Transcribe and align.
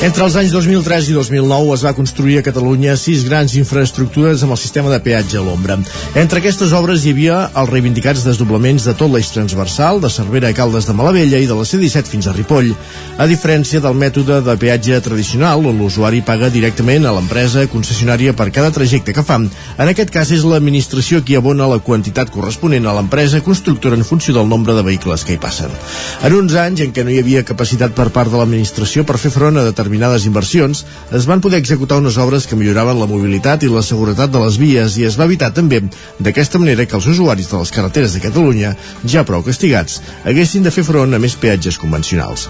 Entre 0.00 0.24
els 0.24 0.32
anys 0.40 0.54
2003 0.54 1.10
i 1.10 1.12
2009 1.12 1.74
es 1.74 1.82
va 1.84 1.90
construir 1.92 2.38
a 2.40 2.42
Catalunya 2.46 2.94
sis 2.96 3.20
grans 3.26 3.52
infraestructures 3.60 4.40
amb 4.40 4.54
el 4.54 4.58
sistema 4.58 4.88
de 4.88 4.96
peatge 5.04 5.36
a 5.36 5.42
l'ombra. 5.44 5.74
Entre 6.16 6.40
aquestes 6.40 6.70
obres 6.72 7.02
hi 7.04 7.10
havia 7.12 7.40
els 7.52 7.68
reivindicats 7.68 8.22
desdoblaments 8.24 8.86
de 8.88 8.94
tot 8.96 9.12
l'eix 9.12 9.28
transversal, 9.34 10.00
de 10.00 10.08
Cervera 10.08 10.48
a 10.48 10.56
Caldes 10.56 10.88
de 10.88 10.94
Malavella 10.96 11.36
i 11.36 11.48
de 11.50 11.58
la 11.58 11.66
C-17 11.68 12.08
fins 12.14 12.28
a 12.30 12.32
Ripoll, 12.32 12.70
a 13.20 13.26
diferència 13.28 13.82
del 13.84 13.98
mètode 14.00 14.38
de 14.46 14.54
peatge 14.62 15.02
tradicional 15.04 15.68
on 15.68 15.76
l'usuari 15.76 16.24
paga 16.24 16.48
directament 16.48 17.04
a 17.04 17.12
l'empresa 17.18 17.66
concessionària 17.68 18.32
per 18.32 18.48
cada 18.56 18.72
trajecte 18.72 19.12
que 19.12 19.26
fa. 19.26 19.36
En 19.36 19.92
aquest 19.92 20.14
cas 20.16 20.32
és 20.32 20.48
l'administració 20.48 21.20
qui 21.20 21.36
abona 21.36 21.68
la 21.68 21.82
quantitat 21.84 22.32
corresponent 22.32 22.88
a 22.88 22.96
l'empresa 22.96 23.42
constructora 23.44 24.00
en 24.00 24.08
funció 24.08 24.32
del 24.32 24.48
nombre 24.48 24.72
de 24.72 24.88
vehicles 24.88 25.28
que 25.28 25.36
hi 25.36 25.44
passen. 25.44 25.76
En 26.24 26.40
uns 26.40 26.56
anys 26.56 26.88
en 26.88 26.96
què 26.96 27.04
no 27.04 27.12
hi 27.12 27.20
havia 27.20 27.44
capacitat 27.44 27.92
per 27.92 28.08
part 28.16 28.32
de 28.32 28.40
l'administració 28.40 29.04
per 29.04 29.20
fer 29.20 29.36
front 29.36 29.60
a 29.60 29.68
determinats 29.68 29.89
determinades 29.90 30.24
inversions, 30.24 30.84
es 31.12 31.26
van 31.26 31.40
poder 31.40 31.58
executar 31.58 31.98
unes 31.98 32.16
obres 32.16 32.46
que 32.46 32.56
milloraven 32.56 32.98
la 33.00 33.08
mobilitat 33.10 33.64
i 33.64 33.68
la 33.68 33.82
seguretat 33.82 34.30
de 34.30 34.38
les 34.38 34.56
vies 34.58 34.96
i 34.98 35.04
es 35.04 35.16
va 35.18 35.26
evitar 35.26 35.50
també 35.52 35.80
d'aquesta 36.20 36.60
manera 36.62 36.86
que 36.86 36.94
els 36.96 37.08
usuaris 37.10 37.50
de 37.50 37.58
les 37.58 37.72
carreteres 37.74 38.14
de 38.14 38.20
Catalunya, 38.22 38.76
ja 39.04 39.24
prou 39.26 39.42
castigats, 39.42 40.00
haguessin 40.24 40.62
de 40.62 40.70
fer 40.70 40.84
front 40.86 41.14
a 41.14 41.18
més 41.18 41.34
peatges 41.34 41.78
convencionals. 41.78 42.46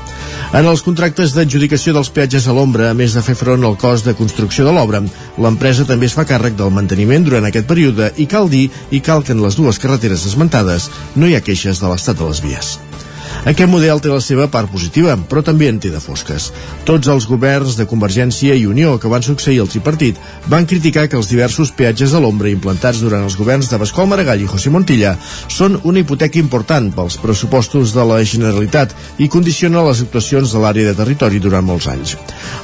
En 0.52 0.66
els 0.66 0.84
contractes 0.84 1.32
d'adjudicació 1.32 1.94
dels 1.96 2.12
peatges 2.12 2.46
a 2.46 2.52
l'ombra, 2.52 2.90
a 2.90 2.98
més 2.98 3.16
de 3.16 3.24
fer 3.24 3.38
front 3.38 3.64
al 3.64 3.78
cost 3.80 4.04
de 4.04 4.16
construcció 4.18 4.66
de 4.66 4.76
l'obra, 4.76 5.00
l'empresa 5.38 5.88
també 5.88 6.10
es 6.10 6.16
fa 6.18 6.28
càrrec 6.28 6.58
del 6.58 6.74
manteniment 6.74 7.24
durant 7.24 7.48
aquest 7.48 7.68
període 7.70 8.12
i 8.18 8.28
cal 8.28 8.52
dir 8.52 8.68
i 8.90 9.00
cal 9.00 9.24
que 9.24 9.32
en 9.32 9.40
les 9.40 9.56
dues 9.56 9.80
carreteres 9.80 10.28
esmentades 10.28 10.90
no 11.16 11.26
hi 11.26 11.38
ha 11.38 11.44
queixes 11.44 11.80
de 11.80 11.88
l'estat 11.88 12.20
de 12.20 12.28
les 12.28 12.44
vies. 12.44 12.76
Aquest 13.48 13.70
model 13.72 14.02
té 14.04 14.10
la 14.12 14.20
seva 14.20 14.50
part 14.52 14.68
positiva, 14.68 15.14
però 15.28 15.40
també 15.44 15.70
en 15.70 15.78
té 15.80 15.88
de 15.88 16.00
fosques. 16.02 16.50
Tots 16.84 17.08
els 17.08 17.24
governs 17.24 17.78
de 17.78 17.86
Convergència 17.88 18.52
i 18.52 18.66
Unió 18.68 18.98
que 19.00 19.08
van 19.08 19.24
succeir 19.24 19.62
el 19.62 19.70
tripartit 19.72 20.18
van 20.52 20.66
criticar 20.68 21.06
que 21.08 21.16
els 21.16 21.30
diversos 21.30 21.72
peatges 21.72 22.12
a 22.12 22.20
l'ombra 22.20 22.52
implantats 22.52 23.00
durant 23.00 23.24
els 23.24 23.38
governs 23.40 23.70
de 23.70 23.78
Bascol 23.80 24.10
Maragall 24.10 24.44
i 24.44 24.48
José 24.50 24.72
Montilla 24.74 25.14
són 25.48 25.78
una 25.88 26.02
hipoteca 26.02 26.36
important 26.40 26.90
pels 26.92 27.16
pressupostos 27.22 27.94
de 27.96 28.04
la 28.04 28.18
Generalitat 28.28 28.92
i 29.16 29.30
condiciona 29.32 29.86
les 29.88 30.04
actuacions 30.04 30.52
de 30.52 30.60
l'àrea 30.60 30.90
de 30.90 30.98
territori 31.00 31.40
durant 31.40 31.64
molts 31.64 31.88
anys. 31.88 32.16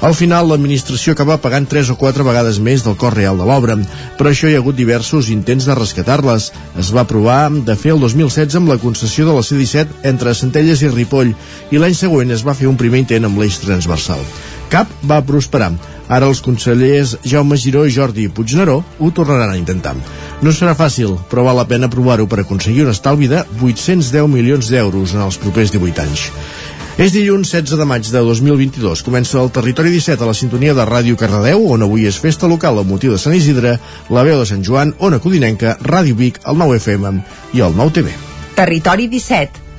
Al 0.05 0.13
final, 0.19 0.51
l'administració 0.51 1.17
acaba 1.17 1.41
pagant 1.41 1.65
3 1.73 1.95
o 1.95 1.97
4 1.97 2.27
vegades 2.27 2.61
més 2.61 2.85
del 2.85 2.99
cost 3.01 3.17
real 3.17 3.41
de 3.41 3.49
l'obra, 3.49 3.79
però 4.21 4.29
això 4.29 4.51
hi 4.51 4.59
ha 4.59 4.61
hagut 4.61 4.77
diversos 4.77 5.33
intents 5.33 5.65
de 5.65 5.75
rescatar-les. 5.79 6.53
Es 6.77 6.93
va 6.93 7.09
provar 7.09 7.49
de 7.49 7.77
fer 7.81 7.97
el 7.97 8.05
2016 8.05 8.61
amb 8.61 8.69
la 8.75 8.81
concessió 8.83 9.25
de 9.25 9.41
la 9.41 9.45
C-17 9.47 10.05
entre 10.13 10.37
Centelles 10.37 10.66
Centelles 10.67 10.83
i 10.83 10.91
Ripoll 10.91 11.35
i 11.71 11.79
l'any 11.79 11.95
següent 11.95 12.33
es 12.35 12.43
va 12.43 12.55
fer 12.57 12.67
un 12.67 12.77
primer 12.79 13.05
intent 13.05 13.27
amb 13.29 13.39
l'eix 13.39 13.61
transversal. 13.63 14.19
Cap 14.73 14.91
va 15.07 15.23
prosperar. 15.23 15.71
Ara 16.11 16.27
els 16.27 16.41
consellers 16.43 17.17
Jaume 17.27 17.57
Giró 17.59 17.85
i 17.87 17.93
Jordi 17.95 18.27
Puigneró 18.29 18.81
ho 18.83 19.11
tornaran 19.15 19.53
a 19.53 19.59
intentar. 19.59 19.95
No 20.43 20.51
serà 20.51 20.75
fàcil, 20.79 21.15
però 21.31 21.45
val 21.47 21.59
la 21.59 21.67
pena 21.71 21.91
provar-ho 21.91 22.27
per 22.27 22.41
aconseguir 22.43 22.85
un 22.85 22.91
estalvi 22.91 23.29
de 23.31 23.45
810 23.61 24.27
milions 24.31 24.71
d'euros 24.71 25.15
en 25.15 25.23
els 25.27 25.39
propers 25.39 25.75
18 25.75 26.03
anys. 26.03 26.31
És 26.97 27.13
dilluns 27.13 27.51
16 27.53 27.79
de 27.79 27.87
maig 27.87 28.09
de 28.09 28.23
2022. 28.25 29.03
Comença 29.07 29.39
el 29.43 29.53
Territori 29.53 29.93
17 29.93 30.25
a 30.25 30.31
la 30.31 30.35
sintonia 30.35 30.75
de 30.75 30.87
Ràdio 30.89 31.19
Cardedeu, 31.21 31.67
on 31.75 31.85
avui 31.85 32.09
és 32.09 32.19
festa 32.19 32.49
local 32.51 32.81
amb 32.81 32.91
motiu 32.91 33.13
de 33.13 33.21
Sant 33.21 33.37
Isidre, 33.37 33.77
la 34.11 34.25
veu 34.27 34.41
de 34.41 34.49
Sant 34.49 34.65
Joan, 34.67 34.97
Ona 34.99 35.21
Codinenca, 35.23 35.77
Ràdio 35.85 36.17
Vic, 36.17 36.41
el 36.47 36.59
9 36.59 36.81
FM 36.81 37.15
i 37.55 37.63
el 37.63 37.77
9 37.77 38.01
TV. 38.01 38.17
Territori 38.57 39.11
17 39.13 39.66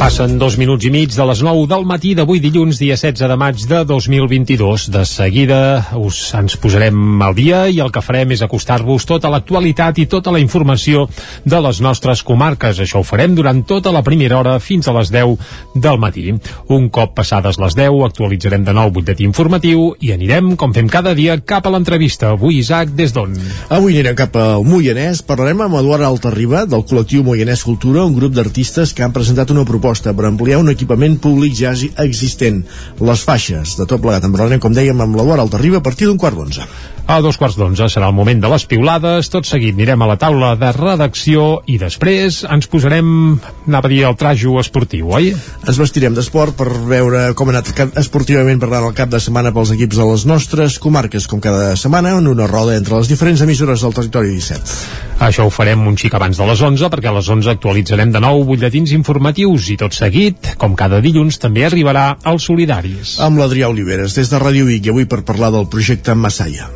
Passen 0.00 0.38
dos 0.40 0.54
minuts 0.56 0.86
i 0.88 0.88
mig 0.88 1.10
de 1.12 1.24
les 1.28 1.42
9 1.44 1.66
del 1.68 1.82
matí 1.84 2.14
d'avui 2.16 2.40
dilluns, 2.40 2.78
dia 2.80 2.94
16 2.96 3.20
de 3.28 3.34
maig 3.36 3.60
de 3.68 3.82
2022. 3.84 4.86
De 4.94 5.02
seguida 5.04 5.58
us, 6.00 6.22
ens 6.38 6.54
posarem 6.56 7.20
al 7.20 7.34
dia 7.36 7.66
i 7.68 7.82
el 7.84 7.92
que 7.92 8.00
farem 8.00 8.32
és 8.32 8.40
acostar-vos 8.40 9.04
tota 9.04 9.28
l'actualitat 9.28 10.00
i 10.00 10.06
tota 10.08 10.32
la 10.32 10.40
informació 10.40 11.02
de 11.44 11.60
les 11.60 11.82
nostres 11.84 12.22
comarques. 12.24 12.80
Això 12.80 13.02
ho 13.02 13.04
farem 13.04 13.34
durant 13.36 13.60
tota 13.68 13.92
la 13.92 14.00
primera 14.00 14.38
hora 14.38 14.54
fins 14.56 14.88
a 14.88 14.94
les 14.96 15.10
10 15.12 15.36
del 15.76 16.00
matí. 16.00 16.32
Un 16.72 16.88
cop 16.88 17.12
passades 17.20 17.60
les 17.60 17.76
10 17.76 18.00
actualitzarem 18.08 18.64
de 18.64 18.72
nou 18.72 18.88
butlletí 18.96 19.28
informatiu 19.28 19.98
i 20.00 20.14
anirem, 20.16 20.54
com 20.56 20.72
fem 20.72 20.88
cada 20.88 21.12
dia, 21.12 21.36
cap 21.44 21.68
a 21.68 21.74
l'entrevista. 21.76 22.32
Avui, 22.38 22.56
Isaac, 22.64 22.96
des 22.96 23.12
d'on? 23.12 23.36
Avui 23.68 24.00
anirem 24.00 24.16
cap 24.16 24.40
al 24.40 24.64
Moianès. 24.64 25.20
Parlarem 25.28 25.60
amb 25.68 25.76
Eduard 25.84 26.08
Altarriba, 26.08 26.64
del 26.64 26.88
col·lectiu 26.88 27.20
Moianès 27.28 27.68
Cultura, 27.68 28.08
un 28.08 28.16
grup 28.16 28.32
d'artistes 28.32 28.96
que 28.96 29.04
han 29.04 29.12
presentat 29.12 29.52
una 29.52 29.68
proposta 29.68 29.89
proposta 29.90 30.12
per 30.14 30.28
ampliar 30.28 30.60
un 30.62 30.70
equipament 30.70 31.16
públic 31.18 31.56
ja 31.58 31.72
existent, 32.04 32.60
les 33.02 33.22
faixes. 33.26 33.74
De 33.74 33.86
tot 33.90 33.98
plegat 34.02 34.22
en 34.22 34.30
parlarem, 34.30 34.60
com 34.62 34.74
dèiem, 34.74 35.00
amb 35.02 35.16
l'Eduard 35.18 35.42
Altarriba 35.42 35.80
a 35.80 35.82
partir 35.82 36.06
d'un 36.06 36.20
quart 36.20 36.38
d'onze. 36.38 36.62
A 37.10 37.16
dos 37.18 37.34
quarts 37.40 37.56
d'onze 37.58 37.88
serà 37.90 38.06
el 38.06 38.14
moment 38.14 38.38
de 38.38 38.46
les 38.52 38.62
piulades, 38.70 39.26
tot 39.32 39.48
seguit 39.48 39.74
anirem 39.74 40.04
a 40.04 40.06
la 40.12 40.14
taula 40.14 40.52
de 40.54 40.68
redacció 40.76 41.46
i 41.66 41.74
després 41.80 42.44
ens 42.46 42.68
posarem, 42.70 43.08
anava 43.66 43.88
a 43.88 43.90
dir, 43.90 43.98
el 44.06 44.14
trajo 44.20 44.60
esportiu, 44.60 45.08
oi? 45.18 45.32
Ens 45.34 45.80
vestirem 45.82 46.14
d'esport 46.14 46.54
per 46.60 46.68
veure 46.86 47.24
com 47.34 47.50
ha 47.50 47.56
anat 47.56 47.98
esportivament 47.98 48.62
parlant 48.62 48.86
el 48.86 48.94
cap 48.94 49.10
de 49.10 49.18
setmana 49.18 49.50
pels 49.50 49.72
equips 49.74 49.98
de 49.98 50.06
les 50.06 50.26
nostres 50.30 50.78
comarques, 50.78 51.26
com 51.26 51.42
cada 51.42 51.72
setmana, 51.74 52.14
en 52.20 52.30
una 52.30 52.46
roda 52.46 52.76
entre 52.78 53.00
les 53.00 53.10
diferents 53.10 53.42
emissores 53.42 53.82
del 53.82 53.96
territori 53.96 54.30
17. 54.36 54.78
Això 55.26 55.44
ho 55.44 55.50
farem 55.50 55.82
un 55.90 55.98
xic 55.98 56.14
abans 56.14 56.38
de 56.38 56.46
les 56.46 56.62
11, 56.62 56.92
perquè 56.94 57.10
a 57.10 57.16
les 57.18 57.26
11 57.34 57.50
actualitzarem 57.50 58.14
de 58.14 58.22
nou 58.22 58.44
butlletins 58.46 58.94
informatius 58.94 59.66
i 59.74 59.80
tot 59.82 59.98
seguit, 59.98 60.54
com 60.62 60.78
cada 60.78 61.02
dilluns, 61.02 61.42
també 61.42 61.66
arribarà 61.66 62.12
als 62.22 62.46
solidaris. 62.46 63.18
Amb 63.18 63.42
l'Adrià 63.42 63.68
Oliveres, 63.68 64.14
des 64.14 64.30
de 64.30 64.40
Ràdio 64.40 64.70
Vic, 64.70 64.86
i 64.86 64.94
avui 64.94 65.10
per 65.10 65.24
parlar 65.26 65.50
del 65.58 65.66
projecte 65.74 66.14
Massaia. 66.14 66.70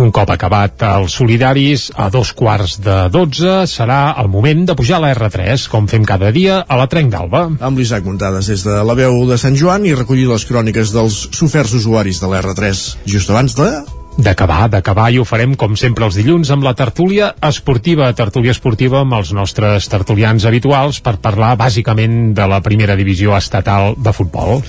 Un 0.00 0.08
cop 0.14 0.30
acabat 0.32 0.82
els 0.88 1.12
solidaris, 1.18 1.90
a 2.00 2.08
dos 2.12 2.32
quarts 2.36 2.78
de 2.80 2.96
dotze 3.12 3.62
serà 3.68 4.14
el 4.22 4.30
moment 4.32 4.64
de 4.68 4.76
pujar 4.78 4.96
a 4.98 5.04
la 5.04 5.12
R3, 5.12 5.66
com 5.72 5.88
fem 5.90 6.06
cada 6.08 6.32
dia 6.32 6.62
a 6.64 6.78
la 6.80 6.88
Trenc 6.88 7.12
d'Alba. 7.12 7.44
Amb 7.60 7.80
l'Isaac 7.80 8.06
Muntades 8.08 8.48
des 8.48 8.64
de 8.64 8.78
la 8.88 8.96
veu 8.98 9.24
de 9.28 9.36
Sant 9.40 9.58
Joan 9.58 9.84
i 9.84 9.96
recollir 9.96 10.30
les 10.32 10.48
cròniques 10.48 10.94
dels 10.96 11.26
soferts 11.36 11.76
usuaris 11.76 12.22
de 12.24 12.32
la 12.32 12.40
R3 12.40 12.86
just 13.04 13.34
abans 13.34 13.58
de 13.58 13.68
D'acabar, 14.12 14.66
d'acabar 14.68 15.06
i 15.08 15.16
ho 15.16 15.24
farem 15.24 15.54
com 15.56 15.72
sempre 15.78 16.04
els 16.04 16.18
dilluns 16.18 16.50
amb 16.52 16.66
la 16.66 16.74
tertúlia 16.76 17.30
esportiva, 17.48 18.10
tertúlia 18.12 18.52
esportiva 18.52 19.00
amb 19.00 19.16
els 19.16 19.30
nostres 19.32 19.88
tertulians 19.88 20.44
habituals 20.44 20.98
per 21.00 21.14
parlar 21.22 21.54
bàsicament 21.56 22.34
de 22.36 22.44
la 22.48 22.60
primera 22.60 22.96
divisió 22.98 23.32
estatal 23.38 23.94
de 23.96 24.12
futbol. 24.12 24.60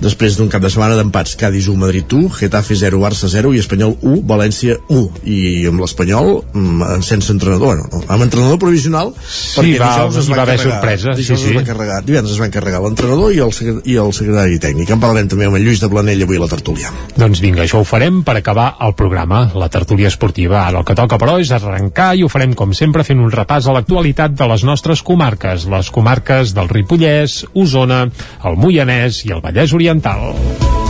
Després 0.00 0.38
d'un 0.38 0.48
cap 0.52 0.64
de 0.64 0.70
setmana 0.72 0.96
d'empats, 0.96 1.36
Cádiz 1.36 1.68
1, 1.68 1.76
Madrid 1.80 2.08
1, 2.08 2.30
Getafe 2.40 2.76
0, 2.76 3.00
Barça 3.02 3.28
0 3.28 3.52
i 3.52 3.60
Espanyol 3.60 3.98
1, 4.00 4.22
València 4.32 4.78
1. 4.88 5.04
I 5.28 5.38
amb 5.68 5.84
l'Espanyol 5.84 6.32
mm, 6.54 7.04
sense 7.04 7.32
entrenador, 7.36 7.82
no, 7.82 8.02
amb 8.08 8.24
entrenador 8.24 8.58
provisional, 8.64 9.12
sí, 9.20 9.58
perquè 9.58 9.76
va, 9.82 9.92
dijous 9.92 10.20
es 10.22 10.32
va, 10.32 10.40
va 10.40 10.40
carregar, 10.42 10.72
sorpresa, 10.72 11.14
dijous 11.20 11.40
sí, 11.40 11.50
sí. 11.50 11.52
es 11.52 11.60
va 11.60 11.66
carregar, 11.68 12.00
divendres 12.08 12.36
es 12.36 12.40
van 12.40 12.52
carregar 12.54 12.80
l'entrenador 12.84 13.36
i, 13.36 13.44
el, 13.44 13.52
i 13.84 14.00
el 14.00 14.16
secretari 14.16 14.60
tècnic. 14.62 14.96
En 14.96 15.04
parlarem 15.04 15.28
també 15.32 15.50
amb 15.50 15.60
el 15.60 15.68
Lluís 15.68 15.84
de 15.84 15.92
Planell 15.92 16.24
avui 16.24 16.40
a 16.40 16.44
la 16.46 16.50
tertúlia. 16.52 16.92
Doncs 17.16 17.44
vinga, 17.44 17.64
això 17.64 17.84
ho 17.84 17.88
farem 17.88 18.22
per 18.24 18.38
acabar 18.40 18.72
el 18.86 18.94
programa, 18.94 19.50
la 19.54 19.68
tertúlia 19.68 20.08
esportiva. 20.08 20.62
Ara 20.66 20.80
el 20.80 20.86
que 20.88 20.96
toca, 20.98 21.18
però, 21.20 21.36
és 21.42 21.52
arrencar 21.54 22.12
i 22.16 22.24
ho 22.24 22.30
farem, 22.32 22.54
com 22.58 22.74
sempre, 22.76 23.04
fent 23.06 23.22
un 23.22 23.32
repàs 23.34 23.66
a 23.66 23.76
l'actualitat 23.76 24.36
de 24.38 24.50
les 24.52 24.64
nostres 24.64 25.02
comarques, 25.02 25.68
les 25.70 25.90
comarques 25.90 26.54
del 26.56 26.70
Ripollès, 26.72 27.42
Osona, 27.54 28.04
el 28.44 28.60
Moianès 28.60 29.24
i 29.26 29.34
el 29.36 29.44
Vallès 29.44 29.74
Oriental. 29.76 30.85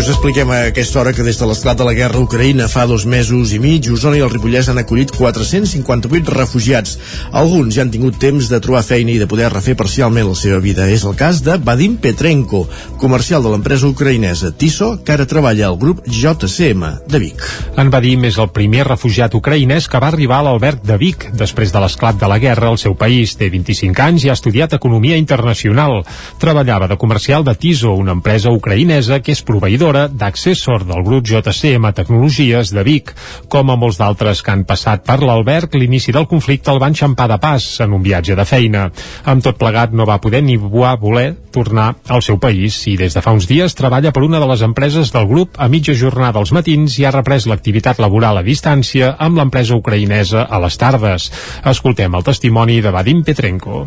Us 0.00 0.08
expliquem 0.08 0.48
a 0.48 0.58
aquesta 0.70 1.00
hora 1.00 1.12
que 1.12 1.24
des 1.26 1.36
de 1.36 1.44
l'esclat 1.44 1.76
de 1.76 1.84
la 1.84 1.92
guerra 1.92 2.16
a 2.16 2.22
Ucraïna 2.24 2.68
fa 2.72 2.86
dos 2.88 3.02
mesos 3.04 3.50
i 3.52 3.58
mig, 3.60 3.84
Osona 3.92 4.16
i 4.16 4.22
el 4.24 4.30
Ripollès 4.32 4.70
han 4.72 4.78
acollit 4.80 5.10
458 5.12 6.32
refugiats. 6.32 6.94
Alguns 7.36 7.74
ja 7.76 7.82
han 7.84 7.90
tingut 7.92 8.16
temps 8.22 8.48
de 8.48 8.60
trobar 8.64 8.80
feina 8.86 9.12
i 9.12 9.18
de 9.20 9.26
poder 9.28 9.50
refer 9.52 9.74
parcialment 9.76 10.30
la 10.30 10.36
seva 10.38 10.60
vida. 10.64 10.86
És 10.88 11.04
el 11.04 11.16
cas 11.18 11.42
de 11.44 11.58
Vadim 11.60 11.98
Petrenko, 12.00 12.62
comercial 13.02 13.42
de 13.44 13.52
l'empresa 13.52 13.90
ucraïnesa 13.90 14.52
Tiso, 14.56 14.94
que 15.04 15.12
ara 15.12 15.26
treballa 15.28 15.66
al 15.68 15.76
grup 15.76 16.00
JCM 16.06 16.86
de 17.10 17.20
Vic. 17.20 17.44
En 17.76 17.92
Vadim 17.92 18.24
és 18.30 18.40
el 18.40 18.48
primer 18.56 18.86
refugiat 18.88 19.36
ucraïnès 19.36 19.90
que 19.90 20.00
va 20.00 20.08
arribar 20.08 20.40
a 20.40 20.48
l'Alberg 20.48 20.80
de 20.86 20.96
Vic 20.96 21.28
després 21.36 21.74
de 21.74 21.84
l'esclat 21.84 22.16
de 22.16 22.30
la 22.30 22.40
guerra 22.40 22.70
al 22.72 22.80
seu 22.80 22.96
país. 22.96 23.36
Té 23.36 23.50
25 23.52 24.06
anys 24.06 24.24
i 24.24 24.32
ha 24.32 24.38
estudiat 24.38 24.78
Economia 24.80 25.20
Internacional. 25.20 26.00
Treballava 26.40 26.88
de 26.88 26.96
comercial 26.96 27.44
de 27.44 27.58
Tiso, 27.58 27.92
una 27.92 28.16
empresa 28.16 28.54
ucraïnesa 28.54 29.20
que 29.20 29.36
és 29.36 29.44
proveïdora 29.90 30.08
d'accessor 30.08 30.84
del 30.86 31.02
grup 31.02 31.26
JCM 31.26 31.92
Tecnologies 31.92 32.70
de 32.72 32.82
Vic. 32.82 33.12
Com 33.48 33.70
a 33.70 33.76
molts 33.76 33.98
d'altres 33.98 34.42
que 34.42 34.52
han 34.52 34.64
passat 34.64 35.02
per 35.04 35.20
l'Alberg, 35.22 35.74
l'inici 35.74 36.12
del 36.12 36.28
conflicte 36.30 36.70
el 36.70 36.78
van 36.78 36.94
xampar 36.94 37.28
de 37.28 37.38
pas 37.38 37.64
en 37.80 37.92
un 37.92 38.02
viatge 38.02 38.36
de 38.36 38.44
feina. 38.44 38.90
Amb 39.24 39.42
tot 39.42 39.58
plegat 39.58 39.92
no 39.92 40.06
va 40.06 40.20
poder 40.20 40.42
ni 40.42 40.56
voler 40.56 41.34
tornar 41.50 41.94
al 42.08 42.22
seu 42.22 42.38
país 42.38 42.76
i 42.86 42.96
des 42.96 43.14
de 43.14 43.22
fa 43.22 43.32
uns 43.32 43.48
dies 43.50 43.74
treballa 43.74 44.12
per 44.12 44.22
una 44.22 44.38
de 44.38 44.46
les 44.46 44.62
empreses 44.62 45.10
del 45.12 45.26
grup 45.26 45.58
a 45.58 45.68
mitja 45.68 45.94
jornada 45.94 46.38
als 46.38 46.52
matins 46.52 46.98
i 46.98 47.04
ha 47.04 47.14
reprès 47.14 47.46
l'activitat 47.46 47.98
laboral 47.98 48.38
a 48.38 48.46
distància 48.46 49.16
amb 49.18 49.38
l'empresa 49.38 49.74
ucraïnesa 49.74 50.46
a 50.46 50.60
les 50.62 50.76
tardes. 50.78 51.30
Escoltem 51.64 52.14
el 52.14 52.24
testimoni 52.24 52.80
de 52.80 52.90
Vadim 52.90 53.24
Petrenko. 53.24 53.86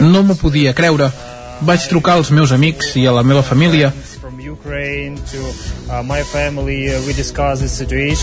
No 0.00 0.22
m'ho 0.22 0.36
podia 0.36 0.74
creure 0.76 1.12
vaig 1.60 1.88
trucar 1.88 2.14
als 2.18 2.30
meus 2.30 2.52
amics 2.52 2.94
i 2.96 3.06
a 3.06 3.12
la 3.12 3.22
meva 3.26 3.42
família 3.42 3.92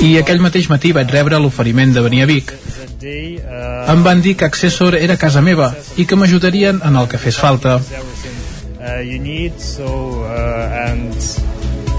i 0.02 0.18
aquell 0.22 0.42
mateix 0.44 0.70
matí 0.72 0.92
vaig 0.96 1.12
rebre 1.12 1.40
l'oferiment 1.40 1.94
de 1.96 2.04
venir 2.06 2.24
a 2.24 2.28
Vic. 2.30 2.54
Em 3.94 4.04
van 4.04 4.22
dir 4.22 4.36
que 4.40 4.46
Accessor 4.46 4.96
era 4.96 5.18
casa 5.18 5.42
meva 5.42 5.74
i 5.98 6.06
que 6.06 6.16
m'ajudarien 6.16 6.82
en 6.84 6.96
el 6.96 7.10
que 7.12 7.22
fes 7.22 7.38
falta. 7.38 7.80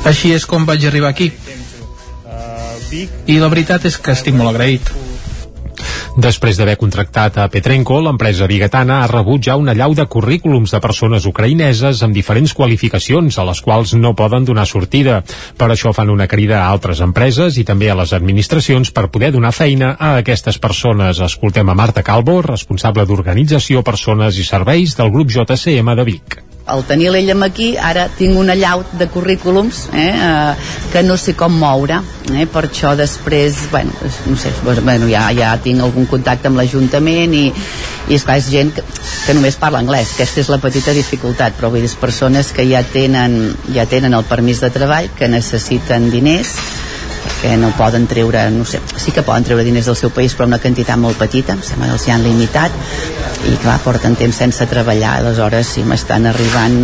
Així 0.06 0.32
és 0.32 0.46
com 0.46 0.66
vaig 0.66 0.86
arribar 0.86 1.10
aquí. 1.10 1.32
I 3.26 3.38
la 3.42 3.50
veritat 3.52 3.84
és 3.90 3.98
que 3.98 4.14
estic 4.14 4.34
molt 4.38 4.54
agraït. 4.54 5.05
Després 6.16 6.56
d'haver 6.56 6.78
contractat 6.80 7.34
a 7.36 7.44
Petrenko, 7.52 7.98
l'empresa 8.00 8.46
bigatana 8.48 9.02
ha 9.02 9.08
rebut 9.10 9.44
ja 9.50 9.58
una 9.60 9.74
llau 9.76 9.92
de 9.92 10.06
currículums 10.08 10.72
de 10.72 10.80
persones 10.80 11.26
ucraïneses 11.28 12.00
amb 12.06 12.16
diferents 12.16 12.54
qualificacions 12.56 13.36
a 13.36 13.44
les 13.44 13.60
quals 13.60 13.92
no 14.00 14.14
poden 14.16 14.48
donar 14.48 14.64
sortida. 14.64 15.18
Per 15.60 15.68
això 15.68 15.92
fan 15.92 16.14
una 16.14 16.24
crida 16.26 16.62
a 16.62 16.72
altres 16.72 17.04
empreses 17.04 17.60
i 17.60 17.66
també 17.68 17.92
a 17.92 17.98
les 18.00 18.16
administracions 18.16 18.94
per 18.96 19.10
poder 19.12 19.34
donar 19.36 19.52
feina 19.52 19.92
a 20.00 20.16
aquestes 20.22 20.56
persones. 20.56 21.20
Escoltem 21.20 21.68
a 21.68 21.76
Marta 21.76 22.02
Calvo, 22.02 22.40
responsable 22.40 23.04
d'Organització, 23.04 23.84
Persones 23.84 24.40
i 24.40 24.48
Serveis 24.48 24.96
del 24.96 25.12
grup 25.12 25.36
JCM 25.36 26.00
de 26.00 26.12
Vic 26.14 26.45
al 26.66 26.82
tenir 26.86 27.12
l'ell 27.14 27.30
amb 27.30 27.46
aquí, 27.46 27.68
ara 27.78 28.08
tinc 28.18 28.38
una 28.38 28.56
llau 28.58 28.82
de 28.98 29.06
currículums 29.12 29.84
eh, 29.94 30.06
eh, 30.10 30.72
que 30.92 31.02
no 31.06 31.16
sé 31.16 31.36
com 31.38 31.54
moure, 31.54 32.00
eh, 32.34 32.46
per 32.50 32.64
això 32.66 32.96
després, 32.98 33.68
bueno, 33.70 33.94
no 34.26 34.36
sé, 34.40 34.50
bueno, 34.64 35.06
ja, 35.06 35.28
ja 35.36 35.52
tinc 35.62 35.84
algun 35.84 36.08
contacte 36.10 36.50
amb 36.50 36.58
l'Ajuntament 36.58 37.36
i, 37.38 37.44
i 38.08 38.18
esclar, 38.18 38.40
és 38.42 38.50
gent 38.50 38.74
que, 38.74 38.82
que 39.26 39.36
només 39.38 39.58
parla 39.60 39.78
anglès, 39.84 40.16
aquesta 40.16 40.42
és 40.42 40.50
la 40.50 40.58
petita 40.62 40.94
dificultat, 40.96 41.54
però 41.58 41.70
vull 41.70 41.86
dir, 41.86 41.92
persones 42.02 42.50
que 42.56 42.66
ja 42.66 42.82
tenen, 42.82 43.54
ja 43.74 43.86
tenen 43.86 44.18
el 44.18 44.26
permís 44.26 44.64
de 44.64 44.72
treball, 44.74 45.12
que 45.14 45.30
necessiten 45.30 46.10
diners, 46.10 46.56
perquè 47.26 47.56
no 47.60 47.72
poden 47.76 48.06
treure, 48.08 48.46
no 48.54 48.64
sé, 48.64 48.80
sí 48.96 49.12
que 49.12 49.24
poden 49.26 49.44
treure 49.46 49.64
diners 49.66 49.90
del 49.90 49.98
seu 49.98 50.12
país 50.14 50.34
però 50.36 50.46
una 50.48 50.60
quantitat 50.62 50.98
molt 51.00 51.18
petita, 51.20 51.56
em 51.56 51.62
sembla 51.66 51.90
que 51.90 51.98
els 51.98 52.06
hi 52.06 52.14
han 52.14 52.24
limitat 52.24 52.74
i 53.46 53.56
clar, 53.62 53.76
porten 53.84 54.16
temps 54.18 54.38
sense 54.40 54.64
treballar 54.70 55.16
aleshores 55.20 55.74
sí, 55.76 55.84
m'estan 55.86 56.26
arribant 56.30 56.76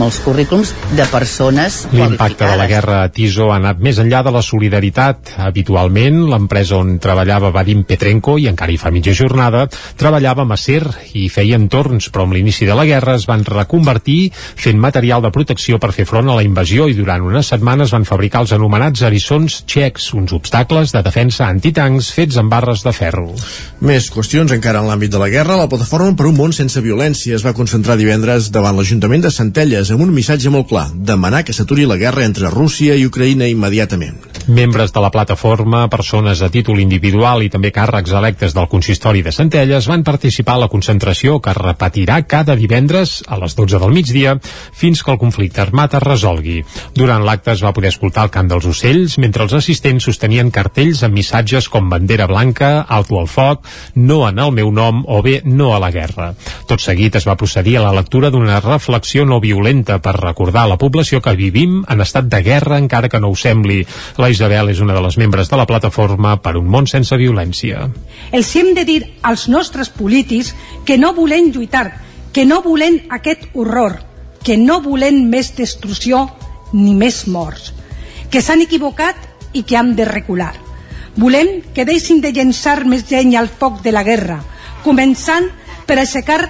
molts 0.00 0.20
currículums 0.24 0.72
de 0.96 1.06
persones 1.10 1.80
L'impacte 1.92 2.46
de 2.48 2.56
la 2.58 2.66
guerra 2.70 3.02
a 3.04 3.10
Tiso 3.12 3.50
ha 3.52 3.58
anat 3.58 3.82
més 3.82 3.98
enllà 4.02 4.22
de 4.26 4.32
la 4.34 4.42
solidaritat. 4.44 5.34
Habitualment, 5.42 6.20
l'empresa 6.30 6.78
on 6.78 6.96
treballava 7.02 7.52
Vadim 7.54 7.84
Petrenko, 7.88 8.36
i 8.38 8.48
encara 8.50 8.72
hi 8.72 8.78
fa 8.80 8.92
mitja 8.94 9.14
jornada, 9.16 9.66
treballava 9.98 10.44
a 10.44 10.48
Macer 10.48 10.82
i 11.18 11.28
feia 11.32 11.58
entorns, 11.58 12.08
però 12.12 12.26
amb 12.26 12.36
l'inici 12.36 12.66
de 12.68 12.76
la 12.78 12.86
guerra 12.88 13.16
es 13.18 13.26
van 13.28 13.44
reconvertir 13.46 14.18
fent 14.34 14.80
material 14.80 15.22
de 15.24 15.32
protecció 15.34 15.78
per 15.82 15.92
fer 15.96 16.06
front 16.08 16.30
a 16.30 16.38
la 16.38 16.46
invasió 16.46 16.88
i 16.88 16.96
durant 16.98 17.24
unes 17.26 17.50
setmanes 17.54 17.94
van 17.94 18.06
fabricar 18.08 18.44
els 18.44 18.54
anomenats 18.56 19.04
erissons 19.06 19.62
txecs 19.68 19.87
txecs, 19.88 20.12
uns 20.14 20.32
obstacles 20.32 20.92
de 20.92 21.02
defensa 21.02 21.48
antitancs 21.48 22.10
fets 22.12 22.36
amb 22.36 22.50
barres 22.52 22.82
de 22.84 22.92
ferro. 22.92 23.32
Més 23.80 24.08
qüestions 24.12 24.52
encara 24.52 24.82
en 24.82 24.88
l'àmbit 24.88 25.10
de 25.10 25.20
la 25.20 25.28
guerra. 25.28 25.56
La 25.56 25.68
plataforma 25.68 26.14
per 26.16 26.26
un 26.28 26.36
món 26.36 26.52
sense 26.52 26.80
violència 26.80 27.36
es 27.36 27.44
va 27.44 27.54
concentrar 27.56 27.96
divendres 27.96 28.50
davant 28.52 28.76
l'Ajuntament 28.76 29.24
de 29.24 29.32
Centelles 29.32 29.90
amb 29.90 30.04
un 30.04 30.12
missatge 30.12 30.50
molt 30.50 30.68
clar, 30.68 30.88
demanar 30.92 31.44
que 31.44 31.54
s'aturi 31.56 31.86
la 31.86 31.96
guerra 31.96 32.24
entre 32.24 32.50
Rússia 32.50 32.96
i 32.96 33.06
Ucraïna 33.06 33.48
immediatament. 33.48 34.18
Membres 34.48 34.92
de 34.92 35.00
la 35.00 35.10
plataforma, 35.10 35.88
persones 35.88 36.42
a 36.42 36.50
títol 36.50 36.80
individual 36.80 37.44
i 37.44 37.50
també 37.52 37.72
càrrecs 37.72 38.12
electes 38.16 38.54
del 38.56 38.68
consistori 38.68 39.22
de 39.22 39.32
Centelles 39.32 39.88
van 39.88 40.04
participar 40.04 40.56
a 40.56 40.64
la 40.64 40.70
concentració 40.72 41.38
que 41.40 41.52
es 41.52 41.60
repetirà 41.60 42.20
cada 42.26 42.56
divendres 42.56 43.22
a 43.26 43.38
les 43.40 43.56
12 43.56 43.80
del 43.80 43.94
migdia 43.94 44.36
fins 44.42 45.02
que 45.02 45.12
el 45.12 45.20
conflicte 45.20 45.62
armat 45.64 45.98
es 45.98 46.04
resolgui. 46.04 46.62
Durant 46.96 47.24
l'acte 47.24 47.52
es 47.54 47.64
va 47.64 47.74
poder 47.76 47.92
escoltar 47.92 48.26
el 48.26 48.34
cant 48.34 48.48
dels 48.48 48.66
ocells 48.68 49.18
mentre 49.22 49.44
els 49.44 49.54
assistents 49.54 49.77
assistents 49.78 50.08
sostenien 50.08 50.48
cartells 50.50 51.04
amb 51.06 51.14
missatges 51.14 51.68
com 51.70 51.86
bandera 51.90 52.26
blanca, 52.26 52.82
alto 52.82 53.20
al 53.20 53.28
foc, 53.30 53.66
no 53.94 54.24
en 54.26 54.40
el 54.42 54.50
meu 54.50 54.72
nom 54.74 55.04
o 55.06 55.20
bé 55.22 55.38
no 55.44 55.70
a 55.74 55.78
la 55.78 55.92
guerra. 55.94 56.32
Tot 56.66 56.82
seguit 56.82 57.14
es 57.14 57.26
va 57.28 57.36
procedir 57.38 57.76
a 57.78 57.84
la 57.84 57.92
lectura 57.94 58.32
d'una 58.34 58.58
reflexió 58.58 59.24
no 59.24 59.38
violenta 59.38 60.00
per 60.02 60.16
recordar 60.18 60.64
a 60.64 60.72
la 60.72 60.78
població 60.78 61.20
que 61.22 61.36
vivim 61.38 61.84
en 61.86 62.02
estat 62.02 62.26
de 62.26 62.42
guerra 62.42 62.80
encara 62.82 63.08
que 63.08 63.20
no 63.22 63.30
ho 63.30 63.36
sembli. 63.38 63.84
La 64.18 64.32
Isabel 64.34 64.72
és 64.74 64.82
una 64.82 64.98
de 64.98 65.04
les 65.04 65.18
membres 65.22 65.46
de 65.46 65.60
la 65.60 65.66
plataforma 65.66 66.34
per 66.42 66.56
un 66.58 66.66
món 66.66 66.90
sense 66.90 67.14
violència. 67.14 67.86
Els 68.32 68.50
hem 68.58 68.74
de 68.74 68.84
dir 68.84 68.98
als 69.22 69.46
nostres 69.46 69.94
polítics 69.94 70.56
que 70.84 70.98
no 70.98 71.14
volem 71.14 71.52
lluitar, 71.54 71.86
que 72.34 72.44
no 72.44 72.64
volem 72.66 73.04
aquest 73.14 73.46
horror, 73.54 74.00
que 74.42 74.58
no 74.58 74.82
volem 74.82 75.28
més 75.30 75.54
destrucció 75.54 76.26
ni 76.74 76.98
més 76.98 77.28
morts, 77.30 77.72
que 78.28 78.42
s'han 78.42 78.66
equivocat 78.66 79.27
i 79.58 79.64
que 79.66 79.76
hem 79.76 79.94
de 79.98 80.06
recular. 80.06 80.54
Volem 81.18 81.58
que 81.74 81.84
deixin 81.84 82.22
de 82.22 82.30
llençar 82.30 82.84
més 82.86 83.08
llenya 83.10 83.40
al 83.42 83.50
foc 83.50 83.82
de 83.82 83.92
la 83.92 84.04
guerra, 84.06 84.38
començant 84.84 85.48
per 85.88 85.98
aixecar 85.98 86.44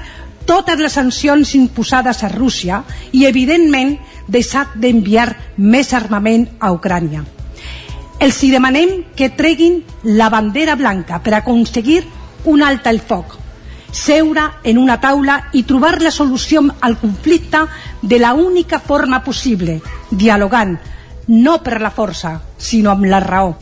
totes 0.49 0.81
les 0.81 0.93
sancions 0.93 1.55
imposades 1.57 2.23
a 2.25 2.31
Rússia 2.33 2.83
i, 3.13 3.25
evidentment, 3.29 3.97
deixar 4.29 4.67
d'enviar 4.77 5.29
més 5.57 5.93
armament 5.97 6.47
a 6.61 6.73
Ucrània. 6.73 7.25
Els 8.21 8.43
hi 8.43 8.51
demanem 8.51 8.95
que 9.17 9.31
treguin 9.31 9.83
la 10.19 10.29
bandera 10.33 10.75
blanca 10.77 11.21
per 11.23 11.37
aconseguir 11.37 12.01
un 12.51 12.65
alt 12.67 12.89
al 12.91 12.99
foc, 13.01 13.37
seure 13.93 14.45
en 14.65 14.79
una 14.79 14.99
taula 15.01 15.39
i 15.53 15.63
trobar 15.69 16.01
la 16.03 16.11
solució 16.11 16.65
al 16.81 16.99
conflicte 16.99 17.65
de 18.03 18.19
la 18.19 18.35
única 18.35 18.81
forma 18.81 19.23
possible, 19.25 19.81
dialogant, 20.11 20.77
no 21.29 21.59
per 21.63 21.81
la 21.81 21.93
força, 21.95 22.39
sinó 22.57 22.93
amb 22.97 23.07
la 23.09 23.21
raó. 23.25 23.57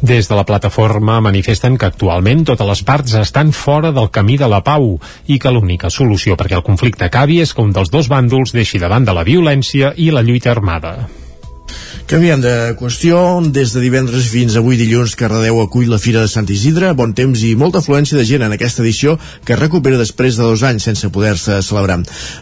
Des 0.00 0.30
de 0.30 0.36
la 0.36 0.46
plataforma 0.48 1.18
manifesten 1.20 1.76
que 1.76 1.90
actualment 1.90 2.46
totes 2.48 2.66
les 2.66 2.82
parts 2.88 3.14
estan 3.20 3.52
fora 3.52 3.92
del 3.92 4.08
camí 4.10 4.38
de 4.40 4.48
la 4.48 4.62
pau 4.64 4.94
i 5.28 5.38
que 5.38 5.52
l'única 5.52 5.90
solució 5.92 6.38
perquè 6.40 6.56
el 6.56 6.64
conflicte 6.64 7.04
acabi 7.04 7.40
és 7.44 7.52
que 7.52 7.60
un 7.60 7.74
dels 7.76 7.92
dos 7.92 8.08
bàndols 8.08 8.56
deixi 8.56 8.80
de 8.80 8.88
la 8.88 9.24
violència 9.24 9.92
i 9.96 10.10
la 10.10 10.24
lluita 10.24 10.50
armada. 10.50 11.19
Canviant 12.10 12.40
de 12.42 12.74
qüestió, 12.74 13.20
des 13.54 13.70
de 13.70 13.78
divendres 13.78 14.24
fins 14.32 14.56
avui 14.58 14.74
dilluns 14.74 15.12
Cardedeu 15.14 15.60
acull 15.62 15.86
la 15.86 16.00
Fira 16.02 16.24
de 16.24 16.30
Sant 16.32 16.48
Isidre, 16.50 16.88
bon 16.98 17.12
temps 17.14 17.38
i 17.46 17.52
molta 17.54 17.78
afluència 17.78 18.18
de 18.18 18.24
gent 18.26 18.42
en 18.42 18.50
aquesta 18.56 18.82
edició 18.82 19.12
que 19.46 19.54
recupera 19.54 20.00
després 20.00 20.34
de 20.34 20.42
dos 20.42 20.64
anys 20.66 20.88
sense 20.88 21.06
poder-se 21.14 21.60
celebrar. 21.62 22.00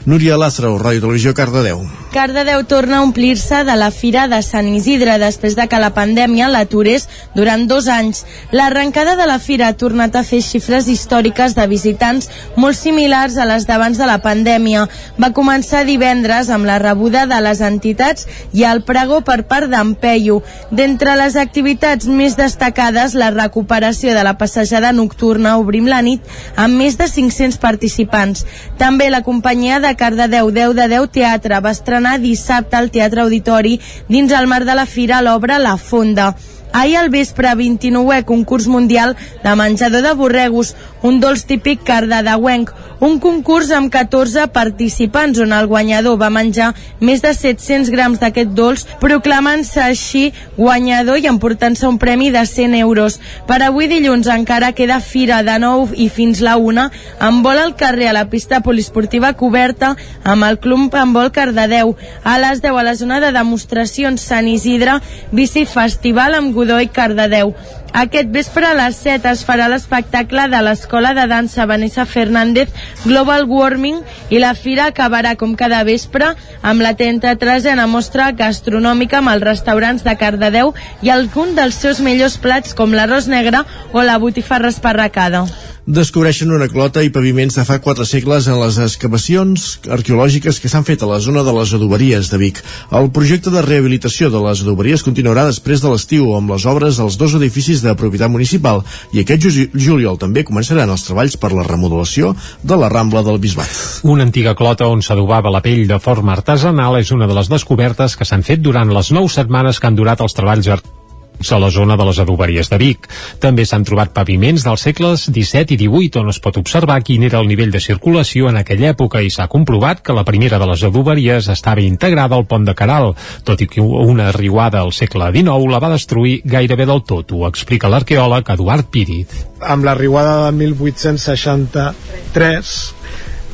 Núria 0.08 0.38
Lázaro, 0.40 0.70
Ràdio 0.80 1.02
Televisió, 1.02 1.34
Cardedeu. 1.36 1.82
Cardedeu 2.14 2.62
torna 2.64 2.96
a 2.96 3.02
omplir-se 3.04 3.58
de 3.68 3.74
la 3.76 3.90
Fira 3.92 4.24
de 4.32 4.38
Sant 4.40 4.70
Isidre 4.72 5.18
després 5.20 5.52
de 5.58 5.68
que 5.68 5.82
la 5.84 5.92
pandèmia 5.92 6.48
l'aturés 6.48 7.04
durant 7.36 7.66
dos 7.68 7.90
anys. 7.92 8.24
L'arrencada 8.56 9.18
de 9.20 9.28
la 9.28 9.36
Fira 9.36 9.68
ha 9.68 9.76
tornat 9.76 10.16
a 10.16 10.24
fer 10.24 10.40
xifres 10.40 10.88
històriques 10.88 11.52
de 11.52 11.68
visitants 11.68 12.32
molt 12.56 12.80
similars 12.80 13.36
a 13.36 13.44
les 13.44 13.68
d'abans 13.68 14.00
de 14.00 14.08
la 14.08 14.16
pandèmia. 14.24 14.88
Va 15.20 15.34
començar 15.36 15.84
divendres 15.84 16.48
amb 16.48 16.64
la 16.64 16.80
rebuda 16.80 17.28
de 17.28 17.44
les 17.44 17.60
entitats 17.60 18.24
i 18.56 18.64
el 18.64 18.80
pregó 18.88 19.20
per 19.20 19.42
part 19.44 19.57
d'en 19.66 19.94
Peyu. 19.98 20.38
D'entre 20.70 21.16
les 21.18 21.34
activitats 21.40 22.06
més 22.06 22.36
destacades, 22.38 23.16
la 23.18 23.32
recuperació 23.34 24.14
de 24.14 24.22
la 24.22 24.36
passejada 24.38 24.92
nocturna 24.92 25.56
Obrim 25.58 25.88
la 25.90 25.98
nit 26.06 26.22
amb 26.54 26.78
més 26.78 26.98
de 27.00 27.08
500 27.10 27.58
participants. 27.58 28.44
També 28.78 29.10
la 29.10 29.24
companyia 29.26 29.80
de 29.82 29.94
Cardedeu 29.98 30.52
10 30.54 30.76
de 30.78 30.86
10 30.94 31.10
Teatre 31.18 31.58
va 31.64 31.74
estrenar 31.74 32.18
dissabte 32.22 32.78
al 32.78 32.92
Teatre 32.94 33.26
Auditori 33.26 33.80
dins 34.08 34.32
el 34.32 34.46
marc 34.46 34.68
de 34.68 34.78
la 34.78 34.86
fira 34.86 35.22
l'obra 35.24 35.58
La 35.58 35.76
Fonda. 35.76 36.34
Ahir 36.72 36.98
al 36.98 37.08
vespre, 37.10 37.54
29è 37.56 38.24
concurs 38.24 38.68
mundial 38.68 39.16
de 39.44 39.54
menjador 39.56 40.02
de 40.02 40.12
borregos, 40.14 40.74
un 41.02 41.20
dolç 41.22 41.44
típic 41.46 41.84
cardedeuenc, 41.86 42.72
un 43.00 43.20
concurs 43.22 43.70
amb 43.70 43.92
14 43.94 44.48
participants 44.50 45.38
on 45.38 45.52
el 45.54 45.68
guanyador 45.70 46.18
va 46.18 46.30
menjar 46.34 46.72
més 47.00 47.22
de 47.22 47.30
700 47.34 47.90
grams 47.94 48.18
d'aquest 48.18 48.50
dolç, 48.58 48.84
proclamant-se 49.00 49.80
així 49.84 50.24
guanyador 50.56 51.20
i 51.22 51.28
emportant-se 51.30 51.86
un 51.86 51.98
premi 52.02 52.32
de 52.34 52.42
100 52.46 52.74
euros. 52.80 53.20
Per 53.46 53.60
avui 53.62 53.86
dilluns 53.90 54.26
encara 54.34 54.72
queda 54.74 54.98
fira 55.00 55.44
de 55.46 55.58
nou 55.62 55.86
i 55.94 56.08
fins 56.10 56.42
la 56.42 56.56
una, 56.58 56.88
amb 57.22 57.46
vol 57.46 57.62
al 57.62 57.76
carrer 57.78 58.10
a 58.10 58.16
la 58.16 58.26
pista 58.30 58.60
poliesportiva 58.66 59.32
coberta 59.38 59.94
amb 60.24 60.44
el 60.48 60.58
Club 60.58 60.94
Handbol 60.94 61.30
Cardedeu. 61.32 61.94
A 62.24 62.38
les 62.42 62.62
10 62.62 62.74
a 62.74 62.86
la 62.86 62.96
zona 62.98 63.20
de 63.22 63.32
demostracions 63.32 64.20
Sant 64.20 64.48
Isidre, 64.50 64.98
bici 65.30 65.64
festival 65.70 66.34
amb 66.34 66.54
Godó 66.54 66.67
i 66.76 66.88
Cardedeu. 66.92 67.54
Aquest 67.96 68.28
vespre 68.28 68.66
a 68.68 68.74
les 68.76 68.98
7 69.00 69.30
es 69.30 69.44
farà 69.48 69.68
l'espectacle 69.72 70.44
de 70.52 70.60
l'Escola 70.62 71.14
de 71.16 71.24
Dansa 71.30 71.64
Vanessa 71.66 72.04
Fernández 72.04 72.68
Global 73.04 73.46
Warming 73.48 74.02
i 74.28 74.42
la 74.42 74.52
fira 74.54 74.90
acabarà 74.92 75.34
com 75.40 75.56
cada 75.56 75.80
vespre 75.88 76.34
amb 76.60 76.84
la 76.84 76.92
33a 76.98 77.88
mostra 77.88 78.28
gastronòmica 78.36 79.22
amb 79.22 79.32
els 79.32 79.46
restaurants 79.48 80.04
de 80.04 80.16
Cardedeu 80.20 80.74
i 81.02 81.10
algun 81.14 81.56
dels 81.56 81.80
seus 81.80 82.04
millors 82.04 82.36
plats 82.36 82.76
com 82.76 82.92
l'arròs 82.92 83.30
negre 83.32 83.64
o 83.92 84.04
la 84.04 84.20
botifarra 84.20 84.68
esparracada 84.74 85.46
descobreixen 85.88 86.50
una 86.52 86.66
clota 86.68 87.00
i 87.00 87.08
paviments 87.08 87.54
de 87.56 87.62
fa 87.64 87.78
quatre 87.80 88.04
segles 88.04 88.44
en 88.52 88.58
les 88.60 88.76
excavacions 88.84 89.62
arqueològiques 89.88 90.58
que 90.60 90.68
s'han 90.68 90.84
fet 90.84 91.00
a 91.00 91.08
la 91.08 91.16
zona 91.24 91.40
de 91.46 91.54
les 91.56 91.72
adoberies 91.72 92.28
de 92.28 92.40
Vic. 92.42 92.60
El 92.92 93.08
projecte 93.16 93.48
de 93.48 93.62
rehabilitació 93.64 94.28
de 94.28 94.42
les 94.44 94.60
adoberies 94.66 95.04
continuarà 95.06 95.46
després 95.48 95.80
de 95.80 95.88
l'estiu 95.88 96.34
amb 96.36 96.52
les 96.52 96.66
obres 96.68 97.00
als 97.00 97.16
dos 97.16 97.38
edificis 97.40 97.80
de 97.80 97.96
propietat 97.96 98.28
municipal 98.28 98.84
i 99.16 99.24
aquest 99.24 99.48
juliol 99.72 100.20
també 100.20 100.44
començaran 100.44 100.92
els 100.92 101.08
treballs 101.08 101.40
per 101.40 101.54
la 101.56 101.64
remodelació 101.64 102.34
de 102.60 102.76
la 102.76 102.92
Rambla 102.92 103.24
del 103.24 103.40
Bisbat. 103.40 104.04
Una 104.04 104.28
antiga 104.28 104.52
clota 104.58 104.92
on 104.92 105.00
s'adobava 105.00 105.48
la 105.48 105.64
pell 105.64 105.86
de 105.88 106.02
forma 106.04 106.36
artesanal 106.36 107.00
és 107.00 107.16
una 107.16 107.26
de 107.26 107.40
les 107.40 107.48
descobertes 107.48 108.12
que 108.12 108.28
s'han 108.28 108.44
fet 108.44 108.60
durant 108.60 108.92
les 108.92 109.08
nou 109.08 109.32
setmanes 109.32 109.80
que 109.80 109.88
han 109.88 109.96
durat 109.96 110.20
els 110.20 110.36
treballs 110.36 110.68
arqueològics 110.68 111.07
a 111.38 111.58
la 111.58 111.70
zona 111.70 111.96
de 111.96 112.04
les 112.08 112.18
adoberies 112.18 112.68
de 112.70 112.78
Vic. 112.80 113.06
També 113.40 113.64
s'han 113.66 113.84
trobat 113.86 114.12
paviments 114.14 114.64
dels 114.66 114.82
segles 114.82 115.30
XVII 115.30 115.74
i 115.74 115.76
XVIII 115.78 116.18
on 116.22 116.28
es 116.32 116.40
pot 116.42 116.56
observar 116.60 117.02
quin 117.06 117.22
era 117.28 117.38
el 117.42 117.48
nivell 117.48 117.72
de 117.74 117.80
circulació 117.80 118.48
en 118.50 118.56
aquella 118.60 118.88
època 118.94 119.18
i 119.22 119.30
s'ha 119.30 119.48
comprovat 119.48 120.02
que 120.02 120.16
la 120.16 120.24
primera 120.26 120.58
de 120.58 120.66
les 120.70 120.82
adoberies 120.88 121.48
estava 121.54 121.82
integrada 121.84 122.34
al 122.36 122.46
pont 122.50 122.64
de 122.66 122.74
Caral, 122.74 123.14
tot 123.44 123.60
i 123.62 123.66
que 123.70 123.80
una 123.80 124.32
riuada 124.34 124.80
al 124.82 124.92
segle 124.92 125.32
XIX 125.32 125.70
la 125.70 125.82
va 125.82 125.94
destruir 125.94 126.40
gairebé 126.44 126.86
del 126.88 127.02
tot, 127.06 127.32
ho 127.32 127.46
explica 127.48 127.88
l'arqueòleg 127.92 128.44
Eduard 128.54 128.86
Píriz. 128.90 129.28
Amb 129.60 129.84
la 129.86 129.94
riuada 129.98 130.46
de 130.46 130.52
1863 130.58 132.94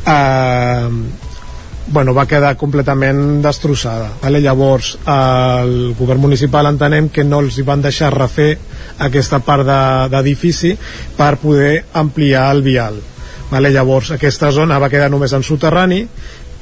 eh, 0.07 0.89
bueno, 1.87 2.15
va 2.15 2.27
quedar 2.27 2.57
completament 2.57 3.43
destrossada. 3.45 4.11
Vale? 4.23 4.41
Llavors, 4.41 4.95
el 5.07 5.95
govern 5.99 6.23
municipal 6.23 6.69
entenem 6.71 7.11
que 7.13 7.25
no 7.25 7.43
els 7.45 7.59
van 7.67 7.83
deixar 7.85 8.13
refer 8.15 8.55
aquesta 9.05 9.41
part 9.45 9.67
d'edifici 10.13 10.75
de, 10.75 10.79
per 11.17 11.35
poder 11.43 11.85
ampliar 11.93 12.49
el 12.55 12.63
vial. 12.63 13.01
Vale? 13.51 13.71
Llavors, 13.71 14.15
aquesta 14.17 14.51
zona 14.53 14.81
va 14.81 14.91
quedar 14.93 15.11
només 15.13 15.35
en 15.37 15.45
soterrani 15.45 16.05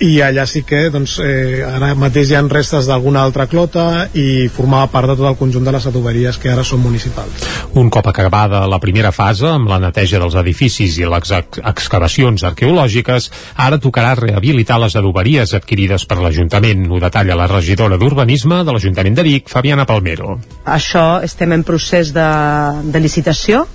i 0.02 0.18
allà 0.24 0.44
sí 0.50 0.64
que 0.66 0.88
doncs, 0.90 1.18
eh, 1.22 1.62
ara 1.62 1.92
mateix 1.94 2.32
hi 2.32 2.36
ha 2.36 2.42
restes 2.50 2.88
d'alguna 2.90 3.22
altra 3.22 3.46
clota 3.46 4.08
i 4.18 4.48
formava 4.50 4.88
part 4.90 5.12
de 5.12 5.16
tot 5.20 5.28
el 5.28 5.38
conjunt 5.38 5.64
de 5.64 5.74
les 5.74 5.86
adoberies 5.86 6.38
que 6.42 6.50
ara 6.50 6.64
són 6.66 6.82
municipals. 6.82 7.46
Un 7.78 7.90
cop 7.92 8.08
acabada 8.10 8.64
la 8.66 8.80
primera 8.82 9.12
fase 9.14 9.46
amb 9.46 9.70
la 9.70 9.78
neteja 9.82 10.18
dels 10.18 10.34
edificis 10.42 10.98
i 10.98 11.06
les 11.06 11.30
ex 11.38 11.62
excavacions 11.62 12.42
arqueològiques, 12.50 13.30
ara 13.56 13.78
tocarà 13.78 14.16
rehabilitar 14.18 14.80
les 14.82 14.96
adoberies 14.98 15.54
adquirides 15.54 16.06
per 16.10 16.18
l'Ajuntament. 16.18 16.88
Ho 16.90 16.98
detalla 17.02 17.38
la 17.38 17.46
regidora 17.46 17.98
d'Urbanisme 18.00 18.62
de 18.66 18.74
l'Ajuntament 18.74 19.14
de 19.18 19.26
Vic, 19.28 19.48
Fabiana 19.52 19.86
Palmero. 19.86 20.38
Això 20.66 21.22
estem 21.22 21.54
en 21.54 21.62
procés 21.62 22.10
de, 22.16 22.28
de 22.90 23.02
licitació, 23.06 23.66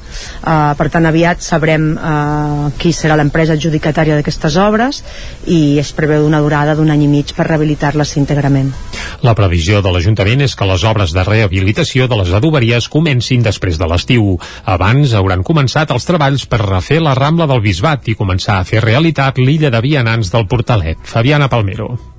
uh, 0.43 0.74
per 0.77 0.89
tant 0.93 1.05
aviat 1.09 1.43
sabrem 1.43 1.89
uh, 1.95 2.69
qui 2.79 2.93
serà 2.95 3.17
l'empresa 3.19 3.57
adjudicatària 3.57 4.17
d'aquestes 4.17 4.57
obres 4.62 5.03
i 5.45 5.77
es 5.81 5.93
preveu 5.97 6.25
d'una 6.25 6.41
durada 6.43 6.75
d'un 6.75 6.91
any 6.93 7.05
i 7.05 7.12
mig 7.12 7.33
per 7.38 7.47
rehabilitar-les 7.47 8.15
íntegrament. 8.21 8.74
La 9.25 9.36
previsió 9.38 9.81
de 9.81 9.93
l'Ajuntament 9.93 10.43
és 10.45 10.55
que 10.57 10.67
les 10.69 10.83
obres 10.88 11.13
de 11.15 11.24
rehabilitació 11.27 12.07
de 12.07 12.19
les 12.21 12.33
adoberies 12.33 12.89
comencin 12.91 13.45
després 13.45 13.79
de 13.79 13.88
l'estiu. 13.89 14.36
Abans 14.65 15.15
hauran 15.17 15.45
començat 15.47 15.93
els 15.95 16.05
treballs 16.09 16.45
per 16.50 16.63
refer 16.65 17.01
la 17.01 17.15
Rambla 17.17 17.47
del 17.50 17.63
Bisbat 17.63 18.12
i 18.12 18.17
començar 18.19 18.59
a 18.59 18.67
fer 18.67 18.83
realitat 18.86 19.41
l'illa 19.41 19.74
de 19.74 19.81
vianants 19.81 20.33
del 20.33 20.47
Portalet. 20.47 21.01
Fabiana 21.07 21.50
Palmero 21.50 22.16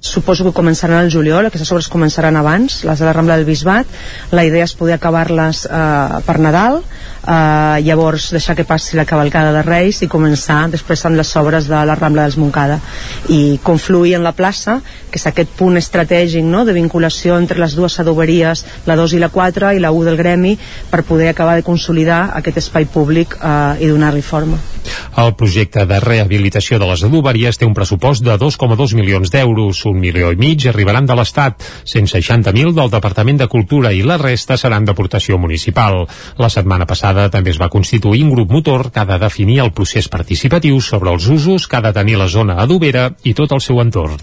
suposo 0.00 0.46
que 0.46 0.56
començaran 0.56 0.98
al 1.02 1.10
juliol, 1.12 1.46
aquestes 1.46 1.70
obres 1.74 1.90
començaran 1.92 2.36
abans, 2.40 2.80
les 2.88 2.98
de 2.98 3.04
la 3.04 3.12
Rambla 3.12 3.36
del 3.36 3.44
Bisbat, 3.44 3.86
la 4.32 4.44
idea 4.48 4.64
és 4.64 4.72
poder 4.74 4.96
acabar-les 4.96 5.66
eh, 5.68 6.20
per 6.24 6.38
Nadal, 6.40 6.80
eh, 6.80 7.82
llavors 7.84 8.30
deixar 8.32 8.56
que 8.56 8.64
passi 8.64 8.96
la 8.96 9.04
cavalcada 9.04 9.52
de 9.52 9.62
Reis 9.66 10.00
i 10.00 10.08
començar 10.08 10.62
després 10.72 11.04
amb 11.04 11.20
les 11.20 11.34
obres 11.36 11.68
de 11.68 11.84
la 11.84 11.98
Rambla 11.98 12.24
dels 12.24 12.38
Moncada 12.40 12.80
i 13.28 13.60
confluir 13.62 14.16
en 14.16 14.24
la 14.24 14.32
plaça, 14.32 14.80
que 15.10 15.20
és 15.20 15.26
aquest 15.28 15.52
punt 15.58 15.76
estratègic 15.76 16.44
no? 16.48 16.64
de 16.64 16.76
vinculació 16.76 17.36
entre 17.36 17.60
les 17.60 17.76
dues 17.76 17.98
adoberies, 18.00 18.64
la 18.88 18.96
2 18.96 19.18
i 19.18 19.22
la 19.22 19.28
4 19.28 19.74
i 19.76 19.84
la 19.84 19.92
1 19.92 20.08
del 20.08 20.16
gremi, 20.16 20.56
per 20.90 21.04
poder 21.04 21.28
acabar 21.28 21.58
de 21.58 21.66
consolidar 21.66 22.30
aquest 22.40 22.64
espai 22.64 22.88
públic 22.88 23.36
eh, 23.36 23.84
i 23.84 23.92
donar-li 23.92 24.24
forma. 24.24 24.60
El 25.20 25.34
projecte 25.36 25.84
de 25.86 25.98
rehabilitació 26.00 26.78
de 26.80 26.88
les 26.88 27.02
adoberies 27.04 27.58
té 27.60 27.66
un 27.68 27.74
pressupost 27.76 28.24
de 28.24 28.36
2,2 28.40 28.94
milions 28.96 29.32
d'euros, 29.32 29.82
un 29.90 30.00
milió 30.00 30.30
i 30.32 30.38
mig 30.40 30.66
arribaran 30.70 31.06
de 31.06 31.16
l'Estat, 31.18 31.62
160.000 31.84 32.72
del 32.76 32.92
Departament 32.92 33.40
de 33.40 33.48
Cultura 33.50 33.92
i 33.92 34.02
la 34.06 34.18
resta 34.20 34.56
seran 34.60 34.86
d'aportació 34.86 35.38
municipal. 35.38 36.04
La 36.38 36.50
setmana 36.52 36.86
passada 36.86 37.28
també 37.30 37.52
es 37.54 37.60
va 37.60 37.70
constituir 37.72 38.24
un 38.24 38.32
grup 38.34 38.50
motor 38.54 38.90
que 38.90 39.02
ha 39.02 39.08
de 39.08 39.18
definir 39.18 39.60
el 39.64 39.72
procés 39.76 40.08
participatiu 40.08 40.80
sobre 40.80 41.10
els 41.10 41.26
usos 41.26 41.66
que 41.66 41.78
ha 41.78 41.84
de 41.84 41.92
tenir 41.96 42.18
la 42.18 42.28
zona 42.28 42.58
adobera 42.62 43.10
i 43.24 43.34
tot 43.34 43.52
el 43.52 43.62
seu 43.64 43.80
entorn. 43.82 44.18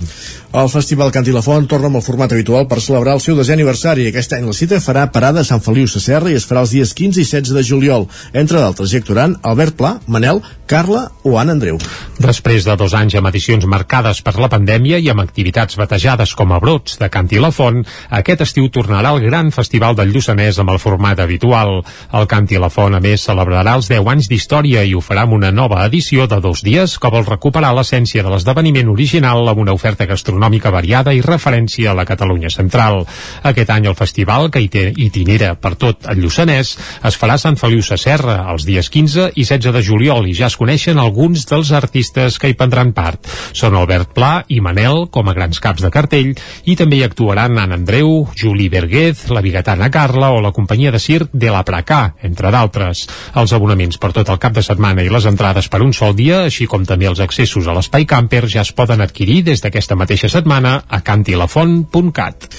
El 0.58 0.70
Festival 0.74 1.12
Canti 1.12 1.36
la 1.36 1.44
Font 1.46 1.68
torna 1.70 1.92
amb 1.92 2.00
el 2.00 2.06
format 2.06 2.34
habitual 2.34 2.68
per 2.68 2.82
celebrar 2.82 3.18
el 3.18 3.24
seu 3.24 3.38
desè 3.38 3.54
aniversari. 3.58 4.08
Aquest 4.08 4.38
any 4.38 4.48
la 4.48 4.56
cita 4.58 4.82
farà 4.84 5.08
parada 5.12 5.44
a 5.44 5.48
Sant 5.48 5.64
Feliu 5.66 5.88
Sacerra 5.92 6.32
i 6.32 6.38
es 6.40 6.48
farà 6.48 6.64
els 6.66 6.74
dies 6.76 6.94
15 6.98 7.22
i 7.22 7.28
16 7.28 7.56
de 7.58 7.66
juliol. 7.68 8.08
Entre 8.34 8.60
d'altres 8.62 8.94
hi 8.94 9.02
actuaran 9.02 9.38
Albert 9.44 9.78
Pla, 9.78 9.98
Manel, 10.08 10.42
Carla 10.68 11.08
o 11.24 11.40
Anna 11.40 11.54
Andreu. 11.56 11.78
Després 12.20 12.66
de 12.68 12.74
dos 12.76 12.92
anys 12.98 13.16
amb 13.16 13.30
edicions 13.30 13.64
marcades 13.70 14.20
per 14.26 14.34
la 14.36 14.50
pandèmia 14.52 14.98
i 15.00 15.08
amb 15.08 15.22
activitats 15.24 15.78
batejades 15.80 16.34
com 16.36 16.52
a 16.52 16.58
brots 16.60 16.98
de 17.00 17.08
Canti 17.14 17.40
la 17.40 17.54
Font, 17.56 17.80
aquest 18.20 18.44
estiu 18.44 18.68
tornarà 18.74 19.14
el 19.16 19.24
gran 19.24 19.54
festival 19.56 19.96
del 19.96 20.12
Lluçanès 20.12 20.60
amb 20.60 20.74
el 20.74 20.82
format 20.84 21.22
habitual. 21.24 21.80
El 22.12 22.28
Canti 22.28 22.60
la 22.60 22.68
Font, 22.74 22.98
a 22.98 23.00
més, 23.00 23.24
celebrarà 23.24 23.78
els 23.80 23.88
10 23.88 24.12
anys 24.12 24.28
d'història 24.28 24.84
i 24.84 24.92
ho 24.92 25.00
farà 25.02 25.24
amb 25.24 25.38
una 25.38 25.54
nova 25.56 25.86
edició 25.86 26.28
de 26.28 26.42
dos 26.44 26.66
dies 26.68 26.98
que 27.00 27.14
vol 27.14 27.26
recuperar 27.30 27.72
l'essència 27.78 28.26
de 28.26 28.34
l'esdeveniment 28.34 28.92
original 28.92 29.48
amb 29.48 29.64
una 29.64 29.78
oferta 29.78 30.10
gastronòmica 30.10 30.74
variada 30.76 31.16
i 31.16 31.24
referència 31.24 31.94
a 31.94 31.96
la 31.96 32.06
Catalunya 32.06 32.52
central. 32.52 33.06
Aquest 33.48 33.72
any 33.72 33.88
el 33.88 33.96
festival, 33.96 34.52
que 34.52 34.66
itinera 34.68 35.54
per 35.56 35.76
tot 35.80 36.12
el 36.12 36.20
Lluçanès, 36.26 36.76
es 37.08 37.22
farà 37.22 37.40
a 37.40 37.46
Sant 37.46 37.56
Feliu 37.56 37.80
Sacerra 37.86 38.42
els 38.52 38.68
dies 38.68 38.92
15 38.92 39.32
i 39.36 39.48
16 39.48 39.72
de 39.72 39.86
juliol 39.86 40.28
i 40.28 40.36
ja 40.36 40.52
es 40.52 40.57
coneixen 40.58 41.00
alguns 41.00 41.46
dels 41.50 41.72
artistes 41.72 42.40
que 42.42 42.50
hi 42.52 42.58
prendran 42.58 42.94
part. 42.98 43.24
Són 43.54 43.78
Albert 43.78 44.14
Pla 44.18 44.32
i 44.50 44.60
Manel 44.64 45.06
com 45.14 45.30
a 45.30 45.36
grans 45.38 45.62
caps 45.64 45.86
de 45.86 45.92
cartell 45.94 46.34
i 46.66 46.76
també 46.80 47.00
hi 47.00 47.06
actuaran 47.08 47.58
Anna 47.58 47.78
Andreu, 47.78 48.28
Juli 48.36 48.68
Berguez, 48.74 49.28
la 49.34 49.44
bigatana 49.46 49.92
Carla 49.94 50.32
o 50.36 50.42
la 50.42 50.54
companyia 50.56 50.92
de 50.92 51.02
circ 51.02 51.32
de 51.34 51.54
la 51.54 51.64
Pracà, 51.68 52.02
entre 52.26 52.52
d'altres. 52.54 53.06
Els 53.38 53.54
abonaments 53.54 54.02
per 54.02 54.12
tot 54.18 54.30
el 54.34 54.42
cap 54.42 54.58
de 54.58 54.66
setmana 54.66 55.06
i 55.06 55.14
les 55.14 55.30
entrades 55.30 55.70
per 55.70 55.84
un 55.86 55.94
sol 55.94 56.16
dia, 56.18 56.44
així 56.50 56.68
com 56.68 56.86
també 56.86 57.10
els 57.10 57.22
accessos 57.24 57.68
a 57.68 57.78
l'espai 57.78 58.08
camper 58.10 58.46
ja 58.48 58.66
es 58.66 58.74
poden 58.74 59.02
adquirir 59.06 59.44
des 59.48 59.64
d'aquesta 59.64 59.96
mateixa 60.00 60.32
setmana 60.32 60.80
a 60.88 61.02
cantilafont.cat 61.06 62.50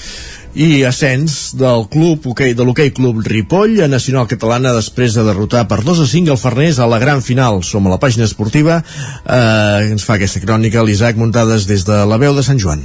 i 0.59 0.83
ascens 0.83 1.55
del 1.55 1.85
club 1.93 2.27
okay, 2.33 2.55
de 2.59 2.67
l'hoquei 2.67 2.91
Club 2.95 3.23
Ripoll 3.23 3.79
a 3.85 3.89
Nacional 3.91 4.27
Catalana 4.27 4.75
després 4.75 5.15
de 5.15 5.23
derrotar 5.23 5.69
per 5.71 5.85
2 5.87 6.03
a 6.03 6.07
5 6.11 6.35
el 6.35 6.41
Farners 6.41 6.83
a 6.83 6.91
la 6.91 6.99
gran 6.99 7.23
final. 7.23 7.63
Som 7.63 7.87
a 7.87 7.95
la 7.95 8.01
pàgina 8.03 8.27
esportiva, 8.27 8.81
eh, 8.83 9.91
ens 9.93 10.05
fa 10.05 10.19
aquesta 10.19 10.43
crònica 10.43 10.83
l'Isaac 10.83 11.17
Muntades 11.17 11.71
des 11.71 11.87
de 11.87 12.03
la 12.11 12.19
veu 12.19 12.35
de 12.35 12.43
Sant 12.43 12.59
Joan. 12.59 12.83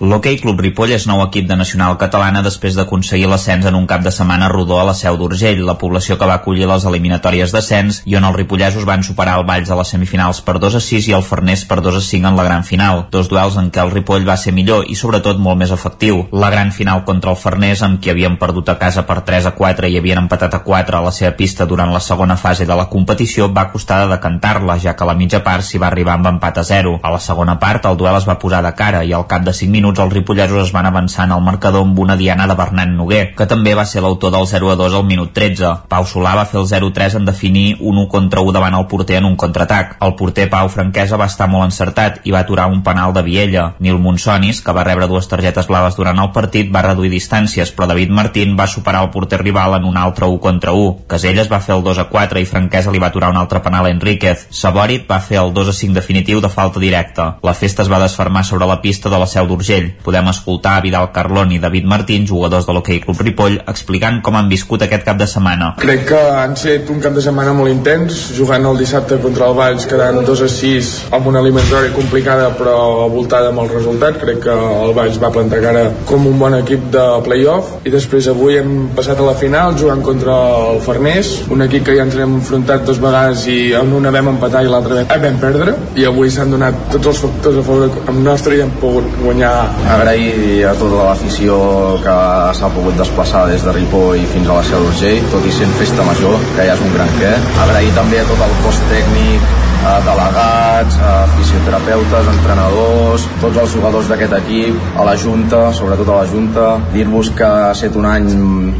L'Hockey 0.00 0.36
Club 0.38 0.60
Ripoll 0.62 0.92
és 0.94 1.08
nou 1.10 1.18
equip 1.24 1.48
de 1.48 1.56
nacional 1.58 1.96
catalana 1.98 2.38
després 2.46 2.76
d'aconseguir 2.78 3.26
l'ascens 3.26 3.64
en 3.66 3.74
un 3.74 3.86
cap 3.90 4.04
de 4.04 4.12
setmana 4.14 4.46
rodó 4.52 4.76
a 4.78 4.84
la 4.86 4.92
Seu 4.94 5.16
d'Urgell, 5.18 5.64
la 5.66 5.74
població 5.74 6.14
que 6.14 6.26
va 6.30 6.36
acollir 6.38 6.68
les 6.70 6.84
eliminatòries 6.86 7.50
d'ascens 7.50 7.98
i 8.06 8.14
on 8.14 8.28
els 8.28 8.36
ripollesos 8.36 8.86
van 8.86 9.02
superar 9.02 9.34
el 9.40 9.46
Valls 9.48 9.72
a 9.74 9.78
les 9.80 9.90
semifinals 9.90 10.38
per 10.46 10.54
2 10.62 10.76
a 10.78 10.80
6 10.86 11.08
i 11.10 11.16
el 11.18 11.24
Farners 11.26 11.64
per 11.66 11.80
2 11.82 11.98
a 11.98 12.02
5 12.10 12.30
en 12.30 12.38
la 12.38 12.44
gran 12.46 12.62
final. 12.62 13.02
Dos 13.10 13.26
duels 13.32 13.56
en 13.58 13.72
què 13.74 13.82
el 13.82 13.90
Ripoll 13.90 14.28
va 14.28 14.36
ser 14.38 14.52
millor 14.54 14.86
i 14.86 14.94
sobretot 14.94 15.42
molt 15.42 15.58
més 15.58 15.74
efectiu. 15.74 16.22
La 16.30 16.52
gran 16.54 16.70
final 16.70 17.02
contra 17.02 17.34
el 17.34 17.40
Farners, 17.42 17.82
amb 17.82 17.98
qui 17.98 18.14
havien 18.14 18.38
perdut 18.38 18.70
a 18.70 18.78
casa 18.78 19.02
per 19.02 19.24
3 19.26 19.50
a 19.50 19.54
4 19.58 19.90
i 19.90 19.98
havien 19.98 20.22
empatat 20.22 20.54
a 20.54 20.62
4 20.62 21.00
a 21.00 21.02
la 21.08 21.14
seva 21.18 21.32
pista 21.34 21.66
durant 21.66 21.90
la 21.90 22.04
segona 22.06 22.38
fase 22.38 22.68
de 22.70 22.78
la 22.78 22.86
competició, 22.86 23.50
va 23.50 23.66
costar 23.74 24.04
de 24.04 24.14
decantar-la, 24.14 24.78
ja 24.78 24.94
que 24.94 25.02
a 25.02 25.10
la 25.10 25.18
mitja 25.18 25.42
part 25.42 25.66
s'hi 25.66 25.82
va 25.82 25.90
arribar 25.90 26.14
amb 26.14 26.30
empat 26.36 26.62
a 26.62 26.66
0. 26.70 27.00
A 27.02 27.14
la 27.18 27.18
segona 27.18 27.58
part, 27.58 27.90
el 27.90 27.98
duel 27.98 28.22
es 28.22 28.30
va 28.30 28.38
posar 28.38 28.62
de 28.62 28.74
cara 28.78 29.02
i 29.02 29.10
al 29.10 29.26
cap 29.26 29.42
de 29.42 29.58
5 29.58 29.74
minuts 29.74 29.87
els 29.96 30.12
ripollesos 30.12 30.66
es 30.66 30.72
van 30.74 30.86
avançar 30.90 31.24
en 31.24 31.32
el 31.36 31.44
marcador 31.46 31.86
amb 31.86 31.98
una 31.98 32.16
diana 32.16 32.46
de 32.50 32.56
Bernat 32.58 32.90
Noguer, 32.92 33.34
que 33.38 33.46
també 33.46 33.72
va 33.78 33.86
ser 33.86 34.02
l'autor 34.04 34.32
del 34.34 34.46
0 34.50 34.72
a 34.72 34.76
2 34.76 34.96
al 34.98 35.06
minut 35.08 35.32
13. 35.32 35.70
Pau 35.88 36.04
Solà 36.04 36.34
va 36.36 36.44
fer 36.50 36.58
el 36.60 36.66
0-3 36.66 37.16
en 37.20 37.24
definir 37.28 37.76
un 37.80 37.98
1 37.98 38.08
contra 38.08 38.40
1 38.40 38.52
davant 38.52 38.74
el 38.74 38.86
porter 38.90 39.18
en 39.18 39.28
un 39.28 39.36
contraatac. 39.36 39.96
El 40.04 40.14
porter 40.18 40.48
Pau 40.50 40.68
Franquesa 40.68 41.16
va 41.16 41.28
estar 41.30 41.48
molt 41.48 41.68
encertat 41.68 42.20
i 42.24 42.34
va 42.34 42.42
aturar 42.44 42.66
un 42.72 42.82
penal 42.82 43.14
de 43.14 43.22
Viella. 43.22 43.74
Nil 43.78 43.98
Monsonis, 44.02 44.60
que 44.62 44.74
va 44.74 44.84
rebre 44.84 45.08
dues 45.08 45.28
targetes 45.28 45.68
blaves 45.70 45.96
durant 45.96 46.18
el 46.18 46.32
partit, 46.32 46.70
va 46.74 46.82
reduir 46.86 47.10
distàncies, 47.12 47.72
però 47.72 47.88
David 47.90 48.10
Martín 48.10 48.56
va 48.58 48.66
superar 48.66 49.04
el 49.04 49.10
porter 49.14 49.40
rival 49.42 49.78
en 49.78 49.84
un 49.88 49.96
altre 49.96 50.26
1 50.26 50.40
contra 50.40 50.72
1. 50.72 51.06
Caselles 51.08 51.50
va 51.52 51.60
fer 51.60 51.76
el 51.76 51.84
2 51.86 52.02
a 52.04 52.08
4 52.10 52.42
i 52.42 52.48
Franquesa 52.48 52.90
li 52.90 53.02
va 53.02 53.12
aturar 53.12 53.30
un 53.30 53.40
altre 53.40 53.62
penal 53.62 53.86
a 53.86 53.92
Enríquez. 53.94 54.48
Saborit 54.50 55.06
va 55.10 55.20
fer 55.20 55.38
el 55.42 55.54
2 55.54 55.72
a 55.72 55.76
5 55.80 55.94
definitiu 55.94 56.40
de 56.40 56.50
falta 56.52 56.80
directa. 56.80 57.28
La 57.42 57.54
festa 57.54 57.82
es 57.82 57.90
va 57.92 58.02
desfermar 58.02 58.44
sobre 58.44 58.66
la 58.66 58.80
pista 58.82 59.08
de 59.08 59.18
la 59.18 59.26
Seu 59.30 59.46
d'Urgell. 59.46 59.77
Podem 60.04 60.30
escoltar 60.32 60.78
Vidal 60.84 61.10
Carlón 61.14 61.52
i 61.54 61.60
David 61.62 61.86
Martín, 61.90 62.26
jugadors 62.28 62.66
de 62.66 62.74
l'Hockey 62.76 63.00
Club 63.04 63.20
Ripoll, 63.24 63.58
explicant 63.70 64.20
com 64.24 64.38
han 64.38 64.50
viscut 64.50 64.84
aquest 64.86 65.04
cap 65.06 65.18
de 65.20 65.28
setmana. 65.30 65.72
Crec 65.82 66.06
que 66.10 66.20
han 66.42 66.56
set 66.58 66.90
un 66.92 67.02
cap 67.04 67.16
de 67.16 67.24
setmana 67.24 67.54
molt 67.56 67.72
intens, 67.72 68.20
jugant 68.36 68.66
el 68.70 68.80
dissabte 68.80 69.18
contra 69.22 69.48
el 69.50 69.56
Valls, 69.58 69.86
quedant 69.90 70.20
2 70.26 70.44
a 70.46 70.50
6 70.54 70.92
amb 71.18 71.30
una 71.30 71.42
alimentària 71.44 71.94
complicada 71.96 72.50
però 72.58 73.08
voltada 73.12 73.52
amb 73.52 73.62
el 73.64 73.72
resultat. 73.72 74.18
Crec 74.22 74.42
que 74.46 74.54
el 74.54 74.94
Valls 74.96 75.20
va 75.22 75.32
plantar 75.34 75.62
cara 75.64 75.84
com 76.08 76.26
un 76.28 76.38
bon 76.40 76.56
equip 76.58 76.88
de 76.94 77.06
playoff 77.26 77.86
i 77.86 77.92
després 77.94 78.28
avui 78.30 78.58
hem 78.60 78.74
passat 78.96 79.20
a 79.20 79.26
la 79.26 79.36
final 79.38 79.76
jugant 79.78 80.02
contra 80.04 80.36
el 80.72 80.82
Farners, 80.84 81.34
un 81.54 81.64
equip 81.66 81.86
que 81.88 81.96
ja 81.98 82.06
ens 82.06 82.16
hem 82.18 82.38
enfrontat 82.40 82.86
dues 82.88 83.00
vegades 83.02 83.44
i 83.50 83.58
en 83.78 83.92
una 83.98 84.12
vam 84.14 84.32
empatar 84.34 84.64
i 84.64 84.70
l'altra 84.72 85.04
vam 85.18 85.40
perdre 85.42 85.74
i 85.98 86.06
avui 86.08 86.30
s'han 86.30 86.52
donat 86.54 86.88
tots 86.92 87.12
els 87.12 87.22
factors 87.24 87.60
a 87.60 87.66
favor 87.66 87.98
amb 88.06 88.22
nostre 88.24 88.56
i 88.56 88.62
hem 88.64 88.72
pogut 88.82 89.08
guanyar. 89.22 89.54
Agrair 89.88 90.66
a 90.68 90.74
tota 90.78 91.04
l'afició 91.08 91.58
que 92.04 92.16
s'ha 92.58 92.70
pogut 92.74 92.98
desplaçar 93.00 93.46
des 93.50 93.64
de 93.64 93.74
Ripoll 93.76 94.26
fins 94.32 94.48
a 94.48 94.58
la 94.58 94.66
Seu 94.66 94.84
d'Urgell, 94.84 95.24
tot 95.32 95.46
i 95.48 95.54
sent 95.54 95.72
festa 95.80 96.04
major, 96.06 96.36
que 96.56 96.66
ja 96.68 96.76
és 96.76 96.84
un 96.84 96.92
gran 96.96 97.10
què. 97.20 97.32
Agrair 97.64 97.94
també 97.96 98.20
a 98.20 98.28
tot 98.28 98.44
el 98.48 98.54
cos 98.64 98.82
tècnic, 98.92 99.57
delegats, 100.04 100.98
a 101.02 101.12
fisioterapeutes, 101.36 102.30
entrenadors, 102.34 103.26
tots 103.42 103.60
els 103.62 103.74
jugadors 103.74 104.08
d'aquest 104.10 104.34
equip, 104.40 104.78
a 104.98 105.06
la 105.06 105.16
Junta, 105.18 105.68
sobretot 105.76 106.08
a 106.12 106.20
la 106.22 106.26
Junta, 106.30 106.66
dir-vos 106.92 107.30
que 107.36 107.46
ha 107.46 107.70
estat 107.72 107.96
un 107.98 108.06
any 108.08 108.28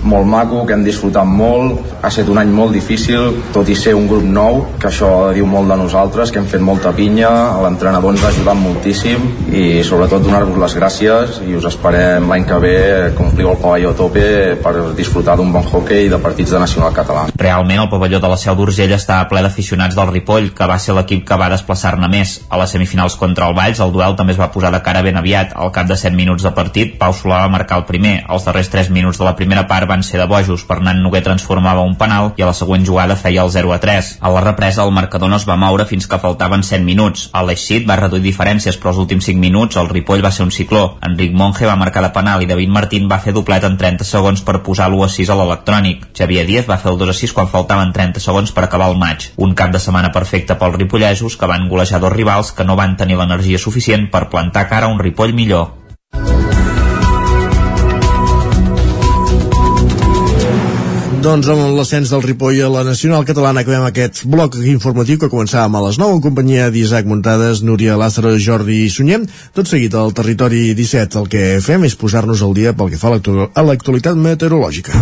molt 0.03 0.29
maco, 0.29 0.65
que 0.67 0.77
hem 0.77 0.85
disfrutat 0.87 1.27
molt, 1.29 1.95
ha 2.03 2.11
estat 2.11 2.29
un 2.29 2.41
any 2.43 2.53
molt 2.55 2.75
difícil, 2.77 3.31
tot 3.55 3.69
i 3.69 3.77
ser 3.79 3.95
un 3.99 4.09
grup 4.11 4.27
nou, 4.27 4.61
que 4.81 4.91
això 4.91 5.33
diu 5.35 5.47
molt 5.49 5.71
de 5.71 5.79
nosaltres, 5.81 6.33
que 6.33 6.43
hem 6.43 6.49
fet 6.51 6.65
molta 6.65 6.93
pinya, 6.97 7.31
l'entrenador 7.63 8.15
ens 8.15 8.25
ha 8.25 8.33
ajudat 8.33 8.59
moltíssim 8.59 9.25
i 9.53 9.83
sobretot 9.87 10.23
donar-vos 10.25 10.59
les 10.61 10.77
gràcies 10.79 11.41
i 11.47 11.57
us 11.59 11.67
esperem 11.69 12.29
l'any 12.29 12.47
que 12.49 12.61
ve 12.63 12.77
que 13.17 13.25
ompliu 13.25 13.53
el 13.53 13.61
pavelló 13.63 13.93
a 13.95 13.99
tope 13.99 14.27
per 14.63 14.75
disfrutar 14.99 15.37
d'un 15.39 15.53
bon 15.55 15.65
hockey 15.65 16.07
i 16.07 16.13
de 16.13 16.21
partits 16.23 16.55
de 16.55 16.63
nacional 16.63 16.95
català. 16.97 17.27
Realment 17.39 17.85
el 17.85 17.91
pavelló 17.91 18.21
de 18.21 18.31
la 18.31 18.39
Seu 18.41 18.57
d'Urgell 18.59 18.95
està 18.97 19.21
ple 19.31 19.43
d'aficionats 19.45 19.97
del 19.97 20.13
Ripoll, 20.13 20.53
que 20.55 20.69
va 20.69 20.79
ser 20.79 20.88
l'equip 20.97 21.25
que 21.29 21.37
va 21.41 21.51
desplaçar-ne 21.53 22.09
més. 22.13 22.35
A 22.51 22.59
les 22.61 22.73
semifinals 22.75 23.17
contra 23.21 23.49
el 23.49 23.57
Valls, 23.57 23.81
el 23.85 23.93
duel 23.93 24.17
també 24.17 24.35
es 24.35 24.41
va 24.41 24.51
posar 24.55 24.71
de 24.75 24.81
cara 24.85 25.03
ben 25.03 25.17
aviat. 25.17 25.53
Al 25.57 25.73
cap 25.73 25.89
de 25.89 25.97
7 25.97 26.17
minuts 26.17 26.45
de 26.47 26.53
partit, 26.57 26.97
Pau 26.99 27.15
Solà 27.17 27.43
va 27.45 27.53
marcar 27.53 27.79
el 27.81 27.87
primer. 27.89 28.15
Els 28.29 28.45
darrers 28.47 28.71
3 28.73 28.91
minuts 28.95 29.19
de 29.19 29.27
la 29.27 29.35
primera 29.37 29.67
part 29.69 29.89
van 29.89 30.03
ser 30.03 30.21
de 30.21 30.27
bojos. 30.31 30.65
Fernand 30.69 31.03
Noguer 31.03 31.23
transformava 31.27 31.87
un 31.87 31.97
penal 32.01 32.33
i 32.37 32.43
a 32.43 32.51
la 32.51 32.57
següent 32.57 32.87
jugada 32.87 33.17
feia 33.17 33.45
el 33.45 33.51
0 33.51 33.73
a 33.75 33.81
3. 33.83 34.11
A 34.21 34.33
la 34.35 34.45
represa, 34.45 34.85
el 34.85 34.93
marcador 34.93 35.31
no 35.31 35.37
es 35.37 35.49
va 35.49 35.57
moure 35.57 35.87
fins 35.87 36.07
que 36.07 36.21
faltaven 36.23 36.63
7 36.63 36.85
minuts. 36.85 37.29
El 37.35 37.51
Leixit 37.51 37.89
va 37.89 37.99
reduir 38.01 38.23
diferències, 38.25 38.79
però 38.79 38.95
els 38.95 39.03
últims 39.05 39.29
5 39.31 39.41
minuts 39.41 39.77
el 39.77 39.89
Ripoll 39.89 40.25
va 40.25 40.33
ser 40.35 40.47
un 40.47 40.55
cicló. 40.55 40.99
Enric 41.03 41.35
Monge 41.35 41.67
va 41.67 41.77
marcar 41.77 42.03
de 42.05 42.13
penal 42.15 42.43
i 42.43 42.51
David 42.51 42.73
Martín 42.75 43.09
va 43.11 43.21
fer 43.23 43.35
doblet 43.37 43.65
en 43.65 43.77
30 43.79 44.07
segons 44.07 44.43
per 44.47 44.61
posar 44.67 44.89
l'1 44.91 45.05
a 45.05 45.13
6 45.19 45.33
a 45.33 45.39
l'electrònic. 45.39 46.09
Xavier 46.17 46.47
Díaz 46.49 46.69
va 46.71 46.79
fer 46.81 46.93
el 46.93 46.99
2 46.99 47.13
a 47.13 47.17
6 47.21 47.35
quan 47.37 47.51
faltaven 47.53 47.93
30 47.93 48.23
segons 48.25 48.53
per 48.55 48.65
acabar 48.65 48.91
el 48.93 48.99
maig. 49.01 49.31
Un 49.37 49.55
cap 49.59 49.73
de 49.75 49.83
setmana 49.83 50.13
perfecte 50.15 50.57
pel 50.59 50.78
ripollesos 50.79 51.37
que 51.37 51.51
van 51.51 51.69
golejar 51.69 52.01
dos 52.01 52.15
rivals 52.15 52.55
que 52.55 52.65
no 52.65 52.79
van 52.79 52.97
tenir 52.97 53.19
l'energia 53.19 53.59
suficient 53.59 54.09
per 54.15 54.29
plantar 54.31 54.69
cara 54.71 54.87
a 54.87 54.95
un 54.95 55.03
Ripoll 55.03 55.35
millor. 55.35 55.75
Doncs 61.19 61.49
amb 61.51 61.75
l'ascens 61.75 62.13
del 62.13 62.23
Ripoll 62.23 62.61
a 62.63 62.69
la 62.71 62.85
Nacional 62.87 63.25
Catalana 63.27 63.65
acabem 63.65 63.83
aquest 63.89 64.21
bloc 64.31 64.55
informatiu 64.63 65.19
que 65.19 65.31
començàvem 65.33 65.75
a 65.75 65.83
les 65.89 65.99
9 65.99 66.15
en 66.15 66.23
companyia 66.23 66.69
d'Isaac 66.71 67.11
Muntades, 67.11 67.65
Núria 67.67 67.99
Lázaro, 67.99 68.37
Jordi 68.39 68.85
i 68.85 68.91
Sunyer. 68.95 69.25
Tot 69.53 69.67
seguit 69.67 69.97
al 69.99 70.15
territori 70.15 70.77
17 70.79 71.19
el 71.19 71.27
que 71.33 71.47
fem 71.65 71.89
és 71.91 71.99
posar-nos 71.99 72.45
al 72.47 72.55
dia 72.55 72.73
pel 72.73 72.95
que 72.95 73.03
fa 73.03 73.11
a 73.11 73.67
l'actualitat 73.67 74.15
meteorològica. 74.29 74.95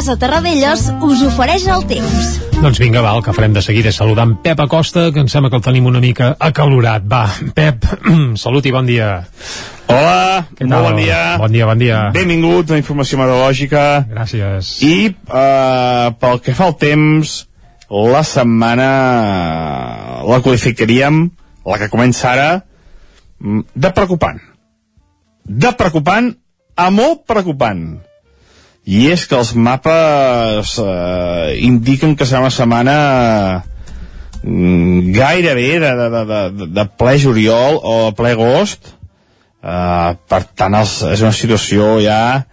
Casa 0.00 0.14
Terradellos 0.16 0.86
us 1.04 1.20
ofereix 1.26 1.66
el 1.68 1.82
temps. 1.84 2.28
Doncs 2.56 2.78
vinga, 2.80 3.02
va, 3.04 3.10
el 3.18 3.20
que 3.20 3.34
farem 3.36 3.52
de 3.52 3.60
seguida 3.60 3.90
és 3.90 3.98
saludar 4.00 4.24
en 4.24 4.30
Pep 4.40 4.62
Acosta, 4.64 5.02
que 5.12 5.20
em 5.20 5.28
sembla 5.28 5.50
que 5.52 5.58
el 5.58 5.64
tenim 5.66 5.90
una 5.90 6.00
mica 6.00 6.30
acalorat. 6.40 7.04
Va, 7.04 7.26
Pep, 7.52 7.84
salut 8.40 8.64
i 8.64 8.72
bon 8.72 8.88
dia. 8.88 9.10
Hola, 9.92 10.46
molt 10.62 10.88
bon 10.88 10.96
dia. 11.02 11.20
Bon 11.44 11.52
dia, 11.52 11.68
bon 11.68 11.84
dia. 11.84 12.00
Benvingut 12.16 12.72
a 12.72 12.80
Informació 12.80 13.20
Meteorològica. 13.20 13.84
Gràcies. 14.16 14.72
I 14.88 15.12
uh, 15.12 16.16
pel 16.16 16.40
que 16.48 16.56
fa 16.56 16.70
al 16.72 16.78
temps, 16.80 17.36
la 17.92 18.24
setmana 18.24 18.90
la 20.24 20.40
qualificaríem, 20.40 21.26
la 21.68 21.82
que 21.84 21.92
comença 21.92 22.32
ara, 22.32 22.52
mm, 23.36 23.74
de 23.76 23.96
preocupant. 24.00 24.40
De 25.44 25.76
preocupant 25.76 26.32
a 26.72 26.88
molt 26.88 27.28
preocupant. 27.28 27.90
I 28.88 29.10
és 29.12 29.26
que 29.28 29.36
els 29.36 29.52
mapes 29.54 30.76
eh, 30.80 31.58
indiquen 31.66 32.16
que 32.16 32.26
serà 32.26 32.40
una 32.40 32.54
setmana 32.54 32.94
mm, 34.42 35.10
gairebé 35.16 35.68
de, 35.82 35.92
de, 36.00 36.08
de, 36.14 36.24
de, 36.30 36.70
de 36.78 36.86
ple 36.98 37.18
juliol 37.20 37.78
o 37.84 37.98
ple 38.16 38.32
agost, 38.38 38.94
Uh, 39.60 40.16
per 40.24 40.40
tant 40.56 40.72
els, 40.72 41.02
és 41.04 41.20
una 41.20 41.36
situació 41.36 41.98
ja 42.00 42.46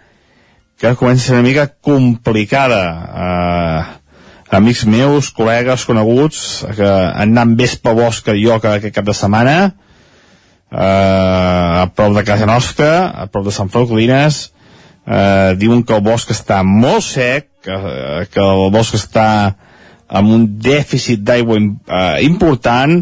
que 0.78 0.90
comença 1.00 1.32
una 1.32 1.44
mica 1.46 1.64
complicada. 1.80 2.82
Uh, 3.08 4.58
amics 4.58 4.84
meus, 4.88 5.30
col·legues, 5.32 5.86
coneguts 5.88 6.42
que 6.76 6.90
més 7.48 7.76
pel 7.80 7.96
bosc 7.96 8.24
que 8.28 8.36
jo 8.36 8.56
que 8.60 8.74
aquest 8.76 8.94
cap 8.96 9.08
de 9.08 9.14
setmana 9.16 9.56
uh, 9.68 10.76
a 10.76 11.88
prop 11.96 12.14
de 12.16 12.24
casa 12.28 12.48
nostra 12.48 12.88
a 13.24 13.26
prop 13.28 13.44
de 13.44 13.52
Sant 13.52 13.68
Feliu 13.72 13.90
Codines 13.90 14.38
uh, 15.08 15.56
diuen 15.58 15.82
que 15.86 15.96
el 15.96 16.04
bosc 16.04 16.30
està 16.34 16.60
molt 16.66 17.04
sec 17.06 17.48
que, 17.64 17.78
que 18.32 18.44
el 18.44 18.68
bosc 18.74 18.98
està 18.98 19.28
amb 20.08 20.32
un 20.32 20.46
dèficit 20.62 21.24
d'aigua 21.24 21.58
uh, 21.58 22.18
important 22.24 23.00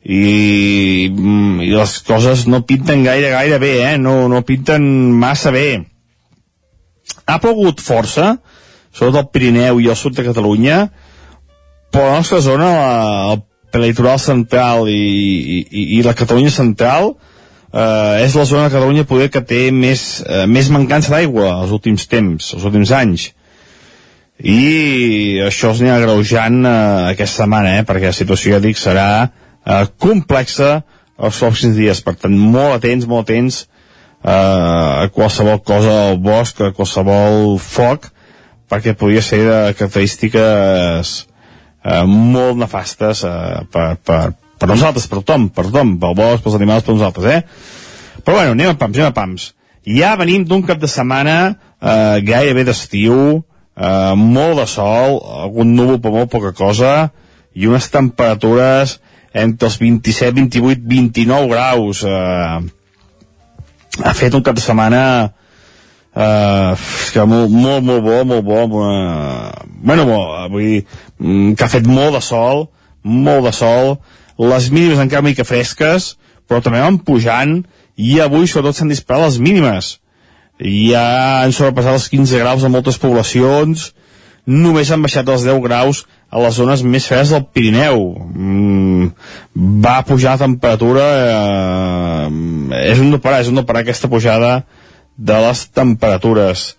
i, 0.00 1.10
mm, 1.12 1.60
i 1.66 1.70
les 1.74 1.94
coses 2.08 2.46
no 2.48 2.62
pinten 2.68 3.04
gaire, 3.04 3.30
gaire 3.34 3.60
bé, 3.60 3.74
eh? 3.92 3.96
no, 4.00 4.28
no 4.32 4.42
pinten 4.48 4.82
massa 5.20 5.52
bé. 5.52 5.84
Ha 7.28 7.38
plogut 7.42 7.82
força, 7.84 8.34
sobretot 8.90 9.20
al 9.20 9.30
Pirineu 9.32 9.80
i 9.80 9.88
al 9.90 9.98
sud 9.98 10.16
de 10.16 10.24
Catalunya, 10.26 10.86
però 11.92 12.06
la 12.08 12.20
nostra 12.22 12.40
zona, 12.40 12.70
la, 12.70 13.36
el 13.74 13.84
litoral 13.84 14.18
central 14.22 14.88
i, 14.88 14.96
i, 15.68 15.84
i 15.98 16.02
la 16.06 16.16
Catalunya 16.16 16.52
central, 16.54 17.12
eh, 17.12 17.29
és 17.70 18.34
la 18.34 18.44
zona 18.48 18.66
de 18.66 18.74
Catalunya 18.74 19.06
poder 19.06 19.28
que 19.30 19.42
té 19.46 19.68
més, 19.70 20.24
eh, 20.26 20.46
més 20.50 20.70
mancança 20.74 21.12
d'aigua 21.12 21.52
els 21.62 21.70
últims 21.70 22.06
temps, 22.10 22.54
els 22.56 22.64
últims 22.66 22.90
anys. 22.90 23.30
I 24.40 25.40
això 25.44 25.70
es 25.74 25.82
anirà 25.82 26.00
greujant 26.00 26.64
eh, 26.64 27.12
aquesta 27.12 27.44
setmana, 27.44 27.76
eh, 27.78 27.84
perquè 27.86 28.08
la 28.10 28.16
situació, 28.16 28.56
ja 28.56 28.62
dic, 28.64 28.78
serà 28.80 29.08
eh, 29.28 29.84
complexa 30.00 30.80
els 31.20 31.40
pròxims 31.42 31.76
dies. 31.76 32.00
Per 32.02 32.16
tant, 32.16 32.34
molt 32.34 32.78
atents, 32.78 33.06
molt 33.06 33.28
atents 33.28 33.62
eh, 34.24 34.30
a 34.32 35.08
qualsevol 35.12 35.60
cosa 35.62 35.96
al 36.08 36.18
bosc, 36.24 36.62
a 36.64 36.72
qualsevol 36.76 37.58
foc, 37.60 38.08
perquè 38.70 38.94
podria 38.96 39.22
ser 39.22 39.42
de 39.44 39.58
característiques 39.76 41.14
eh, 41.84 42.04
molt 42.06 42.60
nefastes 42.62 43.24
eh, 43.28 43.64
per, 43.72 43.88
per, 44.04 44.22
per 44.60 44.68
nosaltres, 44.68 45.08
per 45.08 45.22
tothom, 45.22 45.48
per 45.56 45.66
tothom, 45.70 45.94
pel 46.00 46.16
bosc, 46.18 46.44
pels 46.44 46.58
animals, 46.58 46.84
per 46.84 46.96
nosaltres, 46.96 47.26
eh? 47.32 48.20
Però 48.20 48.36
bueno, 48.36 48.52
anem 48.52 48.74
a 48.74 48.78
pams, 48.78 48.98
anem 48.98 49.08
a 49.08 49.16
pams. 49.16 49.46
Ja 49.88 50.12
venim 50.20 50.44
d'un 50.44 50.62
cap 50.68 50.80
de 50.82 50.90
setmana 50.90 51.36
eh, 51.48 52.20
gairebé 52.26 52.66
d'estiu, 52.68 53.40
eh, 53.40 54.12
molt 54.16 54.60
de 54.60 54.66
sol, 54.68 55.16
algun 55.46 55.72
núvol 55.76 56.00
per 56.04 56.12
molt 56.12 56.32
poca 56.32 56.52
cosa, 56.56 57.08
i 57.56 57.66
unes 57.66 57.88
temperatures 57.90 58.98
entre 59.32 59.70
els 59.70 59.78
27, 59.80 60.36
28, 60.36 60.84
29 60.90 61.48
graus. 61.54 62.04
Eh, 62.04 62.60
ha 64.04 64.14
fet 64.16 64.36
un 64.36 64.44
cap 64.44 64.58
de 64.58 64.64
setmana 64.64 65.02
eh, 66.12 66.72
que 67.14 67.24
molt, 67.24 67.50
molt, 67.50 67.84
molt 67.86 68.04
bo, 68.04 68.20
molt 68.34 68.44
bo, 68.44 68.84
eh, 68.84 69.66
bueno, 69.80 70.06
bo, 70.06 70.20
vull 70.52 70.66
dir, 70.66 70.84
mm, 71.18 71.52
que 71.56 71.64
ha 71.64 71.72
fet 71.72 71.88
molt 71.88 72.18
de 72.18 72.22
sol, 72.24 72.66
molt 73.02 73.48
de 73.48 73.56
sol, 73.56 73.96
les 74.40 74.70
mínimes 74.72 75.00
encara 75.02 75.24
mica 75.26 75.44
fresques, 75.44 76.14
però 76.48 76.62
també 76.64 76.80
van 76.80 76.98
pujant, 77.04 77.60
i 78.00 78.18
avui 78.24 78.48
sobretot 78.48 78.78
s'han 78.78 78.92
disparat 78.92 79.28
les 79.28 79.40
mínimes. 79.42 79.98
Ja 80.60 81.42
han 81.42 81.52
sobrepassat 81.56 81.98
els 81.98 82.08
15 82.12 82.40
graus 82.40 82.64
a 82.64 82.72
moltes 82.72 82.98
poblacions, 83.00 83.90
només 84.46 84.90
han 84.90 85.04
baixat 85.04 85.28
els 85.28 85.44
10 85.46 85.60
graus 85.64 86.04
a 86.30 86.40
les 86.40 86.56
zones 86.56 86.82
més 86.86 87.06
fredes 87.08 87.32
del 87.34 87.46
Pirineu. 87.52 88.02
Mm, 88.34 89.10
va 89.84 90.00
pujar 90.06 90.36
la 90.36 90.44
temperatura, 90.46 91.06
eh, 91.28 92.28
és 92.90 93.00
un 93.00 93.10
no 93.10 93.20
parar, 93.20 93.42
és 93.44 93.50
un 93.50 93.60
no 93.60 93.66
parar 93.66 93.84
aquesta 93.84 94.08
pujada 94.08 94.62
de 95.16 95.40
les 95.46 95.64
temperatures. 95.68 96.74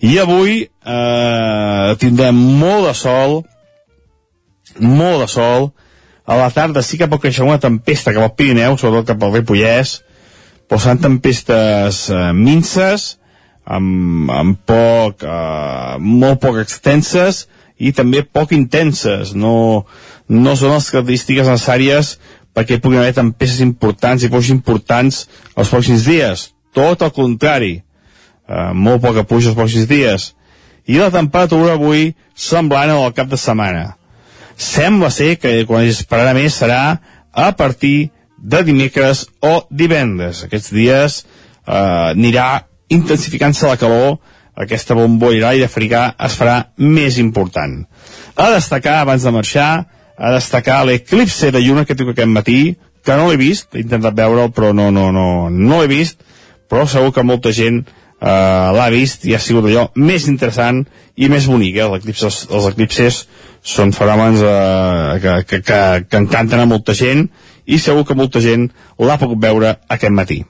I 0.00 0.18
avui 0.22 0.60
eh, 0.62 1.96
tindrem 1.98 2.36
molt 2.60 2.86
de 2.86 2.94
sol, 2.94 3.40
molt 4.78 5.24
de 5.24 5.28
sol, 5.32 5.70
a 6.28 6.36
la 6.36 6.50
tarda 6.52 6.82
sí 6.84 6.98
que 7.00 7.08
pot 7.08 7.22
creixer 7.22 7.46
una 7.46 7.60
tempesta 7.60 8.12
cap 8.12 8.26
al 8.26 8.34
Pirineu, 8.36 8.76
sobretot 8.76 9.14
cap 9.14 9.22
al 9.24 9.32
Ripollès, 9.32 10.02
però 10.68 10.76
seran 10.76 11.00
tempestes 11.00 12.02
eh, 12.12 12.18
minces, 12.36 13.14
amb, 13.64 14.28
amb 14.32 14.58
poc, 14.68 15.24
eh, 15.24 15.96
molt 16.04 16.42
poc 16.44 16.60
extenses 16.60 17.46
i 17.80 17.94
també 17.96 18.26
poc 18.26 18.52
intenses. 18.52 19.32
No, 19.32 19.86
no 20.28 20.56
són 20.60 20.76
les 20.76 20.92
característiques 20.92 21.48
necessàries 21.48 22.16
perquè 22.52 22.76
puguin 22.82 23.00
haver 23.00 23.16
tempestes 23.16 23.64
importants 23.64 24.24
i 24.24 24.32
pocs 24.32 24.52
importants 24.52 25.24
els 25.56 25.72
pròxims 25.72 26.04
dies. 26.04 26.50
Tot 26.76 27.04
el 27.06 27.14
contrari. 27.16 27.78
Eh, 28.48 28.72
molt 28.74 29.00
poca 29.04 29.24
puja 29.24 29.54
els 29.54 29.56
pròxims 29.56 29.88
dies. 29.88 30.32
I 30.88 31.00
la 31.00 31.08
temperatura 31.12 31.76
avui 31.76 32.12
semblant 32.36 32.92
al 32.92 33.16
cap 33.16 33.32
de 33.32 33.40
setmana. 33.40 33.94
Sembla 34.58 35.10
ser 35.14 35.36
que 35.38 35.62
quan 35.68 35.86
es 35.86 36.02
esperarà 36.02 36.34
més 36.34 36.56
serà 36.58 36.98
a 37.32 37.50
partir 37.54 38.10
de 38.38 38.62
dimecres 38.66 39.26
o 39.42 39.60
divendres. 39.70 40.42
Aquests 40.46 40.72
dies 40.74 41.20
eh, 41.22 42.10
anirà 42.14 42.48
intensificant-se 42.90 43.68
la 43.68 43.78
calor, 43.78 44.18
aquesta 44.58 44.96
bombolla 44.98 45.46
d'aire 45.46 45.68
africà 45.68 46.08
es 46.26 46.34
farà 46.38 46.56
més 46.82 47.20
important. 47.22 47.84
A 48.34 48.50
destacar, 48.54 48.98
abans 49.02 49.22
de 49.22 49.32
marxar, 49.34 49.70
a 50.18 50.32
destacar 50.34 50.82
l'eclipse 50.86 51.52
de 51.54 51.62
lluna 51.62 51.84
que 51.86 51.94
tinc 51.94 52.10
aquest 52.10 52.32
matí, 52.32 52.60
que 53.06 53.16
no 53.16 53.28
l'he 53.28 53.38
vist, 53.38 53.70
he 53.74 53.84
intentat 53.84 54.16
veure'l, 54.18 54.50
però 54.52 54.72
no, 54.74 54.90
no, 54.90 55.12
no, 55.14 55.28
no 55.48 55.78
l'he 55.80 55.90
vist, 55.90 56.24
però 56.68 56.86
segur 56.90 57.14
que 57.14 57.24
molta 57.24 57.54
gent 57.54 57.84
eh, 57.84 58.68
l'ha 58.74 58.88
vist 58.92 59.24
i 59.28 59.34
ha 59.34 59.40
sigut 59.42 59.68
allò 59.70 59.86
més 59.94 60.26
interessant 60.28 60.82
i 61.16 61.30
més 61.30 61.46
bonic. 61.46 61.78
Eh? 61.78 61.86
Els, 61.86 62.02
eclipses, 62.02 62.40
els 62.50 62.66
eclipses 62.72 63.22
són 63.62 63.92
fenòmens 63.92 64.44
eh, 64.44 65.18
que, 65.22 65.34
que, 65.48 65.62
que, 65.62 65.80
que 66.08 66.22
encanten 66.22 66.62
a 66.62 66.68
molta 66.68 66.94
gent 66.96 67.26
i 67.66 67.78
segur 67.78 68.06
que 68.08 68.16
molta 68.16 68.40
gent 68.40 68.70
l'ha 68.98 69.18
pogut 69.20 69.42
veure 69.42 69.76
aquest 69.88 70.14
matí 70.14 70.44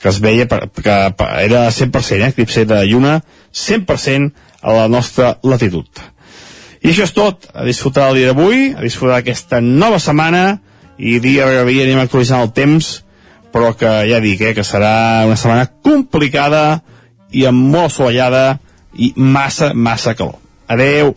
que 0.00 0.10
es 0.10 0.18
veia 0.20 0.46
per, 0.48 0.66
que 0.70 0.96
era 1.42 1.66
100%, 1.72 2.20
eh, 2.20 2.28
eclipse 2.28 2.66
de 2.68 2.82
lluna, 2.86 3.20
100% 3.52 4.32
a 4.62 4.74
la 4.76 4.88
nostra 4.88 5.38
latitud. 5.42 5.88
I 6.82 6.92
això 6.92 7.06
és 7.06 7.14
tot, 7.16 7.48
a 7.54 7.64
disfrutar 7.66 8.10
el 8.10 8.20
dia 8.20 8.32
d'avui, 8.32 8.72
a 8.76 8.84
disfrutar 8.84 9.22
aquesta 9.22 9.60
nova 9.64 9.98
setmana, 10.02 10.60
i 10.98 11.18
dia 11.20 11.48
a 11.48 11.64
dia 11.68 11.84
anem 11.84 12.02
actualitzant 12.02 12.44
el 12.44 12.52
temps, 12.56 12.90
però 13.52 13.72
que 13.76 13.90
ja 14.10 14.20
dic, 14.20 14.42
eh, 14.42 14.54
que 14.54 14.64
serà 14.64 15.24
una 15.26 15.38
setmana 15.40 15.68
complicada 15.84 16.82
i 17.32 17.46
amb 17.48 17.72
molt 17.72 17.90
assolellada 17.90 18.58
i 18.96 19.12
massa, 19.16 19.72
massa 19.74 20.14
calor. 20.16 20.38
Adeu! 20.68 21.14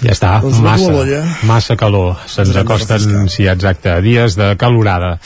Ja 0.00 0.14
està, 0.14 0.30
doncs 0.40 0.60
massa, 0.64 1.20
massa 1.48 1.76
calor. 1.76 2.14
Se'ns 2.30 2.56
acosten, 2.56 3.28
sí, 3.28 3.44
exacte, 3.50 3.98
dies 4.04 4.36
de 4.38 4.54
calorada. 4.60 5.18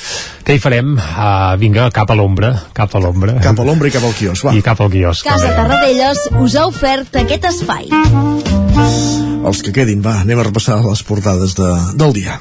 Què 0.44 0.56
hi 0.56 0.62
farem? 0.62 0.96
Uh, 0.98 1.54
vinga, 1.60 1.86
cap 1.94 2.10
a 2.10 2.16
l'ombra, 2.18 2.50
cap 2.74 2.94
a 2.94 3.02
l'ombra. 3.02 3.36
Cap 3.44 3.60
a 3.60 3.66
l'ombra 3.66 3.90
i 3.90 3.94
cap 3.94 4.06
al 4.08 4.16
quios, 4.18 4.42
va. 4.44 4.54
I 4.54 4.64
cap 4.66 4.82
al 4.82 4.90
quios. 4.90 5.22
Casa 5.26 5.46
també. 5.46 5.60
Tarradellas 5.62 6.26
us 6.42 6.58
ha 6.58 6.66
ofert 6.70 7.22
aquest 7.22 7.46
espai. 7.52 7.86
Els 9.44 9.60
que 9.62 9.74
quedin, 9.76 10.02
va, 10.02 10.18
anem 10.24 10.40
a 10.40 10.48
repassar 10.48 10.80
les 10.82 11.04
portades 11.06 11.54
de, 11.58 11.70
del 12.00 12.16
dia. 12.16 12.40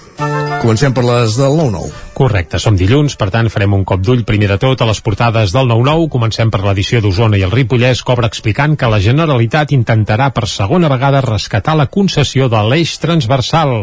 Comencem 0.64 0.94
per 0.96 1.04
les 1.06 1.38
del 1.38 1.58
9-9. 1.60 1.92
Correcte, 2.14 2.60
som 2.62 2.76
dilluns, 2.78 3.16
per 3.18 3.32
tant 3.34 3.48
farem 3.50 3.74
un 3.74 3.84
cop 3.90 4.02
d'ull 4.06 4.22
primer 4.28 4.52
de 4.52 4.60
tot 4.62 4.82
a 4.84 4.86
les 4.86 5.00
portades 5.02 5.50
del 5.56 5.66
9-9. 5.66 6.06
Comencem 6.14 6.52
per 6.54 6.62
l'edició 6.62 7.02
d'Osona 7.02 7.40
i 7.40 7.44
el 7.46 7.52
Ripollès 7.52 8.04
cobra 8.06 8.30
explicant 8.30 8.76
que 8.78 8.90
la 8.92 9.00
Generalitat 9.02 9.74
intentarà 9.74 10.30
per 10.30 10.46
segona 10.48 10.92
vegada 10.94 11.24
rescatar 11.26 11.74
la 11.80 11.88
concessió 11.90 12.50
de 12.54 12.62
l'eix 12.70 12.94
transversal. 13.02 13.74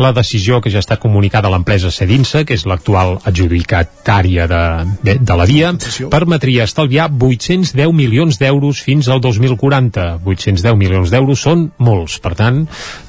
La 0.00 0.14
decisió 0.16 0.62
que 0.64 0.72
ja 0.72 0.80
està 0.80 0.96
comunicada 1.02 1.50
a 1.50 1.52
l'empresa 1.52 1.92
Cedinsa, 1.92 2.46
que 2.48 2.56
és 2.56 2.64
l'actual 2.64 3.18
adjudicatària 3.28 4.48
de, 4.48 4.62
de, 5.04 5.18
de 5.20 5.36
la 5.36 5.48
via, 5.50 5.74
permetria 6.10 6.64
estalviar 6.64 7.10
810 7.12 7.92
milions 7.92 8.40
d'euros 8.40 8.80
fins 8.80 9.12
al 9.12 9.20
2040. 9.20 10.08
810 10.24 10.80
milions 10.80 11.12
d'euros 11.12 11.44
són 11.44 11.68
molts, 11.84 12.16
per 12.24 12.32
tant, 12.40 12.64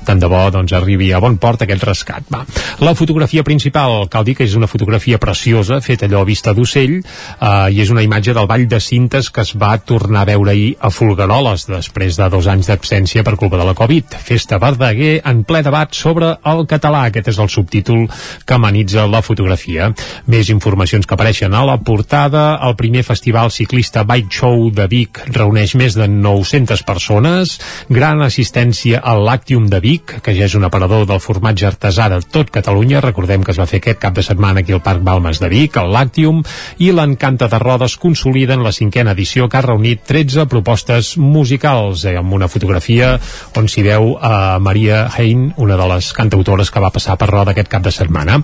tant 0.06 0.20
de 0.20 0.30
bo 0.30 0.44
doncs, 0.52 0.76
arribi 0.76 1.14
a 1.16 1.24
bon 1.24 1.40
port 1.40 1.64
aquest 1.64 1.88
rescat. 1.88 2.28
Va. 2.28 2.44
La 2.84 2.96
fotografia 2.98 3.44
principal, 3.48 4.10
cal 4.12 4.28
dir 4.28 4.36
que 4.36 4.44
és 4.44 4.60
una 4.60 4.65
fotografia 4.68 5.20
preciosa, 5.22 5.82
feta 5.82 6.06
allò 6.06 6.22
a 6.22 6.30
vista 6.30 6.54
d'ocell, 6.54 6.98
eh, 7.00 7.72
i 7.72 7.82
és 7.82 7.92
una 7.94 8.04
imatge 8.06 8.34
del 8.34 8.48
Vall 8.48 8.68
de 8.68 8.80
Cintes 8.80 9.30
que 9.30 9.42
es 9.46 9.54
va 9.58 9.78
tornar 9.78 10.24
a 10.24 10.30
veure 10.32 10.52
ahir 10.52 10.76
a 10.80 10.90
Folgueroles, 10.90 11.68
després 11.70 12.18
de 12.18 12.30
dos 12.30 12.48
anys 12.48 12.70
d'absència 12.70 13.24
per 13.24 13.36
culpa 13.40 13.58
de 13.58 13.68
la 13.68 13.76
Covid. 13.78 14.18
Festa 14.26 14.60
Verdaguer 14.62 15.20
en 15.26 15.44
ple 15.44 15.62
debat 15.66 15.94
sobre 15.94 16.36
el 16.46 16.66
català. 16.70 17.06
Aquest 17.10 17.32
és 17.34 17.40
el 17.42 17.50
subtítol 17.50 18.06
que 18.46 18.56
amenitza 18.56 19.06
la 19.10 19.22
fotografia. 19.26 19.92
Més 20.32 20.50
informacions 20.54 21.06
que 21.06 21.16
apareixen 21.18 21.54
a 21.54 21.66
la 21.68 21.78
portada. 21.78 22.46
El 22.66 22.76
primer 22.80 23.04
festival 23.04 23.52
ciclista 23.52 24.04
Bike 24.04 24.32
Show 24.32 24.70
de 24.76 24.88
Vic 24.92 25.22
reuneix 25.36 25.76
més 25.76 25.98
de 25.98 26.08
900 26.08 26.84
persones. 26.88 27.58
Gran 27.90 28.22
assistència 28.26 29.02
al 29.04 29.26
Lactium 29.26 29.68
de 29.70 29.82
Vic, 29.84 30.18
que 30.24 30.36
ja 30.38 30.48
és 30.50 30.56
un 30.56 30.66
aparador 30.68 31.06
del 31.10 31.22
formatge 31.24 31.68
artesà 31.68 32.10
de 32.12 32.22
tot 32.22 32.52
Catalunya. 32.54 33.02
Recordem 33.04 33.44
que 33.44 33.52
es 33.52 33.60
va 33.60 33.68
fer 33.70 33.82
aquest 33.82 34.02
cap 34.02 34.16
de 34.16 34.24
setmana 34.24 34.55
aquí 34.58 34.76
al 34.76 34.84
Parc 34.86 35.04
Balmes 35.04 35.40
de 35.40 35.50
Vic, 35.50 35.78
el 35.82 35.92
Lactium, 35.94 36.44
i 36.80 36.92
l'Encanta 36.92 37.50
de 37.52 37.60
Rodes 37.62 37.98
consoliden 38.02 38.64
la 38.64 38.74
cinquena 38.76 39.16
edició 39.16 39.50
que 39.50 39.60
ha 39.60 39.66
reunit 39.66 40.04
13 40.08 40.48
propostes 40.52 41.16
musicals, 41.18 42.06
eh, 42.06 42.16
amb 42.20 42.34
una 42.34 42.50
fotografia 42.52 43.16
on 43.56 43.68
s'hi 43.72 43.84
veu 43.86 44.16
a 44.22 44.60
Maria 44.60 45.06
Hein, 45.16 45.54
una 45.58 45.78
de 45.78 45.88
les 45.88 46.12
cantautores 46.14 46.72
que 46.72 46.82
va 46.84 46.92
passar 46.94 47.16
per 47.18 47.30
Roda 47.30 47.54
aquest 47.54 47.70
cap 47.72 47.84
de 47.86 47.92
setmana. 47.94 48.40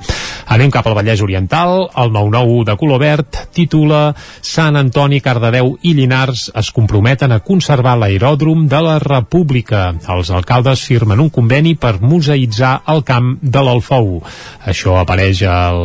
Anem 0.52 0.72
cap 0.72 0.88
al 0.88 0.96
Vallès 0.98 1.22
Oriental, 1.24 1.88
el 1.98 2.12
9-9 2.14 2.66
de 2.70 2.78
color 2.80 3.02
verd 3.02 3.40
titula 3.54 4.02
Sant 4.42 4.78
Antoni, 4.80 5.22
Cardedeu 5.22 5.76
i 5.88 5.94
Llinars 5.98 6.50
es 6.58 6.72
comprometen 6.76 7.32
a 7.32 7.42
conservar 7.46 7.98
l'aeròdrom 8.00 8.68
de 8.72 8.82
la 8.84 8.98
República. 9.04 9.92
Els 10.16 10.32
alcaldes 10.32 10.86
firmen 10.88 11.22
un 11.24 11.30
conveni 11.34 11.76
per 11.76 11.98
museïtzar 12.02 12.82
el 12.92 13.04
camp 13.08 13.36
de 13.42 13.64
l'Alfou. 13.64 14.22
Això 14.68 14.98
apareix 15.02 15.44
el, 15.48 15.82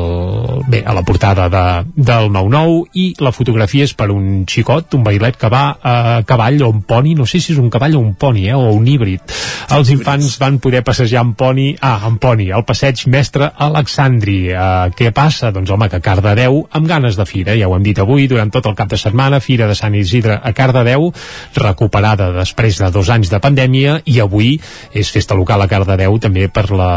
bé, 0.69 0.83
a 0.87 0.95
la 0.97 1.03
portada 1.07 1.49
de, 1.53 1.65
del 1.97 2.31
9-9 2.33 2.99
i 2.99 3.07
la 3.23 3.33
fotografia 3.35 3.87
és 3.87 3.95
per 3.97 4.11
un 4.15 4.45
xicot, 4.49 4.95
un 4.99 5.05
bailet 5.07 5.39
que 5.41 5.51
va 5.53 5.65
a 5.81 6.23
cavall 6.27 6.63
o 6.67 6.71
un 6.73 6.83
poni, 6.87 7.15
no 7.19 7.27
sé 7.27 7.41
si 7.43 7.55
és 7.55 7.61
un 7.63 7.71
cavall 7.73 7.97
o 7.97 8.03
un 8.03 8.15
poni, 8.19 8.49
eh, 8.51 8.57
o 8.57 8.73
un 8.75 8.87
híbrid. 8.89 9.35
Els 9.77 9.91
infants 9.95 10.37
van 10.41 10.59
poder 10.63 10.83
passejar 10.87 11.23
amb 11.23 11.37
poni, 11.39 11.73
ah, 11.81 11.99
amb 12.07 12.21
poni, 12.23 12.51
al 12.55 12.65
passeig 12.67 13.07
mestre 13.11 13.51
Alexandri. 13.67 14.39
Uh, 14.53 14.93
què 14.97 15.11
passa? 15.15 15.51
Doncs 15.55 15.71
home, 15.73 15.89
que 15.91 16.01
Cardedeu 16.05 16.63
amb 16.71 16.89
ganes 16.89 17.19
de 17.19 17.27
fira, 17.27 17.57
ja 17.59 17.69
ho 17.69 17.75
hem 17.77 17.85
dit 17.87 17.99
avui, 17.99 18.29
durant 18.31 18.51
tot 18.53 18.67
el 18.71 18.77
cap 18.79 18.91
de 18.91 18.99
setmana, 19.01 19.41
Fira 19.43 19.67
de 19.69 19.75
Sant 19.79 19.95
Isidre 19.99 20.39
a 20.43 20.53
Cardedeu, 20.57 21.11
recuperada 21.57 22.31
després 22.35 22.79
de 22.81 22.91
dos 22.95 23.11
anys 23.13 23.31
de 23.33 23.41
pandèmia, 23.43 24.01
i 24.07 24.21
avui 24.23 24.55
és 24.95 25.11
festa 25.13 25.37
local 25.39 25.63
a 25.63 25.69
Cardedeu 25.71 26.19
també 26.23 26.47
per 26.49 26.69
la 26.71 26.93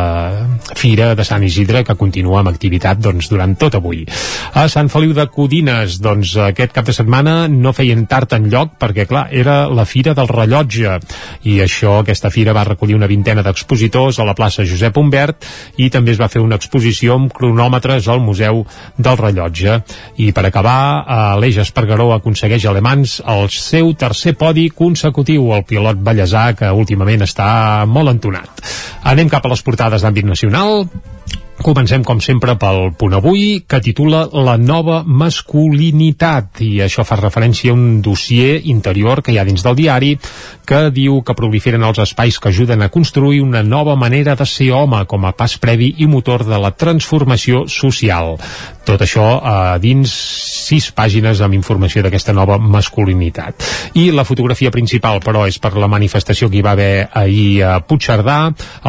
Fira 0.76 1.14
de 1.16 1.26
Sant 1.26 1.44
Isidre 1.46 1.84
que 1.88 1.98
continua 2.00 2.44
amb 2.44 2.52
activitat 2.54 3.02
doncs, 3.02 3.09
durant 3.30 3.56
tot 3.60 3.76
avui. 3.80 4.06
A 4.54 4.68
Sant 4.70 4.90
Feliu 4.92 5.14
de 5.18 5.26
Codines, 5.32 5.98
doncs 6.04 6.36
aquest 6.44 6.74
cap 6.76 6.86
de 6.86 6.94
setmana 6.96 7.48
no 7.50 7.74
feien 7.74 8.06
tard 8.10 8.34
en 8.38 8.50
lloc 8.52 8.76
perquè, 8.80 9.08
clar, 9.10 9.28
era 9.32 9.68
la 9.68 9.86
Fira 9.90 10.14
del 10.18 10.30
Rellotge 10.30 10.98
i 11.50 11.60
això, 11.64 12.00
aquesta 12.00 12.30
fira 12.34 12.54
va 12.54 12.66
recollir 12.68 12.98
una 12.98 13.10
vintena 13.10 13.44
d'expositors 13.46 14.20
a 14.20 14.28
la 14.28 14.36
plaça 14.38 14.66
Josep 14.68 14.98
Humbert 14.98 15.48
i 15.78 15.90
també 15.90 16.14
es 16.14 16.22
va 16.22 16.30
fer 16.32 16.42
una 16.44 16.60
exposició 16.60 17.18
amb 17.18 17.34
cronòmetres 17.34 18.08
al 18.08 18.22
Museu 18.24 18.64
del 18.98 19.20
Rellotge. 19.20 19.80
I 20.22 20.32
per 20.36 20.46
acabar, 20.48 21.36
l'Eix 21.42 21.60
Espargaró 21.64 22.12
aconsegueix 22.16 22.66
Alemans 22.70 23.20
el 23.26 23.50
seu 23.54 23.94
tercer 24.00 24.36
podi 24.40 24.70
consecutiu, 24.70 25.52
el 25.56 25.66
pilot 25.70 26.02
ballesà 26.04 26.50
que 26.58 26.72
últimament 26.72 27.26
està 27.26 27.86
molt 27.90 28.14
entonat. 28.14 28.66
Anem 29.10 29.32
cap 29.32 29.46
a 29.46 29.54
les 29.54 29.64
portades 29.66 30.04
d'àmbit 30.04 30.28
nacional. 30.28 30.86
Comencem, 31.60 32.06
com 32.08 32.22
sempre, 32.24 32.54
pel 32.56 32.94
punt 32.96 33.18
avui, 33.18 33.66
que 33.68 33.82
titula 33.84 34.22
La 34.32 34.56
nova 34.56 35.02
masculinitat, 35.04 36.62
i 36.64 36.80
això 36.86 37.04
fa 37.04 37.18
referència 37.20 37.74
a 37.74 37.76
un 37.76 38.00
dossier 38.02 38.62
interior 38.72 39.20
que 39.20 39.34
hi 39.36 39.40
ha 39.42 39.44
dins 39.44 39.66
del 39.66 39.76
diari 39.76 40.14
que 40.70 40.86
diu 40.96 41.20
que 41.26 41.36
proliferen 41.36 41.84
els 41.84 42.00
espais 42.00 42.38
que 42.40 42.54
ajuden 42.54 42.86
a 42.86 42.92
construir 42.94 43.42
una 43.44 43.64
nova 43.64 43.98
manera 44.00 44.38
de 44.40 44.46
ser 44.48 44.70
home 44.72 45.02
com 45.10 45.26
a 45.26 45.34
pas 45.36 45.58
previ 45.60 45.96
i 45.98 46.08
motor 46.08 46.46
de 46.48 46.60
la 46.62 46.72
transformació 46.72 47.66
social. 47.68 48.38
Tot 48.88 49.04
això 49.04 49.26
eh, 49.38 49.80
dins 49.84 50.14
sis 50.70 50.92
pàgines 50.94 51.42
amb 51.42 51.58
informació 51.58 52.04
d'aquesta 52.06 52.34
nova 52.38 52.60
masculinitat. 52.62 53.66
I 53.98 54.10
la 54.14 54.26
fotografia 54.26 54.72
principal, 54.74 55.20
però, 55.26 55.48
és 55.50 55.58
per 55.62 55.74
la 55.78 55.90
manifestació 55.90 56.50
que 56.50 56.60
hi 56.60 56.66
va 56.66 56.76
haver 56.78 57.08
ahir 57.18 57.64
a 57.66 57.80
Puigcerdà, 57.86 58.40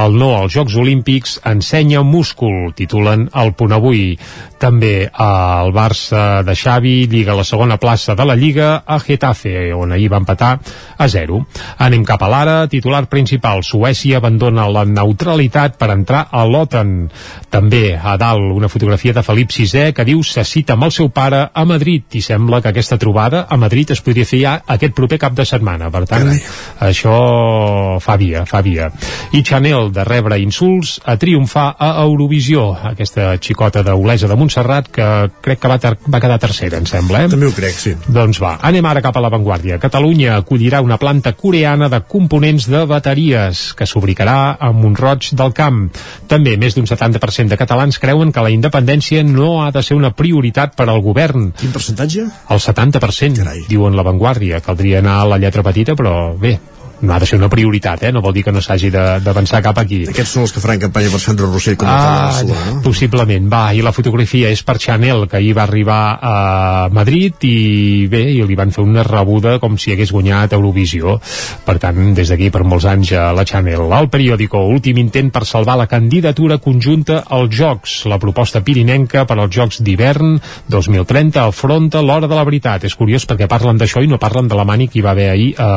el 0.04 0.20
no 0.20 0.35
als 0.37 0.56
Jocs 0.56 0.76
Olímpics 0.76 1.38
ensenya 1.48 2.04
múscul, 2.04 2.59
titulen 2.76 3.28
el 3.34 3.52
punt 3.58 3.74
avui. 3.76 4.14
També 4.60 5.08
el 5.08 5.72
Barça 5.72 6.42
de 6.44 6.54
Xavi 6.56 7.06
lliga 7.10 7.36
la 7.36 7.46
segona 7.48 7.78
plaça 7.80 8.14
de 8.14 8.26
la 8.28 8.36
Lliga 8.36 8.82
a 8.86 8.98
Getafe, 9.00 9.72
on 9.72 9.92
ahir 9.96 10.10
va 10.12 10.20
empatar 10.20 10.52
a 10.98 11.08
0. 11.08 11.40
Anem 11.86 12.04
cap 12.04 12.22
a 12.22 12.28
l'ara, 12.28 12.56
titular 12.68 13.06
principal. 13.08 13.64
Suècia 13.64 14.18
abandona 14.20 14.68
la 14.68 14.84
neutralitat 14.84 15.78
per 15.80 15.90
entrar 15.94 16.26
a 16.30 16.44
l'OTAN. 16.44 17.08
També 17.50 17.96
a 17.96 18.16
dalt 18.20 18.52
una 18.52 18.68
fotografia 18.68 19.14
de 19.16 19.24
Felip 19.24 19.50
VI 19.56 19.90
que 19.96 20.04
diu 20.04 20.22
se 20.26 20.44
cita 20.44 20.76
amb 20.76 20.86
el 20.88 20.92
seu 20.92 21.08
pare 21.08 21.46
a 21.54 21.64
Madrid 21.64 22.18
i 22.18 22.22
sembla 22.24 22.60
que 22.60 22.70
aquesta 22.70 22.98
trobada 23.00 23.46
a 23.48 23.56
Madrid 23.56 23.94
es 23.94 24.02
podria 24.04 24.28
fer 24.28 24.42
ja 24.42 24.54
aquest 24.66 24.94
proper 24.94 25.18
cap 25.18 25.34
de 25.38 25.46
setmana. 25.48 25.90
Per 25.90 26.04
tant, 26.10 26.28
Carai. 26.28 26.42
això 26.90 27.16
fa 28.02 28.16
via, 28.20 28.44
fa 28.46 28.60
via. 28.66 28.90
I 29.32 29.42
Chanel 29.46 29.90
de 29.94 30.04
rebre 30.04 30.38
insults 30.42 30.98
a 31.04 31.16
triomfar 31.16 31.68
a 31.78 31.92
Eurovisió. 32.02 32.49
Aquesta 32.58 33.36
xicota 33.38 33.82
d'Olesa 33.86 34.28
de 34.30 34.36
Montserrat 34.38 34.88
que 34.90 35.06
crec 35.44 35.60
que 35.62 35.70
va, 35.70 35.78
va 36.10 36.20
quedar 36.22 36.38
tercera, 36.42 36.80
em 36.80 36.86
sembla. 36.88 37.24
Eh? 37.24 37.30
També 37.30 37.46
ho 37.46 37.54
crec, 37.54 37.76
sí. 37.78 37.94
Doncs 38.10 38.40
va, 38.42 38.56
anem 38.66 38.86
ara 38.90 39.02
cap 39.04 39.16
a 39.16 39.22
l'avantguàrdia. 39.22 39.78
Catalunya 39.82 40.38
acollirà 40.40 40.80
una 40.82 40.98
planta 40.98 41.32
coreana 41.38 41.88
de 41.92 42.00
components 42.08 42.66
de 42.70 42.82
bateries 42.90 43.62
que 43.78 43.86
s'ubicarà 43.86 44.56
a 44.58 44.72
Montroig 44.74 45.30
del 45.38 45.54
Camp. 45.54 45.86
També 46.30 46.56
més 46.60 46.74
d'un 46.74 46.88
70% 46.90 47.52
de 47.52 47.60
catalans 47.60 48.00
creuen 48.02 48.32
que 48.32 48.42
la 48.42 48.50
independència 48.50 49.22
no 49.26 49.62
ha 49.62 49.70
de 49.70 49.84
ser 49.86 49.98
una 49.98 50.10
prioritat 50.16 50.74
per 50.76 50.88
al 50.88 51.02
govern. 51.04 51.52
Quin 51.60 51.72
percentatge? 51.74 52.26
El 52.50 52.60
70%, 52.60 53.44
Carai. 53.44 53.64
diuen 53.68 53.96
l'avantguàrdia. 53.96 54.60
Caldria 54.64 54.98
anar 54.98 55.20
a 55.20 55.30
la 55.30 55.38
lletra 55.38 55.62
petita, 55.62 55.94
però 55.94 56.34
bé, 56.38 56.58
no 57.02 57.14
ha 57.14 57.18
de 57.18 57.26
ser 57.26 57.38
una 57.38 57.48
prioritat, 57.48 58.02
eh? 58.04 58.12
no 58.12 58.20
vol 58.20 58.34
dir 58.36 58.44
que 58.44 58.52
no 58.52 58.60
s'hagi 58.60 58.90
d'avançar 58.92 59.62
cap 59.64 59.78
aquí. 59.80 60.02
Aquests 60.10 60.34
són 60.36 60.44
els 60.44 60.52
que 60.52 60.62
faran 60.62 60.82
campanya 60.82 61.12
per 61.12 61.20
Sandro 61.22 61.48
Rossell 61.50 61.78
com 61.80 61.88
ah, 61.88 62.42
no? 62.44 62.80
Possiblement, 62.84 63.48
va, 63.52 63.62
i 63.76 63.80
la 63.84 63.92
fotografia 63.96 64.50
és 64.52 64.62
per 64.66 64.76
Chanel, 64.82 65.24
que 65.30 65.38
ahir 65.40 65.54
va 65.56 65.64
arribar 65.64 66.00
a 66.20 66.34
Madrid 66.92 67.46
i 67.48 68.06
bé, 68.10 68.22
i 68.34 68.42
li 68.44 68.58
van 68.58 68.74
fer 68.74 68.84
una 68.84 69.04
rebuda 69.06 69.56
com 69.62 69.78
si 69.80 69.94
hagués 69.94 70.12
guanyat 70.12 70.56
Eurovisió. 70.56 71.16
Per 71.64 71.76
tant, 71.80 72.12
des 72.16 72.32
d'aquí 72.32 72.50
per 72.52 72.64
molts 72.68 72.88
anys 72.90 73.14
a 73.16 73.30
la 73.36 73.46
Chanel. 73.48 73.86
El 73.96 74.10
periòdico, 74.12 74.60
últim 74.68 75.00
intent 75.00 75.32
per 75.32 75.46
salvar 75.48 75.78
la 75.80 75.88
candidatura 75.88 76.60
conjunta 76.60 77.22
als 77.28 77.56
Jocs. 77.56 77.96
La 78.10 78.20
proposta 78.20 78.60
pirinenca 78.64 79.24
per 79.24 79.38
als 79.38 79.54
Jocs 79.56 79.80
d'hivern 79.86 80.36
2030 80.68 81.46
afronta 81.46 82.04
l'hora 82.04 82.28
de 82.28 82.36
la 82.36 82.44
veritat. 82.44 82.84
És 82.84 82.96
curiós 82.98 83.24
perquè 83.28 83.48
parlen 83.48 83.80
d'això 83.80 84.04
i 84.04 84.10
no 84.10 84.20
parlen 84.20 84.50
de 84.50 84.58
la 84.58 84.68
mani 84.68 84.88
que 84.90 85.00
hi 85.00 85.04
va 85.06 85.14
haver 85.16 85.30
ahir 85.32 85.50
a, 85.56 85.70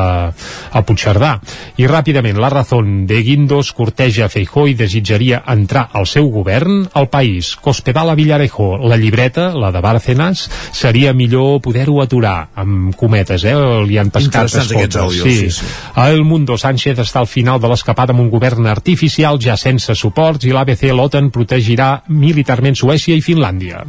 a 0.72 0.84
Puigcercà 0.84 1.13
Cerdà. 1.14 1.38
I 1.78 1.86
ràpidament, 1.86 2.38
la 2.42 2.50
Razón 2.50 3.06
de 3.06 3.20
Guindos 3.22 3.70
corteja 3.76 4.26
Feijó 4.32 4.66
i 4.66 4.74
desitjaria 4.74 5.42
entrar 5.46 5.86
al 5.94 6.08
seu 6.10 6.26
govern 6.34 6.88
al 6.92 7.06
país. 7.12 7.54
Cospedal 7.54 8.10
a 8.10 8.16
Villarejo, 8.18 8.78
la 8.82 8.98
llibreta, 8.98 9.52
la 9.54 9.70
de 9.70 9.80
Bárcenas, 9.84 10.48
seria 10.72 11.12
millor 11.14 11.60
poder-ho 11.62 12.00
aturar, 12.02 12.48
amb 12.58 12.96
cometes, 12.98 13.44
eh? 13.46 13.54
Li 13.86 13.98
han 14.00 14.10
pescat 14.10 14.50
aquests 14.58 14.98
àudios, 14.98 15.22
sí. 15.22 15.36
sí, 15.50 15.50
sí. 15.60 15.70
El 16.02 16.24
Mundo 16.26 16.58
Sánchez 16.58 16.98
està 17.04 17.22
al 17.22 17.30
final 17.30 17.62
de 17.62 17.70
l'escapada 17.70 18.14
amb 18.14 18.24
un 18.24 18.32
govern 18.32 18.66
artificial 18.66 19.38
ja 19.38 19.54
sense 19.60 19.94
suports 19.94 20.48
i 20.48 20.54
l'ABC 20.54 20.88
l'OTAN 20.90 21.30
protegirà 21.30 21.92
militarment 22.08 22.74
Suècia 22.74 23.14
i 23.14 23.22
Finlàndia. 23.22 23.84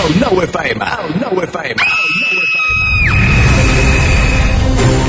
El 0.00 0.20
nou 0.22 0.38
FM, 0.46 0.86
el 1.02 1.16
nou 1.18 1.42
FM, 1.50 1.82
el 1.82 2.14
nou. 2.22 2.29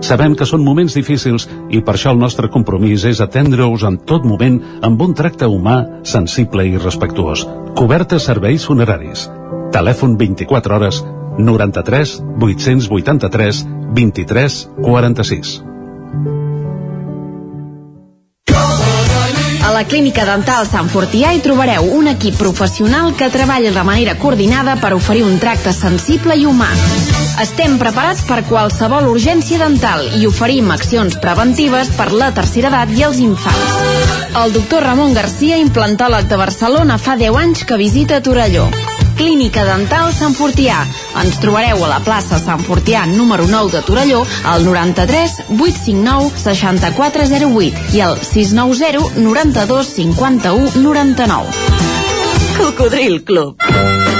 Sabem 0.00 0.34
que 0.34 0.48
són 0.48 0.64
moments 0.64 0.96
difícils 0.96 1.46
i 1.68 1.82
per 1.84 1.94
això 1.94 2.14
el 2.14 2.20
nostre 2.20 2.48
compromís 2.52 3.04
és 3.04 3.20
atendre-us 3.20 3.84
en 3.84 4.00
tot 4.08 4.24
moment 4.24 4.58
amb 4.86 5.02
un 5.04 5.14
tracte 5.14 5.48
humà, 5.48 6.02
sensible 6.02 6.64
i 6.66 6.76
respectuós. 6.80 7.44
Cobertes 7.76 8.26
serveis 8.30 8.64
funeraris. 8.66 9.28
Telèfon 9.70 10.16
24 10.18 10.76
hores 10.76 11.02
93 11.38 12.16
883 12.40 13.64
23 13.94 14.68
46. 14.82 15.60
A 19.60 19.72
la 19.72 19.84
Clínica 19.84 20.24
Dental 20.26 20.66
Sant 20.66 20.88
Fortià 20.90 21.30
hi 21.30 21.42
trobareu 21.44 21.86
un 21.94 22.08
equip 22.10 22.40
professional 22.40 23.12
que 23.14 23.30
treballa 23.30 23.70
de 23.70 23.84
manera 23.86 24.16
coordinada 24.18 24.74
per 24.80 24.96
oferir 24.96 25.22
un 25.28 25.38
tracte 25.38 25.76
sensible 25.76 26.34
i 26.40 26.48
humà. 26.48 26.72
Estem 27.40 27.78
preparats 27.80 28.20
per 28.28 28.42
qualsevol 28.44 29.06
urgència 29.08 29.56
dental 29.62 30.02
i 30.18 30.26
oferim 30.28 30.66
accions 30.74 31.14
preventives 31.22 31.88
per 31.96 32.10
la 32.12 32.28
tercera 32.36 32.68
edat 32.68 32.92
i 32.98 33.04
els 33.06 33.20
infants. 33.24 33.78
El 34.36 34.52
doctor 34.52 34.84
Ramon 34.84 35.16
Garcia, 35.16 35.56
implantòleg 35.56 36.28
de 36.28 36.36
Barcelona, 36.36 36.98
fa 37.00 37.16
10 37.16 37.38
anys 37.40 37.64
que 37.64 37.80
visita 37.80 38.20
Torelló. 38.20 38.66
Clínica 39.16 39.64
Dental 39.64 40.12
Sant 40.12 40.36
Fortià. 40.36 40.82
Ens 41.22 41.40
trobareu 41.40 41.80
a 41.80 41.90
la 41.94 42.02
plaça 42.04 42.36
Sant 42.44 42.60
Fortià 42.68 43.06
número 43.08 43.48
9 43.48 43.72
de 43.72 43.84
Torelló 43.88 44.20
al 44.44 44.68
93 44.68 45.40
859 45.56 46.36
6408 46.44 47.96
i 47.96 48.04
al 48.04 48.20
690 48.20 49.16
92 49.24 49.94
51 49.96 50.76
99. 50.84 51.60
Cocodril 52.60 53.22
Club. 53.24 54.19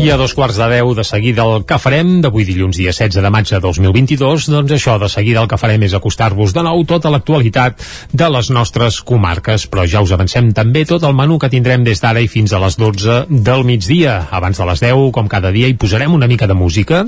I 0.00 0.08
a 0.08 0.16
dos 0.16 0.32
quarts 0.32 0.56
de 0.56 0.64
deu 0.64 0.94
de 0.96 1.04
seguida 1.04 1.44
el 1.44 1.66
que 1.68 1.76
farem 1.76 2.22
d'avui 2.24 2.46
dilluns 2.48 2.78
dia 2.78 2.88
16 2.88 3.20
de 3.20 3.30
maig 3.34 3.50
de 3.52 3.58
2022 3.60 4.46
doncs 4.48 4.72
això, 4.72 4.94
de 4.96 5.10
seguida 5.12 5.42
el 5.42 5.48
que 5.50 5.58
farem 5.60 5.82
és 5.84 5.92
acostar-vos 5.92 6.54
de 6.56 6.62
nou 6.64 6.86
tota 6.88 7.10
l'actualitat 7.12 7.84
de 8.08 8.28
les 8.32 8.48
nostres 8.48 9.02
comarques, 9.04 9.66
però 9.68 9.84
ja 9.84 10.00
us 10.00 10.14
avancem 10.16 10.54
també 10.56 10.86
tot 10.88 11.04
el 11.04 11.12
menú 11.18 11.36
que 11.36 11.50
tindrem 11.52 11.84
des 11.84 12.00
d'ara 12.00 12.22
i 12.24 12.30
fins 12.32 12.54
a 12.56 12.62
les 12.62 12.78
12 12.80 13.26
del 13.28 13.66
migdia. 13.68 14.14
Abans 14.30 14.56
de 14.56 14.68
les 14.70 14.80
10, 14.80 15.10
com 15.12 15.28
cada 15.28 15.52
dia, 15.52 15.68
hi 15.68 15.76
posarem 15.76 16.16
una 16.16 16.30
mica 16.30 16.48
de 16.48 16.56
música 16.56 17.02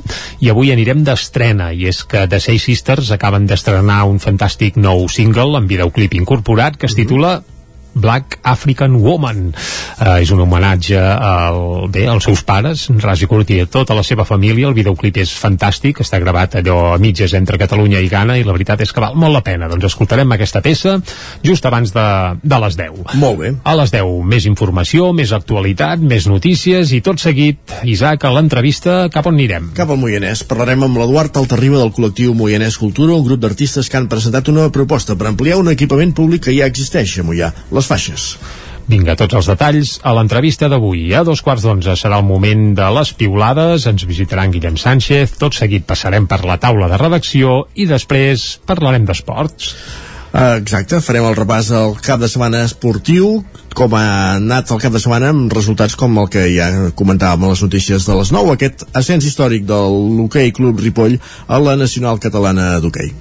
i 0.45 0.53
avui 0.53 0.75
anirem 0.75 1.01
d'estrena 1.07 1.71
i 1.73 1.89
és 1.89 2.03
que 2.05 2.27
The 2.29 2.43
Seis 2.45 2.69
Sisters 2.69 3.15
acaben 3.17 3.49
d'estrenar 3.49 4.03
un 4.05 4.21
fantàstic 4.21 4.77
nou 4.77 5.09
single 5.09 5.57
amb 5.57 5.73
videoclip 5.73 6.21
incorporat 6.21 6.77
que 6.77 6.93
es 6.93 6.99
titula 6.99 7.39
Black 7.95 8.39
African 8.43 8.97
Woman 9.03 9.51
uh, 9.53 10.19
és 10.21 10.31
un 10.35 10.41
homenatge 10.45 10.99
al, 10.99 11.89
bé, 11.93 12.07
als 12.11 12.27
seus 12.29 12.43
pares, 12.47 12.87
Raji 13.03 13.29
Kurti 13.31 13.59
i 13.59 13.67
a 13.67 13.71
tota 13.71 13.97
la 13.97 14.05
seva 14.07 14.27
família, 14.29 14.69
el 14.69 14.77
videoclip 14.77 15.21
és 15.23 15.35
fantàstic 15.37 16.03
està 16.03 16.21
gravat 16.23 16.59
allò 16.61 16.95
a 16.95 16.99
mitges 17.03 17.35
entre 17.39 17.61
Catalunya 17.61 18.01
i 18.01 18.11
Ghana 18.13 18.39
i 18.41 18.47
la 18.47 18.55
veritat 18.57 18.83
és 18.85 18.93
que 18.93 19.03
val 19.05 19.17
molt 19.19 19.37
la 19.37 19.45
pena 19.45 19.69
doncs 19.71 19.91
escoltarem 19.91 20.33
aquesta 20.35 20.63
peça 20.65 20.99
just 21.45 21.67
abans 21.69 21.93
de, 21.95 22.07
de 22.43 22.63
les 22.65 22.79
10 22.79 23.17
Molt 23.21 23.39
bé. 23.41 23.53
a 23.65 23.77
les 23.79 23.93
10 23.93 24.23
més 24.33 24.47
informació, 24.49 25.11
més 25.17 25.33
actualitat, 25.37 26.01
més 26.01 26.27
notícies 26.31 26.93
i 26.97 27.03
tot 27.05 27.21
seguit, 27.23 27.61
Isaac, 27.89 28.25
a 28.25 28.33
l'entrevista 28.35 29.07
cap 29.13 29.27
on 29.29 29.37
anirem? 29.37 29.71
Cap 29.77 29.91
al 29.91 29.99
Moianès. 30.01 30.45
Parlarem 30.49 30.85
amb 30.87 31.01
l'Eduard 31.01 31.37
Altarriba 31.41 31.81
del 31.81 31.93
col·lectiu 31.95 32.35
Moianès 32.37 32.79
Cultura, 32.81 33.17
un 33.17 33.27
grup 33.27 33.41
d'artistes 33.43 33.89
que 33.91 33.99
han 33.99 34.09
presentat 34.13 34.51
una 34.53 34.69
proposta 34.75 35.17
per 35.19 35.31
ampliar 35.31 35.59
un 35.61 35.71
equipament 35.73 36.15
públic 36.17 36.47
que 36.47 36.55
ja 36.57 36.69
existeix 36.71 37.17
a 37.19 37.27
Moià, 37.27 37.53
les 37.73 37.82
faixes. 37.91 38.37
Vinga, 38.91 39.15
tots 39.17 39.37
els 39.39 39.49
detalls 39.49 39.93
a 40.03 40.13
l'entrevista 40.17 40.69
d'avui. 40.69 41.07
A 41.15 41.23
dos 41.25 41.43
quarts 41.45 41.65
d'onze 41.65 41.95
serà 41.97 42.19
el 42.19 42.27
moment 42.27 42.73
de 42.77 42.89
les 42.97 43.13
piulades, 43.15 43.87
ens 43.87 44.07
visitarà 44.09 44.45
en 44.47 44.55
Guillem 44.55 44.79
Sánchez, 44.81 45.37
tot 45.39 45.55
seguit 45.57 45.87
passarem 45.87 46.27
per 46.27 46.43
la 46.45 46.59
taula 46.63 46.91
de 46.91 46.99
redacció 47.01 47.63
i 47.79 47.87
després 47.91 48.57
parlarem 48.67 49.07
d'esports. 49.07 49.75
Uh, 50.33 50.57
exacte, 50.57 50.97
farem 51.05 51.27
el 51.29 51.37
repàs 51.37 51.69
al 51.77 51.95
cap 52.01 52.21
de 52.21 52.29
setmana 52.33 52.63
esportiu, 52.65 53.43
com 53.77 53.93
ha 53.99 54.39
anat 54.39 54.73
el 54.73 54.81
cap 54.81 54.95
de 54.95 55.01
setmana 55.03 55.29
amb 55.29 55.53
resultats 55.53 55.97
com 56.01 56.17
el 56.23 56.31
que 56.33 56.47
ja 56.55 56.71
comentàvem 56.97 57.45
a 57.45 57.53
les 57.53 57.63
notícies 57.65 58.09
de 58.09 58.17
les 58.17 58.33
9, 58.33 58.57
aquest 58.57 58.87
ascens 58.97 59.29
històric 59.29 59.69
del 59.69 59.99
l'hoquei 60.17 60.55
Club 60.57 60.81
Ripoll 60.81 61.19
a 61.47 61.61
la 61.61 61.77
Nacional 61.77 62.21
Catalana 62.21 62.79
d'Hoquei. 62.81 63.13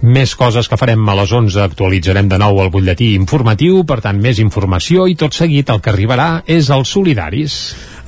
Més 0.00 0.32
coses 0.32 0.64
que 0.64 0.78
farem 0.80 1.02
a 1.12 1.14
les 1.18 1.32
11, 1.36 1.58
actualitzarem 1.60 2.28
de 2.30 2.38
nou 2.40 2.62
el 2.62 2.70
butlletí 2.72 3.10
informatiu, 3.18 3.82
per 3.84 3.98
tant, 4.00 4.16
més 4.16 4.38
informació 4.40 5.04
i 5.04 5.16
tot 5.20 5.36
seguit 5.36 5.68
el 5.68 5.82
que 5.84 5.92
arribarà 5.92 6.28
és 6.48 6.70
els 6.72 6.88
solidaris. 6.96 7.58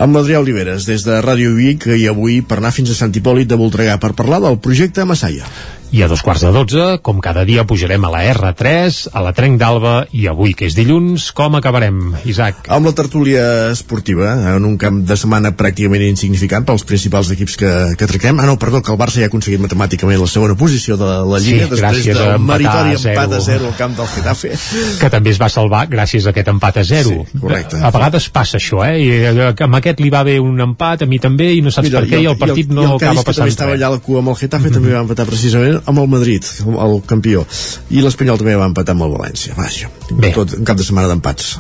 Amb 0.01 0.17
l'Adrià 0.17 0.41
Oliveres, 0.41 0.87
des 0.89 1.05
de 1.05 1.21
Ràdio 1.21 1.53
Vic, 1.59 1.85
i 1.93 2.09
avui 2.09 2.41
per 2.41 2.63
anar 2.63 2.73
fins 2.73 2.95
a 2.95 2.97
Sant 2.97 3.13
Hipòlit 3.13 3.53
de 3.53 3.61
Voltregà 3.61 3.99
per 4.01 4.15
parlar 4.17 4.41
del 4.41 4.57
projecte 4.65 5.05
Massaia. 5.05 5.45
I 5.93 6.01
a 6.01 6.07
dos 6.09 6.23
quarts 6.25 6.41
de 6.41 6.49
dotze, 6.55 6.85
com 7.05 7.19
cada 7.21 7.43
dia, 7.45 7.67
pujarem 7.69 8.01
a 8.09 8.09
la 8.09 8.23
R3, 8.33 9.11
a 9.13 9.21
la 9.21 9.35
Trenc 9.37 9.59
d'Alba, 9.61 10.07
i 10.17 10.23
avui, 10.31 10.55
que 10.57 10.65
és 10.65 10.73
dilluns, 10.73 11.27
com 11.37 11.53
acabarem, 11.59 12.15
Isaac? 12.25 12.63
Amb 12.73 12.89
la 12.89 12.95
tertúlia 12.97 13.43
esportiva, 13.75 14.31
en 14.55 14.65
un 14.65 14.79
camp 14.81 15.03
de 15.05 15.19
setmana 15.21 15.51
pràcticament 15.53 16.07
insignificant 16.07 16.65
pels 16.65 16.87
principals 16.89 17.29
equips 17.35 17.59
que, 17.61 17.73
que 18.01 18.09
tractem. 18.09 18.41
Ah, 18.41 18.47
no, 18.49 18.55
perdó, 18.57 18.81
que 18.81 18.89
el 18.95 18.97
Barça 19.03 19.21
ja 19.21 19.27
ha 19.29 19.31
aconseguit 19.31 19.61
matemàticament 19.61 20.17
la 20.23 20.31
segona 20.33 20.57
posició 20.57 20.97
de 20.97 21.11
la 21.29 21.43
Lliga, 21.45 21.67
Sí, 21.69 21.75
després 21.75 22.09
del 22.09 22.23
empatar 22.23 22.41
meritori 22.41 22.97
a 22.97 23.03
zero. 23.05 23.13
empat 23.13 23.37
a 23.37 23.43
0 23.51 23.69
al 23.69 23.77
camp 23.83 23.99
del 24.01 24.09
Getafe. 24.15 24.55
que 25.03 25.13
també 25.13 25.37
es 25.37 25.43
va 25.45 25.51
salvar 25.53 25.83
gràcies 25.93 26.25
a 26.25 26.33
aquest 26.33 26.49
empat 26.55 26.81
a 26.81 26.87
zero. 26.89 27.27
Sí, 27.29 27.39
correcte. 27.45 27.83
A 27.85 27.93
vegades 27.93 28.31
passa 28.33 28.57
això, 28.57 28.81
eh? 28.89 28.97
I 28.97 29.13
eh, 29.29 29.53
amb 29.69 29.77
aquest 29.83 30.01
li 30.01 30.09
va 30.09 30.25
haver 30.25 30.41
un 30.41 30.57
empat, 30.71 31.05
a 31.05 31.11
mi 31.13 31.21
també, 31.21 31.53
i 31.53 31.61
no 31.61 31.69
saps 31.71 31.93
per 31.93 32.07
què, 32.09 32.25
i 32.25 32.33
el 32.33 32.41
partit 32.41 32.73
no 32.73 32.81
i 32.81 32.89
el 32.89 32.97
acaba 32.97 33.13
Cádiz, 33.13 33.21
que 33.21 33.29
passant 33.29 33.45
també 33.45 33.57
estava 33.59 33.77
allà 33.77 33.93
a 33.93 33.97
la 33.99 34.03
cua 34.09 34.25
amb 34.25 34.33
el 34.33 34.41
Getafe, 34.41 34.73
també 34.73 34.97
va 34.97 35.05
empatar 35.05 35.29
precisament 35.29 35.82
amb 35.87 35.99
el 35.99 36.09
Madrid, 36.09 36.47
el 36.87 36.97
campió. 37.09 37.45
I 37.91 38.03
l'Espanyol 38.05 38.41
també 38.41 38.57
va 38.59 38.69
empatar 38.71 38.97
amb 38.97 39.07
el 39.09 39.15
València. 39.17 39.57
Vaja, 39.59 39.91
Bé. 40.11 40.33
tot 40.37 40.57
un 40.59 40.65
cap 40.69 40.79
de 40.79 40.87
setmana 40.87 41.11
d'empats. 41.13 41.57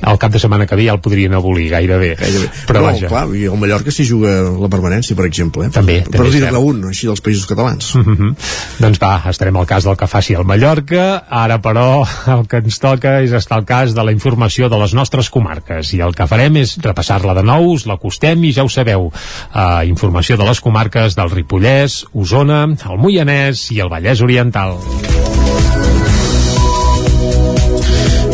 El 0.00 0.18
cap 0.18 0.32
de 0.32 0.40
setmana 0.42 0.66
que 0.66 0.76
ve 0.78 0.86
ja 0.86 0.94
el 0.96 1.00
podrien 1.04 1.34
abolir 1.34 1.68
gairebé. 1.70 2.14
Gairebé. 2.20 2.50
Però 2.68 2.80
no, 2.80 2.86
vaja. 2.90 3.08
clar, 3.10 3.24
i 3.36 3.46
el 3.50 3.58
Mallorca 3.60 3.92
s'hi 3.94 4.06
juga 4.08 4.32
la 4.48 4.70
permanència, 4.72 5.16
per 5.16 5.26
exemple. 5.28 5.66
Eh? 5.66 5.72
També, 5.74 6.00
Per 6.06 6.18
també 6.18 6.32
dir-ne 6.36 6.62
un, 6.70 6.84
així 6.90 7.08
dels 7.10 7.24
països 7.24 7.46
catalans. 7.50 7.94
Mm 8.00 8.16
-hmm. 8.16 8.34
Doncs 8.80 8.98
va, 8.98 9.22
estarem 9.30 9.56
al 9.56 9.66
cas 9.66 9.84
del 9.84 9.96
que 9.96 10.06
faci 10.06 10.34
el 10.34 10.44
Mallorca. 10.44 11.24
Ara, 11.28 11.60
però, 11.62 12.02
el 12.26 12.48
que 12.48 12.56
ens 12.56 12.78
toca 12.78 13.20
és 13.20 13.32
estar 13.32 13.58
al 13.58 13.64
cas 13.64 13.94
de 13.94 14.02
la 14.02 14.12
informació 14.12 14.68
de 14.68 14.78
les 14.78 14.94
nostres 14.94 15.30
comarques. 15.30 15.92
I 15.94 16.00
el 16.00 16.14
que 16.14 16.26
farem 16.26 16.56
és 16.56 16.76
repassar-la 16.82 17.34
de 17.34 17.42
nou, 17.42 17.72
us 17.74 17.86
l'acostem 17.86 18.42
i 18.44 18.52
ja 18.52 18.64
ho 18.64 18.68
sabeu. 18.68 19.12
Uh, 19.54 19.86
informació 19.86 20.36
de 20.36 20.44
les 20.44 20.60
comarques 20.60 21.14
del 21.14 21.30
Ripollès, 21.30 22.06
Osona, 22.12 22.64
el 22.64 22.98
Moianès 22.98 23.70
i 23.70 23.80
el 23.80 23.88
Vallès 23.88 24.22
Oriental. 24.22 24.78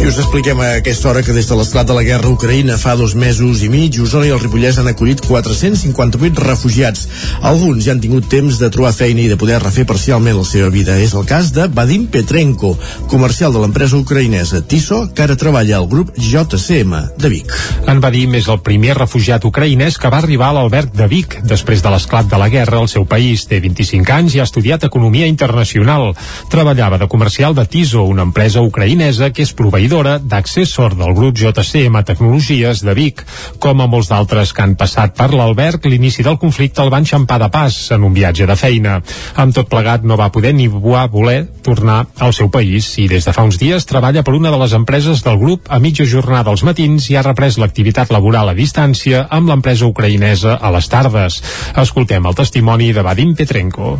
I 0.07 0.09
us 0.09 0.21
expliquem 0.23 0.61
a 0.63 0.67
aquesta 0.79 1.09
hora 1.11 1.23
que 1.27 1.33
des 1.35 1.49
de 1.51 1.57
l'esclat 1.59 1.87
de 1.89 1.95
la 1.97 2.05
guerra 2.07 2.29
Ucraïna 2.31 2.77
fa 2.79 2.93
dos 2.95 3.17
mesos 3.19 3.65
i 3.67 3.69
mig, 3.69 3.97
Osona 3.99 4.29
i 4.29 4.31
el 4.31 4.39
Ripollès 4.39 4.77
han 4.79 4.87
acollit 4.87 5.19
458 5.27 6.45
refugiats. 6.45 7.09
Alguns 7.43 7.83
ja 7.83 7.91
han 7.97 8.03
tingut 8.05 8.29
temps 8.31 8.61
de 8.61 8.69
trobar 8.71 8.93
feina 8.95 9.25
i 9.25 9.27
de 9.27 9.39
poder 9.41 9.59
refer 9.59 9.83
parcialment 9.83 10.37
la 10.39 10.45
seva 10.47 10.69
vida. 10.71 10.95
És 11.03 11.17
el 11.19 11.27
cas 11.27 11.49
de 11.57 11.67
Vadim 11.75 12.05
Petrenko, 12.07 12.77
comercial 13.11 13.51
de 13.57 13.65
l'empresa 13.65 13.99
ucraïnesa 13.99 14.61
Tiso, 14.63 15.09
que 15.11 15.25
ara 15.25 15.35
treballa 15.35 15.81
al 15.81 15.89
grup 15.91 16.13
JCM 16.15 17.03
de 17.19 17.33
Vic. 17.33 17.57
En 17.91 17.99
Vadim 18.05 18.39
és 18.39 18.47
el 18.47 18.63
primer 18.63 18.95
refugiat 19.01 19.43
ucraïnès 19.51 19.99
que 19.99 20.13
va 20.15 20.23
arribar 20.23 20.53
a 20.53 20.59
l'alberg 20.61 20.95
de 20.95 21.11
Vic 21.11 21.41
després 21.43 21.83
de 21.83 21.91
l'esclat 21.91 22.31
de 22.31 22.39
la 22.39 22.49
guerra 22.53 22.79
al 22.79 22.87
seu 22.93 23.09
país. 23.11 23.49
Té 23.51 23.59
25 23.59 24.15
anys 24.21 24.39
i 24.39 24.45
ha 24.45 24.47
estudiat 24.47 24.87
Economia 24.87 25.27
Internacional. 25.27 26.13
Treballava 26.55 27.03
de 27.03 27.11
comercial 27.11 27.59
de 27.59 27.67
Tiso, 27.67 28.07
una 28.07 28.23
empresa 28.31 28.63
ucraïnesa 28.63 29.33
que 29.35 29.43
és 29.43 29.57
proveïdora 29.97 30.19
d'accessor 30.21 30.95
del 30.97 31.15
grup 31.15 31.39
JCM 31.39 32.03
Tecnologies 32.05 32.83
de 32.85 32.93
Vic. 32.95 33.23
Com 33.59 33.81
a 33.81 33.87
molts 33.89 34.11
d'altres 34.11 34.53
que 34.53 34.63
han 34.63 34.75
passat 34.77 35.15
per 35.17 35.31
l'alberg, 35.33 35.87
l'inici 35.89 36.23
del 36.23 36.37
conflicte 36.39 36.83
el 36.83 36.91
van 36.93 37.07
xampar 37.07 37.39
de 37.41 37.49
pas 37.49 37.73
en 37.95 38.05
un 38.05 38.13
viatge 38.13 38.47
de 38.47 38.57
feina. 38.57 39.01
Amb 39.37 39.55
tot 39.57 39.71
plegat 39.71 40.05
no 40.05 40.19
va 40.21 40.29
poder 40.33 40.53
ni 40.55 40.69
va 40.69 41.07
voler 41.09 41.47
tornar 41.63 42.07
al 42.19 42.35
seu 42.37 42.51
país 42.51 42.91
i 42.99 43.07
des 43.09 43.25
de 43.25 43.33
fa 43.33 43.45
uns 43.47 43.59
dies 43.59 43.87
treballa 43.87 44.23
per 44.23 44.35
una 44.35 44.51
de 44.51 44.59
les 44.61 44.75
empreses 44.77 45.23
del 45.25 45.39
grup 45.39 45.71
a 45.71 45.79
mitja 45.79 46.05
jornada 46.05 46.51
als 46.51 46.65
matins 46.65 47.09
i 47.11 47.17
ha 47.17 47.25
reprès 47.25 47.57
l'activitat 47.57 48.13
laboral 48.13 48.51
a 48.51 48.55
distància 48.55 49.27
amb 49.31 49.49
l'empresa 49.49 49.87
ucraïnesa 49.87 50.59
a 50.61 50.73
les 50.77 50.89
tardes. 50.89 51.41
Escoltem 51.77 52.27
el 52.27 52.37
testimoni 52.37 52.93
de 52.93 53.07
Vadim 53.07 53.35
Petrenko. 53.35 53.97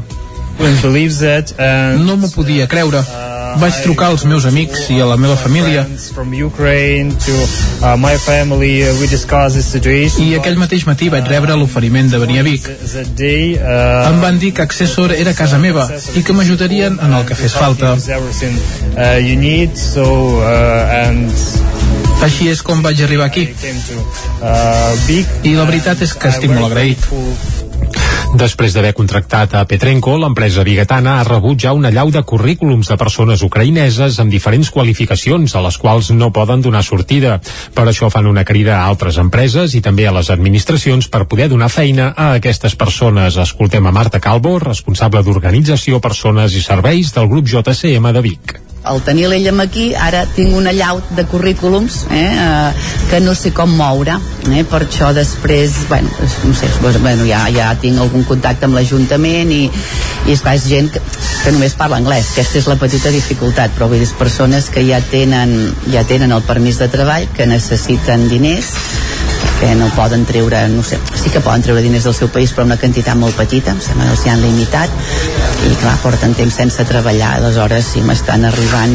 No 2.05 2.17
m'ho 2.21 2.33
podia 2.33 2.69
creure. 2.69 3.05
Vaig 3.61 3.79
trucar 3.83 4.09
als 4.13 4.25
meus 4.29 4.45
amics 4.45 4.89
i 4.93 4.99
a 5.01 5.07
la 5.09 5.17
meva 5.17 5.37
família 5.37 5.87
i 10.23 10.29
aquell 10.39 10.59
mateix 10.61 10.85
matí 10.89 11.09
vaig 11.13 11.29
rebre 11.33 11.57
l'oferiment 11.57 12.11
de 12.13 12.19
venir 12.23 12.39
a 12.41 12.45
Vic. 12.47 12.69
Em 14.11 14.21
van 14.21 14.39
dir 14.43 14.53
que 14.55 14.63
Accessor 14.67 15.13
era 15.17 15.35
casa 15.35 15.59
meva 15.59 15.89
i 16.15 16.23
que 16.23 16.33
m'ajudarien 16.37 16.99
en 17.03 17.13
el 17.21 17.25
que 17.29 17.35
fes 17.39 17.53
falta. 17.57 17.95
Així 22.27 22.49
és 22.49 22.63
com 22.65 22.81
vaig 22.83 23.03
arribar 23.05 23.27
aquí. 23.29 23.49
I 25.45 25.55
la 25.55 25.65
veritat 25.69 26.01
és 26.03 26.15
que 26.15 26.29
estic 26.33 26.51
molt 26.51 26.71
agraït. 26.73 27.09
Després 28.35 28.75
d'haver 28.75 28.91
contractat 28.97 29.55
a 29.55 29.63
Petrenko, 29.71 30.17
l'empresa 30.19 30.65
biguetana 30.67 31.15
ha 31.21 31.25
rebut 31.29 31.63
ja 31.63 31.73
una 31.77 31.93
llau 31.95 32.11
de 32.11 32.23
currículums 32.27 32.91
de 32.91 32.97
persones 32.99 33.45
ucraïneses 33.47 34.19
amb 34.21 34.35
diferents 34.35 34.71
qualificacions 34.75 35.55
a 35.55 35.63
les 35.65 35.79
quals 35.79 36.11
no 36.11 36.33
poden 36.35 36.65
donar 36.65 36.83
sortida. 36.83 37.39
Per 37.75 37.87
això 37.87 38.11
fan 38.11 38.27
una 38.27 38.45
crida 38.45 38.77
a 38.81 38.85
altres 38.91 39.21
empreses 39.23 39.79
i 39.79 39.81
també 39.81 40.09
a 40.09 40.15
les 40.19 40.31
administracions 40.35 41.09
per 41.09 41.25
poder 41.31 41.49
donar 41.55 41.71
feina 41.71 42.13
a 42.17 42.35
aquestes 42.37 42.77
persones. 42.77 43.39
Escoltem 43.39 43.87
a 43.87 43.95
Marta 43.95 44.21
Calvo, 44.21 44.59
responsable 44.59 45.23
d'Organització, 45.23 46.03
Persones 46.03 46.59
i 46.59 46.65
Serveis 46.67 47.15
del 47.15 47.31
grup 47.31 47.47
JCM 47.49 48.13
de 48.13 48.27
Vic 48.31 48.61
al 48.87 49.03
tenir 49.03 49.27
l'ella 49.29 49.53
aquí, 49.63 49.89
ara 49.95 50.25
tinc 50.37 50.55
una 50.55 50.73
llau 50.73 51.01
de 51.17 51.25
currículums 51.27 52.05
eh, 52.11 52.23
eh, 52.23 52.87
que 53.11 53.21
no 53.21 53.35
sé 53.35 53.53
com 53.53 53.71
moure, 53.77 54.19
eh, 54.53 54.63
per 54.65 54.85
això 54.87 55.13
després, 55.17 55.75
bueno, 55.91 56.11
no 56.45 56.55
sé, 56.55 56.71
doncs, 56.83 57.01
bueno, 57.03 57.27
ja, 57.27 57.45
ja 57.55 57.73
tinc 57.83 57.99
algun 58.01 58.25
contacte 58.29 58.69
amb 58.69 58.79
l'Ajuntament 58.79 59.51
i, 59.51 59.65
i 60.27 60.37
esclar, 60.37 60.55
és 60.61 60.69
gent 60.71 60.93
que, 60.95 61.03
que 61.43 61.55
només 61.55 61.75
parla 61.79 61.99
anglès, 61.99 62.33
aquesta 62.35 62.61
és 62.63 62.71
la 62.71 62.79
petita 62.81 63.13
dificultat, 63.15 63.75
però 63.75 63.91
vull 63.91 64.03
dir, 64.03 64.11
persones 64.19 64.71
que 64.71 64.87
ja 64.87 65.03
tenen, 65.11 65.57
ja 65.91 66.07
tenen 66.07 66.35
el 66.37 66.47
permís 66.47 66.79
de 66.83 66.91
treball, 66.93 67.27
que 67.35 67.51
necessiten 67.51 68.29
diners, 68.31 68.71
que 69.61 69.75
no 69.79 69.89
poden 69.97 70.27
treure, 70.29 70.67
no 70.69 70.83
sé, 70.85 70.99
sí 71.15 71.31
que 71.33 71.41
poden 71.41 71.65
treure 71.65 71.85
diners 71.85 72.09
del 72.09 72.17
seu 72.17 72.29
país 72.33 72.53
però 72.53 72.67
una 72.69 72.79
quantitat 72.81 73.17
molt 73.19 73.37
petita, 73.39 73.73
em 73.73 73.81
sembla 73.81 74.09
que 74.09 74.17
els 74.17 74.27
hi 74.27 74.33
han 74.33 74.45
limitat 74.45 75.01
i 75.67 75.75
clar, 75.81 75.97
porten 76.03 76.35
temps 76.37 76.59
sense 76.61 76.85
treballar 76.87 77.37
aleshores 77.39 77.93
sí 77.95 78.03
m'estan 78.05 78.45
arribant 78.47 78.95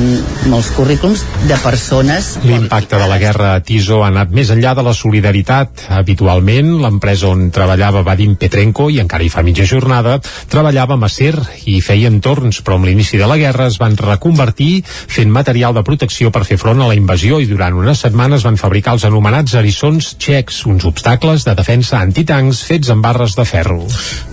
molts 0.52 0.70
currículums 0.76 1.26
de 1.50 1.58
persones 1.64 2.36
L'impacte 2.46 3.00
de 3.02 3.08
la 3.10 3.18
guerra 3.20 3.56
a 3.56 3.60
Tiso 3.66 4.02
ha 4.04 4.10
anat 4.12 4.32
més 4.34 4.52
enllà 4.54 4.74
de 4.78 4.84
la 4.86 4.94
solidaritat. 4.96 5.86
Habitualment, 5.94 6.72
l'empresa 6.82 7.30
on 7.32 7.50
treballava 7.54 8.04
Vadim 8.06 8.36
Petrenko, 8.40 8.90
i 8.90 9.00
encara 9.04 9.26
hi 9.26 9.30
fa 9.34 9.44
mitja 9.46 9.66
jornada, 9.68 10.18
treballava 10.52 10.96
a 10.96 11.02
Macer 11.02 11.34
i 11.70 11.80
feien 11.84 12.20
torns, 12.24 12.62
però 12.66 12.78
amb 12.80 12.90
l'inici 12.90 13.20
de 13.20 13.30
la 13.30 13.38
guerra 13.42 13.68
es 13.72 13.78
van 13.82 13.98
reconvertir 14.00 14.82
fent 14.86 15.32
material 15.32 15.76
de 15.78 15.84
protecció 15.88 16.32
per 16.32 16.44
fer 16.48 16.60
front 16.62 16.82
a 16.82 16.90
la 16.90 16.98
invasió 16.98 17.40
i 17.42 17.50
durant 17.50 17.78
unes 17.78 18.04
setmanes 18.06 18.46
van 18.48 18.60
fabricar 18.60 18.96
els 18.98 19.06
anomenats 19.08 19.56
erissons 19.60 20.14
txecs, 20.22 20.51
uns 20.68 20.86
obstacles 20.90 21.46
de 21.48 21.54
defensa 21.58 22.00
antitancs 22.04 22.62
fets 22.68 22.92
amb 22.94 23.06
barres 23.06 23.36
de 23.38 23.46
ferro. 23.48 23.80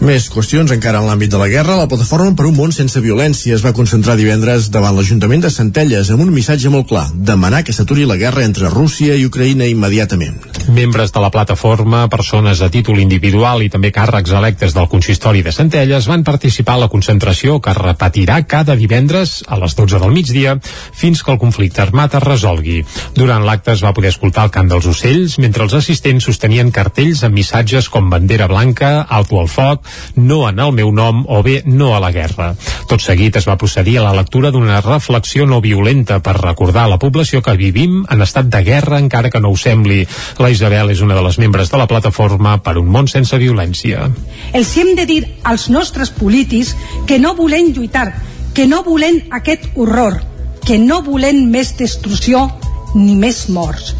Més 0.04 0.28
qüestions 0.32 0.72
encara 0.74 1.00
en 1.02 1.08
l'àmbit 1.08 1.30
de 1.32 1.40
la 1.40 1.48
guerra. 1.52 1.76
La 1.78 1.88
plataforma 1.90 2.34
per 2.36 2.48
un 2.48 2.56
món 2.56 2.74
sense 2.74 3.00
violència 3.04 3.54
es 3.56 3.64
va 3.64 3.74
concentrar 3.76 4.16
divendres 4.18 4.68
davant 4.74 4.96
l'Ajuntament 4.96 5.44
de 5.44 5.52
Centelles 5.54 6.10
amb 6.10 6.24
un 6.24 6.32
missatge 6.34 6.72
molt 6.72 6.88
clar, 6.90 7.06
demanar 7.14 7.62
que 7.66 7.74
s'aturi 7.76 8.06
la 8.08 8.18
guerra 8.20 8.44
entre 8.46 8.70
Rússia 8.72 9.14
i 9.14 9.26
Ucraïna 9.28 9.68
immediatament. 9.70 10.36
Membres 10.68 11.14
de 11.14 11.22
la 11.22 11.30
plataforma, 11.34 12.06
persones 12.12 12.60
a 12.60 12.70
títol 12.74 12.98
individual 13.00 13.62
i 13.64 13.70
també 13.72 13.92
càrrecs 13.94 14.34
electes 14.34 14.74
del 14.76 14.90
consistori 14.90 15.44
de 15.46 15.54
Centelles 15.54 16.08
van 16.10 16.26
participar 16.26 16.76
a 16.76 16.84
la 16.84 16.90
concentració 16.92 17.60
que 17.62 17.72
es 17.72 17.80
repetirà 17.80 18.40
cada 18.46 18.76
divendres 18.76 19.42
a 19.46 19.60
les 19.62 19.76
12 19.78 20.02
del 20.02 20.12
migdia 20.12 20.58
fins 20.62 21.22
que 21.22 21.32
el 21.32 21.40
conflicte 21.40 21.82
armat 21.84 22.18
es 22.18 22.26
resolgui. 22.26 22.82
Durant 23.14 23.46
l'acte 23.46 23.72
es 23.74 23.84
va 23.84 23.94
poder 23.96 24.12
escoltar 24.12 24.48
el 24.48 24.54
cant 24.54 24.68
dels 24.70 24.86
ocells 24.90 25.38
mentre 25.42 25.64
els 25.64 25.76
assistents 25.78 26.07
sostenien 26.16 26.70
cartells 26.72 27.20
amb 27.26 27.36
missatges 27.36 27.90
com 27.92 28.08
bandera 28.08 28.46
blanca, 28.48 29.02
alto 29.04 29.36
al 29.42 29.50
foc, 29.52 29.84
no 30.16 30.38
en 30.48 30.62
el 30.64 30.72
meu 30.72 30.88
nom 30.96 31.20
o 31.28 31.42
bé 31.44 31.58
no 31.66 31.90
a 31.92 32.00
la 32.00 32.08
guerra. 32.14 32.54
Tot 32.88 33.04
seguit 33.04 33.36
es 33.36 33.44
va 33.48 33.58
procedir 33.60 33.98
a 34.00 34.06
la 34.06 34.14
lectura 34.16 34.48
d'una 34.54 34.80
reflexió 34.80 35.44
no 35.44 35.60
violenta 35.60 36.22
per 36.24 36.38
recordar 36.38 36.86
a 36.86 36.92
la 36.94 36.98
població 37.02 37.42
que 37.44 37.56
vivim 37.60 38.00
en 38.08 38.24
estat 38.24 38.48
de 38.48 38.62
guerra 38.64 39.02
encara 39.02 39.28
que 39.28 39.42
no 39.44 39.52
ho 39.52 39.58
sembli. 39.60 40.00
La 40.40 40.48
Isabel 40.48 40.94
és 40.94 41.04
una 41.04 41.18
de 41.18 41.26
les 41.26 41.36
membres 41.38 41.68
de 41.68 41.82
la 41.82 41.88
plataforma 41.90 42.56
per 42.64 42.78
un 42.80 42.88
món 42.88 43.12
sense 43.12 43.36
violència. 43.36 44.08
Els 44.56 44.72
hem 44.80 44.94
de 44.96 45.04
dir 45.04 45.20
als 45.44 45.68
nostres 45.68 46.14
polítics 46.16 46.72
que 47.06 47.20
no 47.20 47.34
volem 47.36 47.74
lluitar, 47.76 48.08
que 48.56 48.64
no 48.66 48.80
volem 48.86 49.20
aquest 49.36 49.68
horror, 49.76 50.22
que 50.64 50.80
no 50.80 51.02
volem 51.04 51.44
més 51.52 51.76
destrucció 51.76 52.48
ni 52.94 53.14
més 53.16 53.46
morts, 53.52 53.92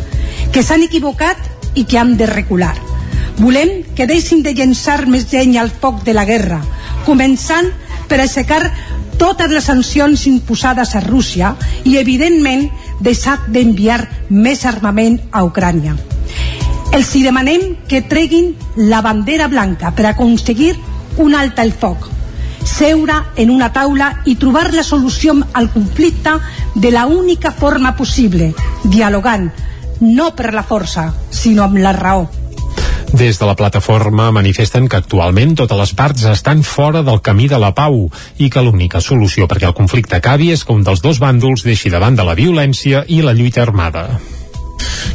que 0.53 0.65
s'han 0.65 0.83
equivocat 0.87 1.58
i 1.79 1.87
que 1.87 1.99
han 1.99 2.17
de 2.19 2.27
recular. 2.27 2.75
Volem 3.39 3.85
que 3.95 4.09
deixin 4.11 4.43
de 4.43 4.53
llençar 4.53 5.07
més 5.07 5.29
llenya 5.31 5.63
al 5.63 5.71
foc 5.71 6.03
de 6.03 6.15
la 6.17 6.27
guerra, 6.27 6.59
començant 7.07 7.71
per 8.11 8.19
aixecar 8.19 8.65
totes 9.19 9.51
les 9.51 9.67
sancions 9.71 10.27
imposades 10.31 10.95
a 10.95 11.03
Rússia 11.05 11.55
i, 11.85 11.97
evidentment, 12.03 12.67
deixar 13.01 13.39
d'enviar 13.47 14.01
més 14.31 14.65
armament 14.67 15.21
a 15.31 15.45
Ucrània. 15.47 15.95
Els 16.95 17.11
hi 17.15 17.23
demanem 17.23 17.75
que 17.87 18.03
treguin 18.11 18.55
la 18.91 19.03
bandera 19.05 19.47
blanca 19.47 19.93
per 19.95 20.07
aconseguir 20.09 20.73
un 21.23 21.35
alta 21.35 21.63
al 21.63 21.75
foc, 21.75 22.09
seure 22.65 23.19
en 23.37 23.51
una 23.55 23.71
taula 23.75 24.11
i 24.27 24.37
trobar 24.41 24.73
la 24.75 24.87
solució 24.87 25.35
al 25.53 25.71
conflicte 25.71 26.39
de 26.75 26.91
la 26.91 27.07
única 27.07 27.53
forma 27.53 27.95
possible, 27.97 28.53
dialogant, 28.85 29.51
no 30.01 30.31
per 30.37 30.53
la 30.55 30.65
força, 30.67 31.11
sinó 31.31 31.65
amb 31.67 31.81
la 31.83 31.93
raó. 31.97 32.29
Des 33.13 33.39
de 33.41 33.47
la 33.49 33.57
plataforma 33.57 34.29
manifesten 34.31 34.89
que 34.89 34.99
actualment 35.01 35.55
totes 35.57 35.79
les 35.81 35.93
parts 35.97 36.27
estan 36.29 36.63
fora 36.63 37.03
del 37.03 37.23
camí 37.25 37.49
de 37.49 37.59
la 37.59 37.73
pau 37.75 38.11
i 38.37 38.51
que 38.53 38.63
l'única 38.63 39.01
solució 39.01 39.49
perquè 39.49 39.71
el 39.71 39.77
conflicte 39.79 40.19
acabi 40.21 40.53
és 40.53 40.65
que 40.65 40.77
un 40.77 40.85
dels 40.85 41.01
dos 41.01 41.19
bàndols 41.19 41.65
deixi 41.65 41.89
de 41.91 42.25
la 42.25 42.37
violència 42.37 43.05
i 43.09 43.23
la 43.23 43.33
lluita 43.33 43.63
armada. 43.65 44.11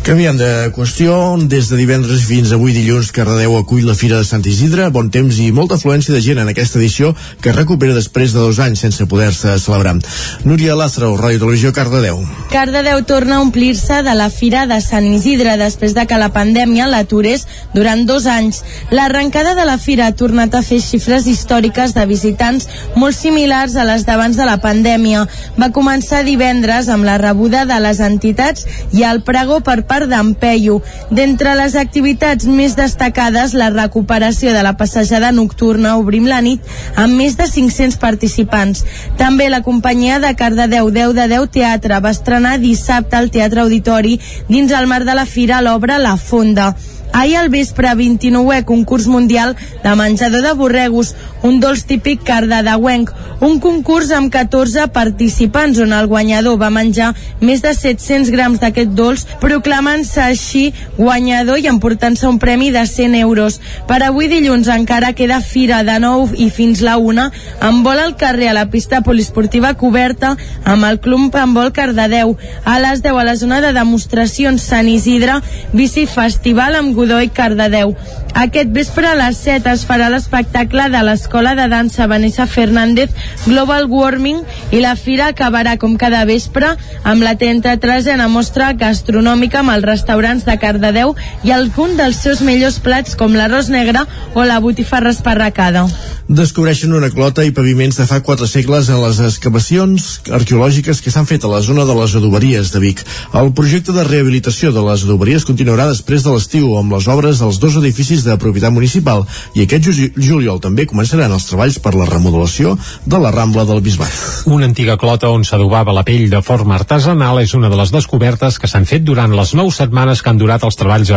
Canviant 0.04 0.38
de 0.40 0.70
qüestió, 0.76 1.16
des 1.50 1.70
de 1.72 1.78
divendres 1.80 2.26
fins 2.28 2.52
avui 2.56 2.74
dilluns 2.76 3.12
Cardedeu 3.16 3.56
acull 3.58 3.86
la 3.88 3.96
Fira 3.96 4.18
de 4.20 4.28
Sant 4.28 4.44
Isidre, 4.50 4.90
bon 4.92 5.10
temps 5.14 5.38
i 5.40 5.52
molta 5.56 5.78
afluència 5.80 6.14
de 6.14 6.22
gent 6.22 6.42
en 6.42 6.52
aquesta 6.52 6.80
edició 6.80 7.14
que 7.42 7.52
es 7.52 7.56
recupera 7.56 7.96
després 7.96 8.34
de 8.34 8.42
dos 8.42 8.60
anys 8.64 8.84
sense 8.84 9.08
poder-se 9.10 9.56
celebrar. 9.64 9.96
Núria 10.44 10.76
Lázaro, 10.76 11.14
Ràdio 11.20 11.44
Televisió, 11.44 11.74
Cardedeu. 11.74 12.20
Cardedeu 12.52 13.04
torna 13.08 13.38
a 13.38 13.42
omplir-se 13.46 14.02
de 14.04 14.16
la 14.18 14.30
Fira 14.34 14.66
de 14.68 14.80
Sant 14.84 15.08
Isidre 15.14 15.56
després 15.62 15.96
de 15.96 16.06
que 16.10 16.20
la 16.20 16.32
pandèmia 16.36 16.90
l'aturés 16.92 17.48
durant 17.74 18.04
dos 18.06 18.28
anys. 18.28 18.64
L'arrencada 18.92 19.56
de 19.56 19.66
la 19.68 19.78
Fira 19.78 20.08
ha 20.08 20.18
tornat 20.18 20.56
a 20.56 20.64
fer 20.66 20.82
xifres 20.84 21.28
històriques 21.32 21.96
de 21.96 22.06
visitants 22.10 22.68
molt 22.96 23.18
similars 23.18 23.76
a 23.76 23.88
les 23.88 24.06
d'abans 24.08 24.38
de 24.38 24.48
la 24.48 24.60
pandèmia. 24.64 25.26
Va 25.60 25.72
començar 25.76 26.24
divendres 26.28 26.90
amb 26.90 27.08
la 27.08 27.18
rebuda 27.22 27.66
de 27.70 27.80
les 27.84 28.00
entitats 28.04 28.68
i 28.94 29.06
el 29.08 29.24
pregó 29.24 29.62
per 29.64 29.73
part 29.90 30.06
d'en 30.12 30.30
Peyu. 30.38 30.78
D'entre 31.10 31.56
les 31.58 31.76
activitats 31.80 32.46
més 32.46 32.78
destacades, 32.78 33.56
la 33.58 33.72
recuperació 33.74 34.54
de 34.54 34.62
la 34.62 34.76
passejada 34.78 35.34
nocturna 35.34 35.98
Obrim 35.98 36.30
la 36.30 36.42
nit 36.46 36.62
amb 36.96 37.18
més 37.18 37.38
de 37.40 37.50
500 37.50 37.98
participants. 37.98 38.86
També 39.18 39.50
la 39.50 39.64
companyia 39.66 40.22
de 40.22 40.36
Cardedeu 40.38 40.94
10 40.94 41.18
de 41.18 41.28
10 41.36 41.52
Teatre 41.58 42.00
va 42.06 42.14
estrenar 42.14 42.60
dissabte 42.62 43.18
al 43.18 43.32
Teatre 43.34 43.66
Auditori 43.66 44.20
dins 44.48 44.72
el 44.72 44.88
mar 44.88 45.04
de 45.04 45.18
la 45.18 45.26
fira 45.26 45.64
l'obra 45.66 45.98
La 45.98 46.18
Fonda. 46.18 46.76
Ahir 47.14 47.38
al 47.38 47.49
vespre, 47.53 47.93
29è 47.93 48.64
concurs 48.66 49.05
mundial 49.05 49.55
de 49.84 49.95
menjador 49.95 50.41
de 50.41 50.53
borregos, 50.57 51.14
un 51.45 51.59
dolç 51.61 51.84
típic 51.86 52.24
cardedeuenc, 52.26 53.11
un 53.43 53.59
concurs 53.61 54.09
amb 54.16 54.32
14 54.34 54.88
participants 54.95 55.78
on 55.84 55.93
el 55.93 56.07
guanyador 56.09 56.57
va 56.57 56.72
menjar 56.74 57.11
més 57.41 57.61
de 57.61 57.74
700 57.78 58.32
grams 58.34 58.61
d'aquest 58.64 58.95
dolç, 58.97 59.26
proclamant-se 59.43 60.24
així 60.24 60.64
guanyador 60.97 61.59
i 61.61 61.68
emportant-se 61.70 62.26
un 62.30 62.39
premi 62.41 62.72
de 62.74 62.86
100 62.88 63.20
euros. 63.20 63.59
Per 63.86 63.99
avui 64.01 64.32
dilluns 64.32 64.72
encara 64.74 65.14
queda 65.14 65.41
fira 65.43 65.84
de 65.86 65.99
nou 66.01 66.26
i 66.34 66.49
fins 66.49 66.82
la 66.82 66.97
una, 66.97 67.28
amb 67.61 67.86
vol 67.86 67.99
al 67.99 68.18
carrer 68.18 68.49
a 68.49 68.57
la 68.57 68.66
pista 68.74 69.03
poliesportiva 69.05 69.76
coberta 69.78 70.34
amb 70.64 70.89
el 70.89 70.99
Club 71.03 71.36
Handbol 71.36 71.74
Cardedeu. 71.76 72.38
A 72.66 72.80
les 72.82 73.05
10 73.05 73.22
a 73.22 73.28
la 73.28 73.38
zona 73.38 73.61
de 73.61 73.74
demostracions 73.76 74.64
Sant 74.64 74.89
Isidre, 74.89 75.38
bici 75.78 76.07
festival 76.09 76.80
amb 76.80 76.95
Camprodó 77.04 77.22
i 77.22 77.30
Cardedeu. 77.30 77.95
Aquest 78.34 78.70
vespre 78.74 79.06
a 79.06 79.16
les 79.18 79.38
7 79.43 79.70
es 79.76 79.84
farà 79.86 80.08
l'espectacle 80.10 80.88
de 80.89 81.01
l'Escola 81.06 81.51
de 81.54 81.68
Dansa 81.70 82.08
Vanessa 82.08 82.47
Fernández 82.47 83.12
Global 83.43 83.86
Warming 83.91 84.39
i 84.72 84.80
la 84.82 84.95
fira 84.95 85.28
acabarà 85.30 85.76
com 85.78 85.97
cada 86.01 86.24
vespre 86.26 86.72
amb 87.04 87.22
la 87.22 87.36
33a 87.38 88.30
mostra 88.32 88.72
gastronòmica 88.74 89.60
amb 89.62 89.76
els 89.76 89.86
restaurants 89.86 90.47
de 90.47 90.58
Cardedeu 90.58 91.14
i 91.43 91.51
algun 91.51 91.97
dels 91.99 92.24
seus 92.24 92.41
millors 92.41 92.80
plats 92.80 93.20
com 93.20 93.36
l'arròs 93.36 93.70
negre 93.70 94.08
o 94.34 94.47
la 94.47 94.62
botifarra 94.64 95.12
esparracada. 95.14 95.86
Descobreixen 96.24 96.95
una 96.95 97.12
clota 97.12 97.43
i 97.43 97.51
paviments 97.51 97.99
de 97.99 98.08
fa 98.08 98.22
quatre 98.24 98.47
segles 98.47 98.88
en 98.89 99.01
les 99.04 99.20
excavacions 99.28 100.08
arqueològiques 100.32 101.04
que 101.04 101.12
s'han 101.12 101.28
fet 101.28 101.43
a 101.43 101.51
la 101.51 101.60
zona 101.62 101.84
de 101.86 101.93
les 101.99 102.16
adoberies 102.16 102.72
de 102.72 102.80
Vic. 102.80 103.04
El 103.36 103.51
projecte 103.54 103.91
de 103.91 104.08
rehabilitació 104.08 104.72
de 104.72 104.82
les 104.88 105.04
adoberies 105.04 105.45
continuarà 105.45 105.89
després 105.91 106.24
de 106.24 106.32
l'estiu 106.32 106.78
amb 106.80 106.93
les 106.94 107.10
obres 107.12 107.41
dels 107.44 107.60
dos 107.62 107.78
edificis 107.82 108.24
de 108.26 108.38
propietat 108.41 108.74
municipal 108.74 109.26
i 109.54 109.66
aquest 109.66 109.89
juliol 110.16 110.62
també 110.64 110.88
començaran 110.89 111.34
els 111.34 111.50
treballs 111.50 111.80
per 111.84 111.96
la 111.98 112.08
remodelació 112.10 112.78
de 113.06 113.22
la 113.22 113.34
Rambla 113.36 113.68
del 113.70 113.84
Bisbat. 113.84 114.48
Una 114.48 114.70
antiga 114.70 114.98
clota 114.98 115.34
on 115.34 115.46
s'adobava 115.48 115.96
la 115.96 116.06
pell 116.08 116.30
de 116.32 116.41
forma 116.46 116.78
artesanal 116.80 117.44
és 117.44 117.54
una 117.58 117.70
de 117.70 117.80
les 117.80 117.94
descobertes 117.94 118.60
que 118.60 118.72
s'han 118.72 118.89
fet 118.89 119.06
durant 119.06 119.34
les 119.36 119.56
nou 119.58 119.72
setmanes 119.72 120.22
que 120.22 120.32
han 120.32 120.41
durat 120.41 120.64
els 120.64 120.80
treballs 120.80 121.14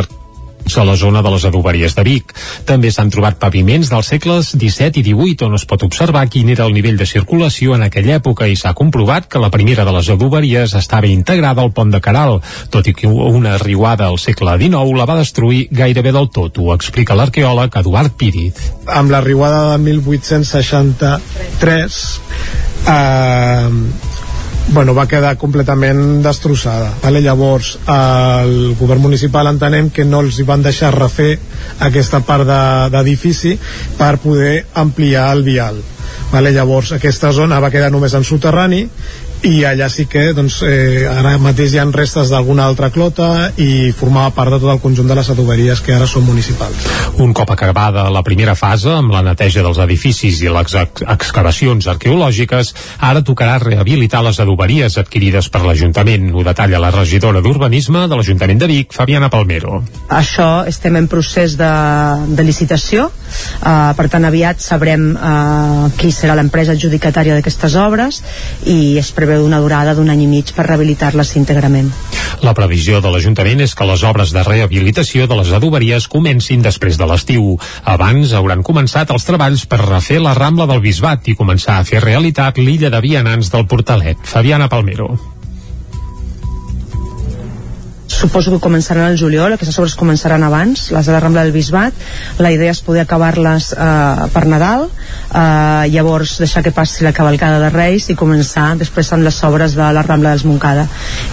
a 0.75 0.83
la 0.85 0.97
zona 0.99 1.23
de 1.23 1.31
les 1.31 1.45
adoberies 1.47 1.95
de 1.95 2.03
Vic. 2.03 2.33
També 2.67 2.91
s'han 2.91 3.11
trobat 3.15 3.39
paviments 3.39 3.87
dels 3.93 4.09
segles 4.11 4.49
XVII 4.57 4.99
i 4.99 5.05
XVIII 5.07 5.47
on 5.47 5.55
es 5.59 5.67
pot 5.69 5.83
observar 5.87 6.25
quin 6.33 6.49
era 6.51 6.65
el 6.67 6.75
nivell 6.75 6.99
de 6.99 7.07
circulació 7.07 7.75
en 7.77 7.83
aquella 7.87 8.17
època 8.19 8.49
i 8.51 8.57
s'ha 8.59 8.75
comprovat 8.75 9.29
que 9.31 9.43
la 9.43 9.51
primera 9.55 9.85
de 9.87 9.93
les 9.95 10.11
adoberies 10.11 10.75
estava 10.75 11.07
integrada 11.07 11.63
al 11.63 11.71
pont 11.77 11.91
de 11.95 12.01
Caral, 12.03 12.41
tot 12.71 12.87
i 12.91 12.95
que 12.97 13.07
una 13.07 13.59
riuada 13.63 14.07
al 14.11 14.19
segle 14.19 14.59
XIX 14.59 14.99
la 14.99 15.07
va 15.07 15.21
destruir 15.21 15.69
gairebé 15.71 16.13
del 16.17 16.29
tot, 16.35 16.59
ho 16.59 16.75
explica 16.75 17.15
l'arqueòleg 17.15 17.71
Eduard 17.83 18.13
Píriz. 18.19 18.55
Amb 18.87 19.11
la 19.15 19.21
riuada 19.23 19.73
de 19.73 19.79
1863 19.87 22.21
eh, 22.87 23.69
bueno, 24.69 24.95
va 24.95 25.07
quedar 25.07 25.37
completament 25.39 26.23
destrossada. 26.25 26.91
Vale? 27.03 27.23
Llavors, 27.23 27.77
el 27.87 28.75
govern 28.79 29.05
municipal 29.05 29.47
entenem 29.51 29.91
que 29.95 30.05
no 30.05 30.23
els 30.25 30.41
van 30.47 30.65
deixar 30.65 30.95
refer 30.95 31.37
aquesta 31.87 32.23
part 32.27 32.49
d'edifici 32.93 33.55
de, 33.55 33.75
per 33.99 34.17
poder 34.23 34.57
ampliar 34.75 35.31
el 35.37 35.45
vial. 35.47 35.79
Vale? 36.33 36.51
Llavors, 36.53 36.93
aquesta 36.97 37.33
zona 37.33 37.61
va 37.63 37.71
quedar 37.71 37.93
només 37.95 38.15
en 38.19 38.27
soterrani 38.27 38.85
i 39.47 39.63
allà 39.65 39.87
sí 39.93 40.07
que 40.11 40.33
doncs, 40.35 40.59
eh, 40.67 41.07
ara 41.07 41.37
mateix 41.39 41.75
hi 41.75 41.79
ha 41.79 41.85
restes 41.95 42.33
d'alguna 42.33 42.65
altra 42.67 42.89
clota 42.91 43.53
i 43.63 43.93
formava 43.95 44.33
part 44.35 44.51
de 44.51 44.59
tot 44.59 44.73
el 44.73 44.81
conjunt 44.83 45.07
de 45.07 45.15
les 45.15 45.29
adoberies 45.31 45.83
que 45.87 45.95
ara 45.95 46.09
són 46.11 46.25
municipals. 46.27 46.89
Un 47.23 47.33
cop 47.37 47.53
acabada 47.55 48.09
la 48.11 48.25
primera 48.27 48.57
fase 48.59 48.91
amb 48.91 49.15
la 49.15 49.23
neteja 49.23 49.63
dels 49.63 49.79
edificis 49.85 50.41
i 50.43 50.51
les 50.51 50.75
ex 50.83 51.05
excavacions 51.07 51.87
arqueològiques, 51.93 52.73
ara 52.99 53.23
tocarà 53.23 53.61
rehabilitar 53.63 54.25
les 54.27 54.41
adoberies 54.43 54.99
adquirides 54.99 55.49
per 55.53 55.63
l'Ajuntament. 55.63 56.33
Ho 56.35 56.43
detalla 56.47 56.83
la 56.83 56.91
regidora 56.91 57.43
d'Urbanisme 57.45 58.07
de 58.11 58.19
l'Ajuntament 58.19 58.65
de 58.65 58.71
Vic, 58.73 58.93
Fabiana 58.99 59.31
Palmero. 59.31 59.83
Això 60.11 60.67
estem 60.67 60.99
en 60.99 61.07
procés 61.13 61.55
de, 61.61 61.71
de 62.35 62.47
licitació, 62.47 63.11
uh, 63.27 63.93
per 63.97 64.09
tant 64.13 64.27
aviat 64.29 64.63
sabrem 64.63 65.09
uh, 65.15 65.87
qui 65.99 66.13
serà 66.15 66.37
l'empresa 66.39 66.77
adjudicatària 66.77 67.37
d'aquestes 67.37 67.77
obres 67.81 68.23
i 68.65 68.97
es 69.01 69.13
preveu 69.17 69.45
una 69.47 69.61
durada 69.63 69.95
d'un 69.97 70.11
any 70.13 70.25
i 70.25 70.31
mig 70.31 70.53
per 70.57 70.67
rehabilitar-les 70.69 71.35
íntegrament. 71.41 71.91
La 72.45 72.55
previsió 72.57 73.01
de 73.01 73.13
l'Ajuntament 73.13 73.63
és 73.65 73.75
que 73.77 73.87
les 73.89 74.03
obres 74.07 74.33
de 74.35 74.43
rehabilitació 74.47 75.29
de 75.31 75.39
les 75.39 75.53
adoberies 75.57 76.09
comencin 76.13 76.65
després 76.65 76.99
de 77.01 77.09
l'estiu. 77.09 77.55
Abans 77.85 78.35
hauran 78.37 78.65
començat 78.67 79.13
els 79.15 79.29
treballs 79.29 79.65
per 79.71 79.81
refer 79.85 80.21
la 80.23 80.35
Rambla 80.37 80.69
del 80.71 80.85
Bisbat 80.85 81.31
i 81.33 81.39
començar 81.39 81.81
a 81.81 81.87
fer 81.89 82.05
realitat 82.05 82.59
l'illa 82.59 82.93
de 82.93 83.01
vianants 83.01 83.53
del 83.53 83.67
Portalet. 83.71 84.21
Fabiana 84.27 84.69
Palmero 84.73 85.36
suposo 88.17 88.51
que 88.55 88.63
començaran 88.63 89.05
al 89.07 89.19
juliol, 89.21 89.53
aquestes 89.55 89.77
obres 89.79 89.95
començaran 89.99 90.43
abans, 90.47 90.89
les 90.95 91.07
de 91.07 91.13
la 91.13 91.21
Rambla 91.21 91.45
del 91.45 91.53
Bisbat, 91.55 91.95
la 92.41 92.53
idea 92.55 92.73
és 92.73 92.81
poder 92.85 93.05
acabar-les 93.05 93.73
eh, 93.77 94.27
per 94.33 94.45
Nadal, 94.49 94.87
eh, 94.89 95.87
llavors 95.93 96.37
deixar 96.41 96.63
que 96.65 96.73
passi 96.75 97.05
la 97.05 97.13
cavalcada 97.17 97.61
de 97.63 97.71
Reis 97.75 98.09
i 98.11 98.17
començar 98.19 98.71
després 98.81 99.13
amb 99.13 99.27
les 99.27 99.39
obres 99.45 99.77
de 99.77 99.91
la 99.93 100.05
Rambla 100.07 100.33
dels 100.35 100.47
Moncada 100.49 100.87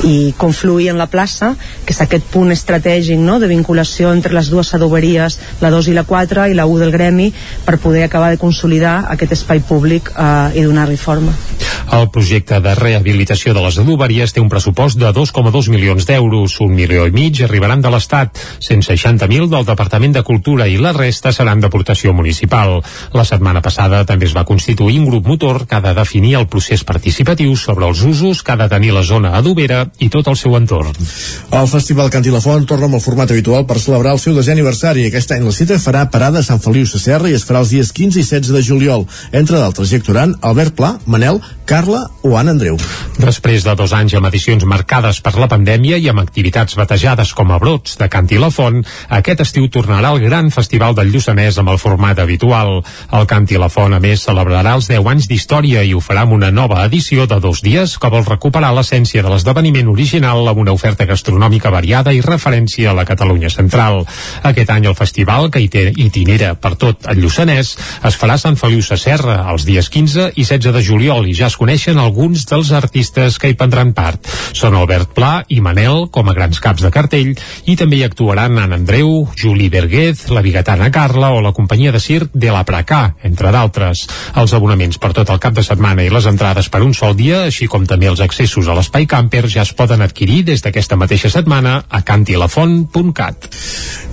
i 0.03 0.33
confluir 0.37 0.89
en 0.91 0.99
la 0.99 1.07
plaça, 1.07 1.53
que 1.85 1.95
és 1.95 2.01
aquest 2.03 2.27
punt 2.33 2.51
estratègic 2.51 3.21
no?, 3.21 3.39
de 3.39 3.51
vinculació 3.51 4.11
entre 4.13 4.35
les 4.35 4.51
dues 4.51 4.73
adoberies, 4.75 5.39
la 5.63 5.71
2 5.73 5.89
i 5.89 5.97
la 5.97 6.05
4 6.09 6.49
i 6.51 6.57
la 6.57 6.67
1 6.67 6.83
del 6.83 6.93
gremi, 6.95 7.31
per 7.65 7.79
poder 7.79 8.03
acabar 8.03 8.33
de 8.33 8.41
consolidar 8.41 9.05
aquest 9.13 9.39
espai 9.39 9.63
públic 9.63 10.11
eh, 10.17 10.59
i 10.59 10.67
donar-li 10.67 10.99
forma. 10.99 11.33
El 11.93 12.07
projecte 12.09 12.57
de 12.63 12.73
rehabilitació 12.75 13.53
de 13.53 13.61
les 13.61 13.77
adoberies 13.81 14.33
té 14.33 14.41
un 14.41 14.49
pressupost 14.49 14.97
de 14.97 15.11
2,2 15.13 15.69
milions 15.69 16.07
d'euros, 16.09 16.55
un 16.63 16.72
milió 16.75 17.05
i 17.07 17.13
mig 17.15 17.41
arribaran 17.43 17.81
de 17.81 17.91
l'Estat, 17.93 18.39
160.000 18.63 19.49
del 19.51 19.65
Departament 19.67 20.15
de 20.17 20.23
Cultura 20.23 20.67
i 20.67 20.77
la 20.81 20.93
resta 20.95 21.31
seran 21.33 21.61
d'aportació 21.63 22.13
municipal. 22.13 22.79
La 23.13 23.25
setmana 23.25 23.61
passada 23.61 24.03
també 24.09 24.27
es 24.29 24.35
va 24.35 24.45
constituir 24.49 24.99
un 24.99 25.07
grup 25.09 25.27
motor 25.27 25.63
que 25.67 25.77
ha 25.77 25.83
de 25.85 25.93
definir 25.97 26.35
el 26.39 26.47
procés 26.47 26.83
participatiu 26.83 27.55
sobre 27.55 27.87
els 27.87 28.01
usos 28.01 28.43
que 28.43 28.53
ha 28.53 28.59
de 28.59 28.69
tenir 28.69 28.93
la 28.93 29.03
zona 29.03 29.35
adobera 29.37 29.85
i 29.99 30.09
tot 30.09 30.27
el 30.27 30.37
seu 30.39 30.57
entorn. 30.57 30.93
El 31.53 31.67
Festival 31.71 32.11
Cantilafont 32.13 32.67
torna 32.69 32.89
amb 32.89 32.99
el 32.99 33.05
format 33.05 33.31
habitual 33.31 33.67
per 33.69 33.79
celebrar 33.79 34.15
el 34.17 34.21
seu 34.21 34.35
desè 34.37 34.53
aniversari. 34.55 35.07
Aquest 35.07 35.35
any 35.35 35.45
la 35.45 35.55
cita 35.55 35.79
farà 35.81 36.05
parada 36.11 36.41
a 36.41 36.47
Sant 36.47 36.61
Feliu 36.63 36.87
Sacerra 36.89 37.29
i 37.29 37.37
es 37.37 37.45
farà 37.47 37.63
els 37.63 37.73
dies 37.73 37.91
15 37.93 38.19
i 38.19 38.23
16 38.23 38.53
de 38.55 38.63
juliol. 38.65 39.07
Entre 39.31 39.59
d'altres 39.59 39.91
hi 39.91 39.99
actuaran 40.01 40.35
Albert 40.41 40.75
Pla, 40.77 40.95
Manel, 41.05 41.41
Carla 41.65 42.07
o 42.23 42.37
Anna 42.37 42.51
Andreu. 42.51 42.77
Després 43.19 43.63
de 43.63 43.75
dos 43.79 43.93
anys 43.95 44.15
amb 44.17 44.27
edicions 44.29 44.65
marcades 44.67 45.21
per 45.23 45.35
la 45.39 45.49
pandèmia 45.51 45.99
i 46.01 46.09
amb 46.11 46.23
activitats 46.63 46.77
batejades 46.79 47.33
com 47.35 47.51
a 47.51 47.59
brots 47.59 47.97
de 47.99 48.07
Canti 48.09 48.37
la 48.39 48.49
Font, 48.51 48.83
aquest 49.09 49.41
estiu 49.43 49.67
tornarà 49.71 50.13
el 50.13 50.21
gran 50.23 50.49
festival 50.51 50.95
del 50.95 51.11
Lluçanès 51.11 51.57
amb 51.59 51.69
el 51.73 51.79
format 51.79 52.19
habitual. 52.19 52.81
El 53.11 53.27
Canti 53.27 53.57
la 53.59 53.69
Font, 53.69 53.93
a 53.93 53.99
més, 53.99 54.23
celebrarà 54.23 54.75
els 54.77 54.87
10 54.87 55.07
anys 55.11 55.27
d'història 55.27 55.83
i 55.83 55.93
ho 55.93 55.99
farà 55.99 56.23
amb 56.23 56.33
una 56.33 56.51
nova 56.51 56.85
edició 56.85 57.27
de 57.27 57.39
dos 57.43 57.61
dies 57.61 57.97
que 57.97 58.09
vol 58.09 58.25
recuperar 58.25 58.71
l'essència 58.73 59.23
de 59.23 59.29
l'esdeveniment 59.31 59.89
original 59.91 60.47
amb 60.47 60.61
una 60.63 60.73
oferta 60.73 61.05
gastronòmica 61.05 61.71
variada 61.73 62.13
i 62.13 62.21
referència 62.21 62.91
a 62.91 62.95
la 62.95 63.05
Catalunya 63.05 63.49
central. 63.49 64.05
Aquest 64.43 64.71
any 64.71 64.87
el 64.87 64.95
festival, 64.95 65.49
que 65.51 65.61
itinera 65.61 66.53
per 66.55 66.75
tot 66.79 67.07
el 67.11 67.19
Lluçanès, 67.23 67.75
es 68.07 68.19
farà 68.19 68.37
a 68.37 68.43
Sant 68.43 68.57
Feliu 68.59 68.81
Sacerra 68.81 69.41
els 69.51 69.67
dies 69.67 69.89
15 69.89 70.31
i 70.35 70.47
16 70.47 70.73
de 70.73 70.85
juliol 70.85 71.27
i 71.27 71.35
ja 71.35 71.51
es 71.51 71.59
coneixen 71.59 71.99
alguns 71.99 72.47
dels 72.49 72.71
artistes 72.71 73.39
que 73.39 73.51
hi 73.51 73.59
prendran 73.59 73.93
part. 73.93 74.23
Són 74.53 74.77
Albert 74.77 75.13
Pla 75.17 75.33
i 75.49 75.59
Manel 75.61 76.07
com 76.13 76.29
a 76.29 76.37
grans 76.37 76.52
caps 76.59 76.83
de 76.83 76.91
cartell 76.93 77.33
i 77.65 77.75
també 77.79 77.97
hi 77.97 78.03
actuaran 78.05 78.57
Anna 78.59 78.77
Andreu, 78.77 79.27
Juli 79.39 79.69
Berguez, 79.69 80.27
la 80.29 80.43
bigatana 80.45 80.91
Carla 80.91 81.31
o 81.33 81.41
la 81.41 81.53
companyia 81.53 81.91
de 81.91 82.01
circ 82.03 82.33
de 82.33 82.51
la 82.51 82.65
Pracà, 82.67 83.15
entre 83.23 83.51
d'altres. 83.55 84.05
Els 84.35 84.53
abonaments 84.53 84.99
per 84.99 85.13
tot 85.15 85.29
el 85.33 85.41
cap 85.43 85.55
de 85.57 85.63
setmana 85.65 86.03
i 86.03 86.11
les 86.13 86.27
entrades 86.29 86.69
per 86.69 86.83
un 86.83 86.93
sol 86.97 87.15
dia, 87.17 87.43
així 87.47 87.67
com 87.71 87.87
també 87.89 88.09
els 88.11 88.21
accessos 88.23 88.67
a 88.67 88.77
l'espai 88.77 89.07
camper 89.09 89.45
ja 89.47 89.63
es 89.63 89.73
poden 89.77 90.01
adquirir 90.01 90.43
des 90.47 90.61
d'aquesta 90.63 90.97
mateixa 90.99 91.31
setmana 91.33 91.83
a 91.89 92.01
cantilafont.cat. 92.05 93.49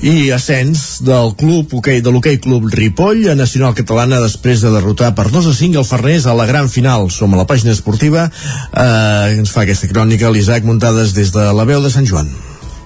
I 0.07 0.31
ascens 0.33 1.01
del 1.05 1.35
club 1.37 1.75
hoquei 1.77 2.01
de 2.01 2.13
l'hoquei 2.13 2.39
club 2.41 2.71
Ripoll 2.73 3.27
a 3.31 3.37
Nacional 3.39 3.75
Catalana 3.77 4.21
després 4.23 4.63
de 4.65 4.73
derrotar 4.73 5.13
per 5.19 5.29
2 5.31 5.51
a 5.51 5.55
5 5.57 5.83
el 5.83 5.89
Farners 5.89 6.27
a 6.27 6.37
la 6.37 6.47
gran 6.49 6.71
final. 6.73 7.11
Som 7.11 7.35
a 7.35 7.41
la 7.41 7.49
pàgina 7.49 7.75
esportiva, 7.77 8.29
eh, 8.31 9.37
ens 9.37 9.53
fa 9.53 9.67
aquesta 9.67 9.91
crònica 9.91 10.31
l'Isaac 10.31 10.65
Muntades 10.65 11.15
des 11.15 11.33
de 11.35 11.51
la 11.53 11.69
veu 11.69 11.83
de 11.83 11.91
Sant 11.91 12.09
Joan. 12.09 12.30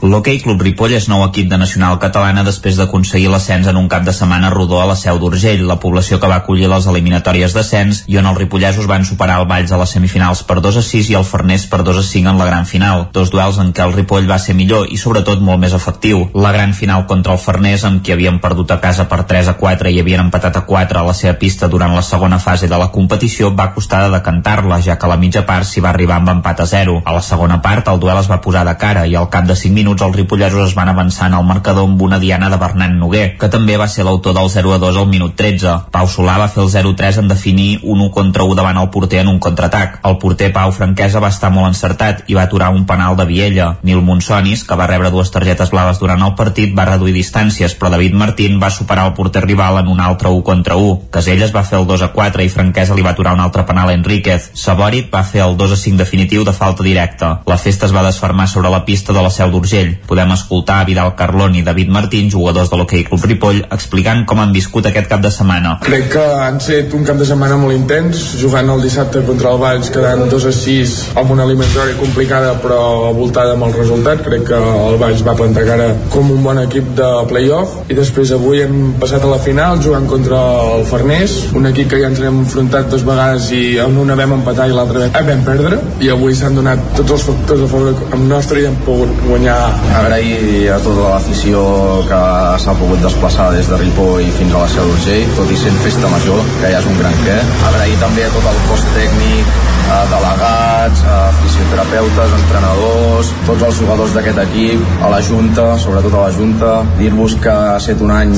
L'Hockey 0.05 0.37
Club 0.45 0.61
Ripoll 0.61 0.93
és 0.99 1.07
nou 1.09 1.23
equip 1.25 1.47
de 1.49 1.57
Nacional 1.57 1.95
Catalana 1.97 2.43
després 2.45 2.77
d'aconseguir 2.77 3.31
l'ascens 3.33 3.71
en 3.71 3.79
un 3.81 3.87
cap 3.89 4.03
de 4.05 4.13
setmana 4.13 4.51
rodó 4.53 4.83
a 4.83 4.89
la 4.91 4.97
Seu 5.01 5.17
d'Urgell, 5.17 5.63
la 5.65 5.79
població 5.81 6.19
que 6.21 6.29
va 6.29 6.43
acollir 6.43 6.67
les 6.69 6.85
eliminatòries 6.91 7.55
d'ascens 7.57 8.03
i 8.13 8.19
on 8.21 8.29
els 8.29 8.37
ripollesos 8.37 8.85
van 8.91 9.07
superar 9.09 9.39
el 9.41 9.49
Valls 9.49 9.73
a 9.73 9.79
les 9.81 9.95
semifinals 9.97 10.43
per 10.45 10.59
2 10.61 10.77
a 10.77 10.83
6 10.85 11.09
i 11.09 11.17
el 11.17 11.25
Farners 11.25 11.65
per 11.73 11.79
2 11.89 12.01
a 12.03 12.05
5 12.05 12.35
en 12.35 12.41
la 12.43 12.49
gran 12.51 12.69
final. 12.69 13.07
Dos 13.17 13.33
duels 13.33 13.57
en 13.65 13.71
què 13.73 13.87
el 13.87 13.95
Ripoll 13.95 14.29
va 14.29 14.37
ser 14.37 14.53
millor 14.59 14.93
i 14.93 15.01
sobretot 15.01 15.41
molt 15.41 15.63
més 15.63 15.73
efectiu. 15.73 16.27
La 16.37 16.53
gran 16.53 16.77
final 16.77 17.07
contra 17.09 17.33
el 17.33 17.41
Farners, 17.41 17.87
amb 17.89 18.05
qui 18.05 18.13
havien 18.13 18.43
perdut 18.45 18.77
a 18.77 18.81
casa 18.85 19.09
per 19.09 19.23
3 19.33 19.55
a 19.55 19.57
4 19.57 19.89
i 19.89 20.03
havien 20.05 20.27
empatat 20.27 20.61
a 20.61 20.65
4 20.69 21.01
a 21.01 21.07
la 21.09 21.17
seva 21.17 21.39
pista 21.41 21.73
durant 21.73 21.97
la 21.97 22.05
segona 22.05 22.37
fase 22.37 22.69
de 22.69 22.77
la 22.77 22.91
competició, 22.93 23.55
va 23.57 23.71
costar 23.73 24.05
de 24.05 24.13
decantar-la, 24.19 24.83
ja 24.85 24.99
que 25.01 25.09
a 25.09 25.15
la 25.15 25.21
mitja 25.25 25.47
part 25.49 25.65
s'hi 25.65 25.81
va 25.81 25.95
arribar 25.97 26.21
amb 26.21 26.37
empat 26.37 26.61
a 26.61 26.69
0. 26.77 27.01
A 27.07 27.17
la 27.17 27.25
segona 27.25 27.63
part, 27.65 27.89
el 27.89 28.05
duel 28.05 28.21
es 28.21 28.29
va 28.29 28.43
posar 28.45 28.69
de 28.69 28.77
cara 28.77 29.09
i 29.09 29.17
al 29.17 29.33
cap 29.33 29.49
de 29.49 29.57
5 29.57 29.73
minuts 29.73 29.94
minuts 29.95 30.03
els 30.03 30.17
ripollesos 30.17 30.69
es 30.69 30.75
van 30.75 30.89
avançar 30.89 31.29
en 31.29 31.35
el 31.39 31.45
marcador 31.47 31.85
amb 31.87 32.01
una 32.03 32.19
diana 32.19 32.49
de 32.51 32.57
Bernat 32.59 32.91
Noguer, 32.91 33.37
que 33.39 33.49
també 33.49 33.77
va 33.79 33.87
ser 33.89 34.05
l'autor 34.05 34.35
del 34.35 34.49
0-2 34.51 34.97
al 34.99 35.07
minut 35.07 35.37
13. 35.39 35.91
Pau 35.95 36.09
Solà 36.11 36.37
va 36.41 36.49
fer 36.49 36.63
el 36.65 36.71
0-3 36.71 37.21
en 37.21 37.29
definir 37.29 37.79
un 37.83 38.01
1 38.01 38.11
contra 38.11 38.45
1 38.45 38.57
davant 38.59 38.79
el 38.81 38.91
porter 38.91 39.21
en 39.23 39.29
un 39.29 39.39
contraatac. 39.39 40.01
El 40.05 40.19
porter 40.19 40.51
Pau 40.53 40.73
Franquesa 40.73 41.21
va 41.23 41.31
estar 41.31 41.53
molt 41.55 41.69
encertat 41.71 42.25
i 42.27 42.35
va 42.35 42.47
aturar 42.49 42.73
un 42.75 42.87
penal 42.87 43.17
de 43.17 43.27
Viella. 43.29 43.69
Nil 43.83 44.03
Monsonis, 44.03 44.65
que 44.65 44.75
va 44.75 44.89
rebre 44.91 45.13
dues 45.15 45.31
targetes 45.31 45.71
blaves 45.71 46.01
durant 46.03 46.23
el 46.27 46.35
partit, 46.35 46.75
va 46.75 46.89
reduir 46.91 47.15
distàncies, 47.15 47.77
però 47.79 47.93
David 47.95 48.19
Martín 48.19 48.59
va 48.63 48.73
superar 48.75 49.07
el 49.07 49.15
porter 49.15 49.45
rival 49.47 49.79
en 49.79 49.89
un 49.89 50.01
altre 50.01 50.29
1 50.29 50.43
contra 50.43 50.77
1. 50.77 51.11
Caselles 51.15 51.55
va 51.55 51.63
fer 51.63 51.79
el 51.79 51.87
2 51.87 52.09
a 52.09 52.11
4 52.17 52.43
i 52.43 52.51
Franquesa 52.51 52.99
li 52.99 53.07
va 53.07 53.15
aturar 53.15 53.37
un 53.39 53.45
altre 53.47 53.63
penal 53.69 53.93
a 53.93 53.95
Enríquez. 53.95 54.51
Saborit 54.59 55.13
va 55.15 55.23
fer 55.23 55.45
el 55.47 55.57
2 55.57 55.79
a 55.79 55.81
5 55.85 56.03
definitiu 56.03 56.45
de 56.45 56.53
falta 56.53 56.83
directa. 56.83 57.39
La 57.47 57.61
festa 57.61 57.87
es 57.87 57.95
va 57.95 58.07
desfermar 58.07 58.49
sobre 58.49 58.71
la 58.71 58.85
pista 58.85 59.13
de 59.13 59.23
la 59.23 59.31
Seu 59.31 59.55
d'Urgell. 59.55 59.74
Podem 60.07 60.31
escoltar 60.31 60.81
a 60.81 60.85
Vidal 60.87 61.15
Carlón 61.19 61.57
i 61.59 61.63
David 61.67 61.89
Martín, 61.91 62.31
jugadors 62.31 62.71
de 62.71 62.79
l'Hockey 62.79 63.03
Club 63.09 63.25
Ripoll, 63.27 63.63
explicant 63.75 64.23
com 64.29 64.39
han 64.39 64.53
viscut 64.55 64.87
aquest 64.87 65.09
cap 65.11 65.23
de 65.25 65.33
setmana. 65.35 65.79
Crec 65.83 66.07
que 66.13 66.23
han 66.23 66.61
set 66.63 66.95
un 66.95 67.03
cap 67.09 67.19
de 67.19 67.27
setmana 67.27 67.57
molt 67.59 67.75
intens, 67.75 68.23
jugant 68.39 68.71
el 68.71 68.85
dissabte 68.85 69.25
contra 69.27 69.51
el 69.51 69.59
Valls, 69.59 69.91
quedant 69.91 70.29
2 70.31 70.47
a 70.47 70.53
6 70.55 70.95
amb 71.19 71.35
una 71.35 71.47
eliminatòria 71.49 71.99
complicada 71.99 72.53
però 72.63 73.11
voltada 73.17 73.57
amb 73.57 73.67
el 73.67 73.75
resultat. 73.75 74.23
Crec 74.29 74.47
que 74.53 74.61
el 74.61 74.99
Valls 75.03 75.25
va 75.27 75.35
plantar 75.39 75.67
cara 75.67 75.91
com 76.15 76.31
un 76.31 76.47
bon 76.47 76.63
equip 76.63 76.95
de 77.01 77.11
playoff 77.33 77.91
i 77.91 77.99
després 77.99 78.31
avui 78.37 78.63
hem 78.63 78.95
passat 79.03 79.27
a 79.27 79.33
la 79.33 79.41
final 79.43 79.83
jugant 79.83 80.07
contra 80.11 80.39
el 80.77 80.87
Farners, 80.87 81.37
un 81.59 81.67
equip 81.73 81.91
que 81.91 82.01
ja 82.05 82.13
ens 82.13 82.23
hem 82.23 82.45
enfrontat 82.45 82.93
dues 82.93 83.03
vegades 83.07 83.51
i 83.57 83.65
en 83.83 83.99
una 84.05 84.15
vam 84.19 84.39
empatar 84.39 84.69
i 84.71 84.77
l'altra 84.77 85.11
vam 85.25 85.45
perdre 85.47 85.81
i 86.05 86.11
avui 86.13 86.37
s'han 86.37 86.55
donat 86.59 86.81
tots 86.95 87.17
els 87.17 87.29
factors 87.31 87.65
a 87.65 87.71
favor 87.75 88.15
amb 88.15 88.29
nostre 88.31 88.63
i 88.63 88.69
hem 88.69 88.79
pogut 88.87 89.11
guanyar. 89.27 89.64
Agrair 89.95 90.71
a 90.75 90.79
tota 90.85 91.11
l'afició 91.15 91.63
que 92.09 92.21
s'ha 92.65 92.75
pogut 92.81 93.01
desplaçar 93.05 93.51
des 93.55 93.71
de 93.71 93.79
Ripoll 93.81 94.27
fins 94.39 94.55
a 94.55 94.65
la 94.65 94.73
Seu 94.73 94.89
d'Urgell, 94.91 95.31
tot 95.39 95.53
i 95.55 95.61
sent 95.61 95.79
festa 95.85 96.11
major, 96.13 96.43
que 96.61 96.73
ja 96.75 96.83
és 96.83 96.91
un 96.91 96.99
gran 97.01 97.17
què. 97.25 97.39
Agrair 97.71 97.97
també 98.03 98.27
a 98.27 98.35
tot 98.35 98.51
el 98.53 98.61
cos 98.69 98.85
tècnic, 98.97 99.57
a 99.91 100.01
delegats, 100.11 101.05
a 101.09 101.19
fisioterapeutes, 101.41 102.35
entrenadors, 102.41 103.33
tots 103.47 103.67
els 103.69 103.81
jugadors 103.81 104.15
d'aquest 104.17 104.41
equip, 104.45 104.85
a 105.05 105.11
la 105.13 105.21
Junta, 105.25 105.67
sobretot 105.81 106.15
a 106.15 106.27
la 106.27 106.33
Junta, 106.35 106.73
dir-vos 106.99 107.37
que 107.43 107.53
ha 107.53 107.77
estat 107.79 108.03
un 108.05 108.13
any 108.15 108.33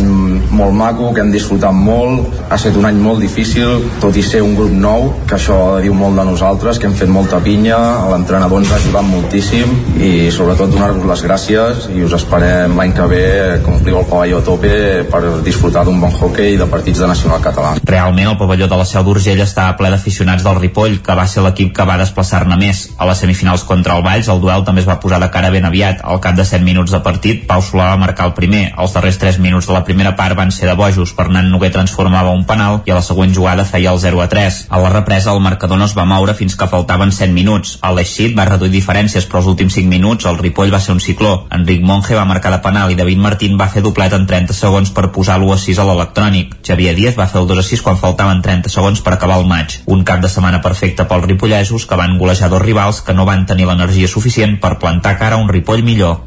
molt 0.50 0.74
maco, 0.76 1.12
que 1.14 1.22
hem 1.24 1.32
disfrutat 1.34 1.74
molt, 1.74 2.26
ha 2.48 2.58
estat 2.58 2.76
un 2.78 2.88
any 2.88 2.98
molt 3.02 3.22
difícil, 3.22 3.86
tot 4.02 4.16
i 4.16 4.24
ser 4.26 4.42
un 4.44 4.56
grup 4.58 4.74
nou, 4.74 5.10
que 5.28 5.36
això 5.38 5.58
diu 5.82 5.94
molt 5.96 6.18
de 6.18 6.26
nosaltres, 6.28 6.80
que 6.80 6.90
hem 6.90 6.96
fet 6.98 7.10
molta 7.12 7.40
pinya, 7.44 7.78
l'entrenador 8.10 8.62
ens 8.62 8.72
ha 8.72 8.80
ajudat 8.80 9.06
moltíssim 9.06 9.74
i 10.02 10.12
sobretot 10.34 10.72
donar-vos 10.72 11.06
les 11.08 11.24
gràcies 11.26 11.86
i 11.94 12.04
us 12.06 12.14
esperem 12.16 12.76
l'any 12.78 12.94
que 12.96 13.08
ve 13.10 13.24
que 13.64 13.72
ompliu 13.72 14.00
el 14.00 14.08
pavelló 14.10 14.40
a 14.40 14.46
tope 14.46 14.72
per 15.10 15.22
disfrutar 15.46 15.84
d'un 15.86 16.00
bon 16.02 16.12
hockey 16.12 16.54
i 16.54 16.60
de 16.60 16.68
partits 16.70 17.02
de 17.02 17.10
nacional 17.10 17.42
català. 17.44 17.74
Realment 17.82 18.32
el 18.32 18.38
pavelló 18.40 18.68
de 18.70 18.80
la 18.80 18.86
Seu 18.88 19.04
d'Urgell 19.06 19.42
estava 19.44 19.76
ple 19.78 19.90
d'aficionats 19.92 20.44
del 20.46 20.60
Ripoll, 20.60 21.00
que 21.04 21.16
va 21.16 21.26
ser 21.26 21.35
l'equip 21.44 21.72
que 21.76 21.86
va 21.88 21.98
desplaçar-ne 22.00 22.56
més. 22.60 22.82
A 22.98 23.06
les 23.08 23.18
semifinals 23.22 23.64
contra 23.68 23.96
el 23.96 24.04
Valls, 24.04 24.28
el 24.32 24.40
duel 24.40 24.64
també 24.64 24.82
es 24.82 24.88
va 24.88 24.98
posar 25.00 25.20
de 25.22 25.30
cara 25.34 25.50
ben 25.50 25.64
aviat. 25.64 26.02
Al 26.04 26.20
cap 26.24 26.36
de 26.36 26.44
7 26.44 26.64
minuts 26.64 26.92
de 26.92 27.00
partit, 27.04 27.46
Pau 27.48 27.62
Solà 27.64 27.90
va 27.92 28.00
marcar 28.00 28.26
el 28.30 28.34
primer. 28.38 28.72
Els 28.78 28.94
darrers 28.96 29.18
3 29.22 29.38
minuts 29.42 29.68
de 29.68 29.74
la 29.76 29.84
primera 29.84 30.14
part 30.16 30.36
van 30.36 30.50
ser 30.50 30.68
de 30.68 30.74
bojos. 30.78 31.14
Fernand 31.16 31.50
Noguer 31.52 31.72
transformava 31.74 32.34
un 32.34 32.44
penal 32.46 32.82
i 32.86 32.94
a 32.94 32.98
la 32.98 33.04
següent 33.06 33.34
jugada 33.34 33.64
feia 33.64 33.92
el 33.92 34.00
0 34.00 34.22
a 34.22 34.28
3. 34.28 34.60
A 34.70 34.80
la 34.82 34.92
represa, 34.92 35.32
el 35.32 35.40
marcador 35.40 35.78
no 35.78 35.88
es 35.88 35.96
va 35.96 36.06
moure 36.08 36.34
fins 36.34 36.56
que 36.56 36.70
faltaven 36.70 37.12
7 37.12 37.32
minuts. 37.32 37.78
El 37.82 37.96
Leixit 38.00 38.36
va 38.38 38.48
reduir 38.48 38.72
diferències, 38.74 39.26
però 39.26 39.42
els 39.42 39.50
últims 39.54 39.74
5 39.78 39.90
minuts 39.90 40.26
el 40.26 40.38
Ripoll 40.38 40.72
va 40.72 40.80
ser 40.80 40.94
un 40.94 41.00
cicló. 41.00 41.46
Enric 41.50 41.82
Monge 41.82 42.14
va 42.14 42.24
marcar 42.28 42.52
de 42.54 42.62
penal 42.64 42.92
i 42.92 42.98
David 42.98 43.22
Martín 43.22 43.58
va 43.60 43.68
fer 43.72 43.82
doblet 43.84 44.12
en 44.16 44.26
30 44.26 44.56
segons 44.56 44.92
per 44.94 45.10
posar 45.14 45.38
l'1 45.40 45.54
a 45.54 45.60
6 45.60 45.82
a 45.82 45.88
l'electrònic. 45.88 46.56
Xavier 46.66 46.94
Díaz 46.96 47.18
va 47.18 47.28
fer 47.30 47.40
el 47.42 47.48
2 47.50 47.62
a 47.62 47.66
6 47.66 47.82
quan 47.86 48.00
faltaven 48.00 48.42
30 48.42 48.72
segons 48.72 49.02
per 49.04 49.14
acabar 49.14 49.38
el 49.40 49.48
maig. 49.50 49.80
Un 49.86 50.04
cap 50.04 50.22
de 50.22 50.30
setmana 50.32 50.62
perfecte 50.64 51.04
ripollesos 51.26 51.86
que 51.86 51.98
van 51.98 52.16
golejar 52.18 52.48
dos 52.50 52.62
rivals 52.62 53.02
que 53.02 53.14
no 53.14 53.26
van 53.28 53.44
tenir 53.46 53.66
l'energia 53.68 54.08
suficient 54.08 54.58
per 54.62 54.78
plantar 54.78 55.18
cara 55.18 55.36
a 55.36 55.42
un 55.42 55.52
Ripoll 55.52 55.84
millor. 55.84 56.22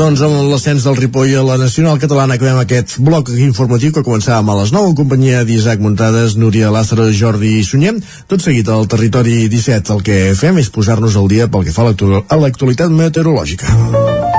Doncs 0.00 0.22
amb 0.24 0.46
l'ascens 0.48 0.86
del 0.86 0.96
Ripoll 0.96 1.34
a 1.36 1.42
la 1.44 1.58
Nacional 1.60 1.98
Catalana 2.00 2.38
acabem 2.38 2.56
aquest 2.62 2.94
bloc 3.04 3.28
informatiu 3.34 3.92
que 3.92 4.04
començàvem 4.06 4.48
a 4.48 4.56
les 4.62 4.72
9 4.72 4.92
en 4.92 4.96
companyia 4.96 5.42
d'Isaac 5.44 5.82
Muntades, 5.84 6.38
Núria 6.40 6.70
Lázaro, 6.72 7.10
Jordi 7.12 7.58
i 7.58 7.66
Sunyem. 7.68 8.00
Tot 8.30 8.40
seguit 8.40 8.72
al 8.72 8.88
territori 8.88 9.42
17 9.52 9.96
el 9.98 10.04
que 10.06 10.18
fem 10.40 10.64
és 10.64 10.72
posar-nos 10.72 11.20
al 11.20 11.28
dia 11.28 11.52
pel 11.52 11.68
que 11.68 11.76
fa 11.76 11.90
a 11.90 12.40
l'actualitat 12.40 12.96
meteorològica. 13.04 14.29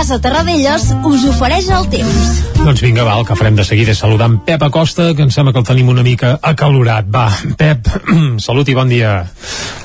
Casa 0.00 0.16
Terradellos 0.16 0.84
us 1.04 1.24
ofereix 1.28 1.66
el 1.76 1.84
temps. 1.92 2.28
Doncs 2.56 2.80
vinga, 2.80 3.02
va, 3.04 3.18
el 3.20 3.26
que 3.28 3.34
farem 3.36 3.58
de 3.58 3.66
seguida 3.68 3.92
és 3.92 3.98
saludar 4.00 4.30
en 4.30 4.38
Pep 4.46 4.62
Acosta, 4.64 5.10
que 5.12 5.26
em 5.26 5.28
sembla 5.28 5.52
que 5.52 5.60
el 5.60 5.66
tenim 5.68 5.90
una 5.92 6.00
mica 6.00 6.30
acalorat. 6.40 7.10
Va, 7.12 7.26
Pep, 7.60 7.90
salut 8.46 8.70
i 8.72 8.76
bon 8.78 8.88
dia. 8.88 9.10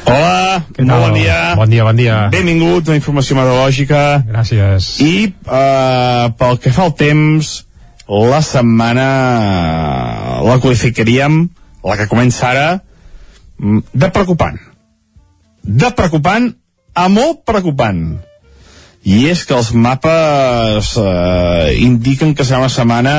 Hola, 0.07 0.61
Què 0.69 0.85
tal? 0.85 1.03
bon 1.03 1.17
dia. 1.19 1.39
Bon 1.59 1.73
dia, 1.73 1.83
bon 1.83 1.99
dia. 1.99 2.19
Benvingut 2.31 2.87
a 2.87 2.95
Informació 2.95 3.35
Meteorològica. 3.35 4.03
Gràcies. 4.29 4.87
I 5.03 5.11
uh, 5.27 6.31
pel 6.39 6.61
que 6.63 6.71
fa 6.71 6.85
al 6.87 6.93
temps, 6.95 7.49
la 8.07 8.39
setmana 8.39 9.07
la 10.47 10.55
qualificaríem, 10.63 11.41
la 11.83 11.97
que 11.99 12.07
comença 12.07 12.53
ara, 12.53 12.69
mm, 13.59 13.83
de 13.91 14.09
preocupant. 14.15 14.63
De 15.83 15.91
preocupant 15.99 16.47
a 16.95 17.09
molt 17.11 17.43
preocupant. 17.43 18.05
I 19.05 19.27
és 19.29 19.43
que 19.45 19.53
els 19.53 19.69
mapes 19.77 20.95
eh, 20.97 21.75
indiquen 21.85 22.33
que 22.33 22.45
serà 22.45 22.63
una 22.63 22.73
setmana 22.73 23.17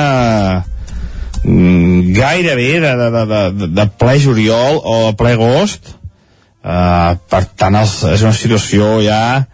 mm, 1.43 2.11
gairebé 2.17 2.71
de, 2.83 2.95
de, 2.99 3.25
de, 3.31 3.69
de, 3.71 3.85
ple 3.95 4.17
juliol 4.19 4.81
o 4.83 4.97
de 5.05 5.13
ple 5.19 5.37
agost. 5.37 5.93
Uh, 6.67 7.15
per 7.31 7.45
tant, 7.55 7.77
els, 7.79 8.01
és 8.11 8.23
una 8.25 8.35
situació 8.35 8.97
ja 8.99 9.45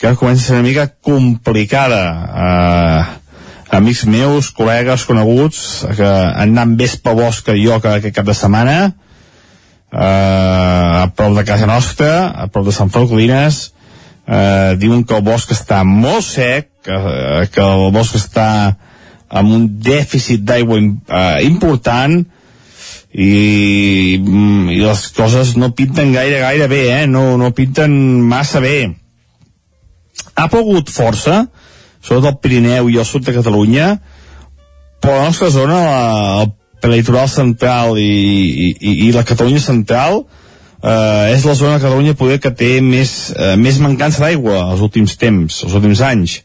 que 0.00 0.16
comença 0.18 0.42
a 0.42 0.46
ser 0.48 0.56
una 0.56 0.66
mica 0.66 0.88
complicada. 1.06 2.00
Uh, 2.34 3.76
amics 3.78 4.04
meus, 4.10 4.50
col·legues, 4.54 5.06
coneguts, 5.06 5.84
que 5.94 6.08
han 6.08 6.56
anat 6.56 6.74
més 6.74 6.96
pel 6.98 7.20
bosc 7.20 7.46
que 7.46 7.54
jo 7.60 7.78
que 7.78 7.92
aquest 8.00 8.16
cap 8.18 8.26
de 8.26 8.34
setmana, 8.34 8.76
uh, 9.94 11.04
a 11.04 11.06
prop 11.14 11.38
de 11.38 11.46
casa 11.46 11.70
nostra, 11.70 12.10
a 12.34 12.48
prop 12.50 12.66
de 12.66 12.74
Sant 12.74 12.90
Feliu 12.90 13.14
Codines, 13.14 13.68
uh, 14.28 14.74
diuen 14.80 15.04
que 15.04 15.16
el 15.16 15.24
bosc 15.26 15.52
està 15.54 15.82
molt 15.88 16.24
sec, 16.26 16.70
que, 16.84 16.96
que 17.52 17.64
el 17.64 17.90
bosc 17.94 18.16
està 18.18 18.48
amb 19.34 19.54
un 19.56 19.68
dèficit 19.82 20.44
d'aigua 20.46 20.78
uh, 20.78 21.42
important, 21.44 22.22
i, 23.14 24.18
mm, 24.18 24.72
i 24.74 24.80
les 24.82 25.04
coses 25.14 25.54
no 25.56 25.70
pinten 25.78 26.12
gaire, 26.12 26.40
gaire 26.42 26.66
bé, 26.70 26.82
eh? 27.02 27.06
no, 27.06 27.36
no 27.38 27.52
pinten 27.54 27.94
massa 28.26 28.60
bé. 28.62 28.90
Ha 30.34 30.48
plogut 30.50 30.90
força, 30.90 31.44
sobretot 32.02 32.32
al 32.32 32.40
Pirineu 32.42 32.90
i 32.90 32.98
al 32.98 33.06
sud 33.06 33.22
de 33.26 33.36
Catalunya, 33.36 33.92
però 34.98 35.20
la 35.20 35.28
nostra 35.28 35.50
zona, 35.54 35.78
la, 35.84 36.42
el 36.42 36.50
prelitoral 36.82 37.30
central 37.30 38.00
i, 38.02 38.10
i, 38.74 38.96
i 39.06 39.12
la 39.14 39.22
Catalunya 39.26 39.62
central, 39.62 40.24
eh, 40.24 40.43
és 40.84 41.44
la 41.48 41.54
zona 41.56 41.78
de 41.78 41.84
Catalunya 41.84 42.16
poder 42.18 42.40
que 42.42 42.52
té 42.52 42.80
més, 42.84 43.32
eh, 43.32 43.54
més 43.56 43.78
mancança 43.80 44.20
d'aigua 44.20 44.66
els 44.72 44.82
últims 44.84 45.16
temps, 45.16 45.62
els 45.64 45.76
últims 45.78 46.02
anys. 46.04 46.42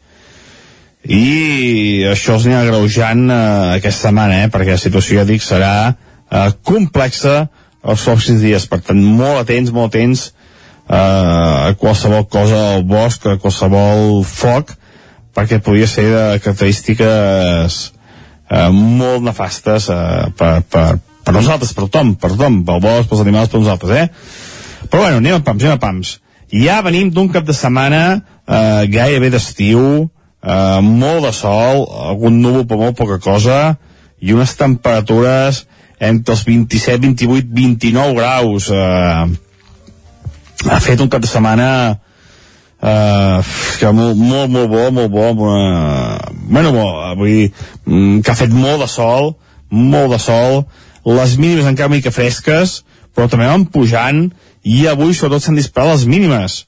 I 1.04 2.06
això 2.12 2.36
es 2.36 2.46
anirà 2.48 2.66
greujant 2.68 3.26
eh, 3.32 3.40
aquesta 3.78 4.10
setmana, 4.10 4.44
eh, 4.44 4.52
perquè 4.52 4.76
la 4.76 4.82
situació, 4.82 5.20
ja 5.20 5.28
dic, 5.28 5.44
serà 5.44 5.74
eh, 5.92 6.50
complexa 6.64 7.50
els 7.84 8.04
pròxims 8.04 8.44
dies, 8.44 8.68
per 8.68 8.82
tant, 8.84 9.00
molt 9.00 9.44
atents, 9.44 9.72
molt 9.76 9.94
atents 9.94 10.26
eh, 10.90 10.96
a 10.96 11.76
qualsevol 11.80 12.28
cosa 12.32 12.60
al 12.76 12.84
bosc, 12.88 13.28
a 13.28 13.38
qualsevol 13.40 14.24
foc, 14.28 14.76
perquè 15.36 15.62
podria 15.64 15.88
ser 15.88 16.10
de 16.12 16.26
característiques 16.44 17.80
eh, 18.50 18.70
molt 18.72 19.24
nefastes 19.24 19.88
eh, 19.94 20.28
per, 20.36 20.54
per, 20.68 20.88
per 21.30 21.38
nosaltres, 21.38 21.76
per 21.78 21.86
tothom, 21.86 22.16
per 22.18 22.32
tothom, 22.34 22.64
pel 22.66 22.80
bosc, 22.82 23.06
pels 23.10 23.22
animals, 23.22 23.52
per 23.52 23.60
nosaltres, 23.62 23.92
eh? 23.94 24.88
Però 24.90 25.04
bueno, 25.04 25.20
anem 25.22 25.36
a 25.38 25.44
pams, 25.46 25.62
anem 25.62 25.78
a 25.78 25.82
pams. 25.84 26.16
Ja 26.50 26.80
venim 26.82 27.12
d'un 27.14 27.30
cap 27.30 27.46
de 27.46 27.54
setmana 27.54 28.02
eh, 28.18 28.88
gairebé 28.90 29.30
d'estiu, 29.30 29.84
eh, 30.42 30.80
molt 30.82 31.28
de 31.28 31.34
sol, 31.38 31.84
algun 32.10 32.40
núvol 32.42 32.66
per 32.66 32.80
molt 32.82 32.98
poca 32.98 33.20
cosa, 33.22 33.60
i 34.18 34.34
unes 34.34 34.56
temperatures 34.58 35.68
entre 36.02 36.34
els 36.34 36.42
27, 36.48 36.98
28, 37.06 37.54
29 37.54 38.18
graus. 38.18 38.72
Eh, 38.74 39.30
ha 40.66 40.82
fet 40.82 41.06
un 41.06 41.14
cap 41.14 41.22
de 41.22 41.30
setmana 41.30 41.70
eh, 42.82 43.54
que 43.78 43.94
molt, 43.94 44.18
molt, 44.18 44.50
molt 44.58 44.74
bo, 44.74 44.90
molt 44.98 45.14
bo, 45.14 45.30
amb 45.36 45.46
una... 45.46 45.64
bueno, 46.50 46.74
bo, 46.74 46.90
vull 47.22 47.34
dir, 47.36 47.48
mm, 47.86 48.22
que 48.26 48.34
ha 48.34 48.40
fet 48.42 48.58
molt 48.66 48.82
de 48.82 48.90
sol, 48.90 49.36
molt 49.70 50.18
de 50.18 50.24
sol, 50.26 50.64
les 51.06 51.38
mínimes 51.38 51.68
encara 51.68 51.90
una 51.90 51.98
mica 51.98 52.12
fresques, 52.12 52.82
però 53.16 53.30
també 53.30 53.48
van 53.50 53.66
pujant, 53.66 54.28
i 54.64 54.86
avui 54.88 55.14
sobretot 55.14 55.46
s'han 55.46 55.60
disparat 55.60 55.94
les 55.94 56.06
mínimes. 56.10 56.64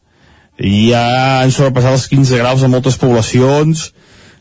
Ja 0.62 1.42
han 1.42 1.52
sobrepassat 1.52 1.98
els 1.98 2.08
15 2.12 2.40
graus 2.42 2.64
a 2.64 2.70
moltes 2.72 2.98
poblacions, 3.02 3.92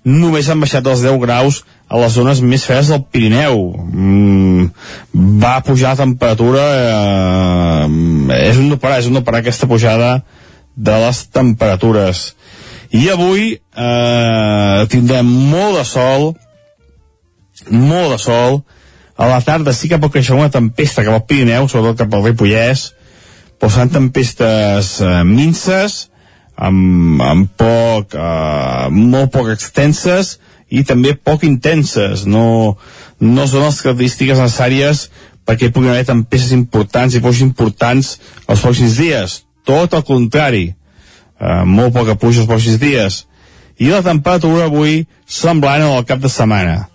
només 0.04 0.48
han 0.48 0.60
baixat 0.60 0.86
els 0.88 1.04
10 1.04 1.20
graus 1.20 1.62
a 1.90 1.98
les 2.00 2.14
zones 2.14 2.40
més 2.40 2.64
fredes 2.64 2.90
del 2.92 3.02
Pirineu. 3.12 3.62
Mm, 3.76 4.68
va 5.42 5.60
pujar 5.66 5.94
la 5.94 6.02
temperatura, 6.04 6.66
eh, 6.86 7.86
és 8.50 8.60
un 8.60 8.68
no 8.70 8.78
parar, 8.78 9.00
és 9.00 9.08
un 9.10 9.18
no 9.18 9.24
parar 9.26 9.42
aquesta 9.42 9.66
pujada 9.66 10.22
de 10.76 10.98
les 11.04 11.24
temperatures. 11.34 12.34
I 12.90 13.08
avui 13.10 13.54
eh, 13.54 14.86
tindrem 14.90 15.26
molt 15.26 15.78
de 15.78 15.84
sol, 15.86 16.32
molt 17.70 18.16
de 18.16 18.18
sol, 18.18 18.62
a 19.20 19.26
la 19.28 19.40
tarda 19.44 19.74
sí 19.76 19.90
que 19.90 19.98
pot 20.00 20.12
creixer 20.14 20.32
una 20.32 20.48
tempesta 20.48 21.04
cap 21.04 21.12
al 21.12 21.26
Pirineu, 21.28 21.66
sobretot 21.68 22.06
cap 22.06 22.14
al 22.16 22.24
Ripollès, 22.24 22.86
però 23.60 23.68
seran 23.68 23.92
tempestes 23.92 24.94
eh, 25.04 25.10
minces, 25.28 26.06
amb, 26.56 27.20
amb 27.20 27.50
poc, 27.60 28.16
eh, 28.16 28.86
molt 28.88 29.28
poc 29.34 29.50
extenses 29.52 30.38
i 30.72 30.86
també 30.88 31.12
poc 31.12 31.44
intenses. 31.44 32.24
No, 32.24 32.78
no 33.20 33.44
són 33.44 33.66
les 33.66 33.80
característiques 33.84 34.40
necessàries 34.40 35.08
perquè 35.44 35.68
hi 35.68 35.74
puguin 35.74 35.92
haver 35.92 36.06
tempestes 36.08 36.56
importants 36.56 37.16
i 37.16 37.20
pocs 37.20 37.42
importants 37.44 38.14
els 38.46 38.64
pròxims 38.64 38.96
dies. 39.00 39.40
Tot 39.68 39.96
el 39.98 40.06
contrari. 40.08 40.70
Eh, 41.40 41.64
molt 41.68 41.92
poca 41.92 42.16
pluja 42.16 42.46
els 42.46 42.48
pròxims 42.48 42.80
dies. 42.80 43.24
I 43.76 43.92
la 43.92 44.00
temperatura 44.04 44.70
avui 44.72 45.04
semblant 45.28 45.84
al 45.84 46.08
cap 46.08 46.24
de 46.24 46.32
setmana. 46.32 46.86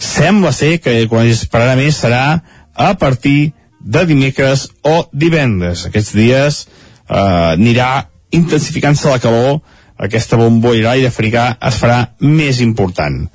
Sembla 0.00 0.52
ser 0.56 0.78
que 0.80 1.04
quan 1.10 1.28
es 1.28 1.44
esperarà 1.44 1.76
més 1.76 1.98
serà 2.00 2.40
a 2.74 2.94
partir 2.96 3.52
de 3.80 4.06
dimecres 4.08 4.68
o 4.84 5.02
divendres. 5.12 5.84
Aquests 5.88 6.14
dies 6.16 6.62
eh, 6.64 7.52
anirà 7.56 8.08
intensificant-se 8.32 9.10
la 9.10 9.20
calor, 9.20 9.60
aquesta 10.00 10.38
bombolla 10.40 10.88
d'aire 10.88 11.10
africà 11.10 11.50
es 11.68 11.76
farà 11.80 12.00
més 12.24 12.62
important. 12.64 13.26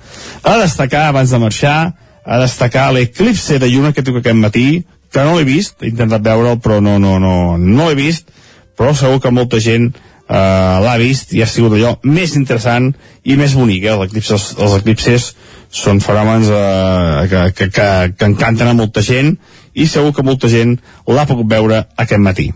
A 0.41 0.57
destacar, 0.61 1.07
abans 1.09 1.29
de 1.29 1.39
marxar, 1.41 1.77
a 2.25 2.39
destacar 2.41 2.89
l'eclipse 2.93 3.59
de 3.61 3.69
lluna 3.69 3.93
que 3.93 4.01
tinc 4.01 4.17
aquest 4.21 4.39
matí, 4.41 4.67
que 5.13 5.23
no 5.23 5.37
l'he 5.37 5.45
vist, 5.47 5.77
he 5.83 5.91
intentat 5.93 6.25
veure'l, 6.25 6.57
però 6.59 6.81
no, 6.81 6.97
no, 6.99 7.19
no, 7.21 7.35
no 7.61 7.89
l'he 7.89 7.99
vist, 7.99 8.33
però 8.75 8.95
segur 8.97 9.21
que 9.23 9.31
molta 9.31 9.61
gent 9.61 9.91
eh, 9.93 10.77
l'ha 10.83 10.95
vist 10.99 11.33
i 11.37 11.43
ha 11.43 11.47
sigut 11.49 11.77
allò 11.77 11.93
més 12.03 12.35
interessant 12.35 12.91
i 13.23 13.37
més 13.39 13.53
bonic. 13.55 13.85
Eh? 13.85 13.97
Eclipse, 14.09 14.33
els, 14.35 14.47
els 14.57 14.79
eclipses 14.81 15.29
són 15.75 15.99
fenòmens 16.03 16.51
eh, 16.51 17.25
que, 17.31 17.41
que, 17.55 17.69
que, 17.75 17.87
que 18.15 18.29
encanten 18.29 18.71
a 18.71 18.77
molta 18.77 19.03
gent 19.03 19.35
i 19.75 19.87
segur 19.91 20.13
que 20.15 20.23
molta 20.23 20.51
gent 20.51 20.77
l'ha 21.07 21.27
pogut 21.27 21.49
veure 21.51 21.81
aquest 21.99 22.23
matí 22.23 22.51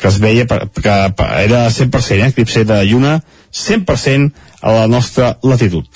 que 0.00 0.08
es 0.08 0.18
veia 0.20 0.46
per, 0.48 0.66
que 0.72 0.94
era 1.44 1.66
100%, 1.70 2.16
eh, 2.16 2.26
eclipse 2.28 2.64
de 2.64 2.80
lluna 2.88 3.18
100% 3.52 4.32
a 4.64 4.72
la 4.72 4.86
nostra 4.88 5.36
latitud. 5.42 5.86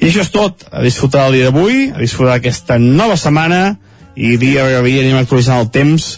I 0.00 0.08
això 0.08 0.24
és 0.24 0.32
tot, 0.34 0.64
a 0.72 0.82
disfrutar 0.82 1.28
el 1.28 1.36
dia 1.36 1.50
d'avui, 1.50 1.90
a 1.92 2.00
disfrutar 2.00 2.38
aquesta 2.38 2.78
nova 2.80 3.18
setmana 3.20 3.76
i 4.16 4.36
dia 4.40 4.64
a 4.78 4.82
dia 4.82 5.04
anem 5.04 5.20
actualitzant 5.20 5.60
el 5.62 5.70
temps, 5.74 6.08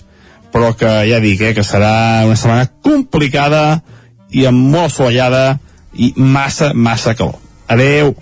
però 0.54 0.72
que 0.78 0.92
ja 1.08 1.20
dic, 1.20 1.42
eh, 1.42 1.54
que 1.56 1.66
serà 1.66 2.24
una 2.28 2.38
setmana 2.38 2.68
complicada 2.84 3.82
i 4.30 4.46
amb 4.48 4.70
molt 4.72 4.92
assolellada 4.92 5.58
i 5.94 6.12
massa, 6.16 6.72
massa 6.74 7.14
calor. 7.18 7.40
Adeu! 7.68 8.14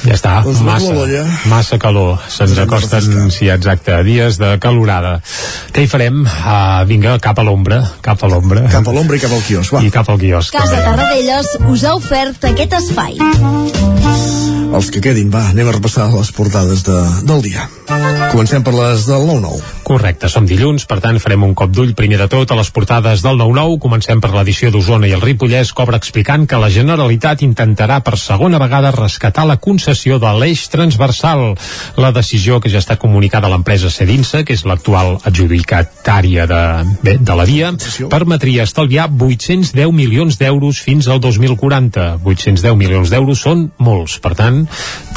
Ja 0.00 0.14
està, 0.16 0.34
Doncs 0.44 0.62
massa, 0.64 0.92
molt 0.96 1.46
massa 1.50 1.78
calor. 1.80 2.20
Se'ns 2.32 2.56
acosten, 2.62 3.28
sí, 3.34 3.50
exacte, 3.52 3.98
dies 4.06 4.38
de 4.40 4.54
calorada. 4.62 5.18
Què 5.74 5.84
hi 5.84 5.90
farem? 5.90 6.22
Uh, 6.24 6.80
vinga, 6.88 7.18
cap 7.22 7.40
a 7.40 7.44
l'ombra, 7.44 7.82
cap 8.04 8.22
a 8.24 8.30
l'ombra. 8.32 8.64
Cap 8.72 8.88
a 8.88 8.94
l'ombra 8.96 9.18
i 9.20 9.24
cap 9.24 9.34
al 9.36 9.44
quiosc, 9.44 9.76
va. 9.76 9.84
I 9.84 9.92
cap 9.92 10.08
al 10.08 10.20
quiosc. 10.22 10.54
Casa 10.56 10.72
també. 10.72 10.86
Tarradellas 10.88 11.52
us 11.68 11.84
ha 11.84 11.96
ofert 11.98 12.48
aquest 12.52 12.78
espai. 12.80 13.20
Els 14.70 14.88
que 14.94 15.02
quedin, 15.02 15.28
va, 15.34 15.44
anem 15.50 15.68
a 15.68 15.76
repassar 15.76 16.08
les 16.14 16.30
portades 16.32 16.86
de, 16.86 16.96
del 17.26 17.44
dia. 17.44 17.66
Comencem 18.30 18.64
per 18.64 18.76
les 18.76 19.08
del 19.10 19.28
9-9. 19.28 19.79
Correcte, 19.90 20.28
som 20.30 20.44
dilluns, 20.46 20.84
per 20.86 21.00
tant 21.02 21.16
farem 21.18 21.42
un 21.42 21.54
cop 21.58 21.72
d'ull 21.74 21.96
primer 21.98 22.20
de 22.20 22.28
tot 22.30 22.52
a 22.54 22.54
les 22.54 22.68
portades 22.70 23.24
del 23.24 23.40
9-9. 23.40 23.80
Comencem 23.82 24.20
per 24.22 24.28
l'edició 24.30 24.68
d'Osona 24.70 25.08
i 25.10 25.14
el 25.16 25.22
Ripollès 25.24 25.72
cobra 25.74 25.98
explicant 25.98 26.44
que 26.46 26.60
la 26.62 26.68
Generalitat 26.70 27.42
intentarà 27.42 27.96
per 28.06 28.14
segona 28.14 28.60
vegada 28.62 28.92
rescatar 28.94 29.48
la 29.50 29.56
concessió 29.58 30.20
de 30.22 30.30
l'eix 30.38 30.62
transversal. 30.70 31.56
La 31.98 32.12
decisió 32.14 32.60
que 32.62 32.70
ja 32.70 32.78
està 32.78 33.00
comunicada 33.02 33.48
a 33.48 33.50
l'empresa 33.50 33.90
Cedinsa, 33.90 34.44
que 34.46 34.54
és 34.54 34.62
l'actual 34.62 35.16
adjudicatària 35.26 36.46
de, 36.46 36.62
bé, 37.02 37.16
de 37.18 37.38
la 37.40 37.48
via, 37.50 37.72
permetria 38.14 38.68
estalviar 38.70 39.08
810 39.10 39.90
milions 39.90 40.38
d'euros 40.38 40.84
fins 40.86 41.10
al 41.10 41.18
2040. 41.18 42.06
810 42.22 42.78
milions 42.78 43.10
d'euros 43.10 43.42
són 43.42 43.66
molts, 43.82 44.20
per 44.22 44.36
tant, 44.38 44.62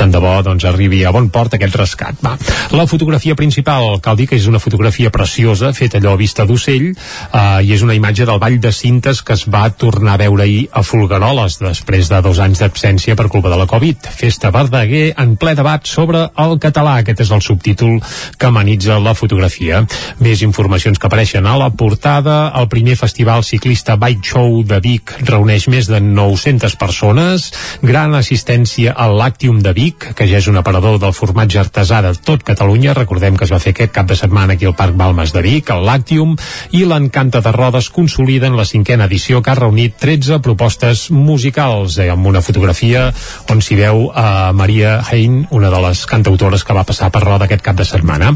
tant 0.01 0.17
de 0.17 0.25
bo 0.25 0.33
doncs, 0.41 0.65
arribi 0.65 1.05
a 1.05 1.13
bon 1.13 1.29
port 1.29 1.53
aquest 1.53 1.77
rescat. 1.77 2.17
Va. 2.25 2.33
La 2.73 2.89
fotografia 2.89 3.37
principal, 3.37 3.99
cal 4.01 4.17
dir 4.17 4.31
que 4.33 4.41
és 4.41 4.49
una 4.49 4.62
fotografia 4.63 5.11
preciosa, 5.13 5.73
feta 5.75 5.99
allò 5.99 6.15
a 6.15 6.21
vista 6.21 6.47
d'ocell, 6.47 6.89
eh, 6.93 7.59
i 7.63 7.73
és 7.75 7.83
una 7.83 7.95
imatge 7.97 8.27
del 8.29 8.39
Vall 8.39 8.59
de 8.63 8.71
Cintes 8.71 9.21
que 9.21 9.35
es 9.35 9.45
va 9.49 9.67
tornar 9.69 10.15
a 10.15 10.23
veure 10.23 10.43
ahir 10.43 10.67
a 10.71 10.83
Folgueroles, 10.83 11.59
després 11.61 12.09
de 12.11 12.21
dos 12.23 12.39
anys 12.39 12.63
d'absència 12.63 13.17
per 13.19 13.29
culpa 13.31 13.51
de 13.51 13.59
la 13.59 13.67
Covid. 13.69 14.09
Festa 14.15 14.51
Verdaguer 14.53 15.13
en 15.19 15.35
ple 15.37 15.55
debat 15.57 15.85
sobre 15.87 16.27
el 16.39 16.57
català. 16.63 16.97
Aquest 17.01 17.23
és 17.25 17.31
el 17.35 17.41
subtítol 17.43 17.99
que 18.37 18.49
amenitza 18.49 18.99
la 19.01 19.15
fotografia. 19.17 19.83
Més 20.23 20.43
informacions 20.45 20.99
que 20.99 21.09
apareixen 21.09 21.47
a 21.49 21.57
la 21.59 21.69
portada. 21.75 22.51
El 22.59 22.69
primer 22.71 22.95
festival 22.99 23.43
ciclista 23.43 23.97
Bike 23.99 24.23
Show 24.33 24.61
de 24.67 24.79
Vic 24.83 25.15
reuneix 25.27 25.67
més 25.71 25.89
de 25.91 25.99
900 26.03 26.77
persones. 26.79 27.49
Gran 27.81 28.15
assistència 28.15 28.93
al 28.93 29.17
Lactium 29.19 29.61
de 29.63 29.73
Vic, 29.75 30.11
que 30.17 30.27
ja 30.29 30.39
és 30.39 30.49
un 30.51 30.59
aparador 30.61 30.99
del 31.01 31.15
formatge 31.15 31.59
artesà 31.61 32.01
de 32.05 32.13
tot 32.15 32.43
Catalunya. 32.43 32.95
Recordem 32.97 33.37
que 33.37 33.47
es 33.47 33.53
va 33.53 33.61
fer 33.63 33.73
aquest 33.75 33.93
cap 33.95 34.09
de 34.09 34.17
setmana 34.19 34.52
aquí 34.53 34.65
al 34.69 34.75
Parc 34.77 34.95
Balmes 34.97 35.33
de 35.33 35.41
Vic, 35.45 35.69
el 35.73 35.85
Lactium, 35.85 36.35
i 36.71 36.83
l'Encanta 36.87 37.41
de 37.43 37.51
Rodes 37.55 37.89
consoliden 37.93 38.57
la 38.57 38.65
cinquena 38.65 39.09
edició 39.09 39.41
que 39.41 39.51
ha 39.51 39.59
reunit 39.59 39.97
13 39.99 40.39
propostes 40.45 41.09
musicals, 41.11 41.97
eh, 41.97 42.09
amb 42.13 42.27
una 42.29 42.41
fotografia 42.41 43.09
on 43.51 43.61
s'hi 43.61 43.77
veu 43.79 44.07
a 44.13 44.51
Maria 44.53 44.99
Hein, 45.11 45.47
una 45.51 45.69
de 45.69 45.79
les 45.83 46.05
cantautores 46.09 46.63
que 46.63 46.73
va 46.73 46.85
passar 46.87 47.11
per 47.11 47.23
Roda 47.23 47.45
aquest 47.45 47.63
cap 47.65 47.77
de 47.77 47.85
setmana. 47.85 48.31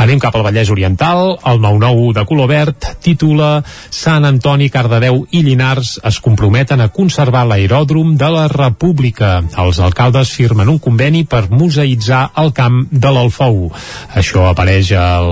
Anem 0.00 0.20
cap 0.22 0.36
al 0.36 0.44
Vallès 0.46 0.70
Oriental, 0.72 1.36
el 1.44 1.60
9-9 1.60 2.12
de 2.14 2.24
color 2.28 2.48
verd 2.48 2.88
titula 3.04 3.62
Sant 3.90 4.24
Antoni, 4.24 4.70
Cardedeu 4.72 5.24
i 5.30 5.42
Llinars 5.46 5.98
es 6.04 6.20
comprometen 6.24 6.80
a 6.80 6.88
conservar 6.94 7.44
l'aeròdrom 7.48 8.14
de 8.20 8.30
la 8.32 8.46
República. 8.52 9.42
Els 9.60 9.80
alcaldes 9.80 10.32
firmen 10.34 10.70
un 10.72 10.80
conveni 10.82 11.24
per 11.24 11.46
museïtzar 11.50 12.30
el 12.42 12.52
camp 12.56 12.84
de 12.90 13.12
l'Alfou. 13.14 13.68
Això 14.14 14.48
apareix 14.50 14.92
al, 14.98 15.30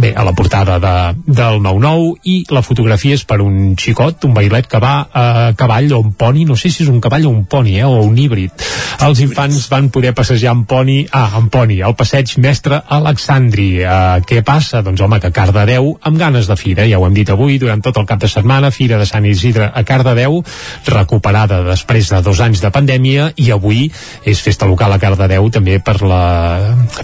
bé, 0.00 0.12
a 0.16 0.24
la 0.24 0.34
portada 0.36 0.78
de, 0.82 0.94
del 1.26 1.60
9-9 1.62 2.12
i 2.30 2.36
la 2.50 2.62
fotografia 2.66 3.16
és 3.18 3.24
per 3.28 3.40
un 3.44 3.74
xicot, 3.78 4.24
un 4.28 4.34
bailet 4.36 4.68
que 4.70 4.80
va 4.82 4.94
a 5.12 5.24
cavall 5.58 5.92
o 5.96 6.00
un 6.04 6.12
poni, 6.18 6.44
no 6.48 6.56
sé 6.56 6.70
si 6.72 6.84
és 6.84 6.90
un 6.92 7.00
cavall 7.00 7.26
o 7.28 7.32
un 7.32 7.44
poni, 7.50 7.78
eh, 7.78 7.86
o 7.86 8.02
un 8.06 8.18
híbrid. 8.18 8.66
Els 9.00 9.22
infants 9.24 9.68
van 9.72 9.88
poder 9.92 10.12
passejar 10.16 10.52
amb 10.52 10.66
poni, 10.68 10.98
ah, 11.16 11.30
amb 11.38 11.50
poni, 11.52 11.80
al 11.80 11.94
passeig 11.96 12.34
mestre 12.42 12.80
Alexandri. 12.90 13.68
Uh, 13.80 14.20
què 14.26 14.42
passa? 14.46 14.82
Doncs 14.84 15.00
home, 15.00 15.20
que 15.22 15.32
Cardedeu 15.32 15.94
amb 16.06 16.20
ganes 16.20 16.48
de 16.50 16.56
fira, 16.58 16.84
ja 16.88 16.98
ho 17.00 17.06
hem 17.06 17.16
dit 17.16 17.30
avui, 17.32 17.58
durant 17.62 17.80
tot 17.80 17.96
el 18.00 18.08
cap 18.08 18.20
de 18.20 18.28
setmana, 18.28 18.72
Fira 18.74 18.98
de 19.00 19.06
Sant 19.08 19.24
Isidre 19.26 19.70
a 19.72 19.82
Cardedeu, 19.88 20.42
recuperada 20.88 21.62
després 21.64 22.10
de 22.12 22.20
dos 22.26 22.42
anys 22.44 22.60
de 22.60 22.72
pandèmia, 22.74 23.30
i 23.40 23.50
avui 23.54 23.86
és 24.28 24.42
festa 24.44 24.68
local 24.68 24.92
a 24.92 25.00
Cardedeu 25.00 25.48
també 25.54 25.78
per 25.80 25.96
la 26.04 26.22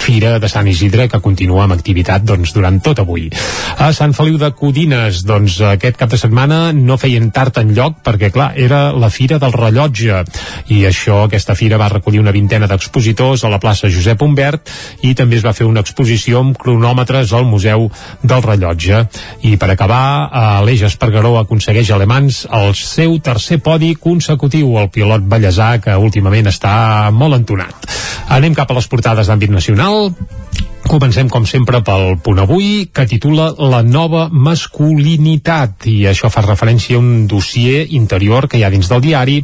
Fira 0.02 0.36
de 0.42 0.52
Sant 0.52 0.68
Isidre 0.68 1.08
que 1.08 1.22
continua 1.24 1.64
amb 1.64 1.76
activitat 1.78 2.25
doncs, 2.26 2.52
durant 2.56 2.80
tot 2.84 3.00
avui. 3.02 3.28
A 3.78 3.92
Sant 3.96 4.14
Feliu 4.16 4.38
de 4.40 4.50
Codines, 4.56 5.22
doncs 5.26 5.60
aquest 5.72 5.98
cap 6.00 6.10
de 6.12 6.18
setmana 6.20 6.72
no 6.76 6.98
feien 7.00 7.30
tard 7.34 7.58
en 7.62 7.72
lloc 7.76 8.00
perquè, 8.06 8.30
clar, 8.34 8.52
era 8.56 8.90
la 8.96 9.10
Fira 9.12 9.38
del 9.42 9.54
Rellotge 9.54 10.22
i 10.74 10.82
això, 10.88 11.22
aquesta 11.26 11.54
fira 11.58 11.78
va 11.80 11.90
recollir 11.92 12.20
una 12.22 12.34
vintena 12.34 12.68
d'expositors 12.70 13.44
a 13.44 13.50
la 13.52 13.60
plaça 13.62 13.90
Josep 13.92 14.22
Humbert 14.22 14.72
i 15.06 15.14
també 15.18 15.38
es 15.38 15.44
va 15.46 15.54
fer 15.56 15.66
una 15.68 15.82
exposició 15.84 16.42
amb 16.42 16.58
cronòmetres 16.58 17.32
al 17.36 17.46
Museu 17.48 17.88
del 18.22 18.44
Rellotge. 18.44 19.02
I 19.46 19.56
per 19.60 19.70
acabar, 19.72 20.62
l'Eix 20.66 20.86
Espargaró 20.90 21.36
aconsegueix 21.40 21.92
Alemans 21.94 22.44
el 22.56 22.74
seu 22.78 23.18
tercer 23.24 23.60
podi 23.64 23.94
consecutiu, 24.00 24.74
el 24.80 24.90
pilot 24.94 25.26
ballesà 25.30 25.76
que 25.82 25.96
últimament 25.96 26.50
està 26.50 26.76
molt 27.12 27.38
entonat. 27.38 27.88
Anem 28.36 28.56
cap 28.56 28.70
a 28.70 28.78
les 28.78 28.88
portades 28.90 29.30
d'àmbit 29.30 29.52
nacional 29.54 30.10
Comencem, 30.86 31.26
com 31.26 31.42
sempre, 31.42 31.80
pel 31.82 32.14
punt 32.22 32.38
avui, 32.38 32.86
que 32.94 33.06
titula 33.10 33.48
La 33.58 33.80
nova 33.82 34.28
masculinitat, 34.30 35.88
i 35.90 36.04
això 36.06 36.30
fa 36.30 36.44
referència 36.44 36.94
a 36.94 37.00
un 37.02 37.26
dossier 37.26 37.80
interior 37.98 38.46
que 38.46 38.60
hi 38.60 38.62
ha 38.62 38.70
dins 38.70 38.86
del 38.86 39.02
diari 39.02 39.40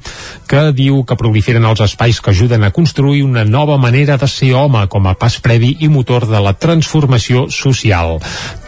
que 0.46 0.62
diu 0.76 1.00
que 1.02 1.16
proliferen 1.18 1.66
els 1.66 1.82
espais 1.82 2.20
que 2.22 2.30
ajuden 2.30 2.62
a 2.62 2.70
construir 2.70 3.24
una 3.26 3.42
nova 3.44 3.74
manera 3.76 4.16
de 4.22 4.28
ser 4.30 4.52
home 4.54 4.84
com 4.92 5.08
a 5.10 5.16
pas 5.18 5.40
previ 5.42 5.72
i 5.80 5.90
motor 5.90 6.28
de 6.30 6.38
la 6.44 6.54
transformació 6.54 7.48
social. 7.50 8.20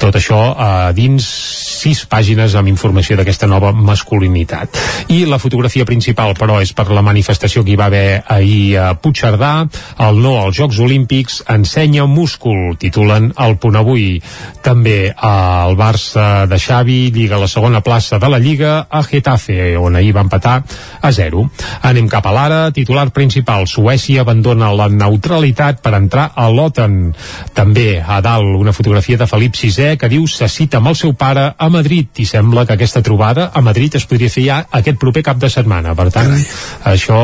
Tot 0.02 0.18
això 0.18 0.40
eh, 0.50 0.90
dins 0.98 1.28
sis 1.84 2.02
pàgines 2.10 2.56
amb 2.58 2.72
informació 2.72 3.14
d'aquesta 3.20 3.46
nova 3.46 3.70
masculinitat. 3.70 4.80
I 5.14 5.22
la 5.30 5.38
fotografia 5.38 5.86
principal, 5.86 6.34
però, 6.34 6.58
és 6.64 6.74
per 6.74 6.88
la 6.90 7.06
manifestació 7.06 7.62
que 7.62 7.74
hi 7.74 7.78
va 7.78 7.86
haver 7.92 8.22
ahir 8.26 8.78
a 8.80 8.90
Puigcerdà, 8.98 9.54
el 10.08 10.22
no 10.24 10.38
als 10.40 10.58
Jocs 10.58 10.82
Olímpics 10.82 11.42
ensenya 11.54 12.08
múscul 12.10 12.63
titulen 12.78 13.30
el 13.44 13.56
punt 13.62 13.76
avui. 13.80 14.20
També 14.64 15.08
el 15.10 15.76
Barça 15.78 16.46
de 16.50 16.58
Xavi 16.60 17.10
lliga 17.14 17.40
la 17.40 17.48
segona 17.50 17.82
plaça 17.84 18.18
de 18.18 18.30
la 18.30 18.38
Lliga 18.38 18.86
a 18.90 19.02
Getafe, 19.04 19.76
on 19.76 19.96
ahir 19.96 20.14
va 20.16 20.24
empatar 20.24 20.56
a 21.00 21.12
0. 21.12 21.44
Anem 21.82 22.08
cap 22.08 22.26
a 22.26 22.32
l'ara, 22.34 22.60
titular 22.72 23.10
principal. 23.14 23.66
Suècia 23.68 24.22
abandona 24.22 24.72
la 24.72 24.88
neutralitat 24.88 25.82
per 25.84 25.94
entrar 25.98 26.30
a 26.34 26.48
l'OTAN. 26.48 27.14
També 27.54 27.98
a 28.00 28.20
dalt 28.24 28.56
una 28.60 28.72
fotografia 28.72 29.18
de 29.20 29.28
Felip 29.28 29.56
VI 29.58 29.96
que 30.00 30.08
diu 30.12 30.26
se 30.30 30.48
cita 30.48 30.80
amb 30.80 30.92
el 30.92 30.96
seu 30.98 31.14
pare 31.18 31.50
a 31.58 31.68
Madrid 31.68 32.22
i 32.22 32.26
sembla 32.28 32.64
que 32.66 32.76
aquesta 32.78 33.02
trobada 33.02 33.50
a 33.52 33.60
Madrid 33.60 33.98
es 33.98 34.06
podria 34.06 34.30
fer 34.30 34.46
ja 34.46 34.60
aquest 34.70 34.98
proper 35.00 35.24
cap 35.26 35.40
de 35.42 35.50
setmana. 35.50 35.94
Per 35.94 36.08
tant, 36.14 36.30
Carai. 36.30 36.46
això 36.94 37.20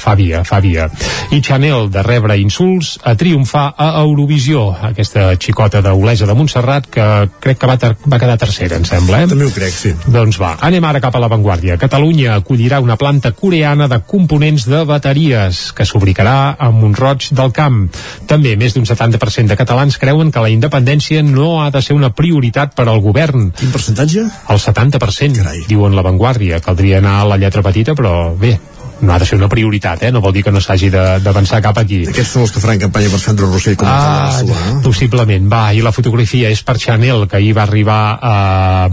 fa 0.00 0.14
via, 0.18 0.42
fa 0.48 0.60
via. 0.64 0.88
I 1.30 1.40
Chanel, 1.44 1.90
de 1.92 2.02
rebre 2.02 2.38
insults, 2.40 2.96
a 3.04 3.14
triomfar 3.18 3.74
a 3.76 3.90
Eurovisió 4.00 4.47
Visió, 4.48 4.70
aquesta 4.72 5.34
xicota 5.36 5.82
d'Olesa 5.84 6.24
de 6.24 6.32
Montserrat, 6.32 6.86
que 6.88 7.04
crec 7.44 7.58
que 7.60 7.68
va, 7.68 7.74
va 8.08 8.18
quedar 8.22 8.38
tercera, 8.40 8.78
em 8.80 8.86
sembla, 8.88 9.18
eh? 9.20 9.26
També 9.28 9.44
ho 9.44 9.50
crec, 9.52 9.74
sí. 9.76 9.90
Doncs 10.08 10.38
va, 10.40 10.54
anem 10.64 10.86
ara 10.88 11.02
cap 11.04 11.18
a 11.18 11.20
l'avantguàrdia. 11.20 11.76
Catalunya 11.82 12.38
acollirà 12.38 12.78
una 12.80 12.96
planta 12.96 13.34
coreana 13.36 13.90
de 13.92 13.98
components 14.08 14.64
de 14.64 14.80
bateries 14.88 15.60
que 15.76 15.84
s'ubicarà 15.84 16.54
a 16.56 16.70
Montroig 16.72 17.28
del 17.36 17.52
Camp. 17.52 17.82
També 18.30 18.54
més 18.56 18.72
d'un 18.72 18.88
70% 18.88 19.52
de 19.52 19.60
catalans 19.60 20.00
creuen 20.00 20.32
que 20.32 20.46
la 20.46 20.54
independència 20.54 21.20
no 21.28 21.58
ha 21.60 21.68
de 21.68 21.84
ser 21.84 21.98
una 21.98 22.08
prioritat 22.08 22.72
per 22.72 22.88
al 22.88 23.04
govern. 23.04 23.50
Quin 23.52 23.76
percentatge? 23.76 24.24
El 24.48 24.64
70%, 24.64 25.42
Carai. 25.42 25.66
diuen 25.68 25.92
l'avantguàrdia. 25.92 26.64
Caldria 26.64 27.04
anar 27.04 27.18
a 27.20 27.28
la 27.34 27.36
lletra 27.36 27.60
petita, 27.60 27.92
però 27.92 28.32
bé, 28.32 28.56
no 29.00 29.12
ha 29.12 29.18
de 29.18 29.26
ser 29.26 29.36
una 29.38 29.48
prioritat, 29.48 30.02
eh? 30.02 30.12
no 30.12 30.20
vol 30.20 30.32
dir 30.34 30.42
que 30.44 30.52
no 30.52 30.60
s'hagi 30.60 30.90
d'avançar 30.90 31.60
cap 31.62 31.78
aquí. 31.78 32.00
Aquests 32.10 32.34
són 32.34 32.44
els 32.44 32.52
que 32.54 32.62
faran 32.62 32.80
campanya 32.82 33.10
per 33.12 33.20
Sandro 33.22 33.48
Rossell 33.50 33.76
com 33.78 33.88
ah, 33.88 34.40
a 34.40 34.42
eh? 34.42 34.74
Possiblement, 34.84 35.46
va, 35.50 35.62
i 35.74 35.82
la 35.84 35.92
fotografia 35.94 36.50
és 36.50 36.62
per 36.66 36.78
Chanel, 36.82 37.26
que 37.30 37.38
ahir 37.38 37.54
va 37.56 37.64
arribar 37.66 38.00
a 38.18 38.34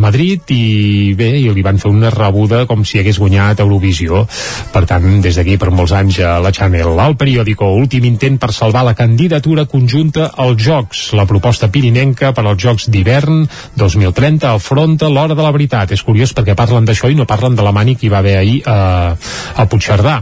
Madrid 0.01 0.53
i 0.53 1.14
bé, 1.18 1.32
i 1.41 1.49
li 1.53 1.66
van 1.66 1.82
fer 1.82 1.91
una 1.91 2.12
rebuda 2.14 2.66
com 2.70 2.86
si 2.86 3.01
hagués 3.01 3.20
guanyat 3.22 3.64
Eurovisió. 3.66 4.26
Per 4.74 4.84
tant, 4.89 5.08
des 5.24 5.39
d'aquí 5.39 5.58
per 5.62 5.72
molts 5.74 5.95
anys 5.97 6.22
a 6.22 6.38
la 6.43 6.53
Chanel. 6.53 6.93
El 7.06 7.18
periòdico, 7.20 7.72
últim 7.80 8.06
intent 8.06 8.38
per 8.41 8.51
salvar 8.53 8.86
la 8.86 8.95
candidatura 8.97 9.66
conjunta 9.70 10.30
als 10.38 10.62
Jocs. 10.62 11.06
La 11.18 11.28
proposta 11.30 11.72
pirinenca 11.74 12.34
per 12.36 12.45
als 12.45 12.62
Jocs 12.62 12.89
d'hivern 12.93 13.45
2030 13.80 14.53
afronta 14.53 15.10
l'hora 15.10 15.38
de 15.38 15.43
la 15.43 15.53
veritat. 15.56 15.95
És 15.95 16.06
curiós 16.06 16.36
perquè 16.36 16.56
parlen 16.58 16.86
d'això 16.86 17.10
i 17.10 17.18
no 17.18 17.28
parlen 17.30 17.58
de 17.58 17.66
la 17.66 17.74
mani 17.76 17.97
que 17.97 18.08
hi 18.08 18.14
va 18.14 18.22
haver 18.22 18.38
ahir 18.39 18.62
a, 18.70 18.78
a 19.56 19.66
Puigcerda 19.70 19.95
Cerdà. 19.96 20.16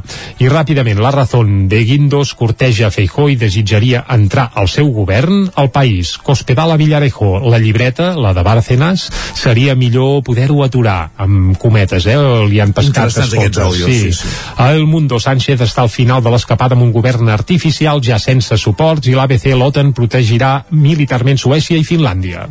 I 0.44 0.50
ràpidament, 0.52 1.00
la 1.02 1.12
Razón 1.14 1.68
de 1.70 1.82
Guindos 1.88 2.34
corteja 2.38 2.92
Feijó 2.94 3.26
i 3.32 3.38
desitjaria 3.40 4.04
entrar 4.14 4.50
al 4.54 4.70
seu 4.70 4.92
govern 4.94 5.48
al 5.58 5.72
país. 5.74 6.18
Cospedal 6.22 6.74
a 6.74 6.78
Villarejo, 6.78 7.40
la 7.50 7.58
llibreta, 7.58 8.14
la 8.14 8.36
de 8.38 8.44
Bárcenas, 8.46 9.08
seria 9.34 9.76
millor 9.76 10.22
poder-ho 10.24 10.64
aturar, 10.64 11.14
amb 11.18 11.58
cometes, 11.58 12.06
eh? 12.06 12.18
Li 12.50 12.62
han 12.62 12.76
pescat 12.78 13.18
aquests 13.26 13.64
àudios, 13.64 13.90
sí. 13.90 14.12
sí, 14.12 14.20
sí. 14.22 14.34
El 14.68 14.86
Mundo 14.86 15.20
Sánchez 15.20 15.64
està 15.66 15.82
al 15.82 15.94
final 15.94 16.22
de 16.22 16.34
l'escapada 16.34 16.78
amb 16.78 16.86
un 16.86 16.94
govern 16.94 17.32
artificial 17.34 18.04
ja 18.04 18.20
sense 18.22 18.60
suports 18.62 19.10
i 19.10 19.18
l'ABC 19.18 19.50
l'OTAN 19.58 19.96
protegirà 19.98 20.60
militarment 20.70 21.42
Suècia 21.42 21.80
i 21.80 21.88
Finlàndia. 21.88 22.46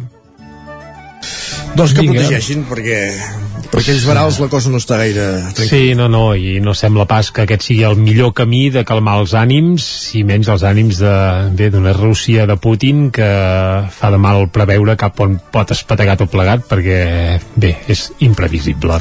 Doncs 1.76 1.94
que 1.94 2.04
Vinga. 2.04 2.20
protegeixin, 2.20 2.66
perquè 2.68 2.98
per 3.72 3.80
aquells 3.80 4.02
barals 4.04 4.36
la 4.42 4.50
cosa 4.52 4.68
no 4.68 4.76
està 4.82 4.98
gaire 5.00 5.24
tranquil. 5.56 5.70
Sí, 5.70 5.94
no, 5.96 6.10
no, 6.12 6.34
i 6.36 6.58
no 6.60 6.74
sembla 6.76 7.06
pas 7.08 7.30
que 7.32 7.46
aquest 7.46 7.64
sigui 7.70 7.86
el 7.88 7.96
millor 7.96 8.34
camí 8.36 8.66
de 8.74 8.84
calmar 8.88 9.16
els 9.22 9.32
ànims, 9.38 9.86
i 10.18 10.26
menys 10.28 10.50
els 10.52 10.66
ànims 10.68 11.00
de, 11.00 11.14
bé, 11.56 11.70
d'una 11.72 11.96
Rússia 11.96 12.44
de 12.50 12.58
Putin 12.60 13.08
que 13.14 13.30
fa 13.96 14.12
de 14.12 14.20
mal 14.20 14.44
preveure 14.52 14.98
cap 15.00 15.24
on 15.24 15.40
pot 15.54 15.72
espetegar 15.72 16.18
tot 16.20 16.32
plegat, 16.34 16.68
perquè, 16.68 17.02
bé, 17.56 17.76
és 17.88 18.10
imprevisible. 18.28 19.00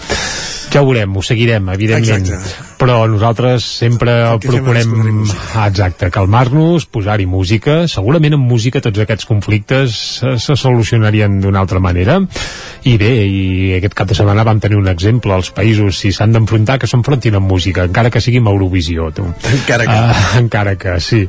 Ja 0.72 0.82
ho 0.82 0.88
veurem, 0.88 1.16
ho 1.18 1.22
seguirem, 1.26 1.68
evidentment. 1.74 2.28
Exacte. 2.30 2.68
Però 2.82 3.04
nosaltres 3.06 3.66
sempre 3.78 4.14
procurem 4.42 4.94
ah, 5.54 5.68
exacte, 5.68 6.08
calmar-nos, 6.10 6.88
posar-hi 6.90 7.28
música. 7.30 7.84
Segurament 7.92 8.38
amb 8.38 8.48
música 8.50 8.82
tots 8.82 9.04
aquests 9.04 9.28
conflictes 9.30 9.98
se, 10.22 10.34
se 10.42 10.56
solucionarien 10.58 11.42
d'una 11.44 11.62
altra 11.62 11.82
manera. 11.84 12.18
I 12.82 12.96
bé, 12.98 13.12
i 13.30 13.42
aquest 13.76 13.94
cap 13.94 14.10
de 14.10 14.16
setmana 14.18 14.46
vam 14.48 14.58
tenir 14.64 14.80
un 14.80 14.90
exemple. 14.90 15.36
Els 15.36 15.52
països, 15.54 16.00
si 16.02 16.10
s'han 16.16 16.34
d'enfrontar, 16.34 16.80
que 16.82 16.90
s'enfrontin 16.90 17.38
amb 17.38 17.52
música, 17.52 17.86
encara 17.86 18.10
que 18.10 18.24
sigui 18.24 18.42
amb 18.42 18.50
Eurovisió, 18.50 19.12
tu. 19.14 19.28
Encara 19.52 19.86
que. 19.86 20.00
Uh, 20.00 20.24
encara 20.42 20.74
que, 20.82 20.96
sí. 21.04 21.22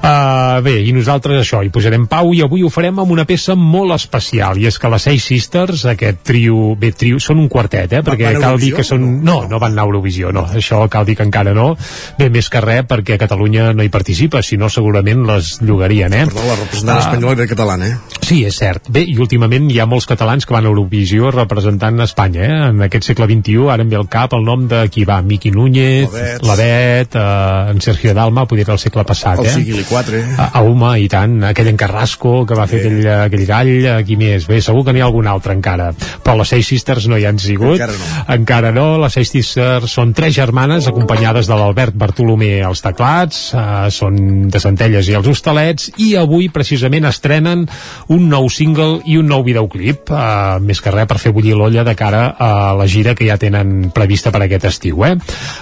Uh, 0.00 0.58
bé, 0.66 0.80
i 0.88 0.96
nosaltres 0.96 1.44
això, 1.44 1.62
hi 1.62 1.70
posarem 1.74 2.08
pau 2.10 2.32
i 2.34 2.42
avui 2.42 2.64
ho 2.66 2.72
farem 2.74 2.98
amb 2.98 3.14
una 3.14 3.28
peça 3.28 3.54
molt 3.54 3.94
especial, 3.94 4.58
i 4.58 4.66
és 4.72 4.80
que 4.80 4.90
les 4.90 5.06
Seis 5.06 5.30
Sisters, 5.30 5.86
aquest 5.92 6.24
trio, 6.26 6.72
bé, 6.80 6.90
trio, 6.96 7.22
són 7.22 7.44
un 7.44 7.52
quartet, 7.52 7.94
eh, 8.00 8.02
perquè 8.02 8.34
cal 8.40 8.58
dir 8.58 8.74
que 8.78 8.86
són... 8.86 9.06
No, 9.26 9.40
no 9.50 9.58
van 9.58 9.74
anar 9.74 9.84
a 9.84 9.90
Eurovisió, 9.90 10.30
no, 10.34 10.44
això 10.54 10.84
cal 10.92 11.06
dir 11.08 11.16
que 11.18 11.26
encara 11.26 11.54
no. 11.56 11.72
Bé, 12.18 12.28
més 12.34 12.48
que 12.52 12.62
res, 12.62 12.84
perquè 12.88 13.18
Catalunya 13.18 13.72
no 13.74 13.84
hi 13.84 13.90
participa, 13.92 14.42
si 14.46 14.58
no 14.60 14.70
segurament 14.70 15.24
les 15.28 15.56
llogarien, 15.64 16.14
eh? 16.14 16.24
Perdó, 16.30 16.44
la 16.46 16.58
representant 16.60 16.94
uh, 16.96 17.02
espanyola 17.06 17.34
era 17.40 17.48
catalana, 17.50 17.88
eh? 17.90 18.18
Sí, 18.28 18.42
és 18.46 18.58
cert. 18.60 18.90
Bé, 18.92 19.02
i 19.08 19.16
últimament 19.18 19.66
hi 19.72 19.80
ha 19.82 19.88
molts 19.90 20.06
catalans 20.08 20.46
que 20.46 20.54
van 20.54 20.68
a 20.68 20.70
Eurovisió 20.70 21.32
representant 21.34 21.98
Espanya, 22.04 22.44
eh? 22.46 22.58
En 22.68 22.84
aquest 22.86 23.10
segle 23.10 23.26
XXI, 23.30 23.66
ara 23.74 23.86
em 23.86 23.90
ve 23.90 23.98
al 23.98 24.08
cap 24.12 24.36
el 24.38 24.46
nom 24.46 24.68
de 24.70 24.84
qui 24.92 25.06
va, 25.08 25.18
Miqui 25.26 25.50
Núñez, 25.54 26.14
l'Avet, 26.46 27.18
uh, 27.18 27.72
en 27.72 27.82
Sergio 27.84 28.14
Dalma, 28.14 28.46
podria 28.46 28.68
ser 28.68 28.76
el 28.76 28.82
segle 28.84 29.06
passat, 29.08 29.42
eh? 29.42 29.48
El 29.48 29.58
Sigili 29.58 29.86
4, 29.88 30.22
eh? 30.22 30.36
A, 30.38 30.50
a 30.60 30.64
Uma, 30.68 30.94
i 31.00 31.08
tant, 31.10 31.40
aquell 31.50 31.72
en 31.72 31.80
Carrasco, 31.80 32.36
que 32.46 32.58
va 32.58 32.68
fer 32.70 32.82
aquell, 32.84 33.02
aquell 33.26 33.46
gall, 33.48 33.74
qui 34.06 34.18
més? 34.20 34.46
Bé, 34.48 34.60
segur 34.64 34.84
que 34.86 34.94
n'hi 34.94 35.02
ha 35.02 35.08
algun 35.08 35.26
altre 35.30 35.56
encara. 35.56 35.90
Però 36.22 36.38
les 36.38 36.54
Seis 36.54 36.68
Sisters 36.68 37.08
no 37.10 37.18
hi 37.18 37.26
han 37.28 37.40
sigut. 37.42 37.78
Encara 37.78 37.96
no. 37.96 38.08
Encara 38.38 38.67
no. 38.74 38.98
Les 39.02 39.14
Seis 39.14 39.30
Sisters 39.32 39.92
són 39.92 40.12
tres 40.16 40.34
germanes 40.36 40.86
acompanyades 40.90 41.48
de 41.48 41.56
l'Albert 41.58 41.96
Bartolomé 41.98 42.62
als 42.66 42.82
teclats, 42.84 43.52
eh, 43.54 43.88
són 43.94 44.48
de 44.50 44.60
Centelles 44.62 45.08
i 45.08 45.16
els 45.18 45.28
Hostalets, 45.28 45.90
i 46.02 46.14
avui 46.20 46.48
precisament 46.52 47.08
estrenen 47.08 47.66
un 48.08 48.28
nou 48.28 48.48
single 48.52 49.00
i 49.06 49.18
un 49.20 49.28
nou 49.30 49.44
videoclip, 49.46 50.10
eh, 50.10 50.58
més 50.60 50.80
que 50.80 50.92
res 50.94 51.08
per 51.08 51.18
fer 51.18 51.32
bullir 51.32 51.54
l'olla 51.56 51.84
de 51.84 51.94
cara 51.94 52.34
a 52.38 52.74
la 52.78 52.86
gira 52.86 53.14
que 53.14 53.26
ja 53.28 53.38
tenen 53.38 53.90
prevista 53.94 54.30
per 54.30 54.42
aquest 54.42 54.64
estiu. 54.64 55.04
Eh? 55.04 55.14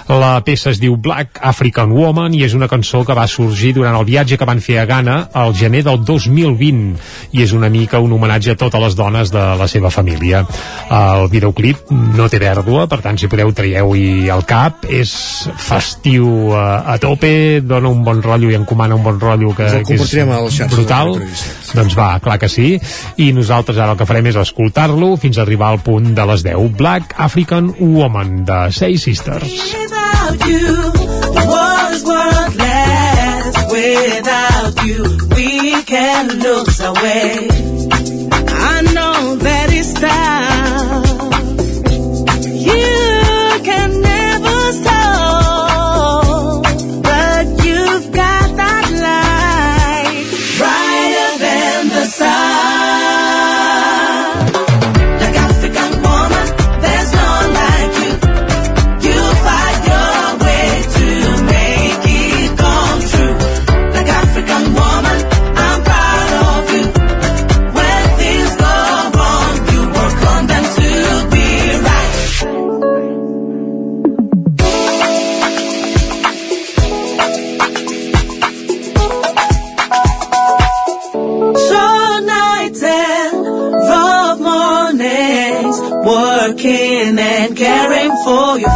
La 0.09 0.41
peça 0.43 0.71
es 0.71 0.79
diu 0.79 0.97
Black 0.97 1.39
African 1.41 1.91
Woman 1.91 2.33
i 2.33 2.43
és 2.43 2.53
una 2.53 2.67
cançó 2.67 3.03
que 3.05 3.15
va 3.17 3.27
sorgir 3.27 3.73
durant 3.77 3.95
el 3.95 4.05
viatge 4.05 4.37
que 4.37 4.47
van 4.47 4.61
fer 4.61 4.79
a 4.79 4.85
Ghana 4.85 5.29
al 5.33 5.53
gener 5.55 5.83
del 5.83 6.03
2020 6.03 6.97
i 7.33 7.43
és 7.43 7.53
una 7.53 7.69
mica 7.69 7.99
un 7.99 8.13
homenatge 8.13 8.53
a 8.53 8.59
totes 8.59 8.81
les 8.81 8.95
dones 8.95 9.31
de 9.31 9.45
la 9.59 9.67
seva 9.67 9.89
família. 9.89 10.45
El 10.89 11.29
videoclip 11.29 11.91
no 11.91 12.27
té 12.29 12.39
pèrdua, 12.41 12.87
per 12.97 13.03
tant, 13.05 13.17
si 13.21 13.29
podeu, 13.29 13.51
traieu-hi 13.53 14.31
al 14.33 14.41
cap. 14.49 14.87
És 14.89 15.11
festiu 15.61 16.55
a, 16.57 16.81
a 16.93 16.97
tope, 17.01 17.61
dona 17.61 17.91
un 17.93 18.01
bon 18.05 18.23
rotllo 18.25 18.49
i 18.49 18.57
encomana 18.57 18.97
un 18.97 19.05
bon 19.05 19.19
rotllo 19.21 19.53
que, 19.57 19.67
que 19.85 19.99
és 19.99 20.63
brutal. 20.73 21.13
Doncs 21.77 21.97
va, 21.97 22.09
clar 22.23 22.39
que 22.41 22.49
sí. 22.49 22.73
I 23.21 23.29
nosaltres 23.37 23.77
ara 23.77 23.93
el 23.93 23.99
que 23.99 24.07
farem 24.09 24.31
és 24.31 24.39
escoltar-lo 24.41 25.13
fins 25.21 25.37
a 25.37 25.45
arribar 25.45 25.69
al 25.75 25.83
punt 25.85 26.13
de 26.17 26.25
les 26.31 26.45
10. 26.47 26.73
Black 26.79 27.13
African 27.21 27.69
Woman, 27.77 28.41
de 28.47 28.59
Say 28.73 28.97
Sisters. 28.97 29.45
Without 29.45 30.47
you, 30.49 30.91
the 31.37 31.45
world 31.53 31.93
is 31.93 32.03
worthless. 32.07 33.61
Without 33.77 34.85
you, 34.87 35.03
we 35.37 35.83
can 35.83 36.39
lose 36.41 36.81
our 36.81 36.97
way. 37.03 37.47
I 38.49 38.81
know 38.93 39.35
that 39.35 39.69
it's 39.69 39.93
time. 39.93 40.56
You 42.67 42.96
for 88.27 88.59
your 88.59 88.66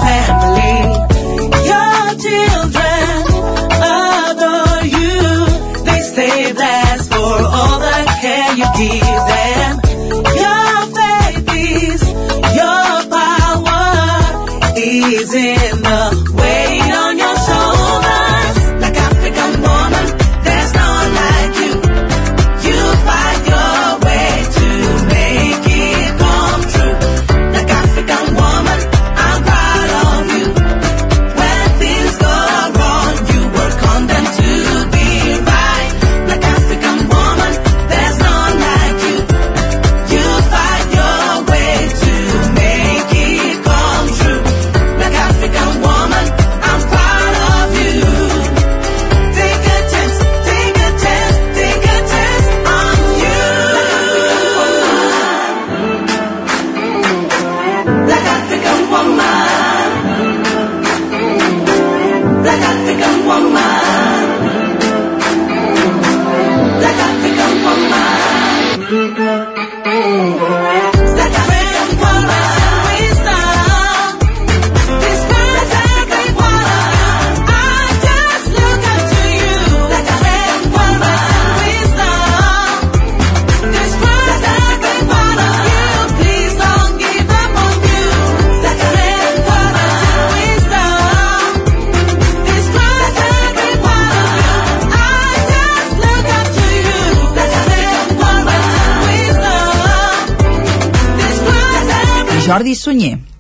Jordi 102.52 102.76
Sunyer. 102.76 103.31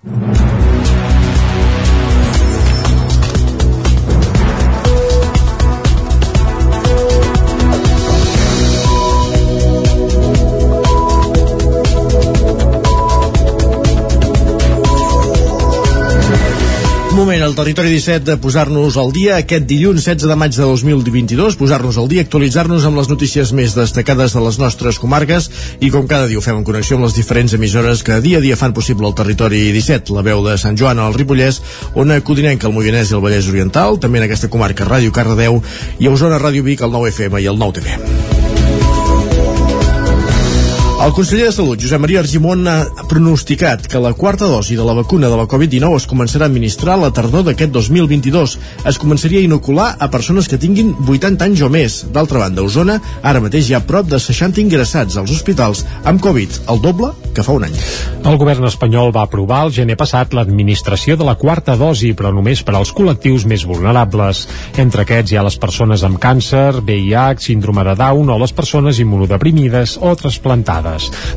Moment 17.32 17.45
al 17.47 17.53
territori 17.55 17.88
17 17.88 18.25
de 18.27 18.34
posar-nos 18.43 18.97
al 18.99 19.13
dia 19.15 19.38
aquest 19.39 19.63
dilluns 19.63 20.03
16 20.03 20.27
de 20.27 20.36
maig 20.36 20.51
de 20.51 20.65
2022, 20.67 21.55
posar-nos 21.55 21.95
al 21.95 22.09
dia, 22.11 22.25
actualitzar-nos 22.25 22.84
amb 22.84 22.99
les 22.99 23.07
notícies 23.07 23.53
més 23.55 23.71
destacades 23.71 24.36
de 24.36 24.41
les 24.43 24.57
nostres 24.59 24.99
comarques 24.99 25.47
i 25.79 25.88
com 25.93 26.09
cada 26.11 26.27
dia 26.27 26.41
ho 26.41 26.43
fem 26.43 26.59
en 26.59 26.65
connexió 26.67 26.97
amb 26.97 27.07
les 27.07 27.15
diferents 27.15 27.55
emissores 27.55 28.03
que 28.03 28.19
dia 28.19 28.41
a 28.41 28.43
dia 28.43 28.59
fan 28.59 28.75
possible 28.75 29.07
el 29.07 29.15
territori 29.15 29.63
17, 29.71 30.11
la 30.11 30.25
veu 30.27 30.43
de 30.43 30.57
Sant 30.59 30.75
Joan 30.75 30.99
al 30.99 31.15
Ripollès, 31.15 31.61
Ona 31.95 32.19
Codinenca, 32.19 32.67
el 32.67 32.75
Moianès 32.75 33.15
i 33.15 33.15
el 33.15 33.23
Vallès 33.23 33.47
Oriental, 33.47 33.95
també 33.95 34.19
en 34.19 34.27
aquesta 34.27 34.51
comarca 34.51 34.91
Ràdio 34.91 35.15
Cardedeu 35.15 35.63
i 36.03 36.11
a 36.11 36.11
Osona 36.11 36.43
Ràdio 36.43 36.67
Vic, 36.67 36.84
el 36.84 36.91
9FM 36.91 37.45
i 37.45 37.47
el 37.47 37.63
9TV. 37.63 38.30
El 41.02 41.14
conseller 41.18 41.47
de 41.47 41.52
Salut, 41.52 41.82
Josep 41.82 41.97
Maria 41.97 42.20
Argimon, 42.22 42.68
ha 42.70 43.06
pronosticat 43.10 43.88
que 43.89 43.99
la 43.99 44.12
quarta 44.14 44.45
dosi 44.45 44.76
de 44.78 44.84
la 44.86 44.93
vacuna 44.93 45.32
de 45.32 45.38
la 45.39 45.47
Covid-19 45.49 45.97
es 45.97 46.06
començarà 46.06 46.45
a 46.45 46.52
administrar 46.52 46.99
la 47.02 47.10
tardor 47.10 47.41
d'aquest 47.47 47.74
2022. 47.74 48.54
Es 48.86 48.99
començaria 49.02 49.41
a 49.41 49.47
inocular 49.47 49.88
a 49.97 50.12
persones 50.14 50.45
que 50.45 50.60
tinguin 50.62 50.93
80 51.02 51.47
anys 51.47 51.64
o 51.66 51.72
més. 51.74 51.97
D'altra 52.14 52.43
banda, 52.43 52.62
a 52.62 52.70
Osona, 52.70 52.99
ara 53.24 53.41
mateix 53.41 53.72
hi 53.72 53.80
ha 53.80 53.82
prop 53.82 54.14
de 54.14 54.22
60 54.22 54.62
ingressats 54.62 55.18
als 55.18 55.34
hospitals 55.34 55.82
amb 56.06 56.22
Covid, 56.22 56.62
el 56.70 56.86
doble 56.86 57.10
que 57.34 57.41
fa 57.47 57.56
un 57.58 57.66
any. 57.66 57.76
El 58.22 58.38
govern 58.38 58.68
espanyol 58.70 59.10
va 59.16 59.26
aprovar 59.26 59.64
el 59.66 59.74
gener 59.74 59.97
passat 59.97 60.36
l'administració 60.38 61.18
de 61.18 61.26
la 61.26 61.34
quarta 61.39 61.78
dosi, 61.80 62.14
però 62.14 62.30
només 62.30 62.62
per 62.62 62.76
als 62.78 62.93
col·lectius 62.93 63.47
més 63.49 63.66
vulnerables. 63.66 64.45
Entre 64.78 65.08
aquests 65.08 65.34
hi 65.34 65.41
ha 65.41 65.47
les 65.47 65.58
persones 65.58 66.06
amb 66.06 66.22
càncer, 66.22 66.84
VIH, 66.86 67.41
síndrome 67.47 67.88
de 67.89 67.97
Down 67.97 68.30
o 68.30 68.38
les 68.43 68.54
persones 68.54 69.02
immunodeprimides 69.02 69.97
o 70.06 70.14
trasplantades. 70.20 70.90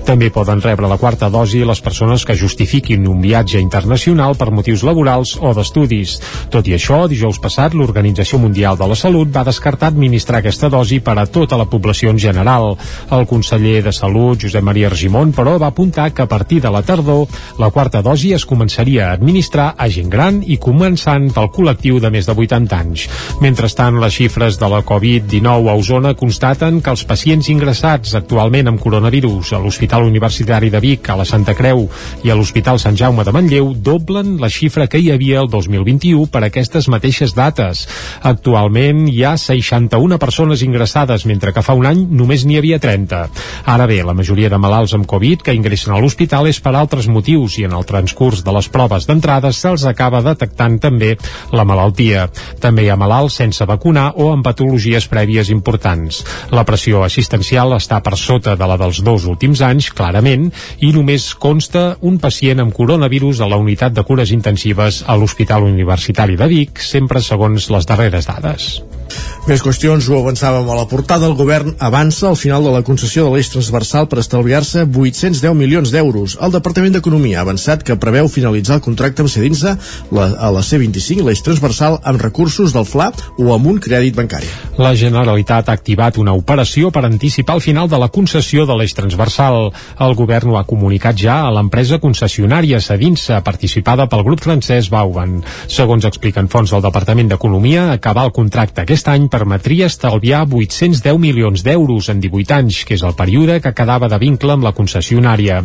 També 0.04 0.30
poden 0.34 0.62
rebre 0.64 0.88
la 0.90 0.98
quarta 0.98 1.30
dosi 1.30 1.62
les 1.64 1.80
persones 1.84 2.24
que 2.24 2.36
justifiquin 2.38 3.06
un 3.08 3.20
viatge 3.22 3.60
internacional 3.62 4.36
per 4.36 4.50
motius 4.50 4.82
laborals 4.86 5.36
o 5.40 5.52
d'estudis. 5.54 6.16
Tot 6.50 6.66
i 6.68 6.74
això, 6.76 7.04
dijous 7.10 7.38
passat, 7.42 7.74
l'Organització 7.74 8.40
Mundial 8.42 8.78
de 8.80 8.88
la 8.90 8.98
Salut 8.98 9.30
va 9.34 9.44
descartar 9.46 9.92
administrar 9.92 10.40
aquesta 10.40 10.70
dosi 10.72 11.00
per 11.04 11.16
a 11.18 11.26
tota 11.26 11.58
la 11.60 11.68
població 11.70 12.10
en 12.10 12.18
general. 12.18 12.74
El 13.10 13.26
conseller 13.30 13.82
de 13.84 13.92
Salut, 13.92 14.40
Josep 14.40 14.64
Maria 14.64 14.90
Argimon, 14.90 15.32
però 15.36 15.58
va 15.60 15.70
apuntar 15.72 16.10
que 16.12 16.22
a 16.22 16.30
partir 16.30 16.60
de 16.62 16.70
la 16.70 16.82
tardor 16.82 17.26
la 17.58 17.70
quarta 17.70 18.02
dosi 18.02 18.32
es 18.34 18.46
començaria 18.48 19.08
a 19.08 19.12
administrar 19.18 19.74
a 19.78 19.88
gent 19.88 20.10
gran 20.10 20.42
i 20.46 20.58
començant 20.58 21.30
pel 21.34 21.50
col·lectiu 21.54 22.00
de 22.00 22.10
més 22.10 22.26
de 22.26 22.34
80 22.34 22.78
anys. 22.78 23.06
Mentrestant, 23.44 24.00
les 24.00 24.14
xifres 24.14 24.58
de 24.60 24.68
la 24.70 24.82
Covid-19 24.86 25.70
a 25.70 25.76
Osona 25.78 26.14
constaten 26.18 26.80
que 26.80 26.92
els 26.94 27.04
pacients 27.08 27.50
ingressats 27.52 28.14
actualment 28.18 28.70
amb 28.70 28.82
coronavirus 28.82 29.43
a 29.52 29.58
l'Hospital 29.60 30.06
Universitari 30.06 30.70
de 30.70 30.80
Vic, 30.80 31.08
a 31.10 31.16
la 31.18 31.26
Santa 31.28 31.52
Creu 31.58 31.84
i 32.24 32.30
a 32.30 32.36
l'Hospital 32.38 32.78
Sant 32.80 32.96
Jaume 32.96 33.24
de 33.26 33.32
Manlleu 33.34 33.72
doblen 33.74 34.38
la 34.40 34.48
xifra 34.48 34.86
que 34.88 35.00
hi 35.02 35.10
havia 35.12 35.42
el 35.42 35.50
2021 35.52 36.28
per 36.32 36.44
aquestes 36.46 36.88
mateixes 36.88 37.34
dates. 37.36 37.84
Actualment 38.22 39.04
hi 39.10 39.24
ha 39.24 39.34
61 39.36 40.18
persones 40.22 40.62
ingressades, 40.62 41.26
mentre 41.26 41.52
que 41.52 41.64
fa 41.66 41.76
un 41.76 41.88
any 41.90 42.04
només 42.08 42.46
n'hi 42.46 42.58
havia 42.60 42.78
30. 42.80 43.20
Ara 43.74 43.88
bé, 43.90 44.00
la 44.06 44.14
majoria 44.16 44.48
de 44.52 44.60
malalts 44.60 44.94
amb 44.96 45.08
Covid 45.10 45.44
que 45.44 45.56
ingressen 45.56 45.94
a 45.94 46.00
l'hospital 46.00 46.48
és 46.48 46.60
per 46.64 46.74
altres 46.78 47.08
motius 47.10 47.58
i 47.58 47.66
en 47.68 47.74
el 47.76 47.84
transcurs 47.88 48.44
de 48.46 48.54
les 48.56 48.70
proves 48.72 49.08
d'entrada 49.10 49.52
se'ls 49.52 49.84
acaba 49.90 50.22
detectant 50.24 50.78
també 50.80 51.14
la 51.52 51.66
malaltia. 51.68 52.28
També 52.60 52.86
hi 52.86 52.90
ha 52.92 53.00
malalts 53.00 53.40
sense 53.42 53.66
vacunar 53.68 54.12
o 54.16 54.30
amb 54.32 54.44
patologies 54.46 55.08
prèvies 55.10 55.50
importants. 55.50 56.22
La 56.54 56.64
pressió 56.68 57.02
assistencial 57.04 57.74
està 57.76 58.00
per 58.04 58.16
sota 58.20 58.54
de 58.56 58.68
la 58.68 58.78
dels 58.80 59.00
dos 59.04 59.26
últims 59.34 59.62
anys, 59.66 59.90
clarament, 59.94 60.48
i 60.80 60.92
només 60.94 61.32
consta 61.42 61.86
un 62.06 62.18
pacient 62.22 62.62
amb 62.64 62.74
coronavirus 62.74 63.42
a 63.44 63.50
la 63.50 63.60
unitat 63.60 63.94
de 63.94 64.06
cures 64.06 64.32
intensives 64.34 65.02
a 65.06 65.18
l'Hospital 65.18 65.68
Universitari 65.68 66.38
de 66.40 66.50
Vic, 66.50 66.82
sempre 66.82 67.22
segons 67.22 67.70
les 67.74 67.90
darreres 67.90 68.30
dades. 68.30 68.74
Més 69.44 69.60
qüestions, 69.60 70.06
ho 70.08 70.16
avançàvem 70.16 70.68
a 70.72 70.74
la 70.78 70.86
portada. 70.88 71.26
El 71.28 71.34
govern 71.36 71.74
avança 71.84 72.30
al 72.30 72.38
final 72.40 72.64
de 72.64 72.70
la 72.72 72.80
concessió 72.80 73.26
de 73.26 73.34
l'eix 73.34 73.50
transversal 73.52 74.06
per 74.08 74.22
estalviar-se 74.22 74.86
810 74.88 75.52
milions 75.58 75.90
d'euros. 75.92 76.38
El 76.40 76.54
Departament 76.54 76.94
d'Economia 76.94 77.42
ha 77.42 77.44
avançat 77.44 77.84
que 77.84 77.98
preveu 78.00 78.30
finalitzar 78.32 78.78
el 78.78 78.84
contracte 78.86 79.20
amb 79.20 79.28
Cedinsa 79.28 79.74
a 79.76 80.48
la 80.48 80.62
C25, 80.64 81.26
l'eix 81.26 81.42
transversal, 81.44 81.98
amb 82.08 82.24
recursos 82.24 82.72
del 82.72 82.86
FLA 82.88 83.10
o 83.36 83.50
amb 83.52 83.68
un 83.68 83.82
crèdit 83.84 84.16
bancari. 84.16 84.48
La 84.80 84.94
Generalitat 84.96 85.68
ha 85.68 85.76
activat 85.76 86.16
una 86.16 86.32
operació 86.32 86.88
per 86.88 87.04
anticipar 87.04 87.58
el 87.58 87.64
final 87.66 87.92
de 87.92 88.00
la 88.00 88.08
concessió 88.08 88.64
de 88.64 88.78
l'eix 88.80 88.96
transversal. 88.96 89.68
El 90.00 90.16
govern 90.16 90.54
ho 90.54 90.56
ha 90.56 90.64
comunicat 90.64 91.20
ja 91.20 91.42
a 91.44 91.52
l'empresa 91.52 92.00
concessionària 92.00 92.80
Cedinsa, 92.80 93.42
participada 93.44 94.08
pel 94.08 94.24
grup 94.24 94.40
francès 94.40 94.88
Bauban. 94.88 95.42
Segons 95.68 96.08
expliquen 96.08 96.48
fons 96.48 96.72
del 96.72 96.88
Departament 96.88 97.28
d'Economia, 97.28 97.90
acabar 97.92 98.24
el 98.24 98.32
contracte 98.32 98.80
aquesta 98.80 99.03
aquest 99.04 99.20
any 99.20 99.28
permetria 99.28 99.86
estalviar 99.90 100.46
810 100.48 101.18
milions 101.20 101.62
d'euros 101.62 102.08
en 102.08 102.20
18 102.22 102.54
anys, 102.56 102.84
que 102.88 102.94
és 102.96 103.02
el 103.04 103.12
període 103.12 103.58
que 103.60 103.74
quedava 103.76 104.08
de 104.08 104.16
vincle 104.18 104.54
amb 104.54 104.64
la 104.64 104.72
concessionària. 104.72 105.58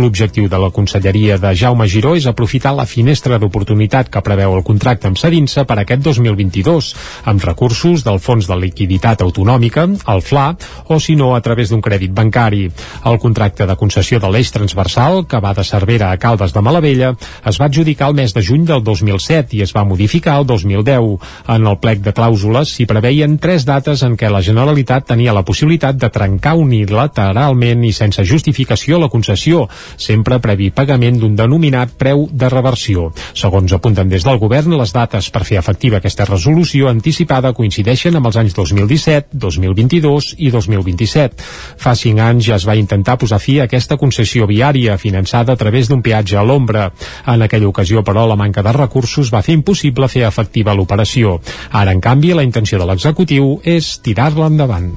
L'objectiu 0.00 0.48
de 0.48 0.56
la 0.56 0.70
Conselleria 0.72 1.36
de 1.36 1.52
Jaume 1.52 1.84
Giró 1.92 2.14
és 2.16 2.24
aprofitar 2.26 2.72
la 2.72 2.86
finestra 2.88 3.36
d'oportunitat 3.38 4.08
que 4.08 4.22
preveu 4.24 4.54
el 4.56 4.64
contracte 4.64 5.10
amb 5.10 5.20
Cedinsa 5.20 5.66
per 5.68 5.76
aquest 5.82 6.00
2022, 6.06 6.88
amb 7.28 7.44
recursos 7.44 8.04
del 8.06 8.16
Fons 8.18 8.48
de 8.48 8.56
Liquiditat 8.56 9.20
Autonòmica, 9.20 9.84
el 9.84 10.24
FLA, 10.24 10.46
o 10.88 10.98
si 10.98 11.18
no, 11.20 11.34
a 11.36 11.42
través 11.44 11.68
d'un 11.68 11.84
crèdit 11.84 12.16
bancari. 12.16 12.64
El 13.04 13.20
contracte 13.20 13.68
de 13.68 13.76
concessió 13.76 14.22
de 14.22 14.32
l'eix 14.32 14.54
transversal, 14.56 15.26
que 15.28 15.42
va 15.42 15.52
de 15.52 15.66
Cervera 15.68 16.14
a 16.14 16.16
Caldes 16.22 16.56
de 16.56 16.64
Malavella, 16.64 17.12
es 17.44 17.60
va 17.60 17.68
adjudicar 17.68 18.08
el 18.08 18.16
mes 18.22 18.32
de 18.32 18.46
juny 18.46 18.64
del 18.64 18.80
2007 18.80 19.60
i 19.60 19.62
es 19.68 19.76
va 19.76 19.84
modificar 19.84 20.40
el 20.40 20.48
2010. 20.48 21.20
En 21.52 21.66
el 21.68 21.76
plec 21.82 22.00
de 22.00 22.16
clàusules 22.16 22.72
s'hi 22.76 22.84
preveien 22.84 23.38
tres 23.40 23.64
dates 23.64 24.02
en 24.04 24.18
què 24.20 24.28
la 24.28 24.42
Generalitat 24.44 25.06
tenia 25.08 25.32
la 25.32 25.44
possibilitat 25.48 25.96
de 25.96 26.10
trencar 26.12 26.52
unilateralment 26.60 27.86
i 27.88 27.92
sense 27.96 28.20
justificació 28.28 28.98
la 29.00 29.08
concessió, 29.08 29.62
sempre 29.96 30.36
previ 30.44 30.68
pagament 30.76 31.16
d'un 31.22 31.38
denominat 31.38 31.94
preu 31.96 32.26
de 32.28 32.50
reversió. 32.52 33.06
Segons 33.32 33.72
apunten 33.72 34.10
des 34.12 34.26
del 34.26 34.36
govern, 34.42 34.74
les 34.76 34.92
dates 34.92 35.30
per 35.32 35.46
fer 35.48 35.56
efectiva 35.56 36.02
aquesta 36.02 36.26
resolució 36.28 36.90
anticipada 36.90 37.54
coincideixen 37.56 38.18
amb 38.18 38.28
els 38.28 38.36
anys 38.42 38.58
2017, 38.58 39.40
2022 39.40 40.34
i 40.36 40.52
2027. 40.52 41.48
Fa 41.80 41.96
cinc 41.96 42.20
anys 42.26 42.50
ja 42.50 42.60
es 42.60 42.68
va 42.68 42.76
intentar 42.76 43.16
posar 43.16 43.40
fi 43.40 43.56
a 43.60 43.70
aquesta 43.70 43.96
concessió 43.96 44.44
viària 44.44 44.98
finançada 45.00 45.54
a 45.54 45.56
través 45.56 45.88
d'un 45.88 46.04
peatge 46.04 46.36
a 46.36 46.44
l'ombra. 46.44 46.90
En 47.24 47.40
aquella 47.40 47.72
ocasió, 47.72 48.04
però, 48.04 48.26
la 48.28 48.36
manca 48.36 48.60
de 48.60 48.76
recursos 48.76 49.32
va 49.32 49.40
fer 49.40 49.56
impossible 49.56 50.12
fer 50.12 50.26
efectiva 50.28 50.76
l'operació. 50.76 51.38
Ara, 51.72 51.96
en 51.96 52.04
canvi, 52.04 52.34
la 52.36 52.44
intenció 52.44 52.65
de 52.74 52.88
l'executiu 52.90 53.60
és 53.62 53.94
tirar-la 54.02 54.50
endavant. 54.50 54.90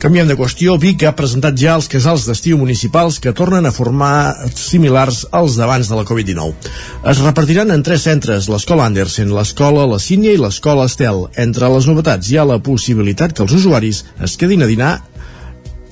Canviem 0.00 0.28
de 0.28 0.36
qüestió, 0.36 0.74
Vic 0.80 1.02
ha 1.08 1.14
presentat 1.16 1.56
ja 1.56 1.74
els 1.78 1.88
casals 1.88 2.26
d'estiu 2.28 2.58
municipals 2.60 3.16
que 3.20 3.32
tornen 3.36 3.64
a 3.64 3.72
formar 3.72 4.48
similars 4.52 5.22
als 5.32 5.56
d'abans 5.56 5.88
de 5.88 5.96
la 5.96 6.04
Covid-19. 6.08 6.68
Es 7.12 7.20
repartiran 7.24 7.72
en 7.72 7.84
tres 7.84 8.04
centres, 8.04 8.48
l'escola 8.52 8.84
Andersen, 8.88 9.32
l'escola 9.32 9.86
La 9.88 10.00
Sínia 10.00 10.32
i 10.36 10.40
l'escola 10.40 10.84
Estel. 10.88 11.26
Entre 11.40 11.68
les 11.72 11.88
novetats 11.88 12.28
hi 12.28 12.36
ha 12.36 12.44
la 12.48 12.60
possibilitat 12.60 13.32
que 13.32 13.44
els 13.44 13.56
usuaris 13.56 14.04
es 14.24 14.36
quedin 14.36 14.64
a 14.64 14.70
dinar 14.72 14.92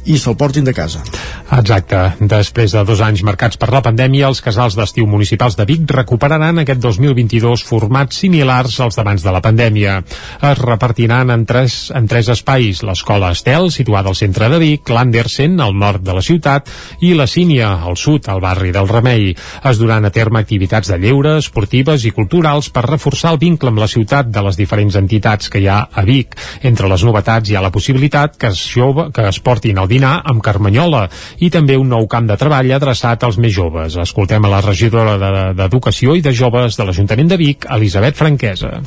i 0.04 0.18
se'l 0.20 0.36
portin 0.36 0.64
de 0.64 0.74
casa. 0.76 1.02
Exacte. 1.54 2.00
Després 2.20 2.72
de 2.74 2.82
dos 2.86 3.00
anys 3.04 3.22
marcats 3.26 3.58
per 3.60 3.70
la 3.72 3.82
pandèmia, 3.84 4.28
els 4.28 4.42
casals 4.44 4.76
d'estiu 4.76 5.06
municipals 5.08 5.56
de 5.56 5.66
Vic 5.68 5.84
recuperaran 5.90 6.60
aquest 6.60 6.80
2022 6.82 7.64
formats 7.64 8.18
similars 8.24 8.78
als 8.80 8.98
d'abans 8.98 9.22
de 9.24 9.32
la 9.32 9.42
pandèmia. 9.44 9.98
Es 10.40 10.60
repartiran 10.60 11.30
en 11.30 11.44
tres, 11.46 11.90
en 11.94 12.08
tres 12.10 12.28
espais, 12.32 12.82
l'escola 12.82 13.32
Estel, 13.34 13.70
situada 13.72 14.10
al 14.10 14.18
centre 14.18 14.48
de 14.52 14.58
Vic, 14.60 14.90
l'Andersen, 14.90 15.58
al 15.60 15.76
nord 15.78 16.04
de 16.04 16.16
la 16.16 16.24
ciutat, 16.24 16.70
i 17.00 17.14
la 17.14 17.28
Sínia, 17.30 17.74
al 17.84 17.96
sud, 17.96 18.28
al 18.28 18.42
barri 18.44 18.72
del 18.74 18.88
Remei. 18.88 19.32
Es 19.64 19.80
duran 19.80 20.04
a 20.04 20.12
terme 20.14 20.42
activitats 20.42 20.90
de 20.92 20.98
lleure, 21.00 21.38
esportives 21.38 22.04
i 22.04 22.12
culturals 22.14 22.70
per 22.74 22.86
reforçar 22.88 23.34
el 23.34 23.40
vincle 23.42 23.72
amb 23.72 23.82
la 23.82 23.90
ciutat 23.90 24.30
de 24.32 24.44
les 24.44 24.58
diferents 24.60 24.96
entitats 25.00 25.50
que 25.50 25.62
hi 25.62 25.68
ha 25.68 25.80
a 25.92 26.04
Vic. 26.08 26.36
Entre 26.62 26.88
les 26.90 27.04
novetats 27.04 27.50
hi 27.50 27.56
ha 27.56 27.64
la 27.64 27.72
possibilitat 27.74 28.36
que 28.40 28.52
es, 28.52 28.64
jove, 28.74 29.10
que 29.14 29.28
es 29.28 29.40
portin 29.44 29.78
al 29.78 29.90
dinar 29.94 30.16
amb 30.32 30.42
Carmanyola 30.44 31.06
i 31.44 31.52
també 31.54 31.78
un 31.80 31.94
nou 31.94 32.08
camp 32.10 32.28
de 32.30 32.38
treball 32.40 32.74
adreçat 32.74 33.24
als 33.24 33.38
més 33.38 33.54
joves. 33.54 33.96
Escoltem 34.08 34.44
a 34.44 34.52
la 34.56 34.64
regidora 34.64 35.16
d'Educació 35.54 36.12
de, 36.12 36.20
i 36.20 36.26
de 36.26 36.34
Joves 36.34 36.76
de 36.78 36.90
l'Ajuntament 36.90 37.32
de 37.32 37.40
Vic, 37.40 37.70
Elisabet 37.78 38.20
Franquesa. 38.20 38.78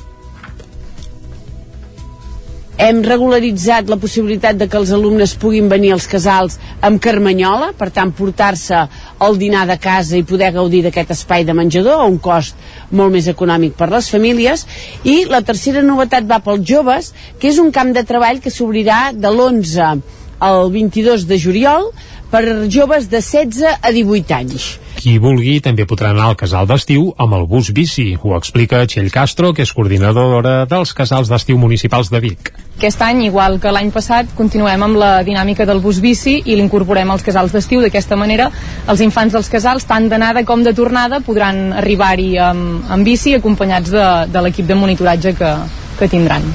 hem 2.77 2.99
regularitzat 3.01 3.89
la 3.89 3.97
possibilitat 3.97 4.57
de 4.57 4.67
que 4.69 4.77
els 4.77 4.91
alumnes 4.93 5.33
puguin 5.41 5.69
venir 5.69 5.91
als 5.93 6.05
casals 6.07 6.59
amb 6.85 7.01
carmanyola, 7.01 7.71
per 7.77 7.89
tant 7.93 8.11
portar-se 8.13 8.83
el 9.25 9.39
dinar 9.41 9.65
de 9.69 9.79
casa 9.81 10.17
i 10.17 10.25
poder 10.27 10.51
gaudir 10.53 10.83
d'aquest 10.85 11.15
espai 11.15 11.45
de 11.47 11.55
menjador 11.57 12.03
a 12.03 12.05
un 12.05 12.19
cost 12.21 12.55
molt 12.91 13.15
més 13.15 13.29
econòmic 13.33 13.73
per 13.79 13.89
les 13.89 14.11
famílies 14.13 14.67
i 15.03 15.23
la 15.25 15.41
tercera 15.41 15.81
novetat 15.81 16.29
va 16.29 16.39
pels 16.45 16.69
joves 16.69 17.11
que 17.41 17.49
és 17.49 17.57
un 17.57 17.73
camp 17.73 17.95
de 17.97 18.05
treball 18.05 18.43
que 18.43 18.53
s'obrirà 18.53 19.09
de 19.13 19.33
l'11 19.33 20.16
al 20.39 20.71
22 20.71 21.27
de 21.27 21.39
juliol 21.39 21.91
per 22.31 22.43
joves 22.69 23.09
de 23.09 23.21
16 23.21 23.79
a 23.81 23.91
18 23.91 24.35
anys. 24.35 24.67
Qui 24.97 25.19
vulgui 25.21 25.59
també 25.61 25.85
podrà 25.85 26.09
anar 26.11 26.31
al 26.31 26.37
casal 26.39 26.65
d'estiu 26.67 27.11
amb 27.21 27.35
el 27.37 27.45
bus 27.47 27.69
bici. 27.71 28.15
Ho 28.17 28.33
explica 28.35 28.81
Txell 28.89 29.11
Castro, 29.13 29.53
que 29.53 29.61
és 29.63 29.73
coordinadora 29.73 30.63
dels 30.69 30.93
casals 30.97 31.29
d'estiu 31.29 31.59
municipals 31.61 32.09
de 32.09 32.21
Vic. 32.23 32.51
Aquest 32.77 33.01
any, 33.05 33.23
igual 33.27 33.59
que 33.61 33.71
l'any 33.73 33.91
passat, 33.93 34.33
continuem 34.37 34.83
amb 34.85 34.99
la 35.01 35.11
dinàmica 35.25 35.65
del 35.69 35.79
bus 35.81 36.01
bici 36.01 36.35
i 36.45 36.57
l'incorporem 36.57 37.13
als 37.13 37.25
casals 37.25 37.53
d'estiu. 37.53 37.81
D'aquesta 37.85 38.17
manera, 38.17 38.49
els 38.89 39.01
infants 39.05 39.37
dels 39.37 39.49
casals, 39.53 39.85
tant 39.89 40.09
d'anada 40.09 40.43
com 40.45 40.65
de 40.65 40.73
tornada, 40.77 41.21
podran 41.25 41.71
arribar-hi 41.77 42.35
amb, 42.41 42.89
amb 42.89 43.05
bici 43.05 43.37
acompanyats 43.37 43.93
de, 43.93 44.09
de 44.33 44.45
l'equip 44.45 44.67
de 44.69 44.77
monitoratge 44.77 45.37
que, 45.37 45.53
que 46.01 46.09
tindran. 46.11 46.45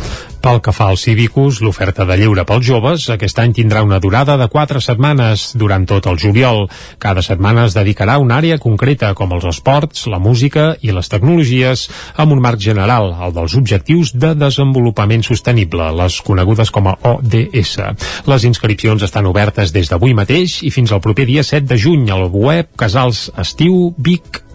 Pel 0.43 0.59
que 0.59 0.73
fa 0.75 0.89
als 0.91 1.05
cívicus, 1.07 1.61
l'oferta 1.63 2.03
de 2.03 2.17
lleure 2.19 2.43
pels 2.43 2.65
joves 2.67 3.05
aquest 3.15 3.39
any 3.39 3.53
tindrà 3.55 3.85
una 3.87 4.01
durada 4.03 4.35
de 4.41 4.49
4 4.51 4.81
setmanes 4.83 5.53
durant 5.55 5.85
tot 5.87 6.09
el 6.11 6.19
juliol. 6.19 6.65
Cada 6.99 7.23
setmana 7.23 7.69
es 7.69 7.77
dedicarà 7.77 8.17
a 8.19 8.23
una 8.25 8.41
àrea 8.43 8.59
concreta 8.59 9.13
com 9.15 9.31
els 9.37 9.47
esports, 9.47 10.09
la 10.11 10.19
música 10.19 10.73
i 10.83 10.91
les 10.91 11.07
tecnologies 11.13 11.85
amb 12.19 12.35
un 12.35 12.43
marc 12.43 12.59
general, 12.59 13.13
el 13.23 13.37
dels 13.37 13.55
objectius 13.55 14.17
de 14.19 14.33
desenvolupament 14.35 15.23
sostenible, 15.23 15.93
les 16.03 16.19
conegudes 16.27 16.75
com 16.75 16.91
a 16.91 16.97
ODS. 17.13 17.79
Les 18.27 18.49
inscripcions 18.51 19.07
estan 19.07 19.31
obertes 19.31 19.71
des 19.71 19.95
d'avui 19.95 20.11
mateix 20.11 20.59
i 20.67 20.75
fins 20.75 20.91
al 20.91 21.05
proper 21.07 21.29
dia 21.31 21.47
7 21.47 21.71
de 21.71 21.79
juny 21.79 22.11
al 22.11 22.27
web 22.35 22.75
Casals 22.75 23.29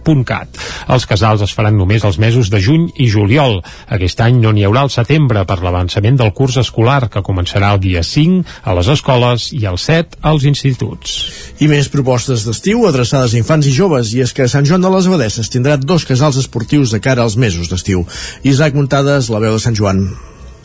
Www.cat. 0.08 0.58
Els 0.94 1.06
casals 1.10 1.44
es 1.44 1.54
faran 1.56 1.78
només 1.78 2.06
els 2.08 2.18
mesos 2.22 2.52
de 2.54 2.62
juny 2.64 2.88
i 2.96 3.10
juliol. 3.12 3.60
Aquest 3.94 4.22
any 4.24 4.40
no 4.42 4.54
n'hi 4.56 4.66
haurà 4.68 4.86
al 4.86 4.94
setembre 4.94 5.44
per 5.50 5.60
l'avançament 5.64 6.20
del 6.20 6.34
curs 6.38 6.58
escolar, 6.62 7.10
que 7.12 7.24
començarà 7.26 7.74
el 7.76 7.82
dia 7.84 8.04
5 8.04 8.44
a 8.64 8.78
les 8.78 8.92
escoles 8.96 9.50
i 9.58 9.66
el 9.70 9.80
7 9.82 10.22
als 10.32 10.48
instituts. 10.48 11.18
I 11.60 11.68
més 11.72 11.92
propostes 11.92 12.46
d'estiu 12.48 12.88
adreçades 12.88 13.36
a 13.36 13.42
infants 13.42 13.68
i 13.68 13.76
joves, 13.76 14.14
i 14.16 14.24
és 14.24 14.34
que 14.34 14.48
Sant 14.48 14.68
Joan 14.68 14.86
de 14.86 14.94
les 14.94 15.10
Abadesses 15.10 15.52
tindrà 15.52 15.78
dos 15.78 16.08
casals 16.08 16.40
esportius 16.40 16.96
de 16.96 17.04
cara 17.04 17.26
als 17.26 17.38
mesos 17.38 17.70
d'estiu. 17.72 18.06
Isaac 18.44 18.78
Muntades, 18.78 19.32
la 19.34 19.44
veu 19.44 19.58
de 19.58 19.64
Sant 19.64 19.76
Joan. 19.78 20.08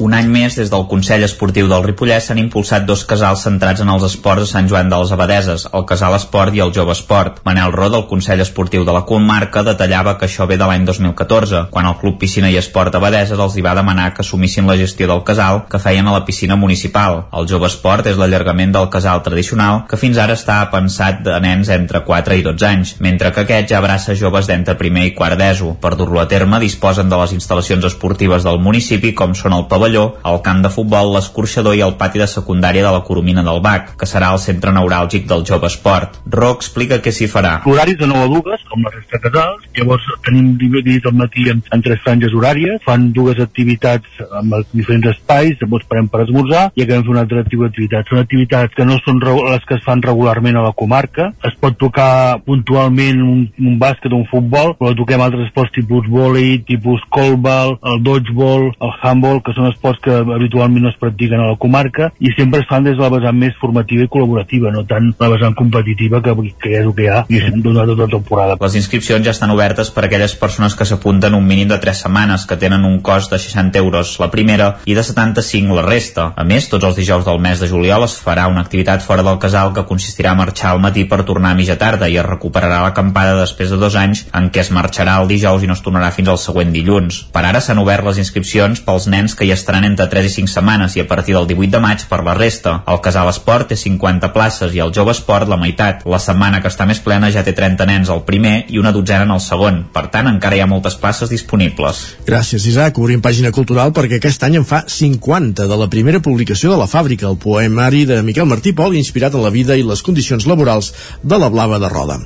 Un 0.03 0.17
any 0.19 0.27
més, 0.27 0.57
des 0.59 0.71
del 0.73 0.83
Consell 0.91 1.23
Esportiu 1.23 1.69
del 1.71 1.85
Ripollès 1.85 2.25
s'han 2.27 2.41
impulsat 2.41 2.83
dos 2.89 3.05
casals 3.07 3.45
centrats 3.47 3.85
en 3.85 3.91
els 3.93 4.03
esports 4.09 4.49
a 4.49 4.51
Sant 4.51 4.67
Joan 4.71 4.89
de 4.91 4.97
les 4.99 5.13
Abadeses, 5.15 5.69
el 5.79 5.85
Casal 5.87 6.17
Esport 6.17 6.57
i 6.57 6.63
el 6.65 6.73
Jove 6.75 6.91
Esport. 6.97 7.37
Manel 7.47 7.71
Ró, 7.71 7.87
del 7.93 8.09
Consell 8.11 8.43
Esportiu 8.43 8.83
de 8.83 8.97
la 8.97 9.05
comarca, 9.07 9.63
detallava 9.63 10.17
que 10.19 10.27
això 10.27 10.49
ve 10.51 10.57
de 10.59 10.67
l'any 10.67 10.89
2014, 10.89 11.69
quan 11.71 11.87
el 11.87 11.95
Club 12.01 12.17
Piscina 12.19 12.51
i 12.51 12.59
Esport 12.59 12.97
Abadeses 12.99 13.39
els 13.39 13.55
hi 13.55 13.63
va 13.63 13.77
demanar 13.79 14.09
que 14.17 14.25
assumissin 14.27 14.67
la 14.67 14.77
gestió 14.81 15.07
del 15.07 15.23
casal 15.29 15.63
que 15.71 15.79
feien 15.79 16.11
a 16.11 16.17
la 16.17 16.25
piscina 16.27 16.59
municipal. 16.59 17.29
El 17.31 17.47
Jove 17.47 17.71
Esport 17.71 18.11
és 18.11 18.19
l'allargament 18.19 18.75
del 18.75 18.91
casal 18.91 19.23
tradicional, 19.23 19.85
que 19.87 20.01
fins 20.03 20.19
ara 20.19 20.35
està 20.35 20.59
pensat 20.75 21.23
de 21.23 21.39
nens 21.47 21.71
entre 21.71 22.03
4 22.11 22.41
i 22.41 22.47
12 22.49 22.69
anys, 22.73 22.97
mentre 22.99 23.31
que 23.31 23.45
aquest 23.47 23.71
ja 23.71 23.79
abraça 23.79 24.19
joves 24.19 24.51
d'entre 24.51 24.75
primer 24.83 25.07
i 25.13 25.15
quart 25.15 25.39
d'ESO. 25.39 25.77
Per 25.79 25.95
dur-lo 25.95 26.25
a 26.25 26.27
terme, 26.27 26.59
disposen 26.59 27.07
de 27.07 27.23
les 27.23 27.39
instal·lacions 27.39 27.87
esportives 27.93 28.43
del 28.43 28.59
municipi, 28.59 29.15
com 29.15 29.39
són 29.39 29.55
el 29.61 29.69
pavelló 29.71 29.92
pavelló, 29.93 30.17
el 30.25 30.41
camp 30.43 30.63
de 30.63 30.71
futbol, 30.71 31.13
l'escorxador 31.15 31.77
i 31.77 31.83
el 31.85 31.97
pati 32.01 32.19
de 32.19 32.27
secundària 32.27 32.85
de 32.85 32.93
la 32.93 33.03
Coromina 33.05 33.43
del 33.43 33.61
Bac, 33.61 33.97
que 33.99 34.07
serà 34.07 34.33
el 34.33 34.39
centre 34.39 34.73
neuràlgic 34.73 35.27
del 35.29 35.45
jove 35.45 35.69
esport. 35.69 36.19
Ro 36.27 36.53
explica 36.57 37.01
què 37.03 37.13
s'hi 37.13 37.29
farà. 37.29 37.61
L'horari 37.67 37.95
de 37.97 38.07
9 38.07 38.25
a 38.25 38.43
2, 38.49 38.65
com 38.71 38.87
de 39.13 39.21
casals, 39.21 39.67
llavors 39.77 40.07
tenim 40.25 40.55
dividit 40.59 41.07
el 41.07 41.17
matí 41.17 41.49
en, 41.51 41.63
en 41.73 41.83
tres 41.83 42.01
franges 42.05 42.33
horàries, 42.33 42.81
fan 42.87 43.11
dues 43.13 43.41
activitats 43.43 44.23
amb 44.41 44.57
els 44.59 44.69
diferents 44.73 45.11
espais, 45.13 45.59
llavors 45.61 45.87
parem 45.89 46.09
per 46.09 46.25
esmorzar 46.25 46.65
i 46.75 46.85
acabem 46.85 47.05
fent 47.05 47.13
una 47.13 47.25
altra 47.27 47.45
tipus 47.45 47.69
d'activitats. 47.69 48.09
Són 48.09 48.23
activitats 48.23 48.77
que 48.77 48.87
no 48.89 48.99
són 49.05 49.21
les 49.23 49.67
que 49.69 49.77
es 49.77 49.85
fan 49.85 50.03
regularment 50.03 50.57
a 50.57 50.65
la 50.65 50.73
comarca, 50.77 51.33
es 51.45 51.55
pot 51.61 51.77
tocar 51.79 52.41
puntualment 52.47 53.23
un, 53.23 53.45
un 53.61 53.79
bàsquet 53.81 54.13
o 54.13 54.23
un 54.23 54.29
futbol, 54.31 54.75
però 54.79 54.95
toquem 54.97 55.23
altres 55.23 55.49
esports 55.49 55.75
tipus 55.77 56.09
vòlei, 56.11 56.63
tipus 56.69 57.03
colbal, 57.13 57.77
el 57.93 58.03
dodgeball, 58.05 58.71
el 58.81 58.97
handball, 59.03 59.43
que 59.45 59.55
són 59.57 59.71
esports 59.83 60.01
que 60.03 60.15
habitualment 60.15 60.87
no 60.87 60.91
es 60.91 60.99
practiquen 61.01 61.41
a 61.41 61.51
la 61.51 61.59
comarca 61.59 62.13
i 62.23 62.31
sempre 62.37 62.63
es 62.63 62.69
fan 62.71 62.85
des 62.87 62.97
de 62.97 63.03
la 63.03 63.11
vessant 63.11 63.37
més 63.39 63.55
formativa 63.61 64.07
i 64.07 64.11
col·laborativa, 64.11 64.71
no 64.73 64.85
tant 64.87 65.11
la 65.19 65.31
vessant 65.33 65.57
competitiva 65.59 66.23
que, 66.23 66.35
que 66.63 66.75
és 66.79 66.87
el 66.87 66.95
que 66.95 67.07
hi 67.07 67.11
ha 67.11 67.23
i 67.29 67.43
durant 67.63 67.91
tota 67.91 68.05
la 68.05 68.11
temporada. 68.13 68.57
Les 68.63 68.77
inscripcions 68.79 69.27
ja 69.27 69.35
estan 69.35 69.51
obertes 69.51 69.91
per 69.91 70.05
a 70.05 70.09
aquelles 70.11 70.37
persones 70.39 70.77
que 70.79 70.87
s'apunten 70.87 71.35
un 71.35 71.47
mínim 71.47 71.69
de 71.69 71.79
3 71.83 72.05
setmanes, 72.05 72.47
que 72.47 72.59
tenen 72.61 72.87
un 72.87 73.01
cost 73.03 73.33
de 73.33 73.41
60 73.43 73.79
euros 73.83 74.15
la 74.23 74.31
primera 74.31 74.77
i 74.87 74.95
de 74.95 75.03
75 75.03 75.79
la 75.79 75.87
resta. 75.87 76.31
A 76.37 76.45
més, 76.47 76.69
tots 76.71 76.87
els 76.87 76.99
dijous 76.99 77.27
del 77.27 77.41
mes 77.43 77.61
de 77.61 77.69
juliol 77.71 78.07
es 78.07 78.17
farà 78.23 78.47
una 78.51 78.63
activitat 78.63 79.03
fora 79.03 79.25
del 79.27 79.41
casal 79.43 79.73
que 79.75 79.87
consistirà 79.89 80.33
a 80.33 80.39
marxar 80.39 80.73
al 80.73 80.83
matí 80.83 81.05
per 81.09 81.23
tornar 81.27 81.53
a 81.53 81.59
mitja 81.59 81.79
tarda 81.81 82.09
i 82.09 82.19
es 82.21 82.27
recuperarà 82.27 82.83
l'acampada 82.85 83.35
després 83.41 83.73
de 83.73 83.81
dos 83.81 83.97
anys 83.99 84.27
en 84.33 84.51
què 84.53 84.63
es 84.63 84.73
marxarà 84.75 85.19
el 85.23 85.31
dijous 85.31 85.65
i 85.65 85.71
no 85.71 85.77
es 85.79 85.83
tornarà 85.85 86.13
fins 86.15 86.31
al 86.31 86.41
següent 86.41 86.73
dilluns. 86.75 87.25
Per 87.33 87.45
ara 87.45 87.61
s'han 87.61 87.81
obert 87.83 88.07
les 88.07 88.21
inscripcions 88.23 88.83
pels 88.85 89.09
nens 89.11 89.35
que 89.39 89.47
hi 89.47 89.53
estaran 89.63 89.87
entre 89.87 90.09
3 90.11 90.27
i 90.27 90.35
5 90.43 90.51
setmanes 90.51 90.97
i 90.99 91.03
a 91.03 91.07
partir 91.09 91.37
del 91.37 91.47
18 91.47 91.71
de 91.73 91.81
maig 91.83 92.05
per 92.11 92.21
la 92.27 92.35
resta. 92.35 92.81
El 92.91 93.01
Casal 93.05 93.31
Esport 93.31 93.71
té 93.71 93.79
50 93.79 94.33
places 94.35 94.75
i 94.75 94.83
el 94.83 94.93
Jove 94.95 95.15
Esport 95.15 95.49
la 95.49 95.59
meitat. 95.61 96.03
La 96.09 96.21
setmana 96.23 96.61
que 96.63 96.71
està 96.73 96.87
més 96.89 97.01
plena 97.03 97.31
ja 97.33 97.45
té 97.47 97.55
30 97.57 97.87
nens 97.89 98.11
al 98.11 98.25
primer 98.27 98.67
i 98.69 98.81
una 98.83 98.93
dotzena 98.93 99.27
en 99.29 99.35
el 99.37 99.43
segon. 99.45 99.85
Per 99.95 100.07
tant, 100.13 100.29
encara 100.31 100.59
hi 100.59 100.65
ha 100.65 100.69
moltes 100.71 100.99
places 100.99 101.31
disponibles. 101.31 102.03
Gràcies, 102.27 102.67
Isaac. 102.69 102.99
Obrim 102.99 103.23
pàgina 103.23 103.53
cultural 103.55 103.95
perquè 103.95 104.19
aquest 104.19 104.43
any 104.49 104.59
en 104.61 104.67
fa 104.69 104.83
50 104.89 105.69
de 105.71 105.79
la 105.79 105.89
primera 105.93 106.21
publicació 106.25 106.73
de 106.73 106.81
la 106.81 106.91
fàbrica, 106.91 107.29
el 107.31 107.39
poemari 107.41 108.05
de 108.09 108.21
Miquel 108.27 108.49
Martí 108.51 108.75
Pol, 108.77 108.97
inspirat 108.99 109.37
en 109.39 109.47
la 109.47 109.55
vida 109.55 109.79
i 109.79 109.87
les 109.87 110.03
condicions 110.03 110.47
laborals 110.51 110.93
de 111.23 111.39
la 111.39 111.51
Blava 111.53 111.79
de 111.83 111.91
Roda. 111.93 112.19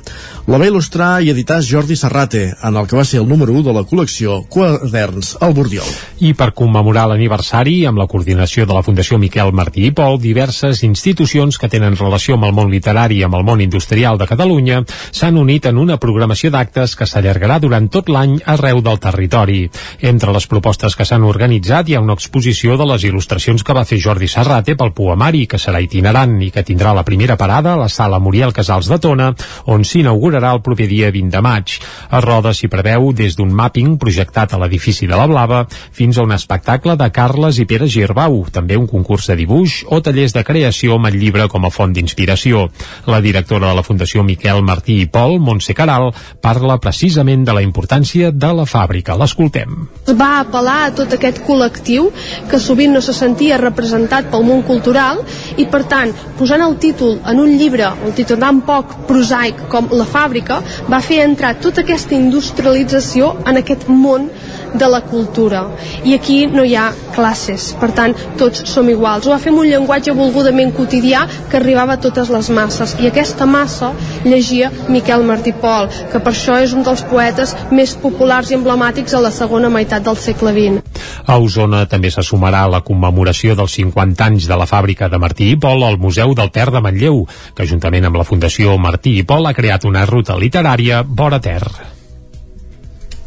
La 0.47 0.59
va 0.61 0.67
il·lustrar 0.69 1.17
i 1.23 1.31
editar 1.33 1.59
Jordi 1.65 1.97
Serrate, 1.99 2.53
en 2.63 2.77
el 2.79 2.87
que 2.87 2.95
va 2.95 3.03
ser 3.05 3.19
el 3.19 3.27
número 3.27 3.51
1 3.51 3.65
de 3.67 3.73
la 3.75 3.83
col·lecció 3.87 4.39
Quaderns 4.47 5.35
al 5.43 5.53
Bordiol. 5.53 5.89
I 6.23 6.33
per 6.39 6.53
commemorar 6.55 7.07
l'aniversari, 7.11 7.26
amb 7.31 7.97
la 7.97 8.07
coordinació 8.07 8.65
de 8.65 8.73
la 8.73 8.83
Fundació 8.83 9.17
Miquel 9.17 9.53
Martí 9.53 9.85
i 9.87 9.91
Pol, 9.91 10.19
diverses 10.19 10.83
institucions 10.83 11.57
que 11.57 11.69
tenen 11.69 11.95
relació 11.95 12.35
amb 12.35 12.45
el 12.45 12.53
món 12.53 12.69
literari 12.69 13.17
i 13.19 13.23
amb 13.23 13.35
el 13.35 13.43
món 13.43 13.61
industrial 13.61 14.17
de 14.17 14.27
Catalunya 14.27 14.83
s'han 15.11 15.37
unit 15.37 15.65
en 15.65 15.77
una 15.77 15.97
programació 15.97 16.51
d'actes 16.51 16.95
que 16.95 17.05
s'allargarà 17.07 17.59
durant 17.59 17.89
tot 17.89 18.09
l'any 18.09 18.37
arreu 18.45 18.81
del 18.81 18.99
territori. 18.99 19.69
Entre 20.01 20.31
les 20.31 20.47
propostes 20.47 20.95
que 20.95 21.05
s'han 21.05 21.23
organitzat 21.23 21.89
hi 21.89 21.95
ha 21.95 22.03
una 22.03 22.13
exposició 22.13 22.77
de 22.77 22.85
les 22.85 23.03
il·lustracions 23.03 23.63
que 23.63 23.73
va 23.73 23.85
fer 23.85 23.99
Jordi 23.99 24.27
Serrate 24.27 24.75
pel 24.75 24.93
poemari, 24.93 25.47
que 25.47 25.57
serà 25.57 25.81
itinerant 25.81 26.37
i 26.41 26.51
que 26.51 26.63
tindrà 26.63 26.93
la 26.93 27.05
primera 27.07 27.37
parada 27.37 27.73
a 27.73 27.81
la 27.83 27.89
sala 27.89 28.19
Muriel 28.19 28.53
Casals 28.53 28.91
de 28.91 28.99
Tona, 28.99 29.33
on 29.65 29.83
s'inaugura 29.83 30.17
s'inaugurarà 30.27 30.53
el 30.55 30.61
proper 30.61 30.87
dia 30.87 31.11
20 31.11 31.31
de 31.31 31.41
maig. 31.41 31.77
A 32.09 32.21
Roda 32.21 32.53
s'hi 32.53 32.67
preveu 32.67 33.11
des 33.13 33.35
d'un 33.35 33.51
mapping 33.51 33.97
projectat 33.97 34.53
a 34.53 34.57
l'edifici 34.57 35.07
de 35.07 35.15
la 35.15 35.27
Blava 35.27 35.65
fins 35.69 36.17
a 36.17 36.23
un 36.23 36.31
espectacle 36.31 36.95
de 36.97 37.09
Carles 37.17 37.57
i 37.57 37.63
Pere 37.65 37.87
Girbau, 37.89 38.43
també 38.53 38.75
un 38.77 38.85
concurs 38.85 39.25
de 39.31 39.35
dibuix 39.39 39.79
o 39.89 39.97
tallers 40.05 40.35
de 40.35 40.43
creació 40.45 40.99
amb 40.99 41.07
el 41.09 41.15
llibre 41.17 41.47
com 41.49 41.63
a 41.65 41.71
font 41.73 41.95
d'inspiració. 41.95 42.67
La 43.09 43.17
directora 43.25 43.71
de 43.71 43.77
la 43.79 43.81
Fundació 43.81 44.21
Miquel 44.21 44.61
Martí 44.61 44.99
i 45.01 45.07
Pol, 45.09 45.39
Montse 45.41 45.73
Caral, 45.73 46.11
parla 46.45 46.75
precisament 46.77 47.47
de 47.47 47.55
la 47.57 47.63
importància 47.65 48.29
de 48.29 48.51
la 48.59 48.67
fàbrica. 48.69 49.15
L'escoltem. 49.17 49.73
Va 50.19 50.27
apel·lar 50.43 50.75
a 50.83 50.91
tot 50.99 51.15
aquest 51.17 51.41
col·lectiu 51.47 52.11
que 52.51 52.61
sovint 52.61 52.93
no 52.93 53.01
se 53.01 53.17
sentia 53.17 53.57
representat 53.63 54.29
pel 54.29 54.45
món 54.45 54.61
cultural 54.69 55.23
i 55.57 55.65
per 55.65 55.87
tant, 55.89 56.13
posant 56.37 56.61
el 56.67 56.77
títol 56.77 57.17
en 57.25 57.41
un 57.41 57.57
llibre, 57.57 57.89
un 58.05 58.13
títol 58.13 58.37
tan 58.45 58.61
poc 58.67 58.93
prosaic 59.09 59.65
com 59.73 59.89
La 59.97 60.05
fàbrica, 60.05 60.61
va 60.85 61.01
fer 61.01 61.23
entrar 61.25 61.55
tota 61.63 61.81
aquesta 61.81 62.13
industrialització 62.13 63.33
en 63.49 63.57
aquest 63.63 63.89
món 63.89 64.29
de 64.77 64.87
la 64.91 65.01
cultura 65.01 65.63
i 66.05 66.13
aquí 66.13 66.45
no 66.51 66.65
hi 66.67 66.75
ha 66.75 66.91
classes. 67.15 67.71
Per 67.79 67.91
tant 67.97 68.15
tots 68.39 68.63
som 68.69 68.89
iguals. 68.89 69.27
Ho 69.27 69.35
va 69.35 69.41
fer 69.41 69.53
un 69.53 69.67
llenguatge 69.67 70.15
volgudament 70.17 70.73
quotidià 70.75 71.25
que 71.51 71.59
arribava 71.61 71.97
a 71.97 72.01
totes 72.01 72.31
les 72.33 72.49
masses. 72.53 72.95
I 73.01 73.11
aquesta 73.11 73.45
massa 73.45 73.93
llegia 74.25 74.71
Miquel 74.89 75.23
Martí 75.27 75.53
Pol 75.53 75.89
que 76.11 76.21
per 76.23 76.33
això 76.33 76.57
és 76.61 76.73
un 76.77 76.85
dels 76.85 77.03
poetes 77.09 77.53
més 77.71 77.95
populars 78.01 78.51
i 78.51 78.57
emblemàtics 78.57 79.15
a 79.17 79.23
la 79.23 79.31
segona 79.33 79.71
meitat 79.73 80.05
del 80.05 80.19
segle 80.21 80.53
XX 80.55 81.03
A 81.27 81.37
Osona 81.43 81.83
també 81.89 82.11
se 82.13 82.23
sumarà 82.25 82.65
la 82.71 82.83
commemoració 82.87 83.57
dels 83.59 83.77
50 83.79 84.29
anys 84.29 84.47
de 84.49 84.59
la 84.59 84.69
fàbrica 84.69 85.11
de 85.11 85.21
Martí 85.21 85.51
i 85.53 85.59
Pol 85.59 85.83
al 85.87 85.99
Museu 86.01 86.33
del 86.37 86.53
Ter 86.55 86.69
de 86.71 86.83
Manlleu 86.83 87.23
que 87.57 87.67
juntament 87.69 88.09
amb 88.09 88.21
la 88.21 88.27
Fundació 88.27 88.77
Martí 88.81 89.17
i 89.19 89.27
Pol 89.27 89.47
ha 89.47 89.55
creat 89.57 89.87
una 89.89 90.05
ruta 90.09 90.39
literària 90.39 91.03
vora 91.03 91.41
Ter. 91.43 91.96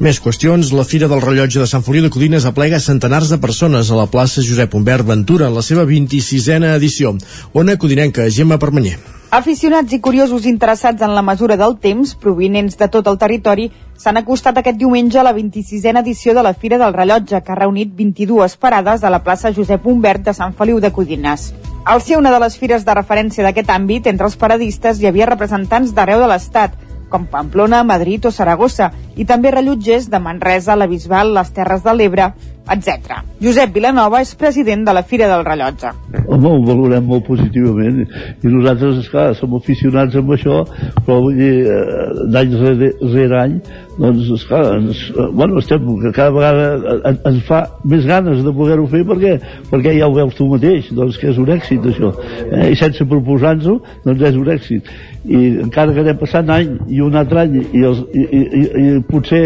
Més 0.01 0.17
qüestions. 0.17 0.71
La 0.73 0.87
Fira 0.89 1.11
del 1.13 1.21
Rellotge 1.21 1.61
de 1.61 1.67
Sant 1.69 1.83
Feliu 1.85 2.01
de 2.01 2.09
Codines 2.09 2.47
aplega 2.49 2.79
centenars 2.81 3.29
de 3.29 3.37
persones 3.37 3.91
a 3.93 3.99
la 3.99 4.07
plaça 4.09 4.41
Josep 4.41 4.73
Humbert 4.73 5.05
Ventura 5.05 5.51
en 5.51 5.59
la 5.59 5.61
seva 5.61 5.85
26a 5.85 6.71
edició. 6.73 7.13
Ona 7.53 7.77
Codinenca, 7.77 8.25
Gemma 8.33 8.57
Permanyer. 8.57 8.97
Aficionats 9.31 9.93
i 9.93 10.01
curiosos 10.01 10.47
interessats 10.49 11.05
en 11.05 11.13
la 11.15 11.21
mesura 11.21 11.59
del 11.61 11.77
temps, 11.85 12.15
provinents 12.17 12.81
de 12.81 12.89
tot 12.89 13.13
el 13.13 13.21
territori, 13.21 13.69
s'han 14.01 14.17
acostat 14.17 14.57
aquest 14.57 14.81
diumenge 14.81 15.21
a 15.21 15.27
la 15.29 15.37
26a 15.37 16.01
edició 16.01 16.33
de 16.33 16.49
la 16.49 16.55
Fira 16.55 16.81
del 16.81 16.97
Rellotge, 16.97 17.45
que 17.45 17.53
ha 17.53 17.61
reunit 17.61 17.93
22 17.95 18.57
parades 18.57 19.05
a 19.05 19.13
la 19.13 19.21
plaça 19.21 19.53
Josep 19.53 19.85
Humbert 19.85 20.25
de 20.25 20.33
Sant 20.33 20.57
Feliu 20.57 20.81
de 20.81 20.91
Codines. 20.97 21.53
Al 21.85 22.01
ser 22.01 22.17
una 22.17 22.33
de 22.33 22.41
les 22.41 22.57
fires 22.57 22.89
de 22.89 22.97
referència 22.97 23.45
d'aquest 23.45 23.69
àmbit, 23.69 24.09
entre 24.09 24.33
els 24.33 24.41
paradistes 24.41 24.97
hi 24.97 25.13
havia 25.13 25.29
representants 25.29 25.93
d'arreu 25.93 26.25
de 26.25 26.33
l'Estat, 26.33 26.89
com 27.11 27.27
Pamplona, 27.29 27.83
Madrid 27.85 28.25
o 28.27 28.33
Saragossa, 28.35 28.91
i 29.17 29.27
també 29.29 29.53
rellotgers 29.53 30.09
de 30.11 30.23
Manresa, 30.23 30.79
la 30.79 30.89
Bisbal, 30.89 31.35
les 31.37 31.53
Terres 31.53 31.83
de 31.85 31.95
l'Ebre, 31.97 32.31
etc. 32.71 33.21
Josep 33.43 33.73
Vilanova 33.75 34.21
és 34.23 34.33
president 34.39 34.85
de 34.87 34.95
la 34.95 35.03
Fira 35.03 35.29
del 35.31 35.45
Rellotge. 35.45 35.91
Home, 36.31 36.49
ho 36.49 36.63
valorem 36.67 37.07
molt 37.11 37.27
positivament 37.27 38.05
i 38.05 38.53
nosaltres, 38.53 39.01
esclar, 39.03 39.31
som 39.39 39.57
aficionats 39.59 40.17
amb 40.21 40.35
això, 40.37 40.63
però 41.03 41.19
vull 41.27 41.39
dir, 41.41 41.55
eh, 41.67 42.27
d'any 42.33 42.55
rere, 42.61 43.41
any, 43.43 43.59
doncs, 44.01 44.31
esclar, 44.31 44.79
ens, 44.79 45.11
eh, 45.11 45.27
bueno, 45.33 45.59
estem, 45.59 45.85
que 46.01 46.13
cada 46.13 46.31
vegada 46.31 47.01
ens, 47.11 47.21
ens 47.27 47.43
fa 47.45 47.61
més 47.85 48.07
ganes 48.09 48.41
de 48.45 48.53
poder-ho 48.57 48.87
fer 48.89 49.03
perquè, 49.05 49.35
perquè 49.71 49.95
ja 49.99 50.09
ho 50.09 50.15
veus 50.17 50.37
tu 50.39 50.49
mateix, 50.49 50.89
doncs 50.97 51.19
que 51.21 51.29
és 51.31 51.41
un 51.41 51.53
èxit 51.53 51.85
això. 51.93 52.13
Eh? 52.49 52.71
I 52.73 52.79
sense 52.81 53.05
proposar-nos-ho, 53.11 53.77
doncs 54.07 54.25
és 54.31 54.41
un 54.41 54.53
èxit. 54.57 54.89
I 55.21 55.41
encara 55.67 55.93
que 55.93 56.01
anem 56.01 56.17
passant 56.17 56.49
any 56.55 56.79
i 56.89 57.03
un 57.05 57.19
altre 57.21 57.43
any 57.45 57.59
i, 57.61 57.85
els, 57.85 58.01
i, 58.17 58.25
i, 58.25 58.41
i, 58.41 58.65
i 58.81 59.03
potser 59.05 59.43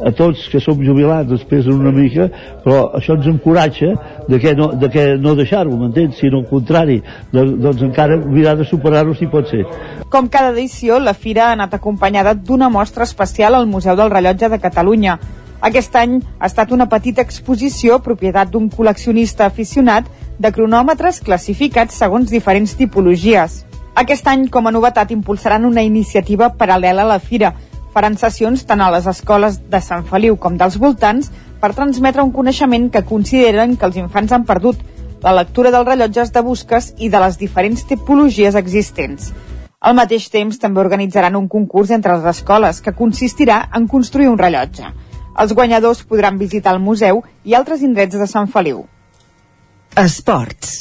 a 0.00 0.12
tots 0.16 0.46
que 0.48 0.60
som 0.62 0.80
jubilats 0.80 1.34
ens 1.34 1.44
pesen 1.50 1.76
una 1.76 1.92
mica, 1.92 2.30
però 2.64 2.86
això 2.96 3.16
ens 3.18 3.28
encoratja 3.28 3.92
de 4.28 4.38
que 4.40 4.54
no, 4.56 4.70
de 4.78 4.88
que 4.92 5.04
no 5.20 5.34
deixar-ho, 5.36 5.76
m'entens? 5.76 6.16
Sinó 6.22 6.40
al 6.40 6.48
contrari, 6.48 7.00
doncs, 7.34 7.58
doncs 7.60 7.84
encara 7.90 8.16
mirar 8.24 8.56
de 8.56 8.64
superar-ho 8.68 9.16
si 9.18 9.28
pot 9.28 9.50
ser. 9.50 9.64
Com 10.08 10.30
cada 10.32 10.54
edició, 10.54 10.96
la 11.02 11.12
fira 11.12 11.48
ha 11.48 11.56
anat 11.58 11.74
acompanyada 11.76 12.32
d'una 12.32 12.70
mostra 12.72 13.04
especial 13.04 13.58
al 13.58 13.68
Museu 13.68 13.97
del 13.98 14.14
Rellotge 14.14 14.48
de 14.48 14.60
Catalunya. 14.62 15.18
Aquest 15.60 15.96
any 15.98 16.20
ha 16.38 16.46
estat 16.46 16.70
una 16.70 16.86
petita 16.86 17.24
exposició 17.26 17.98
propietat 17.98 18.52
d'un 18.52 18.68
col·leccionista 18.70 19.48
aficionat 19.50 20.06
de 20.38 20.52
cronòmetres 20.54 21.18
classificats 21.26 21.98
segons 21.98 22.30
diferents 22.30 22.76
tipologies. 22.78 23.64
Aquest 23.98 24.28
any, 24.30 24.46
com 24.54 24.68
a 24.68 24.72
novetat, 24.72 25.10
impulsaran 25.10 25.66
una 25.66 25.82
iniciativa 25.82 26.52
paral·lela 26.54 27.02
a 27.02 27.10
la 27.10 27.18
fira. 27.18 27.56
Faran 27.90 28.14
sessions 28.20 28.62
tant 28.68 28.84
a 28.84 28.92
les 28.94 29.08
escoles 29.10 29.58
de 29.72 29.80
Sant 29.82 30.06
Feliu 30.06 30.36
com 30.38 30.54
dels 30.60 30.78
voltants 30.78 31.32
per 31.58 31.72
transmetre 31.74 32.22
un 32.22 32.30
coneixement 32.30 32.86
que 32.94 33.02
consideren 33.02 33.74
que 33.74 33.88
els 33.88 33.98
infants 33.98 34.32
han 34.32 34.46
perdut, 34.46 34.78
la 35.24 35.34
lectura 35.34 35.72
dels 35.74 35.88
rellotges 35.88 36.30
de 36.30 36.42
busques 36.46 36.92
i 36.98 37.10
de 37.10 37.18
les 37.18 37.38
diferents 37.40 37.82
tipologies 37.90 38.54
existents. 38.54 39.32
Al 39.78 39.94
mateix 39.94 40.26
temps, 40.32 40.56
també 40.58 40.80
organitzaran 40.82 41.36
un 41.38 41.46
concurs 41.46 41.92
entre 41.94 42.16
les 42.16 42.24
escoles 42.26 42.80
que 42.82 42.96
consistirà 42.98 43.60
en 43.78 43.86
construir 43.86 44.26
un 44.26 44.38
rellotge. 44.38 44.90
Els 45.38 45.54
guanyadors 45.54 46.02
podran 46.02 46.38
visitar 46.38 46.72
el 46.74 46.82
museu 46.82 47.22
i 47.46 47.54
altres 47.54 47.84
indrets 47.86 48.18
de 48.18 48.26
Sant 48.26 48.50
Feliu. 48.50 48.82
Esports. 49.94 50.80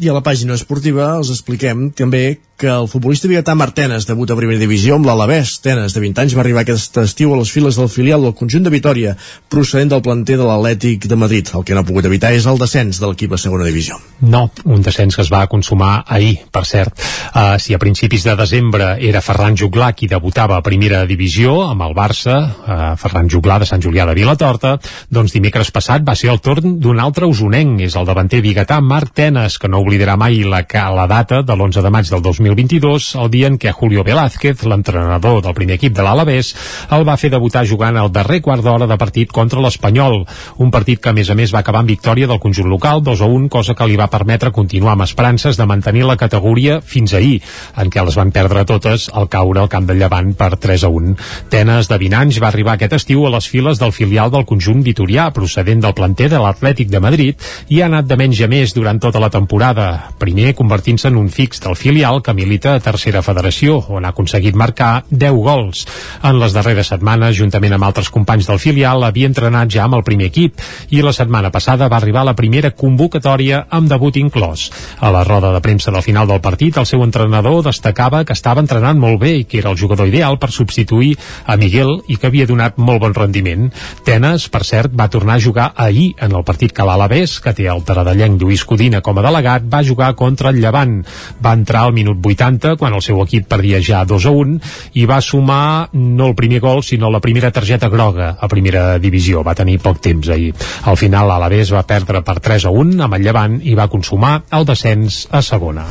I 0.00 0.08
a 0.08 0.14
la 0.16 0.24
pàgina 0.24 0.56
esportiva 0.56 1.10
els 1.18 1.28
expliquem 1.30 1.90
també 1.92 2.40
que 2.56 2.68
el 2.70 2.86
futbolista 2.88 3.28
biguetà 3.28 3.54
Martenes 3.58 4.06
debuta 4.06 4.34
a 4.34 4.38
primera 4.38 4.60
divisió 4.60 4.94
amb 4.94 5.08
l'Alavés. 5.08 5.56
Tenes, 5.64 5.94
de 5.94 6.00
20 6.02 6.22
anys, 6.22 6.34
va 6.36 6.42
arribar 6.44 6.62
aquest 6.62 6.96
estiu 7.02 7.32
a 7.34 7.38
les 7.40 7.50
files 7.50 7.76
del 7.80 7.90
filial 7.90 8.22
del 8.22 8.34
conjunt 8.38 8.62
de 8.64 8.70
Vitoria, 8.70 9.14
procedent 9.50 9.90
del 9.90 10.02
planter 10.04 10.36
de 10.38 10.46
l'Atlètic 10.46 11.08
de 11.10 11.18
Madrid. 11.18 11.50
El 11.54 11.64
que 11.66 11.74
no 11.74 11.82
ha 11.82 11.88
pogut 11.88 12.06
evitar 12.06 12.30
és 12.34 12.46
el 12.46 12.60
descens 12.60 13.00
de 13.02 13.10
l'equip 13.10 13.34
a 13.34 13.40
segona 13.40 13.66
divisió. 13.66 13.98
No, 14.22 14.46
un 14.64 14.84
descens 14.86 15.16
que 15.16 15.24
es 15.24 15.32
va 15.32 15.42
consumar 15.50 16.04
ahir, 16.06 16.36
per 16.54 16.64
cert. 16.68 16.94
Uh, 17.34 17.58
si 17.58 17.74
a 17.74 17.80
principis 17.82 18.24
de 18.24 18.36
desembre 18.38 18.94
era 19.02 19.22
Ferran 19.24 19.58
Juglà 19.58 19.90
qui 19.96 20.06
debutava 20.10 20.58
a 20.58 20.62
primera 20.62 21.02
divisió 21.10 21.56
amb 21.66 21.82
el 21.88 21.96
Barça, 21.96 22.38
uh, 22.44 22.94
Ferran 23.00 23.30
Juglà 23.30 23.58
de 23.58 23.68
Sant 23.68 23.82
Julià 23.82 24.06
de 24.06 24.14
Vilatorta, 24.14 24.76
doncs 25.10 25.34
dimecres 25.34 25.72
passat 25.74 26.06
va 26.06 26.14
ser 26.14 26.30
el 26.30 26.40
torn 26.44 26.78
d'un 26.78 27.02
altre 27.02 27.26
usonenc, 27.26 27.82
és 27.88 27.98
el 27.98 28.06
davanter 28.06 28.40
biguetà 28.44 28.78
Marc 28.80 29.14
Tenes, 29.18 29.58
que 29.58 29.68
no 29.68 29.82
oblidarà 29.82 30.16
mai 30.20 30.44
la, 30.46 30.62
la 30.94 31.08
data 31.10 31.42
de 31.42 31.58
l'11 31.58 31.82
de 31.82 31.90
maig 31.90 32.10
del 32.10 32.22
2022, 32.54 33.14
el 33.18 33.30
dia 33.30 33.48
en 33.50 33.56
què 33.58 33.72
Julio 33.74 34.04
Velázquez, 34.06 34.62
l'entrenador 34.70 35.40
del 35.42 35.54
primer 35.56 35.74
equip 35.74 35.94
de 35.96 36.04
l'Alavés, 36.06 36.52
el 36.94 37.02
va 37.06 37.16
fer 37.18 37.30
debutar 37.32 37.64
jugant 37.66 37.96
al 37.98 38.12
darrer 38.14 38.40
quart 38.44 38.62
d'hora 38.62 38.86
de 38.86 38.98
partit 39.00 39.32
contra 39.34 39.62
l'Espanyol, 39.62 40.20
un 40.62 40.70
partit 40.70 41.00
que 41.02 41.10
a 41.10 41.16
més 41.16 41.30
a 41.30 41.34
més 41.34 41.50
va 41.54 41.64
acabar 41.64 41.82
amb 41.82 41.90
victòria 41.90 42.28
del 42.30 42.38
conjunt 42.38 42.70
local 42.70 43.02
2 43.02 43.24
a 43.26 43.26
1, 43.26 43.48
cosa 43.50 43.74
que 43.74 43.88
li 43.90 43.98
va 43.98 44.06
permetre 44.12 44.52
continuar 44.54 44.94
amb 44.94 45.06
esperances 45.06 45.58
de 45.58 45.66
mantenir 45.66 46.04
la 46.06 46.16
categoria 46.20 46.78
fins 46.80 47.14
ahir, 47.14 47.40
en 47.76 47.90
què 47.90 48.04
les 48.06 48.18
van 48.20 48.30
perdre 48.30 48.64
totes 48.70 49.08
al 49.12 49.28
caure 49.32 49.64
al 49.64 49.72
camp 49.72 49.90
de 49.90 49.98
Llevant 49.98 50.34
per 50.38 50.54
3 50.54 50.86
a 50.86 50.92
1. 50.94 51.16
Tenes, 51.50 51.90
de 51.90 51.98
20 51.98 52.20
anys, 52.20 52.40
va 52.42 52.52
arribar 52.52 52.76
aquest 52.78 52.94
estiu 53.00 53.26
a 53.26 53.34
les 53.34 53.50
files 53.50 53.82
del 53.82 53.94
filial 53.96 54.30
del 54.30 54.46
conjunt 54.46 54.84
vitorià, 54.86 55.30
procedent 55.34 55.82
del 55.82 55.96
planter 55.98 56.30
de 56.30 56.38
l'Atlètic 56.38 56.92
de 56.92 57.02
Madrid, 57.02 57.50
i 57.74 57.82
ha 57.82 57.90
anat 57.90 58.06
de 58.06 58.20
menys 58.20 58.44
a 58.46 58.50
més 58.50 58.76
durant 58.78 59.02
tota 59.02 59.22
la 59.22 59.32
temporada, 59.34 60.14
primer 60.22 60.54
convertint-se 60.54 61.10
en 61.10 61.18
un 61.18 61.30
fix 61.32 61.58
del 61.64 61.74
filial 61.74 62.22
que 62.22 62.33
milita 62.34 62.74
a 62.74 62.82
tercera 62.82 63.22
federació, 63.22 63.78
on 63.88 64.04
ha 64.04 64.12
aconseguit 64.12 64.56
marcar 64.58 65.04
10 65.10 65.40
gols. 65.44 65.84
En 66.22 66.38
les 66.40 66.54
darreres 66.56 66.90
setmanes, 66.92 67.36
juntament 67.38 67.76
amb 67.76 67.86
altres 67.86 68.10
companys 68.12 68.48
del 68.50 68.60
filial, 68.62 69.04
havia 69.06 69.30
entrenat 69.30 69.70
ja 69.72 69.84
amb 69.86 69.98
el 69.98 70.04
primer 70.06 70.28
equip 70.32 70.60
i 70.90 71.02
la 71.02 71.14
setmana 71.16 71.50
passada 71.54 71.88
va 71.88 71.98
arribar 72.00 72.24
la 72.26 72.36
primera 72.36 72.72
convocatòria 72.74 73.64
amb 73.70 73.88
debut 73.90 74.16
inclòs. 74.20 74.68
A 75.00 75.10
la 75.14 75.24
roda 75.24 75.52
de 75.54 75.62
premsa 75.64 75.94
del 75.94 76.02
final 76.02 76.28
del 76.28 76.42
partit, 76.44 76.76
el 76.76 76.86
seu 76.86 77.02
entrenador 77.04 77.62
destacava 77.64 78.24
que 78.24 78.36
estava 78.36 78.62
entrenant 78.64 78.98
molt 79.00 79.20
bé 79.22 79.34
i 79.38 79.44
que 79.44 79.60
era 79.62 79.70
el 79.70 79.78
jugador 79.78 80.08
ideal 80.08 80.38
per 80.38 80.50
substituir 80.50 81.14
a 81.46 81.56
Miguel 81.56 82.00
i 82.08 82.16
que 82.16 82.28
havia 82.28 82.48
donat 82.50 82.78
molt 82.78 83.02
bon 83.04 83.14
rendiment. 83.14 83.70
Tenes, 84.04 84.48
per 84.48 84.64
cert, 84.66 84.92
va 84.94 85.10
tornar 85.10 85.38
a 85.38 85.44
jugar 85.44 85.70
ahir 85.76 86.12
en 86.18 86.34
el 86.34 86.44
partit 86.44 86.72
que 86.74 86.86
l'Alavés, 86.86 87.38
que 87.40 87.54
té 87.54 87.68
el 87.70 87.84
taradellenc 87.86 88.40
Lluís 88.40 88.64
Codina 88.64 89.02
com 89.04 89.18
a 89.18 89.26
delegat, 89.26 89.66
va 89.70 89.84
jugar 89.86 90.14
contra 90.18 90.50
el 90.50 90.60
Llevant. 90.62 91.00
Va 91.44 91.54
entrar 91.56 91.84
al 91.84 91.94
minut 91.96 92.20
80 92.26 92.76
quan 92.80 92.94
el 92.94 93.02
seu 93.04 93.20
equip 93.24 93.46
perdia 93.48 93.80
ja 93.82 94.04
2 94.08 94.26
a 94.26 94.32
1 94.34 94.58
i 95.00 95.06
va 95.06 95.20
sumar 95.24 95.88
no 95.92 96.28
el 96.30 96.34
primer 96.38 96.60
gol 96.60 96.82
sinó 96.82 97.10
la 97.10 97.20
primera 97.20 97.50
targeta 97.50 97.88
groga 97.88 98.36
a 98.40 98.48
primera 98.48 98.98
divisió. 98.98 99.42
Va 99.44 99.54
tenir 99.54 99.78
poc 99.82 100.00
temps 100.04 100.28
ahir. 100.28 100.52
Al 100.84 100.96
final 101.00 101.28
l'Alavés 101.28 101.72
va 101.74 101.84
perdre 101.88 102.22
per 102.24 102.38
3 102.40 102.68
a 102.68 102.74
1 102.74 103.02
amb 103.04 103.18
el 103.18 103.24
Llevant 103.24 103.58
i 103.62 103.74
va 103.78 103.88
consumar 103.92 104.34
el 104.54 104.66
descens 104.68 105.24
a 105.30 105.42
segona. 105.42 105.86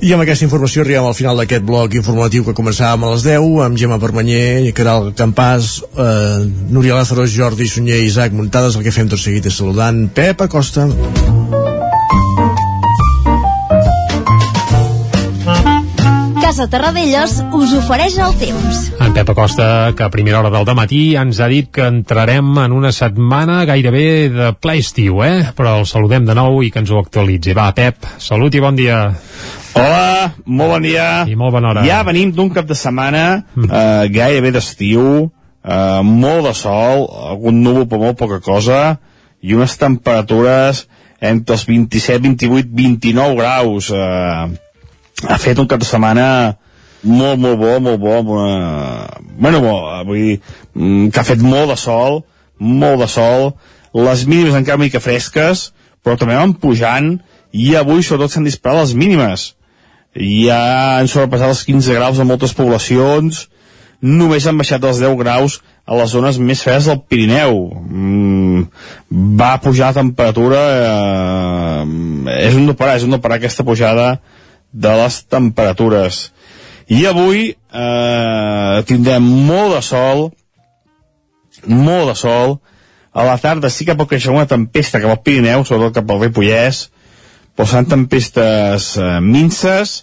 I 0.00 0.12
amb 0.14 0.24
aquesta 0.24 0.46
informació 0.46 0.84
arribem 0.84 1.08
al 1.08 1.16
final 1.18 1.40
d'aquest 1.40 1.64
bloc 1.66 1.94
informatiu 1.98 2.46
que 2.46 2.56
començàvem 2.56 3.06
a 3.06 3.12
les 3.14 3.26
10 3.26 3.64
amb 3.66 3.78
Gemma 3.80 4.00
Permanyer, 4.02 4.72
Caral 4.78 5.12
Campàs, 5.18 5.78
eh, 5.96 6.46
Núria 6.70 6.94
Lázaro, 6.94 7.26
Jordi 7.26 7.68
Sunyer 7.68 8.02
i 8.02 8.10
Isaac 8.12 8.32
Muntades. 8.32 8.76
El 8.76 8.86
que 8.86 8.94
fem 8.94 9.08
tot 9.08 9.20
seguit 9.20 9.46
és 9.46 9.58
saludant 9.58 10.06
Pep 10.14 10.46
Acosta. 10.46 10.88
Casa 16.48 16.64
Terradellos 16.64 17.32
us 17.52 17.72
ofereix 17.76 18.14
el 18.24 18.32
temps. 18.40 18.76
En 19.04 19.12
Pep 19.12 19.28
Acosta, 19.34 19.92
que 19.92 20.06
a 20.06 20.08
primera 20.08 20.38
hora 20.40 20.48
del 20.48 20.64
matí 20.72 21.12
ens 21.20 21.42
ha 21.44 21.48
dit 21.50 21.66
que 21.68 21.84
entrarem 21.84 22.54
en 22.62 22.72
una 22.72 22.88
setmana 22.88 23.58
gairebé 23.68 24.04
de 24.32 24.46
ple 24.56 24.78
estiu, 24.80 25.18
eh? 25.26 25.50
Però 25.58 25.74
el 25.76 25.84
saludem 25.84 26.24
de 26.24 26.32
nou 26.38 26.62
i 26.64 26.70
que 26.72 26.80
ens 26.80 26.88
ho 26.88 27.02
actualitzi. 27.02 27.52
Va, 27.52 27.66
Pep, 27.76 28.06
salut 28.24 28.56
i 28.56 28.62
bon 28.64 28.78
dia. 28.78 28.96
Hola, 29.76 30.30
molt 30.46 30.72
bon 30.72 30.86
dia. 30.88 31.08
I 31.28 31.36
molt 31.36 31.52
bona 31.52 31.68
hora. 31.74 31.82
Ja 31.84 31.98
venim 32.08 32.32
d'un 32.32 32.48
cap 32.54 32.64
de 32.70 32.78
setmana 32.80 33.24
eh, 33.66 34.08
gairebé 34.14 34.54
d'estiu, 34.56 35.26
eh, 35.28 36.00
molt 36.00 36.48
de 36.48 36.54
sol, 36.56 37.04
algun 37.34 37.60
núvol 37.60 37.84
per 37.92 38.00
molt 38.06 38.16
poca 38.22 38.40
cosa, 38.40 38.96
i 39.44 39.52
unes 39.52 39.76
temperatures 39.76 40.86
entre 41.20 41.58
els 41.60 41.66
27, 41.68 42.24
28, 42.24 42.72
29 42.72 43.36
graus. 43.36 43.92
Eh, 43.92 44.64
ha 45.26 45.38
fet 45.42 45.58
un 45.58 45.66
cap 45.66 45.80
de 45.82 45.88
setmana 45.88 46.28
molt, 47.02 47.38
molt 47.38 47.58
bo, 47.58 47.74
molt 47.80 48.00
bo, 48.02 48.14
amb 48.18 48.30
una... 48.34 49.06
bueno, 49.38 49.60
bo, 49.62 49.74
vull 50.06 50.18
dir, 50.18 50.38
mm, 50.74 51.10
que 51.14 51.20
ha 51.20 51.26
fet 51.26 51.42
molt 51.42 51.70
de 51.72 51.76
sol, 51.78 52.22
molt 52.58 53.02
de 53.02 53.08
sol, 53.10 53.52
les 53.94 54.24
mínimes 54.26 54.56
encara 54.58 54.80
mica 54.80 55.02
fresques, 55.02 55.68
però 56.02 56.18
també 56.18 56.38
van 56.38 56.54
pujant, 56.58 57.16
i 57.52 57.74
avui 57.78 58.02
sobretot 58.02 58.34
s'han 58.34 58.46
disparat 58.46 58.82
les 58.82 58.96
mínimes. 58.98 59.52
Ja 60.18 60.98
han 60.98 61.08
sobrepassat 61.10 61.54
els 61.54 61.64
15 61.68 61.96
graus 61.96 62.18
a 62.18 62.26
moltes 62.26 62.54
poblacions, 62.56 63.46
només 64.02 64.46
han 64.46 64.58
baixat 64.58 64.84
els 64.86 65.00
10 65.02 65.16
graus 65.18 65.60
a 65.88 65.96
les 65.98 66.10
zones 66.12 66.38
més 66.38 66.62
fredes 66.62 66.90
del 66.90 67.00
Pirineu. 67.08 67.62
Mm, 67.88 68.66
va 69.38 69.56
pujar 69.62 69.92
la 69.92 70.00
temperatura, 70.02 70.64
eh, 70.82 72.42
és 72.42 72.58
un 72.58 72.66
no 72.68 72.76
parar, 72.78 72.98
és 72.98 73.06
un 73.06 73.14
no 73.14 73.22
parar 73.22 73.38
aquesta 73.38 73.64
pujada 73.64 74.18
de 74.72 74.94
les 75.02 75.20
temperatures. 75.30 76.28
I 76.88 77.04
avui 77.08 77.50
eh, 77.52 78.82
tindrem 78.88 79.24
molt 79.48 79.76
de 79.76 79.82
sol, 79.84 80.28
molt 81.68 82.12
de 82.12 82.16
sol, 82.16 82.58
a 83.12 83.24
la 83.26 83.38
tarda 83.42 83.70
sí 83.72 83.86
que 83.86 83.96
pot 83.98 84.08
créixer 84.08 84.32
una 84.32 84.48
tempesta 84.48 85.00
cap 85.02 85.12
al 85.12 85.22
Pirineu, 85.24 85.64
sobretot 85.66 86.00
cap 86.00 86.12
al 86.12 86.22
Ripollès, 86.22 86.86
però 87.56 87.66
seran 87.66 87.88
tempestes 87.90 88.92
eh, 89.00 89.16
minces, 89.24 90.02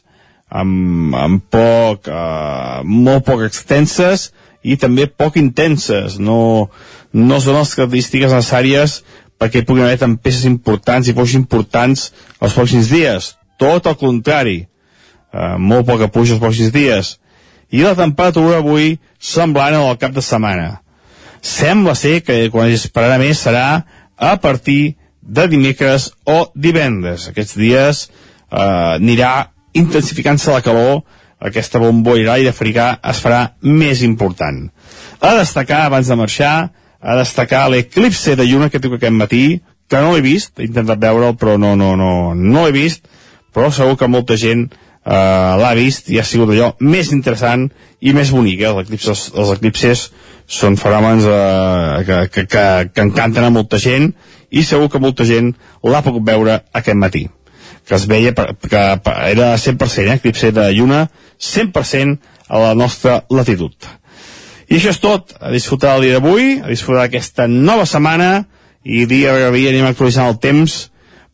amb, 0.49 1.15
amb 1.15 1.45
poc, 1.51 2.09
eh, 2.11 2.81
molt 2.83 3.25
poc 3.27 3.45
extenses 3.47 4.29
i 4.65 4.77
també 4.81 5.07
poc 5.07 5.39
intenses. 5.39 6.19
No, 6.19 6.69
no 7.13 7.39
són 7.39 7.59
les 7.61 7.73
característiques 7.77 8.33
necessàries 8.35 8.99
perquè 9.39 9.61
hi 9.61 9.67
puguin 9.67 9.85
haver 9.85 10.01
tempestes 10.01 10.45
importants 10.49 11.07
i 11.07 11.15
pocs 11.15 11.35
importants 11.37 12.09
els 12.41 12.55
pròxims 12.55 12.91
dies. 12.91 13.33
Tot 13.61 13.88
el 13.88 13.98
contrari. 13.99 14.57
Eh, 15.34 15.56
molt 15.60 15.88
poca 15.88 16.10
pluja 16.11 16.36
els 16.36 16.44
pròxims 16.44 16.73
dies. 16.73 17.15
I 17.72 17.84
la 17.84 17.95
temperatura 17.98 18.60
avui 18.61 18.98
semblant 19.19 19.76
al 19.76 19.98
cap 20.02 20.14
de 20.15 20.23
setmana. 20.23 20.82
Sembla 21.41 21.95
ser 21.95 22.22
que 22.26 22.49
quan 22.53 22.72
es 22.72 22.86
esperarà 22.88 23.19
més 23.22 23.41
serà 23.45 23.84
a 24.18 24.36
partir 24.41 24.95
de 25.22 25.48
dimecres 25.49 26.11
o 26.26 26.52
divendres. 26.56 27.30
Aquests 27.32 27.57
dies 27.57 28.06
eh, 28.06 28.95
anirà 28.99 29.52
intensificant-se 29.76 30.53
la 30.53 30.64
calor, 30.65 31.03
aquesta 31.45 31.82
bomboira 31.82 32.38
i 32.40 32.48
africà 32.48 32.95
es 33.11 33.19
farà 33.22 33.41
més 33.61 34.02
important. 34.06 34.65
A 35.19 35.36
destacar, 35.40 35.86
abans 35.86 36.07
de 36.07 36.18
marxar, 36.18 36.56
a 37.02 37.18
destacar 37.19 37.68
l'eclipse 37.69 38.36
de 38.36 38.45
lluna 38.48 38.69
que 38.69 38.80
tinc 38.80 38.98
aquest 38.98 39.14
matí, 39.14 39.45
que 39.90 40.02
no 40.02 40.15
l'he 40.15 40.23
vist, 40.26 40.56
he 40.57 40.65
intentat 40.65 41.02
veure'l, 41.02 41.36
però 41.38 41.60
no, 41.61 41.76
no, 41.77 41.94
no, 41.99 42.34
no 42.34 42.65
l'he 42.65 42.73
vist, 42.73 43.06
però 43.56 43.72
segur 43.72 43.95
que 43.99 44.11
molta 44.11 44.36
gent 44.40 44.68
eh, 44.68 45.53
l'ha 45.61 45.73
vist 45.77 46.11
i 46.11 46.19
ha 46.19 46.27
sigut 46.27 46.52
allò 46.52 46.73
més 46.84 47.14
interessant 47.15 47.69
i 48.02 48.14
més 48.14 48.34
bonic. 48.36 48.61
Eh? 48.61 48.72
Els, 48.73 48.84
eclipses, 48.84 49.30
els 49.34 49.53
eclipses 49.56 50.10
són 50.60 50.76
fenòmens 50.77 51.26
eh, 51.26 52.03
que, 52.06 52.19
que, 52.34 52.45
que, 52.52 52.65
que 52.91 53.07
encanten 53.07 53.48
a 53.48 53.53
molta 53.53 53.80
gent 53.82 54.11
i 54.52 54.68
segur 54.68 54.91
que 54.91 55.02
molta 55.02 55.26
gent 55.26 55.56
l'ha 55.84 56.03
pogut 56.06 56.27
veure 56.27 56.60
aquest 56.76 56.99
matí 56.99 57.26
que 57.86 57.95
es 57.95 58.07
veia 58.10 58.34
per, 58.34 58.56
que 58.65 58.82
era 59.30 59.52
100%, 59.61 60.07
eh, 60.07 60.15
eclipse 60.18 60.49
de 60.52 60.72
lluna, 60.73 61.06
100% 61.38 62.18
a 62.49 62.61
la 62.61 62.73
nostra 62.73 63.19
latitud. 63.30 63.73
I 64.65 64.80
això 64.80 64.90
és 64.90 65.02
tot, 65.02 65.36
a 65.38 65.52
disfrutar 65.53 65.95
el 65.98 66.07
dia 66.07 66.18
d'avui, 66.18 66.60
a 66.64 66.72
disfrutar 66.72 67.06
aquesta 67.06 67.45
nova 67.48 67.86
setmana, 67.86 68.48
i 68.86 69.06
dia 69.10 69.36
a 69.48 69.52
dia 69.53 69.72
anem 69.72 69.86
actualitzant 69.86 70.32
el 70.32 70.40
temps, 70.41 70.80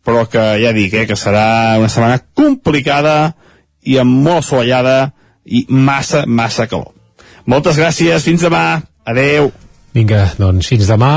però 0.05 0.25
que 0.29 0.43
ja 0.61 0.73
dic, 0.75 0.93
eh, 0.93 1.07
que 1.09 1.17
serà 1.19 1.77
una 1.79 1.89
setmana 1.89 2.21
complicada 2.33 3.33
i 3.83 3.97
amb 4.01 4.21
molt 4.25 4.45
assolellada 4.45 5.11
i 5.45 5.65
massa, 5.69 6.25
massa 6.27 6.67
calor. 6.69 6.93
Moltes 7.49 7.79
gràcies, 7.79 8.23
fins 8.25 8.43
demà, 8.45 8.81
adeu. 9.05 9.51
Vinga, 9.95 10.29
doncs 10.39 10.69
fins 10.71 10.87
demà, 10.87 11.13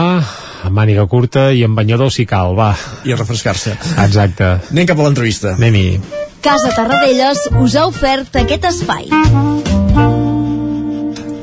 amb 0.64 0.74
màniga 0.74 1.04
curta 1.06 1.50
i 1.54 1.62
amb 1.66 1.76
banyador 1.78 2.10
si 2.10 2.24
cal, 2.26 2.56
va. 2.58 2.72
I 3.04 3.14
a 3.14 3.18
refrescar-se. 3.20 3.76
Exacte. 4.06 4.48
Anem 4.72 4.88
cap 4.88 4.98
a 4.98 5.06
l'entrevista. 5.06 5.54
Anem-hi. 5.58 6.00
Casa 6.44 6.72
Tarradellas 6.76 7.46
us 7.60 7.76
ha 7.76 7.86
ofert 7.88 8.34
aquest 8.40 8.66
espai. 8.72 9.08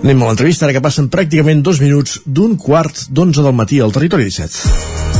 Anem 0.01 0.21
a 0.21 0.31
l'entrevista, 0.31 0.65
ara 0.65 0.75
que 0.75 0.83
passen 0.83 1.11
pràcticament 1.13 1.61
dos 1.65 1.81
minuts 1.81 2.19
d'un 2.25 2.57
quart 2.57 3.05
d'onze 3.09 3.45
del 3.45 3.57
matí 3.57 3.81
al 3.81 3.93
territori 3.93 4.25
17. 4.29 5.10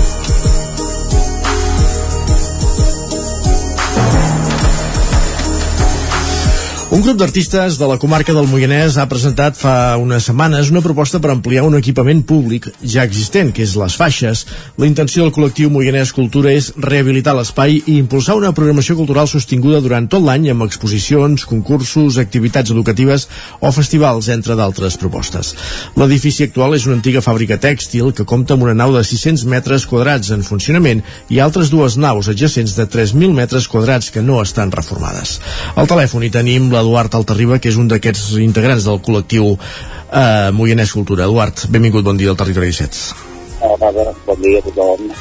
Un 6.92 7.00
grup 7.00 7.16
d'artistes 7.16 7.78
de 7.80 7.88
la 7.88 7.96
comarca 7.96 8.34
del 8.36 8.50
Moianès 8.52 8.98
ha 9.00 9.06
presentat 9.08 9.56
fa 9.56 9.96
unes 9.96 10.26
setmanes 10.28 10.68
una 10.74 10.82
proposta 10.84 11.22
per 11.24 11.30
ampliar 11.32 11.62
un 11.64 11.78
equipament 11.78 12.20
públic 12.28 12.66
ja 12.84 13.06
existent, 13.08 13.54
que 13.56 13.64
és 13.64 13.78
les 13.80 13.94
faixes. 13.96 14.42
La 14.76 14.90
intenció 14.90 15.24
del 15.24 15.32
col·lectiu 15.32 15.72
Moianès 15.72 16.12
Cultura 16.12 16.52
és 16.52 16.68
rehabilitar 16.76 17.32
l'espai 17.38 17.78
i 17.80 17.96
impulsar 17.96 18.36
una 18.36 18.52
programació 18.52 18.98
cultural 19.00 19.30
sostinguda 19.32 19.80
durant 19.80 20.10
tot 20.12 20.26
l'any 20.26 20.50
amb 20.52 20.66
exposicions, 20.66 21.46
concursos, 21.48 22.18
activitats 22.20 22.76
educatives 22.76 23.30
o 23.62 23.72
festivals, 23.72 24.28
entre 24.36 24.60
d'altres 24.60 25.00
propostes. 25.00 25.54
L'edifici 25.96 26.50
actual 26.50 26.76
és 26.76 26.90
una 26.90 26.98
antiga 27.00 27.24
fàbrica 27.24 27.56
tèxtil 27.56 28.12
que 28.12 28.28
compta 28.28 28.60
amb 28.60 28.68
una 28.68 28.76
nau 28.76 28.92
de 28.98 29.06
600 29.08 29.48
metres 29.48 29.88
quadrats 29.88 30.34
en 30.36 30.44
funcionament 30.44 31.06
i 31.32 31.40
altres 31.40 31.72
dues 31.72 31.96
naus 31.96 32.28
adjacents 32.36 32.76
de 32.76 32.90
3.000 33.00 33.32
metres 33.40 33.72
quadrats 33.72 34.12
que 34.12 34.28
no 34.28 34.44
estan 34.44 34.76
reformades. 34.76 35.38
Al 35.80 35.88
telèfon 35.88 36.28
hi 36.28 36.34
tenim 36.36 36.68
l'Eduard 36.82 37.14
Altarriba, 37.16 37.60
que 37.62 37.70
és 37.72 37.78
un 37.80 37.88
d'aquests 37.92 38.36
integrants 38.42 38.88
del 38.90 39.02
col·lectiu 39.06 39.54
eh, 39.54 40.50
Moianès 40.58 40.94
Cultura. 40.98 41.30
Eduard, 41.30 41.68
benvingut, 41.70 42.06
bon 42.06 42.18
dia 42.18 42.34
al 42.34 42.40
Territori 42.40 42.74
17. 42.74 43.30
Hola, 43.62 43.92
bon 44.26 44.42
dia 44.42 44.60
a 44.60 44.66
tothom. 44.66 45.12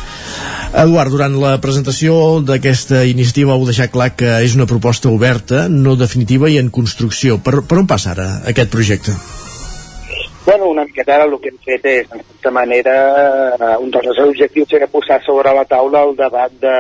Eduard, 0.81 1.13
durant 1.13 1.35
la 1.43 1.57
presentació 1.61 2.15
d'aquesta 2.47 3.03
iniciativa 3.09 3.53
heu 3.53 3.67
deixat 3.69 3.93
clar 3.93 4.15
que 4.17 4.39
és 4.47 4.55
una 4.57 4.69
proposta 4.71 5.11
oberta, 5.13 5.67
no 5.69 5.97
definitiva 6.01 6.49
i 6.49 6.57
en 6.63 6.71
construcció. 6.73 7.37
Per, 7.45 7.61
per 7.69 7.81
on 7.83 7.91
passa 7.91 8.15
ara 8.15 8.29
aquest 8.49 8.73
projecte? 8.73 9.17
Bueno, 10.47 10.71
una 10.73 10.87
miqueta 10.89 11.19
ara 11.19 11.27
el 11.29 11.37
que 11.43 11.53
hem 11.53 11.59
fet 11.67 11.85
és, 11.91 12.07
en 12.09 12.23
certa 12.23 12.53
manera, 12.55 12.95
eh, 13.59 13.75
un 13.83 13.91
dels 13.93 14.09
nostres 14.09 14.31
objectius 14.33 14.73
era 14.79 14.89
posar 14.89 15.21
sobre 15.27 15.53
la 15.55 15.67
taula 15.69 16.07
el 16.09 16.17
debat 16.17 16.55
de, 16.63 16.79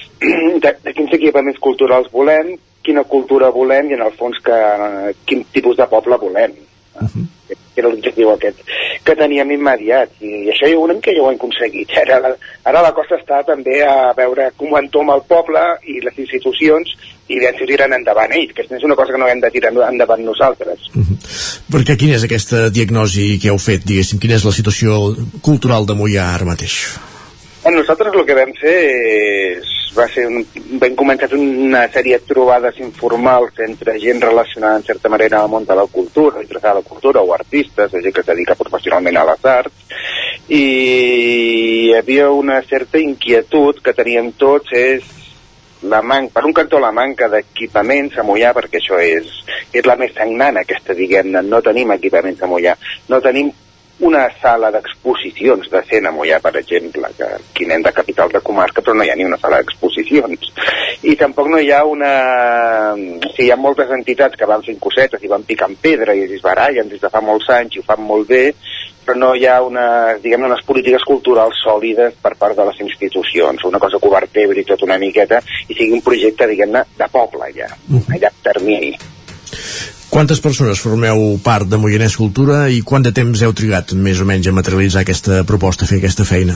de, 0.62 0.74
de 0.84 0.94
quins 0.94 1.16
equipaments 1.18 1.58
culturals 1.64 2.12
volem, 2.12 2.54
quina 2.84 3.04
cultura 3.08 3.50
volem 3.54 3.90
i 3.90 3.98
en 3.98 4.04
el 4.06 4.12
fons 4.18 4.40
que, 4.44 4.58
quin 5.28 5.44
tipus 5.52 5.78
de 5.80 5.88
poble 5.90 6.20
volem. 6.20 6.52
Uh 6.94 7.08
-huh. 7.08 7.26
que 7.74 7.80
era 7.80 7.88
l'objectiu 7.88 8.30
aquest 8.30 8.60
que 9.04 9.16
teníem 9.18 9.50
immediat 9.50 10.10
i, 10.20 10.46
i 10.46 10.50
això 10.52 10.70
jo 10.70 10.84
una 10.84 10.94
mica 10.94 11.12
ja 11.12 11.22
ho 11.22 11.30
hem 11.30 11.36
aconseguit 11.40 11.90
ara 12.02 12.20
la, 12.22 12.30
ara 12.70 12.82
la 12.82 12.92
cosa 12.92 13.18
està 13.18 13.42
també 13.44 13.82
a 13.82 14.12
veure 14.16 14.52
com 14.56 14.76
entoma 14.78 15.16
el 15.18 15.24
poble 15.28 15.60
i 15.82 16.00
les 16.04 16.18
institucions 16.18 16.94
i 17.28 17.40
veure 17.40 17.58
si 17.58 17.66
tiren 17.66 17.92
endavant 17.92 18.32
ells 18.32 18.54
que 18.54 18.62
és 18.62 18.86
una 18.86 18.94
cosa 18.94 19.12
que 19.12 19.18
no 19.18 19.28
hem 19.28 19.40
de 19.40 19.50
tirar 19.50 19.72
endavant 19.88 20.24
nosaltres 20.24 20.78
Perquè 21.74 21.96
quina 21.98 22.14
és 22.18 22.24
aquesta 22.26 22.68
diagnosi 22.70 23.38
que 23.42 23.48
heu 23.50 23.58
fet, 23.58 23.82
diguéssim? 23.88 24.20
Quina 24.22 24.36
és 24.36 24.44
la 24.46 24.52
situació 24.54 25.14
cultural 25.42 25.88
de 25.88 25.96
Mollà 25.98 26.28
ara 26.36 26.46
mateix? 26.46 26.76
Bueno, 27.64 27.80
nosaltres 27.80 28.14
el 28.14 28.26
que 28.28 28.36
vam 28.36 28.52
fer 28.60 28.74
és, 28.84 29.73
va 29.94 30.06
ser 30.10 30.26
un, 30.26 30.42
vam 30.80 30.96
començar 30.98 31.30
una 31.38 31.84
sèrie 31.94 32.18
de 32.18 32.28
trobades 32.28 32.78
informals 32.82 33.58
entre 33.66 33.96
gent 34.02 34.20
relacionada 34.22 34.80
en 34.80 34.86
certa 34.86 35.08
manera 35.08 35.40
al 35.40 35.50
món 35.52 35.64
de 35.64 35.76
la 35.78 35.86
cultura, 35.86 36.42
interessada 36.42 36.78
a 36.78 36.82
la 36.82 36.88
cultura 36.88 37.22
o 37.22 37.34
artistes, 37.34 37.92
gent 37.92 38.14
que 38.14 38.24
es 38.24 38.30
dedica 38.32 38.58
professionalment 38.58 39.16
a 39.16 39.26
les 39.30 39.50
arts 39.54 39.84
i 40.48 40.64
hi 41.88 41.92
havia 41.96 42.30
una 42.30 42.60
certa 42.62 42.98
inquietud 43.00 43.80
que 43.84 43.94
teníem 43.96 44.32
tots 44.36 44.74
és 44.76 45.06
la 45.84 46.00
man 46.02 46.30
per 46.32 46.44
un 46.48 46.52
cantó 46.56 46.78
la 46.80 46.92
manca 46.92 47.28
d'equipaments 47.28 48.16
a 48.18 48.24
Mollà, 48.24 48.54
perquè 48.56 48.80
això 48.80 48.98
és, 49.00 49.28
és 49.72 49.84
la 49.84 49.96
més 50.00 50.14
sagnant 50.16 50.56
aquesta, 50.56 50.96
diguem-ne, 50.96 51.42
no 51.44 51.60
tenim 51.64 51.92
equipaments 51.92 52.40
a 52.42 52.48
Mollà, 52.48 52.76
no 53.12 53.20
tenim 53.24 53.52
una 54.04 54.28
sala 54.40 54.70
d'exposicions 54.70 55.70
de 55.72 55.80
Sena 55.88 56.12
Mollà, 56.12 56.38
per 56.44 56.54
exemple, 56.60 57.08
que 57.16 57.24
aquí 57.24 57.64
anem 57.64 57.86
de 57.86 57.92
capital 57.96 58.32
de 58.32 58.42
comarca, 58.44 58.82
però 58.82 58.94
no 58.96 59.04
hi 59.04 59.10
ha 59.10 59.16
ni 59.16 59.24
una 59.24 59.38
sala 59.40 59.62
d'exposicions. 59.62 60.50
I 61.08 61.16
tampoc 61.20 61.48
no 61.48 61.60
hi 61.60 61.70
ha 61.72 61.82
una... 61.88 62.12
Sí, 63.34 63.46
hi 63.46 63.50
ha 63.50 63.56
moltes 63.60 63.90
entitats 63.96 64.36
que 64.36 64.48
van 64.48 64.64
fent 64.66 64.80
cosetes 64.80 65.24
i 65.24 65.30
van 65.32 65.46
picant 65.48 65.76
pedra 65.80 66.14
i 66.14 66.26
es 66.28 66.44
barallen 66.44 66.92
des 66.92 67.00
de 67.00 67.10
fa 67.12 67.24
molts 67.24 67.48
anys 67.56 67.76
i 67.76 67.80
ho 67.80 67.86
fan 67.88 68.04
molt 68.04 68.28
bé, 68.28 68.44
però 69.04 69.16
no 69.20 69.32
hi 69.36 69.48
ha 69.48 69.56
una, 69.64 69.86
diguem 70.20 70.46
unes 70.48 70.62
polítiques 70.68 71.04
culturals 71.08 71.64
sòlides 71.64 72.20
per 72.20 72.36
part 72.40 72.56
de 72.60 72.68
les 72.68 72.84
institucions, 72.84 73.64
una 73.64 73.80
cosa 73.80 74.00
que 74.00 74.08
ho 74.08 74.14
vertebri 74.14 74.68
tot 74.68 74.84
una 74.84 75.00
miqueta 75.00 75.40
i 75.68 75.72
sigui 75.72 75.92
un 75.96 76.04
projecte, 76.04 76.48
diguem-ne, 76.52 76.86
de 76.96 77.10
poble 77.12 77.52
ja, 77.56 77.72
a 77.72 78.20
llarg 78.20 78.40
termini. 78.44 78.94
Quantes 80.14 80.38
persones 80.38 80.78
formeu 80.78 81.40
part 81.42 81.66
de 81.66 81.74
Moianès 81.74 82.14
Cultura 82.14 82.68
i 82.70 82.84
quant 82.86 83.02
de 83.02 83.10
temps 83.10 83.40
heu 83.42 83.50
trigat 83.50 83.96
més 83.98 84.20
o 84.22 84.26
menys 84.28 84.46
a 84.46 84.52
materialitzar 84.54 85.02
aquesta 85.02 85.40
proposta, 85.42 85.82
a 85.82 85.90
fer 85.90 85.98
aquesta 85.98 86.22
feina? 86.28 86.54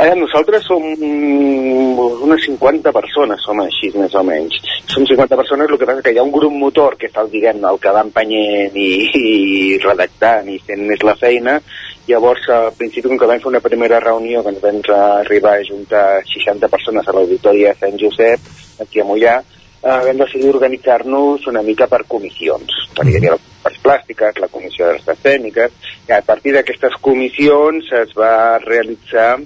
Eh, 0.00 0.14
nosaltres 0.16 0.64
som 0.64 0.80
unes 0.80 2.46
50 2.48 2.94
persones, 2.96 3.44
som 3.44 3.60
així 3.60 3.92
més 3.92 4.16
o 4.16 4.24
menys. 4.24 4.56
Som 4.88 5.04
50 5.04 5.36
persones, 5.36 5.68
el 5.68 5.76
que 5.76 5.90
passa 5.90 6.00
que 6.00 6.16
hi 6.16 6.22
ha 6.22 6.24
un 6.24 6.32
grup 6.32 6.56
motor 6.64 6.96
que 6.96 7.12
està 7.12 7.26
diguem 7.28 7.60
el 7.60 7.76
que 7.76 7.92
va 7.92 8.06
empenyent 8.08 8.80
i, 8.80 8.90
i 9.20 9.78
redactant 9.84 10.48
i 10.48 10.56
fent 10.64 10.88
més 10.88 11.04
la 11.04 11.18
feina, 11.20 11.60
llavors 12.08 12.48
al 12.56 12.72
principi 12.80 13.04
com 13.10 13.20
que 13.20 13.28
vam 13.28 13.44
fer 13.44 13.52
una 13.52 13.66
primera 13.68 14.00
reunió 14.00 14.40
que 14.40 14.56
ens 14.56 14.64
vam 14.64 14.80
arribar 15.20 15.58
a 15.58 15.68
juntar 15.68 16.06
60 16.24 16.72
persones 16.72 17.04
a 17.04 17.20
l'auditori 17.20 17.68
de 17.68 17.76
Sant 17.84 18.00
Josep, 18.00 18.54
aquí 18.80 19.04
a 19.04 19.04
Mollà, 19.04 19.42
eh, 19.82 20.00
vam 20.06 20.20
decidir 20.24 20.52
organitzar-nos 20.54 21.46
una 21.50 21.62
mica 21.62 21.88
per 21.90 22.04
comissions. 22.08 22.76
Perquè 22.96 23.14
hi 23.14 23.18
havia 23.20 23.38
les 23.38 23.80
plàstiques, 23.82 24.38
la 24.42 24.50
comissió 24.52 24.86
de 24.88 24.98
les 24.98 25.24
tècniques, 25.26 25.74
i 26.08 26.14
a 26.14 26.22
partir 26.26 26.54
d'aquestes 26.56 26.98
comissions 27.00 27.90
es 28.02 28.14
va 28.18 28.58
realitzar 28.62 29.36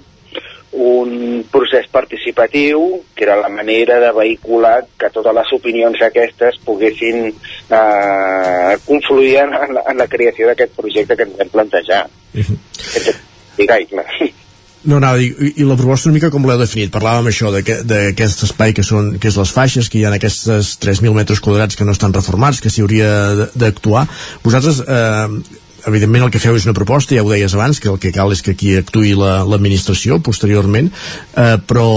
un 0.77 1.45
procés 1.49 1.87
participatiu 1.89 3.01
que 3.15 3.23
era 3.23 3.37
la 3.39 3.49
manera 3.49 3.99
de 4.03 4.11
vehicular 4.11 4.85
que 4.99 5.09
totes 5.09 5.33
les 5.33 5.53
opinions 5.55 6.01
aquestes 6.05 6.59
poguessin 6.65 7.31
eh, 7.31 8.73
confluir 8.85 9.37
en 9.45 9.55
la, 9.55 9.85
en 9.87 9.97
la 9.97 10.09
creació 10.11 10.51
d'aquest 10.51 10.75
projecte 10.75 11.15
que 11.15 11.29
ens 11.29 11.37
vam 11.39 11.55
plantejar. 11.55 12.03
Uh 12.35 12.43
-huh. 12.43 13.15
Digue'm. 13.57 14.45
No, 14.87 15.01
dir, 15.19 15.33
i, 15.43 15.49
i 15.59 15.65
la 15.67 15.75
proposta 15.75 16.07
una 16.07 16.15
mica 16.15 16.29
com 16.31 16.45
l'heu 16.47 16.59
definit? 16.61 16.93
Parlàvem 16.93 17.27
això 17.27 17.51
d'aquest 17.51 18.43
espai 18.47 18.71
que, 18.75 18.85
són, 18.87 19.17
que 19.19 19.27
és 19.27 19.35
les 19.35 19.51
faixes, 19.51 19.89
que 19.91 19.99
hi 19.99 20.05
ha 20.07 20.13
aquests 20.15 20.77
3.000 20.79 21.11
metres 21.17 21.43
quadrats 21.43 21.75
que 21.75 21.87
no 21.87 21.95
estan 21.95 22.15
reformats, 22.15 22.61
que 22.63 22.71
s'hi 22.71 22.85
hauria 22.85 23.09
d'actuar. 23.51 24.05
Vosaltres, 24.45 24.79
eh, 24.87 25.65
evidentment 25.91 26.23
el 26.27 26.31
que 26.31 26.39
feu 26.39 26.55
és 26.55 26.67
una 26.67 26.75
proposta, 26.77 27.15
ja 27.17 27.25
ho 27.25 27.33
deies 27.33 27.55
abans, 27.57 27.81
que 27.83 27.91
el 27.91 27.99
que 27.99 28.13
cal 28.15 28.31
és 28.31 28.43
que 28.45 28.55
aquí 28.55 28.77
actuï 28.79 29.11
l'administració 29.17 30.21
la, 30.21 30.23
posteriorment, 30.23 30.87
eh, 31.35 31.57
però 31.67 31.89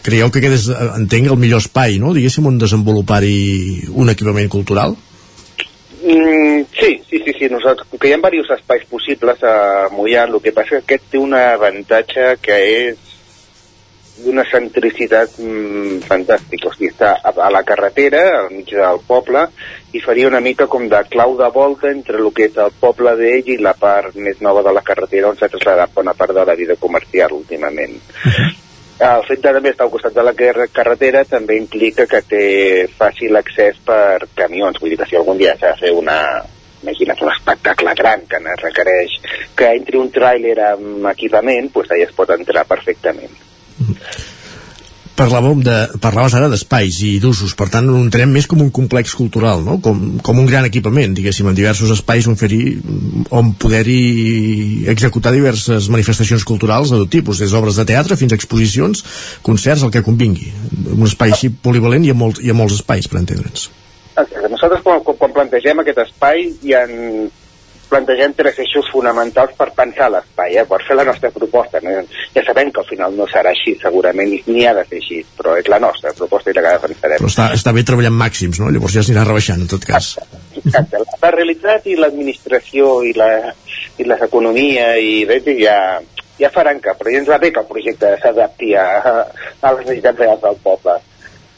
creieu 0.00 0.32
que 0.32 0.40
aquest 0.40 0.56
és, 0.56 0.66
entenc, 1.02 1.28
el 1.28 1.40
millor 1.40 1.60
espai, 1.60 2.00
no?, 2.00 2.16
diguéssim, 2.16 2.48
on 2.48 2.56
desenvolupar-hi 2.64 3.90
un 3.92 4.16
equipament 4.16 4.48
cultural? 4.48 4.96
Mm, 6.02 6.64
sí, 6.72 7.02
sí, 7.08 7.18
sí, 7.24 7.32
sí. 7.38 7.48
Nosaltres, 7.48 7.88
que 8.00 8.08
hi 8.08 8.14
ha 8.14 8.30
diversos 8.30 8.58
espais 8.58 8.86
possibles 8.88 9.42
a 9.44 9.88
Mollà, 9.92 10.24
el 10.24 10.40
que 10.40 10.52
passa 10.56 10.78
que 10.78 10.82
aquest 10.84 11.10
té 11.12 11.20
un 11.20 11.34
avantatge 11.36 12.36
que 12.40 12.56
és 12.88 13.06
d'una 14.20 14.44
centricitat 14.48 15.36
mm, 15.40 16.00
fantàstica. 16.08 16.70
O 16.70 16.74
sigui, 16.74 16.90
està 16.92 17.12
a, 17.16 17.32
a 17.32 17.50
la 17.52 17.62
carretera, 17.68 18.22
al 18.40 18.50
mig 18.54 18.72
del 18.72 19.02
poble, 19.06 19.46
i 19.92 20.00
faria 20.04 20.28
una 20.28 20.40
mica 20.44 20.68
com 20.70 20.88
de 20.88 21.02
clau 21.12 21.36
de 21.38 21.50
volta 21.52 21.90
entre 21.90 22.20
el 22.20 22.32
que 22.36 22.48
és 22.48 22.56
el 22.60 22.72
poble 22.80 23.14
d'ell 23.20 23.52
i 23.52 23.60
la 23.60 23.74
part 23.76 24.16
més 24.16 24.40
nova 24.44 24.64
de 24.66 24.74
la 24.76 24.84
carretera 24.86 25.32
on 25.32 25.38
s'ha 25.38 25.50
traslladat 25.52 25.94
bona 25.96 26.14
part 26.16 26.36
de 26.36 26.44
la 26.48 26.56
vida 26.56 26.76
comercial 26.80 27.36
últimament. 27.36 27.96
Uh 28.24 28.32
-huh. 28.32 28.69
El 29.00 29.22
fet 29.24 29.40
de 29.40 29.52
també 29.56 29.70
estar 29.72 29.86
al 29.86 29.92
costat 29.94 30.12
de 30.12 30.22
la 30.26 30.34
carretera 30.36 31.22
també 31.24 31.56
implica 31.56 32.04
que 32.06 32.20
té 32.28 32.44
fàcil 32.98 33.38
accés 33.40 33.78
per 33.86 34.26
camions, 34.36 34.76
vull 34.80 34.92
dir 34.92 34.98
que 35.00 35.06
si 35.08 35.16
algun 35.16 35.40
dia 35.40 35.54
s'ha 35.56 35.70
de 35.72 35.80
fer 35.86 35.92
una, 35.96 36.16
imagina't 36.82 37.22
un 37.24 37.32
espectacle 37.32 37.94
gran 37.96 38.26
que 38.28 38.42
requereix 38.60 39.16
que 39.56 39.70
entri 39.78 39.96
un 40.00 40.12
tràiler 40.12 40.58
amb 40.72 41.08
equipament, 41.14 41.72
doncs 41.72 41.94
allà 41.96 42.10
es 42.10 42.16
pot 42.18 42.34
entrar 42.36 42.66
perfectament. 42.68 43.32
Parlàvem 45.20 45.60
de, 45.60 45.74
parlaves 46.00 46.32
ara 46.38 46.48
d'espais 46.48 46.96
i 47.04 47.10
d'usos, 47.20 47.52
per 47.58 47.66
tant 47.72 47.84
entenem 47.92 48.30
més 48.32 48.46
com 48.48 48.62
un 48.64 48.70
complex 48.72 49.12
cultural, 49.18 49.60
no? 49.66 49.76
com, 49.84 49.98
com 50.24 50.38
un 50.40 50.46
gran 50.48 50.64
equipament, 50.64 51.12
diguéssim, 51.16 51.50
en 51.50 51.58
diversos 51.58 51.92
espais 51.92 52.24
on, 52.30 52.38
fer 52.40 52.48
on 53.36 53.50
poder-hi 53.60 54.86
executar 54.88 55.34
diverses 55.34 55.90
manifestacions 55.92 56.46
culturals 56.48 56.94
de 56.94 57.02
tot 57.02 57.12
tipus, 57.12 57.42
des 57.44 57.52
d'obres 57.52 57.76
de 57.76 57.84
teatre 57.92 58.16
fins 58.16 58.32
a 58.32 58.40
exposicions, 58.40 59.04
concerts, 59.44 59.84
el 59.84 59.92
que 59.92 60.04
convingui. 60.06 60.48
Un 60.96 61.04
espai 61.04 61.36
així 61.36 61.52
polivalent 61.52 62.08
i 62.08 62.14
ha, 62.14 62.16
molt, 62.16 62.40
hi 62.40 62.48
ha 62.48 62.56
molts 62.56 62.78
espais, 62.80 63.10
per 63.10 63.20
entendre'ns. 63.20 63.68
Nosaltres 64.16 64.80
quan, 64.84 65.04
quan 65.04 65.36
plantegem 65.36 65.84
aquest 65.84 66.00
espai 66.06 66.48
hi 66.64 66.74
ha 66.76 66.86
plantegem 67.90 68.34
tres 68.38 68.58
eixos 68.62 68.88
fonamentals 68.92 69.56
per 69.58 69.68
pensar 69.76 70.08
l'espai, 70.14 70.56
eh? 70.60 70.64
per 70.68 70.78
fer 70.86 70.96
la 70.98 71.06
nostra 71.08 71.30
proposta. 71.34 71.80
No? 71.84 71.96
Ja 72.34 72.44
sabem 72.46 72.70
que 72.70 72.82
al 72.82 72.88
final 72.88 73.16
no 73.18 73.26
serà 73.30 73.52
així, 73.52 73.74
segurament, 73.82 74.32
ni 74.46 74.64
ha 74.66 74.74
de 74.78 74.84
ser 74.88 75.00
així, 75.02 75.20
però 75.36 75.56
és 75.58 75.68
la 75.72 75.80
nostra 75.82 76.14
proposta 76.16 76.52
i 76.52 76.56
la 76.56 76.64
que 76.66 76.76
defensarem. 76.78 77.18
Però 77.22 77.32
està, 77.32 77.50
està 77.56 77.74
bé 77.76 77.84
treballant 77.86 78.16
màxims, 78.22 78.62
no? 78.62 78.70
Llavors 78.72 78.96
ja 78.96 79.04
s'anirà 79.06 79.26
rebaixant, 79.28 79.66
en 79.66 79.72
tot 79.74 79.84
cas. 79.86 80.14
Exacte. 80.62 81.02
La 81.20 81.34
realitat 81.34 81.90
i 81.90 81.98
l'administració 81.98 83.00
i, 83.06 83.12
la, 83.18 83.30
i 83.98 84.08
les 84.08 84.24
economia 84.24 84.94
i 84.96 85.26
ja, 85.60 85.76
ja 86.40 86.50
faran 86.54 86.80
que, 86.80 86.94
però 86.96 87.12
ja 87.12 87.22
ens 87.22 87.30
va 87.30 87.38
bé 87.42 87.52
que 87.52 87.62
el 87.62 87.68
projecte 87.68 88.16
s'adapti 88.22 88.74
a, 88.78 88.88
a 89.60 89.72
les 89.76 89.86
necessitats 89.86 90.22
reals 90.24 90.44
del 90.46 90.60
poble. 90.64 91.00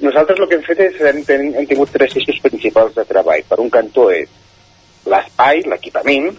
Nosaltres 0.03 0.41
el 0.41 0.49
que 0.51 0.59
hem 0.59 0.65
fet 0.67 0.81
és 0.83 1.03
hem, 1.07 1.53
hem 1.55 1.67
tingut 1.71 1.93
tres 1.95 2.17
eixos 2.19 2.41
principals 2.43 2.97
de 2.97 3.05
treball. 3.07 3.45
Per 3.47 3.61
un 3.63 3.71
cantó 3.71 4.09
és 4.11 4.31
l'espai, 5.11 5.63
l'equipament, 5.67 6.33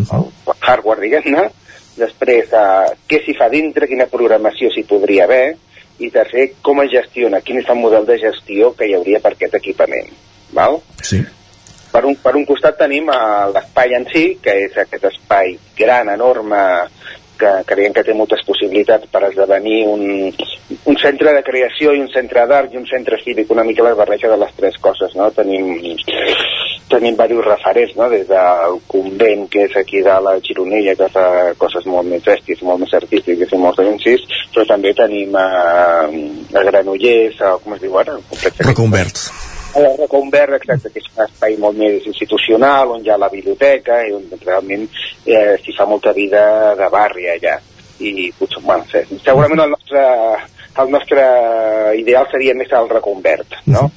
el 0.00 0.28
hardware, 0.60 1.02
diguem-ne, 1.04 1.48
després 1.98 2.52
eh, 2.56 2.94
què 3.10 3.20
s'hi 3.24 3.34
fa 3.38 3.50
dintre, 3.52 3.88
quina 3.90 4.08
programació 4.10 4.70
s'hi 4.72 4.86
podria 4.88 5.26
haver, 5.28 5.56
i 6.00 6.08
tercer, 6.10 6.46
com 6.64 6.80
es 6.84 6.90
gestiona, 6.94 7.42
quin 7.44 7.60
és 7.60 7.68
el 7.68 7.78
model 7.80 8.06
de 8.08 8.16
gestió 8.22 8.72
que 8.76 8.88
hi 8.88 8.96
hauria 8.96 9.20
per 9.20 9.34
aquest 9.34 9.58
equipament. 9.58 10.08
Val? 10.56 10.80
Sí. 11.04 11.20
Per 11.90 12.04
un, 12.06 12.14
per 12.22 12.32
un 12.38 12.46
costat 12.48 12.78
tenim 12.80 13.10
l'espai 13.52 13.96
en 13.98 14.06
si, 14.12 14.24
que 14.42 14.54
és 14.64 14.78
aquest 14.78 15.08
espai 15.10 15.56
gran, 15.78 16.08
enorme, 16.12 16.62
que 17.40 17.52
creiem 17.68 17.94
que 17.96 18.04
té 18.06 18.14
moltes 18.16 18.42
possibilitats 18.46 19.08
per 19.12 19.24
esdevenir 19.30 19.82
un, 19.88 20.04
un 20.84 20.98
centre 21.00 21.32
de 21.36 21.42
creació 21.46 21.94
i 21.96 22.02
un 22.04 22.10
centre 22.12 22.46
d'art 22.50 22.74
i 22.74 22.80
un 22.80 22.86
centre 22.90 23.18
cívic, 23.24 23.50
una 23.50 23.64
mica 23.64 23.86
la 23.86 23.96
barreja 23.98 24.30
de 24.30 24.38
les 24.40 24.54
tres 24.56 24.78
coses, 24.84 25.16
no? 25.18 25.30
Tenim, 25.36 25.72
tenim 26.90 27.16
diversos 27.16 27.46
referents, 27.48 27.94
no? 27.98 28.08
Des 28.12 28.26
del 28.28 28.80
convent, 28.90 29.46
que 29.52 29.66
és 29.68 29.76
aquí 29.80 30.02
de 30.06 30.16
la 30.26 30.36
Gironella, 30.46 30.96
que 30.98 31.10
fa 31.14 31.26
coses 31.60 31.86
molt 31.90 32.08
més 32.10 32.24
bèsties, 32.26 32.64
molt 32.66 32.84
més 32.84 32.96
artístiques 33.00 33.54
i 33.54 33.62
molt 33.62 33.80
densis, 33.80 34.26
però 34.54 34.66
també 34.74 34.94
tenim 34.98 35.36
a, 35.38 35.46
a 36.06 36.66
Granollers, 36.70 37.40
a, 37.40 37.56
com 37.62 37.78
es 37.78 37.86
diu 37.86 37.96
ara? 38.02 38.18
Reconvert. 38.66 39.49
A 39.70 39.80
la 39.80 39.90
Reconvert, 39.96 40.56
exacte, 40.56 40.90
que 40.90 40.98
és 40.98 41.08
un 41.12 41.22
espai 41.24 41.56
molt 41.62 41.78
més 41.78 42.06
institucional, 42.10 42.90
on 42.96 43.04
hi 43.04 43.10
ha 43.12 43.18
la 43.20 43.30
biblioteca 43.30 44.00
i 44.02 44.14
on 44.16 44.26
realment 44.42 44.88
eh, 45.24 45.56
s'hi 45.62 45.74
fa 45.76 45.86
molta 45.86 46.14
vida 46.16 46.42
de 46.78 46.88
barri 46.90 47.28
allà. 47.30 47.58
I 48.00 48.30
potser, 48.38 48.62
bueno, 48.64 48.86
sé, 48.90 49.04
segurament 49.22 49.62
el 49.62 49.74
nostre, 49.76 50.04
el 50.82 50.90
nostre 50.90 51.26
ideal 52.00 52.26
seria 52.32 52.56
més 52.58 52.72
el 52.74 52.90
Reconvert, 52.90 53.60
no? 53.70 53.90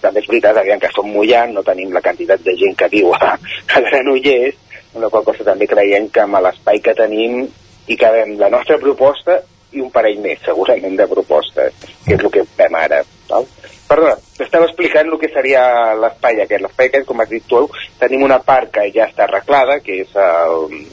també 0.00 0.22
és 0.22 0.28
veritat, 0.28 0.56
aviam 0.56 0.80
que 0.80 0.90
som 0.94 1.08
mullant, 1.12 1.52
no 1.54 1.64
tenim 1.66 1.92
la 1.92 2.02
quantitat 2.04 2.42
de 2.44 2.54
gent 2.58 2.76
que 2.78 2.88
viu 2.92 3.12
a, 3.16 3.34
a 3.76 3.82
Granollers, 3.86 4.58
amb 4.94 5.04
la 5.04 5.10
qual 5.12 5.26
cosa 5.28 5.46
també 5.46 5.68
creiem 5.70 6.08
que 6.12 6.24
amb 6.24 6.40
l'espai 6.42 6.80
que 6.84 6.96
tenim 6.98 7.42
hi 7.90 7.96
cabem 8.00 8.36
la 8.40 8.50
nostra 8.52 8.78
proposta 8.82 9.40
i 9.72 9.82
un 9.82 9.90
parell 9.94 10.18
més, 10.22 10.40
segurament, 10.44 10.96
de 10.98 11.06
propostes, 11.10 11.76
que 12.06 12.16
és 12.16 12.22
el 12.22 12.32
que 12.34 12.46
fem 12.56 12.74
ara. 12.78 13.02
Val? 13.30 13.46
Perdona, 13.90 14.14
t'estava 14.38 14.68
explicant 14.68 15.08
el 15.10 15.18
que 15.18 15.32
seria 15.34 15.64
l'espai 15.98 16.38
aquest. 16.44 16.62
L'espai 16.62 16.90
aquest, 16.90 17.08
com 17.08 17.20
has 17.22 17.30
dit 17.32 17.46
tu, 17.50 17.64
tenim 17.98 18.22
una 18.22 18.38
part 18.46 18.70
que 18.76 18.86
ja 18.94 19.08
està 19.10 19.26
arreglada, 19.26 19.80
que 19.82 19.96
és 20.04 20.14
el, 20.14 20.84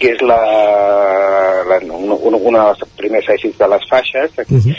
que 0.00 0.12
és 0.16 0.24
la, 0.26 0.40
la, 1.68 1.78
una, 1.94 2.36
una 2.36 2.64
de 2.64 2.72
les 2.72 2.94
primers 2.98 3.30
eixis 3.36 3.54
de 3.58 3.68
les 3.70 3.86
faixes, 3.90 4.34
uh 4.42 4.44
-huh. 4.50 4.74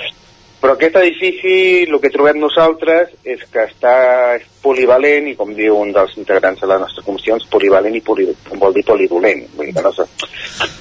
però 0.61 0.73
aquest 0.73 0.99
edifici, 1.03 1.85
el 1.88 1.99
que 2.01 2.11
trobem 2.11 2.39
nosaltres 2.39 3.15
és 3.23 3.39
que 3.51 3.63
està 3.69 3.95
és 4.35 4.43
polivalent 4.61 5.27
i, 5.27 5.35
com 5.35 5.55
diu 5.55 5.79
un 5.79 5.93
dels 5.93 6.17
integrants 6.17 6.59
de 6.61 6.67
les 6.67 6.79
nostres 6.79 7.05
comissions, 7.05 7.47
polivalent 7.49 7.95
i 7.95 8.01
poli, 8.01 8.27
vol 8.51 8.73
dir 8.73 8.84
polidolent. 8.84 9.47
Vull 9.55 9.65
dir 9.67 9.73
que 9.73 9.81
no, 9.81 9.91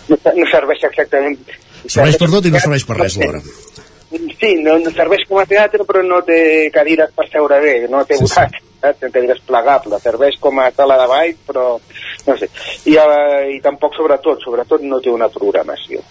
no, 0.09 0.17
no 0.35 0.47
serveix 0.51 0.83
exactament... 0.83 1.39
Serveix 1.87 2.19
per 2.19 2.31
tot 2.31 2.47
i 2.47 2.51
no 2.51 2.59
serveix 2.59 2.85
per 2.85 2.97
res, 2.97 3.17
l'hora. 3.17 3.41
Sí, 4.11 4.55
no, 4.63 4.77
no 4.79 4.93
serveix 4.95 5.25
com 5.27 5.41
a 5.43 5.47
teatre, 5.51 5.85
però 5.87 6.03
no 6.07 6.21
té 6.27 6.39
cadires 6.75 7.11
per 7.17 7.27
seure 7.31 7.59
bé, 7.63 7.75
no 7.91 8.05
té 8.07 8.21
sí, 8.21 8.29
sí. 8.29 8.35
saps? 8.37 8.63
té 8.87 9.09
cadires 9.11 9.41
plegables, 9.49 10.03
serveix 10.03 10.37
com 10.39 10.61
a 10.63 10.69
sala 10.77 10.99
de 11.01 11.09
ball, 11.11 11.33
però 11.49 11.65
no 12.27 12.37
sé. 12.39 12.47
I, 12.87 12.95
uh, 13.01 13.43
I 13.51 13.59
tampoc, 13.65 13.97
sobretot, 13.99 14.45
sobretot 14.45 14.85
no 14.87 15.01
té 15.03 15.11
una 15.11 15.29
programació. 15.33 16.05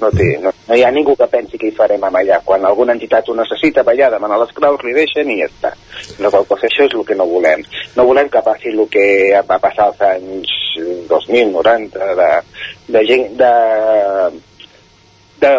No, 0.00 0.08
té, 0.16 0.30
no, 0.40 0.52
no 0.68 0.76
hi 0.76 0.84
ha 0.86 0.92
ningú 0.94 1.12
que 1.18 1.26
pensi 1.28 1.58
que 1.60 1.68
hi 1.68 1.76
farem 1.76 2.04
amb 2.06 2.20
allà. 2.20 2.38
Quan 2.44 2.64
alguna 2.64 2.94
entitat 2.96 3.28
ho 3.28 3.34
necessita, 3.36 3.82
allà, 3.84 4.08
demana 4.14 4.38
les 4.40 4.54
claus, 4.56 4.80
li 4.86 4.94
deixen 4.96 5.28
i 5.28 5.40
ja 5.42 5.48
està. 5.50 5.74
No, 6.22 6.30
qual 6.30 6.46
cosa, 6.48 6.70
això 6.70 6.86
és 6.86 6.94
el 6.96 7.04
que 7.08 7.18
no 7.18 7.26
volem. 7.28 7.64
No 7.98 8.06
volem 8.08 8.30
que 8.32 8.44
passi 8.46 8.72
el 8.72 8.86
que 8.92 9.04
va 9.50 9.58
passar 9.60 9.90
als 9.90 10.00
anys 10.08 10.54
2000, 11.10 11.50
90, 11.58 12.14
de, 12.22 12.30
de 12.94 13.04
gent, 13.10 13.26
de, 13.42 13.52
de 15.44 15.52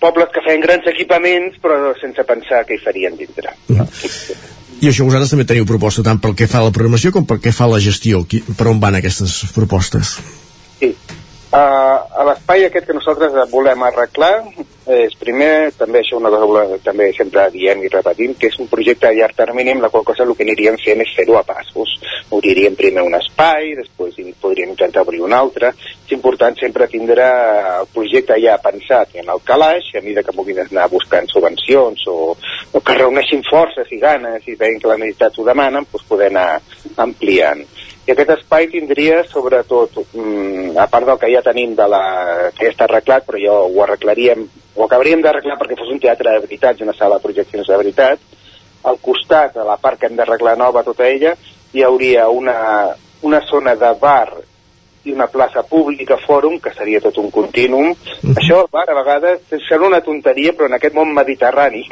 pobles 0.00 0.30
que 0.34 0.42
feien 0.46 0.62
grans 0.64 0.86
equipaments 0.90 1.58
però 1.62 1.92
sense 2.00 2.24
pensar 2.26 2.64
què 2.66 2.78
hi 2.78 2.82
farien 2.84 3.18
dintre. 3.18 3.54
No? 3.70 3.86
I 4.78 4.90
això 4.90 5.06
vosaltres 5.06 5.32
també 5.32 5.46
teniu 5.46 5.66
proposta 5.66 6.04
tant 6.06 6.20
pel 6.22 6.36
que 6.38 6.46
fa 6.50 6.60
a 6.60 6.68
la 6.68 6.74
programació 6.74 7.10
com 7.14 7.26
pel 7.26 7.40
que 7.42 7.54
fa 7.54 7.66
a 7.66 7.72
la 7.74 7.80
gestió. 7.82 8.22
Per 8.28 8.68
on 8.70 8.78
van 8.82 8.98
aquestes 8.98 9.40
propostes? 9.54 10.18
Uh, 11.48 12.24
l'espai 12.28 12.66
aquest 12.66 12.84
que 12.84 12.92
nosaltres 12.92 13.32
volem 13.48 13.80
arreglar 13.86 14.34
és 14.92 15.14
primer, 15.20 15.70
també 15.76 16.02
això 16.02 16.18
una 16.18 16.28
cosa 16.28 16.76
també 16.84 17.06
sempre 17.16 17.46
diem 17.52 17.80
i 17.84 17.90
repetim, 17.92 18.34
que 18.36 18.48
és 18.48 18.58
un 18.60 18.68
projecte 18.68 19.08
a 19.08 19.12
llarg 19.16 19.36
termini 19.36 19.72
amb 19.72 19.84
la 19.84 19.90
qual 19.92 20.04
cosa 20.04 20.24
el 20.24 20.34
que 20.36 20.44
aniríem 20.44 20.76
fent 20.80 21.00
és 21.04 21.14
fer-ho 21.16 21.38
a 21.38 21.42
passos. 21.48 21.94
Obriríem 22.36 22.76
primer 22.76 23.04
un 23.04 23.16
espai, 23.16 23.74
després 23.80 24.16
podríem 24.40 24.72
intentar 24.72 25.06
obrir 25.06 25.20
un 25.24 25.32
altre. 25.36 25.72
És 26.04 26.12
important 26.16 26.56
sempre 26.60 26.88
tindre 26.88 27.24
el 27.80 27.88
projecte 27.92 28.36
ja 28.44 28.56
pensat 28.64 29.16
en 29.20 29.28
el 29.32 29.40
calaix, 29.44 29.88
a 29.94 30.04
mesura 30.04 30.24
que 30.24 30.36
puguin 30.36 30.60
anar 30.64 30.88
buscant 30.92 31.28
subvencions 31.32 32.04
o, 32.12 32.36
o 32.72 32.80
que 32.80 33.00
reuneixin 33.00 33.44
forces 33.48 33.88
i 33.92 34.00
ganes 34.04 34.44
i 34.48 34.56
veient 34.56 34.80
que 34.80 34.92
la 34.92 35.00
necessitat 35.00 35.36
ho 35.40 35.48
demanen, 35.48 35.88
doncs 35.88 36.08
poder 36.08 36.32
anar 36.32 36.48
ampliant 36.96 37.64
i 38.08 38.12
aquest 38.14 38.30
espai 38.38 38.70
tindria 38.72 39.20
sobretot, 39.28 39.98
mm, 40.14 40.78
a 40.80 40.86
part 40.88 41.04
del 41.04 41.18
que 41.20 41.28
ja 41.28 41.42
tenim 41.44 41.74
de 41.76 41.86
la, 41.92 42.02
que 42.56 42.64
ja 42.64 42.72
està 42.72 42.86
arreglat, 42.86 43.26
però 43.26 43.36
ja 43.42 43.52
ho 43.52 43.82
arreglaríem, 43.84 44.46
ho 44.76 44.84
acabaríem 44.84 45.20
d'arreglar 45.20 45.58
perquè 45.60 45.76
fos 45.76 45.90
un 45.92 46.00
teatre 46.00 46.32
de 46.32 46.46
veritat, 46.46 46.80
una 46.80 46.96
sala 46.96 47.18
de 47.18 47.26
projeccions 47.26 47.68
de 47.68 47.76
veritat, 47.76 48.22
al 48.88 48.96
costat, 49.04 49.58
a 49.58 49.66
la 49.68 49.76
part 49.76 50.00
que 50.00 50.08
hem 50.08 50.16
d'arreglar 50.16 50.56
nova 50.56 50.82
tota 50.86 51.04
ella, 51.04 51.34
hi 51.74 51.84
hauria 51.84 52.30
una, 52.32 52.94
una 53.28 53.42
zona 53.44 53.74
de 53.76 53.90
bar 54.00 54.30
i 55.04 55.12
una 55.12 55.26
plaça 55.28 55.62
pública, 55.68 56.16
fòrum, 56.16 56.56
que 56.64 56.72
seria 56.72 57.02
tot 57.04 57.18
un 57.18 57.30
continum. 57.30 57.90
Mm 57.90 57.92
-hmm. 58.22 58.38
Això, 58.40 58.62
el 58.62 58.70
bar, 58.72 58.88
a 58.88 58.94
vegades, 58.94 59.40
sembla 59.68 59.88
una 59.88 60.00
tonteria, 60.00 60.52
però 60.52 60.66
en 60.66 60.74
aquest 60.74 60.94
món 60.94 61.12
mediterrani... 61.12 61.84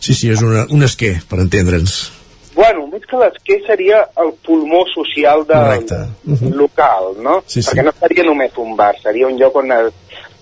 Sí, 0.00 0.14
sí, 0.14 0.30
és 0.30 0.42
una, 0.42 0.66
un 0.70 0.82
esquer, 0.82 1.22
per 1.28 1.38
entendre'ns. 1.38 2.21
Bueno, 2.54 2.86
més 2.92 3.04
que 3.08 3.16
l'esquer 3.16 3.58
seria 3.66 4.02
el 4.20 4.34
pulmó 4.44 4.82
social 4.92 5.46
de, 5.48 5.56
uh 5.56 6.34
-huh. 6.36 6.54
local, 6.54 7.14
no? 7.18 7.42
Sí, 7.46 7.62
sí. 7.62 7.70
Perquè 7.70 7.84
no 7.84 7.92
seria 7.92 8.24
només 8.24 8.58
un 8.58 8.76
bar, 8.76 8.94
seria 9.00 9.26
un 9.26 9.38
lloc 9.38 9.56
on, 9.56 9.72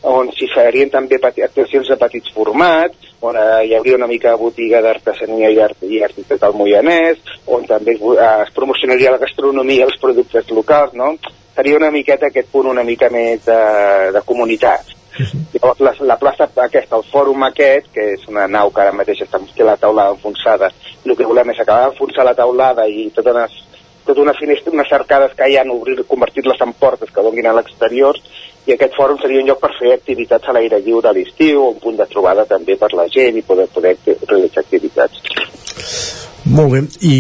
on 0.03 0.31
s'hi 0.33 0.49
farien 0.55 0.91
també 0.91 1.19
actuacions 1.23 1.89
de 1.89 1.97
petits 1.97 2.33
formats, 2.33 2.97
on 3.21 3.37
eh, 3.37 3.67
hi 3.67 3.75
hauria 3.75 3.97
una 3.97 4.07
mica 4.07 4.31
de 4.31 4.37
botiga 4.37 4.81
d'artesania 4.81 5.51
i 5.51 5.59
art, 5.61 5.83
i 5.83 6.03
art 6.03 6.43
al 6.43 6.55
Moianès, 6.55 7.19
on 7.47 7.67
també 7.67 7.93
es, 7.93 8.01
eh, 8.01 8.43
es 8.47 8.51
promocionaria 8.55 9.11
la 9.11 9.19
gastronomia 9.19 9.85
i 9.85 9.89
els 9.89 9.99
productes 10.01 10.49
locals, 10.51 10.95
no? 10.95 11.17
Seria 11.55 11.77
una 11.77 11.91
miqueta 11.91 12.27
aquest 12.27 12.49
punt 12.49 12.67
una 12.67 12.83
mica 12.83 13.11
més 13.11 13.45
de, 13.45 13.61
de 14.13 14.23
comunitat. 14.23 15.00
Llavors, 15.55 15.81
la, 15.81 15.95
la 16.13 16.19
plaça 16.21 16.49
aquesta, 16.65 16.99
el 16.99 17.07
fòrum 17.11 17.45
aquest, 17.49 17.91
que 17.95 18.07
és 18.17 18.29
una 18.31 18.47
nau 18.49 18.73
que 18.75 18.83
ara 18.85 18.95
mateix 18.97 19.25
està 19.25 19.41
amb 19.41 19.65
la 19.67 19.77
taulada 19.81 20.15
enfonsada, 20.17 20.71
el 21.05 21.17
que 21.17 21.27
volem 21.29 21.53
és 21.53 21.61
acabar 21.61 21.89
d'enfonsar 21.89 22.27
la 22.27 22.37
taulada 22.39 22.87
i 22.89 23.09
totes 23.15 23.35
unes, 23.35 23.59
tota 24.07 24.25
una 24.25 24.37
finestra, 24.39 24.73
unes 24.73 24.93
arcades 24.93 25.35
que 25.37 25.49
hi 25.51 25.59
ha, 25.59 25.67
obrir, 25.75 25.99
convertir-les 26.09 26.63
en 26.67 26.73
portes 26.73 27.13
que 27.13 27.25
donin 27.27 27.51
a 27.51 27.57
l'exterior, 27.57 28.19
i 28.67 28.75
aquest 28.75 28.97
fòrum 28.97 29.21
seria 29.21 29.41
un 29.41 29.49
lloc 29.49 29.61
per 29.63 29.73
fer 29.79 29.95
activitats 29.95 30.49
a 30.49 30.57
l'aire 30.57 30.81
lliure 30.85 31.11
a 31.11 31.17
l'estiu, 31.17 31.65
un 31.71 31.81
punt 31.83 31.97
de 32.01 32.09
trobada 32.11 32.45
també 32.49 32.77
per 32.81 32.93
la 32.95 33.09
gent 33.09 33.39
i 33.41 33.47
poder, 33.47 33.69
poder 33.73 33.97
realitzar 34.05 34.65
activitats. 34.65 36.30
Molt 36.51 36.73
bé, 36.73 36.81
i 37.07 37.15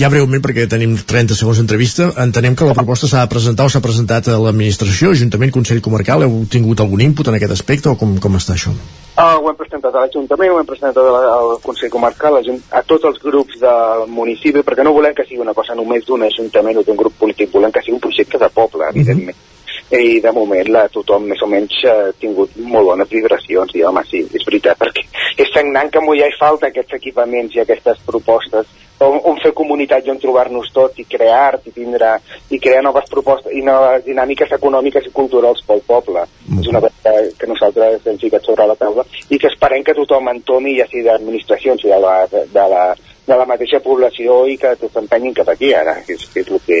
ja 0.00 0.08
breument, 0.08 0.40
perquè 0.40 0.64
tenim 0.70 0.94
30 0.96 1.36
segons 1.36 1.58
d'entrevista, 1.60 2.06
entenem 2.22 2.54
que 2.56 2.68
la 2.68 2.76
proposta 2.76 3.10
s'ha 3.10 3.26
de 3.26 3.32
presentar 3.32 3.66
o 3.68 3.72
s'ha 3.72 3.82
presentat 3.84 4.30
a 4.32 4.38
l'administració, 4.40 5.10
Ajuntament, 5.12 5.52
Consell 5.52 5.82
Comarcal, 5.84 6.24
heu 6.24 6.46
tingut 6.48 6.80
algun 6.80 7.04
input 7.04 7.28
en 7.28 7.36
aquest 7.36 7.52
aspecte 7.58 7.92
o 7.92 7.98
com, 8.00 8.16
com 8.22 8.40
està 8.40 8.56
això? 8.56 8.72
Uh, 9.20 9.36
ho 9.36 9.50
hem 9.50 9.58
presentat 9.58 9.92
a 9.92 10.06
l'Ajuntament, 10.06 10.54
ho 10.54 10.62
hem 10.62 10.70
presentat 10.70 11.02
al 11.04 11.58
Consell 11.66 11.92
Comarcal, 11.92 12.40
a, 12.40 12.56
a 12.80 12.82
tots 12.88 13.04
els 13.10 13.20
grups 13.20 13.60
del 13.60 14.08
municipi, 14.08 14.64
perquè 14.64 14.86
no 14.86 14.96
volem 14.96 15.12
que 15.18 15.28
sigui 15.28 15.44
una 15.44 15.56
cosa 15.56 15.76
només 15.76 16.08
d'un 16.08 16.24
Ajuntament 16.30 16.80
o 16.80 16.86
d'un 16.86 17.00
grup 17.04 17.20
polític, 17.20 17.52
volem 17.52 17.74
que 17.74 17.84
sigui 17.84 17.98
un 17.98 18.04
projecte 18.08 18.40
de 18.40 18.48
poble, 18.48 18.88
evidentment. 18.88 19.36
Uh 19.36 19.44
-huh 19.44 19.49
i 19.98 20.20
de 20.22 20.32
moment 20.32 20.68
la, 20.70 20.84
tothom 20.92 21.26
més 21.30 21.40
o 21.42 21.48
menys 21.50 21.80
ha 21.90 21.96
tingut 22.20 22.54
molt 22.60 22.92
bones 22.92 23.10
vibracions 23.10 23.74
i 23.74 23.82
home 23.86 24.04
sí, 24.10 24.22
és 24.22 24.46
veritat 24.46 24.78
perquè 24.82 25.06
és 25.40 25.50
sagnant 25.54 25.90
que 25.90 26.02
ja 26.20 26.28
hi 26.28 26.38
falta 26.38 26.70
aquests 26.70 26.94
equipaments 27.00 27.56
i 27.56 27.64
aquestes 27.64 27.98
propostes 28.06 28.70
on, 29.00 29.18
on 29.24 29.38
fer 29.42 29.52
comunitat 29.56 30.06
i 30.06 30.12
on 30.12 30.20
trobar-nos 30.20 30.70
tot 30.74 30.98
i 31.00 31.06
crear 31.08 31.40
art 31.48 31.66
i 31.66 31.74
tindre 31.74 32.12
i 32.50 32.60
crear 32.60 32.82
noves 32.84 33.08
propostes 33.10 33.54
i 33.56 33.62
noves 33.66 34.04
dinàmiques 34.06 34.52
econòmiques 34.58 35.06
i 35.08 35.14
culturals 35.16 35.62
pel 35.66 35.82
poble 35.86 36.26
mm. 36.26 36.60
és 36.60 36.70
una 36.70 36.82
cosa 36.84 37.14
que 37.38 37.48
nosaltres 37.50 38.06
hem 38.06 38.18
ficat 38.20 38.46
sobre 38.46 38.66
la 38.68 38.76
taula 38.78 39.06
i 39.28 39.38
que 39.38 39.48
esperem 39.50 39.84
que 39.86 39.96
tothom 39.96 40.28
entomi 40.34 40.76
ja 40.78 40.88
sigui 40.90 41.06
d'administracions 41.08 41.86
i 41.86 41.94
de 41.94 42.02
la, 42.04 42.16
de 42.30 42.66
la 42.74 42.84
de 43.26 43.36
la 43.36 43.46
mateixa 43.46 43.80
població 43.84 44.40
i 44.50 44.56
que 44.60 44.72
tots 44.80 44.96
empenyin 45.00 45.36
cap 45.36 45.48
aquí 45.52 45.72
ara, 45.76 45.98
que 46.06 46.16
és, 46.16 46.24
que 46.32 46.42
és 46.42 46.50
el 46.50 46.62
que 46.66 46.80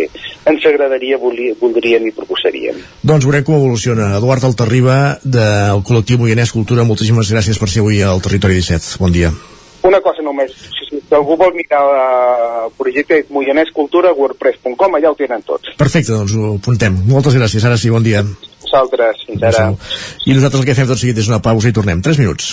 ens 0.50 0.66
agradaria, 0.66 1.20
voldríem 1.20 2.08
i 2.08 2.14
proposaríem. 2.16 2.80
Doncs 3.06 3.28
veurem 3.28 3.46
com 3.46 3.58
evoluciona. 3.60 4.16
Eduard 4.18 4.48
Altarriba, 4.48 4.98
del 5.22 5.84
col·lectiu 5.86 6.20
Moianès 6.22 6.52
Cultura, 6.56 6.86
moltíssimes 6.88 7.30
gràcies 7.32 7.60
per 7.60 7.70
ser 7.70 7.84
avui 7.84 8.02
al 8.02 8.22
Territori 8.24 8.58
17. 8.60 8.98
Bon 9.02 9.14
dia. 9.14 9.32
Una 9.82 10.00
cosa 10.04 10.20
només, 10.20 10.52
si, 10.52 10.98
si 11.00 11.14
algú 11.16 11.38
vol 11.40 11.54
mirar 11.56 11.80
el 12.66 12.72
projecte 12.76 13.22
moianèscultura, 13.32 14.12
wordpress.com, 14.12 14.96
allà 14.98 15.12
ho 15.12 15.16
tenen 15.16 15.44
tots. 15.46 15.72
Perfecte, 15.80 16.12
doncs 16.12 16.36
ho 16.36 16.56
apuntem. 16.58 16.98
Moltes 17.08 17.38
gràcies, 17.38 17.64
ara 17.64 17.80
sí, 17.80 17.92
bon 17.92 18.04
dia. 18.04 18.20
Vosaltres, 18.60 19.24
fins 19.28 19.46
ara. 19.48 19.70
I 20.26 20.36
nosaltres 20.36 20.60
el 20.60 20.68
que 20.68 20.76
fem 20.76 20.90
tot 20.90 21.00
seguit 21.00 21.24
és 21.24 21.32
una 21.32 21.40
pausa 21.44 21.72
i 21.72 21.76
tornem. 21.76 22.04
3 22.04 22.20
minuts. 22.20 22.52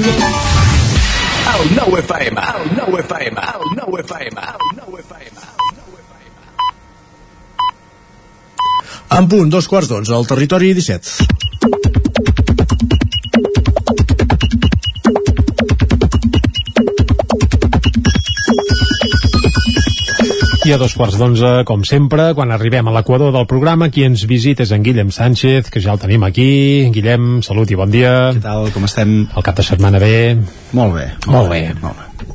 El 1.61 1.75
9 1.75 1.99
FM, 1.99 2.41
el 2.41 2.71
9 2.75 2.99
FM, 3.01 3.39
el 3.39 3.75
9 3.75 4.01
FM, 4.01 4.41
el 4.41 4.77
9 4.77 5.03
FM. 5.05 5.37
En 9.19 9.27
punt, 9.27 9.51
dos 9.51 9.67
quarts 9.69 9.91
d'onze, 9.91 10.15
al 10.15 10.25
territori 10.25 10.73
17. 10.73 11.90
A 20.71 20.77
dos 20.79 20.93
quarts 20.95 21.17
d'onze, 21.19 21.49
com 21.67 21.81
sempre, 21.83 22.29
quan 22.37 22.53
arribem 22.55 22.87
a 22.87 22.93
l'equador 22.95 23.33
del 23.35 23.43
programa, 23.49 23.89
qui 23.91 24.05
ens 24.07 24.23
visita 24.29 24.63
és 24.63 24.71
en 24.71 24.85
Guillem 24.85 25.11
Sánchez, 25.11 25.67
que 25.67 25.83
ja 25.83 25.91
el 25.91 25.99
tenim 25.99 26.23
aquí. 26.23 26.87
Guillem, 26.95 27.41
salut 27.43 27.73
i 27.75 27.79
bon 27.79 27.91
dia. 27.91 28.31
Què 28.31 28.45
tal, 28.45 28.69
com 28.71 28.87
estem? 28.87 29.17
El 29.35 29.43
cap 29.43 29.59
de 29.59 29.67
setmana 29.67 29.99
bé. 29.99 30.37
Molt 30.71 30.95
bé. 30.95 31.09
Molt 31.27 31.51
bé. 31.51 31.65
Molt 31.83 31.99
bé. 31.99 32.30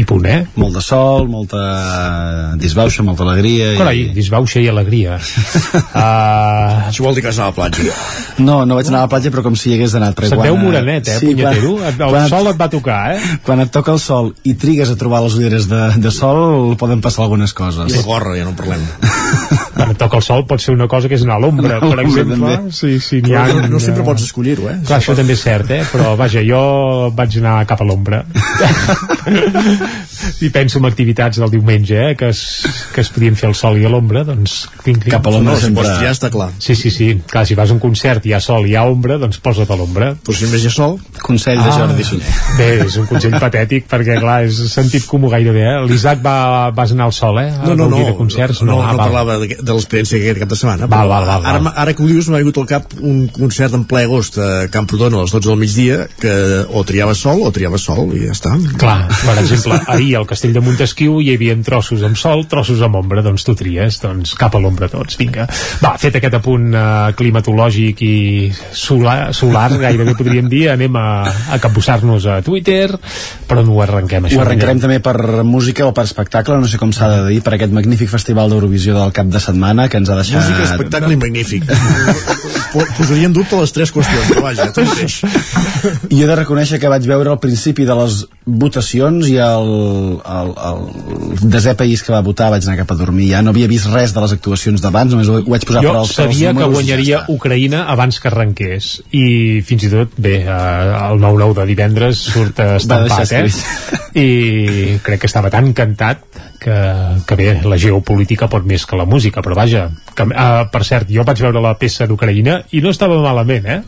I 0.00 0.04
punt, 0.08 0.24
eh? 0.24 0.38
Molt 0.60 0.78
de 0.78 0.80
sol, 0.84 1.26
molta 1.28 1.60
disbauxa, 2.60 3.04
molta 3.04 3.26
alegria. 3.26 3.74
Carai, 3.76 4.06
disbauxa 4.16 4.62
i 4.62 4.68
alegria. 4.70 5.18
uh... 5.20 6.86
Això 6.90 7.04
vol 7.04 7.18
dir 7.18 7.24
que 7.24 7.28
vas 7.28 7.40
anar 7.40 7.50
a 7.50 7.52
la 7.52 7.56
platja. 7.58 7.96
No, 8.40 8.62
no 8.64 8.78
vaig 8.78 8.88
anar 8.88 9.02
a 9.02 9.08
la 9.08 9.12
platja, 9.12 9.32
però 9.34 9.44
com 9.44 9.58
si 9.58 9.70
hi 9.70 9.76
hagués 9.76 9.96
anat. 9.98 10.22
Se't 10.30 10.40
veu 10.40 10.56
morenet, 10.60 11.10
eh, 11.12 11.18
punyetero? 11.20 11.74
El 11.90 11.98
quan 12.00 12.30
sol 12.32 12.48
et 12.52 12.60
va 12.60 12.70
tocar, 12.72 13.00
eh? 13.14 13.36
Quan 13.46 13.60
et 13.66 13.72
toca 13.74 13.92
el 13.92 14.00
sol 14.00 14.32
i 14.48 14.54
trigues 14.58 14.90
a 14.92 14.96
trobar 15.00 15.20
les 15.26 15.36
ulleres 15.36 15.68
de, 15.70 15.82
de 16.00 16.12
sol, 16.14 16.74
poden 16.80 17.02
passar 17.04 17.26
algunes 17.26 17.52
coses. 17.56 17.92
I 17.92 18.00
la 18.00 18.06
gorra, 18.06 18.36
ja 18.38 18.46
no 18.48 18.54
en 18.54 18.58
parlem. 18.58 18.86
Quan 19.80 19.94
et 19.94 19.98
toca 20.00 20.18
el 20.20 20.24
sol 20.26 20.44
pot 20.50 20.60
ser 20.60 20.74
una 20.76 20.86
cosa 20.92 21.08
que 21.08 21.16
és 21.16 21.24
anar 21.24 21.38
a 21.38 21.42
l'ombra, 21.44 21.78
per 21.80 21.98
exemple. 22.04 22.36
també. 22.36 22.72
Sí, 22.76 22.98
sí, 23.00 23.22
n'hi 23.24 23.34
ha... 23.36 23.46
No, 23.48 23.66
no 23.76 23.80
sempre 23.80 24.04
pots 24.06 24.26
escollir-ho, 24.28 24.68
eh? 24.68 24.76
Clar, 24.86 25.00
això 25.00 25.14
també 25.16 25.32
és 25.38 25.42
cert, 25.46 25.70
eh? 25.72 25.80
Però 25.90 26.12
vaja, 26.20 26.42
jo 26.44 26.60
vaig 27.16 27.38
anar 27.40 27.56
cap 27.70 27.80
a 27.80 27.88
l'ombra. 27.88 28.22
I 30.40 30.48
penso 30.52 30.78
en 30.78 30.84
activitats 30.88 31.38
del 31.40 31.50
diumenge, 31.52 31.96
eh? 32.10 32.16
Que 32.16 32.28
es, 32.34 32.40
que 32.94 33.00
es 33.00 33.08
podien 33.12 33.36
fer 33.36 33.48
al 33.50 33.54
sol 33.56 33.78
i 33.80 33.84
a 33.88 33.90
l'ombra, 33.92 34.22
doncs... 34.28 34.66
Tinc, 34.84 35.06
Cap 35.12 35.26
a 35.26 35.32
l'ombra 35.32 35.54
No, 35.54 35.60
sempre- 35.60 35.82
pots 35.84 35.96
triar 35.98 36.12
està 36.14 36.30
clar. 36.32 36.50
Sí, 36.60 36.74
sí, 36.76 36.90
sí. 36.92 37.08
Clar, 37.30 37.46
si 37.48 37.56
vas 37.58 37.70
a 37.72 37.76
un 37.76 37.80
concert 37.82 38.24
i 38.28 38.32
hi 38.32 38.34
ha 38.36 38.40
sol 38.44 38.66
i 38.68 38.74
hi 38.74 38.76
ha 38.78 38.84
ombra, 38.88 39.16
doncs 39.20 39.40
posa't 39.42 39.70
a 39.72 39.78
l'ombra. 39.80 40.12
Però 40.24 40.36
si 40.36 40.46
només 40.48 40.64
hi 40.64 40.70
ha 40.70 40.74
sol... 40.74 40.98
Consell 41.20 41.60
de 41.62 41.72
Jordi 41.76 42.04
Sunyer. 42.06 42.34
Bé, 42.58 42.68
és 42.86 42.96
un 43.00 43.06
consell 43.08 43.36
patètic, 43.40 43.86
perquè, 43.90 44.16
clar, 44.20 44.38
és 44.48 44.60
sentit 44.72 45.06
comú 45.08 45.30
gairebé, 45.32 45.64
eh? 45.72 45.76
L'Isaac 45.88 46.22
va, 46.24 46.36
vas 46.76 46.92
anar 46.96 47.08
al 47.10 47.16
sol, 47.16 47.40
eh? 47.42 47.48
No, 47.64 47.74
no, 47.76 47.88
no, 47.92 48.00
dir 48.00 48.08
De 48.10 48.16
concerts? 48.18 48.62
no, 48.64 48.72
no, 48.72 48.78
ah, 48.82 48.92
no 48.92 48.98
val. 48.98 49.06
parlava 49.06 49.38
de, 49.42 49.56
de 49.60 49.69
l'experiència 49.76 50.20
aquest 50.20 50.40
cap 50.42 50.50
de 50.52 50.58
setmana. 50.58 50.88
Val, 50.90 51.08
val, 51.10 51.26
val, 51.28 51.42
val. 51.44 51.58
Ara, 51.60 51.72
ara 51.84 51.94
que 51.94 52.04
ho 52.04 52.08
dius, 52.08 52.28
m'ha 52.30 52.40
vingut 52.42 52.60
al 52.62 52.68
cap 52.70 52.94
un 53.00 53.26
concert 53.34 53.74
en 53.76 53.84
ple 53.88 54.04
agost 54.06 54.38
a 54.40 54.50
Camprodon 54.72 55.16
a 55.16 55.24
les 55.24 55.34
12 55.34 55.48
del 55.48 55.60
migdia, 55.60 55.98
que 56.20 56.34
o 56.68 56.82
triava 56.86 57.14
sol 57.18 57.44
o 57.46 57.52
triava 57.54 57.78
sol, 57.80 58.12
i 58.16 58.26
ja 58.26 58.34
està. 58.36 58.54
Clar, 58.80 58.98
per 59.22 59.36
exemple, 59.42 59.78
ahir 59.94 60.14
al 60.18 60.28
castell 60.30 60.54
de 60.56 60.62
Montesquieu 60.64 61.20
hi 61.22 61.32
havia 61.34 61.56
trossos 61.66 62.04
amb 62.06 62.18
sol, 62.20 62.44
trossos 62.50 62.82
amb 62.86 62.98
ombra, 63.00 63.24
doncs 63.26 63.46
tu 63.46 63.54
tries, 63.58 64.00
doncs 64.02 64.34
cap 64.40 64.56
a 64.56 64.62
l'ombra 64.62 64.90
tots, 64.92 65.18
vinga. 65.20 65.46
Va, 65.82 65.94
fet 66.00 66.18
aquest 66.20 66.38
apunt 66.40 66.70
eh, 66.74 66.84
climatològic 67.18 68.04
i 68.06 68.16
solar, 68.54 69.32
solar, 69.36 69.68
gairebé 69.80 70.16
podríem 70.18 70.50
dir, 70.50 70.66
anem 70.74 70.96
a, 70.98 71.06
a 71.54 71.60
capbussar-nos 71.62 72.28
a 72.30 72.40
Twitter, 72.46 72.88
però 73.48 73.64
no 73.66 73.76
ho 73.76 73.84
arrenquem, 73.84 74.28
això. 74.28 74.40
Ho 74.40 74.44
arrencarem 74.44 74.82
també 74.82 75.00
per 75.04 75.16
música 75.46 75.86
o 75.88 75.94
per 75.96 76.06
espectacle, 76.08 76.58
no 76.60 76.70
sé 76.70 76.80
com 76.80 76.94
s'ha 76.96 77.10
de 77.16 77.22
dir, 77.30 77.40
per 77.44 77.56
aquest 77.56 77.74
magnífic 77.76 78.10
festival 78.12 78.50
d'Eurovisió 78.52 78.96
del 78.96 79.14
cap 79.16 79.30
de 79.30 79.40
setmana 79.42 79.59
que 79.90 79.96
ens 80.00 80.08
ha 80.10 80.16
deixat... 80.18 80.40
Música, 80.40 80.66
espectacle 80.72 81.12
i 81.14 81.20
magnífic. 81.20 81.64
Po- 82.70 82.86
Posaria 82.96 83.26
en 83.26 83.32
dubte 83.34 83.56
les 83.58 83.72
tres 83.74 83.90
qüestions, 83.90 84.28
però 84.30 84.42
vaja, 84.44 84.68
tu 84.72 84.84
mateix. 84.86 85.16
I 86.14 86.20
he 86.22 86.26
de 86.28 86.36
reconèixer 86.38 86.78
que 86.78 86.90
vaig 86.92 87.06
veure 87.10 87.32
al 87.32 87.40
principi 87.42 87.82
de 87.88 87.96
les 87.98 88.20
votacions 88.46 89.26
i 89.26 89.36
el, 89.42 89.70
el, 90.22 90.52
el 90.68 90.84
desè 91.50 91.74
país 91.78 92.04
que 92.06 92.12
va 92.14 92.20
votar 92.22 92.50
vaig 92.54 92.62
anar 92.68 92.76
cap 92.84 92.92
a 92.94 92.98
dormir. 93.00 93.30
Ja 93.32 93.40
no 93.42 93.50
havia 93.54 93.66
vist 93.70 93.90
res 93.90 94.14
de 94.14 94.22
les 94.22 94.36
actuacions 94.36 94.84
d'abans, 94.84 95.16
només 95.16 95.30
ho, 95.32 95.40
vaig 95.50 95.66
posar 95.66 95.82
jo 95.82 95.90
per 95.96 96.02
als, 96.04 96.12
als 96.14 96.20
sabia 96.20 96.54
que 96.54 96.68
guanyaria 96.76 97.18
ja. 97.18 97.24
Ucraïna 97.34 97.82
abans 97.90 98.20
que 98.22 98.30
arrenqués 98.30 98.92
i 99.18 99.24
fins 99.66 99.88
i 99.88 99.92
tot, 99.96 100.14
bé, 100.22 100.36
eh, 100.44 101.10
el 101.10 101.18
9-9 101.26 101.58
de 101.58 101.66
divendres 101.72 102.22
surt 102.30 102.62
eh, 102.62 102.76
estampat, 102.78 103.34
eh? 103.34 103.50
i 104.20 104.28
crec 105.02 105.24
que 105.24 105.30
estava 105.30 105.50
tan 105.50 105.72
encantat 105.72 106.22
que, 106.60 106.76
que 107.26 107.36
bé, 107.40 107.48
la 107.64 107.78
geopolítica 107.80 108.48
pot 108.52 108.64
més 108.68 108.84
que 108.86 108.96
la 109.00 109.06
música, 109.08 109.42
però 109.42 109.56
vaja 109.58 109.88
que, 110.14 110.28
eh, 110.28 110.64
per 110.70 110.84
cert, 110.84 111.08
jo 111.10 111.24
vaig 111.24 111.40
veure 111.42 111.60
la 111.64 111.74
peça 111.80 112.06
d'Ucraïna 112.06 112.62
i 112.76 112.80
no 112.84 112.92
estava 112.94 113.18
malament, 113.24 113.66
eh? 113.66 113.80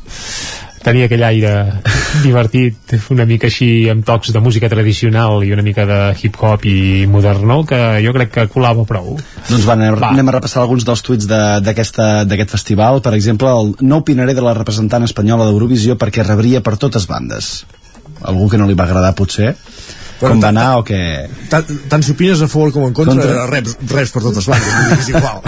tenia 0.83 1.07
aquell 1.07 1.23
aire 1.23 1.51
divertit 2.25 2.97
una 3.15 3.23
mica 3.29 3.47
així 3.47 3.89
amb 3.93 4.03
tocs 4.05 4.33
de 4.35 4.41
música 4.43 4.67
tradicional 4.73 5.45
i 5.47 5.53
una 5.55 5.63
mica 5.63 5.85
de 5.87 5.99
hip-hop 6.19 6.65
i 6.67 7.07
moderno 7.07 7.61
que 7.69 7.79
jo 8.03 8.11
crec 8.17 8.33
que 8.35 8.47
colava 8.51 8.83
prou 8.89 9.13
Doncs 9.47 9.63
va, 9.69 9.77
anem, 9.77 9.95
anem 10.09 10.33
a 10.33 10.35
repassar 10.41 10.65
alguns 10.65 10.83
dels 10.89 11.03
tuits 11.07 11.29
de- 11.31 11.61
d'aquesta- 11.63 12.25
d'aquest 12.27 12.51
festival. 12.51 12.99
Per 13.03 13.13
exemple, 13.15 13.47
el, 13.51 13.71
no 13.81 14.01
opinaré 14.03 14.35
de 14.35 14.43
la 14.43 14.55
representant 14.59 15.05
espanyola 15.07 15.47
d'Eurovisió 15.47 15.95
perquè 16.01 16.27
rebria 16.27 16.61
per 16.67 16.75
totes 16.79 17.07
bandes. 17.07 17.65
algú 18.23 18.49
que 18.49 18.59
no 18.59 18.67
li 18.67 18.75
va 18.75 18.85
agradar 18.85 19.15
potser 19.19 19.55
com 20.23 20.43
va 20.43 20.51
anar 20.53 20.67
o 20.79 20.85
què... 20.87 21.01
Tant, 21.53 21.69
tant 21.91 22.05
si 22.07 22.15
opines 22.15 22.41
a 22.41 22.49
favor 22.49 22.73
com 22.73 22.87
en 22.87 22.95
contra, 22.97 23.17
Contra. 23.19 23.47
reps, 23.51 23.77
reps 23.91 24.15
per 24.15 24.23
totes 24.25 24.49
bandes, 24.49 25.03
és 25.03 25.11
igual. 25.13 25.43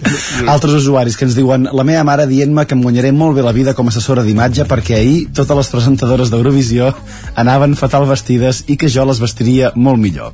Altres 0.54 0.78
usuaris 0.80 1.18
que 1.18 1.26
ens 1.28 1.36
diuen 1.38 1.68
la 1.76 1.86
meva 1.86 2.04
mare 2.06 2.28
dient-me 2.30 2.64
que 2.66 2.76
em 2.78 2.84
guanyaré 2.86 3.12
molt 3.16 3.36
bé 3.38 3.44
la 3.46 3.54
vida 3.56 3.74
com 3.76 3.90
a 3.90 3.94
assessora 3.94 4.24
d'imatge 4.26 4.66
perquè 4.70 5.00
ahir 5.00 5.18
totes 5.36 5.62
les 5.62 5.72
presentadores 5.74 6.32
d'Eurovisió 6.32 6.92
anaven 7.34 7.76
fatal 7.80 8.08
vestides 8.08 8.64
i 8.68 8.78
que 8.80 8.90
jo 8.92 9.04
les 9.10 9.20
vestiria 9.22 9.74
molt 9.76 10.00
millor. 10.00 10.32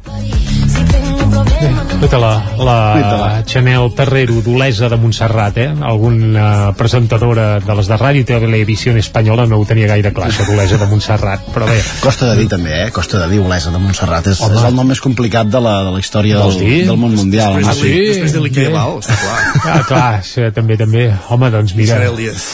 Tota 2.01 2.19
la, 2.21 2.33
la 2.61 3.43
Chanel 3.49 3.89
Terrero 3.97 4.37
d'Olesa 4.45 4.87
de 4.93 4.99
Montserrat, 5.01 5.57
eh? 5.59 5.71
Alguna 5.81 6.75
presentadora 6.77 7.57
de 7.65 7.75
les 7.79 7.89
de 7.89 7.97
Ràdio 7.99 8.21
i 8.23 8.27
Televisió 8.29 8.93
Espanyola 9.01 9.47
no 9.49 9.57
ho 9.59 9.65
tenia 9.67 9.89
gaire 9.91 10.13
clar, 10.15 10.29
això 10.29 10.45
d'Olesa 10.47 10.77
de 10.79 10.87
Montserrat, 10.91 11.49
però 11.55 11.67
bé. 11.67 11.79
Costa 12.05 12.29
de 12.31 12.37
dir 12.43 12.47
també, 12.53 12.75
eh? 12.85 12.91
Costa 12.95 13.23
de 13.25 13.31
dir 13.33 13.41
Olesa 13.43 13.73
de 13.75 13.81
Montserrat. 13.83 14.29
És, 14.31 14.43
Home. 14.45 14.59
és 14.61 14.67
el 14.69 14.77
nom 14.77 14.87
més 14.93 15.01
complicat 15.03 15.49
de 15.51 15.63
la, 15.65 15.73
de 15.89 15.95
la 15.97 16.03
història 16.05 16.43
Vols 16.45 16.59
del, 16.61 16.69
dir? 16.69 16.83
del 16.91 17.01
món 17.01 17.17
mundial. 17.17 17.57
Després, 17.57 17.81
de, 17.81 17.89
li- 17.89 18.11
després 18.13 18.37
de 18.37 18.45
l'Iquiabal, 18.45 18.99
està 19.01 19.17
clar. 19.25 19.41
Ah, 19.65 19.81
clar, 19.89 20.13
sí, 20.29 20.47
també, 20.55 20.77
també. 20.79 21.07
Home, 21.33 21.51
doncs 21.57 21.75
mira... 21.81 21.97
Isabel 21.97 22.21
Díaz. 22.21 22.47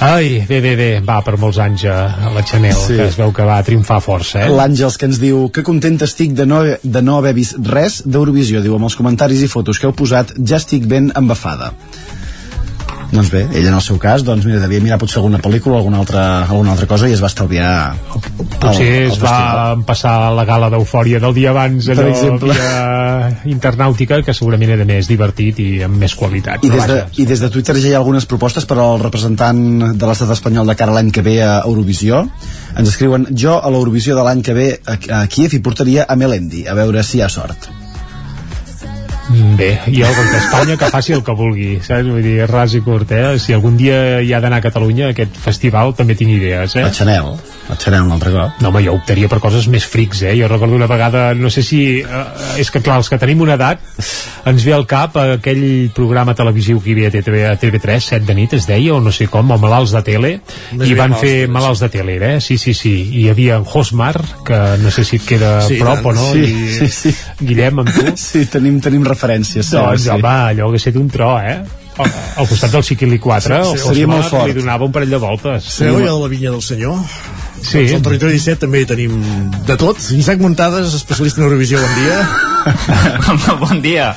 Ai, 0.00 0.44
bé, 0.48 0.60
bé, 0.64 0.74
bé, 0.78 0.90
va 1.04 1.18
per 1.24 1.34
molts 1.40 1.58
anys 1.60 1.82
a, 1.90 1.96
a 2.28 2.34
la 2.36 2.44
Chanel, 2.46 2.76
Sí. 2.76 2.92
sí. 2.94 3.00
que 3.00 3.08
es 3.10 3.18
veu 3.18 3.32
que 3.36 3.48
va 3.48 3.58
triomfar 3.66 3.98
força, 4.04 4.44
eh? 4.46 4.52
L'Àngels 4.54 5.00
que 5.00 5.08
ens 5.10 5.18
diu 5.20 5.48
que 5.52 5.64
contenta 5.66 6.06
estic 6.08 6.36
de 6.36 6.46
no, 6.48 6.62
de 6.68 7.02
no 7.04 7.18
haver 7.18 7.34
vist 7.36 7.58
res 7.68 8.00
d'Eurovisió. 8.06 8.62
Diu, 8.64 8.76
amb 8.78 8.88
els 8.90 8.98
comentaris 8.98 9.40
i 9.46 9.48
fotos 9.50 9.78
que 9.80 9.86
heu 9.88 9.94
posat 9.96 10.34
ja 10.42 10.58
estic 10.60 10.86
ben 10.90 11.12
embafada. 11.16 11.72
Doncs 13.10 13.26
bé, 13.32 13.40
ell 13.58 13.64
en 13.66 13.74
el 13.74 13.80
seu 13.82 13.96
cas, 13.98 14.22
doncs 14.22 14.44
mira, 14.46 14.60
devia 14.62 14.78
mirar 14.78 14.96
potser 15.02 15.16
alguna 15.18 15.40
pel·lícula 15.42 15.74
o 15.74 15.78
alguna 15.80 15.98
altra, 15.98 16.44
alguna 16.44 16.76
altra 16.76 16.86
cosa 16.86 17.08
i 17.10 17.14
es 17.16 17.18
va 17.22 17.26
estalviar 17.26 17.96
Potser 18.60 18.84
el- 18.86 19.00
el 19.08 19.10
es 19.10 19.18
va 19.18 19.74
passar 19.88 20.12
la 20.36 20.44
gala 20.46 20.68
d'eufòria 20.70 21.18
del 21.18 21.34
dia 21.34 21.50
abans, 21.50 21.88
Per 21.90 21.96
allò 21.98 22.06
exemple. 22.12 22.54
via 22.54 23.32
internàutica, 23.50 24.20
que 24.22 24.32
segurament 24.36 24.70
era 24.76 24.84
més 24.86 25.08
divertit 25.10 25.58
i 25.58 25.82
amb 25.82 25.98
més 25.98 26.14
qualitat. 26.14 26.62
I 26.62 26.70
des, 26.70 26.86
de, 26.86 27.00
vaja. 27.00 27.08
I 27.18 27.26
des 27.26 27.40
de 27.42 27.50
Twitter 27.50 27.74
ja 27.80 27.88
hi 27.88 27.94
ha 27.94 27.98
algunes 27.98 28.26
propostes 28.30 28.64
per 28.64 28.78
al 28.78 29.02
representant 29.02 29.58
de 29.98 30.06
l'estat 30.06 30.30
espanyol 30.30 30.70
de 30.70 30.76
cara 30.78 30.94
l'any 30.94 31.10
que 31.10 31.22
ve 31.26 31.40
a 31.42 31.64
Eurovisió. 31.64 32.28
Ens 32.76 32.88
escriuen, 32.94 33.26
jo 33.34 33.58
a 33.58 33.70
l'Eurovisió 33.74 34.14
de 34.14 34.22
l'any 34.22 34.42
que 34.46 34.54
ve 34.54 34.70
a, 34.86 34.98
a 35.22 35.26
Kiev 35.26 35.54
hi 35.58 35.58
portaria 35.58 36.06
a 36.08 36.14
Melendi, 36.14 36.68
a 36.68 36.74
veure 36.78 37.02
si 37.02 37.18
hi 37.18 37.22
ha 37.26 37.28
sort. 37.28 37.66
Mm, 39.30 39.54
Bé, 39.54 39.68
jo 39.86 40.08
com 40.10 40.26
que 40.26 40.38
Espanya 40.40 40.76
que 40.76 40.90
faci 40.90 41.14
el 41.14 41.22
que 41.22 41.34
vulgui, 41.38 41.68
saps? 41.86 42.08
Vull 42.10 42.24
dir, 42.24 42.36
ras 42.50 42.74
i 42.74 42.80
curt, 42.82 43.12
eh? 43.14 43.38
Si 43.38 43.54
algun 43.54 43.76
dia 43.78 44.18
hi 44.26 44.32
ha 44.34 44.40
d'anar 44.42 44.58
a 44.58 44.64
Catalunya, 44.64 45.12
aquest 45.14 45.38
festival, 45.38 45.94
també 45.94 46.16
tinc 46.18 46.34
idees, 46.34 46.74
eh? 46.74 46.82
A 46.88 46.90
Chanel, 46.90 47.36
a 47.70 47.76
Chanel 47.78 48.02
un 48.02 48.12
altre 48.12 48.32
cop. 48.34 48.60
No, 48.60 48.68
home, 48.70 48.82
jo 48.84 48.94
optaria 48.98 49.28
per 49.30 49.38
coses 49.40 49.66
més 49.70 49.84
frics, 49.86 50.22
eh? 50.26 50.34
Jo 50.38 50.48
recordo 50.50 50.74
una 50.76 50.88
vegada, 50.90 51.34
no 51.34 51.50
sé 51.50 51.62
si... 51.62 52.00
Eh, 52.00 52.24
és 52.60 52.70
que, 52.70 52.82
clar, 52.82 52.96
els 53.00 53.08
que 53.08 53.18
tenim 53.22 53.40
una 53.44 53.54
edat, 53.54 53.80
ens 54.50 54.64
ve 54.66 54.72
al 54.74 54.86
cap 54.90 55.16
aquell 55.20 55.90
programa 55.94 56.34
televisiu 56.34 56.80
que 56.82 56.90
hi 56.90 56.96
havia 56.98 57.08
a 57.12 57.14
TV, 57.14 57.44
a 57.48 57.54
TV3, 57.60 58.00
7 58.16 58.26
de 58.28 58.34
nit, 58.38 58.54
es 58.58 58.66
deia, 58.68 58.94
o 58.94 59.00
no 59.00 59.12
sé 59.14 59.28
com, 59.30 59.50
o 59.54 59.58
Malalts 59.62 59.94
de 59.96 60.02
Tele, 60.06 60.32
Més 60.76 60.88
i 60.90 60.96
van 60.98 61.14
fer 61.16 61.30
de 61.30 61.40
Tele, 61.44 61.52
Malalts 61.58 61.84
de 61.84 61.90
Tele, 61.94 62.18
eh? 62.34 62.40
Sí, 62.44 62.58
sí, 62.58 62.74
sí. 62.74 62.94
I 63.10 63.24
hi 63.24 63.28
havia 63.32 63.56
en 63.60 63.64
Josmar, 63.64 64.14
que 64.46 64.60
no 64.82 64.90
sé 64.90 65.04
si 65.04 65.16
et 65.20 65.26
queda 65.28 65.60
Sí, 65.66 65.78
prop 65.80 66.02
tant. 66.02 66.10
o 66.10 66.16
no, 66.16 66.30
Sí, 66.32 66.44
i 66.46 66.72
sí, 66.78 66.88
sí. 66.88 67.14
Guillem, 67.40 67.84
amb 67.84 67.92
tu. 67.94 68.06
Sí, 68.30 68.46
tenim, 68.50 68.80
tenim 68.80 69.04
referències. 69.06 69.66
sí, 69.70 69.76
Doncs, 69.76 70.04
sí. 70.08 70.10
home, 70.14 70.28
allò 70.50 70.66
hauria 70.68 70.80
estat 70.82 70.96
un 71.00 71.08
tro, 71.10 71.34
eh? 71.40 71.58
Al, 72.00 72.06
al 72.40 72.46
costat 72.48 72.70
del 72.72 72.84
Chiquili 72.86 73.18
4, 73.20 73.56
Sí, 73.64 73.70
el 73.72 73.78
sí, 73.78 73.86
seria 73.90 74.06
molt 74.08 74.22
Josmar 74.24 74.40
fort. 74.40 74.48
li 74.54 74.60
donava 74.62 74.86
un 74.86 74.92
parell 74.94 75.10
de 75.12 75.18
voltes. 75.20 75.64
Sabeu 75.74 75.98
ja 76.00 76.12
de 76.14 76.18
la 76.22 76.28
vinya 76.32 76.50
del 76.54 76.62
senyor? 76.64 77.00
Sí. 77.60 77.84
Doncs 77.84 77.96
al 77.98 78.04
Territori 78.08 78.38
17 78.38 78.60
també 78.64 78.82
hi 78.82 78.88
tenim 78.88 79.16
de 79.68 79.76
tot. 79.80 79.98
Isaac 80.16 80.40
Muntades, 80.42 80.94
especialista 80.96 81.42
en 81.42 81.48
Eurovisió, 81.48 81.80
bon 81.80 81.98
dia. 82.00 82.20
bon 83.64 83.82
dia. 83.84 84.14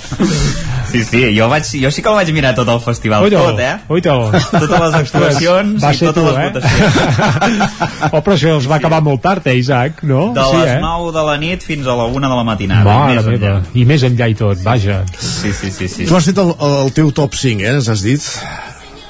Sí, 0.93 1.01
sí, 1.07 1.21
jo, 1.33 1.47
vaig, 1.49 1.65
jo 1.81 1.89
sí 1.89 2.03
que 2.05 2.11
el 2.11 2.17
vaig 2.19 2.29
mirar 2.35 2.51
tot 2.53 2.69
el 2.69 2.77
festival, 2.83 3.23
Oito, 3.25 3.39
tot, 3.41 3.59
eh? 3.65 3.71
oito. 3.89 4.13
Totes 4.51 4.73
les 4.83 4.97
actuacions 4.99 5.81
Va 5.81 5.89
i 5.89 5.97
totes 5.97 6.19
tu, 6.19 6.25
les 6.27 6.37
eh? 6.37 6.49
votacions. 6.53 7.79
oh, 8.11 8.19
però 8.25 8.35
això 8.35 8.51
els 8.59 8.67
va 8.69 8.77
acabar 8.77 8.99
molt 9.05 9.23
tard, 9.23 9.47
eh, 9.49 9.55
Isaac, 9.57 10.03
no? 10.05 10.27
De 10.35 10.43
sí, 10.51 10.59
les 10.61 10.75
eh? 10.75 10.81
9 10.83 11.09
de 11.15 11.23
la 11.31 11.37
nit 11.41 11.65
fins 11.65 11.89
a 11.89 11.97
la 11.97 12.05
1 12.11 12.29
de 12.29 12.37
la 12.37 12.45
matinada. 12.45 12.85
Mare 12.85 13.15
més 13.15 13.25
meva. 13.31 13.39
enllà. 13.39 13.73
I 13.73 13.87
més 13.89 14.05
enllà 14.05 14.29
i 14.29 14.37
tot, 14.37 14.61
vaja. 14.67 14.99
Sí, 15.17 15.49
sí, 15.49 15.73
sí. 15.73 15.89
sí. 15.89 16.05
Tu 16.05 16.19
has 16.19 16.29
fet 16.29 16.43
el, 16.45 16.53
el, 16.53 16.77
el 16.83 16.93
teu 16.99 17.09
top 17.23 17.41
5, 17.41 17.65
eh, 17.65 17.73
ens 17.73 17.89
has 17.89 18.05
dit? 18.05 18.29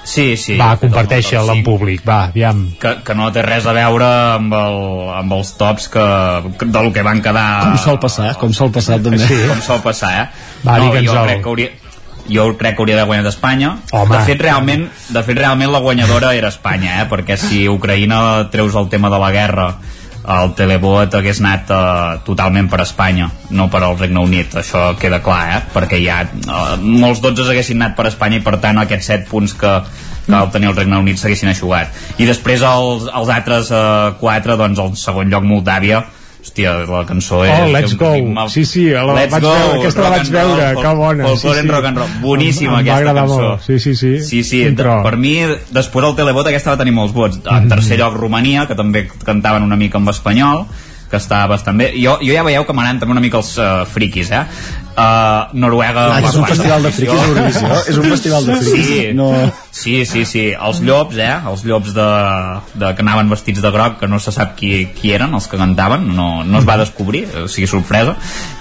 Sí, 0.03 0.35
sí. 0.35 0.57
va, 0.59 0.73
top 0.75 1.53
en 1.53 1.63
públic, 1.63 2.01
va, 2.07 2.25
aviam. 2.25 2.65
que, 2.79 2.95
que 3.05 3.15
no 3.15 3.29
té 3.31 3.41
res 3.41 3.65
a 3.65 3.73
veure 3.73 4.03
amb, 4.35 4.53
el, 4.53 4.79
amb 5.15 5.31
els 5.37 5.53
tops 5.57 5.87
que, 5.93 6.07
que 6.59 6.65
del 6.65 6.91
que 6.91 7.01
van 7.07 7.21
quedar 7.23 7.45
Com 7.69 7.77
sol 7.79 7.99
passar, 8.03 8.33
com 8.37 8.51
sol 8.53 8.71
passar 8.75 8.99
també. 9.01 9.23
Sí. 9.25 9.37
com 9.47 9.61
sol 9.63 9.79
passar, 9.85 10.11
eh? 10.23 10.27
Va, 10.67 10.77
no, 10.77 10.89
digue'ns 10.91 11.07
jo 11.07 11.15
el- 11.21 11.25
crec 11.29 11.41
que 11.43 11.49
hauria 11.49 11.69
jo 12.23 12.43
crec 12.57 12.75
que 12.77 12.81
hauria 12.81 12.95
de 12.95 13.03
guanyar 13.03 13.23
d'Espanya 13.25 13.77
Home. 13.91 14.15
de 14.17 14.21
fet, 14.23 14.39
realment, 14.41 14.85
de 15.09 15.23
fet 15.23 15.37
realment 15.37 15.71
la 15.73 15.79
guanyadora 15.83 16.29
era 16.35 16.47
Espanya 16.53 17.01
eh? 17.01 17.07
perquè 17.11 17.35
si 17.35 17.65
Ucraïna 17.67 18.49
treus 18.49 18.75
el 18.79 18.87
tema 18.87 19.09
de 19.11 19.19
la 19.19 19.31
guerra 19.31 19.65
el 20.23 20.53
televot 20.55 21.17
hagués 21.17 21.41
anat 21.43 21.71
uh, 21.73 22.21
totalment 22.23 22.69
per 22.71 22.79
Espanya, 22.85 23.27
no 23.51 23.67
per 23.71 23.81
al 23.83 23.97
Regne 23.99 24.23
Unit 24.23 24.55
això 24.61 24.93
queda 24.99 25.19
clar, 25.23 25.43
eh? 25.57 25.61
perquè 25.73 25.99
ha 26.07 26.21
uh, 26.23 26.73
molts 26.79 27.21
12 27.23 27.49
haguessin 27.51 27.81
anat 27.81 27.97
per 27.97 28.07
Espanya 28.11 28.39
i 28.39 28.45
per 28.45 28.57
tant 28.63 28.79
aquests 28.79 29.11
7 29.11 29.29
punts 29.29 29.55
que, 29.59 29.73
que 30.23 30.31
va 30.31 30.45
obtenir 30.47 30.71
el 30.71 30.77
Regne 30.79 31.01
Unit 31.03 31.19
s'haguessin 31.19 31.51
aixugat 31.51 32.21
i 32.23 32.27
després 32.29 32.63
els, 32.63 33.09
els 33.11 33.33
altres 33.35 33.71
uh, 33.75 34.15
4 34.21 34.59
doncs 34.63 34.83
el 34.85 34.95
segon 34.99 35.33
lloc 35.33 35.47
Moldàvia 35.49 36.05
hòstia, 36.43 36.73
la 36.89 37.05
cançó 37.07 37.43
és... 37.45 37.51
Oh, 37.55 37.67
Let's 37.71 37.95
Go. 37.97 38.11
M'ha- 38.35 38.47
Sí, 38.51 38.65
sí, 38.65 38.85
la 38.91 39.05
Let's 39.15 39.31
vaig 39.31 39.41
go, 39.43 39.49
veure, 39.53 39.79
aquesta 39.79 40.01
la 40.03 40.09
vaig 40.09 40.23
roll, 40.23 40.33
veure, 40.33 40.67
fol- 40.73 40.83
que 40.83 40.93
bona. 40.99 41.23
folklore 41.27 41.55
sí, 41.61 41.61
sí. 41.67 41.71
rock 41.71 41.85
and 41.85 41.97
roll. 41.97 42.09
Boníssima 42.21 42.71
Em- 42.73 42.73
em 42.73 42.81
aquesta 42.81 42.93
va 42.93 42.97
agradar 42.99 43.23
cançó. 43.27 43.41
Molt. 43.49 43.61
Sí, 43.67 43.79
sí, 43.79 43.95
sí. 43.95 44.13
Sí, 44.23 44.43
sí, 44.43 44.63
per 44.75 45.15
mi, 45.17 45.33
després 45.71 46.05
del 46.05 46.15
televot 46.15 46.47
aquesta 46.51 46.71
va 46.75 46.77
tenir 46.83 46.93
molts 46.93 47.13
vots. 47.15 47.39
En 47.49 47.69
tercer 47.69 47.97
lloc, 47.99 48.15
Romania, 48.19 48.67
que 48.67 48.75
també 48.75 49.07
cantaven 49.25 49.63
una 49.63 49.75
mica 49.79 49.97
en 49.97 50.07
espanyol, 50.09 50.65
que 51.13 51.19
està 51.21 51.43
bastant 51.49 51.77
bé. 51.77 51.91
Jo, 51.93 52.15
jo 52.25 52.33
ja 52.33 52.43
veieu 52.45 52.65
que 52.65 52.73
m'agraden 52.73 53.03
també 53.03 53.13
una 53.13 53.21
mica 53.21 53.37
els 53.37 53.51
uh, 53.61 53.83
friquis, 53.89 54.31
eh? 54.33 54.41
Uh, 54.93 55.53
Noruega... 55.57 56.07
Ah, 56.15 56.21
és 56.21 56.37
un 56.37 56.45
festival 56.49 56.85
de 56.85 56.91
friquis. 56.93 57.21
Eurovisió. 57.27 57.69
És 57.91 57.99
un 58.01 58.07
festival 58.09 58.47
de 58.49 58.57
friquis. 58.61 58.89
Sí, 58.89 58.97
No... 59.17 59.29
sí, 59.69 59.95
sí, 60.09 60.23
sí. 60.29 60.43
Els 60.53 60.81
llops, 60.85 61.19
eh? 61.21 61.35
Els 61.51 61.65
llops 61.69 61.93
de, 61.93 62.09
de, 62.73 62.91
que 62.97 63.05
anaven 63.05 63.29
vestits 63.33 63.61
de 63.61 63.73
groc, 63.73 63.99
que 64.01 64.09
no 64.09 64.21
se 64.21 64.33
sap 64.33 64.57
qui, 64.57 64.73
qui 64.97 65.13
eren, 65.13 65.33
els 65.37 65.49
que 65.49 65.61
cantaven, 65.61 66.09
no, 66.17 66.27
no 66.45 66.61
es 66.61 66.69
va 66.69 66.79
descobrir, 66.81 67.27
o 67.43 67.47
sigui, 67.49 67.69
sorpresa. 67.69 68.17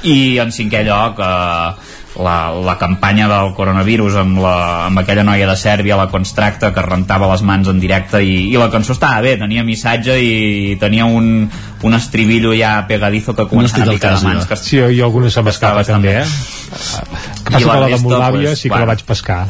I 0.09 0.39
en 0.45 0.53
cinquè 0.53 0.85
lloc, 0.89 1.21
eh, 1.25 2.01
la, 2.21 2.51
la 2.53 2.75
campanya 2.77 3.25
del 3.31 3.55
coronavirus 3.57 4.17
amb, 4.21 4.39
la, 4.45 4.55
amb 4.91 5.01
aquella 5.01 5.23
noia 5.25 5.47
de 5.49 5.55
Sèrbia, 5.57 5.97
la 5.97 6.09
Constracta, 6.13 6.73
que 6.77 6.83
rentava 6.85 7.31
les 7.33 7.41
mans 7.47 7.69
en 7.73 7.79
directe 7.81 8.21
i, 8.21 8.51
i 8.53 8.57
la 8.61 8.69
cançó 8.73 8.93
estava 8.93 9.23
bé, 9.25 9.37
tenia 9.41 9.65
missatge 9.65 10.19
i 10.21 10.77
tenia 10.81 11.07
un, 11.09 11.47
un 11.83 11.95
estribillo 11.97 12.53
ja 12.59 12.75
pegadizo 12.89 13.33
que 13.39 13.47
començava 13.49 13.89
a 13.89 13.95
picar 13.97 14.17
de 14.19 14.27
mans. 14.27 14.43
jo. 14.45 14.49
Que, 14.51 14.57
Sí, 14.63 14.77
i 14.79 15.01
alguna 15.01 15.31
se 15.33 15.43
m'escapa 15.43 15.85
també, 15.89 16.19
bé. 16.19 16.27
eh? 16.27 16.27
Que 17.43 17.53
I 17.53 17.65
passa 17.65 17.67
la 17.67 17.73
que 17.75 17.81
la 17.81 17.89
de 17.97 18.03
Moldàvia 18.03 18.49
pues, 18.53 18.59
sí 18.61 18.69
que 18.69 18.75
bueno. 18.75 18.85
la 18.87 18.93
vaig 18.93 19.05
pescar. 19.09 19.41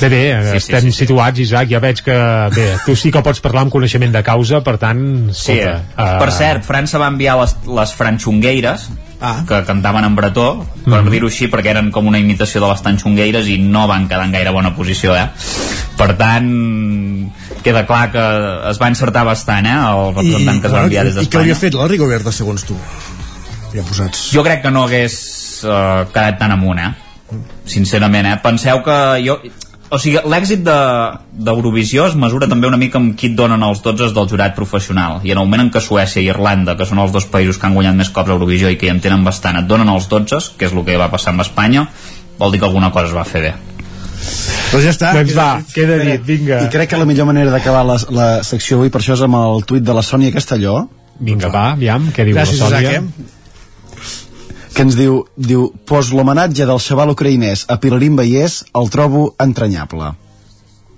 Bé, 0.00 0.08
bé, 0.08 0.22
Sí, 0.42 0.50
sí, 0.50 0.56
estem 0.62 0.80
sí, 0.86 0.92
sí. 0.92 0.98
situats, 1.04 1.38
Isaac, 1.42 1.68
ja 1.72 1.80
veig 1.82 2.00
que... 2.06 2.16
Bé, 2.54 2.66
tu 2.86 2.94
sí 2.96 3.10
que 3.12 3.20
pots 3.24 3.40
parlar 3.44 3.64
amb 3.66 3.72
coneixement 3.74 4.12
de 4.14 4.22
causa, 4.22 4.60
per 4.64 4.76
tant, 4.78 5.00
Sí, 5.34 5.58
escolta... 5.58 5.82
uh... 5.98 6.18
per 6.22 6.30
cert, 6.32 6.64
França 6.64 7.00
va 7.02 7.08
enviar 7.12 7.36
les, 7.40 7.56
les 7.66 7.92
franxongueires 7.98 8.88
Ah. 9.20 9.42
que 9.48 9.64
cantaven 9.64 10.04
en 10.04 10.14
bretó, 10.14 10.64
per 10.84 11.02
Mhm. 11.02 11.10
dir-ho 11.10 11.26
així, 11.26 11.48
perquè 11.50 11.70
eren 11.72 11.90
com 11.90 12.06
una 12.06 12.20
imitació 12.20 12.60
de 12.60 12.68
les 12.68 12.82
tanxongueires 12.82 13.48
i 13.48 13.58
no 13.58 13.88
van 13.88 14.06
quedar 14.06 14.24
en 14.24 14.32
gaire 14.32 14.50
bona 14.50 14.74
posició, 14.76 15.16
eh? 15.16 15.28
Per 15.96 16.16
tant, 16.16 17.32
queda 17.64 17.84
clar 17.86 18.12
que 18.12 18.70
es 18.70 18.78
va 18.80 18.86
encertar 18.88 19.24
bastant, 19.24 19.66
eh, 19.66 19.74
el 19.74 20.14
representant 20.14 20.60
que 20.60 20.66
es 20.68 20.72
va 20.72 20.82
enviar 20.84 21.04
des 21.04 21.16
I 21.16 21.26
què 21.26 21.36
hauria 21.38 21.54
d'Espanya. 21.54 21.54
fet 21.56 21.74
la 21.74 21.88
Rigoberta, 21.88 22.30
segons 22.32 22.62
tu? 22.64 22.76
Ja 23.74 23.82
posats. 23.82 24.30
Jo 24.32 24.44
crec 24.44 24.62
que 24.62 24.70
no 24.70 24.84
hagués 24.84 25.64
uh, 25.64 26.06
quedat 26.12 26.38
tan 26.38 26.52
amunt, 26.52 26.78
eh? 26.78 26.94
Sincerament, 27.66 28.26
eh? 28.26 28.36
Penseu 28.42 28.82
que 28.82 29.22
jo... 29.26 29.40
O 29.90 29.96
sigui, 29.98 30.18
l'èxit 30.28 30.60
de- 30.66 31.18
d'Eurovisió 31.32 32.06
es 32.10 32.14
mesura 32.14 32.46
també 32.46 32.66
una 32.68 32.76
mica 32.76 32.98
amb 32.98 33.14
qui 33.16 33.30
et 33.30 33.34
donen 33.38 33.62
els 33.62 33.80
12 33.82 34.12
del 34.12 34.28
jurat 34.28 34.54
professional. 34.54 35.20
I 35.24 35.32
en 35.32 35.38
el 35.38 35.46
moment 35.46 35.62
en 35.62 35.70
què 35.72 35.80
Suècia 35.80 36.20
i 36.20 36.28
Irlanda, 36.28 36.76
que 36.76 36.84
són 36.84 36.98
els 36.98 37.12
dos 37.12 37.24
països 37.26 37.56
que 37.58 37.66
han 37.66 37.74
guanyat 37.74 37.94
més 37.96 38.10
cops 38.10 38.28
Eurovisió 38.30 38.68
i 38.68 38.76
que 38.76 38.86
hi 38.86 38.90
en 38.92 39.00
tenen 39.00 39.24
bastant, 39.24 39.56
et 39.56 39.66
donen 39.66 39.88
els 39.88 40.08
12, 40.08 40.52
que 40.58 40.66
és 40.68 40.72
el 40.76 40.84
que 40.84 40.98
va 41.00 41.08
passar 41.08 41.32
amb 41.32 41.40
Espanya, 41.40 41.86
vol 42.38 42.52
dir 42.52 42.60
que 42.60 42.66
alguna 42.66 42.90
cosa 42.92 43.06
es 43.06 43.14
va 43.16 43.24
fer 43.24 43.40
bé. 43.46 43.54
Doncs 44.72 44.84
ja 44.84 44.90
està. 44.92 45.14
Doncs 45.16 45.32
va, 45.34 45.48
queda 45.72 45.96
dit, 46.04 46.20
vinga. 46.26 46.60
I 46.66 46.68
crec 46.68 46.90
que 46.90 46.98
la 47.00 47.06
millor 47.08 47.24
manera 47.30 47.50
d'acabar 47.50 47.84
la, 47.86 47.96
la 48.10 48.28
secció 48.44 48.76
avui, 48.76 48.90
per 48.92 49.00
això 49.00 49.14
és 49.16 49.22
amb 49.24 49.36
el 49.40 49.64
tuit 49.64 49.82
de 49.82 49.94
la 49.94 50.02
Sònia 50.02 50.32
Castelló, 50.34 50.88
Vinga, 51.18 51.48
va, 51.50 51.72
aviam, 51.72 52.12
què 52.14 52.22
diu 52.28 52.36
Gràcies, 52.36 52.60
la 52.60 52.68
Sònia? 52.68 52.90
eh? 53.00 53.37
Que 54.78 54.84
ens 54.86 54.94
diu, 54.94 55.24
diu 55.34 55.64
pos 55.90 56.12
l'homenatge 56.14 56.62
del 56.68 56.78
xaval 56.78 57.10
ucraïnès 57.10 57.64
a 57.66 57.80
Pilarín 57.82 58.14
Vallès 58.14 58.60
el 58.78 58.86
trobo 58.94 59.32
entranyable. 59.42 60.12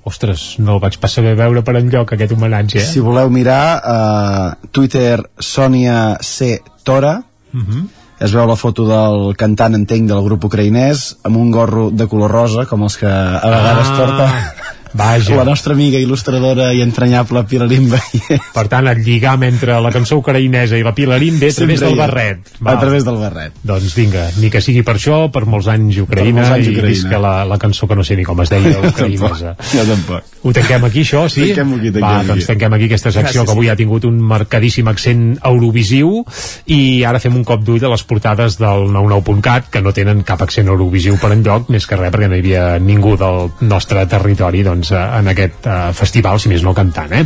Ostres, 0.04 0.58
no 0.60 0.74
el 0.74 0.82
vaig 0.82 0.98
pas 1.00 1.14
saber 1.16 1.32
veure 1.38 1.62
per 1.64 1.78
enlloc 1.78 2.12
aquest 2.12 2.34
homenatge, 2.36 2.76
eh? 2.82 2.84
Si 2.84 3.00
voleu 3.00 3.30
mirar, 3.32 3.62
uh, 3.80 4.68
Twitter 4.72 5.22
Sònia 5.38 6.18
C. 6.20 6.60
Tora, 6.84 7.22
Uh 7.52 7.60
-huh. 7.60 7.86
es 8.20 8.32
veu 8.32 8.46
la 8.46 8.54
foto 8.54 8.84
del 8.86 9.34
cantant 9.36 9.74
entenc 9.74 10.06
del 10.08 10.22
grup 10.22 10.44
ucraïnès 10.44 11.16
amb 11.24 11.36
un 11.36 11.50
gorro 11.50 11.90
de 11.90 12.06
color 12.06 12.30
rosa 12.30 12.66
com 12.66 12.82
els 12.82 12.96
que 12.96 13.06
a 13.06 13.40
vegades 13.50 13.88
Ah, 13.88 13.96
porta 13.96 14.74
Vaja. 14.92 15.36
la 15.36 15.44
nostra 15.44 15.72
amiga 15.74 15.98
il·lustradora 16.02 16.72
i 16.74 16.80
entranyable 16.82 17.44
Pilarín 17.46 17.88
Veient 17.92 18.40
Per 18.54 18.64
tant, 18.68 18.88
el 18.90 19.02
lligam 19.06 19.42
entre 19.46 19.76
la 19.80 19.92
cançó 19.94 20.18
ucraïnesa 20.18 20.78
i 20.78 20.82
la 20.82 20.92
Pilarín 20.94 21.38
ve 21.38 21.50
a 21.50 21.54
través 21.54 21.78
Sempre 21.78 21.88
del 21.88 21.98
barret. 21.98 22.50
a 22.64 22.74
través 22.80 23.04
del 23.04 23.16
barret 23.20 23.52
Doncs 23.62 23.94
vinga, 23.94 24.28
ni 24.40 24.50
que 24.50 24.60
sigui 24.60 24.82
per 24.82 24.96
això, 24.96 25.30
per 25.30 25.44
molts 25.46 25.68
anys 25.70 25.98
Ucraïna, 26.02 26.40
molts 26.40 26.50
anys 26.56 26.66
i 26.66 26.74
Ucraïna. 26.74 26.88
visca 26.88 27.18
la, 27.22 27.44
la 27.44 27.58
cançó 27.58 27.86
que 27.86 27.94
no 27.96 28.02
sé 28.04 28.16
ni 28.16 28.24
com 28.24 28.40
es 28.42 28.50
deia, 28.50 28.78
ucraïnesa. 28.90 29.54
jo 29.72 29.86
tampoc 29.92 30.36
Ho 30.42 30.52
tanquem 30.56 30.84
aquí, 30.88 31.02
això, 31.04 31.26
sí? 31.28 31.50
Tanquem 31.52 31.74
aquí, 31.76 31.90
tanquem 31.92 32.02
Va, 32.08 32.18
aquí. 32.20 32.28
doncs 32.32 32.46
tanquem 32.48 32.72
aquí 32.72 32.84
aquesta 32.88 33.10
secció 33.12 33.42
Gràcies. 33.42 33.44
que 33.46 33.52
avui 33.52 33.68
ha 33.68 33.76
tingut 33.76 34.06
un 34.08 34.18
marcadíssim 34.24 34.88
accent 34.88 35.36
eurovisiu 35.44 36.24
i 36.72 37.04
ara 37.04 37.20
fem 37.20 37.36
un 37.36 37.44
cop 37.44 37.60
d'ull 37.62 37.84
a 37.84 37.90
les 37.92 38.02
portades 38.08 38.56
del 38.58 38.88
99.cat 38.88 39.68
que 39.70 39.82
no 39.84 39.92
tenen 39.92 40.22
cap 40.24 40.40
accent 40.42 40.66
eurovisiu 40.72 41.18
per 41.20 41.34
enlloc, 41.36 41.68
més 41.68 41.84
que 41.86 41.98
res 42.00 42.10
perquè 42.14 42.30
no 42.32 42.38
hi 42.38 42.40
havia 42.40 42.64
ningú 42.80 43.18
del 43.20 43.50
nostre 43.68 44.06
territori 44.08 44.62
doncs, 44.64 44.79
eh, 44.88 45.00
en 45.20 45.28
aquest 45.28 45.66
eh, 45.68 45.76
festival, 45.92 46.40
si 46.40 46.48
més 46.48 46.64
no 46.64 46.72
cantant. 46.72 47.12
Eh? 47.12 47.24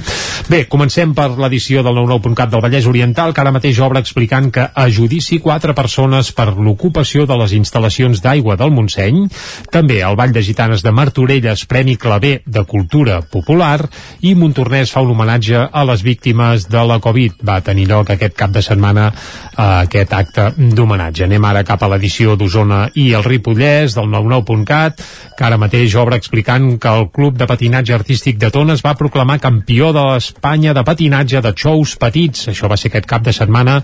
Bé, 0.51 0.65
comencem 0.71 1.15
per 1.15 1.31
l'edició 1.39 1.85
del 1.87 1.95
99.cat 2.03 2.51
del 2.51 2.65
Vallès 2.65 2.89
Oriental, 2.91 3.31
que 3.31 3.45
ara 3.45 3.55
mateix 3.55 3.79
obre 3.85 4.03
explicant 4.03 4.51
que 4.51 4.67
a 4.67 4.89
judici 4.91 5.39
quatre 5.45 5.77
persones 5.79 6.33
per 6.35 6.51
l'ocupació 6.57 7.29
de 7.31 7.39
les 7.39 7.55
instal·lacions 7.55 8.23
d'aigua 8.25 8.59
del 8.59 8.75
Montseny, 8.75 9.25
també 9.71 10.01
el 10.03 10.19
Vall 10.19 10.35
de 10.35 10.43
Gitanes 10.43 10.83
de 10.83 10.91
Martorelles, 10.91 11.67
Premi 11.71 11.97
Clavé 12.01 12.41
de 12.47 12.65
Cultura 12.67 13.21
Popular, 13.23 13.87
i 14.27 14.35
Montornès 14.35 14.91
fa 14.91 15.05
un 15.05 15.15
homenatge 15.15 15.69
a 15.71 15.85
les 15.87 16.03
víctimes 16.03 16.69
de 16.71 16.85
la 16.89 16.99
Covid. 17.05 17.39
Va 17.47 17.61
tenir 17.65 17.87
lloc 17.91 18.11
aquest 18.11 18.37
cap 18.39 18.53
de 18.55 18.63
setmana 18.65 19.11
eh, 19.57 19.85
aquest 19.85 20.13
acte 20.13 20.51
d'homenatge. 20.57 21.25
Anem 21.25 21.45
ara 21.45 21.65
cap 21.67 21.83
a 21.83 21.91
l'edició 21.93 22.37
d'Osona 22.37 22.89
i 23.01 23.11
el 23.15 23.25
Ripollès 23.25 23.97
del 23.97 24.11
99.cat, 24.11 25.03
que 25.39 25.47
ara 25.47 25.59
mateix 25.61 25.95
obre 25.99 26.19
explicant 26.21 26.75
que 26.81 26.91
el 26.91 27.09
Club 27.15 27.39
de 27.39 27.49
Patinatge 27.51 27.95
Artístic 27.95 28.39
de 28.39 28.51
Tona 28.55 28.75
es 28.75 28.85
va 28.85 28.97
proclamar 28.99 29.41
campió 29.43 29.93
de 29.95 30.03
l'Espanya 30.11 30.75
de 30.75 30.85
patinatge 30.87 31.43
de 31.43 31.55
xous 31.57 31.97
petits. 32.01 32.49
Això 32.53 32.71
va 32.71 32.79
ser 32.81 32.91
aquest 32.91 33.09
cap 33.11 33.25
de 33.25 33.35
setmana 33.35 33.81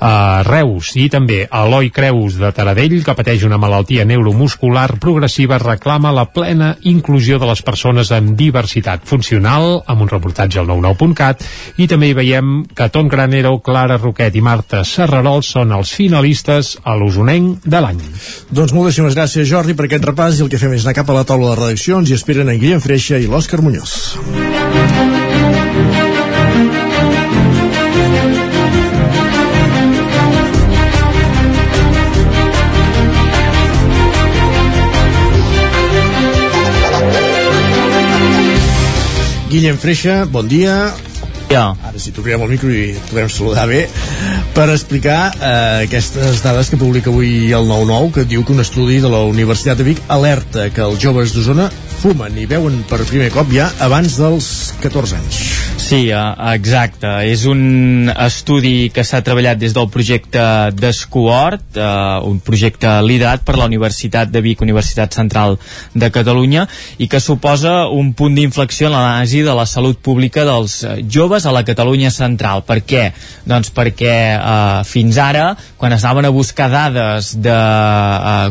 a 0.00 0.42
Reus. 0.46 0.94
I 1.00 1.08
també 1.12 1.44
Eloi 1.48 1.90
Creus 1.94 2.38
de 2.40 2.50
Taradell, 2.54 3.00
que 3.04 3.16
pateix 3.16 3.44
una 3.46 3.58
malaltia 3.60 4.04
neuromuscular 4.08 4.98
progressiva, 5.02 5.58
reclama 5.62 6.12
la 6.14 6.26
plena 6.30 6.74
inclusió 6.82 7.38
de 7.38 7.48
les 7.50 7.62
persones 7.62 8.12
amb 8.14 8.34
diversitat 8.38 9.04
funcional, 9.08 9.82
amb 9.86 10.04
un 10.04 10.10
reportatge 10.10 10.60
al 10.60 10.68
99.cat, 10.70 11.44
i 11.78 11.88
també 11.90 12.10
hi 12.10 12.18
veiem 12.18 12.54
que 12.74 12.90
Ton 12.92 13.08
Granero, 13.08 13.58
Clara 13.64 13.98
Roquet 14.00 14.36
i 14.36 14.44
Marta 14.44 14.84
Serrarol 15.04 15.42
són 15.44 15.72
els 15.76 15.90
finalistes 15.92 16.78
a 16.80 16.94
l'Osonenc 16.96 17.66
de 17.68 17.80
l'any. 17.84 17.98
Doncs 18.56 18.72
moltíssimes 18.72 19.12
gràcies, 19.12 19.44
Jordi, 19.50 19.76
per 19.76 19.84
aquest 19.84 20.06
repàs 20.08 20.38
i 20.38 20.44
el 20.46 20.48
que 20.48 20.60
fem 20.62 20.72
és 20.72 20.86
anar 20.86 20.96
cap 20.96 21.12
a 21.12 21.18
la 21.18 21.26
taula 21.28 21.50
de 21.52 21.58
redaccions 21.60 22.08
i 22.08 22.16
esperen 22.16 22.48
en 22.48 22.56
Guillem 22.62 22.80
Freixa 22.80 23.20
i 23.20 23.28
l'Òscar 23.28 23.60
Muñoz. 23.60 24.16
Guillem 39.52 39.76
Freixa, 39.84 40.22
bon 40.24 40.48
dia. 40.48 40.94
Ja. 41.50 41.74
Ara 41.86 42.00
sí, 42.00 42.12
t'obrirem 42.14 42.42
el 42.46 42.52
micro 42.54 42.70
i 42.72 42.94
et 42.94 43.10
podrem 43.10 43.28
saludar 43.30 43.66
bé 43.70 43.84
per 44.56 44.68
explicar 44.72 45.18
eh, 45.34 45.84
aquestes 45.84 46.42
dades 46.44 46.70
que 46.72 46.80
publica 46.80 47.12
avui 47.12 47.52
el 47.54 47.68
9-9 47.70 48.12
que 48.16 48.26
diu 48.30 48.44
que 48.44 48.54
un 48.56 48.64
estudi 48.64 49.00
de 49.04 49.10
la 49.12 49.24
Universitat 49.28 49.78
de 49.78 49.86
Vic 49.90 50.02
alerta 50.08 50.70
que 50.74 50.82
els 50.86 51.02
joves 51.02 51.34
d'Osona 51.34 51.68
fumen 52.04 52.34
i 52.36 52.44
veuen 52.44 52.82
per 52.84 52.98
primer 53.08 53.30
cop 53.32 53.48
ja 53.48 53.70
abans 53.80 54.18
dels 54.20 54.46
14 54.82 55.16
anys. 55.16 55.38
Sí, 55.84 56.08
eh, 56.08 56.20
exacte. 56.52 57.08
És 57.28 57.44
un 57.48 58.10
estudi 58.12 58.90
que 58.92 59.04
s'ha 59.04 59.22
treballat 59.24 59.58
des 59.60 59.72
del 59.76 59.88
projecte 59.92 60.42
d'Escohort, 60.76 61.64
eh, 61.76 61.86
un 62.28 62.38
projecte 62.44 62.88
liderat 63.04 63.44
per 63.44 63.56
la 63.56 63.66
Universitat 63.68 64.28
de 64.32 64.40
Vic, 64.44 64.60
Universitat 64.60 65.16
Central 65.16 65.58
de 65.94 66.10
Catalunya, 66.10 66.66
i 66.98 67.08
que 67.08 67.20
suposa 67.20 67.88
un 67.88 68.12
punt 68.12 68.36
d'inflexió 68.36 68.88
en 68.88 68.96
l'anàlisi 68.96 69.42
de 69.44 69.54
la 69.56 69.66
salut 69.66 70.00
pública 70.00 70.44
dels 70.44 70.82
eh, 70.84 70.94
joves 71.08 71.44
a 71.44 71.52
la 71.52 71.64
Catalunya 71.64 72.10
central. 72.10 72.64
Per 72.68 72.80
què? 72.84 73.10
Doncs 73.44 73.72
perquè 73.72 74.16
eh, 74.36 74.84
fins 74.88 75.20
ara, 75.20 75.54
quan 75.76 75.92
es 75.92 76.04
anaven 76.04 76.28
a 76.28 76.34
buscar 76.36 76.70
dades 76.72 77.34
de 77.40 77.58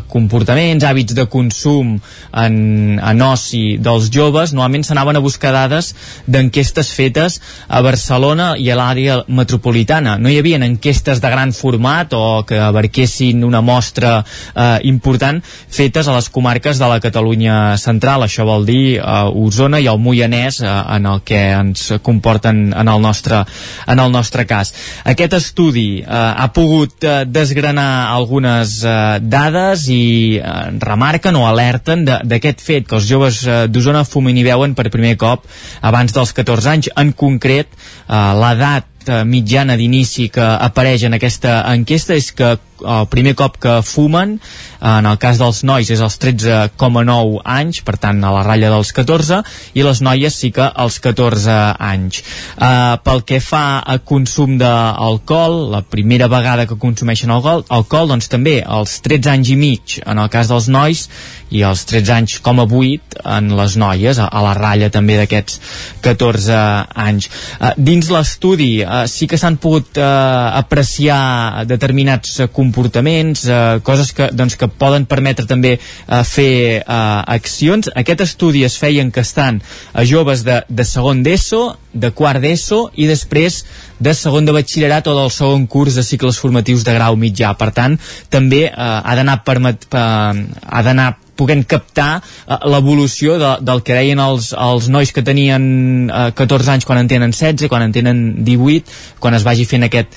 comportaments, 0.09 0.85
hàbits 0.85 1.17
de 1.17 1.25
consum 1.30 1.97
en, 1.97 2.99
en 3.01 3.21
oci 3.44 3.78
dels 3.84 4.10
joves, 4.14 4.53
normalment 4.56 4.86
s'anaven 4.88 5.20
a 5.20 5.24
buscar 5.24 5.52
dades 5.53 5.91
d'enquestes 6.28 6.91
fetes 6.95 7.40
a 7.68 7.82
Barcelona 7.84 8.53
i 8.57 8.70
a 8.72 8.78
l'àrea 8.80 9.20
metropolitana. 9.28 10.15
No 10.18 10.32
hi 10.32 10.40
havia 10.40 10.61
enquestes 10.64 11.20
de 11.20 11.30
gran 11.30 11.52
format 11.53 12.14
o 12.15 12.44
que 12.48 12.60
abarquessin 12.60 13.44
una 13.44 13.61
mostra 13.61 14.24
eh, 14.24 14.80
important 14.88 15.41
fetes 15.44 16.07
a 16.07 16.15
les 16.15 16.30
comarques 16.30 16.80
de 16.80 16.88
la 16.88 16.99
Catalunya 17.03 17.76
central. 17.78 18.24
Això 18.24 18.45
vol 18.48 18.65
dir 18.65 18.98
eh, 18.98 19.44
Osona 19.44 19.82
i 19.84 19.90
el 19.91 19.99
Moianès 19.99 20.61
eh, 20.64 20.72
en 20.95 21.10
el 21.10 21.24
que 21.26 21.41
ens 21.52 21.91
comporten 22.02 22.72
en 22.74 22.88
el 22.88 23.02
nostre, 23.02 23.44
en 23.88 23.99
el 23.99 24.11
nostre 24.11 24.48
cas. 24.48 24.74
Aquest 25.03 25.36
estudi 25.40 26.02
eh, 26.02 26.07
ha 26.07 26.48
pogut 26.56 27.03
eh, 27.03 27.24
desgranar 27.28 28.14
algunes 28.14 28.80
eh, 28.86 29.20
dades 29.20 29.88
i 29.91 30.40
eh, 30.40 30.56
remarquen 30.80 31.36
o 31.36 31.48
alerten 31.49 32.06
d'aquest 32.06 32.64
fet 32.64 32.88
que 32.88 32.99
els 32.99 33.10
joves 33.10 33.32
eh, 33.47 33.65
d'Osona 33.72 34.03
fumen 34.07 34.38
i 34.38 34.45
veuen 34.45 34.76
per 34.77 34.91
primer 34.93 35.15
cop 35.19 35.47
abans 35.81 36.14
dels 36.15 36.34
14 36.38 36.72
anys. 36.73 36.91
En 36.99 37.14
concret, 37.18 37.73
eh, 37.73 38.23
l'edat 38.39 38.93
mitjana 39.25 39.77
d'inici 39.80 40.30
que 40.34 40.43
apareix 40.43 41.07
en 41.07 41.17
aquesta 41.17 41.61
enquesta 41.73 42.15
és 42.15 42.31
que 42.31 42.55
el 42.84 43.07
primer 43.07 43.34
cop 43.39 43.57
que 43.61 43.77
fumen 43.85 44.38
en 44.84 45.07
el 45.07 45.17
cas 45.21 45.39
dels 45.39 45.61
nois 45.63 45.88
és 45.93 46.01
als 46.03 46.17
13,9 46.19 47.39
anys 47.47 47.81
per 47.88 47.95
tant 48.01 48.19
a 48.23 48.31
la 48.35 48.43
ratlla 48.43 48.71
dels 48.73 48.91
14 48.95 49.39
i 49.80 49.85
les 49.85 50.01
noies 50.03 50.35
sí 50.35 50.51
que 50.55 50.65
als 50.67 50.99
14 51.03 51.55
anys 51.80 52.23
uh, 52.57 52.97
pel 53.03 53.23
que 53.27 53.39
fa 53.43 53.80
a 53.80 53.97
consum 54.03 54.57
d'alcohol 54.59 55.71
la 55.71 55.84
primera 55.84 56.27
vegada 56.27 56.67
que 56.67 56.80
consumeixen 56.80 57.31
alcohol, 57.31 57.63
alcohol 57.69 58.11
doncs 58.11 58.27
també 58.31 58.59
als 58.65 58.99
13 59.05 59.31
anys 59.38 59.53
i 59.53 59.57
mig 59.59 59.97
en 60.03 60.19
el 60.19 60.31
cas 60.34 60.51
dels 60.51 60.67
nois 60.67 61.07
i 61.53 61.63
als 61.63 61.85
13 61.89 62.13
anys 62.17 62.39
com 62.43 62.59
a 62.59 62.65
8 62.65 63.21
en 63.38 63.51
les 63.57 63.77
noies, 63.80 64.19
a, 64.19 64.27
a 64.27 64.41
la 64.43 64.53
ratlla 64.57 64.89
també 64.93 65.17
d'aquests 65.19 65.59
14 66.03 66.59
anys. 67.05 67.30
Uh, 67.59 67.71
dins 67.77 68.09
l'estudi 68.13 68.71
uh, 68.81 68.93
sí 69.10 69.28
que 69.30 69.40
s'han 69.40 69.57
pogut 69.61 69.98
uh, 69.98 70.53
apreciar 70.60 71.65
determinats 71.70 72.41
comportaments, 72.53 73.45
uh, 73.48 73.80
coses 73.86 74.11
que, 74.15 74.30
doncs, 74.36 74.57
que 74.60 74.70
poden 74.70 75.07
permetre 75.10 75.48
també 75.49 75.76
uh, 75.78 76.22
fer 76.28 76.82
uh, 76.82 77.24
accions. 77.36 77.90
Aquest 77.95 78.26
estudi 78.28 78.64
es 78.68 78.78
feia 78.80 79.03
encastant 79.06 79.61
a 79.94 80.06
joves 80.07 80.45
de, 80.48 80.61
de 80.70 80.86
segon 80.88 81.24
d'ESO, 81.26 81.64
de 81.94 82.10
quart 82.15 82.41
d'ESO 82.41 82.88
i 82.98 83.07
després 83.10 83.61
de 84.03 84.14
segon 84.18 84.45
de 84.45 84.56
batxillerat 84.56 85.07
o 85.07 85.15
del 85.18 85.32
segon 85.32 85.68
curs 85.68 85.95
de 85.95 86.03
cicles 86.03 86.40
formatius 86.41 86.84
de 86.84 86.95
grau 86.95 87.18
mitjà. 87.20 87.53
Per 87.60 87.70
tant, 87.76 87.98
també 88.34 88.65
eh, 88.68 88.74
ha 88.78 89.15
d'anar 89.15 89.40
eh, 89.44 89.99
ha 89.99 90.82
d'anar 90.84 91.14
puguem 91.35 91.64
captar 91.64 92.22
eh, 92.22 92.57
l'evolució 92.69 93.38
de, 93.41 93.55
del 93.65 93.84
que 93.85 93.97
deien 93.97 94.22
els, 94.23 94.51
els 94.53 94.89
nois 94.93 95.14
que 95.14 95.26
tenien 95.26 95.64
eh, 96.10 96.30
14 96.38 96.76
anys 96.76 96.88
quan 96.89 97.01
en 97.01 97.10
tenen 97.11 97.34
16, 97.34 97.69
quan 97.72 97.88
en 97.88 97.95
tenen 97.95 98.22
18, 98.45 98.99
quan 99.23 99.38
es 99.38 99.47
vagi 99.47 99.65
fent 99.69 99.88
aquest 99.88 100.14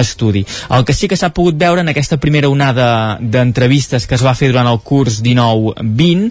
estudi. 0.00 0.44
El 0.70 0.86
que 0.86 0.96
sí 0.96 1.10
que 1.10 1.18
s'ha 1.18 1.32
pogut 1.34 1.58
veure 1.60 1.84
en 1.84 1.92
aquesta 1.92 2.20
primera 2.22 2.50
onada 2.52 3.18
d'entrevistes 3.20 4.06
que 4.06 4.16
es 4.18 4.24
va 4.24 4.36
fer 4.38 4.52
durant 4.52 4.70
el 4.70 4.80
curs 4.84 5.20
19-20 5.24 6.30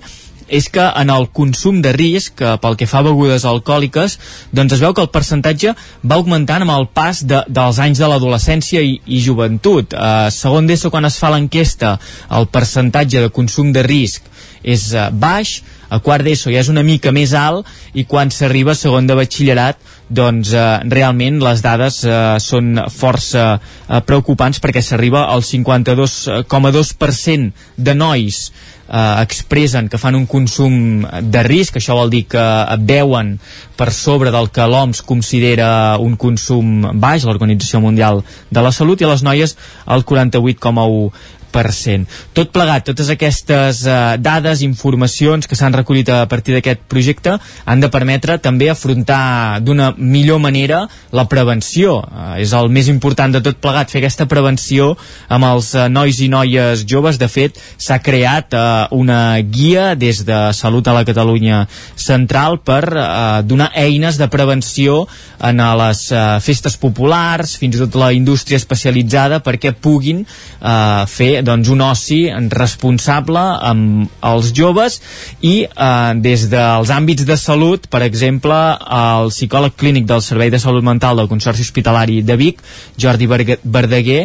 és 0.50 0.68
que 0.70 0.82
en 0.82 1.12
el 1.14 1.28
consum 1.30 1.80
de 1.82 1.94
risc, 1.94 2.42
pel 2.42 2.78
que 2.78 2.88
fa 2.90 3.04
a 3.04 3.06
begudes 3.06 3.46
alcohòliques, 3.46 4.18
doncs 4.56 4.76
es 4.76 4.82
veu 4.84 4.96
que 4.98 5.04
el 5.06 5.12
percentatge 5.14 5.76
va 6.02 6.18
augmentant 6.18 6.66
amb 6.66 6.74
el 6.74 6.88
pas 6.94 7.22
de, 7.22 7.44
dels 7.48 7.80
anys 7.80 8.02
de 8.02 8.10
l'adolescència 8.10 8.82
i, 8.82 8.98
i 9.06 9.22
joventut. 9.22 9.94
Eh, 9.94 10.30
segon 10.34 10.68
d'ESO, 10.70 10.92
quan 10.94 11.06
es 11.06 11.20
fa 11.22 11.32
l'enquesta, 11.34 11.98
el 12.36 12.50
percentatge 12.50 13.22
de 13.22 13.34
consum 13.34 13.72
de 13.76 13.86
risc 13.86 14.29
és 14.64 14.94
eh, 14.94 15.10
baix, 15.12 15.64
a 15.90 16.00
quart 16.06 16.22
d'ESO 16.26 16.52
ja 16.54 16.60
és 16.62 16.70
una 16.70 16.84
mica 16.86 17.12
més 17.16 17.34
alt 17.34 17.66
i 17.98 18.04
quan 18.10 18.30
s'arriba 18.32 18.72
a 18.76 18.78
segon 18.78 19.08
de 19.10 19.16
batxillerat 19.18 19.78
doncs 20.10 20.54
eh, 20.54 20.80
realment 20.90 21.40
les 21.44 21.62
dades 21.66 22.04
eh, 22.06 22.40
són 22.44 22.80
força 22.94 23.58
eh, 23.58 23.62
preocupants 24.06 24.60
perquè 24.62 24.82
s'arriba 24.86 25.26
al 25.34 25.42
52,2% 25.46 27.52
de 27.78 27.94
nois 27.98 28.52
eh, 28.90 29.22
expressen 29.22 29.88
que 29.90 30.00
fan 30.02 30.18
un 30.18 30.26
consum 30.30 31.06
de 31.06 31.44
risc, 31.46 31.78
això 31.78 31.96
vol 31.98 32.12
dir 32.14 32.26
que 32.30 32.44
veuen 32.90 33.36
per 33.78 33.92
sobre 33.96 34.34
del 34.34 34.50
que 34.54 34.68
l'OMS 34.68 35.04
considera 35.08 35.98
un 36.02 36.18
consum 36.20 36.90
baix, 37.00 37.26
l'Organització 37.26 37.82
Mundial 37.84 38.24
de 38.50 38.66
la 38.66 38.74
Salut, 38.76 39.02
i 39.02 39.08
a 39.08 39.14
les 39.14 39.26
noies 39.26 39.56
el 39.88 40.06
48,1 40.06 41.12
tot 41.50 42.52
plegat, 42.54 42.86
totes 42.88 43.10
aquestes 43.12 43.82
eh, 43.86 44.18
dades, 44.22 44.62
informacions 44.66 45.48
que 45.48 45.58
s'han 45.58 45.76
recollit 45.76 46.10
a 46.14 46.26
partir 46.30 46.56
d'aquest 46.56 46.86
projecte 46.92 47.38
han 47.66 47.82
de 47.82 47.90
permetre 47.92 48.38
també 48.40 48.70
afrontar 48.70 49.60
d'una 49.66 49.94
millor 49.98 50.40
manera 50.40 50.86
la 51.12 51.26
prevenció. 51.30 52.00
Eh, 52.04 52.44
és 52.44 52.54
el 52.54 52.70
més 52.70 52.90
important 52.92 53.34
de 53.34 53.42
tot 53.46 53.60
plegat, 53.62 53.92
fer 53.92 54.02
aquesta 54.04 54.28
prevenció 54.30 54.94
amb 55.28 55.50
els 55.50 55.74
eh, 55.76 55.88
nois 55.90 56.22
i 56.22 56.30
noies 56.32 56.86
joves. 56.88 57.20
De 57.20 57.28
fet, 57.28 57.58
s'ha 57.78 58.00
creat 58.04 58.54
eh, 58.54 58.64
una 58.96 59.40
guia 59.42 59.94
des 60.00 60.24
de 60.26 60.40
Salut 60.56 60.88
a 60.88 60.96
la 60.96 61.06
Catalunya 61.08 61.66
Central 61.96 62.60
per 62.64 62.84
eh, 62.94 63.42
donar 63.44 63.72
eines 63.76 64.18
de 64.20 64.30
prevenció 64.32 65.06
en 65.40 65.60
les 65.80 66.06
eh, 66.12 66.24
festes 66.44 66.78
populars, 66.80 67.56
fins 67.60 67.78
i 67.78 67.84
tot 67.84 67.98
la 68.00 68.12
indústria 68.16 68.60
especialitzada, 68.60 69.42
perquè 69.44 69.74
puguin 69.74 70.24
eh, 70.24 71.06
fer 71.10 71.39
doncs, 71.46 71.70
un 71.74 71.82
oci 71.86 72.20
responsable 72.54 73.42
amb 73.70 74.10
els 74.26 74.52
joves 74.56 75.00
i 75.42 75.56
eh, 75.66 76.14
des 76.20 76.48
dels 76.52 76.94
àmbits 76.94 77.26
de 77.28 77.38
salut, 77.40 77.88
per 77.92 78.04
exemple, 78.06 78.56
el 79.00 79.34
psicòleg 79.34 79.76
clínic 79.80 80.08
del 80.10 80.24
Servei 80.26 80.52
de 80.54 80.62
Salut 80.62 80.86
Mental 80.86 81.20
del 81.20 81.30
Consorci 81.32 81.66
Hospitalari 81.66 82.22
de 82.26 82.40
Vic, 82.40 82.64
Jordi 82.98 83.30
Verdaguer, 83.30 84.24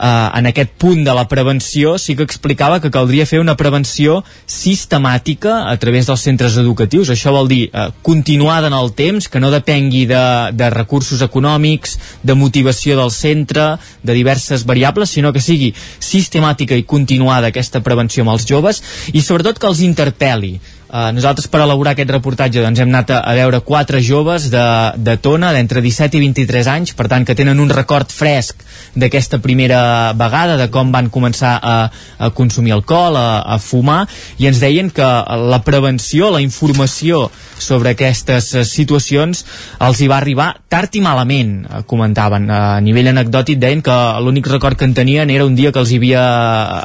en 0.00 0.48
aquest 0.48 0.72
punt 0.80 1.02
de 1.04 1.12
la 1.14 1.26
prevenció 1.28 1.96
sí 2.00 2.16
que 2.16 2.24
explicava 2.24 2.80
que 2.80 2.90
caldria 2.90 3.26
fer 3.28 3.40
una 3.42 3.56
prevenció 3.60 4.20
sistemàtica 4.48 5.66
a 5.68 5.76
través 5.82 6.08
dels 6.08 6.24
centres 6.24 6.56
educatius. 6.60 7.10
Això 7.12 7.34
vol 7.34 7.50
dir 7.50 7.62
eh, 7.68 7.88
continuada 8.06 8.70
en 8.70 8.76
el 8.78 8.92
temps, 8.96 9.28
que 9.28 9.42
no 9.42 9.52
depengui 9.52 10.06
de, 10.08 10.24
de 10.56 10.70
recursos 10.72 11.20
econòmics, 11.26 11.98
de 12.22 12.34
motivació 12.34 12.96
del 12.96 13.12
centre, 13.12 13.76
de 14.02 14.16
diverses 14.16 14.64
variables, 14.64 15.12
sinó 15.12 15.32
que 15.32 15.44
sigui 15.44 15.74
sistemàtica 15.98 16.78
i 16.78 16.88
continuada 16.88 17.52
aquesta 17.52 17.84
prevenció 17.84 18.24
amb 18.24 18.36
els 18.36 18.48
joves 18.48 18.82
i 19.12 19.20
sobretot 19.20 19.60
que 19.60 19.68
els 19.68 19.84
interpel·li 19.84 20.56
Uh, 20.90 21.12
nosaltres 21.14 21.46
per 21.46 21.60
elaborar 21.62 21.92
aquest 21.94 22.10
reportatge 22.10 22.64
doncs, 22.64 22.80
hem 22.82 22.88
anat 22.90 23.12
a, 23.14 23.20
a 23.22 23.34
veure 23.38 23.60
quatre 23.62 24.00
joves 24.02 24.48
de, 24.50 24.62
de 24.98 25.14
Tona 25.22 25.52
d'entre 25.54 25.78
17 25.84 26.18
i 26.18 26.22
23 26.24 26.70
anys, 26.72 26.94
per 26.98 27.06
tant 27.06 27.22
que 27.22 27.36
tenen 27.38 27.62
un 27.62 27.70
record 27.70 28.10
fresc 28.10 28.64
d'aquesta 28.98 29.38
primera 29.38 30.10
vegada, 30.18 30.56
de 30.58 30.66
com 30.74 30.90
van 30.90 31.06
començar 31.14 31.52
a, 31.62 31.76
a 32.18 32.30
consumir 32.34 32.74
alcohol, 32.74 33.14
a, 33.14 33.44
a 33.54 33.60
fumar, 33.62 34.00
i 34.42 34.50
ens 34.50 34.58
deien 34.58 34.90
que 34.90 35.06
la 35.52 35.60
prevenció, 35.62 36.32
la 36.34 36.42
informació 36.42 37.28
sobre 37.60 37.92
aquestes 37.94 38.50
eh, 38.54 38.64
situacions 38.64 39.44
els 39.84 40.00
hi 40.00 40.08
va 40.10 40.18
arribar 40.18 40.48
tard 40.72 40.96
i 40.96 41.02
malament, 41.04 41.52
eh, 41.68 41.82
comentaven. 41.86 42.48
A 42.50 42.80
nivell 42.82 43.12
anecdòtic 43.12 43.60
deien 43.62 43.84
que 43.84 43.96
l'únic 44.24 44.48
record 44.50 44.80
que 44.80 44.88
en 44.88 44.96
tenien 44.96 45.30
era 45.30 45.46
un 45.46 45.54
dia 45.54 45.70
que 45.70 45.82
els 45.82 45.92
havia 45.94 46.24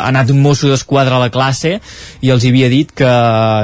anat 0.05 0.29
un 0.35 0.43
mosso 0.43 0.69
d'esquadra 0.69 1.17
a 1.17 1.23
la 1.23 1.31
classe 1.33 1.79
i 2.21 2.29
els 2.29 2.45
havia 2.45 2.69
dit 2.69 2.91
que 2.93 3.09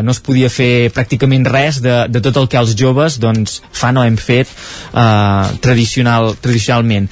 no 0.02 0.16
es 0.16 0.20
podia 0.20 0.31
fer 0.52 0.92
pràcticament 0.94 1.46
res 1.48 1.82
de, 1.84 2.06
de 2.10 2.22
tot 2.24 2.38
el 2.42 2.48
que 2.52 2.60
els 2.60 2.76
joves 2.78 3.18
doncs, 3.22 3.60
fan 3.72 3.98
o 3.98 4.06
hem 4.06 4.18
fet 4.20 4.48
eh, 4.48 5.58
tradicional, 5.64 6.36
tradicionalment. 6.42 7.10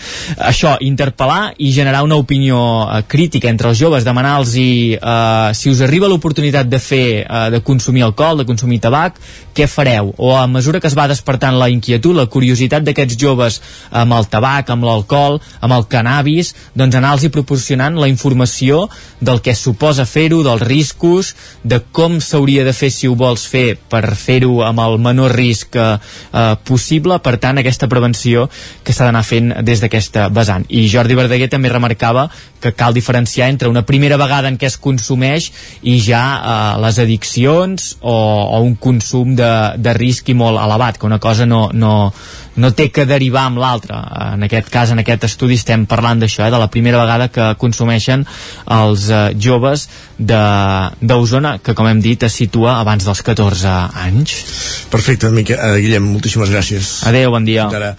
Això, 0.49 0.75
interpel·lar 0.85 1.53
i 1.57 1.71
generar 1.75 2.03
una 2.07 2.19
opinió 2.19 2.59
eh, 2.85 3.03
crítica 3.07 3.49
entre 3.49 3.69
els 3.71 3.79
joves, 3.79 4.07
demanar-los 4.07 4.55
eh, 4.59 5.51
si 5.53 5.69
us 5.69 5.83
arriba 5.85 6.09
l'oportunitat 6.09 6.69
de 6.69 6.79
fer, 6.79 7.05
eh, 7.23 7.49
de 7.53 7.61
consumir 7.65 8.05
alcohol, 8.07 8.41
de 8.41 8.47
consumir 8.49 8.79
tabac, 8.83 9.19
què 9.55 9.67
fareu? 9.67 10.13
O 10.17 10.35
a 10.37 10.45
mesura 10.47 10.79
que 10.79 10.87
es 10.87 10.95
va 10.95 11.09
despertant 11.11 11.57
la 11.59 11.69
inquietud, 11.69 12.15
la 12.15 12.29
curiositat 12.31 12.85
d'aquests 12.85 13.17
joves 13.19 13.59
amb 13.91 14.15
el 14.15 14.29
tabac, 14.31 14.69
amb 14.71 14.87
l'alcohol, 14.87 15.39
amb 15.59 15.75
el 15.75 15.87
cannabis, 15.91 16.53
doncs 16.77 16.95
anar-los 16.95 17.27
proporcionant 17.33 17.97
la 17.99 18.07
informació 18.07 18.85
del 19.19 19.41
que 19.43 19.55
suposa 19.55 20.05
fer-ho, 20.07 20.41
dels 20.45 20.63
riscos, 20.63 21.33
de 21.63 21.81
com 21.91 22.19
s'hauria 22.23 22.63
de 22.63 22.73
fer 22.73 22.91
si 22.93 23.08
ho 23.09 23.15
vols 23.19 23.45
fer 23.49 23.73
per 23.89 24.03
fer-ho 24.15 24.61
amb 24.67 24.83
el 24.83 24.97
menor 25.01 25.33
risc 25.35 25.75
eh, 25.75 25.87
eh, 25.97 26.55
possible, 26.67 27.19
per 27.25 27.37
tant 27.41 27.59
aquesta 27.61 27.89
prevenció 27.91 28.47
que 28.83 28.93
s'ha 28.95 29.09
d'anar 29.09 29.25
fent 29.27 29.53
des 29.65 29.83
d'aquesta 29.83 30.29
vessant. 30.33 30.67
I 30.69 30.87
Jordi 30.91 31.17
Verdaguer 31.19 31.49
també 31.51 31.71
remarcava 31.73 32.29
que 32.59 32.73
cal 32.75 32.93
diferenciar 32.93 33.49
entre 33.49 33.69
una 33.69 33.85
primera 33.87 34.17
vegada 34.19 34.49
en 34.51 34.57
què 34.59 34.67
es 34.67 34.77
consumeix 34.77 35.49
i 35.81 35.99
ja 36.03 36.23
eh, 36.37 36.81
les 36.83 36.99
addiccions 36.99 37.95
o, 38.01 38.13
o 38.13 38.61
un 38.65 38.75
consum 38.75 39.35
de, 39.35 39.51
de 39.77 39.95
risc 39.97 40.29
i 40.29 40.37
molt 40.37 40.59
elevat, 40.59 40.99
que 40.99 41.07
una 41.07 41.19
cosa 41.23 41.47
no, 41.49 41.69
no, 41.73 42.11
no 42.59 42.71
té 42.75 42.89
que 42.93 43.07
derivar 43.07 43.45
amb 43.47 43.61
l'altra. 43.61 44.01
En 44.33 44.43
aquest 44.45 44.69
cas, 44.71 44.91
en 44.91 45.01
aquest 45.01 45.25
estudi 45.29 45.57
estem 45.59 45.85
parlant 45.89 46.21
d'això, 46.21 46.45
eh, 46.45 46.51
de 46.53 46.59
la 46.61 46.69
primera 46.71 46.99
vegada 47.01 47.29
que 47.33 47.53
consumeixen 47.61 48.25
els 48.79 49.09
eh, 49.09 49.23
joves 49.39 49.87
d'Osona, 50.19 51.57
que 51.63 51.75
com 51.77 51.87
hem 51.87 52.01
dit 52.03 52.23
es 52.27 52.35
situa 52.35 52.79
abans 52.79 52.98
dels 53.07 53.21
14 53.25 53.71
anys. 54.03 54.35
Perfecte, 54.91 55.29
Miquel, 55.33 55.59
uh, 55.59 55.77
Guillem, 55.79 56.05
moltíssimes 56.15 56.51
gràcies. 56.51 56.99
Adéu, 57.09 57.31
bon 57.31 57.45
dia. 57.47 57.67
Ara. 57.69 57.93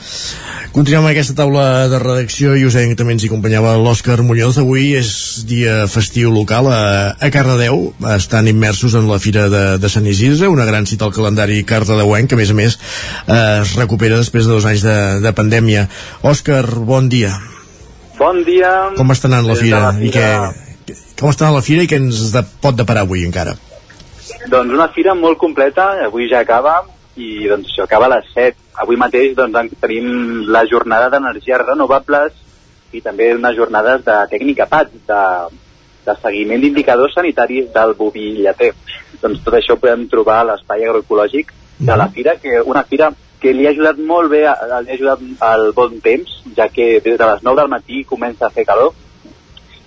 Continuem 0.70 1.02
amb 1.02 1.10
aquesta 1.10 1.34
taula 1.34 1.88
de 1.90 1.98
redacció 1.98 2.52
i 2.54 2.62
us 2.68 2.76
deien 2.78 2.92
que 2.92 2.98
també 2.98 3.16
ens 3.16 3.24
hi 3.24 3.30
acompanyava 3.30 3.72
l'Òscar 3.82 4.20
Muñoz. 4.22 4.60
Avui 4.62 4.92
és 4.98 5.10
dia 5.48 5.88
festiu 5.90 6.30
local 6.30 6.68
a, 6.70 6.82
a 7.18 7.30
Cardedeu. 7.34 7.88
Estan 8.14 8.46
immersos 8.46 8.94
en 8.94 9.08
la 9.10 9.18
Fira 9.22 9.48
de, 9.50 9.64
de 9.82 9.90
Sant 9.90 10.06
Isidre, 10.06 10.46
una 10.52 10.68
gran 10.68 10.86
cita 10.86 11.08
al 11.08 11.14
calendari 11.16 11.64
cardedeuenc, 11.66 12.30
que 12.30 12.38
a 12.38 12.40
més 12.40 12.52
a 12.54 12.58
més 12.58 12.78
eh, 12.78 13.38
es 13.64 13.74
recupera 13.80 14.20
després 14.20 14.46
de 14.46 14.54
dos 14.54 14.68
anys 14.70 14.86
de, 14.86 14.98
de 15.24 15.32
pandèmia. 15.34 15.88
Òscar, 16.22 16.62
bon 16.86 17.10
dia. 17.10 17.34
Bon 18.20 18.38
dia. 18.46 18.70
Com 18.94 19.10
està 19.10 19.26
anant 19.30 19.48
la 19.48 19.58
fira? 19.58 19.80
la 19.88 19.96
fira. 19.96 20.06
I 20.06 20.14
què, 20.14 20.94
com 21.18 21.32
està 21.32 21.48
anant 21.48 21.58
la 21.58 21.66
fira 21.66 21.82
i 21.82 21.90
què 21.90 21.98
ens 21.98 22.30
de, 22.34 22.44
pot 22.62 22.78
deparar 22.78 23.08
avui 23.08 23.26
encara? 23.26 23.56
Doncs 24.48 24.72
una 24.72 24.88
fira 24.88 25.12
molt 25.14 25.36
completa, 25.38 25.90
avui 26.06 26.28
ja 26.30 26.40
acaba, 26.40 26.80
i 27.20 27.48
doncs 27.48 27.68
això 27.68 27.84
acaba 27.84 28.06
a 28.08 28.14
les 28.14 28.28
7. 28.32 28.56
Avui 28.80 28.96
mateix 28.96 29.34
doncs, 29.36 29.74
tenim 29.82 30.46
la 30.48 30.64
jornada 30.70 31.10
d'energies 31.12 31.60
renovables 31.66 32.32
i 32.96 33.02
també 33.04 33.34
unes 33.36 33.56
jornades 33.56 34.04
de 34.06 34.16
tècnica 34.30 34.66
PAT, 34.70 34.94
de, 35.06 35.24
de 36.06 36.14
seguiment 36.22 36.62
d'indicadors 36.62 37.14
sanitaris 37.18 37.68
del 37.74 37.94
boví 37.98 38.30
lleter. 38.40 38.72
Doncs 39.20 39.42
tot 39.44 39.58
això 39.58 39.76
ho 39.76 39.82
podem 39.82 40.06
trobar 40.08 40.40
a 40.40 40.48
l'espai 40.52 40.86
agroecològic 40.86 41.52
de 41.80 41.96
la 41.96 42.08
fira, 42.08 42.36
que 42.40 42.62
una 42.64 42.84
fira 42.88 43.12
que 43.40 43.52
li 43.56 43.66
ha 43.66 43.74
ajudat 43.74 44.00
molt 44.04 44.32
bé, 44.32 44.42
li 44.44 44.48
ha 44.48 44.96
ajudat 44.96 45.22
al 45.44 45.70
bon 45.76 46.00
temps, 46.04 46.32
ja 46.56 46.68
que 46.68 46.98
des 47.04 47.16
de 47.20 47.28
les 47.28 47.44
9 47.44 47.60
del 47.60 47.70
matí 47.72 48.02
comença 48.08 48.46
a 48.46 48.52
fer 48.56 48.66
calor, 48.68 48.92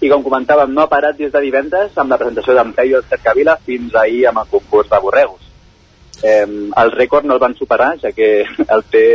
i 0.03 0.11
com 0.11 0.23
comentàvem, 0.25 0.73
no 0.75 0.83
ha 0.83 0.91
parat 0.91 1.17
des 1.17 1.31
de 1.31 1.41
divendres 1.45 1.95
amb 2.01 2.11
la 2.11 2.19
presentació 2.19 2.55
d'en 2.57 2.73
Peyu 2.75 2.99
el 2.99 3.07
Cercavila 3.09 3.55
fins 3.65 3.95
ahir 3.95 4.27
amb 4.29 4.43
el 4.43 4.49
concurs 4.51 4.89
de 4.91 4.99
borregos. 4.99 5.49
Eh, 6.23 6.45
el 6.83 6.91
rècord 6.93 7.27
no 7.27 7.37
el 7.37 7.43
van 7.43 7.55
superar, 7.55 7.93
ja 8.01 8.11
que 8.15 8.31
el 8.43 8.83
té 8.91 9.07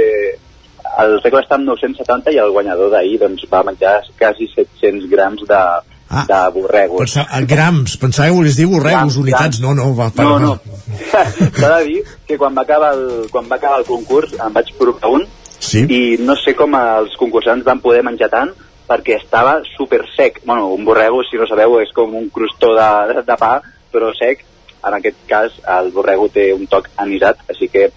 el 0.98 1.18
rècord 1.20 1.44
està 1.44 1.58
amb 1.58 1.68
970 1.68 2.32
i 2.34 2.40
el 2.42 2.52
guanyador 2.54 2.90
d'ahir 2.94 3.18
doncs, 3.20 3.44
va 3.52 3.62
menjar 3.66 4.00
quasi 4.18 4.48
700 4.54 5.06
grams 5.10 5.44
de, 5.48 5.58
ah, 5.60 6.24
de 6.30 6.40
borregos. 6.56 7.04
Pensa, 7.04 7.26
a 7.28 7.40
grams, 7.46 7.96
pensava 8.00 8.30
que 8.30 8.38
volies 8.38 8.56
dir 8.58 8.66
borregos, 8.66 9.14
grams, 9.14 9.18
unitats, 9.22 9.60
grams. 9.60 9.64
no, 9.64 9.74
no, 9.78 9.90
va, 9.98 10.08
para, 10.14 10.38
no, 10.38 10.56
no. 10.56 10.78
S'ha 11.60 11.74
de 11.76 11.82
dir 11.90 12.00
que 12.26 12.38
quan 12.40 12.56
va, 12.56 12.64
acabar 12.64 12.94
el, 12.96 13.28
quan 13.32 13.50
va 13.50 13.60
acabar 13.60 13.82
el 13.82 13.86
concurs 13.88 14.34
em 14.38 14.56
vaig 14.56 14.72
provar 14.78 15.12
un 15.18 15.28
sí? 15.58 15.84
i 15.84 16.00
no 16.24 16.36
sé 16.40 16.56
com 16.58 16.74
els 16.78 17.14
concursants 17.20 17.66
van 17.66 17.84
poder 17.84 18.02
menjar 18.06 18.30
tant 18.32 18.54
perquè 18.88 19.18
estava 19.18 19.58
super 19.76 20.02
sec. 20.16 20.40
Bueno, 20.44 20.72
un 20.74 20.84
borrego, 20.84 21.22
si 21.28 21.36
no 21.36 21.46
sabeu, 21.46 21.78
és 21.82 21.92
com 21.94 22.14
un 22.16 22.30
crostó 22.34 22.72
de, 22.76 23.22
de 23.26 23.36
pa, 23.38 23.58
però 23.92 24.10
sec. 24.16 24.44
En 24.88 24.94
aquest 24.94 25.18
cas, 25.28 25.54
el 25.78 25.90
borrego 25.92 26.28
té 26.32 26.50
un 26.54 26.66
toc 26.70 26.88
anisat, 26.96 27.40
així 27.50 27.68
que 27.68 27.88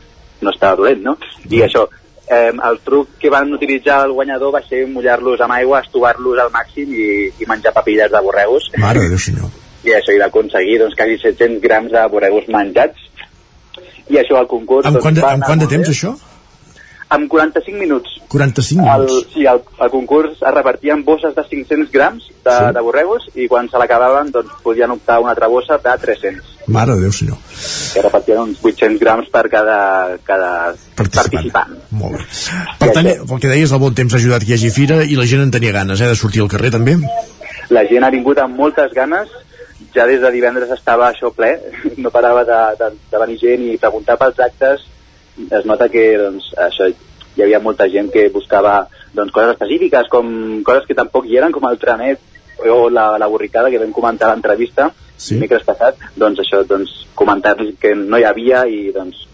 no 0.42 0.52
estava 0.52 0.80
dolent, 0.80 1.04
no? 1.06 1.16
I 1.50 1.62
això, 1.68 1.86
eh, 2.28 2.52
el 2.52 2.80
truc 2.86 3.18
que 3.22 3.30
van 3.30 3.54
utilitzar 3.54 4.02
el 4.08 4.16
guanyador 4.18 4.54
va 4.56 4.64
ser 4.66 4.84
mullar-los 4.90 5.44
amb 5.46 5.58
aigua, 5.60 5.84
estovar-los 5.86 6.42
al 6.42 6.52
màxim 6.54 6.92
i, 6.96 7.08
i 7.40 7.50
menjar 7.50 7.76
papilles 7.76 8.12
de 8.12 8.24
borregos. 8.26 8.72
Mare 8.82 9.06
de 9.06 9.14
Déu, 9.14 9.22
senyor. 9.22 9.54
I 9.88 9.96
això, 9.98 10.14
i 10.14 10.20
d'aconseguir 10.22 10.82
doncs, 10.82 10.98
quasi 10.98 11.18
700 11.22 11.62
grams 11.62 11.94
de 11.94 12.04
borregos 12.12 12.50
menjats. 12.54 13.08
I 14.12 14.20
això, 14.20 14.42
al 14.42 14.50
concurs... 14.50 14.86
Amb 14.86 15.00
doncs, 15.00 15.06
quant 15.06 15.18
de, 15.18 15.26
anar 15.26 15.48
quant 15.48 15.64
de 15.64 15.70
temps, 15.72 15.88
bé. 15.88 15.96
això? 15.96 16.31
Amb 17.12 17.28
45 17.28 17.76
minuts. 17.78 18.14
45 18.32 18.82
El, 18.88 19.02
minuts? 19.06 19.28
sí, 19.34 19.42
el, 19.46 19.60
el 19.84 19.90
concurs 19.92 20.38
es 20.40 20.54
repartien 20.56 21.02
bosses 21.04 21.34
de 21.36 21.44
500 21.44 21.92
grams 21.92 22.28
de, 22.46 22.52
Sí. 22.56 22.70
de 22.78 22.82
borregos 22.86 23.26
i 23.36 23.48
quan 23.52 23.68
se 23.70 23.78
l'acabaven 23.78 24.32
doncs, 24.32 24.54
podien 24.64 24.92
optar 24.96 25.20
una 25.20 25.34
altra 25.36 25.50
bossa 25.52 25.76
de 25.78 25.96
300. 26.06 26.54
Mare 26.72 26.96
de 26.96 27.02
Déu, 27.04 27.12
senyor. 27.12 27.36
Que 27.94 28.02
repartien 28.06 28.40
uns 28.40 28.64
800 28.64 29.00
grams 29.02 29.28
per 29.34 29.44
cada, 29.52 30.16
cada 30.24 30.52
participant. 30.96 31.76
Molt 31.92 32.16
bé. 32.16 32.24
Per 32.80 32.90
tant, 32.96 33.12
pel 33.28 33.40
que 33.44 33.52
deies, 33.52 33.72
el 33.76 33.84
bon 33.84 33.94
temps 33.98 34.14
ha 34.16 34.20
ajudat 34.22 34.46
que 34.46 34.54
hi 34.54 34.58
hagi 34.60 34.72
fira 34.72 35.02
i 35.04 35.18
la 35.20 35.28
gent 35.28 35.44
en 35.44 35.52
tenia 35.52 35.74
ganes, 35.76 36.00
eh, 36.00 36.08
de 36.08 36.16
sortir 36.16 36.42
al 36.46 36.50
carrer 36.54 36.72
també. 36.72 36.96
La 37.76 37.84
gent 37.90 38.04
ha 38.08 38.12
vingut 38.14 38.40
amb 38.40 38.56
moltes 38.56 38.94
ganes, 38.96 39.28
ja 39.96 40.06
des 40.08 40.22
de 40.24 40.32
divendres 40.32 40.72
estava 40.72 41.10
això 41.12 41.34
ple, 41.36 41.52
no 41.98 42.10
parava 42.14 42.46
de, 42.48 42.62
de, 42.80 42.92
de 43.12 43.22
venir 43.26 43.38
gent 43.42 43.68
i 43.68 43.78
preguntar 43.82 44.16
pels 44.22 44.40
actes, 44.40 44.88
es 45.38 45.66
nota 45.66 45.90
que 45.90 46.18
doncs, 46.20 46.52
això, 46.58 46.90
hi 47.36 47.44
havia 47.44 47.62
molta 47.64 47.88
gent 47.90 48.12
que 48.12 48.30
buscava 48.34 48.88
doncs, 49.14 49.32
coses 49.32 49.56
específiques, 49.56 50.10
com 50.12 50.62
coses 50.68 50.88
que 50.88 50.98
tampoc 50.98 51.28
hi 51.28 51.40
eren, 51.40 51.52
com 51.56 51.68
el 51.70 51.80
tranet 51.80 52.20
o 52.68 52.90
la, 52.90 53.18
la 53.18 53.28
borricada 53.28 53.72
que 53.72 53.80
vam 53.82 53.94
comentar 53.95 54.30
a 54.30 54.36
l'entrevista 54.36 54.91
sí. 55.16 55.36
dimecres 55.36 55.66
passat, 55.66 55.98
doncs 56.16 56.44
això, 56.44 56.64
doncs, 56.68 56.94
comentar 57.16 57.56
que 57.80 57.94
no 57.95 58.20
hi 58.20 58.26
havia 58.28 58.66
i 58.70 58.91
doncs 58.95 59.28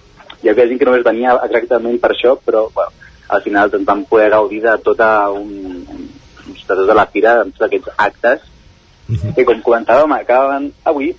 hi 0.44 0.52
havia 0.52 0.68
gent 0.70 0.80
que 0.80 0.88
només 0.88 1.06
venia 1.06 1.36
exactament 1.48 2.00
per 2.02 2.14
això, 2.14 2.36
però 2.38 2.68
bueno, 2.74 2.94
al 3.34 3.44
final 3.44 3.72
doncs, 3.74 3.88
vam 3.88 4.04
poder 4.10 4.30
gaudir 4.34 4.62
de 4.64 4.76
tota, 4.86 5.30
un, 5.34 5.48
de 6.48 6.68
tota 6.68 6.96
la 6.96 7.08
fira, 7.12 7.40
de 7.40 7.52
tots 7.52 7.68
aquests 7.68 7.96
actes, 7.98 8.44
uh 9.10 9.16
-huh. 9.16 9.34
que 9.36 9.46
com 9.46 9.64
comentàvem 9.64 10.14
acaben 10.14 10.72
avui, 10.84 11.16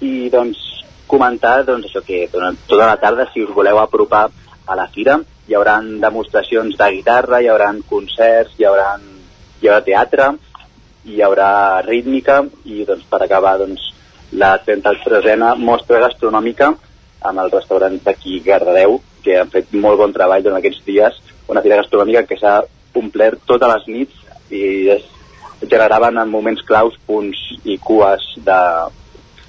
i 0.00 0.30
doncs 0.30 0.73
comentar 1.14 1.60
doncs, 1.66 1.88
això 1.88 2.02
que 2.04 2.26
durant 2.32 2.58
tota 2.68 2.88
la 2.90 2.98
tarda, 3.00 3.28
si 3.32 3.44
us 3.44 3.54
voleu 3.54 3.78
apropar 3.80 4.26
a 4.66 4.76
la 4.78 4.88
fira, 4.92 5.18
hi 5.46 5.54
haurà 5.54 5.78
demostracions 6.02 6.76
de 6.80 6.90
guitarra, 6.96 7.40
hi 7.40 7.50
haurà 7.52 7.70
concerts, 7.88 8.56
hi 8.58 8.66
haurà, 8.68 8.94
hi 9.60 9.68
haurà 9.68 9.82
teatre, 9.86 10.30
hi 11.04 11.20
haurà 11.22 11.50
rítmica 11.84 12.40
i 12.64 12.84
doncs, 12.88 13.04
per 13.10 13.22
acabar 13.22 13.58
doncs, 13.60 13.90
la 14.40 14.56
33a 14.66 15.54
mostra 15.60 16.00
gastronòmica 16.02 16.72
amb 17.28 17.40
els 17.40 17.52
restaurants 17.52 18.02
d'aquí 18.04 18.40
Gardadeu 18.44 18.98
que 19.24 19.38
han 19.40 19.52
fet 19.52 19.70
molt 19.84 20.00
bon 20.00 20.12
treball 20.12 20.42
durant 20.44 20.58
aquests 20.58 20.82
dies 20.84 21.20
una 21.48 21.62
fira 21.64 21.78
gastronòmica 21.80 22.24
que 22.28 22.38
s'ha 22.40 22.56
omplert 22.98 23.44
totes 23.46 23.70
les 23.70 23.86
nits 23.92 24.50
i 24.50 24.64
es 24.96 25.06
generaven 25.62 26.18
en 26.20 26.32
moments 26.32 26.64
claus 26.66 26.96
punts 27.06 27.38
i 27.64 27.78
cues 27.78 28.26
de 28.48 28.58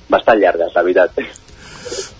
bastant 0.10 0.40
llargues, 0.40 0.76
la 0.76 0.84
veritat. 0.86 1.45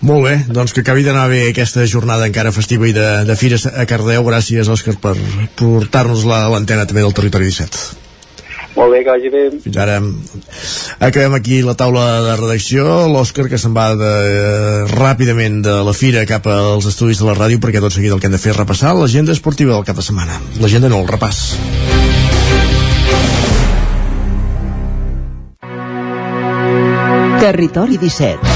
Molt 0.06 0.26
bé, 0.26 0.34
doncs 0.52 0.74
que 0.74 0.84
acabi 0.84 1.02
d'anar 1.06 1.26
bé 1.32 1.46
aquesta 1.48 1.86
jornada 1.88 2.28
encara 2.28 2.54
festiva 2.54 2.86
i 2.86 2.94
de, 2.94 3.06
de 3.26 3.36
fires 3.38 3.66
a 3.66 3.86
Cardeu. 3.88 4.24
Gràcies, 4.28 4.68
Òscar, 4.70 4.98
per 5.02 5.16
portar-nos 5.58 6.26
l'antena 6.28 6.86
també 6.86 7.02
del 7.02 7.16
Territori 7.16 7.48
17. 7.48 8.04
Molt 8.76 8.92
bé, 8.92 9.00
que 9.02 9.08
vagi 9.08 9.30
bé. 9.32 9.42
Fins 9.64 9.76
ara. 9.80 9.96
Acabem 11.00 11.34
aquí 11.38 11.62
la 11.64 11.74
taula 11.80 12.04
de 12.26 12.34
redacció. 12.36 12.84
L'Òscar 13.08 13.48
que 13.48 13.58
se'n 13.58 13.72
va 13.76 13.88
de, 13.96 14.10
eh, 14.32 14.82
ràpidament 14.92 15.62
de 15.64 15.78
la 15.86 15.94
fira 15.96 16.26
cap 16.28 16.46
als 16.46 16.84
estudis 16.92 17.18
de 17.18 17.26
la 17.26 17.34
ràdio 17.38 17.58
perquè 17.58 17.80
tot 17.80 17.92
seguit 17.92 18.12
el 18.12 18.20
que 18.20 18.28
hem 18.28 18.36
de 18.36 18.42
fer 18.42 18.52
és 18.52 18.60
repassar 18.60 18.92
l'agenda 18.94 19.32
esportiva 19.32 19.72
del 19.72 19.84
cap 19.88 19.96
de 19.96 20.02
setmana. 20.02 20.40
L'agenda 20.60 20.92
no, 20.92 21.00
el 21.00 21.08
repàs. 21.08 21.56
Territori 27.40 27.96
17 27.96 28.55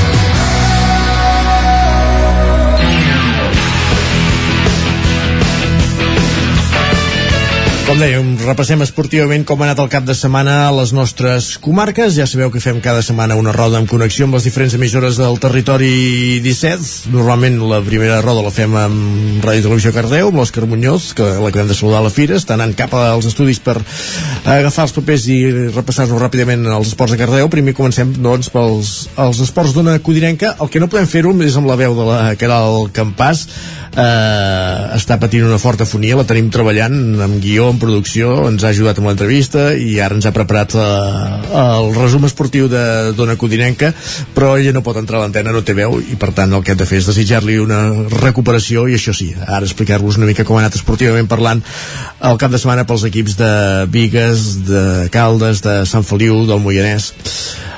dèiem, 8.01 8.29
repassem 8.47 8.81
esportivament 8.81 9.43
com 9.45 9.59
ha 9.61 9.67
anat 9.67 9.79
el 9.83 9.89
cap 9.91 10.05
de 10.07 10.15
setmana 10.17 10.55
a 10.65 10.69
les 10.73 10.89
nostres 10.95 11.51
comarques. 11.61 12.15
Ja 12.15 12.25
sabeu 12.25 12.49
que 12.49 12.61
fem 12.63 12.79
cada 12.81 13.03
setmana 13.05 13.37
una 13.37 13.53
roda 13.53 13.77
en 13.77 13.85
connexió 13.89 14.25
amb 14.25 14.37
les 14.37 14.47
diferents 14.47 14.73
emissores 14.73 15.19
del 15.21 15.37
territori 15.43 16.39
17. 16.41 17.11
Normalment 17.13 17.59
la 17.69 17.81
primera 17.85 18.17
roda 18.25 18.41
la 18.41 18.53
fem 18.53 18.73
amb 18.79 19.45
Ràdio 19.45 19.67
Televisió 19.67 19.91
Cardeu, 19.93 20.31
amb 20.31 20.41
l'Òscar 20.41 20.65
Muñoz, 20.65 21.11
que 21.17 21.27
l'acabem 21.43 21.69
de 21.69 21.77
saludar 21.77 21.99
a 21.99 22.05
la 22.07 22.13
Fira, 22.13 22.39
està 22.41 22.55
anant 22.57 22.73
cap 22.79 22.95
als 22.97 23.27
estudis 23.29 23.61
per 23.61 23.77
agafar 23.77 24.87
els 24.87 24.95
papers 24.97 25.27
i 25.29 25.37
repassar-nos 25.75 26.23
ràpidament 26.23 26.65
els 26.71 26.95
esports 26.95 27.13
de 27.13 27.19
Cardeu. 27.21 27.51
Primer 27.53 27.75
comencem, 27.77 28.15
doncs, 28.17 28.49
pels 28.49 28.95
els 29.21 29.43
esports 29.45 29.77
d'una 29.77 29.99
codirenca. 30.01 30.55
El 30.57 30.73
que 30.73 30.81
no 30.81 30.89
podem 30.89 31.09
fer-ho 31.11 31.35
és 31.45 31.59
amb 31.59 31.69
la 31.69 31.77
veu 31.77 31.93
de 31.97 32.09
la 32.09 32.19
Caral 32.41 32.89
Campàs, 32.95 33.45
eh, 33.95 34.97
està 34.97 35.17
patint 35.21 35.45
una 35.47 35.59
forta 35.61 35.85
fonia, 35.85 36.17
la 36.19 36.27
tenim 36.27 36.49
treballant 36.53 36.97
amb 37.21 37.39
guió, 37.43 37.69
en 37.71 37.79
producció, 37.91 38.47
ens 38.47 38.63
ha 38.63 38.71
ajudat 38.71 38.99
amb 39.01 39.09
l'entrevista 39.09 39.71
i 39.75 39.97
ara 39.99 40.15
ens 40.15 40.27
ha 40.27 40.31
preparat 40.35 40.77
eh, 40.79 40.83
el 41.59 41.91
resum 41.97 42.23
esportiu 42.27 42.69
de 42.71 43.11
Dona 43.17 43.35
Codinenca, 43.39 43.91
però 44.35 44.53
ella 44.55 44.71
no 44.71 44.83
pot 44.85 44.99
entrar 45.01 45.19
a 45.19 45.25
l'antena, 45.25 45.51
no 45.51 45.63
té 45.67 45.75
veu, 45.75 45.97
i 45.99 46.15
per 46.19 46.31
tant 46.37 46.55
el 46.55 46.63
que 46.63 46.71
hem 46.71 46.79
de 46.79 46.87
fer 46.87 47.01
és 47.01 47.09
desitjar-li 47.11 47.59
una 47.59 47.81
recuperació 48.13 48.87
i 48.87 48.95
això 48.95 49.15
sí, 49.17 49.33
ara 49.43 49.67
explicar-vos 49.67 50.21
una 50.21 50.29
mica 50.29 50.47
com 50.47 50.55
ha 50.55 50.63
anat 50.63 50.79
esportivament 50.79 51.27
parlant 51.27 51.63
el 52.31 52.39
cap 52.39 52.53
de 52.53 52.61
setmana 52.61 52.87
pels 52.87 53.03
equips 53.11 53.35
de 53.39 53.51
Vigues, 53.91 54.47
de 54.69 54.85
Caldes, 55.11 55.63
de 55.65 55.81
Sant 55.89 56.07
Feliu, 56.07 56.45
del 56.47 56.63
Moianès. 56.63 57.11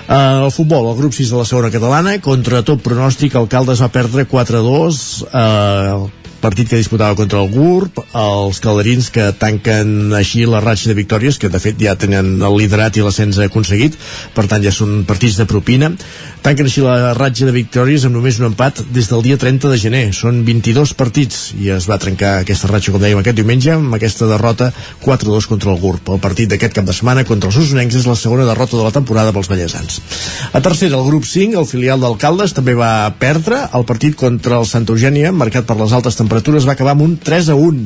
Uh, 0.03 0.45
el 0.45 0.51
futbol, 0.51 0.91
el 0.91 0.97
grup 0.99 1.15
6 1.15 1.31
de 1.31 1.39
la 1.39 1.47
segona 1.47 1.71
catalana, 1.73 2.17
contra 2.21 2.61
tot 2.67 2.83
pronòstic, 2.83 3.37
el 3.39 3.47
Caldes 3.49 3.81
va 3.81 3.89
perdre 3.89 4.27
4-2, 4.29 4.99
uh, 5.31 6.22
partit 6.43 6.67
que 6.67 6.79
disputava 6.79 7.15
contra 7.15 7.39
el 7.39 7.51
GURB, 7.53 8.01
els 8.19 8.59
calderins 8.63 9.07
que 9.15 9.29
tanquen 9.39 10.11
així 10.17 10.43
la 10.49 10.59
ratxa 10.63 10.91
de 10.91 10.97
victòries, 10.97 11.39
que 11.39 11.51
de 11.51 11.61
fet 11.63 11.79
ja 11.79 11.95
tenen 11.99 12.35
el 12.43 12.57
liderat 12.59 12.99
i 12.99 13.05
l'ascens 13.05 13.39
aconseguit, 13.45 13.95
per 14.35 14.45
tant 14.51 14.63
ja 14.63 14.73
són 14.75 15.05
partits 15.07 15.39
de 15.39 15.47
propina. 15.49 15.93
Tanquen 16.43 16.67
així 16.67 16.81
la 16.83 17.13
ratxa 17.15 17.45
de 17.47 17.53
victòries 17.55 18.03
amb 18.03 18.17
només 18.17 18.35
un 18.41 18.49
empat 18.49 18.81
des 18.91 19.07
del 19.07 19.21
dia 19.23 19.37
30 19.39 19.69
de 19.71 19.77
gener. 19.79 20.01
Són 20.11 20.41
22 20.43 20.91
partits 20.99 21.37
i 21.55 21.69
es 21.71 21.85
va 21.87 21.95
trencar 22.03 22.33
aquesta 22.41 22.67
ratxa, 22.67 22.91
com 22.91 22.99
dèiem, 22.99 23.21
aquest 23.21 23.37
diumenge 23.37 23.69
amb 23.71 23.95
aquesta 23.95 24.27
derrota 24.27 24.67
4-2 25.05 25.47
contra 25.47 25.71
el 25.71 25.77
GURB. 25.79 26.09
El 26.11 26.19
partit 26.25 26.49
d'aquest 26.51 26.73
cap 26.75 26.89
de 26.89 26.95
setmana 26.97 27.23
contra 27.29 27.47
els 27.47 27.59
usonencs 27.61 27.95
és 28.01 28.07
la 28.09 28.17
segona 28.19 28.43
derrota 28.49 28.75
de 28.75 28.83
la 28.83 28.91
temporada 28.91 29.31
pels 29.31 29.47
ballesans. 29.47 30.01
A 30.51 30.59
tercera, 30.59 30.97
el 30.97 31.07
grup 31.07 31.23
5, 31.29 31.55
el 31.61 31.69
filial 31.69 32.03
d'Alcaldes, 32.03 32.51
també 32.57 32.75
va 32.75 32.91
perdre 33.21 33.61
el 33.79 33.87
partit 33.87 34.17
contra 34.19 34.57
el 34.59 34.67
Santa 34.67 34.91
Eugènia, 34.91 35.31
marcat 35.31 35.63
per 35.69 35.77
les 35.79 35.95
altes 35.95 36.19
temperatures, 36.19 36.67
va 36.67 36.75
acabar 36.75 36.97
amb 36.97 37.05
un 37.05 37.13
3 37.23 37.53
a 37.53 37.55
1. 37.55 37.85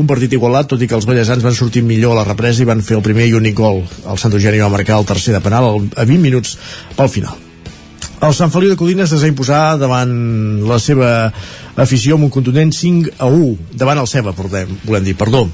Un 0.00 0.08
partit 0.08 0.32
igualat, 0.32 0.70
tot 0.70 0.80
i 0.80 0.88
que 0.88 0.96
els 0.96 1.04
ballesans 1.04 1.44
van 1.44 1.58
sortir 1.58 1.84
millor 1.84 2.16
a 2.16 2.22
la 2.22 2.24
represa 2.30 2.64
i 2.64 2.70
van 2.72 2.80
fer 2.80 2.96
el 2.96 3.04
primer 3.04 3.28
i 3.28 3.36
únic 3.36 3.60
gol. 3.60 3.84
El 4.08 4.16
Santa 4.16 4.40
Eugènia 4.40 4.64
va 4.64 4.78
marcar 4.78 4.96
el 4.96 5.10
tercer 5.12 5.36
de 5.36 5.42
penal 5.44 5.68
a 5.68 6.08
20 6.08 6.24
minuts 6.24 6.56
pel 6.96 7.12
final. 7.12 7.47
El 8.18 8.32
Sant 8.34 8.50
Feliu 8.50 8.72
de 8.72 8.76
Codines 8.78 9.12
es 9.14 9.22
va 9.22 9.28
imposar 9.30 9.76
davant 9.78 10.10
la 10.66 10.80
seva 10.82 11.10
afició 11.78 12.16
amb 12.16 12.26
un 12.26 12.32
contundent 12.34 12.72
5 12.74 13.14
a 13.22 13.28
1, 13.30 13.52
davant 13.78 14.00
el 14.02 14.10
Ceba, 14.10 14.34
volem, 14.34 15.04
dir, 15.06 15.14
perdó. 15.14 15.44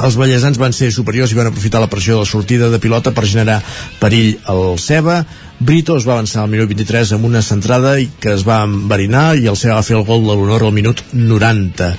Els 0.00 0.16
ballesans 0.16 0.58
van 0.58 0.72
ser 0.72 0.88
superiors 0.94 1.32
i 1.32 1.36
van 1.36 1.50
aprofitar 1.50 1.80
la 1.82 1.90
pressió 1.92 2.16
de 2.16 2.24
la 2.24 2.28
sortida 2.28 2.70
de 2.72 2.80
pilota 2.80 3.12
per 3.12 3.26
generar 3.28 3.60
perill 4.00 4.38
al 4.48 4.78
Ceba. 4.80 5.22
Brito 5.62 5.98
es 5.98 6.06
va 6.08 6.16
avançar 6.16 6.42
al 6.42 6.50
minut 6.50 6.70
23 6.72 7.12
amb 7.14 7.28
una 7.28 7.42
centrada 7.44 7.98
i 8.00 8.08
que 8.20 8.32
es 8.32 8.42
va 8.46 8.62
enverinar 8.66 9.36
i 9.36 9.46
el 9.52 9.58
Ceba 9.58 9.76
va 9.78 9.86
fer 9.86 9.98
el 9.98 10.06
gol 10.08 10.24
de 10.24 10.34
l'honor 10.34 10.64
al 10.64 10.72
minut 10.74 11.04
90. 11.12 11.92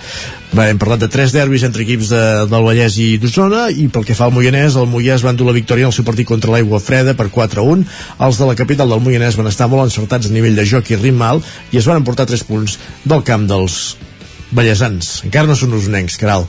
Bé, 0.54 0.68
hem 0.70 0.78
parlat 0.82 1.02
de 1.02 1.10
tres 1.10 1.32
derbis 1.34 1.64
entre 1.66 1.82
equips 1.86 2.12
de, 2.12 2.24
del 2.50 2.66
Vallès 2.66 2.98
i 3.02 3.08
d'Osona 3.22 3.68
i 3.72 3.88
pel 3.94 4.06
que 4.06 4.18
fa 4.18 4.28
al 4.28 4.36
Moianès, 4.36 4.76
el 4.78 4.90
Moianès 4.90 5.26
van 5.26 5.38
dur 5.38 5.48
la 5.48 5.56
victòria 5.56 5.88
en 5.88 5.94
el 5.94 5.96
seu 5.96 6.06
partit 6.06 6.30
contra 6.30 6.54
l'Aigua 6.54 6.82
Freda 6.84 7.16
per 7.18 7.32
4-1. 7.34 7.86
Els 8.28 8.42
de 8.42 8.50
la 8.50 8.58
capital 8.60 8.94
del 8.94 9.02
Moianès 9.02 9.38
van 9.40 9.50
estar 9.50 9.70
molt 9.72 9.88
encertats 9.88 10.30
a 10.30 10.34
nivell 10.34 10.58
de 10.60 10.66
joc 10.70 10.92
i 10.94 11.00
ritme 11.00 11.38
i 11.72 11.80
es 11.82 11.90
van 11.90 12.02
emportar 12.02 12.30
3 12.30 12.46
punts 12.50 12.78
del 13.06 13.26
camp 13.26 13.48
dels 13.50 13.96
ballesans, 14.56 15.16
encara 15.28 15.50
no 15.50 15.58
són 15.60 15.76
usonencs, 15.78 16.18
caral. 16.22 16.48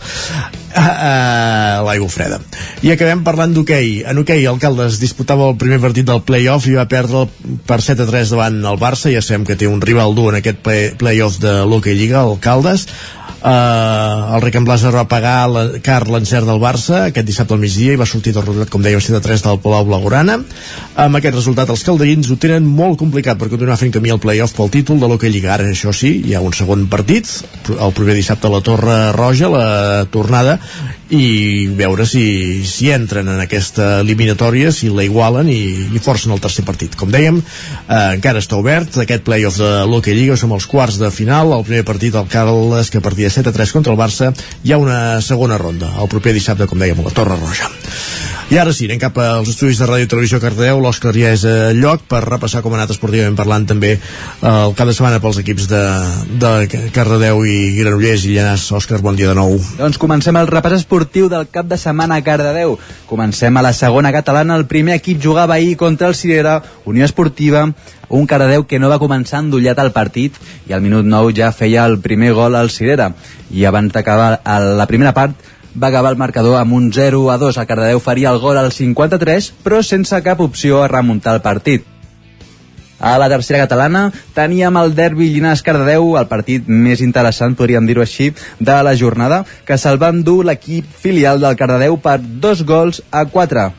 Uh, 0.75 0.83
uh, 0.83 1.83
l'aigua 1.87 2.11
freda. 2.11 2.41
I 2.83 2.93
acabem 2.95 3.23
parlant 3.27 3.55
d'hoquei. 3.55 4.01
En 4.11 4.19
hoquei 4.21 4.47
el 4.51 4.61
Caldes 4.63 4.99
disputava 5.03 5.49
el 5.51 5.59
primer 5.61 5.81
partit 5.83 6.09
del 6.09 6.25
play-off 6.27 6.67
i 6.71 6.77
va 6.79 6.89
perdre 6.91 7.27
per 7.69 7.81
7 7.85 8.05
a 8.05 8.09
3 8.11 8.35
davant 8.35 8.63
el 8.73 8.81
Barça, 8.81 9.13
ja 9.15 9.23
sabem 9.23 9.47
que 9.49 9.59
té 9.59 9.71
un 9.71 9.83
rival 9.85 10.17
dur 10.19 10.33
en 10.33 10.41
aquest 10.41 10.65
play-off 11.01 11.39
de 11.43 11.61
l'hoquei 11.69 11.99
Lliga 11.99 12.25
el 12.27 12.41
Caldes 12.43 12.89
Uh, 13.45 14.33
el 14.33 14.41
Ricard 14.41 14.65
Blasa 14.65 14.89
va 14.89 15.03
pagar 15.05 15.45
la, 15.53 15.63
car 15.85 16.07
l'encert 16.09 16.49
del 16.49 16.63
Barça 16.63 17.03
aquest 17.11 17.27
dissabte 17.29 17.53
al 17.53 17.61
migdia 17.61 17.93
i 17.93 17.99
va 18.01 18.07
sortir 18.09 18.33
del 18.33 18.47
resultat, 18.47 18.71
com 18.73 18.81
dèiem, 18.81 19.03
7 19.05 19.21
3 19.21 19.45
del 19.45 19.59
Palau 19.61 19.85
Blaugrana. 19.85 20.39
Amb 21.05 21.19
aquest 21.21 21.37
resultat, 21.37 21.69
els 21.69 21.85
calderins 21.85 22.31
ho 22.33 22.39
tenen 22.41 22.65
molt 22.65 22.97
complicat 23.03 23.37
per 23.37 23.51
continuar 23.53 23.77
fent 23.77 23.93
camí 23.93 24.15
al 24.15 24.23
play-off 24.23 24.57
pel 24.57 24.73
títol 24.73 24.97
de 25.03 25.11
l'Hockey 25.13 25.29
Lliga. 25.29 25.53
Ara, 25.59 25.69
això 25.69 25.93
sí, 25.93 26.15
hi 26.25 26.33
ha 26.33 26.41
un 26.41 26.57
segon 26.57 26.87
partit, 26.89 27.29
el 27.75 27.93
primer 27.93 28.17
dissabte 28.17 28.49
a 28.49 28.55
la 28.55 28.63
Torre 28.65 28.97
Roja, 29.13 29.53
la 29.53 29.69
tornada, 30.09 30.57
i 31.11 31.67
veure 31.77 32.07
si, 32.09 32.65
si 32.65 32.89
entren 32.95 33.29
en 33.29 33.41
aquesta 33.43 34.01
eliminatòria, 34.01 34.73
si 34.73 34.89
la 34.93 35.05
igualen 35.05 35.51
i, 35.53 35.61
i 35.93 36.03
forcen 36.03 36.33
el 36.33 36.41
tercer 36.41 36.65
partit. 36.65 36.97
Com 36.97 37.13
dèiem, 37.13 37.41
eh, 37.41 37.99
encara 38.17 38.41
està 38.43 38.57
obert 38.61 38.97
aquest 39.03 39.27
playoff 39.27 39.61
de 39.61 39.73
l'Hockey 39.91 40.17
Lliga, 40.17 40.39
som 40.41 40.55
els 40.57 40.69
quarts 40.71 41.01
de 41.01 41.11
final, 41.15 41.53
el 41.53 41.67
primer 41.69 41.85
partit 41.85 42.17
al 42.17 42.31
Carles 42.31 42.91
que 42.91 43.05
partia 43.05 43.33
7 43.33 43.53
a 43.53 43.57
3 43.57 43.77
contra 43.77 43.93
el 43.93 44.01
Barça, 44.01 44.33
hi 44.65 44.73
ha 44.73 44.81
una 44.81 45.21
segona 45.21 45.61
ronda, 45.61 45.93
el 46.01 46.09
proper 46.09 46.33
dissabte, 46.37 46.69
com 46.71 46.81
dèiem, 46.81 47.01
a 47.01 47.11
la 47.11 47.15
Torre 47.15 47.39
Roja. 47.41 47.71
I 48.55 48.59
ara 48.63 48.71
sí, 48.71 48.85
anem 48.87 49.01
cap 49.03 49.17
als 49.19 49.49
estudis 49.51 49.81
de 49.81 49.87
Ràdio 49.89 50.07
i 50.07 50.09
Televisió 50.13 50.39
Cardeu, 50.39 50.79
l'Òscar 50.79 51.11
ja 51.17 51.33
és 51.35 51.43
a 51.43 51.73
lloc 51.75 52.05
per 52.07 52.21
repassar 52.23 52.61
com 52.63 52.71
ha 52.71 52.77
anat 52.79 52.93
esportivament 52.95 53.35
parlant 53.35 53.65
també 53.67 53.89
eh, 53.97 54.51
de 54.79 54.93
setmana 54.95 55.19
pels 55.19 55.41
equips 55.41 55.65
de, 55.73 55.81
de 56.39 56.53
Cardedeu 56.95 57.41
i 57.51 57.57
Granollers 57.81 58.29
i 58.29 58.37
Llanàs. 58.37 58.69
Òscar, 58.79 59.01
bon 59.03 59.19
dia 59.19 59.33
de 59.33 59.35
nou. 59.35 59.57
Doncs 59.81 59.99
comencem 59.99 60.39
el 60.39 60.47
repàs 60.47 60.77
esportiu 60.77 61.27
del 61.33 61.49
cap 61.51 61.67
de 61.67 61.75
setmana 61.83 62.21
a 62.21 62.23
Cardedeu. 62.23 62.77
Comencem 63.11 63.59
a 63.59 63.65
la 63.67 63.73
segona 63.75 64.13
catalana. 64.15 64.55
El 64.61 64.69
primer 64.71 65.01
equip 65.01 65.19
jugava 65.25 65.57
ahir 65.57 65.75
contra 65.81 66.13
el 66.13 66.15
Cirera, 66.15 66.61
Unió 66.87 67.09
Esportiva, 67.09 67.65
un 68.07 68.29
Cardedeu 68.31 68.69
que 68.71 68.79
no 68.79 68.93
va 68.93 69.01
començar 69.03 69.41
endollat 69.43 69.83
al 69.83 69.91
partit 69.97 70.39
i 70.69 70.77
al 70.77 70.85
minut 70.85 71.03
9 71.03 71.35
ja 71.35 71.51
feia 71.51 71.89
el 71.91 71.99
primer 72.07 72.31
gol 72.39 72.55
al 72.55 72.71
Cirera. 72.71 73.11
I 73.51 73.67
abans 73.67 73.91
d'acabar 73.91 74.39
la 74.79 74.87
primera 74.87 75.11
part 75.11 75.35
va 75.81 75.89
acabar 75.89 76.13
el 76.13 76.19
marcador 76.19 76.59
amb 76.61 76.73
un 76.73 76.93
0 76.93 77.31
a 77.31 77.39
2. 77.39 77.59
El 77.59 77.67
Cardedeu 77.67 78.01
faria 78.01 78.31
el 78.31 78.39
gol 78.39 78.59
al 78.59 78.73
53, 78.73 79.53
però 79.65 79.83
sense 79.83 80.23
cap 80.23 80.41
opció 80.41 80.83
a 80.83 80.89
remuntar 80.89 81.35
el 81.35 81.43
partit. 81.43 81.85
A 83.05 83.19
la 83.19 83.29
tercera 83.29 83.59
catalana 83.65 84.07
teníem 84.33 84.77
el 84.81 84.95
derbi 84.95 85.29
Llinàs-Cardedeu, 85.35 86.15
el 86.17 86.29
partit 86.31 86.69
més 86.71 87.03
interessant, 87.05 87.57
podríem 87.59 87.87
dir-ho 87.87 88.05
així, 88.05 88.31
de 88.61 88.77
la 88.87 88.95
jornada, 88.97 89.43
que 89.67 89.77
se'l 89.77 90.01
va 90.01 90.13
endur 90.15 90.45
l'equip 90.47 90.89
filial 91.03 91.43
del 91.43 91.59
Cardedeu 91.59 91.99
per 92.01 92.21
dos 92.23 92.63
gols 92.65 93.03
a 93.11 93.27
quatre. 93.27 93.73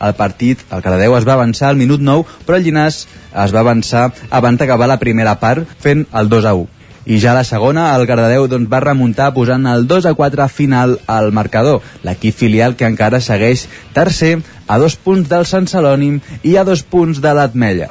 El 0.00 0.14
partit, 0.16 0.60
el 0.70 0.84
Cardedeu 0.84 1.16
es 1.16 1.26
va 1.28 1.34
avançar 1.40 1.68
al 1.70 1.80
minut 1.80 2.00
9, 2.00 2.40
però 2.46 2.60
el 2.60 2.68
Llinàs 2.68 3.06
es 3.44 3.54
va 3.56 3.64
avançar 3.64 4.10
abans 4.30 4.60
d'acabar 4.60 4.88
la 4.88 5.00
primera 5.00 5.34
part, 5.40 5.66
fent 5.80 6.06
el 6.12 6.28
2 6.28 6.46
a 6.46 6.54
1 6.60 6.79
i 7.10 7.18
ja 7.18 7.32
la 7.34 7.42
segona 7.42 7.88
el 7.96 8.06
Cardedeu 8.06 8.44
doncs, 8.46 8.68
va 8.70 8.78
remuntar 8.84 9.32
posant 9.34 9.64
el 9.66 9.88
2 9.90 10.06
a 10.06 10.12
4 10.14 10.46
final 10.46 10.92
al 11.10 11.32
marcador. 11.34 11.80
L'equip 12.06 12.36
filial 12.38 12.76
que 12.78 12.86
encara 12.86 13.18
segueix 13.18 13.64
tercer 13.96 14.36
a 14.70 14.78
dos 14.78 14.94
punts 14.94 15.26
del 15.32 15.42
Sant 15.50 15.66
Celònim 15.66 16.20
i 16.46 16.54
a 16.54 16.62
dos 16.68 16.84
punts 16.86 17.18
de 17.18 17.34
l'Atmella. 17.34 17.90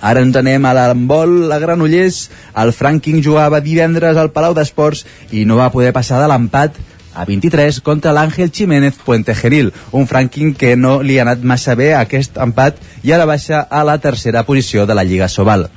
Ara 0.00 0.24
ens 0.24 0.40
anem 0.40 0.64
a 0.64 0.72
l'handbol 0.72 1.52
a 1.52 1.60
Granollers. 1.60 2.30
El 2.64 2.72
Franking 2.72 3.20
jugava 3.24 3.60
divendres 3.60 4.16
al 4.16 4.32
Palau 4.32 4.56
d'Esports 4.56 5.04
i 5.32 5.44
no 5.44 5.60
va 5.60 5.72
poder 5.72 5.92
passar 5.92 6.22
de 6.22 6.32
l'empat 6.32 6.80
a 7.14 7.28
23 7.28 7.84
contra 7.84 8.16
l'Àngel 8.16 8.50
Jiménez 8.50 8.96
Puentegeril, 9.04 9.72
un 9.92 10.08
Franking 10.08 10.56
que 10.56 10.74
no 10.80 11.02
li 11.02 11.20
ha 11.20 11.28
anat 11.28 11.44
massa 11.44 11.76
bé 11.76 11.92
a 11.92 12.02
aquest 12.08 12.40
empat 12.40 12.80
i 13.04 13.12
ara 13.12 13.28
baixa 13.28 13.66
a 13.68 13.84
la 13.84 14.00
tercera 14.00 14.48
posició 14.48 14.88
de 14.88 14.96
la 14.96 15.04
Lliga 15.04 15.28
Sobal. 15.28 15.68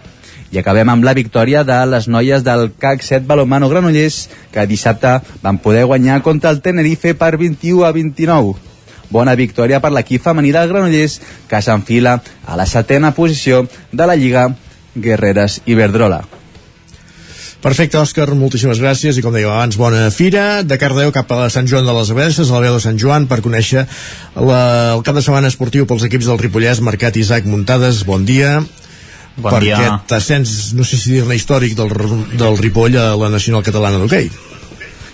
I 0.52 0.62
acabem 0.62 0.88
amb 0.90 1.04
la 1.04 1.16
victòria 1.18 1.64
de 1.68 1.78
les 1.92 2.08
noies 2.08 2.44
del 2.44 2.70
CAC 2.80 3.04
7 3.04 3.28
Balomano 3.28 3.68
Granollers, 3.68 4.30
que 4.54 4.68
dissabte 4.68 5.18
van 5.44 5.60
poder 5.60 5.84
guanyar 5.86 6.22
contra 6.24 6.54
el 6.56 6.62
Tenerife 6.62 7.14
per 7.20 7.36
21 7.38 7.84
a 7.84 7.92
29. 7.92 8.56
Bona 9.12 9.36
victòria 9.40 9.82
per 9.84 9.92
l'equip 9.92 10.24
femení 10.24 10.54
del 10.56 10.72
Granollers, 10.72 11.20
que 11.48 11.62
s'enfila 11.62 12.18
a 12.46 12.56
la 12.60 12.66
setena 12.66 13.14
posició 13.16 13.66
de 13.92 14.08
la 14.08 14.16
Lliga 14.16 14.50
Guerreres 14.96 15.62
Iberdrola. 15.66 16.24
Perfecte, 17.58 17.98
Òscar, 17.98 18.30
moltíssimes 18.38 18.80
gràcies 18.80 19.18
i 19.18 19.22
com 19.26 19.34
dèiem 19.34 19.50
abans, 19.50 19.76
bona 19.82 20.08
fira 20.14 20.62
de 20.64 20.78
Cardeu 20.80 21.10
cap 21.12 21.32
a 21.34 21.50
Sant 21.52 21.68
Joan 21.68 21.88
de 21.90 21.96
les 21.98 22.12
Abadesses, 22.14 22.52
a 22.52 22.54
la 22.56 22.68
veu 22.68 22.78
de 22.78 22.84
Sant 22.84 23.00
Joan 23.02 23.26
per 23.28 23.42
conèixer 23.44 23.88
la, 24.38 24.60
el 24.94 25.02
cap 25.04 25.18
de 25.18 25.24
setmana 25.26 25.50
esportiu 25.52 25.88
pels 25.90 26.06
equips 26.06 26.30
del 26.30 26.40
Ripollès, 26.40 26.84
Mercat 26.86 27.18
Isaac 27.18 27.50
Muntades, 27.50 28.06
bon 28.08 28.30
dia 28.30 28.60
Bon 29.38 29.52
per 29.54 29.62
dia. 29.62 29.78
aquest 29.78 30.12
ascens, 30.18 30.74
no 30.74 30.84
sé 30.84 30.98
si 30.98 31.12
dir-ne 31.14 31.36
històric 31.38 31.76
del, 31.78 31.92
del 32.38 32.58
Ripoll 32.58 32.98
a 32.98 33.12
la 33.16 33.30
Nacional 33.30 33.64
Catalana 33.64 34.00
d'Hockey. 34.02 34.32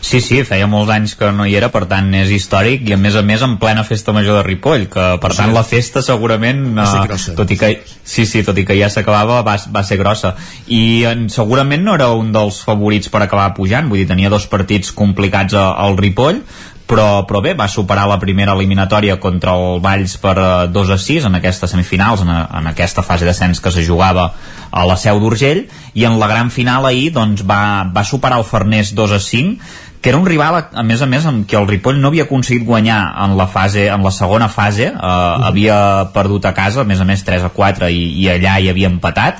Sí, 0.03 0.19
sí, 0.19 0.41
feia 0.43 0.65
molts 0.67 0.91
anys 0.91 1.13
que 1.15 1.29
no 1.31 1.45
hi 1.47 1.53
era, 1.55 1.69
per 1.71 1.85
tant 1.87 2.09
és 2.19 2.27
històric 2.35 2.81
i 2.89 2.91
a 2.91 2.97
més 2.99 3.15
a 3.15 3.21
més 3.23 3.41
en 3.45 3.53
plena 3.57 3.85
festa 3.87 4.11
major 4.11 4.35
de 4.35 4.41
Ripoll, 4.43 4.89
que 4.91 5.05
per 5.23 5.31
Sí. 5.31 5.37
tant 5.37 5.53
la 5.55 5.63
festa 5.63 6.01
segurament, 6.03 6.77
eh, 6.77 7.35
tot 7.37 7.51
i 7.51 7.57
que 7.57 7.69
sí, 8.03 8.25
sí, 8.25 8.43
tot 8.43 8.57
i 8.59 8.65
que 8.67 8.75
ja 8.75 8.89
s'acabava, 8.91 9.41
va, 9.47 9.55
va 9.71 9.83
ser 9.87 9.95
grossa. 9.97 10.35
I 10.67 11.05
en, 11.07 11.29
segurament 11.31 11.83
no 11.87 11.95
era 11.95 12.09
un 12.11 12.33
dels 12.35 12.59
favorits 12.67 13.07
per 13.07 13.21
acabar 13.23 13.53
pujant, 13.55 13.87
vull 13.87 13.99
dir, 14.03 14.07
tenia 14.11 14.29
dos 14.29 14.45
partits 14.51 14.91
complicats 14.91 15.53
a- 15.53 15.71
al 15.85 15.95
Ripoll, 15.97 16.41
però, 16.87 17.23
però 17.25 17.39
bé, 17.41 17.53
va 17.57 17.67
superar 17.71 18.05
la 18.09 18.19
primera 18.19 18.53
eliminatòria 18.57 19.15
contra 19.19 19.53
el 19.57 19.79
Valls 19.81 20.17
per 20.21 20.33
eh, 20.37 20.49
2 20.73 20.89
a 20.93 20.97
6 20.99 21.25
en 21.29 21.35
aquestes 21.39 21.71
semifinals, 21.71 22.21
en, 22.25 22.29
a- 22.29 22.47
en 22.59 22.67
aquesta 22.73 23.03
fase 23.05 23.25
d'ascens 23.25 23.61
que 23.63 23.71
se 23.71 23.85
jugava 23.87 24.27
a 24.71 24.83
la 24.85 24.97
Seu 24.97 25.19
d'Urgell. 25.21 25.65
I 25.93 26.05
en 26.09 26.19
la 26.19 26.27
gran 26.27 26.51
final 26.51 26.85
ahir 26.89 27.11
doncs, 27.15 27.45
va, 27.47 27.83
va 27.89 28.03
superar 28.03 28.37
el 28.41 28.45
Farners 28.49 28.93
2 28.95 29.11
a 29.17 29.19
5 29.19 29.57
que 30.03 30.09
era 30.11 30.17
un 30.19 30.25
rival, 30.27 30.57
a, 30.75 30.83
més 30.83 30.99
a 30.99 31.05
més, 31.07 31.23
amb 31.23 31.45
qui 31.47 31.55
el 31.55 31.63
Ripoll 31.63 31.95
no 32.03 32.09
havia 32.11 32.25
aconseguit 32.25 32.65
guanyar 32.67 32.97
en 33.23 33.37
la 33.39 33.45
fase 33.47 33.85
en 33.87 34.01
la 34.03 34.11
segona 34.11 34.49
fase, 34.51 34.89
eh, 34.91 35.45
havia 35.47 36.09
perdut 36.11 36.43
a 36.43 36.51
casa, 36.53 36.81
a 36.81 36.83
més 36.83 36.99
a 36.99 37.05
més 37.07 37.23
3 37.23 37.45
a 37.47 37.53
4 37.55 37.87
i, 37.87 38.01
i 38.19 38.27
allà 38.33 38.57
hi 38.59 38.67
havia 38.67 38.89
empatat 38.91 39.39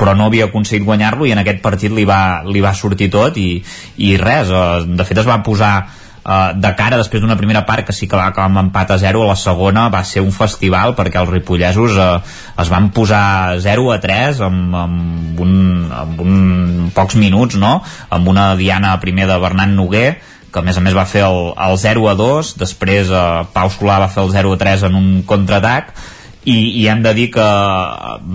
però 0.00 0.16
no 0.18 0.26
havia 0.26 0.48
aconseguit 0.48 0.82
guanyar-lo 0.88 1.28
i 1.28 1.34
en 1.36 1.38
aquest 1.44 1.60
partit 1.62 1.92
li 1.94 2.02
va, 2.08 2.40
li 2.42 2.58
va 2.64 2.72
sortir 2.74 3.06
tot 3.12 3.36
i, 3.38 3.60
i 4.02 4.16
res, 4.18 4.50
eh, 4.50 4.82
de 4.98 5.06
fet 5.06 5.22
es 5.22 5.28
va 5.30 5.38
posar 5.46 5.70
Uh, 6.20 6.52
de 6.52 6.68
cara 6.76 6.98
després 7.00 7.22
d'una 7.22 7.38
primera 7.40 7.62
part 7.64 7.86
que 7.88 7.94
sí 7.96 8.04
que 8.04 8.18
va 8.18 8.26
acabar 8.28 8.50
amb 8.50 8.60
empat 8.60 8.90
a 8.92 8.98
0 9.00 9.22
a 9.24 9.28
la 9.30 9.36
segona 9.40 9.86
va 9.88 10.02
ser 10.04 10.20
un 10.20 10.34
festival 10.36 10.92
perquè 10.98 11.16
els 11.16 11.30
ripollesos 11.32 11.96
uh, 11.96 12.18
es 12.60 12.68
van 12.68 12.90
posar 12.92 13.56
0 13.64 13.86
a 13.94 13.96
3 14.02 14.42
amb, 14.44 14.76
amb, 14.82 15.40
un, 15.40 15.54
amb 15.88 16.20
un 16.20 16.36
pocs 16.92 17.16
minuts 17.16 17.56
no? 17.56 17.78
amb 18.12 18.28
una 18.28 18.50
diana 18.60 18.92
primer 19.00 19.30
de 19.32 19.38
Bernat 19.40 19.72
Noguer 19.72 20.18
que 20.52 20.60
a 20.60 20.66
més 20.66 20.76
a 20.76 20.84
més 20.84 20.92
va 20.92 21.08
fer 21.08 21.24
el, 21.24 21.54
el 21.56 21.80
0 21.80 22.04
a 22.12 22.14
2 22.20 22.54
després 22.66 23.08
uh, 23.08 23.48
Pau 23.56 23.72
Solà 23.72 23.96
va 24.04 24.12
fer 24.12 24.20
el 24.26 24.34
0 24.36 24.52
a 24.58 24.60
3 24.60 24.88
en 24.90 25.00
un 25.00 25.10
contraatac 25.24 25.94
i, 26.44 26.80
i 26.80 26.86
hem 26.88 27.02
de 27.04 27.12
dir 27.16 27.26
que 27.34 27.46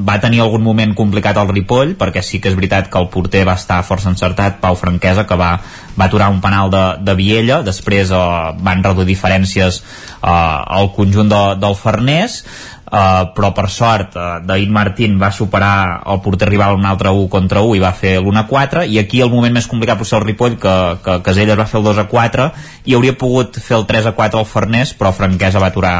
va 0.05 0.17
tenir 0.21 0.43
algun 0.43 0.61
moment 0.61 0.93
complicat 0.97 1.39
al 1.41 1.49
Ripoll 1.49 1.95
perquè 1.97 2.21
sí 2.21 2.37
que 2.41 2.51
és 2.51 2.57
veritat 2.57 2.91
que 2.91 3.01
el 3.01 3.09
porter 3.09 3.41
va 3.47 3.55
estar 3.57 3.79
força 3.87 4.11
encertat, 4.11 4.59
Pau 4.61 4.77
Franquesa 4.77 5.25
que 5.25 5.37
va, 5.39 5.55
va 5.97 6.05
aturar 6.05 6.29
un 6.29 6.41
penal 6.43 6.69
de, 6.73 6.83
de 7.01 7.15
Viella 7.17 7.63
després 7.65 8.13
eh, 8.13 8.21
van 8.61 8.85
reduir 8.85 9.09
diferències 9.09 9.81
eh, 9.81 10.29
al 10.29 10.91
conjunt 10.93 11.33
de, 11.33 11.43
del 11.61 11.77
Farners 11.79 12.43
Uh, 12.85 13.31
però 13.33 13.49
per 13.49 13.65
sort 13.73 14.13
uh, 14.13 14.45
David 14.45 14.69
Martín 14.69 15.15
va 15.17 15.31
superar 15.33 16.03
el 16.05 16.19
porter 16.21 16.45
rival 16.45 16.75
un 16.77 16.83
altre 16.85 17.09
1 17.09 17.31
contra 17.33 17.63
1 17.65 17.79
i 17.79 17.81
va 17.81 17.89
fer 17.97 18.19
l'1 18.19 18.37
a 18.37 18.43
4 18.45 18.83
i 18.85 18.99
aquí 19.01 19.23
el 19.25 19.31
moment 19.33 19.55
més 19.57 19.65
complicat 19.65 19.97
potser 19.97 20.19
el 20.19 20.27
Ripoll 20.27 20.59
que, 20.61 20.75
que 21.01 21.15
Caselles 21.25 21.57
va 21.57 21.65
fer 21.65 21.79
el 21.79 21.87
2 21.89 22.03
a 22.03 22.05
4 22.11 22.45
i 22.85 22.93
hauria 22.93 23.15
pogut 23.17 23.57
fer 23.57 23.79
el 23.79 23.87
3 23.89 24.11
a 24.11 24.13
4 24.13 24.37
al 24.37 24.45
Farners 24.45 24.93
però 24.99 25.09
Franquesa 25.17 25.63
va 25.63 25.71
aturar 25.73 25.95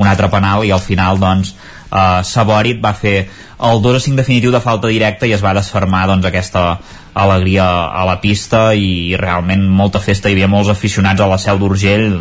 un 0.00 0.08
altre 0.08 0.30
penal 0.32 0.64
i 0.64 0.72
al 0.72 0.80
final 0.80 1.20
doncs 1.20 1.52
uh, 1.52 2.24
Saborit 2.24 2.80
va 2.80 2.94
fer 2.96 3.18
el 3.60 3.84
2 3.84 4.00
a 4.00 4.02
5 4.08 4.16
definitiu 4.22 4.56
de 4.56 4.64
falta 4.64 4.88
directa 4.88 5.28
i 5.28 5.36
es 5.36 5.44
va 5.44 5.52
desfermar 5.52 6.06
doncs 6.08 6.24
aquesta 6.24 6.78
alegria 7.14 7.64
a 7.90 8.04
la 8.06 8.16
pista 8.22 8.70
i 8.74 9.16
realment 9.18 9.64
molta 9.66 10.00
festa, 10.02 10.28
hi 10.30 10.36
havia 10.36 10.48
molts 10.50 10.70
aficionats 10.70 11.20
a 11.20 11.28
la 11.30 11.38
Seu 11.42 11.58
d'Urgell, 11.58 12.12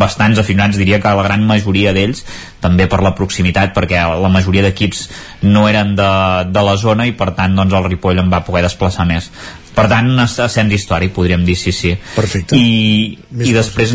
bastants 0.00 0.40
aficionats 0.40 0.78
diria 0.80 1.00
que 1.00 1.14
la 1.16 1.24
gran 1.26 1.46
majoria 1.48 1.94
d'ells 1.96 2.24
també 2.60 2.88
per 2.90 3.00
la 3.04 3.14
proximitat 3.16 3.74
perquè 3.76 4.02
la 4.20 4.32
majoria 4.32 4.66
d'equips 4.66 5.06
no 5.46 5.66
eren 5.68 5.94
de, 5.98 6.10
de 6.52 6.66
la 6.66 6.76
zona 6.76 7.08
i 7.08 7.14
per 7.16 7.32
tant 7.38 7.56
doncs 7.56 7.76
el 7.78 7.88
Ripoll 7.88 8.20
en 8.20 8.32
va 8.32 8.44
poder 8.46 8.66
desplaçar 8.66 9.08
més. 9.08 9.30
Per 9.74 9.86
tant 9.88 10.10
un 10.10 10.18
ascens 10.24 10.74
històric 10.74 11.14
podríem 11.14 11.44
dir 11.46 11.56
sí, 11.56 11.72
sí. 11.72 11.94
Perfecte. 12.16 12.58
i, 12.58 13.16
i 13.16 13.54
després 13.54 13.94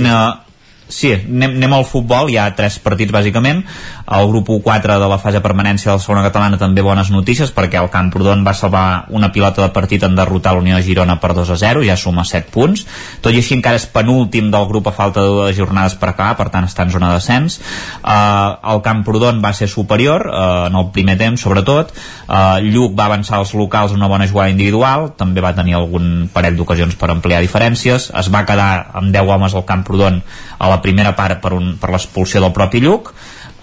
Sí, 0.94 1.10
anem, 1.16 1.56
anem 1.58 1.74
al 1.74 1.86
futbol, 1.88 2.28
hi 2.30 2.36
ha 2.38 2.50
tres 2.58 2.76
partits 2.84 3.14
bàsicament, 3.16 3.64
el 4.06 4.28
grup 4.28 4.50
1-4 4.50 5.00
de 5.00 5.08
la 5.08 5.18
fase 5.18 5.38
de 5.38 5.44
permanència 5.44 5.90
de 5.90 5.96
la 5.96 6.04
segona 6.04 6.24
catalana 6.26 6.60
també 6.60 6.84
bones 6.84 7.10
notícies 7.14 7.54
perquè 7.56 7.80
el 7.80 7.90
Camprodon 7.94 8.44
va 8.44 8.54
salvar 8.54 9.06
una 9.16 9.32
pilota 9.32 9.64
de 9.64 9.72
partit 9.72 10.04
en 10.04 10.16
derrotar 10.16 10.54
l'Unió 10.56 10.76
de 10.76 10.84
Girona 10.84 11.20
per 11.24 11.32
2 11.34 11.54
a 11.56 11.58
0, 11.58 11.84
ja 11.88 11.96
suma 11.96 12.26
7 12.28 12.52
punts, 12.52 12.84
tot 13.24 13.32
i 13.32 13.40
així 13.40 13.56
encara 13.56 13.80
és 13.80 13.88
penúltim 13.88 14.50
del 14.52 14.68
grup 14.68 14.90
a 14.92 14.96
falta 14.96 15.24
de 15.24 15.32
dues 15.32 15.56
jornades 15.56 15.96
per 15.96 16.12
acabar, 16.12 16.36
per 16.36 16.50
tant 16.52 16.68
està 16.68 16.84
en 16.84 16.92
zona 16.92 17.14
d'ascens 17.14 17.60
uh, 18.04 18.60
el 18.74 18.84
Camprodon 18.84 19.40
va 19.44 19.54
ser 19.56 19.70
superior 19.72 20.28
uh, 20.28 20.68
en 20.68 20.76
el 20.76 20.90
primer 20.96 21.16
temps 21.22 21.40
sobretot, 21.40 21.94
uh, 22.28 22.60
Lluc 22.64 22.98
va 23.00 23.08
avançar 23.08 23.40
als 23.40 23.54
locals 23.56 23.96
una 23.96 24.12
bona 24.12 24.28
jugada 24.28 24.52
individual 24.52 25.14
també 25.18 25.42
va 25.42 25.56
tenir 25.56 25.78
algun 25.80 26.28
parell 26.34 26.60
d'ocasions 26.60 27.00
per 27.00 27.14
ampliar 27.14 27.40
diferències, 27.44 28.12
es 28.12 28.34
va 28.34 28.44
quedar 28.44 28.90
amb 29.00 29.16
10 29.16 29.32
homes 29.32 29.56
al 29.56 29.66
Camprodon 29.66 30.20
a 30.60 30.70
la 30.70 30.82
primera 30.84 31.16
part 31.16 31.40
per, 31.44 31.54
un, 31.56 31.78
per 31.80 31.92
l'expulsió 31.94 32.44
del 32.44 32.54
propi 32.56 32.84
Lluc 32.84 33.14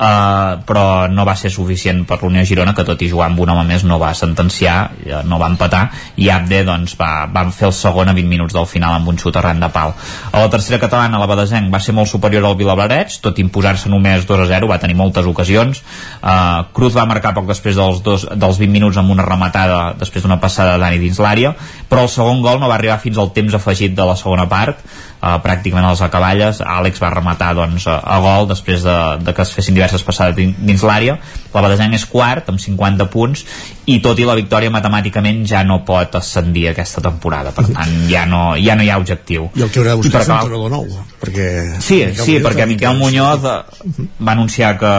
uh, 0.01 0.59
però 0.66 0.85
no 1.12 1.27
va 1.28 1.36
ser 1.36 1.52
suficient 1.52 2.02
per 2.09 2.20
l'Unió 2.22 2.44
Girona 2.48 2.74
que 2.74 2.86
tot 2.89 3.02
i 3.05 3.10
jugar 3.12 3.28
amb 3.31 3.40
un 3.44 3.52
home 3.52 3.66
més 3.68 3.85
no 3.85 4.01
va 4.01 4.14
sentenciar 4.16 4.78
uh, 4.90 5.20
no 5.28 5.39
va 5.43 5.51
empatar 5.52 5.85
i 6.16 6.31
Abde 6.32 6.64
doncs, 6.64 6.97
va, 7.01 7.27
van 7.32 7.52
fer 7.52 7.68
el 7.68 7.77
segon 7.77 8.10
a 8.10 8.16
20 8.16 8.31
minuts 8.31 8.56
del 8.56 8.68
final 8.70 8.97
amb 8.97 9.12
un 9.12 9.20
xut 9.20 9.36
arran 9.36 9.60
de 9.60 9.70
pal 9.72 9.94
a 10.32 10.40
la 10.40 10.51
tercera 10.52 10.81
catalana 10.82 11.20
la 11.20 11.28
Badesenc 11.31 11.70
va 11.72 11.81
ser 11.82 11.94
molt 11.97 12.10
superior 12.10 12.47
al 12.48 12.56
Vilablareig 12.59 13.20
tot 13.22 13.39
imposar-se 13.43 13.93
només 13.93 14.27
2 14.28 14.44
a 14.44 14.48
0 14.51 14.70
va 14.70 14.78
tenir 14.81 14.97
moltes 14.98 15.27
ocasions. 15.27 15.82
Uh, 16.20 16.66
Cruz 16.77 16.97
va 16.97 17.06
marcar 17.09 17.35
poc 17.36 17.48
després 17.48 17.77
dels, 17.78 18.01
dos, 18.05 18.27
dels 18.31 18.59
20 18.60 18.72
minuts 18.72 18.98
amb 19.01 19.12
una 19.12 19.27
rematada 19.27 19.81
després 19.98 20.24
d'una 20.24 20.40
passada 20.43 20.78
Dani 20.81 21.01
dins 21.02 21.20
l'àrea 21.20 21.55
però 21.90 22.06
el 22.06 22.12
segon 22.12 22.43
gol 22.44 22.60
no 22.62 22.68
va 22.70 22.77
arribar 22.78 23.01
fins 23.02 23.18
al 23.18 23.32
temps 23.36 23.55
afegit 23.56 23.94
de 23.97 24.06
la 24.06 24.16
segona 24.18 24.47
part 24.51 24.78
uh, 24.78 25.36
pràcticament 25.44 25.86
a 25.86 25.93
les 25.94 26.02
acaballes. 26.06 26.60
Àlex 26.62 27.02
va 27.02 27.12
rematar 27.14 27.52
doncs, 27.59 27.86
a, 27.90 27.98
a 28.01 28.20
gol 28.22 28.48
després 28.51 28.85
de, 28.86 28.97
de 29.24 29.35
que 29.36 29.47
es 29.47 29.55
fessin 29.56 29.77
diverses 29.91 30.07
passades 30.07 30.37
dins, 30.37 30.85
l'àrea. 30.87 31.19
La 31.55 31.62
Badesenc 31.65 31.97
és 31.97 32.07
quart 32.07 32.49
amb 32.53 32.62
50 32.62 33.09
punts 33.11 33.43
i 33.91 33.99
tot 34.03 34.19
i 34.23 34.27
la 34.29 34.37
victòria 34.39 34.71
matemàticament 34.71 35.43
ja 35.49 35.65
no 35.67 35.81
pot 35.87 36.15
ascendir 36.21 36.69
aquesta 36.71 37.03
temporada. 37.03 37.51
Per 37.57 37.67
tant 37.73 37.97
ja 38.11 38.25
no, 38.31 38.55
ja 38.61 38.77
no 38.79 38.87
hi 38.87 38.91
ha 38.91 39.01
objectiu. 39.01 39.51
I 39.57 39.67
el 39.67 39.73
que 39.73 39.83
haurà 39.83 39.97
de 39.97 40.03
buscar 40.05 40.23
és 40.23 40.31
un 40.31 40.37
entrenador 40.39 40.71
nou 40.71 40.87
perquè 41.21 41.49
Sí, 41.81 42.01
sí, 42.17 42.39
perquè 42.45 42.67
Miquel 42.71 42.97
Muñoz 42.99 43.45
eh, 43.45 44.09
va 44.21 44.33
anunciar 44.37 44.77
que, 44.79 44.95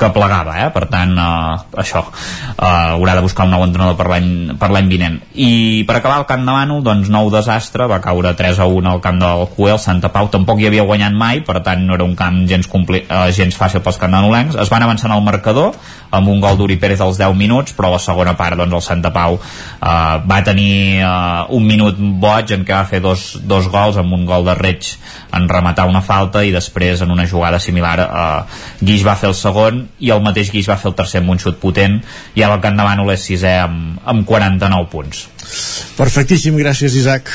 que 0.00 0.10
plegava, 0.14 0.56
eh? 0.64 0.70
per 0.72 0.86
tant, 0.90 1.12
eh, 1.12 1.80
això, 1.82 2.02
eh, 2.56 2.96
haurà 2.96 3.16
de 3.18 3.24
buscar 3.26 3.46
un 3.46 3.54
nou 3.54 3.64
entrenador 3.66 3.98
per 4.00 4.70
l'any 4.72 4.88
vinent. 4.88 5.20
I 5.34 5.84
per 5.88 5.98
acabar 5.98 6.20
el 6.22 6.26
Camp 6.30 6.46
de 6.46 6.54
Manu, 6.56 6.80
doncs 6.84 7.10
nou 7.12 7.30
desastre, 7.32 7.86
va 7.90 8.00
caure 8.00 8.32
3 8.36 8.62
a 8.64 8.66
1 8.66 8.90
al 8.90 9.02
camp 9.04 9.20
del 9.20 9.46
Cuel, 9.56 9.78
Santa 9.78 10.10
Pau 10.12 10.30
tampoc 10.32 10.60
hi 10.60 10.70
havia 10.70 10.86
guanyat 10.88 11.16
mai, 11.16 11.42
per 11.44 11.60
tant 11.66 11.84
no 11.86 11.96
era 11.98 12.06
un 12.06 12.16
camp 12.16 12.42
gens, 12.48 12.68
compli 12.70 13.04
eh, 13.04 13.28
gens 13.36 13.56
fàcil 13.56 13.84
pels 13.84 14.00
candanolencs. 14.00 14.56
Es 14.60 14.72
van 14.72 14.86
avançar 14.86 15.10
en 15.10 15.16
el 15.18 15.24
marcador 15.26 15.76
amb 16.10 16.28
un 16.28 16.40
gol 16.42 16.58
d'Uri 16.58 16.78
Pérez 16.80 17.00
als 17.04 17.20
10 17.20 17.36
minuts, 17.38 17.74
però 17.76 17.90
a 17.90 17.96
la 17.96 18.02
segona 18.02 18.34
part 18.38 18.58
doncs, 18.58 18.74
el 18.80 18.86
Santa 18.86 19.12
Pau 19.14 19.38
eh, 19.38 20.16
va 20.24 20.42
tenir 20.46 21.00
eh, 21.00 21.44
un 21.56 21.66
minut 21.66 22.00
boig 22.00 22.56
en 22.56 22.64
què 22.64 22.74
va 22.74 22.86
fer 22.88 23.02
dos, 23.04 23.32
dos 23.44 23.68
gols 23.70 24.00
amb 24.00 24.16
un 24.16 24.26
gol 24.28 24.48
de 24.48 24.56
Reig 24.58 24.94
en 25.36 25.48
rematar 25.48 25.86
una 25.90 26.02
falta 26.02 26.42
i 26.44 26.52
després 26.54 27.04
en 27.04 27.12
una 27.14 27.26
jugada 27.28 27.60
similar 27.62 27.96
eh, 28.04 28.58
Guix 28.80 29.06
va 29.06 29.16
fer 29.20 29.30
el 29.30 29.36
segon 29.38 29.84
i 30.00 30.12
el 30.14 30.22
mateix 30.24 30.52
Guix 30.54 30.68
va 30.70 30.78
fer 30.80 30.90
el 30.92 30.98
tercer 30.98 31.22
amb 31.22 31.34
un 31.36 31.40
xut 31.42 31.60
potent 31.62 32.00
i 32.34 32.44
ara 32.44 32.58
el 32.58 32.64
Camp 32.64 32.78
de 32.78 32.86
Mànol 32.86 33.14
és 33.14 33.24
sisè 33.30 33.56
amb, 33.62 34.00
amb 34.04 34.26
49 34.28 34.90
punts. 34.92 35.24
Perfectíssim, 35.98 36.58
gràcies 36.60 36.98
Isaac. 36.98 37.32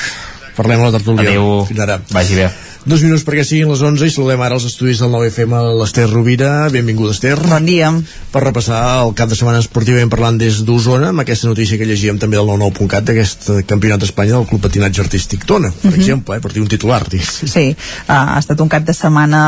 Parlem 0.56 0.80
a 0.80 0.88
la 0.88 0.96
tertúlia. 0.98 1.28
Adéu. 1.28 1.66
fins 1.68 1.84
ara. 1.84 2.00
Vagi 2.12 2.40
bé 2.42 2.65
Dos 2.86 3.02
minuts 3.02 3.24
perquè 3.26 3.42
siguin 3.42 3.66
les 3.66 3.80
11 3.82 4.06
i 4.06 4.12
saludem 4.14 4.42
ara 4.46 4.54
els 4.54 4.62
estudis 4.68 5.00
del 5.02 5.10
9FM 5.10 5.54
a 5.58 5.60
l'Ester 5.74 6.04
Rovira. 6.06 6.68
Benvinguda, 6.70 7.10
Ester. 7.16 7.32
Bon 7.50 7.64
dia. 7.66 7.88
Per 8.30 8.42
repassar 8.44 8.78
el 9.02 9.10
cap 9.18 9.26
de 9.26 9.34
setmana 9.34 9.58
esportivament 9.58 10.06
parlant 10.12 10.36
des 10.38 10.60
d'Osona, 10.62 11.08
amb 11.10 11.24
aquesta 11.24 11.48
notícia 11.50 11.80
que 11.80 11.88
llegíem 11.88 12.20
també 12.22 12.38
del 12.38 12.46
99.cat 12.46 13.08
d'aquest 13.08 13.48
campionat 13.66 14.04
d'Espanya 14.04 14.36
del 14.36 14.46
Club 14.46 14.62
Patinatge 14.68 15.02
Artístic 15.02 15.42
Tona, 15.50 15.72
per 15.82 15.90
Mhm. 15.90 15.96
exemple, 15.98 16.36
eh, 16.36 16.40
per 16.44 16.52
dir 16.52 16.62
un 16.62 16.68
titular. 16.68 17.00
diguéssim. 17.08 17.48
Sí, 17.48 17.64
uh, 17.74 18.12
ha 18.12 18.38
estat 18.38 18.60
un 18.60 18.68
cap 18.68 18.84
de 18.86 18.94
setmana 18.94 19.42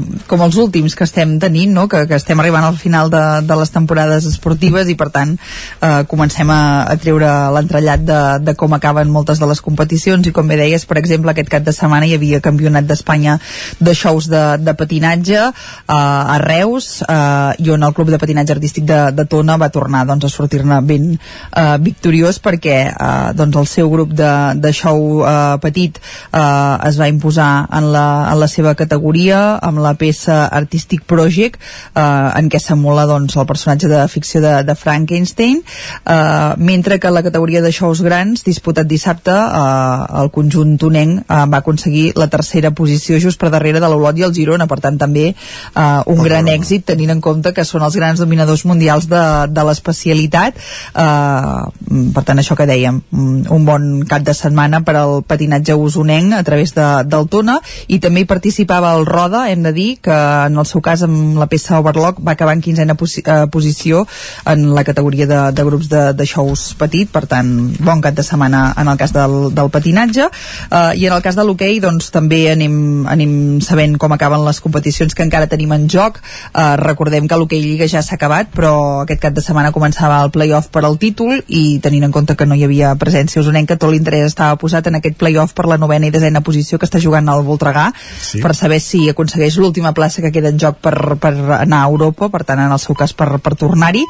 uh, 0.00 0.18
com 0.26 0.42
els 0.42 0.56
últims 0.56 0.96
que 0.98 1.04
estem 1.04 1.38
tenint, 1.38 1.70
no? 1.72 1.86
que, 1.86 2.08
que 2.08 2.14
estem 2.18 2.40
arribant 2.40 2.64
al 2.64 2.76
final 2.82 3.10
de, 3.10 3.22
de 3.46 3.56
les 3.62 3.70
temporades 3.70 4.26
esportives 4.26 4.88
i 4.88 4.96
per 4.96 5.10
tant 5.10 5.36
uh, 5.38 6.02
comencem 6.08 6.50
a, 6.50 6.82
a 6.90 6.96
treure 6.98 7.30
l'entrellat 7.54 8.02
de, 8.02 8.20
de 8.42 8.54
com 8.58 8.74
acaben 8.74 9.08
moltes 9.08 9.38
de 9.38 9.46
les 9.46 9.60
competicions 9.60 10.26
i 10.26 10.32
com 10.32 10.48
bé 10.48 10.56
deies, 10.56 10.84
per 10.84 10.98
exemple, 10.98 11.30
aquest 11.30 11.48
cap 11.48 11.62
de 11.62 11.72
setmana 11.72 12.06
hi 12.10 12.14
havia 12.18 12.40
campionat 12.40 12.71
d'Espanya 12.80 13.38
de 13.78 13.94
shows 13.94 14.28
de, 14.32 14.42
de 14.62 14.74
patinatge 14.78 15.38
uh, 15.42 15.52
a 15.92 16.38
Reus 16.42 17.02
uh, 17.04 17.52
i 17.58 17.70
on 17.70 17.82
el 17.82 17.94
Club 17.96 18.12
de 18.12 18.18
Patinatge 18.22 18.54
Artístic 18.56 18.86
de, 18.88 19.00
de 19.12 19.26
Tona 19.28 19.58
va 19.60 19.70
tornar 19.74 20.04
doncs, 20.08 20.24
a 20.24 20.32
sortir-ne 20.32 20.80
ben 20.86 21.10
uh, 21.12 21.76
victoriós 21.82 22.38
perquè 22.42 22.78
uh, 22.92 23.32
doncs, 23.36 23.58
el 23.60 23.68
seu 23.70 23.90
grup 23.92 24.14
de, 24.16 24.30
de 24.62 24.72
show 24.72 25.22
uh, 25.22 25.58
petit 25.62 25.98
uh, 25.98 26.78
es 26.88 26.98
va 27.00 27.10
imposar 27.10 27.66
en 27.72 27.90
la, 27.92 28.06
en 28.32 28.40
la 28.40 28.48
seva 28.50 28.74
categoria 28.78 29.58
amb 29.62 29.82
la 29.82 29.94
peça 29.98 30.46
Artistic 30.46 31.04
Project 31.08 31.58
uh, 31.60 32.32
en 32.38 32.48
què 32.52 32.60
s'emula 32.62 33.06
doncs, 33.10 33.36
el 33.36 33.48
personatge 33.48 33.90
de 33.90 34.02
ficció 34.12 34.42
de, 34.44 34.54
de 34.66 34.76
Frankenstein 34.78 35.60
uh, 35.62 36.54
mentre 36.56 37.00
que 37.02 37.10
la 37.10 37.24
categoria 37.26 37.62
de 37.64 37.72
shows 37.74 38.02
grans 38.04 38.44
disputat 38.46 38.86
dissabte 38.86 39.34
uh, 39.34 40.06
el 40.22 40.30
conjunt 40.34 40.76
tonenc 40.78 41.24
uh, 41.26 41.44
va 41.50 41.62
aconseguir 41.62 42.12
la 42.20 42.28
tercera 42.30 42.61
posició 42.70 43.18
just 43.18 43.40
per 43.40 43.50
darrere 43.50 43.80
de 43.82 43.88
l'Olot 43.90 44.18
i 44.18 44.26
el 44.26 44.34
Girona. 44.34 44.68
Per 44.70 44.78
tant 44.80 44.98
també 45.00 45.32
uh, 45.32 46.02
un 46.12 46.22
gran 46.22 46.48
èxit 46.52 46.86
tenint 46.92 47.10
en 47.14 47.20
compte 47.24 47.52
que 47.52 47.64
són 47.66 47.82
els 47.82 47.96
grans 47.98 48.20
dominadors 48.22 48.64
mundials 48.68 49.08
de, 49.10 49.22
de 49.50 49.64
l'especialitat. 49.66 50.58
Uh, 50.94 51.68
per 52.14 52.24
tant 52.28 52.38
això 52.38 52.56
que 52.58 52.68
dèiem 52.68 53.00
mm, 53.02 53.50
un 53.52 53.66
bon 53.66 53.88
cap 54.08 54.24
de 54.26 54.34
setmana 54.36 54.82
per 54.86 54.96
al 55.00 55.22
patinatge 55.26 55.74
usonenc 55.74 56.36
a 56.38 56.42
través 56.46 56.74
de, 56.76 56.86
del 57.08 57.28
Tona. 57.32 57.58
I 57.88 57.98
també 58.02 58.22
hi 58.22 58.30
participava 58.30 58.94
el 58.96 59.06
Roda 59.08 59.48
hem 59.50 59.66
de 59.66 59.72
dir 59.74 59.88
que 60.04 60.14
en 60.46 60.58
el 60.58 60.68
seu 60.68 60.82
cas 60.84 61.02
amb 61.06 61.38
la 61.40 61.48
peça 61.50 61.80
Overlock 61.80 62.22
va 62.22 62.36
acabar 62.36 62.54
en 62.56 62.62
quinzena 62.64 62.96
posi 62.98 63.24
uh, 63.26 63.46
posició 63.52 64.06
en 64.46 64.68
la 64.76 64.84
categoria 64.84 65.26
de, 65.26 65.40
de 65.52 65.64
grups 65.66 65.88
de, 65.90 66.04
de 66.16 66.26
shows 66.28 66.72
petit. 66.78 67.10
Per 67.12 67.24
tant 67.30 67.50
bon 67.82 68.02
cap 68.04 68.16
de 68.16 68.24
setmana 68.26 68.72
en 68.78 68.88
el 68.88 69.00
cas 69.00 69.14
del, 69.14 69.50
del 69.54 69.70
patinatge. 69.72 70.28
Uh, 70.70 70.92
i 70.98 71.06
en 71.08 71.16
el 71.16 71.24
cas 71.24 71.38
de 71.38 71.46
l'hoquei 71.46 71.80
doncs 71.82 72.10
també 72.14 72.44
anem, 72.54 73.06
anem 73.08 73.60
sabent 73.64 73.96
com 73.98 74.12
acaben 74.12 74.44
les 74.46 74.60
competicions 74.60 75.14
que 75.14 75.24
encara 75.26 75.48
tenim 75.50 75.72
en 75.72 75.88
joc. 75.88 76.20
Uh, 76.52 76.76
recordem 76.80 77.28
que 77.28 77.38
l'hoquei 77.38 77.62
Lliga 77.62 77.88
ja 77.88 78.02
s'ha 78.02 78.16
acabat 78.18 78.50
però 78.54 79.02
aquest 79.02 79.20
cap 79.22 79.34
de 79.34 79.42
setmana 79.44 79.72
començava 79.72 80.20
el 80.24 80.30
playoff 80.34 80.68
per 80.72 80.84
al 80.84 80.98
títol 80.98 81.42
i 81.48 81.78
tenint 81.82 82.04
en 82.08 82.12
compte 82.14 82.36
que 82.36 82.46
no 82.46 82.56
hi 82.58 82.64
havia 82.66 82.94
presència 83.00 83.40
usonenca 83.42 83.76
tot 83.76 83.92
l'interès 83.92 84.32
estava 84.32 84.56
posat 84.60 84.86
en 84.90 84.98
aquest 84.98 85.16
playoff 85.20 85.54
per 85.56 85.66
la 85.70 85.78
novena 85.78 86.06
i 86.08 86.14
desena 86.14 86.42
posició 86.44 86.78
que 86.78 86.86
està 86.88 87.00
jugant 87.02 87.28
el 87.28 87.44
Voltregà 87.46 87.90
Sí. 88.22 88.40
per 88.42 88.54
saber 88.54 88.80
si 88.80 89.08
aconsegueix 89.10 89.56
l'última 89.58 89.92
plaça 89.94 90.22
que 90.22 90.32
queda 90.32 90.50
en 90.52 90.58
joc 90.60 90.78
per, 90.82 91.16
per 91.20 91.32
anar 91.58 91.82
a 91.82 91.88
Europa 91.90 92.28
per 92.32 92.42
tant 92.44 92.60
en 92.62 92.72
el 92.72 92.78
seu 92.82 92.94
cas 92.98 93.12
per, 93.12 93.28
per 93.42 93.54
tornar-hi. 93.58 94.04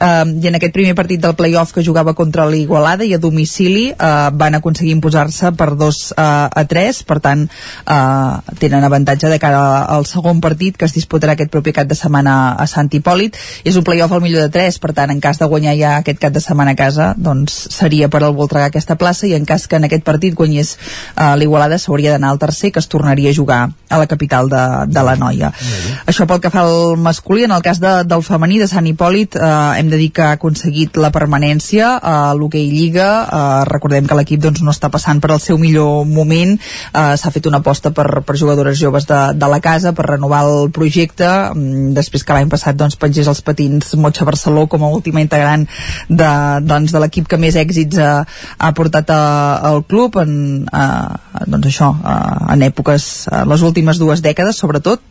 Eh, 0.00 0.24
i 0.42 0.48
en 0.48 0.58
aquest 0.58 0.74
primer 0.74 0.94
partit 0.98 1.20
del 1.22 1.34
playoff 1.38 1.72
que 1.74 1.84
jugava 1.84 2.14
contra 2.14 2.46
l'Igualada 2.48 3.04
i 3.04 3.14
a 3.14 3.20
domicili 3.22 3.88
eh, 3.90 4.28
van 4.32 4.58
aconseguir 4.58 4.94
imposar-se 4.96 5.52
per 5.56 5.74
2 5.76 6.02
eh, 6.16 6.22
a 6.22 6.64
3 6.68 7.02
per 7.08 7.20
tant 7.24 7.46
eh, 7.84 8.54
tenen 8.60 8.84
avantatge 8.84 9.30
de 9.32 9.38
cara 9.42 9.84
al 9.84 10.06
segon 10.06 10.40
partit 10.40 10.76
que 10.76 10.86
es 10.88 10.94
disputarà 10.96 11.36
aquest 11.36 11.52
proper 11.52 11.74
cap 11.80 11.90
de 11.90 11.98
setmana 11.98 12.54
a 12.54 12.66
Sant 12.70 12.90
Hipòlit. 12.92 13.36
És 13.64 13.76
un 13.76 13.84
playoff 13.84 14.12
al 14.12 14.24
millor 14.24 14.46
de 14.46 14.52
3 14.54 14.78
per 14.82 14.92
tant 14.96 15.12
en 15.12 15.20
cas 15.20 15.40
de 15.40 15.48
guanyar 15.50 15.76
ja 15.78 15.96
aquest 16.00 16.20
cap 16.22 16.32
de 16.32 16.40
setmana 16.40 16.76
a 16.76 16.78
casa 16.78 17.12
doncs 17.16 17.56
seria 17.74 18.08
per 18.08 18.22
al 18.22 18.34
Voltregà 18.36 18.70
aquesta 18.70 18.96
plaça 19.00 19.26
i 19.26 19.34
en 19.34 19.44
cas 19.48 19.66
que 19.66 19.76
en 19.76 19.88
aquest 19.88 20.04
partit 20.04 20.34
guanyés 20.34 20.76
eh, 20.76 21.34
l'Igualada 21.36 21.78
s'hauria 21.78 22.14
d'anar 22.14 22.32
al 22.32 22.42
tercer 22.42 22.72
que 22.72 22.82
es 22.82 22.88
tornaria 22.88 23.30
a 23.30 23.36
jugar 23.36 23.60
a 23.88 23.98
la 23.98 24.06
capital 24.06 24.48
de, 24.48 24.62
de 24.90 25.02
la 25.02 25.16
Noia. 25.16 25.52
Això 26.06 26.26
pel 26.26 26.40
que 26.42 26.50
fa 26.50 26.64
al 26.66 26.96
masculí 27.00 27.44
en 27.46 27.54
el 27.54 27.62
cas 27.62 27.80
de, 27.82 27.92
del 28.04 28.24
femení 28.26 28.58
de 28.60 28.68
Sant 28.70 28.86
Hipòlit 28.86 29.36
eh, 29.38 29.50
hem 29.80 29.90
de 29.92 30.00
dir 30.00 30.10
que 30.14 30.24
ha 30.24 30.34
aconseguit 30.36 30.96
la 31.00 31.12
permanència 31.14 31.96
a 32.02 32.16
l'hoquei 32.38 32.68
Lliga. 32.70 33.08
Eh, 33.26 33.64
recordem 33.70 34.08
que 34.08 34.18
l'equip 34.18 34.42
doncs, 34.42 34.62
no 34.66 34.74
està 34.74 34.90
passant 34.92 35.20
per 35.22 35.32
al 35.34 35.42
seu 35.42 35.58
millor 35.60 36.04
moment. 36.08 36.56
Eh, 36.56 37.14
s'ha 37.16 37.32
fet 37.34 37.46
una 37.50 37.62
aposta 37.66 37.90
per, 37.90 38.22
per 38.22 38.38
jugadores 38.38 38.78
joves 38.78 39.08
de, 39.10 39.18
de 39.34 39.48
la 39.50 39.58
casa 39.60 39.90
per 39.96 40.06
renovar 40.06 40.44
el 40.46 40.70
projecte. 40.70 41.26
Mm, 41.50 41.90
després 41.98 42.22
que 42.22 42.36
l'any 42.36 42.52
passat 42.52 42.78
doncs, 42.78 42.94
pengés 43.00 43.26
els 43.26 43.42
patins 43.42 43.96
Motxa 43.98 44.26
Barceló 44.28 44.68
com 44.70 44.86
a 44.86 44.92
última 44.94 45.24
integrant 45.24 45.66
de, 46.08 46.30
doncs, 46.62 46.94
de 46.94 47.02
l'equip 47.02 47.26
que 47.26 47.40
més 47.42 47.58
èxits 47.58 47.98
ha, 47.98 48.12
ha 48.22 48.72
portat 48.78 49.10
a, 49.10 49.20
al 49.72 49.82
club 49.90 50.20
en, 50.22 50.32
a, 50.70 50.86
doncs 51.46 51.72
això, 51.72 51.90
a, 52.06 52.16
en 52.54 52.62
èpoques 52.70 53.26
a 53.34 53.42
les 53.50 53.66
últimes 53.66 53.98
dues 53.98 54.22
dècades 54.22 54.62
sobretot 54.62 55.02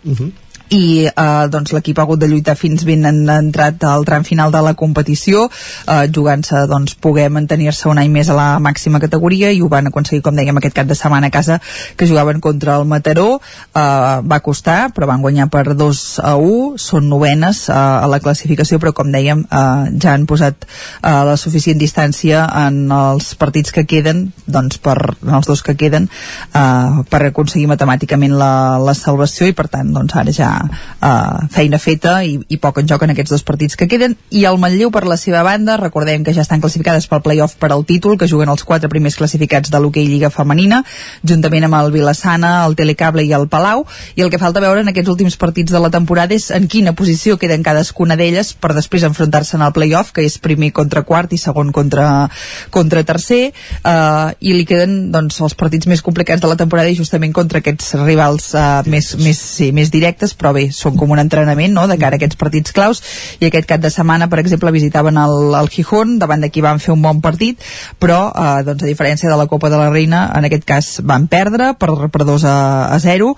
i 0.74 1.06
eh, 1.06 1.46
doncs 1.52 1.74
l'equip 1.76 2.00
ha 2.00 2.06
hagut 2.06 2.20
de 2.22 2.30
lluitar 2.30 2.56
fins 2.58 2.86
ben 2.88 3.06
en, 3.06 3.22
entrat 3.30 3.84
al 3.86 4.06
tram 4.06 4.24
final 4.26 4.52
de 4.52 4.62
la 4.66 4.74
competició. 4.74 5.46
Eh, 5.88 6.08
jugant-se 6.14 6.66
doncs 6.72 6.96
poder 7.02 7.30
mantenir-se 7.30 7.90
un 7.90 8.02
any 8.02 8.12
més 8.12 8.30
a 8.30 8.38
la 8.38 8.48
màxima 8.60 9.00
categoria 9.04 9.52
i 9.52 9.62
ho 9.62 9.70
van 9.70 9.92
aconseguir 9.92 10.24
com 10.26 10.36
dèiem 10.36 10.58
aquest 10.58 10.76
cap 10.76 10.90
de 10.90 10.98
setmana 10.98 11.30
a 11.30 11.36
casa 11.36 11.60
que 11.96 12.08
jugaven 12.08 12.42
contra 12.42 12.80
el 12.80 12.86
Mataró. 12.90 13.40
Eh, 13.76 13.82
va 14.26 14.42
costar 14.42 14.90
però 14.96 15.10
van 15.10 15.22
guanyar 15.22 15.50
per 15.54 15.76
2 15.76 16.04
a 16.24 16.36
1 16.40 16.82
són 16.82 17.10
novenes 17.10 17.68
eh, 17.70 17.76
a 17.76 18.08
la 18.10 18.20
classificació 18.24 18.80
però 18.82 18.94
com 18.98 19.12
dèiem 19.14 19.46
eh, 19.46 19.94
ja 20.02 20.16
han 20.16 20.26
posat 20.30 20.66
eh, 20.66 21.22
la 21.30 21.38
suficient 21.38 21.80
distància 21.82 22.46
en 22.66 22.90
els 22.92 23.34
partits 23.40 23.74
que 23.76 23.86
queden 23.86 24.30
doncs 24.46 24.80
per 24.82 24.98
en 24.98 25.36
els 25.38 25.48
dos 25.50 25.62
que 25.66 25.78
queden 25.78 26.10
eh, 26.10 27.04
per 27.10 27.22
aconseguir 27.28 27.70
matemàticament 27.72 28.36
la, 28.40 28.52
la 28.82 28.96
salvació 28.98 29.50
i 29.50 29.56
per 29.58 29.68
tant 29.72 29.94
doncs 29.94 30.16
ara 30.18 30.34
ja 30.36 30.55
uh, 30.64 31.48
feina 31.52 31.80
feta 31.82 32.18
i, 32.26 32.38
i 32.49 32.60
poc 32.61 32.80
en 32.82 32.90
joc 32.90 33.03
en 33.06 33.14
aquests 33.14 33.36
dos 33.36 33.45
partits 33.48 33.77
que 33.80 33.90
queden. 33.91 34.18
I 34.32 34.45
el 34.49 34.60
Manlleu 34.61 34.91
per 34.94 35.06
la 35.07 35.18
seva 35.19 35.44
banda 35.45 35.77
recordem 35.82 36.23
que 36.26 36.34
ja 36.36 36.44
estan 36.45 36.64
classificades 36.64 37.07
pel 37.11 37.23
playoff 37.26 37.57
per 37.60 37.72
al 37.73 37.86
títol 37.86 38.18
que 38.18 38.30
juguen 38.32 38.52
els 38.52 38.64
quatre 38.64 38.90
primers 38.91 39.18
classificats 39.19 39.72
de 39.73 39.82
l'hoquei 39.82 40.07
Lliga 40.10 40.32
Femenina 40.34 40.84
juntament 41.26 41.65
amb 41.68 41.77
el 41.80 41.91
Vilassana, 41.94 42.65
el 42.65 42.76
Telecable 42.76 43.26
i 43.26 43.34
el 43.36 43.48
Palau. 43.52 43.86
I 44.15 44.26
el 44.26 44.32
que 44.32 44.40
falta 44.41 44.64
veure 44.64 44.84
en 44.84 44.91
aquests 44.91 45.11
últims 45.11 45.38
partits 45.41 45.73
de 45.73 45.82
la 45.82 45.91
temporada 45.94 46.36
és 46.36 46.49
en 46.56 46.68
quina 46.72 46.95
posició 46.98 47.40
queden 47.41 47.64
cadascuna 47.65 48.18
d'elles 48.19 48.53
per 48.61 48.73
després 48.77 49.06
enfrontar-se 49.07 49.57
en 49.57 49.65
el 49.65 49.73
playoff 49.76 50.14
que 50.15 50.26
és 50.26 50.38
primer 50.41 50.72
contra 50.76 51.03
quart 51.07 51.34
i 51.34 51.40
segon 51.41 51.72
contra, 51.76 52.27
contra 52.69 53.03
tercer. 53.07 53.52
Uh, 53.82 54.34
i 54.40 54.56
li 54.56 54.65
queden 54.68 55.11
doncs, 55.14 55.40
els 55.44 55.57
partits 55.57 55.90
més 55.90 56.03
complicats 56.06 56.44
de 56.44 56.52
la 56.52 56.60
temporada 56.60 56.91
i 56.91 56.98
justament 56.98 57.34
contra 57.36 57.61
aquests 57.61 57.95
rivals 58.03 58.52
uh, 58.56 58.82
més, 58.90 59.14
més, 59.22 59.40
sí, 59.40 59.72
més 59.76 59.91
directes 59.94 60.36
però 60.38 60.44
bé, 60.53 60.67
són 60.76 60.97
com 60.99 61.11
un 61.15 61.22
entrenament 61.22 61.73
no? 61.73 61.88
de 61.88 61.97
cara 62.01 62.15
a 62.15 62.22
aquests 62.22 62.39
partits 62.39 62.76
claus 62.76 63.01
i 63.39 63.47
aquest 63.47 63.67
cap 63.69 63.81
de 63.81 63.91
setmana 63.93 64.27
per 64.30 64.39
exemple 64.41 64.73
visitaven 64.76 65.17
el, 65.17 65.53
el 65.57 65.69
Gijón 65.73 66.17
davant 66.22 66.43
d'aquí 66.43 66.63
van 66.65 66.81
fer 66.84 66.93
un 66.93 67.01
bon 67.03 67.22
partit 67.23 67.61
però 68.01 68.19
uh, 68.30 68.61
doncs, 68.65 68.84
a 68.84 68.89
diferència 68.89 69.30
de 69.30 69.38
la 69.39 69.47
Copa 69.51 69.69
de 69.73 69.80
la 69.80 69.89
Reina 69.93 70.26
en 70.35 70.47
aquest 70.47 70.65
cas 70.67 70.91
van 71.03 71.27
perdre 71.31 71.73
per, 71.80 71.89
per 72.11 72.26
2 72.27 72.45
a, 72.49 72.57
a 72.95 72.99
0 73.01 73.31
uh, 73.31 73.38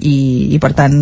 i, 0.00 0.16
i 0.56 0.60
per 0.62 0.72
tant 0.78 0.96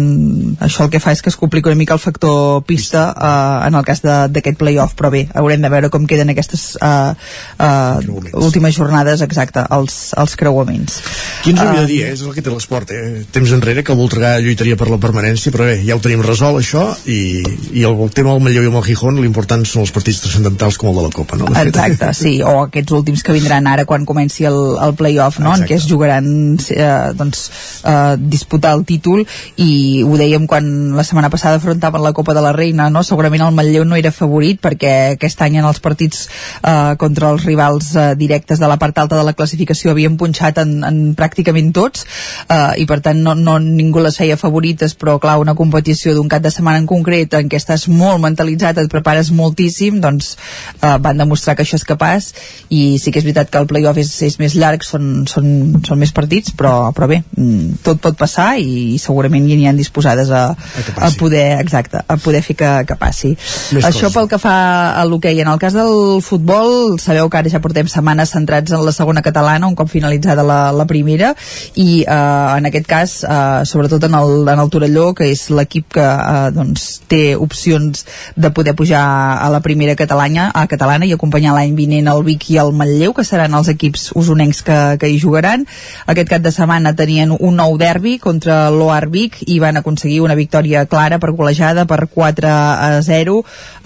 això 0.65 0.87
el 0.87 0.93
que 0.93 1.03
fa 1.03 1.15
és 1.15 1.23
que 1.23 1.33
es 1.33 1.39
complica 1.41 1.71
una 1.71 1.81
mica 1.81 1.97
el 1.97 2.03
factor 2.03 2.63
pista 2.69 3.09
uh, 3.13 3.67
en 3.67 3.79
el 3.79 3.87
cas 3.87 4.03
d'aquest 4.03 4.59
playoff 4.61 4.97
però 4.99 5.13
bé, 5.13 5.27
haurem 5.39 5.63
de 5.63 5.73
veure 5.73 5.93
com 5.93 6.07
queden 6.09 6.33
aquestes 6.33 6.73
uh, 6.81 7.13
uh, 7.59 8.43
últimes 8.43 8.77
jornades 8.77 9.23
exacte, 9.25 9.65
els, 9.71 10.13
els 10.19 10.37
creuaments 10.39 11.01
Qui 11.43 11.55
ens 11.55 11.63
ho 11.63 11.69
havia 11.69 11.85
de 11.85 11.91
dir, 11.91 12.01
eh? 12.07 12.13
és 12.17 12.25
el 12.25 12.35
que 12.37 12.45
té 12.45 12.53
l'esport 12.53 12.93
eh? 12.95 13.23
temps 13.35 13.55
enrere 13.57 13.85
que 13.87 13.97
Voltregà 13.99 14.35
lluitaria 14.43 14.79
per 14.83 14.91
la 14.91 14.99
permanència 14.99 15.53
però 15.55 15.69
bé, 15.69 15.77
ja 15.87 15.95
ho 15.95 16.03
tenim 16.03 16.25
resolt 16.27 16.59
això 16.59 16.83
i, 17.07 17.43
i 17.79 17.85
el, 17.87 17.95
el 18.03 18.11
tema 18.15 18.33
del 18.33 18.43
Manlleu 18.43 18.67
i 18.67 18.71
el 18.73 18.87
Gijón 18.89 19.21
l'important 19.23 19.63
són 19.69 19.85
els 19.85 19.93
partits 19.95 20.25
transcendentals 20.25 20.79
com 20.81 20.91
el 20.91 20.99
de 20.99 21.05
la 21.07 21.13
Copa 21.15 21.39
no? 21.39 21.47
exacte, 21.61 22.09
sí, 22.19 22.33
o 22.43 22.65
aquests 22.65 22.97
últims 22.99 23.23
que 23.23 23.37
vindran 23.37 23.69
ara 23.71 23.85
quan 23.87 24.07
comenci 24.09 24.49
el, 24.49 24.59
el 24.83 24.97
playoff 24.99 25.39
no? 25.43 25.53
en 25.55 25.63
què 25.69 25.77
es 25.79 25.87
jugaran 25.87 26.27
eh, 26.75 26.89
doncs, 27.15 27.45
eh, 27.87 28.17
disputar 28.19 28.73
el 28.75 28.83
títol 28.89 29.23
i 29.63 30.03
ho 30.03 30.19
dèiem 30.19 30.49
quan 30.51 30.67
la 30.99 31.07
setmana 31.07 31.31
passada 31.31 31.61
afrontaven 31.61 32.03
la 32.03 32.15
Copa 32.17 32.35
de 32.35 32.43
la 32.43 32.55
Reina 32.57 32.89
no? 32.91 33.05
segurament 33.07 33.47
el 33.47 33.55
Manlleu 33.55 33.87
no 33.87 34.01
era 34.01 34.11
favorit 34.15 34.59
perquè 34.65 34.93
aquest 35.15 35.47
any 35.47 35.61
en 35.63 35.71
els 35.71 35.79
partits 35.85 36.27
eh, 36.27 36.97
contra 36.99 37.31
els 37.31 37.47
rivals 37.47 37.93
eh, 37.95 38.09
directes 38.19 38.59
de 38.59 38.73
la 38.73 38.81
part 38.83 38.99
alta 38.99 39.21
de 39.21 39.29
la 39.31 39.37
classificació 39.39 39.95
havien 39.95 40.19
punxat 40.19 40.59
en, 40.65 40.81
en 40.89 41.01
pràcticament 41.19 41.71
tots 41.77 42.03
eh, 42.49 42.83
i 42.83 42.89
per 42.91 42.99
tant 43.07 43.23
no, 43.23 43.39
no 43.39 43.61
ningú 43.63 44.03
les 44.03 44.19
feia 44.19 44.41
favorites 44.73 44.95
però 44.95 45.19
clar, 45.21 45.39
una 45.41 45.55
competició 45.55 46.15
d'un 46.15 46.29
cap 46.29 46.43
de 46.43 46.51
setmana 46.51 46.79
en 46.81 46.87
concret 46.87 47.35
en 47.35 47.49
què 47.49 47.59
estàs 47.59 47.89
molt 47.89 48.21
mentalitzat, 48.23 48.79
et 48.79 48.91
prepares 48.91 49.31
moltíssim 49.31 50.01
doncs 50.01 50.37
eh, 50.83 50.97
van 50.99 51.19
demostrar 51.19 51.55
que 51.57 51.63
això 51.63 51.77
és 51.77 51.85
capaç 51.85 52.33
i 52.71 52.99
sí 52.99 53.13
que 53.13 53.21
és 53.21 53.25
veritat 53.25 53.51
que 53.51 53.59
el 53.59 53.67
playoff 53.67 53.99
és, 53.99 54.11
és 54.23 54.39
més 54.39 54.55
llarg, 54.57 54.83
són, 54.85 55.27
són, 55.29 55.83
són 55.85 55.99
més 55.99 56.13
partits 56.13 56.53
però, 56.57 56.93
però 56.95 57.09
bé, 57.09 57.23
mm, 57.37 57.83
tot 57.85 58.01
pot 58.03 58.17
passar 58.17 58.57
i 58.59 58.99
segurament 58.99 59.47
hi 59.47 59.57
aniran 59.57 59.77
disposades 59.77 60.31
a, 60.31 60.45
a, 60.53 61.11
poder, 61.19 61.61
exacte, 61.61 62.03
a 62.07 62.17
poder 62.17 62.43
fer 62.43 62.57
que, 62.57 62.71
que 62.89 62.97
passi. 62.97 63.35
Més 63.73 63.85
Això 63.85 64.09
coses. 64.09 64.17
pel 64.17 64.31
que 64.31 64.41
fa 64.43 64.55
a 64.99 65.05
l'hoquei. 65.09 65.41
En 65.43 65.51
el 65.51 65.61
cas 65.61 65.75
del 65.77 66.21
futbol, 66.23 66.99
sabeu 67.03 67.29
que 67.31 67.41
ara 67.41 67.53
ja 67.53 67.61
portem 67.63 67.89
setmanes 67.91 68.33
centrats 68.35 68.73
en 68.73 68.85
la 68.85 68.95
segona 68.95 69.23
catalana, 69.25 69.69
un 69.69 69.77
cop 69.79 69.91
finalitzada 69.91 70.45
la, 70.47 70.61
la 70.75 70.87
primera, 70.89 71.33
i 71.75 72.03
eh, 72.03 72.59
en 72.59 72.69
aquest 72.71 72.89
cas, 72.89 73.17
eh, 73.25 73.63
sobretot 73.69 74.05
en 74.09 74.17
el, 74.19 74.49
en 74.49 74.62
el 74.62 74.62
Torelló, 74.71 75.13
que 75.19 75.27
és 75.33 75.49
l'equip 75.51 75.89
que 75.97 76.05
eh, 76.05 76.51
doncs, 76.55 77.01
té 77.11 77.35
opcions 77.37 78.05
de 78.37 78.51
poder 78.55 78.77
pujar 78.79 79.03
a 79.43 79.49
la 79.51 79.63
primera 79.65 79.97
catalana, 79.99 80.51
a 80.55 80.67
catalana 80.71 81.09
i 81.09 81.15
acompanyar 81.17 81.57
l'any 81.57 81.75
vinent 81.79 82.11
el 82.13 82.23
Vic 82.27 82.49
i 82.53 82.59
el 82.63 82.73
Manlleu, 82.77 83.15
que 83.17 83.25
seran 83.27 83.55
els 83.59 83.71
equips 83.73 84.11
usonencs 84.19 84.63
que, 84.67 84.79
que 85.01 85.11
hi 85.11 85.19
jugaran. 85.23 85.67
Aquest 86.07 86.31
cap 86.31 86.45
de 86.45 86.53
setmana 86.55 86.95
tenien 86.99 87.33
un 87.33 87.57
nou 87.59 87.77
derbi 87.81 88.19
contra 88.23 88.69
l'Oar 88.71 89.09
Vic 89.13 89.41
i 89.47 89.59
van 89.63 89.81
aconseguir 89.81 90.21
una 90.23 90.39
victòria 90.39 90.87
clara 90.87 91.19
per 91.23 91.33
golejada 91.33 91.87
per 91.89 92.07
4 92.13 92.49
a 92.49 93.01
0 93.03 93.39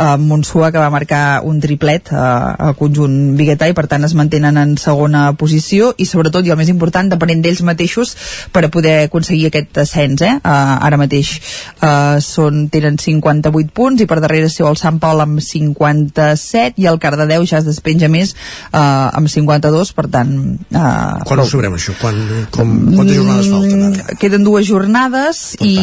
amb 0.02 0.26
Monsua 0.26 0.70
que 0.72 0.82
va 0.82 0.90
marcar 0.90 1.40
un 1.44 1.60
triplet 1.60 2.10
eh, 2.12 2.16
al 2.18 2.74
conjunt 2.78 3.36
biguetà 3.38 3.68
i 3.70 3.76
per 3.76 3.86
tant 3.90 4.04
es 4.06 4.14
mantenen 4.18 4.58
en 4.60 4.76
segona 4.80 5.28
posició 5.38 5.92
i 5.96 6.06
sobretot 6.08 6.46
i 6.46 6.52
el 6.54 6.60
més 6.60 6.72
important 6.72 7.10
depenent 7.12 7.42
d'ells 7.44 7.62
mateixos 7.66 8.14
per 8.52 8.66
a 8.66 8.72
poder 8.72 8.96
aconseguir 9.06 9.50
aquest 9.50 9.80
ascens 9.84 10.24
eh? 10.26 10.34
Uh, 10.42 10.65
ara 10.74 10.98
mateix 11.00 11.36
uh, 11.80 12.18
són, 12.22 12.66
tenen 12.72 12.98
58 13.00 13.72
punts 13.76 14.02
i 14.02 14.08
per 14.10 14.20
darrere 14.24 14.50
seu 14.52 14.68
el 14.70 14.78
Sant 14.80 15.00
Pol 15.02 15.22
amb 15.24 15.40
57 15.42 16.82
i 16.82 16.88
el 16.90 17.00
Cardedeu 17.02 17.46
ja 17.48 17.60
es 17.60 17.68
despenja 17.68 18.10
més 18.12 18.34
uh, 18.72 19.10
amb 19.16 19.30
52 19.30 19.92
per 19.96 20.06
tant 20.12 20.32
uh, 20.74 21.22
quan 21.26 21.42
ho 21.42 21.48
sabrem 21.48 21.76
això? 21.78 21.96
Quan, 22.00 22.20
com, 22.54 22.74
quantes 22.94 23.18
jornades 23.18 23.50
falten 23.52 23.86
ara? 23.90 24.18
queden 24.20 24.46
dues 24.46 24.66
jornades 24.68 25.42
i 25.64 25.76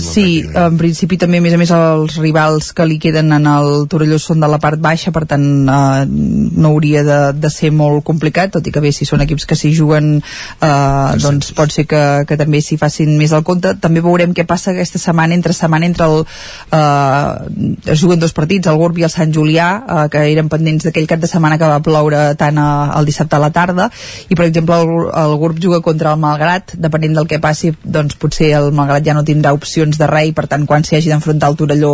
sí, 0.00 0.26
en 0.46 0.78
principi 0.80 1.18
també 1.20 1.40
a 1.40 1.44
més 1.44 1.56
a 1.56 1.60
més 1.60 1.72
els 1.76 2.18
rivals 2.22 2.72
que 2.76 2.86
li 2.88 2.98
queden 3.02 3.32
en 3.36 3.48
el 3.50 3.86
Torelló 3.90 4.18
són 4.22 4.42
de 4.42 4.50
la 4.50 4.60
part 4.62 4.80
baixa 4.82 5.12
per 5.14 5.24
tant 5.28 5.46
eh, 5.46 6.06
no 6.06 6.72
hauria 6.72 7.02
de, 7.06 7.20
de 7.36 7.50
ser 7.52 7.72
molt 7.74 8.04
complicat 8.06 8.56
tot 8.56 8.66
i 8.66 8.74
que 8.74 8.82
bé, 8.84 8.92
si 8.94 9.08
són 9.08 9.24
equips 9.24 9.46
que 9.48 9.58
s'hi 9.58 9.72
juguen 9.76 10.16
eh, 10.20 11.10
doncs 11.22 11.52
pot 11.56 11.72
ser 11.72 11.86
que, 11.90 12.02
que 12.28 12.38
també 12.40 12.62
s'hi 12.64 12.78
facin 12.80 13.16
més 13.18 13.34
al 13.36 13.44
compte 13.46 13.74
també 13.82 13.95
veurem 14.04 14.34
què 14.36 14.46
passa 14.48 14.72
aquesta 14.72 15.00
setmana 15.02 15.36
entre 15.36 15.54
setmana 15.56 15.86
entre 15.86 16.06
el 16.06 16.24
eh, 16.72 17.92
es 17.92 18.00
juguen 18.00 18.20
dos 18.20 18.34
partits, 18.36 18.68
el 18.70 18.78
Gurb 18.80 18.98
i 18.98 19.06
el 19.06 19.12
Sant 19.12 19.32
Julià 19.34 19.68
eh, 19.78 20.06
que 20.12 20.24
eren 20.32 20.50
pendents 20.52 20.86
d'aquell 20.86 21.08
cap 21.10 21.22
de 21.22 21.30
setmana 21.30 21.58
que 21.58 21.70
va 21.70 21.82
ploure 21.84 22.22
tant 22.40 22.58
a, 22.58 22.68
el 22.98 23.08
dissabte 23.08 23.36
a 23.36 23.42
la 23.42 23.52
tarda. 23.54 23.88
I 24.28 24.38
per 24.38 24.48
exemple 24.48 24.78
el, 24.82 24.94
el 25.24 25.36
Gurb 25.40 25.60
juga 25.62 25.82
contra 25.84 26.12
el 26.14 26.20
Malgrat. 26.22 26.76
Depenent 26.80 27.16
del 27.20 27.28
que 27.30 27.40
passi 27.42 27.72
doncs 27.82 28.18
potser 28.20 28.52
el 28.58 28.72
Malgrat 28.76 29.06
ja 29.06 29.14
no 29.16 29.24
tindrà 29.26 29.54
opcions 29.56 29.98
de 30.00 30.10
res 30.10 30.30
i 30.30 30.34
per 30.36 30.46
tant 30.50 30.66
quan 30.66 30.84
s'hi 30.84 30.98
hagi 30.98 31.12
d'enfrontar 31.12 31.50
el 31.52 31.58
Torelló 31.60 31.92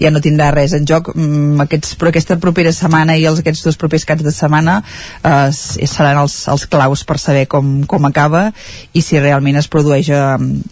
ja 0.00 0.10
no 0.12 0.22
tindrà 0.22 0.50
res 0.54 0.74
en 0.76 0.86
joc. 0.88 1.12
Mm, 1.14 1.60
aquests, 1.66 1.96
però 2.00 2.12
aquesta 2.12 2.36
propera 2.42 2.72
setmana 2.74 3.16
i 3.16 3.26
els, 3.28 3.40
aquests 3.42 3.64
dos 3.66 3.78
propers 3.80 4.06
caps 4.08 4.26
de 4.26 4.34
setmana 4.34 4.80
eh, 5.24 5.50
seran 5.52 6.20
els, 6.20 6.36
els 6.52 6.66
claus 6.70 7.04
per 7.08 7.18
saber 7.22 7.46
com, 7.50 7.80
com 7.90 8.08
acaba 8.08 8.50
i 8.92 9.02
si 9.04 9.20
realment 9.20 9.58
es 9.60 9.68
produeix 9.72 10.10
eh, 10.12 10.20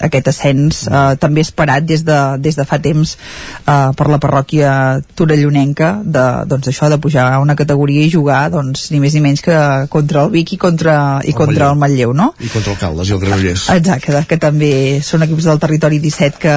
aquest 0.08 0.32
ascens 0.34 0.67
eh, 0.88 1.14
també 1.20 1.44
esperat 1.46 1.86
des 1.88 2.04
de, 2.06 2.18
des 2.42 2.58
de 2.58 2.66
fa 2.68 2.80
temps 2.82 3.14
eh, 3.14 3.90
per 3.96 4.08
la 4.10 4.20
parròquia 4.22 4.72
torellonenca 5.18 5.94
de, 6.04 6.26
doncs 6.50 6.70
això, 6.72 6.90
de 6.92 7.00
pujar 7.02 7.28
a 7.32 7.40
una 7.42 7.56
categoria 7.56 8.04
i 8.04 8.12
jugar 8.12 8.48
doncs, 8.52 8.88
ni 8.92 9.00
més 9.02 9.16
ni 9.16 9.24
menys 9.24 9.44
que 9.44 9.58
contra 9.92 10.24
el 10.26 10.32
Vic 10.34 10.54
i 10.54 10.60
contra, 10.60 10.96
i 11.24 11.32
El 11.32 11.38
contra 11.38 11.70
el 11.72 11.78
Matlleu 11.80 12.12
no? 12.16 12.32
i 12.40 12.50
contra 12.52 12.74
el 12.74 12.80
Caldes 12.80 13.10
i 13.10 13.16
el 13.16 13.22
Granollers 13.22 13.68
Exacte, 13.78 14.24
que 14.28 14.40
també 14.40 14.72
són 15.04 15.24
equips 15.26 15.48
del 15.48 15.62
territori 15.62 16.00
17 16.02 16.38
que, 16.42 16.56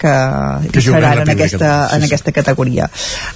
que, 0.00 0.14
Que 0.70 0.80
hi 0.80 0.86
seran 0.86 1.22
en 1.22 1.32
aquesta, 1.34 1.58
catalana, 1.58 1.88
sí, 1.88 1.94
en 1.94 2.00
sí. 2.00 2.08
aquesta 2.10 2.32
categoria. 2.36 2.88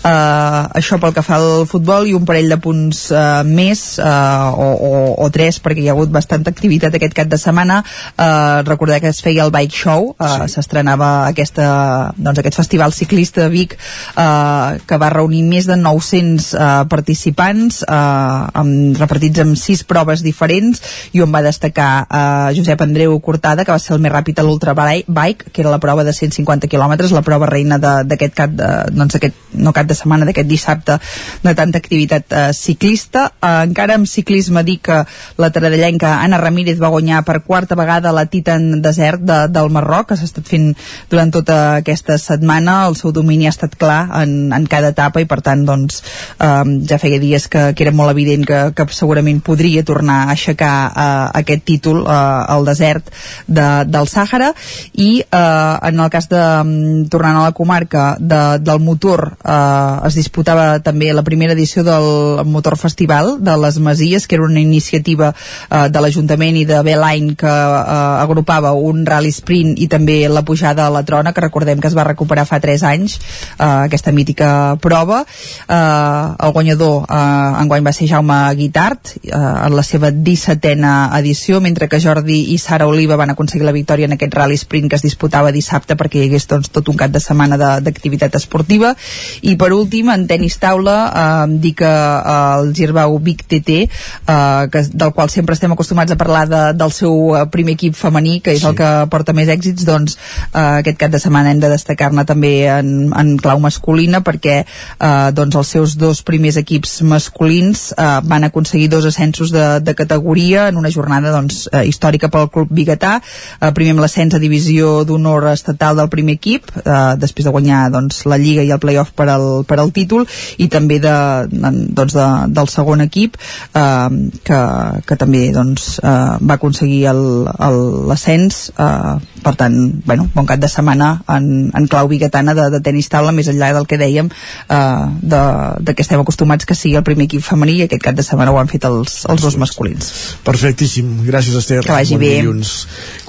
Uh, 0.02 0.68
això 0.78 0.98
pel 1.02 1.14
que 1.16 1.24
fa 1.24 1.38
al 1.38 1.66
futbol 1.70 2.08
i 2.08 2.14
un 2.16 2.26
parell 2.28 2.50
de 2.52 2.58
punts 2.62 3.08
uh, 3.12 3.42
més, 3.46 3.84
uh, 4.02 4.50
o, 4.52 4.68
o, 4.88 4.92
o 5.24 5.28
tres, 5.34 5.60
perquè 5.64 5.84
hi 5.84 5.90
ha 5.90 5.96
hagut 5.96 6.12
bastanta 6.14 6.52
activitat 6.54 6.94
aquest 6.98 7.16
cap 7.16 7.30
de 7.30 7.40
setmana. 7.40 7.80
Uh, 8.14 8.62
recordar 8.68 9.00
que 9.02 9.12
es 9.12 9.22
feia 9.24 9.46
el 9.46 9.54
Bike 9.54 9.74
Show, 9.74 9.97
uh, 10.02 10.44
sí. 10.44 10.54
s'estrenava 10.54 11.08
aquesta, 11.28 11.68
doncs, 12.16 12.40
aquest 12.40 12.58
festival 12.60 12.94
ciclista 12.96 13.44
de 13.44 13.50
Vic 13.52 13.76
uh, 13.76 14.78
que 14.88 14.98
va 15.00 15.10
reunir 15.12 15.42
més 15.46 15.68
de 15.68 15.76
900 15.78 16.48
uh, 16.54 16.66
participants 16.90 17.82
uh, 17.86 18.48
amb, 18.58 18.96
repartits 18.98 19.42
en 19.44 19.54
sis 19.58 19.84
proves 19.88 20.22
diferents 20.24 20.82
i 21.16 21.22
on 21.24 21.32
va 21.34 21.42
destacar 21.44 21.90
uh, 22.06 22.50
Josep 22.56 22.82
Andreu 22.84 23.18
Cortada 23.24 23.64
que 23.64 23.74
va 23.74 23.80
ser 23.82 23.96
el 23.96 24.02
més 24.04 24.12
ràpid 24.14 24.38
a 24.40 24.46
l'Ultra 24.46 24.74
Bike 24.78 25.52
que 25.52 25.62
era 25.62 25.72
la 25.74 25.80
prova 25.82 26.04
de 26.06 26.14
150 26.14 26.70
quilòmetres 26.70 27.14
la 27.14 27.24
prova 27.26 27.48
reina 27.50 27.78
d'aquest 27.78 28.34
cap 28.36 28.54
de, 28.54 28.70
doncs 28.94 29.18
aquest, 29.18 29.36
no 29.58 29.74
cap 29.76 29.88
de 29.88 29.96
setmana, 29.98 30.28
d'aquest 30.28 30.48
dissabte 30.48 30.98
de 31.42 31.54
tanta 31.58 31.80
activitat 31.80 32.32
uh, 32.32 32.48
ciclista 32.56 33.28
uh, 33.40 33.64
encara 33.66 33.98
en 33.98 34.06
ciclisme 34.06 34.62
dir 34.64 34.78
que 34.84 35.02
la 35.38 35.50
taradellenca 35.54 36.18
Anna 36.22 36.40
Ramírez 36.40 36.80
va 36.80 36.92
guanyar 36.92 37.24
per 37.26 37.40
quarta 37.46 37.76
vegada 37.78 38.12
la 38.14 38.26
Titan 38.26 38.80
Desert 38.82 39.24
de, 39.24 39.40
del 39.52 39.70
Marroc 39.74 39.87
que 40.08 40.16
s'ha 40.16 40.26
estat 40.28 40.48
fent 40.48 40.72
durant 41.10 41.32
tota 41.32 41.58
aquesta 41.80 42.18
setmana. 42.20 42.86
El 42.88 42.96
seu 42.98 43.12
domini 43.12 43.48
ha 43.48 43.54
estat 43.54 43.76
clar 43.80 44.00
en, 44.22 44.52
en 44.54 44.66
cada 44.70 44.92
etapa 44.94 45.22
i 45.22 45.28
per 45.28 45.40
tant 45.44 45.64
doncs 45.68 46.02
um, 46.44 46.74
ja 46.88 47.00
feia 47.00 47.20
dies 47.22 47.48
que, 47.48 47.72
que 47.74 47.86
era 47.86 47.94
molt 47.94 48.12
evident 48.12 48.44
que, 48.48 48.60
que 48.76 48.88
segurament 48.94 49.40
podria 49.44 49.84
tornar 49.86 50.20
a 50.26 50.34
aixecar 50.36 50.74
uh, 50.88 51.30
aquest 51.40 51.64
títol 51.68 52.02
uh, 52.04 52.44
al 52.48 52.68
desert 52.68 53.10
de, 53.46 53.68
del 53.88 54.10
Sàhara. 54.10 54.52
I 54.94 55.10
uh, 55.24 55.78
en 55.88 56.04
el 56.04 56.12
cas 56.12 56.28
de 56.30 56.42
um, 56.62 57.06
tornant 57.10 57.40
a 57.40 57.46
la 57.48 57.56
comarca 57.56 58.10
de, 58.20 58.42
del 58.62 58.82
motor 58.84 59.24
uh, 59.38 60.04
es 60.08 60.18
disputava 60.18 60.78
també 60.84 61.12
la 61.14 61.24
primera 61.26 61.56
edició 61.56 61.84
del 61.86 62.44
Motor 62.48 62.78
Festival 62.80 63.36
de 63.44 63.56
les 63.60 63.78
Masies 63.82 64.26
que 64.26 64.36
era 64.36 64.46
una 64.46 64.60
iniciativa 64.60 65.32
uh, 65.32 65.86
de 65.88 66.02
l'Ajuntament 66.02 66.60
i 66.60 66.66
de 66.68 66.80
Beeline 66.84 67.34
que 67.38 67.48
uh, 67.48 68.18
agrupava 68.22 68.72
un 68.72 69.04
rally 69.06 69.32
sprint 69.34 69.77
i 69.78 69.88
també 69.90 70.20
la 70.28 70.42
pujada 70.42 70.86
a 70.86 70.92
la 70.94 71.04
trona, 71.06 71.32
que 71.32 71.44
recordem 71.44 71.80
que 71.80 71.88
es 71.90 71.96
va 71.96 72.06
recuperar 72.08 72.46
fa 72.48 72.60
3 72.60 72.84
anys, 72.90 73.18
uh, 73.58 73.86
aquesta 73.86 74.12
mítica 74.12 74.76
prova. 74.82 75.24
Uh, 75.68 76.34
el 76.44 76.52
guanyador 76.56 77.04
uh, 77.06 77.60
enguany 77.62 77.84
va 77.86 77.94
ser 77.96 78.08
Jaume 78.10 78.38
Guitart, 78.58 79.16
uh, 79.32 79.66
en 79.66 79.76
la 79.76 79.84
seva 79.86 80.10
17a 80.10 80.94
edició, 81.18 81.62
mentre 81.64 81.88
que 81.88 82.00
Jordi 82.00 82.40
i 82.54 82.58
Sara 82.58 82.86
Oliva 82.88 83.16
van 83.16 83.30
aconseguir 83.34 83.66
la 83.66 83.76
victòria 83.76 84.08
en 84.08 84.16
aquest 84.16 84.34
rally 84.34 84.58
sprint 84.58 84.88
que 84.90 84.96
es 84.98 85.04
disputava 85.04 85.52
dissabte 85.54 85.96
perquè 85.98 86.20
hi 86.20 86.28
hagués 86.28 86.48
doncs, 86.50 86.70
tot 86.74 86.88
un 86.88 86.98
cap 86.98 87.12
de 87.12 87.20
setmana 87.22 87.58
d'activitat 87.58 88.34
esportiva. 88.38 88.94
I 89.42 89.56
per 89.60 89.70
últim, 89.76 90.10
en 90.12 90.26
tenis 90.30 90.58
taula, 90.60 90.96
eh, 91.08 91.58
dir 91.62 91.74
que 91.78 91.88
uh, 91.88 92.58
el 92.58 92.72
Girbau 92.76 93.18
Vic 93.22 93.44
TT, 93.48 93.78
eh, 93.84 94.68
que, 94.72 94.82
del 94.92 95.12
qual 95.16 95.30
sempre 95.30 95.56
estem 95.56 95.72
acostumats 95.72 96.12
a 96.12 96.18
parlar 96.20 96.46
de, 96.48 96.62
del 96.78 96.92
seu 96.94 97.34
primer 97.52 97.76
equip 97.76 97.96
femení, 97.98 98.38
que 98.44 98.54
és 98.56 98.62
sí. 98.62 98.68
el 98.70 98.76
que 98.78 98.90
porta 99.12 99.34
més 99.36 99.50
èxits, 99.68 99.86
doncs 99.88 100.16
uh, 100.54 100.80
aquest 100.80 100.98
cap 100.98 101.12
de 101.12 101.20
setmana 101.20 101.52
hem 101.52 101.60
de 101.60 101.70
destacar-ne 101.72 102.24
també 102.28 102.68
en, 102.72 103.12
en 103.12 103.36
clau 103.40 103.60
masculina 103.60 104.20
perquè 104.24 104.62
uh, 104.64 105.30
doncs 105.34 105.56
els 105.60 105.72
seus 105.76 105.96
dos 106.00 106.22
primers 106.22 106.58
equips 106.60 107.02
masculins 107.02 107.92
uh, 107.96 108.20
van 108.24 108.44
aconseguir 108.48 108.88
dos 108.88 109.06
ascensos 109.08 109.52
de, 109.52 109.80
de 109.80 109.94
categoria 109.94 110.68
en 110.68 110.78
una 110.80 110.90
jornada 110.90 111.32
doncs, 111.34 111.66
uh, 111.72 111.84
històrica 111.84 112.30
pel 112.32 112.50
club 112.52 112.72
biguetà, 112.72 113.18
uh, 113.20 113.72
primer 113.74 113.96
amb 113.96 114.04
l'ascens 114.04 114.34
a 114.34 114.42
divisió 114.42 115.04
d'honor 115.08 115.50
estatal 115.52 115.96
del 115.98 116.10
primer 116.12 116.38
equip, 116.38 116.70
uh, 116.84 117.14
després 117.18 117.46
de 117.46 117.54
guanyar 117.54 117.88
doncs, 117.94 118.24
la 118.28 118.38
Lliga 118.38 118.64
i 118.64 118.72
el 118.74 118.82
playoff 118.82 119.14
per 119.16 119.28
al, 119.32 119.64
per 119.68 119.78
al 119.80 119.92
títol 119.94 120.26
i 120.58 120.68
també 120.72 120.98
de, 121.02 121.14
doncs, 121.50 122.14
de, 122.14 122.26
del 122.54 122.70
segon 122.70 123.02
equip 123.04 123.36
eh, 123.38 124.30
que, 124.46 124.60
que 125.06 125.18
també 125.20 125.48
doncs, 125.54 125.98
eh, 126.02 126.36
va 126.40 126.58
aconseguir 126.58 127.00
l'ascens 127.12 128.60
eh, 128.74 129.14
per 129.48 129.56
tant, 129.56 129.76
bueno, 130.04 130.26
bon 130.34 130.44
cap 130.44 130.60
de 130.60 130.68
setmana 130.68 131.22
en, 131.32 131.70
en 131.72 131.86
clau 131.88 132.08
biguetana 132.10 132.52
de, 132.52 132.66
de 132.74 132.82
tenis 132.84 133.08
taula 133.08 133.32
més 133.32 133.48
enllà 133.48 133.70
del 133.72 133.86
que 133.88 133.96
dèiem 134.00 134.28
eh, 134.28 135.04
de, 135.22 135.40
de 135.80 135.94
que 135.96 136.04
estem 136.04 136.20
acostumats 136.20 136.68
que 136.68 136.76
sigui 136.76 136.98
el 137.00 137.06
primer 137.06 137.24
equip 137.30 137.46
femení 137.46 137.78
i 137.78 137.86
aquest 137.86 138.04
cap 138.04 138.18
de 138.18 138.26
setmana 138.26 138.52
ho 138.52 138.60
han 138.60 138.68
fet 138.68 138.84
els, 138.84 139.22
els 139.24 139.40
dos 139.40 139.56
masculins. 139.56 140.12
Perfectíssim, 140.44 141.22
gràcies 141.24 141.56
Esther. 141.56 141.80
Que 141.86 141.96
vagi 141.96 142.18
bon 142.18 142.26
bé. 142.26 142.34
dilluns. 142.42 142.74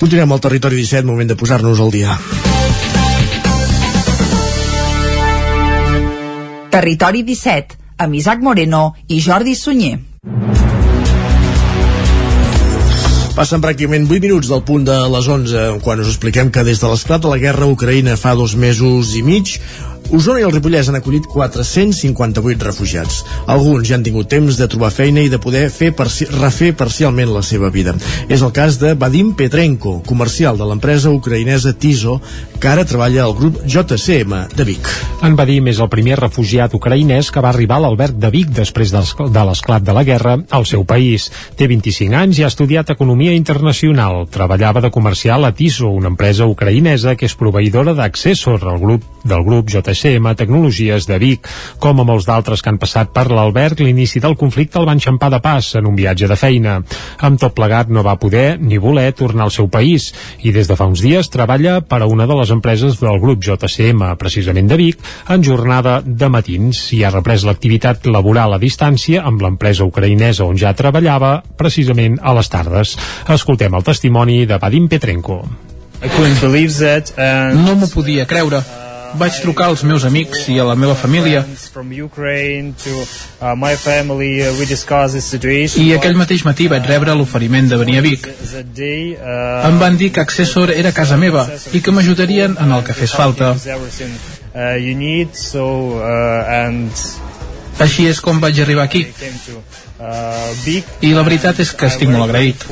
Continuem 0.01 0.35
al 0.35 0.43
territori 0.43 0.83
17, 0.83 1.07
moment 1.07 1.31
de 1.31 1.39
posar-nos 1.39 1.79
al 1.79 1.95
dia. 1.95 2.19
Territori 6.69 7.23
17, 7.23 7.79
amb 8.03 8.19
Isaac 8.19 8.43
Moreno 8.43 8.89
i 9.07 9.23
Jordi 9.23 9.55
Sunyer. 9.55 10.08
Passen 13.35 13.61
pràcticament 13.63 14.07
8 14.09 14.25
minuts 14.25 14.49
del 14.51 14.63
punt 14.67 14.83
de 14.87 14.95
les 15.13 15.27
11 15.29 15.65
quan 15.85 16.01
us 16.01 16.09
expliquem 16.11 16.49
que 16.51 16.63
des 16.67 16.81
de 16.81 16.89
l'esclat 16.89 17.21
de 17.23 17.31
la 17.31 17.37
guerra 17.41 17.67
a 17.67 17.71
Ucraïna 17.71 18.17
fa 18.19 18.33
dos 18.35 18.55
mesos 18.59 19.13
i 19.15 19.23
mig 19.25 19.55
Osona 20.09 20.39
i 20.41 20.43
el 20.47 20.49
Ripollès 20.49 20.87
han 20.89 20.97
acollit 20.97 21.27
458 21.29 22.65
refugiats. 22.65 23.19
Alguns 23.45 23.85
ja 23.85 23.93
han 23.99 24.05
tingut 24.05 24.25
temps 24.31 24.57
de 24.57 24.65
trobar 24.65 24.89
feina 24.89 25.21
i 25.21 25.29
de 25.29 25.37
poder 25.37 25.67
fer 25.69 25.91
parci 25.93 26.25
refer 26.31 26.71
parcialment 26.73 27.29
la 27.29 27.43
seva 27.45 27.69
vida. 27.69 27.93
És 28.25 28.41
el 28.41 28.49
cas 28.55 28.79
de 28.81 28.95
Vadim 28.97 29.35
Petrenko, 29.37 29.99
comercial 30.07 30.57
de 30.57 30.65
l'empresa 30.65 31.11
ucraïnesa 31.13 31.75
Tiso, 31.77 32.15
que 32.57 32.71
ara 32.71 32.87
treballa 32.89 33.27
al 33.27 33.35
grup 33.37 33.59
JCM 33.69 34.47
de 34.57 34.65
Vic. 34.65 34.89
En 35.21 35.37
Vadim 35.37 35.69
és 35.69 35.77
el 35.77 35.91
primer 35.93 36.17
refugiat 36.17 36.73
ucraïnès 36.73 37.29
que 37.29 37.45
va 37.45 37.53
arribar 37.53 37.77
a 37.77 37.85
l'alberg 37.85 38.17
de 38.17 38.33
Vic 38.33 38.49
després 38.49 38.89
de 38.89 39.45
l'esclat 39.45 39.85
de 39.85 39.93
la 39.93 40.03
guerra 40.09 40.39
al 40.49 40.65
seu 40.65 40.87
país. 40.89 41.29
Té 41.53 41.69
25 41.69 42.17
anys 42.17 42.41
i 42.41 42.47
ha 42.47 42.49
estudiat 42.49 42.89
Economia 42.95 43.37
Internacional. 43.37 44.23
Treballava 44.33 44.81
de 44.81 44.89
comercial 44.89 45.45
a 45.45 45.53
Tiso, 45.53 45.93
una 45.93 46.09
empresa 46.09 46.49
ucraïnesa 46.49 47.13
que 47.13 47.29
és 47.29 47.37
proveïdora 47.37 47.93
d'accessor 47.93 48.65
al 48.65 48.81
grup 48.81 49.05
del 49.29 49.45
grup 49.45 49.69
JCM 49.69 49.98
Tecnologies 49.99 51.07
de 51.07 51.17
Vic. 51.19 51.47
Com 51.79 51.99
amb 51.99 52.13
els 52.13 52.25
d'altres 52.27 52.61
que 52.63 52.71
han 52.71 52.79
passat 52.79 53.11
per 53.13 53.25
l'Alberg, 53.31 53.81
l'inici 53.83 54.21
del 54.23 54.37
conflicte 54.39 54.79
el 54.79 54.87
van 54.87 55.01
xampar 55.03 55.29
de 55.33 55.39
pas 55.43 55.73
en 55.75 55.85
un 55.89 55.95
viatge 55.97 56.27
de 56.27 56.37
feina. 56.39 56.77
Amb 57.19 57.39
tot 57.41 57.55
plegat 57.57 57.91
no 57.91 58.03
va 58.05 58.17
poder 58.19 58.57
ni 58.61 58.79
voler 58.79 59.11
tornar 59.13 59.47
al 59.47 59.51
seu 59.51 59.67
país 59.67 60.13
i 60.43 60.53
des 60.55 60.67
de 60.69 60.77
fa 60.79 60.87
uns 60.87 61.03
dies 61.03 61.29
treballa 61.29 61.81
per 61.81 62.01
a 62.01 62.07
una 62.07 62.27
de 62.27 62.39
les 62.39 62.51
empreses 62.55 62.99
del 63.01 63.19
grup 63.19 63.43
JCM, 63.43 64.15
precisament 64.17 64.71
de 64.71 64.79
Vic, 64.79 64.99
en 65.27 65.43
jornada 65.43 65.99
de 66.05 66.29
matins 66.31 66.85
i 66.95 67.03
ha 67.03 67.13
reprès 67.13 67.43
l'activitat 67.43 68.07
laboral 68.07 68.55
a 68.55 68.61
distància 68.61 69.23
amb 69.27 69.41
l'empresa 69.43 69.87
ucraïnesa 69.87 70.47
on 70.47 70.57
ja 70.57 70.73
treballava 70.73 71.41
precisament 71.57 72.19
a 72.23 72.35
les 72.37 72.49
tardes. 72.49 72.95
Escoltem 73.27 73.75
el 73.75 73.83
testimoni 73.83 74.45
de 74.49 74.57
Vadim 74.57 74.87
Petrenko. 74.87 75.43
No 77.55 77.75
m'ho 77.75 77.89
podia 77.91 78.25
creure 78.29 78.63
vaig 79.17 79.39
trucar 79.41 79.67
als 79.71 79.83
meus 79.83 80.03
amics 80.05 80.47
i 80.49 80.59
a 80.59 80.65
la 80.67 80.75
meva 80.75 80.95
família 80.95 81.45
i 85.79 85.87
aquell 85.97 86.17
mateix 86.21 86.45
matí 86.47 86.67
vaig 86.71 86.89
rebre 86.91 87.15
l'oferiment 87.15 87.69
de 87.69 87.77
venir 87.81 87.97
a 87.99 88.01
Vic. 88.05 88.27
Em 89.69 89.79
van 89.79 89.97
dir 89.97 90.11
que 90.11 90.21
Accessor 90.21 90.71
era 90.75 90.91
casa 90.91 91.17
meva 91.17 91.47
i 91.73 91.81
que 91.81 91.91
m'ajudarien 91.91 92.57
en 92.59 92.71
el 92.71 92.83
que 92.83 92.93
fes 92.93 93.15
falta. 93.15 93.55
Així 97.79 98.07
és 98.11 98.19
com 98.19 98.41
vaig 98.43 98.59
arribar 98.61 98.83
aquí. 98.89 99.05
I 101.01 101.13
la 101.15 101.23
veritat 101.23 101.59
és 101.63 101.71
que 101.71 101.87
estic 101.87 102.11
molt 102.11 102.29
agraït. 102.29 102.65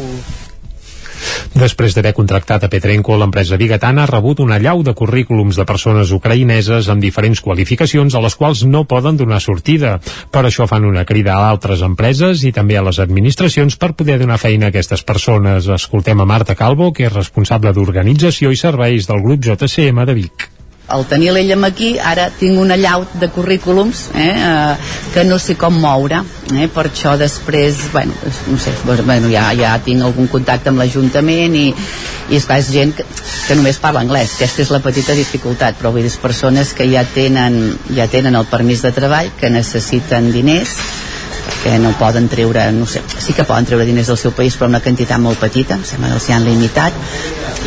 Després 1.57 1.95
d'haver 1.95 2.14
contractat 2.18 2.65
a 2.65 2.69
Petrenko, 2.72 3.15
l'empresa 3.18 3.57
bigatana 3.57 4.03
ha 4.03 4.10
rebut 4.11 4.41
una 4.44 4.60
llau 4.61 4.84
de 4.85 4.94
currículums 4.98 5.57
de 5.57 5.65
persones 5.65 6.11
ucraïneses 6.15 6.89
amb 6.94 7.03
diferents 7.03 7.41
qualificacions 7.41 8.15
a 8.15 8.23
les 8.23 8.35
quals 8.35 8.64
no 8.65 8.85
poden 8.89 9.18
donar 9.18 9.41
sortida. 9.44 9.98
Per 10.31 10.44
això 10.45 10.68
fan 10.69 10.85
una 10.85 11.06
crida 11.06 11.38
a 11.38 11.48
altres 11.49 11.81
empreses 11.85 12.44
i 12.44 12.53
també 12.53 12.77
a 12.77 12.85
les 12.85 12.99
administracions 13.03 13.77
per 13.77 13.94
poder 13.94 14.19
donar 14.22 14.41
feina 14.41 14.68
a 14.68 14.76
aquestes 14.76 15.03
persones. 15.03 15.69
Escoltem 15.77 16.22
a 16.22 16.30
Marta 16.30 16.56
Calvo, 16.56 16.91
que 16.94 17.07
és 17.07 17.15
responsable 17.15 17.73
d'organització 17.73 18.52
i 18.52 18.60
serveis 18.60 19.10
del 19.10 19.23
grup 19.26 19.44
JCM 19.48 20.06
de 20.06 20.22
Vic 20.22 20.56
al 20.88 21.03
tenir 21.07 21.34
l'ell 21.35 21.51
amb 21.51 21.68
aquí, 21.68 21.95
ara 21.99 22.30
tinc 22.39 22.59
una 22.61 22.77
llaut 22.80 23.11
de 23.19 23.27
currículums 23.34 24.05
eh, 24.15 24.27
eh, 24.31 24.93
que 25.14 25.26
no 25.27 25.39
sé 25.39 25.57
com 25.59 25.76
moure. 25.84 26.22
Eh, 26.55 26.69
per 26.72 26.85
això 26.88 27.18
després, 27.19 27.81
bueno, 27.91 28.15
no 28.47 28.59
sé, 28.61 28.72
doncs, 28.85 29.03
bueno, 29.05 29.27
ja, 29.34 29.49
ja 29.57 29.73
tinc 29.84 30.05
algun 30.07 30.30
contacte 30.31 30.72
amb 30.72 30.80
l'Ajuntament 30.80 31.57
i, 31.59 31.65
i 32.30 32.39
és 32.39 32.47
clar, 32.47 32.61
és 32.64 32.72
gent 32.72 32.95
que, 32.95 33.03
que 33.47 33.57
només 33.59 33.81
parla 33.84 34.05
anglès. 34.05 34.38
Aquesta 34.38 34.64
és 34.64 34.72
la 34.72 34.81
petita 34.84 35.18
dificultat, 35.18 35.76
però 35.80 35.91
vull 35.91 36.07
dir, 36.07 36.14
persones 36.23 36.72
que 36.77 36.88
ja 36.88 37.03
tenen, 37.14 37.76
ja 37.97 38.07
tenen 38.11 38.39
el 38.39 38.47
permís 38.47 38.85
de 38.85 38.93
treball, 38.95 39.34
que 39.41 39.51
necessiten 39.51 40.31
diners, 40.31 40.77
perquè 41.48 41.78
no 41.82 41.94
poden 41.99 42.28
treure, 42.32 42.68
no 42.76 42.86
sé, 42.86 43.02
sí 43.07 43.34
que 43.34 43.45
poden 43.48 43.65
treure 43.65 43.88
diners 43.88 44.11
del 44.11 44.19
seu 44.19 44.36
país 44.36 44.57
però 44.57 44.69
una 44.69 44.84
quantitat 44.84 45.22
molt 45.24 45.40
petita, 45.41 45.80
em 45.80 45.86
sembla 45.88 46.11
que 46.11 46.19
els 46.19 46.30
hi 46.30 46.36
han 46.36 46.48
limitat 46.48 46.94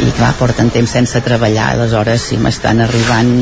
i 0.01 0.11
clar, 0.17 0.35
porten 0.39 0.71
temps 0.73 0.93
sense 0.97 1.21
treballar 1.25 1.73
aleshores 1.75 2.29
sí 2.31 2.39
m'estan 2.41 2.85
arribant 2.85 3.33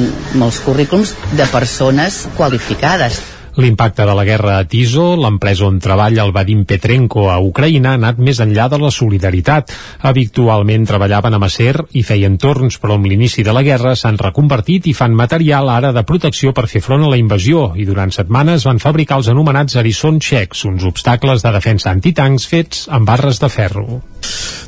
molts 0.40 0.62
currículums 0.65 1.15
de 1.39 1.47
persones 1.52 2.24
qualificades 2.39 3.20
L'impacte 3.59 4.05
de 4.06 4.14
la 4.14 4.22
guerra 4.22 4.52
a 4.60 4.64
Tiso, 4.70 5.16
l'empresa 5.18 5.64
on 5.66 5.80
treballa 5.82 6.22
el 6.22 6.30
Vadim 6.30 6.60
Petrenko 6.62 7.24
a 7.26 7.40
Ucraïna, 7.43 7.97
ha 7.97 7.98
anat 7.98 8.20
més 8.22 8.39
enllà 8.39 8.68
de 8.70 8.78
la 8.78 8.93
solidaritat. 8.94 9.72
Habitualment 10.06 10.85
treballaven 10.86 11.35
a 11.35 11.40
Macer 11.43 11.72
i 11.98 12.05
feien 12.06 12.36
torns, 12.39 12.78
però 12.78 12.94
amb 12.94 13.09
l'inici 13.10 13.43
de 13.43 13.56
la 13.56 13.64
guerra 13.66 13.97
s'han 13.98 14.20
reconvertit 14.22 14.86
i 14.86 14.94
fan 14.94 15.16
material 15.18 15.72
ara 15.74 15.90
de 15.90 16.05
protecció 16.06 16.55
per 16.55 16.68
fer 16.70 16.85
front 16.86 17.02
a 17.02 17.10
la 17.10 17.18
invasió 17.18 17.72
i 17.74 17.89
durant 17.89 18.14
setmanes 18.14 18.68
van 18.68 18.78
fabricar 18.78 19.18
els 19.18 19.32
anomenats 19.35 19.74
Arisson 19.82 20.22
Checs, 20.22 20.62
uns 20.70 20.86
obstacles 20.86 21.43
de 21.43 21.56
defensa 21.59 21.90
antitancs 21.90 22.47
fets 22.47 22.86
amb 22.86 23.10
barres 23.10 23.43
de 23.43 23.51
ferro. 23.51 23.89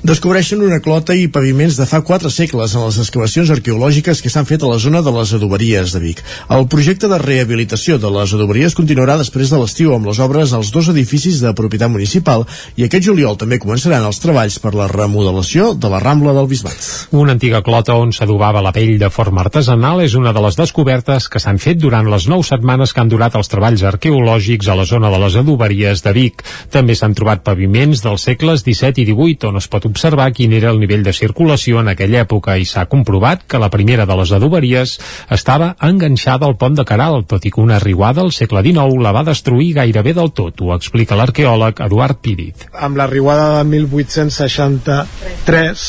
Descobreixen 0.01 0.63
una 0.65 0.79
clota 0.81 1.13
i 1.13 1.27
paviments 1.29 1.77
de 1.77 1.85
fa 1.85 1.99
quatre 2.01 2.31
segles 2.33 2.73
en 2.73 2.87
les 2.87 2.97
excavacions 3.03 3.51
arqueològiques 3.53 4.23
que 4.25 4.31
s'han 4.33 4.47
fet 4.49 4.63
a 4.65 4.71
la 4.71 4.79
zona 4.81 5.03
de 5.05 5.13
les 5.13 5.35
adoberies 5.37 5.93
de 5.93 6.01
Vic. 6.01 6.23
El 6.57 6.65
projecte 6.73 7.09
de 7.11 7.19
rehabilitació 7.21 7.99
de 8.01 8.09
les 8.15 8.33
adoberies 8.33 8.77
continuarà 8.79 9.19
després 9.21 9.53
de 9.53 9.61
l'estiu 9.61 9.93
amb 9.93 10.09
les 10.09 10.21
obres 10.25 10.55
als 10.57 10.71
dos 10.73 10.89
edificis 10.89 11.43
de 11.45 11.53
propietat 11.53 11.93
municipal 11.93 12.47
i 12.81 12.87
aquest 12.87 13.05
juliol 13.11 13.37
també 13.37 13.59
començaran 13.61 14.07
els 14.09 14.23
treballs 14.25 14.57
per 14.65 14.73
la 14.79 14.87
remodelació 14.89 15.75
de 15.77 15.91
la 15.93 16.01
Rambla 16.01 16.33
del 16.33 16.49
Bisbat. 16.49 16.89
Una 17.13 17.37
antiga 17.37 17.61
clota 17.67 17.99
on 18.01 18.17
s'adobava 18.17 18.65
la 18.65 18.73
pell 18.73 18.97
de 18.99 19.13
forma 19.13 19.45
artesanal 19.45 20.01
és 20.01 20.17
una 20.17 20.33
de 20.33 20.45
les 20.47 20.57
descobertes 20.57 21.29
que 21.29 21.45
s'han 21.45 21.61
fet 21.61 21.77
durant 21.77 22.09
les 22.09 22.25
nou 22.25 22.41
setmanes 22.47 22.95
que 22.97 23.05
han 23.05 23.13
durat 23.13 23.37
els 23.37 23.53
treballs 23.53 23.85
arqueològics 23.93 24.73
a 24.73 24.79
la 24.81 24.89
zona 24.89 25.13
de 25.13 25.21
les 25.21 25.37
adoberies 25.37 26.01
de 26.09 26.17
Vic. 26.17 26.41
També 26.73 26.97
s'han 26.97 27.13
trobat 27.13 27.45
paviments 27.45 28.01
dels 28.01 28.25
segles 28.31 28.65
XVII 28.65 29.05
i 29.05 29.09
XVIII 29.13 29.50
on 29.51 29.59
es 29.61 29.69
pot 29.71 29.85
observar 29.89 30.29
quin 30.37 30.53
era 30.57 30.71
el 30.71 30.81
nivell 30.81 31.03
de 31.07 31.13
circulació 31.17 31.81
en 31.83 31.89
aquella 31.93 32.23
època 32.25 32.53
i 32.57 32.65
s'ha 32.69 32.87
comprovat 32.91 33.39
que 33.51 33.61
la 33.63 33.71
primera 33.75 34.05
de 34.07 34.15
les 34.21 34.31
adoberies 34.37 34.89
estava 35.37 35.69
enganxada 35.91 36.45
al 36.47 36.57
pont 36.61 36.77
de 36.79 36.85
Caral, 36.89 37.17
tot 37.29 37.43
i 37.45 37.51
que 37.53 37.63
una 37.63 37.83
riuada 37.83 38.21
al 38.25 38.33
segle 38.37 38.61
XIX 38.67 39.03
la 39.05 39.15
va 39.17 39.27
destruir 39.27 39.71
gairebé 39.83 40.13
del 40.17 40.31
tot, 40.33 40.55
ho 40.63 40.69
explica 40.77 41.19
l'arqueòleg 41.19 41.75
Eduard 41.87 42.19
Píriz. 42.23 42.57
Amb 42.73 42.97
la 43.01 43.07
riuada 43.11 43.47
de 43.59 43.65
1863 43.77 45.87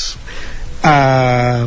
eh, 0.83 1.65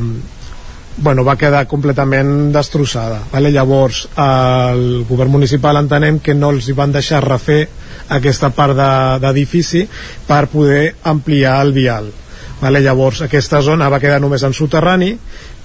bueno, 0.97 1.25
va 1.25 1.37
quedar 1.37 1.67
completament 1.67 2.53
destrossada. 2.55 3.21
Vale? 3.33 3.51
Llavors, 3.53 4.05
el 4.17 5.05
govern 5.09 5.33
municipal 5.35 5.79
entenem 5.81 6.21
que 6.23 6.35
no 6.35 6.53
els 6.55 6.71
van 6.77 6.95
deixar 6.95 7.23
refer 7.25 7.65
aquesta 8.15 8.51
part 8.55 8.77
d'edifici 9.23 9.85
de, 9.85 9.89
per 10.29 10.47
poder 10.53 10.95
ampliar 11.03 11.59
el 11.65 11.73
vial. 11.73 12.13
Vale? 12.61 12.85
Llavors, 12.85 13.25
aquesta 13.27 13.63
zona 13.63 13.91
va 13.91 14.01
quedar 14.01 14.21
només 14.23 14.47
en 14.47 14.55
soterrani 14.55 15.13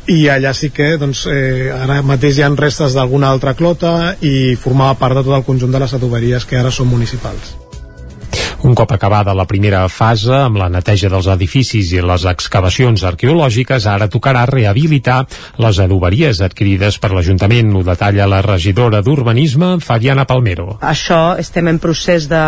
i 0.09 0.25
allà 0.31 0.55
sí 0.57 0.71
que 0.73 0.95
doncs, 0.97 1.25
eh, 1.29 1.69
ara 1.69 2.01
mateix 2.01 2.39
hi 2.39 2.45
ha 2.45 2.51
restes 2.55 2.97
d'alguna 2.97 3.29
altra 3.29 3.53
clota 3.53 4.15
i 4.25 4.55
formava 4.57 4.97
part 4.97 5.19
de 5.19 5.25
tot 5.27 5.37
el 5.37 5.45
conjunt 5.45 5.71
de 5.75 5.85
les 5.85 5.93
adoberies 5.93 6.49
que 6.49 6.57
ara 6.57 6.73
són 6.73 6.89
municipals. 6.89 7.58
Un 8.59 8.75
cop 8.75 8.91
acabada 8.91 9.31
la 9.33 9.45
primera 9.47 9.85
fase, 9.87 10.33
amb 10.35 10.57
la 10.59 10.67
neteja 10.67 11.07
dels 11.11 11.29
edificis 11.31 11.93
i 11.95 12.01
les 12.03 12.25
excavacions 12.27 13.05
arqueològiques, 13.07 13.85
ara 13.87 14.09
tocarà 14.11 14.41
rehabilitar 14.49 15.21
les 15.63 15.79
adoberies 15.79 16.41
adquirides 16.43 16.97
per 16.99 17.13
l'Ajuntament. 17.15 17.71
Ho 17.71 17.85
detalla 17.87 18.27
la 18.27 18.41
regidora 18.43 18.99
d'Urbanisme, 19.05 19.77
Fabiana 19.79 20.27
Palmero. 20.27 20.75
Això 20.83 21.37
estem 21.39 21.71
en 21.71 21.79
procés 21.79 22.27
de, 22.27 22.43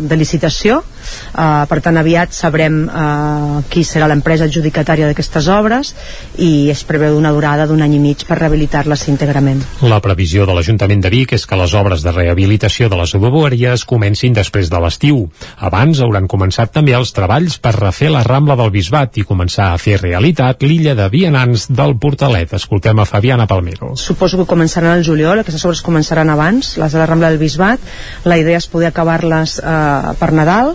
de 0.00 0.16
licitació, 0.16 0.80
uh, 1.00 1.66
per 1.70 1.80
tant 1.84 1.98
aviat 2.00 2.34
sabrem 2.36 2.82
uh, 2.86 3.60
qui 3.70 3.84
serà 3.86 4.08
l'empresa 4.10 4.46
adjudicatària 4.48 5.08
d'aquestes 5.10 5.48
obres 5.52 5.94
i 6.38 6.70
es 6.72 6.84
preveu 6.88 7.18
una 7.18 7.32
durada 7.34 7.66
d'un 7.66 7.82
any 7.82 7.96
i 7.98 8.02
mig 8.02 8.24
per 8.28 8.38
rehabilitar-les 8.40 9.06
íntegrament. 9.12 9.62
La 9.82 10.00
previsió 10.04 10.46
de 10.48 10.56
l'Ajuntament 10.56 11.02
de 11.04 11.12
Vic 11.12 11.34
és 11.36 11.46
que 11.46 11.58
les 11.58 11.74
obres 11.74 12.04
de 12.06 12.14
rehabilitació 12.14 12.88
de 12.88 12.98
les 13.00 13.14
adoberies 13.18 13.84
comencin 13.88 14.36
després 14.36 14.70
de 14.70 14.80
l'estiu. 14.82 15.24
Abans 15.58 16.00
hauran 16.00 16.28
començat 16.30 16.72
també 16.74 16.94
els 16.96 17.12
treballs 17.16 17.58
per 17.62 17.74
refer 17.78 18.10
la 18.12 18.24
Rambla 18.26 18.56
del 18.60 18.72
Bisbat 18.74 19.18
i 19.20 19.26
començar 19.26 19.70
a 19.72 19.78
fer 19.80 19.98
realitat 20.00 20.64
l'illa 20.66 20.94
de 20.98 21.08
vianants 21.12 21.68
del 21.70 21.96
Portalet. 22.00 22.54
Escoltem 22.56 23.00
a 23.00 23.08
Fabiana 23.08 23.46
Palmero. 23.50 23.94
Suposo 23.96 24.40
que 24.40 24.48
començaran 24.50 24.94
al 24.94 25.04
juliol, 25.06 25.42
aquestes 25.42 25.64
obres 25.68 25.84
començaran 25.86 26.30
abans, 26.32 26.76
les 26.80 26.92
de 26.92 27.00
la 27.00 27.08
Rambla 27.10 27.30
del 27.30 27.40
Bisbat. 27.42 27.82
La 28.24 28.38
idea 28.40 28.60
és 28.60 28.68
poder 28.70 28.90
acabar-les 28.90 29.58
eh, 29.60 30.14
per 30.20 30.30
Nadal, 30.36 30.74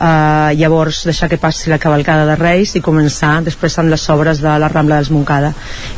eh, 0.00 0.54
llavors 0.56 1.04
deixar 1.04 1.28
que 1.28 1.38
passi 1.38 1.70
la 1.70 1.78
cavalcada 1.78 2.24
de 2.26 2.36
Reis 2.40 2.74
i 2.76 2.82
començar 2.84 3.38
després 3.44 3.78
amb 3.78 3.92
les 3.92 4.08
obres 4.12 4.40
de 4.40 4.56
la 4.62 4.70
Rambla 4.72 5.00
dels 5.00 5.12
Moncada 5.12 5.52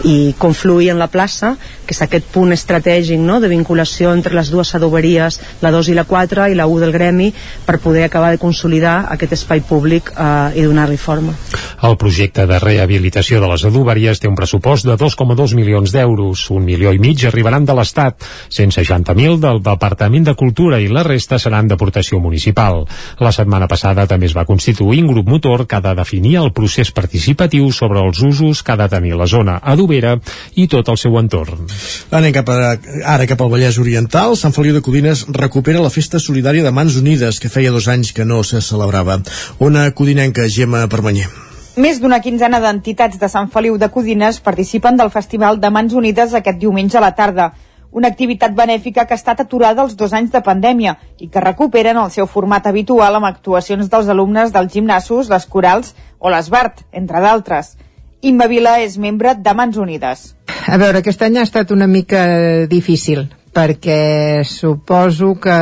i 0.08 0.34
confluir 0.38 0.90
en 0.92 1.00
la 1.00 1.08
plaça 1.12 1.54
que 1.86 1.94
és 1.94 2.02
aquest 2.02 2.28
punt 2.34 2.52
estratègic 2.54 3.20
no? 3.20 3.38
de 3.40 3.50
vinculació 3.52 4.12
entre 4.16 4.34
les 4.36 4.50
dues 4.50 4.74
adoberies 4.74 5.40
la 5.62 5.72
2 5.74 5.92
i 5.92 5.96
la 5.98 6.06
4 6.08 6.48
i 6.52 6.58
la 6.58 6.66
1 6.66 6.80
del 6.82 6.94
gremi 6.94 7.30
per 7.66 7.78
poder 7.78 8.04
acabar 8.04 8.32
de 8.32 8.40
consolidar 8.42 9.06
aquest 9.14 9.36
espai 9.38 9.62
públic 9.66 10.12
eh, 10.16 10.58
i 10.58 10.66
donar-li 10.66 10.98
forma. 10.98 11.34
El 11.82 11.96
projecte 11.98 12.46
de 12.46 12.58
rehabilitació 12.62 13.40
de 13.42 13.48
les 13.50 13.64
adoberies 13.66 14.20
té 14.22 14.30
un 14.30 14.36
pressupost 14.38 14.86
de 14.86 14.96
2,2 14.98 15.56
milions 15.58 15.92
d'euros. 15.92 16.44
Un 16.54 16.64
milió 16.64 16.92
i 16.94 17.00
mig 17.02 17.24
arribaran 17.26 17.66
de 17.66 17.74
l'Estat. 17.74 18.22
160.000 18.54 19.40
del 19.42 19.62
Departament 19.62 20.28
de 20.28 20.36
Cultura 20.38 20.78
i 20.80 20.86
la 20.88 21.02
resta 21.06 21.40
seran 21.42 21.68
d'aportació 21.68 22.20
municipal. 22.22 22.84
La 23.18 23.32
setmana 23.34 23.68
passada 23.68 23.91
passada 23.92 24.08
també 24.08 24.26
es 24.26 24.34
va 24.34 24.46
constituir 24.48 25.02
un 25.02 25.10
grup 25.12 25.28
motor 25.28 25.66
que 25.66 25.76
ha 25.76 25.82
de 25.84 25.94
definir 25.94 26.36
el 26.40 26.52
procés 26.52 26.90
participatiu 26.92 27.70
sobre 27.72 28.00
els 28.00 28.20
usos 28.22 28.62
que 28.62 28.72
ha 28.72 28.76
de 28.76 28.88
tenir 28.88 29.14
la 29.16 29.26
zona 29.26 29.58
adobera 29.62 30.18
i 30.56 30.66
tot 30.66 30.88
el 30.88 30.96
seu 30.96 31.18
entorn. 31.18 31.66
Anem 32.10 32.32
cap 32.32 32.48
a, 32.48 32.76
ara 33.04 33.26
cap 33.26 33.40
al 33.40 33.50
Vallès 33.52 33.78
Oriental. 33.78 34.36
Sant 34.36 34.52
Feliu 34.52 34.74
de 34.74 34.82
Codines 34.82 35.26
recupera 35.28 35.82
la 35.82 35.90
festa 35.90 36.18
solidària 36.18 36.64
de 36.64 36.72
Mans 36.72 36.96
Unides, 36.96 37.40
que 37.40 37.52
feia 37.52 37.72
dos 37.72 37.88
anys 37.88 38.12
que 38.12 38.24
no 38.24 38.42
se 38.44 38.62
celebrava. 38.62 39.20
Una 39.58 39.90
codinenca, 39.90 40.48
Gemma 40.48 40.86
Permanyer. 40.88 41.28
Més 41.76 42.00
d'una 42.00 42.20
quinzena 42.20 42.60
d'entitats 42.60 43.18
de 43.20 43.28
Sant 43.28 43.48
Feliu 43.52 43.78
de 43.80 43.88
Codines 43.88 44.40
participen 44.40 44.96
del 44.96 45.12
Festival 45.12 45.60
de 45.60 45.70
Mans 45.70 45.92
Unides 45.92 46.34
aquest 46.34 46.58
diumenge 46.60 46.98
a 46.98 47.04
la 47.04 47.14
tarda 47.16 47.52
una 47.92 48.08
activitat 48.08 48.54
benèfica 48.56 49.04
que 49.06 49.14
ha 49.14 49.20
estat 49.20 49.42
aturada 49.44 49.84
els 49.84 49.94
dos 50.00 50.14
anys 50.16 50.32
de 50.32 50.40
pandèmia 50.44 50.96
i 51.20 51.28
que 51.28 51.44
recuperen 51.44 52.00
el 52.00 52.10
seu 52.10 52.26
format 52.26 52.66
habitual 52.66 53.18
amb 53.18 53.28
actuacions 53.28 53.90
dels 53.92 54.08
alumnes 54.08 54.52
dels 54.52 54.72
gimnasos, 54.72 55.28
les 55.28 55.46
corals 55.46 55.92
o 56.18 56.32
l'Esbart, 56.32 56.86
entre 56.92 57.20
d'altres. 57.20 57.76
Imma 58.22 58.46
Vila 58.48 58.78
és 58.80 58.96
membre 59.02 59.34
de 59.34 59.54
Mans 59.54 59.76
Unides. 59.76 60.32
A 60.70 60.78
veure, 60.78 61.02
aquest 61.02 61.22
any 61.26 61.38
ha 61.38 61.46
estat 61.46 61.72
una 61.74 61.88
mica 61.90 62.24
difícil, 62.70 63.26
perquè 63.52 64.42
suposo 64.46 65.34
que 65.42 65.58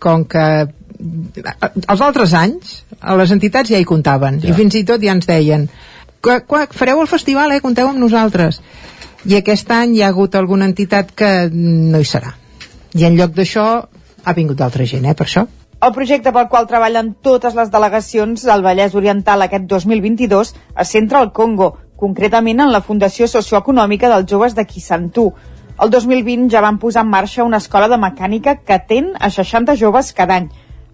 com 0.00 0.24
que 0.24 0.46
els 1.00 2.00
altres 2.00 2.34
anys 2.36 2.80
a 3.00 3.14
les 3.16 3.30
entitats 3.32 3.70
ja 3.72 3.78
hi 3.80 3.86
comptaven 3.88 4.40
ja. 4.42 4.50
i 4.50 4.56
fins 4.56 4.76
i 4.76 4.84
tot 4.84 5.00
ja 5.00 5.14
ens 5.16 5.28
deien 5.28 5.68
que, 6.20 6.42
que 6.44 6.66
fareu 6.76 7.00
el 7.00 7.08
festival, 7.08 7.54
eh, 7.54 7.62
compteu 7.64 7.88
amb 7.88 8.00
nosaltres 8.02 8.60
i 9.26 9.36
aquest 9.36 9.70
any 9.70 9.96
hi 9.96 10.02
ha 10.02 10.08
hagut 10.08 10.34
alguna 10.34 10.68
entitat 10.70 11.12
que 11.12 11.48
no 11.52 12.00
hi 12.00 12.08
serà 12.08 12.34
i 12.94 13.06
en 13.06 13.16
lloc 13.16 13.34
d'això 13.36 13.66
ha 14.24 14.32
vingut 14.36 14.56
d'altra 14.56 14.84
gent, 14.84 15.06
eh, 15.06 15.14
per 15.14 15.26
això 15.26 15.46
el 15.80 15.94
projecte 15.96 16.28
pel 16.28 16.48
qual 16.52 16.66
treballen 16.68 17.14
totes 17.24 17.54
les 17.56 17.70
delegacions 17.72 18.42
al 18.52 18.60
Vallès 18.60 18.92
Oriental 18.98 19.40
aquest 19.40 19.64
2022 19.64 20.50
es 20.84 20.90
centra 20.92 21.22
al 21.24 21.30
Congo, 21.32 21.70
concretament 21.96 22.60
en 22.60 22.68
la 22.72 22.82
Fundació 22.84 23.28
Socioeconòmica 23.32 24.10
dels 24.12 24.28
Joves 24.28 24.56
de 24.58 24.66
Kisantú. 24.68 25.30
El 25.80 25.88
2020 25.88 26.50
ja 26.52 26.60
van 26.60 26.76
posar 26.82 27.06
en 27.06 27.08
marxa 27.14 27.46
una 27.48 27.62
escola 27.64 27.88
de 27.88 27.96
mecànica 27.96 28.58
que 28.60 28.76
atén 28.76 29.14
a 29.18 29.30
60 29.32 29.78
joves 29.80 30.12
cada 30.12 30.36
any. 30.36 30.50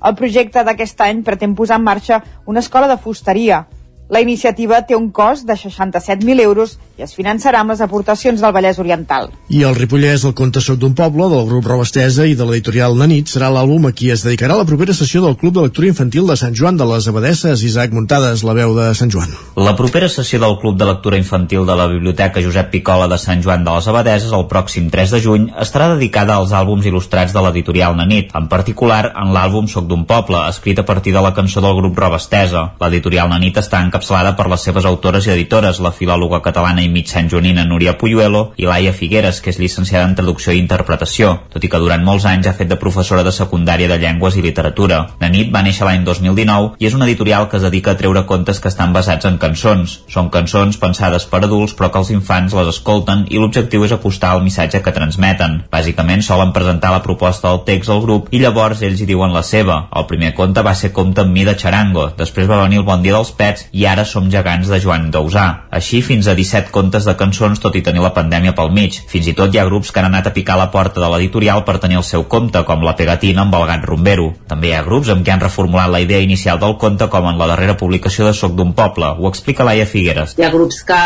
El 0.06 0.14
projecte 0.14 0.62
d'aquest 0.62 1.02
any 1.02 1.24
pretén 1.26 1.58
posar 1.58 1.80
en 1.80 1.88
marxa 1.88 2.22
una 2.46 2.62
escola 2.62 2.86
de 2.86 2.96
fusteria, 2.96 3.64
la 4.08 4.20
iniciativa 4.20 4.82
té 4.86 4.94
un 4.94 5.08
cost 5.10 5.46
de 5.46 5.54
67.000 5.58 6.40
euros 6.40 6.76
i 6.96 7.02
es 7.04 7.12
finançarà 7.12 7.60
amb 7.60 7.72
les 7.72 7.80
aportacions 7.84 8.40
del 8.40 8.52
Vallès 8.54 8.78
Oriental. 8.78 9.28
I 9.52 9.64
el 9.66 9.74
Ripollès, 9.76 10.22
el 10.24 10.34
conte 10.38 10.62
Soc 10.62 10.78
d'un 10.80 10.94
poble, 10.96 11.26
del 11.32 11.48
grup 11.48 11.66
Robestesa 11.66 12.24
i 12.24 12.36
de 12.38 12.46
l'editorial 12.46 12.94
Nanit, 12.96 13.28
serà 13.28 13.50
l'àlbum 13.52 13.88
a 13.88 13.92
qui 13.92 14.12
es 14.14 14.22
dedicarà 14.24 14.56
la 14.56 14.64
propera 14.68 14.94
sessió 14.94 15.20
del 15.24 15.36
Club 15.36 15.56
de 15.56 15.64
Lectura 15.66 15.90
Infantil 15.90 16.30
de 16.30 16.36
Sant 16.38 16.54
Joan 16.56 16.78
de 16.78 16.86
les 16.88 17.08
Abadesses, 17.10 17.64
Isaac 17.66 17.92
Muntades, 17.92 18.44
la 18.46 18.54
veu 18.56 18.76
de 18.78 18.86
Sant 18.94 19.12
Joan. 19.12 19.34
La 19.58 19.74
propera 19.76 20.08
sessió 20.08 20.40
del 20.40 20.56
Club 20.62 20.78
de 20.78 20.88
Lectura 20.88 21.18
Infantil 21.18 21.66
de 21.66 21.76
la 21.76 21.88
Biblioteca 21.90 22.42
Josep 22.42 22.70
Picola 22.70 23.10
de 23.10 23.18
Sant 23.18 23.42
Joan 23.44 23.66
de 23.66 23.74
les 23.74 23.90
Abadeses, 23.90 24.32
el 24.32 24.46
pròxim 24.48 24.88
3 24.94 25.16
de 25.16 25.22
juny, 25.26 25.50
estarà 25.66 25.90
dedicada 25.96 26.38
als 26.38 26.54
àlbums 26.54 26.86
il·lustrats 26.86 27.34
de 27.34 27.42
l'editorial 27.42 27.98
Nanit, 27.98 28.30
en 28.38 28.48
particular 28.48 29.10
en 29.12 29.34
l'àlbum 29.34 29.66
Soc 29.68 29.90
d'un 29.90 30.06
poble, 30.06 30.46
escrit 30.48 30.78
a 30.78 30.86
partir 30.86 31.12
de 31.12 31.20
la 31.20 31.34
cançó 31.34 31.60
del 31.60 31.76
grup 31.76 31.98
Robestesa. 31.98 32.70
L'editorial 32.80 33.28
Nanit 33.34 33.60
està 33.60 33.82
en 33.82 33.92
encapçalada 33.96 34.34
per 34.36 34.48
les 34.52 34.60
seves 34.60 34.84
autores 34.84 35.26
i 35.26 35.32
editores, 35.32 35.80
la 35.80 35.92
filòloga 35.92 36.42
catalana 36.44 36.82
i 36.84 36.88
mig 36.92 37.08
santjonina 37.08 37.64
Núria 37.64 37.96
Puyuelo 37.96 38.52
i 38.60 38.66
Laia 38.68 38.92
Figueres, 38.92 39.40
que 39.40 39.50
és 39.50 39.58
llicenciada 39.58 40.04
en 40.04 40.14
traducció 40.14 40.52
i 40.52 40.60
interpretació, 40.60 41.32
tot 41.52 41.64
i 41.64 41.70
que 41.72 41.80
durant 41.80 42.04
molts 42.04 42.26
anys 42.28 42.46
ha 42.46 42.54
fet 42.56 42.68
de 42.68 42.76
professora 42.76 43.24
de 43.24 43.32
secundària 43.32 43.88
de 43.88 43.96
llengües 43.98 44.36
i 44.36 44.44
literatura. 44.44 44.98
La 45.20 45.30
nit 45.32 45.52
va 45.54 45.62
néixer 45.64 45.86
l'any 45.88 46.04
2019 46.04 46.76
i 46.78 46.88
és 46.90 46.96
una 46.98 47.06
editorial 47.08 47.48
que 47.48 47.56
es 47.56 47.64
dedica 47.64 47.94
a 47.94 47.96
treure 47.96 48.26
contes 48.28 48.60
que 48.60 48.68
estan 48.68 48.92
basats 48.92 49.24
en 49.24 49.38
cançons. 49.40 50.00
Són 50.12 50.28
cançons 50.34 50.76
pensades 50.76 51.24
per 51.30 51.42
adults 51.46 51.72
però 51.78 51.90
que 51.90 52.02
els 52.02 52.12
infants 52.12 52.52
les 52.58 52.72
escolten 52.74 53.24
i 53.30 53.40
l'objectiu 53.40 53.86
és 53.88 53.96
acostar 53.96 54.34
el 54.36 54.44
missatge 54.44 54.82
que 54.84 54.92
transmeten. 54.92 55.62
Bàsicament 55.72 56.24
solen 56.26 56.52
presentar 56.52 56.92
la 56.92 57.02
proposta 57.06 57.48
del 57.48 57.64
text 57.64 57.94
al 57.94 58.04
grup 58.04 58.28
i 58.30 58.42
llavors 58.44 58.84
ells 58.84 59.00
hi 59.00 59.08
diuen 59.08 59.32
la 59.32 59.44
seva. 59.46 59.86
El 59.96 60.08
primer 60.10 60.34
conte 60.36 60.60
va 60.66 60.76
ser 60.76 60.92
Compte 60.96 61.24
amb 61.24 61.32
mi 61.32 61.44
de 61.44 61.56
Charango, 61.56 62.10
després 62.16 62.48
va 62.48 62.62
venir 62.62 62.82
el 62.82 62.86
Bon 62.86 63.02
dia 63.02 63.16
dels 63.16 63.32
pets 63.36 63.66
i 63.72 63.85
ara 63.88 64.04
som 64.04 64.30
gegants 64.30 64.68
de 64.72 64.80
Joan 64.82 65.10
Dausà. 65.14 65.46
Així 65.70 66.02
fins 66.02 66.28
a 66.28 66.34
17 66.38 66.72
contes 66.74 67.06
de 67.08 67.14
cançons 67.18 67.60
tot 67.62 67.76
i 67.76 67.82
tenir 67.86 68.02
la 68.04 68.12
pandèmia 68.16 68.54
pel 68.56 68.72
mig. 68.74 68.98
Fins 69.10 69.28
i 69.30 69.34
tot 69.38 69.54
hi 69.54 69.60
ha 69.60 69.66
grups 69.68 69.92
que 69.92 70.02
han 70.02 70.08
anat 70.10 70.30
a 70.30 70.34
picar 70.36 70.58
la 70.58 70.70
porta 70.72 71.02
de 71.02 71.10
l'editorial 71.12 71.64
per 71.64 71.78
tenir 71.82 72.00
el 72.00 72.06
seu 72.06 72.26
compte, 72.30 72.62
com 72.68 72.84
la 72.84 72.96
Pegatina 72.98 73.44
amb 73.44 73.54
el 73.58 73.66
gat 73.70 73.84
rumbero. 73.88 74.30
També 74.48 74.70
hi 74.70 74.76
ha 74.76 74.84
grups 74.86 75.10
amb 75.12 75.26
què 75.26 75.34
han 75.34 75.44
reformulat 75.44 75.92
la 75.92 76.02
idea 76.04 76.22
inicial 76.24 76.60
del 76.62 76.76
conte, 76.82 77.08
com 77.12 77.28
en 77.30 77.38
la 77.38 77.50
darrera 77.52 77.76
publicació 77.76 78.26
de 78.26 78.34
Soc 78.34 78.56
d'un 78.58 78.72
poble. 78.76 79.12
Ho 79.18 79.28
explica 79.30 79.66
Laia 79.66 79.86
Figueres. 79.86 80.36
Hi 80.38 80.46
ha 80.46 80.52
grups 80.54 80.82
que 80.86 81.00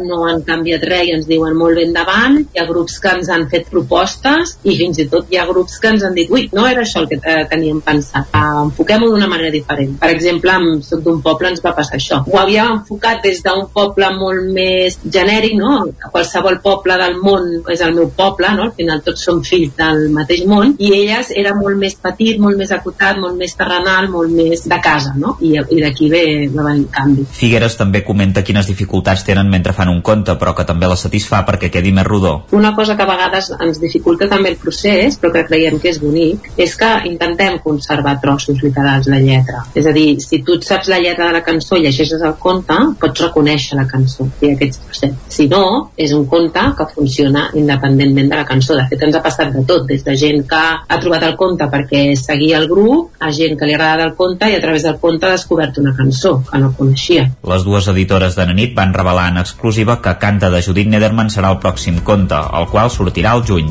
no 0.00 0.22
han 0.28 0.44
canviat 0.46 0.86
res 0.90 1.08
i 1.08 1.14
ens 1.16 1.28
diuen 1.30 1.56
molt 1.58 1.80
ben 1.80 1.94
davant, 1.96 2.38
hi 2.54 2.60
ha 2.60 2.66
grups 2.68 2.98
que 3.02 3.14
ens 3.16 3.30
han 3.32 3.46
fet 3.52 3.68
propostes 3.70 4.56
i 4.64 4.76
fins 4.78 5.00
i 5.02 5.06
tot 5.12 5.30
hi 5.30 5.38
ha 5.40 5.46
grups 5.48 5.78
que 5.80 5.92
ens 5.94 6.04
han 6.06 6.16
dit 6.16 6.30
ui, 6.30 6.48
no 6.56 6.66
era 6.68 6.84
això 6.84 7.02
el 7.02 7.08
que 7.10 7.18
eh, 7.20 7.44
teníem 7.50 7.80
pensat, 7.84 8.28
uh, 8.34 8.66
enfoquem-ho 8.66 9.10
d'una 9.12 9.28
manera 9.30 9.52
diferent. 9.54 9.96
Per 10.00 10.10
exemple, 10.14 10.54
amb 10.54 10.84
Soc 10.86 11.04
d'un 11.04 11.20
poble 11.24 11.50
ens 11.52 11.62
va 11.64 11.74
passar 11.76 11.98
això. 11.98 12.19
Ho 12.26 12.38
havíem 12.40 12.72
enfocat 12.78 13.22
des 13.24 13.42
d'un 13.44 13.66
poble 13.74 14.10
molt 14.16 14.50
més 14.54 14.98
genèric, 15.04 15.56
no? 15.58 15.86
Qualsevol 16.10 16.60
poble 16.64 16.96
del 17.00 17.16
món 17.22 17.48
és 17.72 17.82
el 17.84 17.94
meu 17.96 18.10
poble, 18.16 18.50
no? 18.56 18.68
Al 18.68 18.74
final 18.76 19.02
tots 19.06 19.24
som 19.26 19.42
fills 19.46 19.76
del 19.78 20.08
mateix 20.14 20.44
món, 20.48 20.74
i 20.78 20.92
elles 20.96 21.32
era 21.36 21.54
molt 21.56 21.78
més 21.80 21.96
petit, 22.00 22.40
molt 22.42 22.58
més 22.58 22.72
acotat, 22.74 23.18
molt 23.20 23.38
més 23.38 23.54
terrenal, 23.56 24.08
molt 24.12 24.32
més 24.34 24.66
de 24.68 24.80
casa, 24.82 25.14
no? 25.16 25.36
I, 25.40 25.56
i 25.58 25.80
d'aquí 25.82 26.10
ve, 26.12 26.24
va 26.54 26.66
venir 26.70 26.86
el 26.86 26.90
canvi. 26.94 27.26
Figueres 27.40 27.76
també 27.78 28.02
comenta 28.06 28.44
quines 28.46 28.68
dificultats 28.68 29.24
tenen 29.26 29.50
mentre 29.50 29.74
fan 29.76 29.92
un 29.92 30.02
conte, 30.06 30.36
però 30.40 30.54
que 30.56 30.66
també 30.68 30.88
la 30.90 30.98
satisfà 31.00 31.42
perquè 31.48 31.70
quedi 31.72 31.92
més 31.96 32.06
rodó. 32.06 32.34
Una 32.56 32.74
cosa 32.76 32.96
que 32.96 33.06
a 33.06 33.10
vegades 33.10 33.52
ens 33.58 33.80
dificulta 33.82 34.28
també 34.30 34.54
el 34.54 34.60
procés, 34.60 35.18
però 35.20 35.32
que 35.34 35.46
creiem 35.48 35.78
que 35.80 35.90
és 35.92 36.00
bonic, 36.02 36.50
és 36.60 36.76
que 36.78 36.90
intentem 37.10 37.58
conservar 37.64 38.18
trossos 38.22 38.62
literals 38.64 39.08
de 39.10 39.20
lletra. 39.22 39.64
És 39.74 39.86
a 39.86 39.94
dir, 39.96 40.18
si 40.22 40.42
tu 40.46 40.58
saps 40.64 40.90
la 40.90 41.00
lletra 41.02 41.28
de 41.28 41.38
la 41.38 41.44
cançó, 41.46 41.78
llegeix 41.80 42.09
llegeixes 42.10 42.22
el 42.26 42.34
conte 42.38 42.76
pots 43.00 43.22
reconèixer 43.22 43.78
la 43.78 43.86
cançó 43.88 44.26
i 44.42 44.52
aquests 44.52 44.80
trossets. 44.84 45.16
Si 45.30 45.46
no, 45.48 45.90
és 45.96 46.12
un 46.16 46.26
conte 46.26 46.62
que 46.76 46.86
funciona 46.94 47.48
independentment 47.54 48.30
de 48.30 48.36
la 48.40 48.46
cançó. 48.48 48.76
De 48.76 48.86
fet, 48.90 49.02
ens 49.06 49.16
ha 49.16 49.22
passat 49.22 49.52
de 49.54 49.64
tot, 49.66 49.86
des 49.88 50.04
de 50.04 50.16
gent 50.16 50.44
que 50.50 50.60
ha 50.60 51.00
trobat 51.00 51.26
el 51.28 51.36
conte 51.40 51.68
perquè 51.70 52.02
seguia 52.18 52.58
el 52.58 52.68
grup, 52.70 53.14
a 53.20 53.30
gent 53.32 53.56
que 53.58 53.68
li 53.68 53.74
ha 53.74 53.80
agradat 53.80 54.06
el 54.08 54.14
conte 54.18 54.50
i 54.50 54.56
a 54.56 54.62
través 54.62 54.86
del 54.86 54.98
conte 55.00 55.26
ha 55.26 55.34
descobert 55.36 55.78
una 55.78 55.94
cançó 55.96 56.40
que 56.50 56.58
no 56.58 56.72
coneixia. 56.76 57.28
Les 57.46 57.66
dues 57.66 57.88
editores 57.94 58.36
de 58.36 58.46
Nanit 58.46 58.74
van 58.76 58.94
revelar 58.96 59.30
en 59.30 59.42
exclusiva 59.44 60.00
que 60.02 60.16
Canta 60.20 60.50
de 60.50 60.62
Judit 60.62 60.90
Nederman 60.90 61.30
serà 61.30 61.54
el 61.54 61.60
pròxim 61.62 62.02
conte, 62.04 62.38
el 62.60 62.70
qual 62.72 62.90
sortirà 62.90 63.36
al 63.36 63.46
juny. 63.46 63.70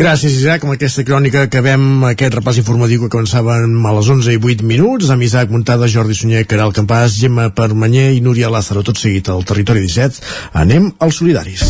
Gràcies, 0.00 0.32
Isaac. 0.32 0.62
Amb 0.64 0.72
aquesta 0.72 1.02
crònica 1.04 1.42
acabem 1.44 1.82
aquest 2.08 2.32
repàs 2.38 2.56
informatiu 2.62 3.02
que 3.02 3.10
començàvem 3.12 3.74
a 3.84 3.90
les 3.98 4.08
11 4.14 4.32
i 4.32 4.38
8 4.40 4.64
minuts 4.64 5.10
amb 5.12 5.26
Isaac 5.26 5.52
Muntada, 5.52 5.90
Jordi 5.92 6.16
Sunyer, 6.16 6.46
Caral 6.48 6.72
Campàs, 6.72 7.18
Gemma 7.20 7.50
Permanyer 7.52 8.06
i 8.16 8.22
Núria 8.24 8.48
Lázaro. 8.48 8.80
Tot 8.80 8.96
seguit 8.96 9.28
al 9.28 9.44
Territori 9.44 9.84
17. 9.84 10.24
Anem 10.56 10.88
als 11.04 11.20
solidaris. 11.20 11.66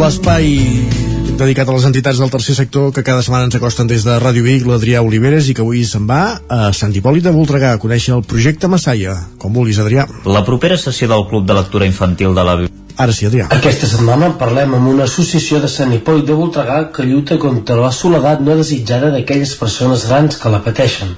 L'espai 0.00 0.95
dedicat 1.36 1.68
a 1.68 1.74
les 1.76 1.84
entitats 1.84 2.18
del 2.22 2.30
tercer 2.32 2.54
sector 2.56 2.92
que 2.96 3.02
cada 3.04 3.22
setmana 3.22 3.46
ens 3.46 3.56
acosten 3.58 3.88
des 3.90 4.04
de 4.06 4.14
Ràdio 4.22 4.44
Vic, 4.44 4.64
l'Adrià 4.64 5.02
Oliveres, 5.04 5.50
i 5.50 5.54
que 5.54 5.60
avui 5.60 5.82
se'n 5.84 6.06
va 6.08 6.38
a 6.48 6.70
Sant 6.72 6.94
Hipòlit 6.96 7.26
de 7.26 7.32
Voltregà 7.34 7.74
a 7.74 7.80
conèixer 7.82 8.14
el 8.16 8.24
projecte 8.24 8.70
Massaia. 8.72 9.14
Com 9.42 9.52
vulguis, 9.52 9.78
Adrià. 9.82 10.06
La 10.24 10.42
propera 10.46 10.78
sessió 10.80 11.08
del 11.10 11.26
Club 11.28 11.44
de 11.46 11.58
Lectura 11.58 11.88
Infantil 11.88 12.32
de 12.34 12.46
la 12.48 12.56
Ara 12.96 13.12
sí, 13.12 13.28
Adrià. 13.28 13.50
Aquesta 13.52 13.88
setmana 13.90 14.32
parlem 14.40 14.72
amb 14.78 14.88
una 14.88 15.04
associació 15.04 15.60
de 15.60 15.68
Sant 15.68 15.92
Hipòlit 15.92 16.24
de 16.30 16.38
Voltregà 16.40 16.78
que 16.96 17.04
lluita 17.04 17.36
contra 17.38 17.76
la 17.76 17.92
soledat 17.92 18.40
no 18.40 18.56
desitjada 18.56 19.12
d'aquelles 19.12 19.52
persones 19.60 20.08
grans 20.08 20.40
que 20.40 20.52
la 20.52 20.62
pateixen. 20.64 21.12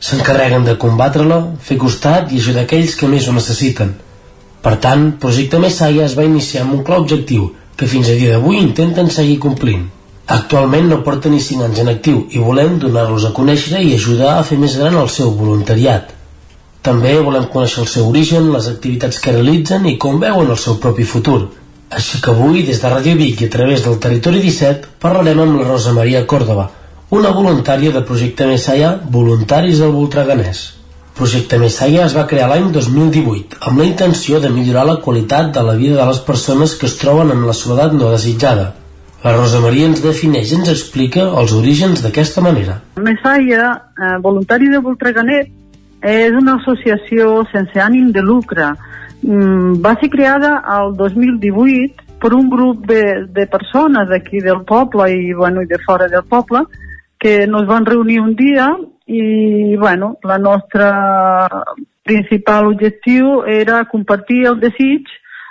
S'encarreguen 0.00 0.64
de 0.64 0.78
combatre-la, 0.80 1.42
fer 1.60 1.76
costat 1.76 2.32
i 2.32 2.40
ajudar 2.40 2.64
aquells 2.64 2.96
que 2.96 3.10
més 3.10 3.28
ho 3.28 3.36
necessiten. 3.36 3.92
Per 4.62 4.78
tant, 4.80 5.10
Projecte 5.20 5.60
Messaia 5.60 6.06
es 6.06 6.16
va 6.16 6.24
iniciar 6.24 6.64
amb 6.64 6.78
un 6.78 6.86
clar 6.86 7.04
objectiu– 7.04 7.50
que 7.76 7.88
fins 7.88 8.08
a 8.08 8.16
dia 8.18 8.34
d'avui 8.34 8.60
intenten 8.60 9.10
seguir 9.10 9.38
complint. 9.42 9.86
Actualment 10.26 10.88
no 10.88 11.02
porta 11.04 11.28
ni 11.28 11.40
5 11.40 11.64
anys 11.66 11.80
en 11.82 11.90
actiu 11.92 12.26
i 12.30 12.40
volem 12.40 12.78
donar-los 12.82 13.24
a 13.28 13.32
conèixer 13.36 13.80
i 13.82 13.94
ajudar 13.94 14.36
a 14.36 14.44
fer 14.48 14.58
més 14.58 14.76
gran 14.80 14.96
el 15.00 15.10
seu 15.10 15.32
voluntariat. 15.38 16.12
També 16.82 17.14
volem 17.20 17.48
conèixer 17.50 17.82
el 17.82 17.90
seu 17.90 18.08
origen, 18.08 18.52
les 18.54 18.68
activitats 18.70 19.18
que 19.22 19.34
realitzen 19.34 19.86
i 19.86 19.98
com 20.04 20.20
veuen 20.22 20.50
el 20.50 20.58
seu 20.58 20.78
propi 20.82 21.04
futur. 21.04 21.40
Així 21.92 22.22
que 22.24 22.32
avui, 22.32 22.62
des 22.66 22.80
de 22.80 22.90
Ràdio 22.90 23.16
Vic 23.18 23.42
i 23.42 23.50
a 23.50 23.52
través 23.56 23.84
del 23.84 23.98
Territori 24.00 24.40
17, 24.42 24.94
parlarem 25.02 25.42
amb 25.44 25.60
la 25.60 25.68
Rosa 25.68 25.92
Maria 25.92 26.24
Còrdova, 26.26 26.70
una 27.10 27.30
voluntària 27.36 27.92
de 27.92 28.00
Projecte 28.08 28.46
Messaia 28.48 28.94
Voluntaris 29.18 29.82
del 29.84 29.92
Voltreganès. 29.92 30.81
Projecte 31.16 31.58
Messaia 31.60 32.06
es 32.06 32.14
va 32.16 32.24
crear 32.28 32.46
l'any 32.48 32.70
2018 32.72 33.58
amb 33.68 33.82
la 33.82 33.86
intenció 33.88 34.38
de 34.40 34.50
millorar 34.50 34.86
la 34.88 35.00
qualitat 35.04 35.50
de 35.52 35.64
la 35.66 35.74
vida 35.76 35.98
de 35.98 36.06
les 36.08 36.20
persones 36.28 36.72
que 36.80 36.88
es 36.88 36.94
troben 37.00 37.30
en 37.34 37.42
la 37.46 37.52
soledat 37.52 37.92
no 37.92 38.12
desitjada. 38.14 38.70
La 39.22 39.34
Rosa 39.36 39.60
Maria 39.62 39.86
ens 39.86 40.00
defineix 40.02 40.50
i 40.50 40.56
ens 40.58 40.70
explica 40.72 41.26
els 41.40 41.52
orígens 41.54 42.00
d'aquesta 42.02 42.42
manera. 42.42 42.78
Messaia, 42.96 43.66
eh, 43.92 44.16
voluntari 44.24 44.70
de 44.72 44.80
Voltreganet, 44.82 45.52
és 46.02 46.32
una 46.34 46.56
associació 46.58 47.44
sense 47.52 47.78
ànim 47.78 48.10
de 48.10 48.22
lucre. 48.22 48.72
Mm, 49.22 49.78
va 49.84 49.94
ser 50.00 50.10
creada 50.10 50.56
el 50.78 50.96
2018 50.96 52.18
per 52.18 52.32
un 52.34 52.48
grup 52.50 52.86
de, 52.86 53.28
de 53.28 53.46
persones 53.46 54.08
d'aquí 54.08 54.40
del 54.40 54.64
poble 54.64 55.10
i, 55.12 55.32
bueno, 55.34 55.62
i 55.62 55.70
de 55.70 55.78
fora 55.84 56.08
del 56.08 56.24
poble 56.24 56.64
que 57.20 57.46
nos 57.46 57.68
van 57.68 57.86
reunir 57.86 58.18
un 58.20 58.34
dia 58.34 58.72
i 59.12 59.76
bueno, 59.76 60.18
la 60.22 60.38
nostra 60.38 61.48
principal 62.02 62.66
objectiu 62.66 63.42
era 63.44 63.84
compartir 63.84 64.46
el 64.46 64.58
desig 64.60 65.04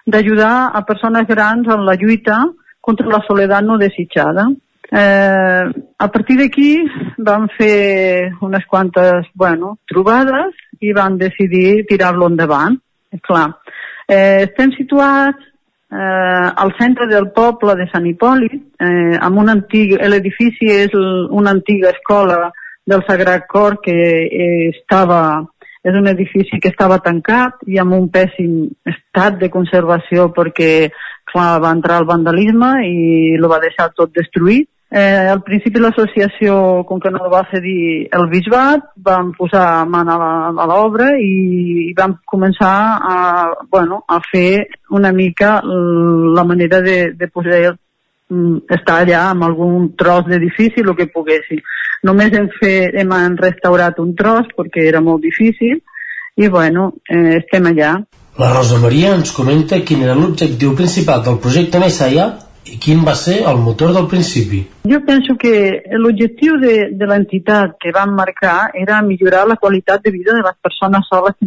d'ajudar 0.06 0.72
a 0.73 0.81
persones 0.85 1.27
grans 1.27 1.67
en 1.69 1.85
la 1.85 1.95
lluita 1.95 2.41
contra 2.81 3.07
la 3.07 3.22
soledat 3.27 3.64
no 3.64 3.77
desitjada. 3.77 4.48
Eh, 4.91 5.65
a 5.98 6.07
partir 6.11 6.40
d'aquí 6.40 6.72
vam 7.17 7.48
fer 7.57 8.33
unes 8.41 8.65
quantes 8.67 9.30
bueno, 9.35 9.77
trobades 9.88 10.57
i 10.81 10.91
vam 10.91 11.19
decidir 11.22 11.85
tirar-lo 11.88 12.27
endavant. 12.27 12.80
Clar, 13.22 13.48
eh, 14.07 14.49
estem 14.49 14.73
situats 14.73 15.38
eh, 15.91 16.49
al 16.64 16.73
centre 16.80 17.07
del 17.07 17.30
poble 17.35 17.75
de 17.77 17.88
Sant 17.93 18.07
Hipòlit, 18.09 18.57
eh, 18.81 19.15
amb 19.22 19.38
un 19.38 19.53
antic, 19.53 19.95
l'edifici 20.01 20.72
és 20.72 20.98
una 20.98 21.53
antiga 21.53 21.93
escola 21.93 22.49
del 22.85 23.03
Sagrat 23.08 23.48
Cor 23.48 23.80
que 23.84 23.95
eh, 24.26 24.69
estava 24.74 25.22
és 25.82 25.95
un 25.98 26.06
edifici 26.08 26.60
que 26.61 26.69
estava 26.69 27.00
tancat 27.01 27.64
i 27.66 27.80
amb 27.82 27.95
un 27.98 28.10
pèssim 28.14 28.68
estat 28.85 29.40
de 29.42 29.50
conservació 29.50 30.27
perquè 30.35 30.92
clar, 31.32 31.61
va 31.64 31.72
entrar 31.74 32.01
el 32.01 32.10
vandalisme 32.10 32.76
i 32.85 33.40
lo 33.42 33.50
va 33.50 33.61
deixar 33.64 33.90
tot 33.95 34.14
destruït. 34.14 34.69
Eh, 34.92 35.27
al 35.32 35.40
principi 35.48 35.80
l'associació, 35.80 36.84
com 36.84 37.00
que 37.00 37.10
no 37.16 37.30
va 37.32 37.45
cedir 37.48 38.10
el 38.11 38.26
bisbat, 38.27 38.90
vam 39.00 39.30
posar 39.38 39.85
mà 39.88 40.01
a 40.03 40.66
l'obra 40.68 41.14
i, 41.16 41.93
vam 41.95 42.18
començar 42.27 42.74
a, 43.00 43.16
bueno, 43.72 44.01
a 44.06 44.19
fer 44.26 44.68
una 44.90 45.14
mica 45.16 45.61
la 45.64 46.43
manera 46.43 46.82
de, 46.84 47.14
de 47.16 47.30
poder 47.32 47.72
mm, 47.72 48.68
estar 48.68 49.00
allà 49.00 49.30
amb 49.30 49.48
algun 49.48 49.93
tros 49.95 50.27
d'edifici, 50.27 50.84
el 50.84 50.92
que 51.00 51.08
poguéssim. 51.08 51.64
Només 52.07 52.33
hem, 52.33 52.47
fet, 52.57 52.95
hem 52.97 53.11
restaurat 53.38 53.99
un 54.01 54.15
tros 54.17 54.49
perquè 54.57 54.88
era 54.89 55.01
molt 55.05 55.21
difícil 55.21 55.81
i 56.35 56.47
bueno, 56.47 56.93
eh, 57.05 57.38
estem 57.41 57.67
allà. 57.69 57.95
La 58.39 58.53
Rosa 58.53 58.80
Maria 58.81 59.11
ens 59.13 59.33
comenta 59.35 59.81
quin 59.85 60.05
era 60.05 60.15
l'objectiu 60.15 60.73
principal 60.75 61.21
del 61.25 61.38
projecte 61.43 61.81
Messaia 61.83 62.31
i 62.71 62.77
quin 62.81 63.01
va 63.05 63.13
ser 63.17 63.41
el 63.49 63.57
motor 63.61 63.93
del 63.93 64.07
principi. 64.09 64.61
Jo 64.88 65.01
penso 65.05 65.35
que 65.38 65.53
l'objectiu 65.97 66.57
de, 66.61 66.75
de 66.97 67.09
l'entitat 67.09 67.77
que 67.81 67.93
vam 67.93 68.13
marcar 68.17 68.71
era 68.77 69.01
millorar 69.05 69.47
la 69.49 69.57
qualitat 69.61 70.03
de 70.05 70.13
vida 70.13 70.33
de 70.38 70.45
les 70.45 70.57
persones 70.61 71.09
soles 71.09 71.38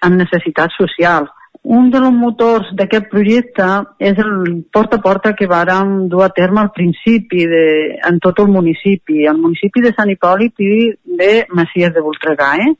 amb 0.00 0.20
necessitats 0.20 0.76
socials 0.80 1.32
un 1.64 1.88
dels 1.88 2.12
motors 2.12 2.68
d'aquest 2.76 3.06
projecte 3.08 3.66
és 3.98 4.18
el 4.20 4.64
porta 4.72 4.98
a 5.00 5.04
porta 5.04 5.32
que 5.32 5.48
vàrem 5.48 6.08
dur 6.12 6.24
a 6.24 6.32
terme 6.36 6.60
al 6.60 6.72
principi 6.76 7.46
de, 7.48 7.66
en 8.04 8.18
tot 8.20 8.42
el 8.44 8.50
municipi, 8.52 9.24
el 9.24 9.40
municipi 9.40 9.80
de 9.80 9.94
Sant 9.96 10.12
Hipòlit 10.12 10.60
i 10.60 10.74
de 11.20 11.30
Macies 11.56 11.94
de 11.94 12.02
Voltregà. 12.04 12.50
Eh? 12.60 12.74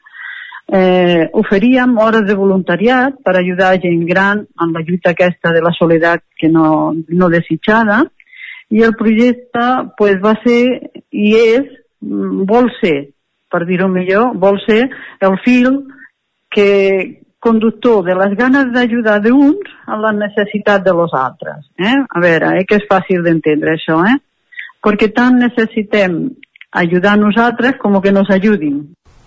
Eh, 0.77 1.25
oferíem 1.33 1.97
hores 1.97 2.29
de 2.29 2.37
voluntariat 2.37 3.17
per 3.25 3.39
ajudar 3.39 3.81
gent 3.81 4.05
gran 4.09 4.45
en 4.61 4.77
la 4.77 4.85
lluita 4.85 5.13
aquesta 5.13 5.53
de 5.53 5.65
la 5.65 5.73
soledat 5.79 6.25
que 6.37 6.53
no, 6.53 6.95
no 7.09 7.33
desitjada 7.33 8.03
i 8.69 8.85
el 8.85 8.95
projecte 8.97 9.65
pues, 9.97 10.21
va 10.21 10.37
ser 10.45 10.61
i 11.13 11.35
és, 11.41 11.69
mm, 12.05 12.45
vol 12.49 12.69
ser, 12.81 13.11
per 13.49 13.65
dir-ho 13.65 13.89
millor, 13.89 14.33
vol 14.37 14.61
ser 14.65 14.89
el 15.21 15.37
fil 15.45 15.85
que, 16.51 17.24
conductor 17.44 18.02
de 18.06 18.16
les 18.16 18.32
ganes 18.40 18.70
d'ajudar 18.74 19.18
d'uns 19.24 19.74
a 19.86 19.98
la 20.00 20.12
necessitat 20.16 20.84
de 20.86 20.94
los 20.97 21.12
altres. 21.12 21.66
Eh? 21.78 21.97
A 22.08 22.23
veure, 22.24 22.55
eh, 22.58 22.64
que 22.68 22.81
és 22.81 22.89
fàcil 22.90 23.23
d'entendre 23.26 23.76
això, 23.76 24.00
eh? 24.08 24.16
Perquè 24.84 25.10
tant 25.16 25.36
necessitem 25.40 26.18
ajudar 26.84 27.16
nosaltres 27.20 27.78
com 27.82 28.00
que 28.00 28.12
nos 28.12 28.31
ajudin. 28.31 28.81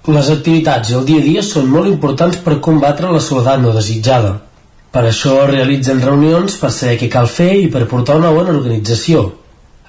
Les 0.07 0.29
activitats 0.31 0.91
i 0.91 0.97
el 0.97 1.07
dia 1.07 1.21
a 1.21 1.25
dia 1.29 1.41
són 1.43 1.71
molt 1.71 1.89
importants 1.91 2.37
per 2.43 2.59
combatre 2.67 3.09
la 3.11 3.23
soledat 3.23 3.63
no 3.63 3.73
desitjada. 3.75 4.37
Per 4.91 5.03
això 5.05 5.33
realitzen 5.49 5.99
reunions 6.01 6.55
per 6.61 6.71
saber 6.71 6.95
què 7.01 7.09
cal 7.11 7.27
fer 7.27 7.51
i 7.63 7.67
per 7.73 7.87
portar 7.91 8.15
una 8.21 8.31
bona 8.35 8.55
organització. 8.55 9.25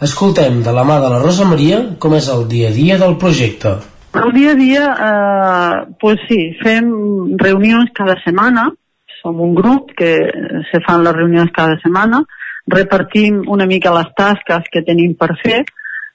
Escoltem 0.03 0.61
de 0.67 0.75
la 0.75 0.85
mà 0.87 0.99
de 1.03 1.13
la 1.13 1.21
Rosa 1.23 1.47
Maria 1.47 1.79
com 2.03 2.17
és 2.19 2.29
el 2.35 2.45
dia 2.51 2.73
a 2.73 2.75
dia 2.75 2.99
del 2.99 3.17
projecte. 3.23 3.79
El 4.15 4.33
dia 4.33 4.53
a 4.53 4.55
dia, 4.55 4.85
eh, 5.09 5.95
pues 6.01 6.17
sí, 6.29 6.55
fem 6.63 7.37
reunions 7.37 7.91
cada 7.95 8.17
setmana, 8.25 8.71
som 9.21 9.41
un 9.41 9.55
grup 9.55 9.93
que 9.97 10.15
se 10.71 10.81
fan 10.87 11.05
les 11.05 11.13
reunions 11.13 11.53
cada 11.53 11.77
setmana, 11.83 12.23
repartim 12.67 13.43
una 13.49 13.67
mica 13.67 13.93
les 13.93 14.09
tasques 14.17 14.71
que 14.73 14.85
tenim 14.87 15.15
per 15.15 15.35
fer. 15.43 15.65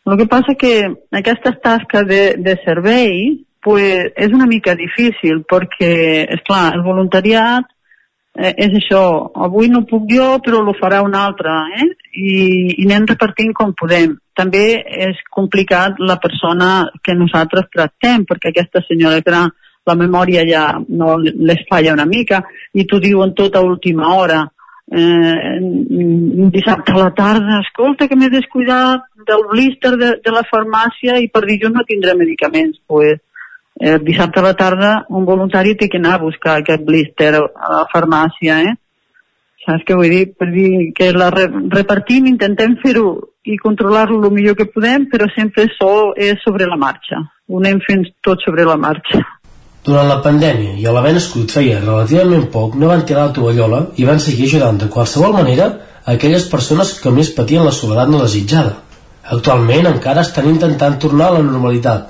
El 0.06 0.18
que 0.18 0.28
passa 0.28 0.56
que 0.60 0.74
aquesta 1.12 1.54
tasca 1.64 2.04
de, 2.04 2.36
de 2.38 2.58
servei 2.66 3.46
pues, 3.64 4.12
és 4.18 4.34
una 4.36 4.48
mica 4.50 4.76
difícil 4.76 5.46
perquè, 5.50 5.94
és 6.36 6.42
clar, 6.48 6.74
el 6.76 6.84
voluntariat 6.84 7.70
eh, 8.36 8.52
és 8.66 8.74
això, 8.82 9.04
avui 9.48 9.70
no 9.72 9.86
puc 9.88 10.10
jo 10.12 10.34
però 10.44 10.60
lo 10.66 10.76
farà 10.82 11.02
un 11.06 11.16
altre 11.16 11.54
eh? 11.80 11.88
I, 12.14 12.76
i 12.78 12.86
anem 12.86 13.08
repartint 13.10 13.54
com 13.58 13.74
podem 13.74 14.18
també 14.38 14.64
és 15.08 15.20
complicat 15.34 15.98
la 16.00 16.20
persona 16.22 16.70
que 17.04 17.16
nosaltres 17.18 17.70
tractem 17.74 18.26
perquè 18.30 18.52
aquesta 18.52 18.84
senyora 18.88 19.22
gran 19.26 19.50
la 19.86 19.96
memòria 20.00 20.44
ja 20.48 20.66
no 20.90 21.18
les 21.20 21.64
falla 21.70 21.94
una 21.94 22.06
mica 22.06 22.44
i 22.74 22.86
t'ho 22.88 23.02
diuen 23.04 23.34
tota 23.38 23.62
última 23.66 24.14
hora 24.16 24.44
eh, 24.92 25.60
dissabte 26.54 26.92
a 26.92 26.98
la 26.98 27.12
tarda, 27.14 27.62
escolta 27.62 28.08
que 28.08 28.16
m'he 28.16 28.30
descuidat 28.30 29.06
del 29.28 29.46
blister 29.52 29.96
de, 29.98 30.10
de 30.24 30.32
la 30.32 30.44
farmàcia 30.50 31.18
i 31.24 31.30
per 31.34 31.46
dilluns 31.48 31.78
no 31.78 31.86
tindré 31.88 32.16
medicaments. 32.20 32.80
Pues, 32.88 33.20
eh, 33.80 33.98
dissabte 34.04 34.40
a 34.40 34.44
la 34.44 34.54
tarda 34.54 34.94
un 35.10 35.26
voluntari 35.26 35.76
té 35.76 35.90
que 35.90 35.98
anar 36.02 36.18
a 36.18 36.24
buscar 36.24 36.60
aquest 36.60 36.84
blister 36.86 37.34
a 37.36 37.72
la 37.78 37.86
farmàcia, 37.94 38.62
eh? 38.70 38.76
Saps 39.64 39.86
què 39.88 39.96
vull 39.96 40.12
dir? 40.12 40.24
Per 40.36 40.50
dir 40.52 40.92
que 40.98 41.12
la 41.16 41.30
re 41.32 41.46
repartim, 41.72 42.28
intentem 42.28 42.76
fer-ho 42.82 43.08
i 43.48 43.56
controlar-lo 43.60 44.20
el 44.28 44.36
millor 44.36 44.58
que 44.60 44.68
podem, 44.72 45.08
però 45.12 45.30
sempre 45.36 45.70
sol 45.78 46.12
és 46.20 46.42
sobre 46.44 46.68
la 46.68 46.80
marxa. 46.80 47.22
Ho 47.48 47.60
anem 47.62 47.80
fent 47.86 48.06
tot 48.24 48.44
sobre 48.44 48.68
la 48.68 48.76
marxa. 48.80 49.24
Durant 49.84 50.08
la 50.08 50.22
pandèmia 50.24 50.78
i 50.80 50.86
a 50.88 50.94
l'haver 50.96 51.12
nascut 51.18 51.52
feia 51.52 51.82
relativament 51.82 52.46
poc, 52.52 52.78
no 52.80 52.92
van 52.92 53.04
tirar 53.08 53.28
la 53.28 53.36
tovallola 53.36 53.82
i 54.00 54.08
van 54.08 54.22
seguir 54.24 54.48
ajudant 54.48 54.80
de 54.80 54.88
qualsevol 54.92 55.36
manera 55.36 55.68
a 56.04 56.16
aquelles 56.16 56.48
persones 56.52 56.94
que 57.04 57.12
més 57.12 57.32
patien 57.36 57.68
la 57.68 57.76
soledat 57.76 58.12
no 58.12 58.22
desitjada. 58.24 58.78
Actualment 59.36 59.88
encara 59.92 60.24
estan 60.24 60.48
intentant 60.52 60.96
tornar 61.04 61.30
a 61.32 61.38
la 61.38 61.44
normalitat, 61.44 62.10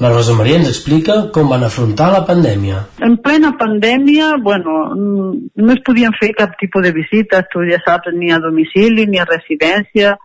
la 0.00 0.10
Rosa 0.10 0.34
Maria 0.34 0.58
ens 0.58 0.68
explica 0.70 1.16
com 1.34 1.50
van 1.52 1.62
afrontar 1.66 2.10
la 2.12 2.24
pandèmia. 2.26 2.80
En 3.06 3.16
plena 3.22 3.52
pandèmia, 3.58 4.34
bueno, 4.42 4.94
no 4.94 5.72
es 5.74 5.82
podien 5.86 6.14
fer 6.18 6.32
cap 6.34 6.56
tipus 6.60 6.82
de 6.82 6.92
visites, 6.96 7.46
tu 7.52 7.62
ja 7.68 7.78
saps, 7.84 8.10
ni 8.14 8.32
a 8.34 8.40
domicili, 8.42 9.06
ni 9.06 9.22
a 9.22 9.28
residència. 9.28 10.16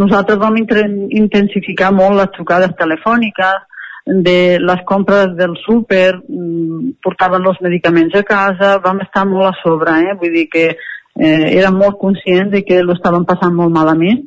Nosaltres 0.00 0.38
vam 0.40 0.56
intensificar 0.56 1.90
molt 1.92 2.16
les 2.16 2.32
trucades 2.36 2.72
telefòniques, 2.78 3.66
de 4.06 4.58
les 4.58 4.80
compres 4.88 5.36
del 5.36 5.52
súper, 5.60 6.16
mm, 6.16 6.96
portaven 7.04 7.44
els 7.46 7.60
medicaments 7.60 8.14
a 8.16 8.22
casa, 8.22 8.78
vam 8.82 9.02
estar 9.04 9.26
molt 9.28 9.50
a 9.50 9.54
sobre, 9.62 9.92
eh? 10.00 10.16
vull 10.18 10.32
dir 10.32 10.48
que 10.48 10.64
eh, 10.70 11.46
érem 11.58 11.76
molt 11.76 11.98
conscients 12.00 12.50
de 12.50 12.64
que 12.64 12.82
l'estaven 12.82 13.26
passant 13.28 13.52
molt 13.54 13.70
malament 13.70 14.24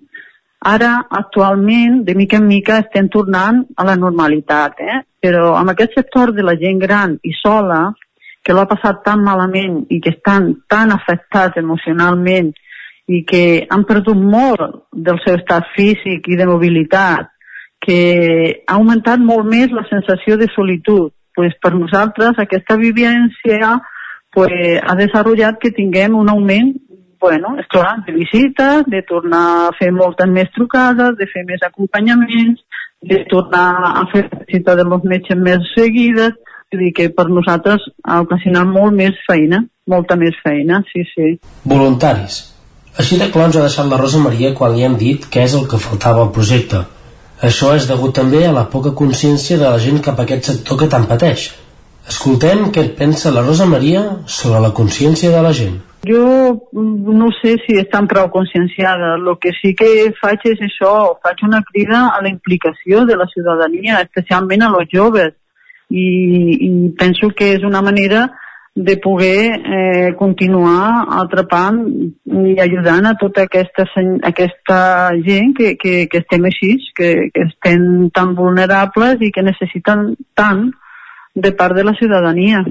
Ara, 0.64 1.08
actualment, 1.10 2.04
de 2.08 2.16
mica 2.16 2.38
en 2.40 2.48
mica, 2.48 2.78
estem 2.80 3.10
tornant 3.12 3.66
a 3.76 3.84
la 3.84 3.98
normalitat, 4.00 4.80
eh? 4.80 5.02
però 5.20 5.54
amb 5.60 5.74
aquest 5.74 5.98
sector 5.98 6.32
de 6.36 6.44
la 6.44 6.56
gent 6.60 6.80
gran 6.80 7.18
i 7.24 7.34
sola, 7.36 7.90
que 8.44 8.56
l'ha 8.56 8.68
passat 8.68 9.02
tan 9.04 9.24
malament 9.24 9.82
i 9.92 10.00
que 10.04 10.14
estan 10.16 10.50
tan 10.72 10.92
afectats 10.96 11.60
emocionalment 11.60 12.52
i 13.08 13.24
que 13.28 13.44
han 13.72 13.84
perdut 13.88 14.20
molt 14.20 14.86
del 14.92 15.20
seu 15.24 15.36
estat 15.40 15.68
físic 15.76 16.28
i 16.32 16.40
de 16.40 16.48
mobilitat, 16.48 17.32
que 17.84 18.00
ha 18.64 18.78
augmentat 18.78 19.20
molt 19.20 19.48
més 19.48 19.72
la 19.76 19.84
sensació 19.90 20.40
de 20.40 20.48
solitud. 20.56 21.12
Pues 21.36 21.56
per 21.60 21.74
nosaltres 21.76 22.40
aquesta 22.40 22.78
vivència 22.80 23.74
pues, 24.32 24.54
ha 24.80 24.96
desenvolupat 24.96 25.60
que 25.60 25.74
tinguem 25.76 26.16
un 26.16 26.30
augment 26.32 26.76
bueno, 27.24 27.56
és 27.62 27.68
clar, 27.72 27.96
de 28.06 28.14
visites, 28.16 28.84
de 28.92 29.00
tornar 29.08 29.44
a 29.64 29.74
fer 29.80 29.92
moltes 29.96 30.28
més 30.28 30.50
trucades, 30.56 31.16
de 31.20 31.28
fer 31.32 31.46
més 31.48 31.62
acompanyaments, 31.64 32.60
de 33.04 33.22
tornar 33.32 33.68
a 34.02 34.04
fer 34.12 34.26
visita 34.34 34.76
de 34.76 34.84
los 34.88 35.06
metges 35.08 35.40
més 35.40 35.70
seguides, 35.72 36.36
vull 36.72 36.84
dir 36.84 36.92
que 36.98 37.10
per 37.16 37.30
nosaltres 37.30 37.86
ha 38.04 38.20
ocasionat 38.26 38.68
molt 38.68 38.98
més 38.98 39.20
feina, 39.28 39.62
molta 39.88 40.18
més 40.20 40.36
feina, 40.44 40.82
sí, 40.92 41.06
sí. 41.14 41.30
Voluntaris. 41.64 42.42
Així 43.00 43.18
de 43.22 43.30
clar 43.34 43.48
ens 43.50 43.58
ha 43.58 43.64
deixat 43.66 43.88
la 43.90 44.02
Rosa 44.02 44.20
Maria 44.22 44.52
quan 44.58 44.76
li 44.76 44.84
hem 44.86 45.00
dit 45.00 45.30
què 45.32 45.48
és 45.48 45.56
el 45.58 45.64
que 45.70 45.82
faltava 45.86 46.26
al 46.26 46.34
projecte. 46.36 46.84
Això 47.44 47.72
és 47.76 47.88
degut 47.90 48.14
també 48.20 48.44
a 48.48 48.54
la 48.56 48.68
poca 48.74 48.94
consciència 49.00 49.58
de 49.58 49.66
la 49.66 49.80
gent 49.86 50.04
cap 50.04 50.20
a 50.20 50.28
aquest 50.28 50.52
sector 50.52 50.84
que 50.84 50.92
tant 50.92 51.08
pateix. 51.10 51.48
Escoltem 52.12 52.68
què 52.76 52.86
pensa 53.00 53.32
la 53.32 53.48
Rosa 53.48 53.66
Maria 53.66 54.04
sobre 54.28 54.62
la 54.64 54.76
consciència 54.76 55.32
de 55.32 55.42
la 55.48 55.56
gent. 55.56 55.80
Jo 56.08 56.70
no 56.74 57.30
sé 57.40 57.56
si 57.64 57.78
estan 57.80 58.08
prou 58.12 58.30
conscienciada. 58.32 59.16
El 59.16 59.38
que 59.40 59.54
sí 59.62 59.74
que 59.76 60.12
faig 60.20 60.44
és 60.52 60.62
això, 60.68 61.16
faig 61.24 61.44
una 61.48 61.64
crida 61.64 62.10
a 62.12 62.22
la 62.22 62.30
implicació 62.30 63.06
de 63.08 63.16
la 63.16 63.28
ciutadania, 63.32 64.02
especialment 64.02 64.64
a 64.64 64.72
los 64.74 64.90
joves. 64.92 65.34
I, 65.90 66.06
i 66.66 66.70
penso 66.98 67.30
que 67.38 67.54
és 67.56 67.64
una 67.64 67.82
manera 67.86 68.28
de 68.76 68.98
poder 68.98 69.62
eh, 69.62 70.16
continuar 70.18 71.06
atrapant 71.22 71.84
i 72.26 72.56
ajudant 72.60 73.06
a 73.06 73.14
tota 73.22 73.44
aquesta, 73.46 73.86
aquesta 74.26 74.80
gent 75.24 75.54
que, 75.58 75.76
que, 75.78 76.08
que 76.10 76.24
estem 76.24 76.48
així, 76.50 76.72
que, 76.98 77.30
que 77.34 77.46
estem 77.52 78.10
tan 78.16 78.34
vulnerables 78.36 79.22
i 79.22 79.30
que 79.32 79.46
necessiten 79.46 80.16
tant 80.34 80.72
de 81.36 81.54
part 81.54 81.78
de 81.78 81.86
la 81.86 81.94
ciutadania. 82.00 82.64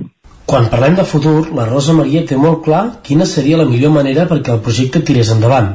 Quan 0.52 0.66
parlem 0.68 0.92
de 0.98 1.04
futur, 1.08 1.46
la 1.56 1.64
Rosa 1.64 1.94
Maria 1.96 2.26
té 2.28 2.36
molt 2.36 2.58
clar 2.66 2.82
quina 3.06 3.24
seria 3.24 3.56
la 3.56 3.64
millor 3.64 3.94
manera 3.94 4.26
perquè 4.28 4.52
el 4.52 4.58
projecte 4.66 5.00
tirés 5.00 5.30
endavant. 5.32 5.70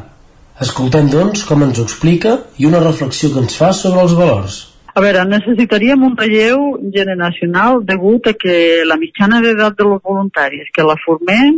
Escoltem, 0.61 1.07
doncs, 1.09 1.41
com 1.49 1.63
ens 1.65 1.79
ho 1.81 1.85
explica 1.87 2.35
i 2.61 2.67
una 2.69 2.83
reflexió 2.83 3.31
que 3.33 3.41
ens 3.41 3.57
fa 3.57 3.71
sobre 3.73 4.05
els 4.05 4.13
valors. 4.19 4.59
A 4.93 5.01
veure, 5.01 5.25
necessitaríem 5.31 6.05
un 6.05 6.13
relleu 6.21 6.61
generacional 6.93 7.81
degut 7.89 8.29
a 8.29 8.37
que 8.37 8.85
la 8.85 9.01
mitjana 9.01 9.41
d'edat 9.41 9.81
de 9.81 9.89
los 9.89 10.05
voluntaris 10.05 10.69
que 10.69 10.85
la 10.85 10.99
formem 11.07 11.55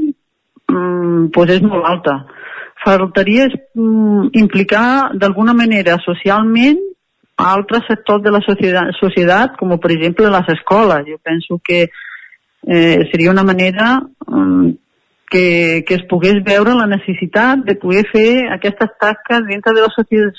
mmm, 0.72 1.28
pues 1.36 1.58
és 1.60 1.64
molt 1.68 1.92
alta. 1.92 2.22
Faltaria 2.88 3.52
mmm, 3.52 4.30
implicar 4.48 5.12
d'alguna 5.12 5.52
manera 5.52 6.00
socialment 6.08 6.80
a 7.36 7.52
altres 7.52 7.84
sectors 7.92 8.24
de 8.24 8.32
la 8.32 8.40
societat, 8.48 8.96
societat, 9.04 9.60
com 9.60 9.76
per 9.76 9.98
exemple 9.98 10.32
les 10.32 10.56
escoles. 10.56 11.04
Jo 11.12 11.20
penso 11.20 11.60
que 11.60 11.90
eh, 12.68 13.08
seria 13.12 13.32
una 13.32 13.44
manera 13.44 14.00
um, 14.28 14.76
que, 15.30 15.84
que 15.88 15.96
es 15.96 16.06
pogués 16.10 16.42
veure 16.46 16.74
la 16.76 16.88
necessitat 16.90 17.64
de 17.66 17.76
poder 17.80 18.06
fer 18.12 18.50
aquestes 18.56 18.96
tasques 19.00 19.46
dintre 19.48 19.76
de 19.78 19.86
la 19.86 19.92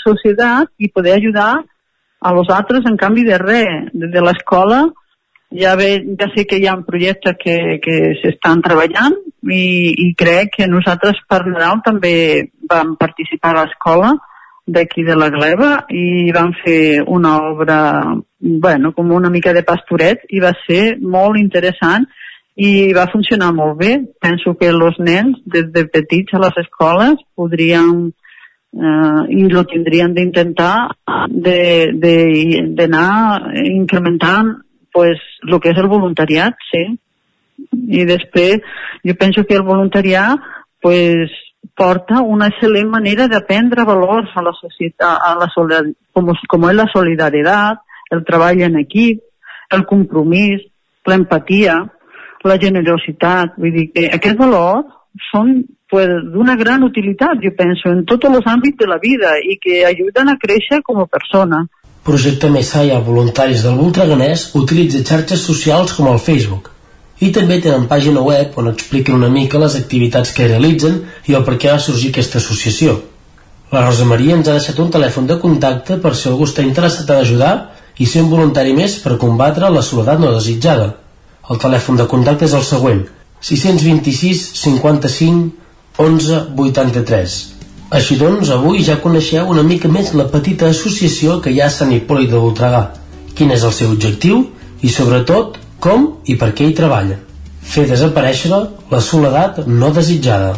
societat 0.05 0.73
i 0.78 0.90
poder 0.90 1.18
ajudar 1.18 1.52
a 2.20 2.32
los 2.32 2.50
altres 2.50 2.84
en 2.86 2.97
canvi 2.97 3.24
de 3.24 3.39
res. 3.39 3.90
Des 3.94 4.10
de 4.12 4.23
l'escola 4.24 4.82
ja, 5.50 5.74
ve, 5.76 6.05
ja 6.18 6.28
sé 6.34 6.47
que 6.47 6.58
hi 6.58 6.66
ha 6.66 6.76
projectes 6.86 7.39
que, 7.40 7.57
que 7.82 8.00
s'estan 8.20 8.62
treballant 8.62 9.16
i, 9.50 9.62
i 10.07 10.10
crec 10.18 10.57
que 10.58 10.68
nosaltres 10.70 11.23
per 11.28 11.44
Nadal 11.47 11.81
també 11.86 12.50
vam 12.70 12.97
participar 13.00 13.55
a 13.55 13.62
l'escola 13.62 14.12
d'aquí 14.70 15.02
de 15.07 15.16
la 15.18 15.31
Gleva 15.34 15.70
i 15.90 16.31
vam 16.34 16.52
fer 16.62 17.02
una 17.07 17.39
obra 17.50 17.81
bueno, 18.41 18.93
com 18.93 19.12
una 19.12 19.31
mica 19.31 19.52
de 19.52 19.62
pastoret 19.62 20.25
i 20.31 20.41
va 20.41 20.52
ser 20.67 20.97
molt 21.01 21.39
interessant 21.39 22.07
i 22.57 22.93
va 22.97 23.10
funcionar 23.12 23.52
molt 23.55 23.78
bé. 23.78 23.93
Penso 24.20 24.55
que 24.59 24.70
els 24.73 24.99
nens 24.99 25.39
des 25.44 25.69
de 25.73 25.85
petits 25.93 26.35
a 26.35 26.41
les 26.43 26.57
escoles 26.65 27.20
podrien 27.36 28.09
eh, 28.10 29.23
i 29.36 29.44
lo 29.49 29.65
tindrien 29.69 30.15
d'intentar 30.17 30.75
d'anar 32.81 33.12
incrementant 33.65 34.57
pues, 34.93 35.20
el 35.47 35.60
que 35.60 35.70
és 35.70 35.78
el 35.78 35.89
voluntariat, 35.89 36.57
sí. 36.73 36.85
I 37.70 38.07
després 38.09 38.65
jo 39.07 39.15
penso 39.20 39.44
que 39.44 39.55
el 39.55 39.62
voluntariat 39.62 40.41
pues, 40.83 41.31
porta 41.77 42.23
una 42.25 42.49
excel·lent 42.51 42.89
manera 42.91 43.28
d'aprendre 43.28 43.85
valors 43.86 44.33
a 44.35 44.43
la 44.43 44.52
societat, 44.57 45.20
a 45.23 45.36
la 45.39 45.49
com, 46.12 46.33
com 46.49 46.69
és 46.69 46.77
la 46.77 46.89
solidaritat, 46.93 47.85
el 48.10 48.24
treball 48.26 48.62
en 48.66 48.78
equip, 48.80 49.22
el 49.74 49.84
compromís, 49.86 50.64
l'empatia, 51.06 51.76
la 52.44 52.56
generositat. 52.60 53.58
Vull 53.60 53.76
dir 53.76 53.86
que 53.94 54.08
aquests 54.16 54.40
valors 54.40 54.89
són 55.30 55.52
pues, 55.90 56.08
d'una 56.32 56.56
gran 56.56 56.84
utilitat, 56.86 57.42
jo 57.42 57.52
penso, 57.58 57.90
en 57.90 58.05
tots 58.08 58.28
els 58.30 58.47
àmbits 58.47 58.78
de 58.80 58.89
la 58.89 58.98
vida 59.02 59.36
i 59.42 59.58
que 59.62 59.84
ajuden 59.86 60.32
a 60.32 60.39
créixer 60.40 60.82
com 60.86 61.02
a 61.02 61.08
persona. 61.10 61.64
Projecte 62.06 62.48
Messiah 62.50 63.00
Voluntaris 63.05 63.64
del 63.66 63.76
Voltreganès 63.76 64.50
utilitza 64.56 65.02
xarxes 65.05 65.42
socials 65.44 65.92
com 65.97 66.08
el 66.08 66.22
Facebook 66.22 66.70
i 67.20 67.28
també 67.36 67.58
tenen 67.60 67.84
pàgina 67.89 68.22
web 68.24 68.55
on 68.56 68.70
expliquen 68.70 69.18
una 69.18 69.28
mica 69.28 69.60
les 69.60 69.76
activitats 69.76 70.32
que 70.32 70.48
realitzen 70.48 71.02
i 71.28 71.36
el 71.36 71.44
per 71.44 71.58
què 71.60 71.74
va 71.74 71.82
sorgir 71.82 72.14
aquesta 72.14 72.40
associació. 72.40 72.97
La 73.70 73.84
Rosa 73.84 74.06
Maria 74.08 74.39
ens 74.39 74.48
ha 74.48 74.56
deixat 74.56 74.80
un 74.80 74.89
telèfon 74.90 75.28
de 75.28 75.36
contacte 75.42 75.98
per 76.00 76.14
si 76.16 76.30
algú 76.30 76.48
està 76.48 76.64
interessat 76.64 77.10
a 77.12 77.20
ajudar 77.20 77.52
i 78.01 78.09
ser 78.09 78.25
un 78.25 78.33
voluntari 78.33 78.73
més 78.77 78.97
per 79.05 79.19
combatre 79.20 79.69
la 79.70 79.85
soledat 79.85 80.20
no 80.20 80.33
desitjada. 80.33 80.95
El 81.51 81.61
telèfon 81.61 81.99
de 82.01 82.07
contacte 82.09 82.47
és 82.49 82.57
el 82.57 82.65
següent 82.65 83.05
626 83.45 84.43
55 84.61 85.61
11 86.01 86.41
83 86.65 87.39
Així 87.99 88.17
doncs, 88.20 88.53
avui 88.55 88.85
ja 88.87 89.01
coneixeu 89.03 89.51
una 89.53 89.65
mica 89.67 89.89
més 89.91 90.12
la 90.15 90.29
petita 90.33 90.69
associació 90.70 91.41
que 91.45 91.51
hi 91.51 91.61
ha 91.61 91.67
a 91.67 91.75
Sant 91.75 91.91
Hipòlit 91.93 92.31
de 92.31 92.39
Voltregà. 92.39 92.85
Quin 93.35 93.51
és 93.51 93.65
el 93.67 93.75
seu 93.75 93.91
objectiu 93.91 94.45
i, 94.81 94.89
sobretot, 94.89 95.59
com 95.83 96.07
i 96.25 96.37
per 96.39 96.53
què 96.55 96.69
hi 96.69 96.77
treballa. 96.79 97.19
Fer 97.61 97.89
desaparèixer 97.91 98.53
la 98.55 99.01
soledat 99.05 99.65
no 99.67 99.91
desitjada. 99.97 100.55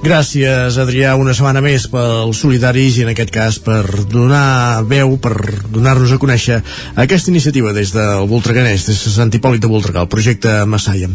Gràcies, 0.00 0.78
Adrià, 0.80 1.10
una 1.20 1.34
setmana 1.36 1.60
més 1.60 1.84
pels 1.92 2.38
solidaris 2.40 2.96
i 2.96 3.02
en 3.04 3.10
aquest 3.12 3.28
cas 3.34 3.58
per 3.60 3.82
donar 4.08 4.80
veu, 4.88 5.18
per 5.20 5.34
donar-nos 5.68 6.14
a 6.14 6.18
conèixer 6.22 6.56
aquesta 7.04 7.28
iniciativa 7.28 7.74
des 7.76 7.92
del 7.92 8.24
Voltreganès, 8.30 8.86
des 8.88 8.96
de 8.96 9.12
Sant 9.12 9.28
Hipòlit 9.36 9.60
de 9.60 9.68
Voltregà, 9.68 10.00
el 10.00 10.08
projecte 10.08 10.54
Massaia. 10.64 11.10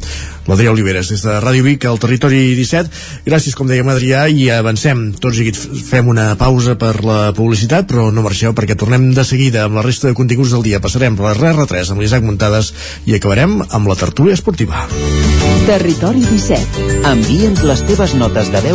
L'Adrià 0.46 0.70
Oliveres, 0.70 1.10
des 1.10 1.24
de 1.26 1.40
Ràdio 1.42 1.66
Vic, 1.66 1.88
al 1.90 1.98
Territori 1.98 2.44
17. 2.60 2.94
Gràcies, 3.26 3.56
com 3.58 3.66
dèiem, 3.66 3.90
Adrià, 3.90 4.28
i 4.30 4.52
avancem. 4.54 5.08
Tots 5.18 5.42
i 5.42 5.50
fem 5.56 6.14
una 6.14 6.28
pausa 6.38 6.78
per 6.78 6.94
la 7.02 7.34
publicitat, 7.34 7.90
però 7.90 8.12
no 8.14 8.22
marxeu 8.22 8.54
perquè 8.54 8.78
tornem 8.78 9.10
de 9.18 9.26
seguida 9.26 9.66
amb 9.66 9.82
la 9.82 9.86
resta 9.88 10.12
de 10.12 10.20
continguts 10.20 10.54
del 10.54 10.62
dia. 10.70 10.84
Passarem 10.84 11.18
per 11.18 11.34
la 11.34 11.56
R3 11.56 11.90
amb 11.90 12.06
l'Isaac 12.06 12.22
Muntades 12.22 12.70
i 13.10 13.18
acabarem 13.18 13.64
amb 13.66 13.90
la 13.90 13.98
tertúlia 13.98 14.38
esportiva. 14.38 14.86
Territori 15.66 16.22
17. 16.22 17.02
Envia'ns 17.10 17.66
les 17.66 17.82
teves 17.90 18.14
notes 18.14 18.54
de 18.54 18.62
veu 18.62 18.75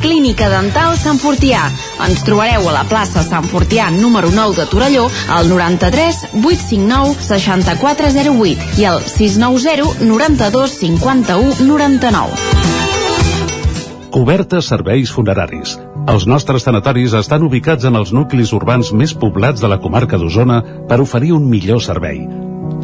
Clínica 0.00 0.48
Dental 0.52 0.96
Sant 0.98 1.18
Fortià. 1.20 1.66
Ens 2.06 2.22
trobareu 2.26 2.68
a 2.68 2.74
la 2.74 2.84
plaça 2.88 3.22
Sant 3.26 3.46
Fortià 3.50 3.88
número 3.94 4.30
9 4.34 4.56
de 4.60 4.66
Torelló 4.70 5.08
al 5.34 5.48
93 5.50 6.38
859 6.38 7.14
6408 7.26 8.80
i 8.80 8.86
al 8.88 9.02
690 9.02 10.06
92 10.06 10.78
51 10.80 11.66
99. 11.66 12.38
Cobertes 14.14 14.70
serveis 14.72 15.10
funeraris. 15.12 15.76
Els 16.08 16.24
nostres 16.26 16.64
tanatoris 16.64 17.12
estan 17.18 17.44
ubicats 17.44 17.84
en 17.84 17.98
els 17.98 18.14
nuclis 18.16 18.54
urbans 18.56 18.94
més 18.96 19.12
poblats 19.12 19.60
de 19.60 19.68
la 19.68 19.80
comarca 19.82 20.16
d'Osona 20.16 20.62
per 20.88 21.02
oferir 21.04 21.34
un 21.36 21.44
millor 21.50 21.82
servei. 21.84 22.22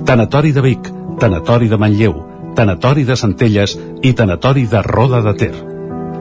Tanatori 0.05 0.52
de 0.52 0.60
Vic, 0.60 0.91
Tanatori 1.20 1.70
de 1.73 1.78
Manlleu, 1.81 2.18
Tanatori 2.55 3.07
de 3.09 3.17
Centelles 3.17 3.78
i 4.02 4.12
Tanatori 4.12 4.67
de 4.68 4.83
Roda 4.84 5.23
de 5.25 5.33
Ter. 5.41 5.74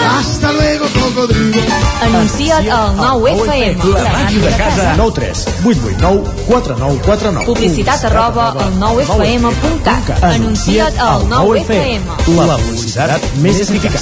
Hasta 0.00 0.52
luego, 0.52 0.86
cocodrilo. 0.94 1.60
Anuncia't 2.02 2.68
al 2.70 2.96
9 2.96 3.32
FM. 3.32 3.84
La 3.92 4.12
màquina 4.12 4.46
de 4.46 4.56
casa. 4.56 4.94
9 4.96 5.12
3 5.14 5.44
8 5.64 5.80
8 5.84 5.96
9 6.00 6.22
4 6.46 6.76
9 6.78 7.00
4 7.04 7.32
9 7.32 7.46
Publicitat 7.46 8.04
arroba 8.04 8.50
al 8.50 8.72
9fm.cat. 8.78 10.22
Anuncia't 10.22 10.98
al 10.98 11.26
9FM. 11.28 12.02
La 12.36 12.56
publicitat 12.58 13.22
més 13.42 13.60
eficaç. 13.60 13.98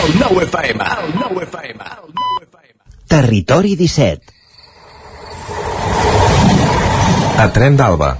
El 0.00 0.18
9 0.18 0.44
FM. 0.48 0.90
El 1.04 1.14
9 1.20 1.46
FM. 1.46 1.84
Territori 3.06 3.76
17. 3.76 4.22
A 7.38 7.48
Tren 7.52 7.76
d'Alba. 7.76 8.16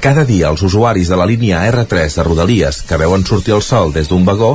Cada 0.00 0.24
dia 0.24 0.48
els 0.48 0.62
usuaris 0.64 1.10
de 1.12 1.16
la 1.20 1.26
línia 1.28 1.60
R3 1.68 2.14
de 2.16 2.22
Rodalies 2.24 2.82
que 2.88 2.96
veuen 2.96 3.26
sortir 3.26 3.52
el 3.56 3.62
sol 3.62 3.92
des 3.92 4.08
d'un 4.08 4.24
vagó 4.24 4.54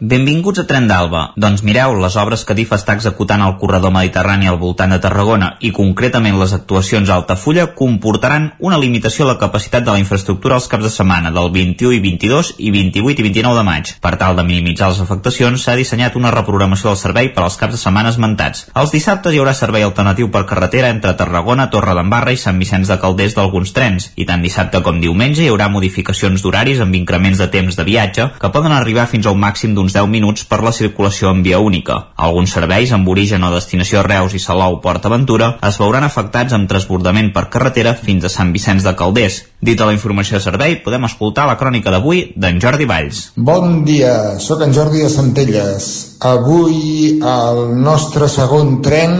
Benvinguts 0.00 0.60
a 0.60 0.62
Tren 0.62 0.84
d'Alba. 0.86 1.32
Doncs 1.34 1.64
mireu, 1.66 1.96
les 1.98 2.14
obres 2.22 2.44
que 2.46 2.54
DIF 2.54 2.70
està 2.76 2.94
executant 2.94 3.42
al 3.42 3.56
corredor 3.58 3.90
mediterrani 3.90 4.46
al 4.46 4.58
voltant 4.60 4.92
de 4.94 4.98
Tarragona 5.02 5.48
i 5.58 5.72
concretament 5.74 6.36
les 6.38 6.52
actuacions 6.54 7.10
a 7.10 7.16
Altafulla 7.16 7.64
comportaran 7.74 8.52
una 8.62 8.78
limitació 8.78 9.24
a 9.24 9.32
la 9.32 9.40
capacitat 9.40 9.82
de 9.82 9.90
la 9.90 9.98
infraestructura 9.98 10.54
els 10.54 10.68
caps 10.70 10.86
de 10.86 10.92
setmana 10.94 11.32
del 11.34 11.50
21 11.50 11.96
i 11.96 11.98
22 12.04 12.50
i 12.62 12.70
28 12.76 13.24
i 13.24 13.24
29 13.26 13.58
de 13.58 13.64
maig. 13.66 13.90
Per 13.98 14.12
tal 14.20 14.38
de 14.38 14.44
minimitzar 14.46 14.92
les 14.92 15.00
afectacions, 15.02 15.64
s'ha 15.66 15.74
dissenyat 15.74 16.14
una 16.14 16.30
reprogramació 16.30 16.92
del 16.92 17.00
servei 17.02 17.32
per 17.34 17.42
als 17.42 17.58
caps 17.58 17.74
de 17.74 17.82
setmana 17.82 18.14
esmentats. 18.14 18.68
Els 18.78 18.94
dissabtes 18.94 19.34
hi 19.34 19.42
haurà 19.42 19.56
servei 19.58 19.82
alternatiu 19.82 20.30
per 20.30 20.44
carretera 20.46 20.92
entre 20.94 21.16
Tarragona, 21.18 21.66
Torredembarra 21.74 22.36
i 22.36 22.38
Sant 22.38 22.62
Vicenç 22.62 22.86
de 22.94 23.00
Calders 23.02 23.34
d'alguns 23.34 23.74
trens. 23.74 24.12
I 24.14 24.30
tant 24.30 24.46
dissabte 24.46 24.78
com 24.78 25.02
diumenge 25.02 25.42
hi 25.42 25.50
haurà 25.50 25.66
modificacions 25.66 26.46
d'horaris 26.46 26.86
amb 26.86 26.94
increments 27.02 27.42
de 27.42 27.50
temps 27.50 27.74
de 27.74 27.90
viatge 27.90 28.30
que 28.38 28.54
poden 28.54 28.78
arribar 28.78 29.10
fins 29.10 29.26
a 29.26 29.34
un 29.34 29.42
màxim 29.42 29.74
d'un 29.74 29.87
d'uns 29.88 29.94
10 29.96 30.08
minuts 30.10 30.44
per 30.44 30.60
la 30.62 30.72
circulació 30.72 31.30
en 31.32 31.42
via 31.42 31.58
única. 31.58 32.12
Alguns 32.16 32.52
serveis 32.52 32.92
amb 32.92 33.08
origen 33.08 33.44
o 33.44 33.52
destinació 33.52 34.02
Reus 34.04 34.34
i 34.34 34.40
Salou 34.42 34.80
Port 34.82 35.06
Aventura 35.06 35.56
es 35.64 35.78
veuran 35.80 36.04
afectats 36.04 36.52
amb 36.52 36.68
transbordament 36.68 37.32
per 37.32 37.48
carretera 37.48 37.94
fins 37.94 38.24
a 38.24 38.32
Sant 38.32 38.52
Vicenç 38.52 38.84
de 38.84 38.94
Calders. 38.94 39.44
Dit 39.64 39.80
a 39.80 39.88
la 39.88 39.94
informació 39.96 40.36
de 40.36 40.44
servei, 40.44 40.76
podem 40.84 41.06
escoltar 41.08 41.46
la 41.48 41.56
crònica 41.58 41.90
d'avui 41.90 42.32
d'en 42.36 42.60
Jordi 42.60 42.86
Valls. 42.86 43.32
Bon 43.36 43.82
dia, 43.84 44.38
sóc 44.38 44.62
en 44.62 44.74
Jordi 44.76 45.02
de 45.02 45.10
Centelles. 45.10 45.88
Avui 46.20 47.18
el 47.22 47.62
nostre 47.78 48.28
segon 48.28 48.78
tren, 48.82 49.16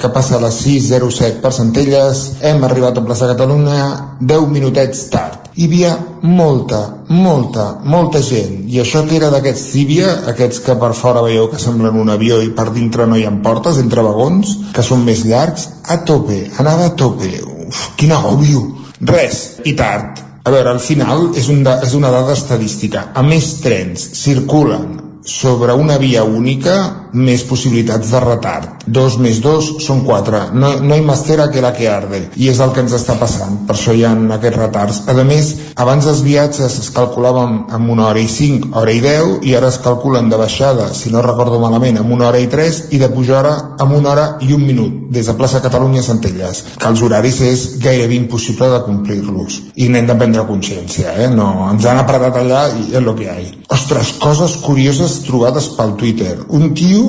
que 0.00 0.10
passa 0.12 0.36
a 0.36 0.42
les 0.44 0.60
6.07 0.66 1.40
per 1.44 1.54
Centelles, 1.54 2.24
hem 2.42 2.64
arribat 2.66 2.98
a 2.98 3.04
plaça 3.06 3.30
Catalunya 3.30 3.86
10 4.20 4.50
minutets 4.52 5.06
tard. 5.12 5.39
Hi 5.56 5.66
havia 5.66 5.90
molta, 6.22 6.80
molta, 7.08 7.80
molta 7.82 8.20
gent. 8.22 8.68
I 8.70 8.78
això 8.82 9.02
que 9.08 9.16
era 9.18 9.32
d'aquests 9.32 9.64
Cibia, 9.72 10.12
aquests 10.30 10.62
que 10.62 10.76
per 10.78 10.92
fora 10.94 11.24
veieu 11.26 11.48
que 11.50 11.58
semblen 11.58 11.98
un 11.98 12.12
avió 12.14 12.38
i 12.44 12.52
per 12.54 12.68
dintre 12.70 13.06
no 13.10 13.18
hi 13.18 13.26
ha 13.26 13.34
portes, 13.42 13.80
entre 13.82 14.04
vagons, 14.06 14.56
que 14.76 14.86
són 14.86 15.02
més 15.04 15.24
llargs, 15.26 15.66
a 15.90 15.98
tope, 16.06 16.44
anava 16.62 16.86
a 16.86 16.94
tope. 16.94 17.32
Uf, 17.66 17.84
quin 17.98 18.14
agòbio. 18.14 18.62
Res, 19.10 19.42
i 19.66 19.74
tard. 19.74 20.22
A 20.44 20.54
veure, 20.54 20.70
al 20.70 20.80
final 20.80 21.32
és, 21.36 21.50
un 21.52 21.64
da, 21.66 21.80
és 21.84 21.98
una 21.98 22.14
dada 22.14 22.38
estadística. 22.38 23.10
A 23.14 23.26
més 23.26 23.56
trens 23.64 24.06
circulen 24.22 25.09
sobre 25.30 25.72
una 25.72 25.96
via 25.98 26.24
única 26.24 26.76
més 27.12 27.42
possibilitats 27.46 28.10
de 28.10 28.20
retard. 28.22 28.84
Dos 28.86 29.16
més 29.22 29.40
dos 29.42 29.68
són 29.84 30.02
quatre. 30.06 30.40
No, 30.54 30.72
no 30.82 30.96
hi 30.96 31.04
mastera 31.06 31.48
que 31.50 31.62
la 31.62 31.72
que 31.74 31.88
arde. 31.90 32.22
I 32.36 32.50
és 32.50 32.60
el 32.62 32.72
que 32.74 32.82
ens 32.84 32.94
està 32.96 33.16
passant. 33.18 33.60
Per 33.68 33.76
això 33.76 33.94
hi 33.94 34.04
ha 34.06 34.12
aquests 34.36 34.58
retards. 34.58 35.00
A 35.10 35.14
més, 35.26 35.52
abans 35.78 36.06
els 36.10 36.22
viatges 36.26 36.78
es 36.82 36.90
calculaven 36.94 37.66
amb 37.70 37.92
una 37.94 38.08
hora 38.08 38.22
i 38.22 38.28
cinc, 38.30 38.70
hora 38.76 38.94
i 38.94 39.02
deu, 39.04 39.36
i 39.46 39.54
ara 39.58 39.70
es 39.70 39.78
calculen 39.84 40.30
de 40.30 40.38
baixada, 40.40 40.88
si 40.94 41.12
no 41.14 41.22
recordo 41.22 41.60
malament, 41.62 42.00
amb 42.00 42.14
una 42.14 42.28
hora 42.30 42.40
i 42.42 42.48
tres, 42.50 42.84
i 42.90 42.98
de 42.98 43.10
pujada 43.12 43.54
amb 43.80 43.94
una 43.98 44.10
hora 44.12 44.26
i 44.42 44.52
un 44.54 44.64
minut, 44.66 45.06
des 45.14 45.30
de 45.30 45.36
plaça 45.38 45.62
Catalunya 45.62 46.02
a 46.02 46.08
Centelles. 46.08 46.64
Que 46.78 46.90
els 46.90 47.02
horaris 47.06 47.40
és 47.46 47.66
gairebé 47.82 48.18
impossible 48.18 48.70
de 48.72 48.82
complir-los. 48.86 49.60
I 49.76 49.90
n'hem 49.90 50.10
de 50.10 50.18
prendre 50.18 50.46
consciència, 50.48 51.14
eh? 51.14 51.30
No, 51.30 51.50
ens 51.70 51.86
han 51.86 52.02
apretat 52.02 52.42
allà 52.42 52.66
i 52.74 52.90
és 52.90 53.00
el 53.00 53.12
que 53.14 53.26
hi 53.26 53.30
ha. 53.30 53.38
Ostres, 53.70 54.14
coses 54.22 54.56
curioses 54.64 55.19
trobades 55.26 55.70
pel 55.76 55.96
Twitter. 56.00 56.36
Un 56.48 56.72
tio 56.74 57.04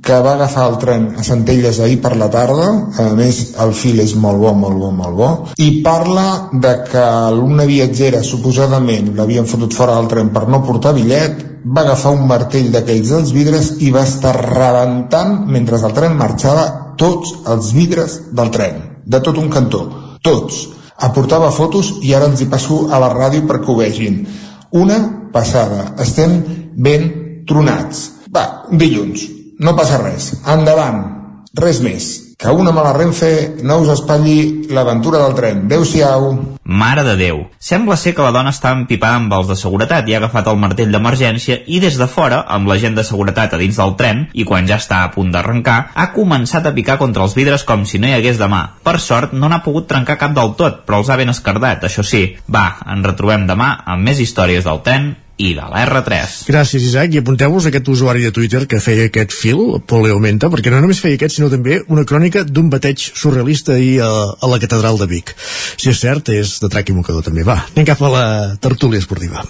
que 0.00 0.16
va 0.24 0.32
agafar 0.32 0.66
el 0.70 0.78
tren 0.80 1.02
a 1.20 1.22
Centelles 1.24 1.78
ahir 1.80 1.98
per 2.00 2.14
la 2.16 2.30
tarda, 2.32 2.68
a 2.96 3.10
més 3.16 3.40
el 3.60 3.74
fil 3.76 4.00
és 4.00 4.14
molt 4.16 4.40
bo, 4.40 4.54
molt 4.56 4.80
bo, 4.80 4.88
molt 4.96 5.16
bo, 5.16 5.28
i 5.60 5.82
parla 5.84 6.48
de 6.52 6.72
que 6.88 7.04
una 7.44 7.66
viatgera 7.68 8.22
suposadament 8.24 9.12
l'havien 9.16 9.48
fotut 9.50 9.76
fora 9.76 9.98
del 9.98 10.08
tren 10.08 10.32
per 10.32 10.46
no 10.48 10.62
portar 10.64 10.94
bitllet, 10.96 11.44
va 11.64 11.84
agafar 11.84 12.14
un 12.16 12.24
martell 12.28 12.70
d'aquells 12.72 13.12
dels 13.12 13.34
vidres 13.36 13.74
i 13.84 13.90
va 13.92 14.06
estar 14.08 14.32
rebentant 14.40 15.42
mentre 15.46 15.76
el 15.76 15.96
tren 15.96 16.16
marxava 16.16 16.94
tots 16.96 17.34
els 17.52 17.74
vidres 17.76 18.16
del 18.32 18.50
tren, 18.54 18.80
de 19.04 19.20
tot 19.20 19.36
un 19.38 19.52
cantó, 19.52 19.84
tots. 20.24 20.68
Aportava 21.00 21.52
fotos 21.52 21.94
i 22.04 22.12
ara 22.16 22.28
els 22.28 22.40
hi 22.40 22.48
passo 22.48 22.86
a 22.92 22.98
la 23.00 23.08
ràdio 23.12 23.46
perquè 23.48 23.72
ho 23.72 23.76
vegin. 23.76 24.24
Una 24.76 24.98
passada, 25.32 25.94
estem 26.00 26.40
ben 26.76 27.19
tronats. 27.50 28.06
Va, 28.30 28.46
dilluns, 28.70 29.26
no 29.60 29.76
passa 29.76 30.00
res. 30.00 30.32
Endavant, 30.48 31.04
res 31.58 31.82
més. 31.82 32.10
Que 32.40 32.48
una 32.56 32.72
mala 32.72 32.94
Renfe 32.96 33.56
no 33.68 33.82
us 33.82 33.90
espatlli 33.92 34.68
l'aventura 34.72 35.18
del 35.20 35.34
tren. 35.36 35.58
Adéu-siau. 35.66 36.30
Mare 36.64 37.02
de 37.04 37.16
Déu. 37.18 37.42
Sembla 37.60 37.98
ser 38.00 38.14
que 38.16 38.24
la 38.24 38.32
dona 38.32 38.54
està 38.54 38.70
empipada 38.72 39.18
amb 39.18 39.34
els 39.36 39.50
de 39.50 39.58
seguretat 39.60 40.08
i 40.08 40.14
ha 40.14 40.22
agafat 40.22 40.48
el 40.48 40.56
martell 40.62 40.94
d'emergència 40.94 41.58
i 41.66 41.82
des 41.84 42.00
de 42.00 42.08
fora, 42.08 42.40
amb 42.48 42.70
la 42.70 42.78
gent 42.80 42.96
de 42.96 43.04
seguretat 43.04 43.52
a 43.52 43.60
dins 43.60 43.76
del 43.76 43.92
tren, 44.00 44.24
i 44.32 44.48
quan 44.48 44.70
ja 44.70 44.80
està 44.80 45.02
a 45.04 45.12
punt 45.12 45.34
d'arrencar, 45.34 45.78
ha 45.92 46.10
començat 46.16 46.64
a 46.64 46.72
picar 46.72 46.96
contra 47.02 47.26
els 47.28 47.36
vidres 47.36 47.66
com 47.68 47.84
si 47.84 48.00
no 48.00 48.08
hi 48.08 48.16
hagués 48.16 48.40
demà. 48.40 48.62
Per 48.86 48.96
sort, 48.96 49.36
no 49.36 49.52
n'ha 49.52 49.60
pogut 49.66 49.90
trencar 49.90 50.16
cap 50.16 50.32
del 50.32 50.54
tot, 50.56 50.86
però 50.86 51.02
els 51.02 51.10
ha 51.10 51.20
ben 51.20 51.34
escardat, 51.34 51.84
això 51.84 52.06
sí. 52.06 52.28
Va, 52.48 52.70
ens 52.88 53.04
retrobem 53.04 53.50
demà 53.50 53.74
amb 53.84 54.08
més 54.08 54.22
històries 54.22 54.64
del 54.64 54.80
tren 54.86 55.12
i 55.40 55.54
de 55.56 55.64
l'R3. 55.64 56.44
Gràcies, 56.50 56.84
Isaac, 56.84 57.14
i 57.14 57.20
apunteu-vos 57.22 57.66
aquest 57.70 57.88
usuari 57.92 58.24
de 58.26 58.32
Twitter 58.36 58.66
que 58.70 58.80
feia 58.82 59.06
aquest 59.08 59.32
fil, 59.36 59.80
Pol 59.88 60.04
Leomenta, 60.06 60.50
perquè 60.52 60.72
no 60.72 60.80
només 60.84 61.00
feia 61.02 61.16
aquest, 61.18 61.38
sinó 61.38 61.48
també 61.52 61.80
una 61.88 62.04
crònica 62.08 62.44
d'un 62.44 62.68
bateig 62.72 62.98
surrealista 63.14 63.72
ahir 63.78 64.00
a, 64.04 64.10
a 64.36 64.46
la 64.50 64.60
catedral 64.62 65.00
de 65.00 65.08
Vic. 65.10 65.34
Si 65.80 65.88
és 65.92 66.00
cert, 66.02 66.28
és 66.34 66.58
de 66.60 66.68
trac 66.72 66.92
i 66.92 66.96
mocador 66.96 67.24
també. 67.26 67.42
Va, 67.46 67.58
anem 67.72 67.88
cap 67.88 68.00
a 68.04 68.12
la 68.12 68.26
tertúlia 68.60 69.00
esportiva. 69.00 69.44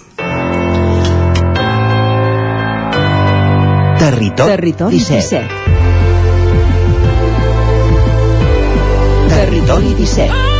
Territori, 4.01 4.49
Territori 4.55 4.97
17. 4.97 5.41
17. 5.41 5.71
Territori 9.35 9.93
17. 9.99 10.50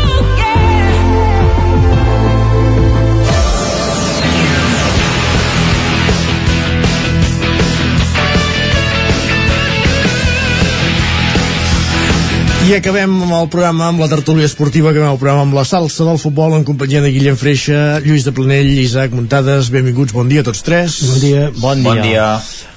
I 12.61 12.75
acabem 12.77 13.09
amb 13.25 13.33
el 13.33 13.47
programa, 13.51 13.87
amb 13.89 13.99
la 14.03 14.07
tertúlia 14.11 14.45
esportiva, 14.45 14.91
acabem 14.91 15.09
el 15.09 15.17
programa 15.19 15.41
amb 15.47 15.55
la 15.57 15.63
salsa 15.65 16.05
del 16.05 16.19
futbol 16.21 16.53
en 16.55 16.63
companyia 16.67 17.01
de 17.03 17.09
Guillem 17.11 17.35
Freixa, 17.39 17.97
Lluís 18.05 18.23
de 18.27 18.31
Planell, 18.37 18.69
Isaac 18.83 19.15
Muntades, 19.17 19.71
benvinguts, 19.73 20.13
bon 20.13 20.29
dia 20.29 20.43
a 20.45 20.47
tots 20.47 20.61
tres. 20.63 20.99
Bon 21.09 21.19
dia. 21.23 21.47
Bon 21.57 21.81
dia. 21.81 21.89
Bon 21.89 22.01
dia. 22.05 22.27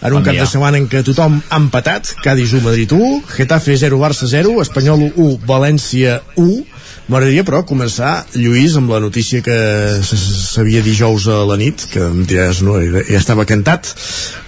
En 0.00 0.08
un 0.08 0.18
Bon 0.18 0.24
cap 0.24 0.32
dia. 0.34 0.42
de 0.46 0.48
setmana 0.50 0.80
en 0.80 0.88
què 0.88 1.04
tothom 1.06 1.36
ha 1.48 1.60
empatat, 1.60 2.14
Cádiz 2.24 2.56
1, 2.56 2.64
Madrid 2.64 2.96
1, 2.96 3.20
Getafe 3.36 3.76
0, 3.84 4.00
Barça 4.00 4.26
0, 4.26 4.56
Espanyol 4.64 5.04
1, 5.14 5.28
València 5.46 6.18
1, 6.40 6.64
M'agradaria, 7.04 7.44
però, 7.44 7.60
començar, 7.68 8.24
Lluís, 8.38 8.78
amb 8.80 8.88
la 8.94 9.00
notícia 9.02 9.42
que 9.44 9.56
sabia 10.04 10.80
dijous 10.84 11.26
a 11.28 11.42
la 11.44 11.58
nit, 11.60 11.84
que 11.92 12.00
em 12.00 12.22
diràs, 12.24 12.62
no, 12.64 12.78
ja 12.80 13.18
estava 13.18 13.44
cantat, 13.48 13.90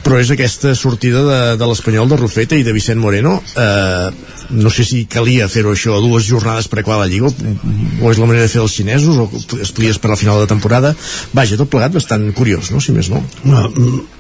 però 0.07 0.21
és 0.23 0.31
aquesta 0.33 0.73
sortida 0.79 1.21
de, 1.27 1.41
de 1.61 1.69
l'Espanyol 1.69 2.09
de 2.09 2.17
Rufeta 2.21 2.57
i 2.57 2.65
de 2.65 2.73
Vicent 2.73 3.01
Moreno. 3.03 3.41
Eh, 3.59 4.09
no 4.57 4.71
sé 4.71 4.85
si 4.87 5.03
calia 5.11 5.49
fer-ho 5.51 5.73
això 5.75 5.99
dues 6.01 6.25
jornades 6.29 6.69
per 6.71 6.81
acabar 6.81 7.01
la 7.03 7.09
Lliga, 7.11 7.29
o 7.29 8.13
és 8.13 8.21
la 8.23 8.29
manera 8.31 8.47
de 8.47 8.53
fer 8.53 8.63
els 8.63 8.77
xinesos, 8.79 9.19
o 9.19 9.61
es 9.61 9.75
podia 9.75 9.93
esperar 9.93 10.15
al 10.15 10.23
final 10.23 10.41
de 10.41 10.49
temporada. 10.49 10.95
Vaja, 11.37 11.59
tot 11.59 11.73
plegat 11.73 11.97
bastant 11.97 12.29
curiós, 12.39 12.71
no?, 12.73 12.81
si 12.81 12.95
més 12.95 13.11
no. 13.13 13.21
No, 13.45 13.67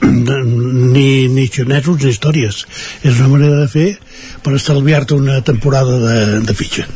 ni, 0.03 1.29
ni 1.31 1.47
xinesos 1.47 2.03
ni 2.03 2.13
històries. 2.13 2.65
És 3.07 3.21
una 3.21 3.33
manera 3.37 3.63
de 3.63 3.71
fer 3.71 3.89
per 4.43 4.57
estalviar-te 4.59 5.15
una 5.17 5.41
temporada 5.47 6.01
de, 6.03 6.41
de 6.47 6.55
fitxa. 6.59 6.89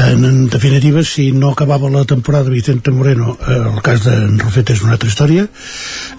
En, 0.00 0.24
definitiva, 0.48 1.02
si 1.04 1.32
no 1.32 1.50
acabava 1.50 1.90
la 1.90 2.04
temporada 2.04 2.50
Vicente 2.50 2.90
Moreno, 2.90 3.36
eh, 3.46 3.56
el 3.74 3.80
cas 3.82 4.04
d'en 4.04 4.38
Rufet 4.38 4.70
és 4.72 4.82
una 4.84 4.94
altra 4.96 5.10
història, 5.10 5.46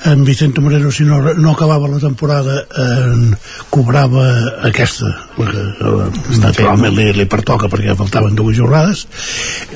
en 0.06 0.24
Vicente 0.28 0.62
Moreno, 0.62 0.92
si 0.92 1.06
no, 1.08 1.22
no 1.34 1.52
acabava 1.52 1.88
la 1.88 2.00
temporada, 2.00 2.60
eh, 2.62 3.36
cobrava 3.70 4.26
aquesta, 4.68 5.12
la 5.38 5.48
que 5.50 5.64
eh, 5.64 6.38
naturalment 6.44 6.96
li, 6.98 7.08
li 7.18 7.28
pertoca 7.32 7.70
perquè 7.72 7.96
faltaven 7.98 8.36
dues 8.36 8.58
jornades, 8.58 9.06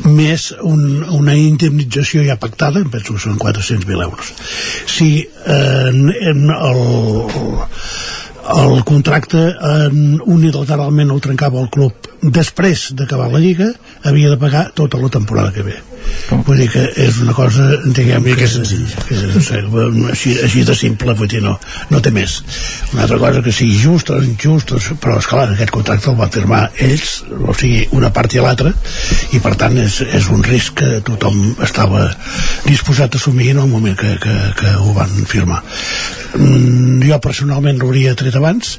més 0.05 0.51
un, 0.61 1.03
una 1.15 1.35
indemnització 1.39 2.25
ja 2.27 2.39
pactada, 2.41 2.83
em 2.83 2.91
penso 2.91 3.15
que 3.15 3.23
són 3.25 3.39
400.000 3.41 4.05
euros. 4.05 4.33
Si 4.85 5.09
eh, 5.23 5.91
en 6.31 6.49
el, 6.51 6.81
el 8.55 8.83
contracte 8.85 9.47
en, 9.49 10.19
unilateralment 10.21 11.13
el 11.15 11.23
trencava 11.23 11.63
el 11.63 11.71
club 11.73 12.04
després 12.33 12.91
d'acabar 12.97 13.29
la 13.31 13.41
Lliga 13.43 13.73
havia 14.03 14.31
de 14.31 14.39
pagar 14.41 14.69
tota 14.73 15.01
la 15.01 15.11
temporada 15.13 15.53
que 15.53 15.65
ve 15.65 15.77
vull 16.45 16.59
dir 16.61 16.67
que 16.73 16.83
és 17.05 17.19
una 17.23 17.33
cosa 17.37 17.65
diguem 17.85 18.25
que, 18.25 18.35
que 18.39 18.47
és 18.47 18.55
senzill 18.57 18.85
que, 19.07 19.17
que, 19.35 19.61
així, 20.11 20.35
així 20.45 20.63
de 20.67 20.75
simple 20.77 21.15
vull 21.17 21.29
dir, 21.31 21.41
no, 21.45 21.55
no 21.91 22.01
té 22.01 22.11
més. 22.15 22.37
Una 22.93 23.05
altra 23.05 23.19
cosa 23.21 23.43
que 23.45 23.53
sigui 23.55 23.77
just 23.81 24.11
o 24.13 24.19
injust 24.21 24.73
però 25.03 25.19
esclar, 25.21 25.47
aquest 25.53 25.73
contracte 25.75 26.11
el 26.11 26.19
va 26.19 26.29
firmar 26.31 26.63
ells 26.85 27.17
o 27.35 27.53
sigui, 27.53 27.85
una 27.97 28.11
part 28.15 28.35
i 28.35 28.43
l'altra 28.43 28.73
i 29.35 29.41
per 29.43 29.55
tant 29.59 29.77
és, 29.81 30.01
és 30.05 30.29
un 30.33 30.43
risc 30.45 30.79
que 30.81 31.01
tothom 31.07 31.55
estava 31.65 32.07
disposat 32.65 33.15
a 33.15 33.21
assumir 33.21 33.51
en 33.53 33.63
el 33.63 33.71
moment 33.71 33.97
que, 33.99 34.15
que, 34.21 34.35
que 34.59 34.75
ho 34.81 34.93
van 34.97 35.13
firmar. 35.29 35.61
Mm, 36.35 37.01
jo 37.07 37.19
personalment 37.23 37.79
l'hauria 37.79 38.15
tret 38.19 38.35
abans. 38.35 38.75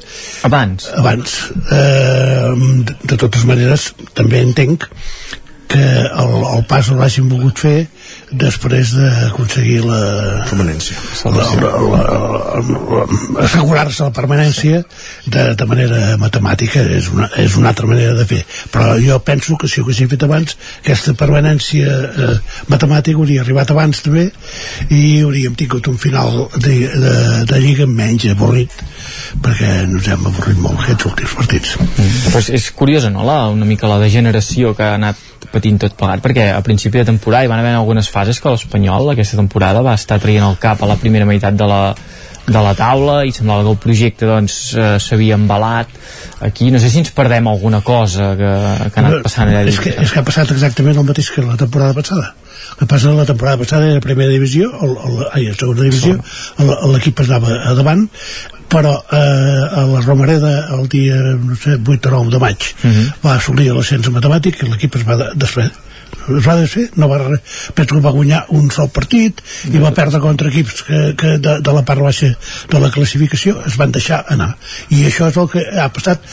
Abans? 0.47 0.91
Abans. 1.01 1.37
Eh, 1.73 2.53
de, 2.87 2.97
de 3.03 3.19
totes 3.19 3.45
maneres 3.49 3.91
també 4.17 4.43
entenc 4.45 4.87
que 5.67 5.83
el, 5.83 6.33
el 6.55 6.63
pas 6.65 6.87
el 6.89 7.01
hagin 7.03 7.27
volgut 7.29 7.59
fer 7.59 7.87
després 8.31 8.93
d'aconseguir 8.95 9.81
la 9.83 9.99
permanència 10.47 10.95
assegurar-se 13.43 14.07
la 14.07 14.13
permanència 14.15 14.81
de, 15.27 15.43
de 15.59 15.67
manera 15.69 16.15
matemàtica 16.21 16.83
és 16.97 17.09
una, 17.11 17.27
és 17.43 17.57
una 17.59 17.73
altra 17.73 17.89
manera 17.89 18.15
de 18.15 18.25
fer 18.29 18.41
però 18.71 18.95
jo 19.03 19.19
penso 19.27 19.57
que 19.59 19.67
si 19.67 19.81
ho 19.81 19.85
haguéssim 19.85 20.09
fet 20.13 20.23
abans 20.27 20.55
aquesta 20.79 21.15
permanència 21.19 21.99
eh, 22.07 22.33
matemàtica 22.71 23.19
hauria 23.19 23.43
arribat 23.43 23.75
abans 23.75 24.03
també 24.05 24.29
i 24.87 25.03
hauríem 25.21 25.57
tingut 25.59 25.91
un 25.91 25.99
final 25.99 26.47
de, 26.55 26.77
de, 26.87 27.15
de 27.51 27.63
lliga 27.63 27.89
menys 27.91 28.29
avorrit 28.31 28.71
perquè 29.43 29.73
ens 29.83 30.07
hem 30.07 30.29
avorrit 30.31 30.59
molt 30.63 30.79
aquests 30.85 31.11
últims 31.11 31.35
partits 31.41 31.75
mm. 31.79 32.31
pues 32.31 32.51
és 32.55 32.71
curiosa 32.71 33.11
no? 33.11 33.27
La, 33.27 33.43
una 33.51 33.67
mica 33.67 33.91
la 33.91 33.99
degeneració 33.99 34.71
que 34.77 34.87
ha 34.87 34.95
anat 34.95 35.27
patint 35.51 35.81
tot 35.81 35.97
plegat 35.97 36.23
perquè 36.23 36.49
a 36.53 36.61
principi 36.65 36.99
de 37.01 37.07
temporada 37.09 37.45
hi 37.45 37.51
van 37.51 37.61
haver 37.63 37.75
algunes 37.77 38.09
fases 38.11 38.39
que 38.41 38.53
l'Espanyol 38.53 39.13
aquesta 39.13 39.39
temporada 39.39 39.83
va 39.85 39.95
estar 39.97 40.19
traient 40.23 40.45
el 40.47 40.57
cap 40.61 40.81
a 40.83 40.89
la 40.89 40.97
primera 41.01 41.27
meitat 41.29 41.57
de 41.57 41.67
la, 41.69 41.81
de 42.47 42.63
la 42.63 42.73
taula 42.79 43.17
i 43.27 43.33
semblava 43.35 43.65
que 43.65 43.73
el 43.75 43.79
projecte 43.83 44.27
doncs 44.29 44.57
eh, 44.73 44.89
s'havia 45.03 45.35
embalat. 45.35 45.91
Aquí 46.47 46.71
no 46.71 46.79
sé 46.79 46.89
si 46.89 47.01
ens 47.03 47.11
perdem 47.15 47.47
alguna 47.51 47.81
cosa 47.83 48.33
que, 48.39 48.51
que 48.87 48.99
ha 48.99 49.03
anat 49.03 49.25
passant 49.25 49.51
allà 49.51 49.65
és 49.67 49.79
que, 49.83 49.93
és 50.03 50.13
que 50.13 50.21
ha 50.21 50.27
passat 50.27 50.53
exactament 50.55 50.99
el 50.99 51.07
mateix 51.07 51.31
que 51.35 51.43
la 51.43 51.57
temporada 51.59 51.97
passada. 51.97 52.33
El 52.71 52.83
que 52.83 52.89
passa 52.93 53.11
la 53.15 53.25
temporada 53.27 53.59
passada 53.59 53.89
era 53.89 54.03
primera 54.03 54.31
divisió 54.31 54.69
el, 54.85 54.95
el, 55.09 55.25
ai, 55.33 55.49
segona 55.57 55.87
divisió 55.87 56.17
l'equip 56.93 57.25
anava 57.25 57.75
davant 57.77 58.07
però 58.67 58.93
eh, 59.11 59.17
a 59.17 59.83
la 59.87 60.01
Romareda 60.01 60.53
el 60.75 60.87
dia 60.91 61.15
no 61.15 61.55
sé, 61.55 61.77
8 61.79 62.09
o 62.09 62.23
9 62.23 62.31
de 62.31 62.39
maig 62.39 62.69
uh 62.83 62.89
-huh. 62.89 63.11
va 63.23 63.35
assolir 63.35 63.71
l'ascens 63.73 64.09
matemàtic 64.09 64.63
i 64.63 64.69
l'equip 64.69 64.95
es 64.95 65.05
va 65.07 65.33
desfer 65.35 65.69
es 66.35 66.47
va 66.47 66.55
desfer, 66.59 66.87
no 66.95 67.07
va, 67.09 67.19
penso 67.73 67.95
que 67.95 68.01
va 68.03 68.11
guanyar 68.15 68.43
un 68.57 68.69
sol 68.73 68.89
partit 68.93 69.41
i 69.71 69.79
va 69.81 69.93
perdre 69.95 70.19
contra 70.23 70.49
equips 70.51 70.81
que, 70.87 71.01
que 71.19 71.35
de, 71.43 71.57
de 71.63 71.75
la 71.75 71.83
part 71.87 72.03
baixa 72.03 72.33
de 72.71 72.81
la 72.81 72.91
classificació 72.93 73.57
es 73.67 73.77
van 73.79 73.93
deixar 73.95 74.23
anar. 74.33 74.49
I 74.93 75.05
això 75.07 75.29
és 75.31 75.39
el 75.39 75.49
que 75.51 75.63
ha 75.79 75.87
passat 75.93 76.23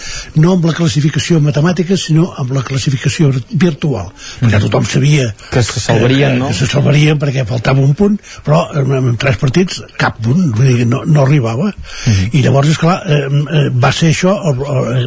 no 0.40 0.54
amb 0.54 0.66
la 0.68 0.74
classificació 0.76 1.40
matemàtica 1.44 1.98
sinó 2.00 2.30
amb 2.40 2.54
la 2.56 2.64
classificació 2.66 3.32
virtual. 3.50 4.10
Perquè 4.40 4.62
tothom 4.66 4.88
sabia 4.88 5.30
que 5.50 5.62
se 5.62 5.80
salvarien, 5.80 6.34
que, 6.34 6.42
no? 6.42 6.50
que 6.50 6.58
se 6.58 6.70
salvarien 6.70 7.20
perquè 7.20 7.46
faltava 7.48 7.84
un 7.84 7.94
punt 7.98 8.18
però 8.44 8.64
en, 8.80 9.14
tres 9.20 9.38
partits 9.40 9.82
cap 10.00 10.18
punt 10.22 10.50
vull 10.56 10.70
dir, 10.70 10.88
no, 10.90 11.04
no 11.06 11.24
arribava. 11.24 11.70
Uh 11.70 12.12
-huh. 12.12 12.28
i 12.32 12.42
llavors 12.42 12.68
esclar 12.68 13.02
eh, 13.06 13.24
eh, 13.28 13.68
va 13.70 13.92
ser 13.92 14.10
això 14.10 14.34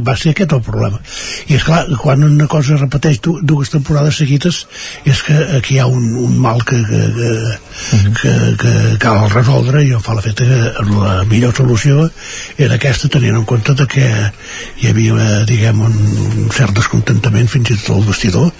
va 0.03 0.15
ser 0.15 0.31
aquest 0.31 0.53
el 0.53 0.61
problema. 0.61 0.99
I 1.47 1.55
esclar 1.55 1.85
quan 2.01 2.23
una 2.23 2.47
cosa 2.47 2.77
repeteix 2.77 3.19
dues 3.21 3.69
temporades 3.69 4.17
seguides 4.17 4.65
és 5.05 5.21
que 5.23 5.35
aquí 5.57 5.75
hi 5.75 5.79
ha 5.79 5.87
un, 5.87 6.15
un 6.19 6.37
mal 6.37 6.63
que, 6.65 6.77
que, 6.77 7.01
que, 7.17 7.27
uh 7.27 7.99
-huh. 7.99 8.13
que, 8.21 8.33
que 8.61 8.97
cal 8.99 9.29
resoldre 9.29 9.83
i 9.83 9.93
em 9.93 10.01
fa 10.01 10.13
l'efecte 10.13 10.45
que 10.45 10.85
la 10.89 11.23
millor 11.25 11.55
solució 11.55 12.09
era 12.57 12.75
aquesta 12.75 13.07
tenint 13.07 13.35
en 13.35 13.45
compte 13.45 13.73
de 13.73 13.87
que 13.87 14.07
hi 14.81 14.87
havia 14.89 15.45
diguem 15.45 15.81
un, 15.81 15.93
un 15.93 16.49
cert 16.51 16.73
descontentament 16.75 17.47
fins 17.47 17.69
i 17.69 17.77
tot 17.77 17.95
al 17.97 18.03
vestidor 18.03 18.51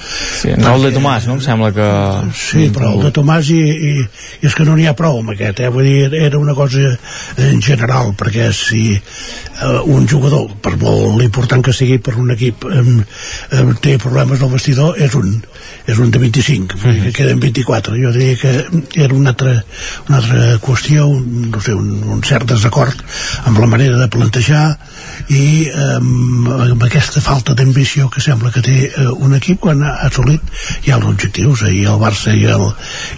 sí, 0.42 0.54
no 0.58 0.76
el 0.76 0.88
de 0.88 0.92
Tomàs 0.98 1.28
no? 1.28 1.34
em 1.38 1.42
sembla 1.42 1.72
que 1.72 1.90
sí, 2.34 2.70
però 2.74 2.94
el 2.94 3.04
de 3.08 3.12
Tomàs 3.12 3.50
i, 3.50 3.60
i, 3.60 3.94
i 4.42 4.48
és 4.48 4.56
que 4.56 4.66
no 4.66 4.76
n'hi 4.76 4.88
ha 4.88 4.96
prou 4.98 5.20
amb 5.20 5.34
aquest 5.36 5.60
eh? 5.60 5.70
vull 5.70 5.88
dir, 5.88 6.14
era 6.14 6.40
una 6.40 6.56
cosa 6.56 6.98
en 7.38 7.62
general 7.62 8.14
perquè 8.18 8.52
si 8.54 8.84
eh, 8.96 9.80
un 9.86 10.08
jugador 10.08 10.50
per 10.62 10.76
molt 10.82 11.24
important 11.24 11.64
que 11.64 11.74
sigui 11.76 12.00
per 12.04 12.16
un 12.18 12.32
equip 12.36 12.66
eh, 12.70 12.84
eh, 13.58 13.66
té 13.82 13.98
problemes 14.02 14.42
al 14.42 14.54
vestidor 14.54 14.98
és 15.04 15.16
un, 15.18 15.34
és 15.88 16.00
un 16.00 16.07
de 16.12 16.20
25 16.20 16.76
mm 16.76 16.80
-hmm. 16.80 17.04
que 17.04 17.12
queden 17.14 17.40
24 17.40 17.96
jo 17.96 18.12
diria 18.12 18.38
que 18.38 19.04
era 19.04 19.14
una 19.14 19.30
altra, 19.30 19.64
una 20.08 20.18
altra 20.18 20.60
qüestió 20.60 21.08
un, 21.08 21.52
no 21.52 21.62
sé, 21.62 21.74
un, 21.74 22.04
un 22.04 22.22
cert 22.24 22.48
desacord 22.50 22.96
amb 23.46 23.60
la 23.60 23.68
manera 23.68 23.98
de 23.98 24.08
plantejar 24.08 24.80
i 25.34 25.68
amb, 25.68 26.48
amb 26.48 26.84
aquesta 26.88 27.22
falta 27.24 27.56
d'ambició 27.58 28.08
que 28.12 28.22
sembla 28.24 28.52
que 28.56 28.62
té 28.64 28.76
eh, 28.88 29.08
un 29.12 29.36
equip 29.36 29.60
quan 29.66 29.82
ha 29.84 29.94
assolit 30.08 30.44
ja 30.86 30.96
els 30.96 31.08
objectius 31.10 31.66
ahir 31.68 31.88
el 31.92 32.00
Barça 32.00 32.32
i 32.36 32.46
el, 32.48 32.64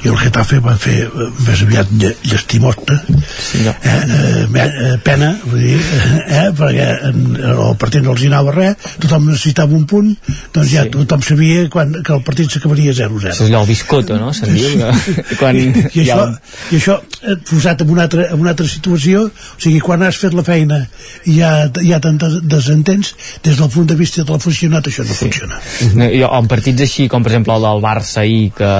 i 0.03 0.09
el 0.09 0.17
Getafe 0.17 0.59
van 0.65 0.79
fer 0.81 0.97
eh, 1.05 1.27
més 1.45 1.61
aviat 1.65 1.91
llestimota 2.25 2.97
sí, 3.05 3.61
no. 3.65 3.75
eh, 3.83 4.45
eh, 4.45 4.95
pena 5.05 5.31
vull 5.43 5.61
dir, 5.61 5.77
eh, 6.39 6.47
perquè 6.57 6.87
en, 7.11 7.21
el 7.51 7.77
partit 7.81 8.05
no 8.05 8.15
els 8.15 8.25
hi 8.25 8.31
anava 8.31 8.55
res 8.57 8.89
tothom 9.03 9.29
necessitava 9.29 9.77
un 9.77 9.85
punt 9.89 10.09
doncs 10.55 10.71
ja 10.71 10.87
sí. 10.87 10.93
tothom 10.97 11.25
sabia 11.25 11.67
quan, 11.69 11.93
que 12.01 12.15
el 12.17 12.25
partit 12.25 12.49
s'acabaria 12.49 12.95
0-0 12.97 13.29
és 13.35 13.43
allò 13.45 13.61
el 13.65 13.69
biscotto, 13.69 14.17
no? 14.17 14.33
Se'n 14.33 14.55
diu 14.55 14.81
quan 15.39 15.57
I, 15.57 15.67
i, 15.93 16.07
això, 16.07 16.25
i 16.71 16.81
això 16.81 16.97
eh, 17.21 17.37
posat 17.49 17.85
en 17.85 17.93
una, 17.93 18.09
altra, 18.09 18.31
en 18.33 18.41
una 18.41 18.55
altra 18.55 18.67
situació 18.69 19.27
o 19.29 19.61
sigui, 19.61 19.77
quan 19.83 20.01
has 20.07 20.17
fet 20.21 20.33
la 20.33 20.45
feina 20.47 20.81
i 21.29 21.39
hi 21.39 21.43
ha, 21.45 21.53
tant 22.03 22.19
desentens 22.41 23.13
des 23.43 23.57
del 23.57 23.69
punt 23.69 23.87
de 23.89 23.95
vista 23.99 24.23
de 24.23 24.31
l'aficionat 24.31 24.87
això 24.87 25.05
no 25.05 25.13
sí. 25.13 25.25
funciona 25.25 25.59
no, 25.95 26.09
jo, 26.13 26.29
en 26.39 26.49
partits 26.51 26.85
així 26.85 27.07
com 27.11 27.23
per 27.25 27.33
exemple 27.33 27.55
el 27.55 27.67
del 27.67 27.83
Barça 27.83 28.23
ahir 28.23 28.51
que 28.57 28.71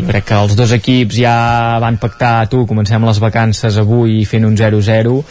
jo 0.00 0.06
crec 0.10 0.28
que 0.30 0.38
els 0.38 0.56
dos 0.58 0.72
equips 0.76 1.20
ja 1.22 1.36
van 1.82 1.98
pactar 2.00 2.48
tu, 2.50 2.64
comencem 2.66 3.04
les 3.08 3.20
vacances 3.22 3.78
avui 3.80 4.24
fent 4.28 4.46
un 4.48 4.56
0-0 4.58 5.14
um, 5.14 5.22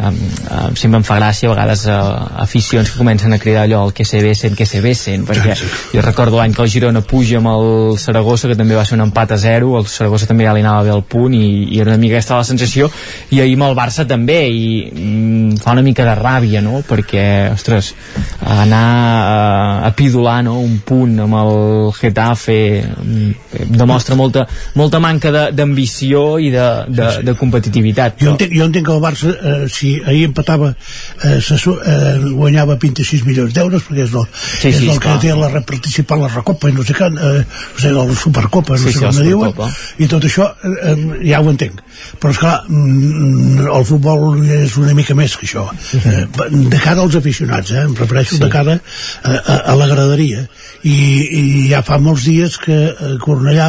um, 0.00 0.76
sempre 0.76 1.00
em 1.00 1.06
fa 1.06 1.18
gràcia 1.20 1.50
a 1.50 1.54
vegades 1.54 1.86
uh, 1.88 1.96
aficions 2.44 2.90
que 2.90 2.98
comencen 2.98 3.32
a 3.32 3.40
cridar 3.42 3.66
allò 3.66 3.86
el 3.88 3.94
que 3.96 4.04
se 4.04 4.20
vessen, 4.22 4.56
que 4.56 4.66
se 4.66 4.80
vessen 4.84 5.26
perquè 5.28 5.56
jo 5.92 6.04
recordo 6.04 6.40
l'any 6.40 6.54
que 6.54 6.62
el 6.64 6.70
Girona 6.72 7.02
puja 7.06 7.40
amb 7.40 7.52
el 7.52 7.98
Saragossa 8.02 8.50
que 8.50 8.58
també 8.58 8.76
va 8.76 8.84
ser 8.84 8.98
un 8.98 9.06
empat 9.06 9.36
a 9.36 9.40
0 9.40 9.76
el 9.80 9.88
Saragossa 9.90 10.28
també 10.28 10.46
ja 10.48 10.54
li 10.56 10.64
anava 10.64 10.84
bé 10.88 10.94
el 10.94 11.04
punt 11.04 11.34
i, 11.36 11.46
i 11.72 11.80
era 11.80 11.94
una 11.94 12.00
mica 12.02 12.18
aquesta 12.18 12.40
la 12.40 12.48
sensació 12.48 12.90
i 13.30 13.40
ahir 13.40 13.56
amb 13.58 13.68
el 13.70 13.76
Barça 13.78 14.06
també 14.08 14.40
i 14.50 14.66
mm, 14.90 15.62
fa 15.62 15.76
una 15.76 15.84
mica 15.86 16.04
de 16.06 16.14
ràbia 16.18 16.62
no? 16.64 16.65
Perquè, 16.86 17.26
ostres, 17.54 17.92
anar 18.40 18.82
a, 18.86 19.40
a 19.88 19.92
pidolar 19.96 20.38
no? 20.46 20.58
un 20.62 20.78
punt 20.86 21.18
amb 21.24 21.38
el 21.40 21.92
Getafe 21.96 22.58
mm, 22.82 23.70
demostra 23.76 24.18
molta, 24.18 24.46
molta 24.78 25.00
manca 25.02 25.32
d'ambició 25.50 26.38
i 26.42 26.50
de, 26.54 26.66
de, 26.88 27.10
de 27.26 27.36
competitivitat 27.38 28.20
jo 28.22 28.34
entenc, 28.34 28.54
jo 28.54 28.68
entenc 28.68 28.88
que 28.88 28.96
el 28.96 29.02
Barça 29.02 29.32
eh, 29.34 29.56
si 29.72 29.96
ahir 30.04 30.26
empatava 30.30 30.72
eh, 30.72 31.38
se, 31.40 31.56
eh, 31.56 32.16
guanyava 32.26 32.78
26 32.80 33.26
milions 33.28 33.54
d'euros 33.56 33.86
perquè 33.88 34.06
és 34.06 34.14
el, 34.14 34.26
sí, 34.34 34.70
és 34.70 34.80
sí, 34.80 34.90
el 34.92 35.00
que 35.02 35.16
té 35.22 35.34
la 35.36 35.50
participar 35.66 36.18
a 36.18 36.24
la 36.24 36.28
Recopa 36.32 36.70
i 36.70 36.74
no 36.76 36.84
sé 36.86 36.94
què, 36.96 37.08
eh, 37.10 37.42
no 37.44 37.82
sé, 37.82 37.92
la 37.94 38.04
Supercopa, 38.16 38.76
no 38.76 38.82
sí, 38.84 38.92
sé 38.92 38.98
sí, 38.98 39.04
com 39.04 39.20
diuen, 39.22 39.74
i 40.02 40.08
tot 40.10 40.24
això 40.28 40.48
eh, 40.64 40.96
ja 41.26 41.40
ho 41.42 41.50
entenc. 41.52 41.82
Però, 42.20 42.32
esclar, 42.32 42.56
mm, 42.68 43.66
el 43.66 43.86
futbol 43.88 44.40
és 44.58 44.76
una 44.80 44.94
mica 44.96 45.16
més 45.18 45.36
que 45.36 45.48
això. 45.48 45.66
Eh, 45.96 46.24
de 46.64 46.78
cara 46.80 47.00
als 47.04 47.16
aficionats, 47.18 47.72
eh, 47.72 47.84
em 47.84 47.94
refereixo 47.94 48.36
sí. 48.36 48.40
de 48.42 48.48
cara 48.48 48.80
a, 49.22 49.32
a, 49.32 49.56
a 49.72 49.74
la 49.74 49.88
graderia. 49.90 50.48
I, 50.86 50.96
I 51.26 51.42
ja 51.70 51.82
fa 51.86 51.98
molts 52.02 52.26
dies 52.28 52.56
que 52.62 52.76
a 52.92 53.12
Cornellà 53.22 53.68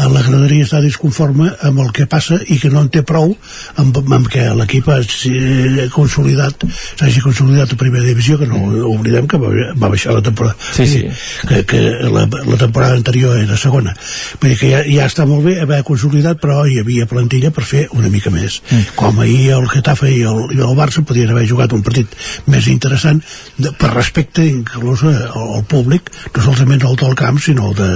a 0.00 0.08
la 0.08 0.22
graderia 0.24 0.64
està 0.64 0.80
disconforme 0.80 1.50
amb 1.68 1.82
el 1.84 1.90
que 1.96 2.06
passa 2.10 2.38
i 2.48 2.58
que 2.62 2.70
no 2.72 2.80
en 2.84 2.90
té 2.92 3.02
prou 3.06 3.34
amb, 3.80 3.98
amb 4.00 4.30
que 4.32 4.46
l'equip 4.56 4.88
hagi 4.94 5.88
consolidat 5.92 6.64
s'hagi 6.70 7.22
consolidat 7.24 7.74
a 7.74 7.80
primera 7.80 8.06
divisió 8.06 8.38
que 8.40 8.48
no 8.48 8.62
oblidem 8.94 9.28
que 9.28 9.40
va, 9.40 9.50
va 9.76 9.90
baixar 9.92 10.16
la 10.16 10.22
temporada 10.24 10.56
sí, 10.72 10.86
sí. 10.88 11.02
que, 11.48 11.64
que 11.68 11.82
la, 12.08 12.24
la 12.24 12.60
temporada 12.60 12.96
anterior 12.96 13.36
era 13.40 13.58
segona 13.60 13.92
vull 14.40 14.54
dir 14.54 14.58
que 14.60 14.72
ja, 14.72 14.82
ja 14.88 15.10
està 15.10 15.28
molt 15.28 15.44
bé 15.48 15.58
haver 15.62 15.82
consolidat 15.86 16.40
però 16.40 16.62
hi 16.64 16.80
havia 16.80 17.08
plantilla 17.10 17.52
per 17.54 17.66
fer 17.68 17.86
una 17.92 18.08
mica 18.12 18.32
més 18.32 18.60
mm. 18.70 18.96
com 18.96 19.20
ahir 19.20 19.52
el 19.58 19.68
Getafe 19.74 20.10
i 20.14 20.22
el, 20.30 20.40
i 20.56 20.62
el 20.64 20.76
Barça 20.78 21.04
podien 21.04 21.34
haver 21.34 21.46
jugat 21.50 21.76
un 21.76 21.84
partit 21.84 22.16
més 22.48 22.70
interessant 22.72 23.20
de, 23.58 23.74
per 23.76 23.92
respecte 23.92 24.46
inclús 24.48 25.04
al, 25.10 25.20
al 25.60 25.68
públic 25.68 26.08
no 26.40 26.53
solament 26.56 26.86
el 26.88 26.96
del 27.00 27.14
camp 27.18 27.40
sinó 27.42 27.70
el 27.70 27.76
de, 27.78 27.90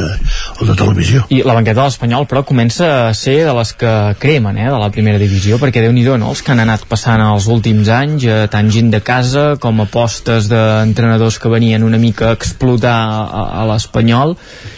el 0.60 0.70
de 0.70 0.76
televisió 0.78 1.24
i 1.34 1.42
la 1.46 1.56
banqueta 1.56 1.80
de 1.80 1.88
l'Espanyol 1.88 2.28
però 2.30 2.44
comença 2.48 2.90
a 3.08 3.14
ser 3.16 3.38
de 3.46 3.54
les 3.56 3.72
que 3.78 3.94
cremen 4.20 4.58
eh, 4.58 4.68
de 4.68 4.80
la 4.80 4.90
primera 4.94 5.20
divisió 5.20 5.58
perquè 5.62 5.82
déu 5.84 5.94
nhi 5.94 6.06
no? 6.08 6.30
els 6.30 6.42
que 6.42 6.54
han 6.54 6.62
anat 6.64 6.86
passant 6.88 7.22
els 7.24 7.48
últims 7.52 7.90
anys 7.92 8.24
eh, 8.28 8.40
tant 8.50 8.70
gent 8.72 8.90
de 8.94 9.00
casa 9.04 9.56
com 9.60 9.82
apostes 9.84 10.48
d'entrenadors 10.50 11.38
que 11.38 11.52
venien 11.52 11.84
una 11.84 11.98
mica 11.98 12.30
a 12.30 12.36
explotar 12.38 12.96
a, 12.98 13.44
a 13.62 13.66
l'Espanyol 13.68 14.36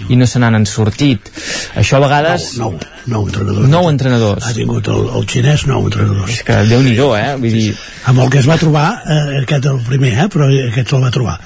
i 0.09 0.17
no 0.19 0.27
se 0.27 0.41
n'han 0.41 0.67
sortit. 0.67 1.31
Això 1.79 1.99
a 1.99 2.05
vegades... 2.07 2.55
No, 2.61 2.73
no. 2.75 2.99
Nou 3.09 3.27
entrenadors. 3.29 3.69
Nou 3.71 3.89
entrenadors. 3.91 4.45
Ha 4.45 4.53
tingut 4.57 4.89
el, 4.93 5.07
el 5.17 5.27
xinès 5.31 5.67
nou 5.71 5.87
entrenadors. 5.89 6.33
És 6.35 6.43
que 6.47 6.59
déu 6.69 6.83
nhi 6.85 6.97
eh? 6.99 7.37
Vull 7.41 7.57
dir... 7.57 7.69
Amb 8.11 8.25
el 8.25 8.33
que 8.33 8.41
es 8.41 8.49
va 8.49 8.57
trobar, 8.61 8.87
eh, 9.05 9.41
aquest 9.43 9.69
el 9.71 9.81
primer, 9.87 10.13
eh? 10.25 10.29
però 10.33 10.49
aquest 10.51 10.93
se'l 10.93 11.05
va 11.05 11.13
trobar. 11.15 11.39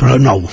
Però 0.00 0.18
nou. 0.20 0.44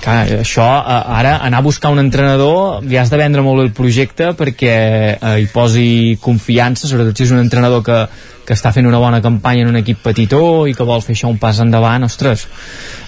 Clar, 0.00 0.18
això, 0.40 0.66
eh, 0.80 0.98
ara, 1.20 1.36
anar 1.46 1.60
a 1.60 1.66
buscar 1.66 1.92
un 1.94 2.02
entrenador, 2.02 2.82
li 2.84 2.98
has 2.98 3.12
de 3.12 3.20
vendre 3.20 3.44
molt 3.46 3.64
el 3.66 3.72
projecte 3.76 4.32
perquè 4.38 4.74
eh, 5.14 5.36
hi 5.42 5.48
posi 5.52 6.18
confiança, 6.22 6.88
sobretot 6.88 7.18
si 7.18 7.28
és 7.28 7.34
un 7.34 7.42
entrenador 7.42 7.84
que, 7.86 8.00
que 8.46 8.54
està 8.56 8.72
fent 8.74 8.86
una 8.88 8.98
bona 8.98 9.20
campanya 9.22 9.62
en 9.62 9.68
un 9.72 9.76
equip 9.80 10.00
petitó 10.02 10.66
i 10.66 10.74
que 10.74 10.86
vol 10.86 11.02
fer 11.04 11.14
això 11.14 11.28
un 11.30 11.38
pas 11.38 11.58
endavant, 11.62 12.02
ostres, 12.06 12.46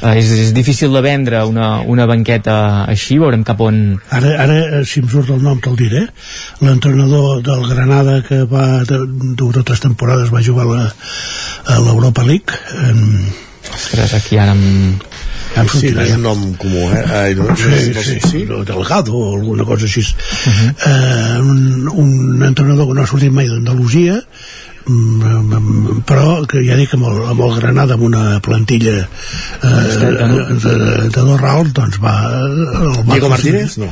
eh, 0.02 0.14
és, 0.20 0.30
és 0.48 0.52
difícil 0.54 0.92
de 0.94 1.00
vendre 1.02 1.44
una, 1.48 1.80
una 1.82 2.06
banqueta 2.06 2.84
així, 2.86 3.18
veurem 3.18 3.42
cap 3.44 3.60
on... 3.64 3.80
Ara, 4.10 4.34
ara 4.44 4.58
eh, 4.80 4.82
si 4.86 5.00
em 5.02 5.08
surt 5.10 5.30
el 5.34 5.42
nom 5.42 5.58
te'l 5.64 5.76
diré. 5.80 6.04
L'entrenador 6.60 7.40
del 7.42 7.64
Granada 7.70 8.20
que 8.26 8.42
va 8.50 8.82
durar 8.86 9.64
tres 9.64 9.80
temporades 9.82 10.30
va 10.34 10.42
jugar 10.44 10.66
a 10.68 10.70
la- 10.74 10.92
a 11.74 11.80
l'Europa 11.80 12.22
League. 12.26 12.52
Eh, 12.82 13.72
Ostres, 13.72 14.14
aquí 14.14 14.36
ara 14.38 14.52
em... 14.52 14.94
em 15.56 15.68
Sí, 15.68 15.78
sortirà 15.78 16.04
és 16.08 16.14
un 16.16 16.22
nom 16.24 16.40
comú, 16.60 16.86
eh? 16.92 17.02
Ai, 17.22 17.34
no, 17.38 17.44
no, 17.50 17.56
Sí, 17.56 17.92
no, 17.94 18.02
sí, 18.04 18.18
sí, 18.24 18.44
no, 18.48 18.62
Delgado 18.68 19.14
o 19.16 19.34
alguna 19.36 19.64
cosa 19.68 19.84
així. 19.88 20.02
eh, 20.02 21.38
un, 21.40 21.88
un 21.88 22.42
entrenador 22.46 22.88
que 22.88 22.94
no 22.98 23.02
ha 23.04 23.06
sortit 23.10 23.32
mai 23.32 23.48
d'Andalusia, 23.50 24.18
però 26.08 26.42
que 26.48 26.62
ja 26.66 26.76
dic 26.78 26.94
amb 26.96 27.06
el, 27.10 27.22
amb 27.32 27.42
el 27.46 27.56
Granada 27.60 27.94
amb 27.94 28.06
una 28.08 28.40
plantilla 28.44 28.94
eh, 28.98 29.72
de, 30.02 30.10
de, 30.64 30.76
de 31.08 31.24
dos 31.24 31.40
rals 31.40 31.72
doncs 31.76 31.98
va, 32.02 32.14
el 32.34 33.00
va 33.00 33.14
Diego 33.14 33.32
Martínez? 33.32 33.78
No. 33.78 33.90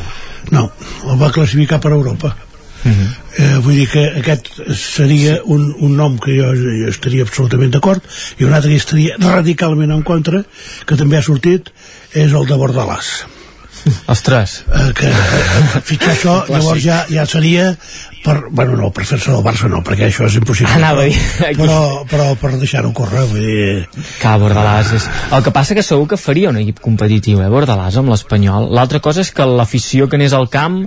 no, 0.50 0.68
el 1.06 1.20
va 1.20 1.32
classificar 1.34 1.80
per 1.80 1.92
Europa. 1.96 2.34
Eh, 2.80 3.58
vull 3.60 3.76
dir 3.76 3.86
que 3.92 4.06
aquest 4.22 4.48
seria 4.72 5.36
un, 5.44 5.66
un 5.84 5.98
nom 5.98 6.16
que 6.18 6.32
jo, 6.38 6.48
jo 6.56 6.88
estaria 6.88 7.26
absolutament 7.26 7.74
d'acord 7.74 8.04
i 8.40 8.48
un 8.48 8.56
altre 8.56 8.72
que 8.72 8.80
estaria 8.80 9.18
radicalment 9.20 9.92
en 9.92 10.00
contra 10.02 10.40
que 10.88 10.96
també 10.96 11.20
ha 11.20 11.26
sortit 11.26 11.68
és 12.16 12.32
el 12.32 12.48
de 12.48 12.56
Bordalàs 12.56 13.12
Ostres. 14.12 14.64
eh, 14.68 14.92
que 14.96 15.08
eh, 15.08 15.80
fitxar 15.86 16.12
això 16.16 16.34
llavors 16.48 16.82
ja, 16.84 17.02
ja 17.10 17.24
seria 17.26 17.70
per, 18.24 18.36
bueno 18.50 18.76
no, 18.76 18.90
per 18.92 19.06
fer-se 19.08 19.30
del 19.32 19.44
Barça 19.44 19.70
no 19.72 19.80
perquè 19.86 20.08
això 20.08 20.26
és 20.28 20.36
impossible 20.40 20.72
Anava 20.76 21.06
dir, 21.08 21.14
aquí. 21.46 21.56
però, 21.62 21.78
però 22.10 22.26
per 22.40 22.52
deixar-ho 22.60 22.92
córrer 22.96 23.24
vull 23.30 23.46
dir, 23.46 24.02
Que 24.20 24.34
Bordalàs 24.42 24.92
és... 24.98 25.08
El 25.32 25.46
que 25.46 25.54
passa 25.54 25.76
que 25.78 25.84
segur 25.86 26.08
que 26.10 26.20
faria 26.20 26.50
un 26.52 26.58
equip 26.60 26.82
competitiu, 26.84 27.40
eh, 27.44 27.48
Bordalàs, 27.52 27.96
amb 28.00 28.12
l'Espanyol. 28.12 28.68
L'altra 28.76 29.00
cosa 29.00 29.24
és 29.24 29.32
que 29.32 29.46
l'afició 29.48 30.08
que 30.08 30.20
anés 30.20 30.36
al 30.36 30.50
camp 30.52 30.82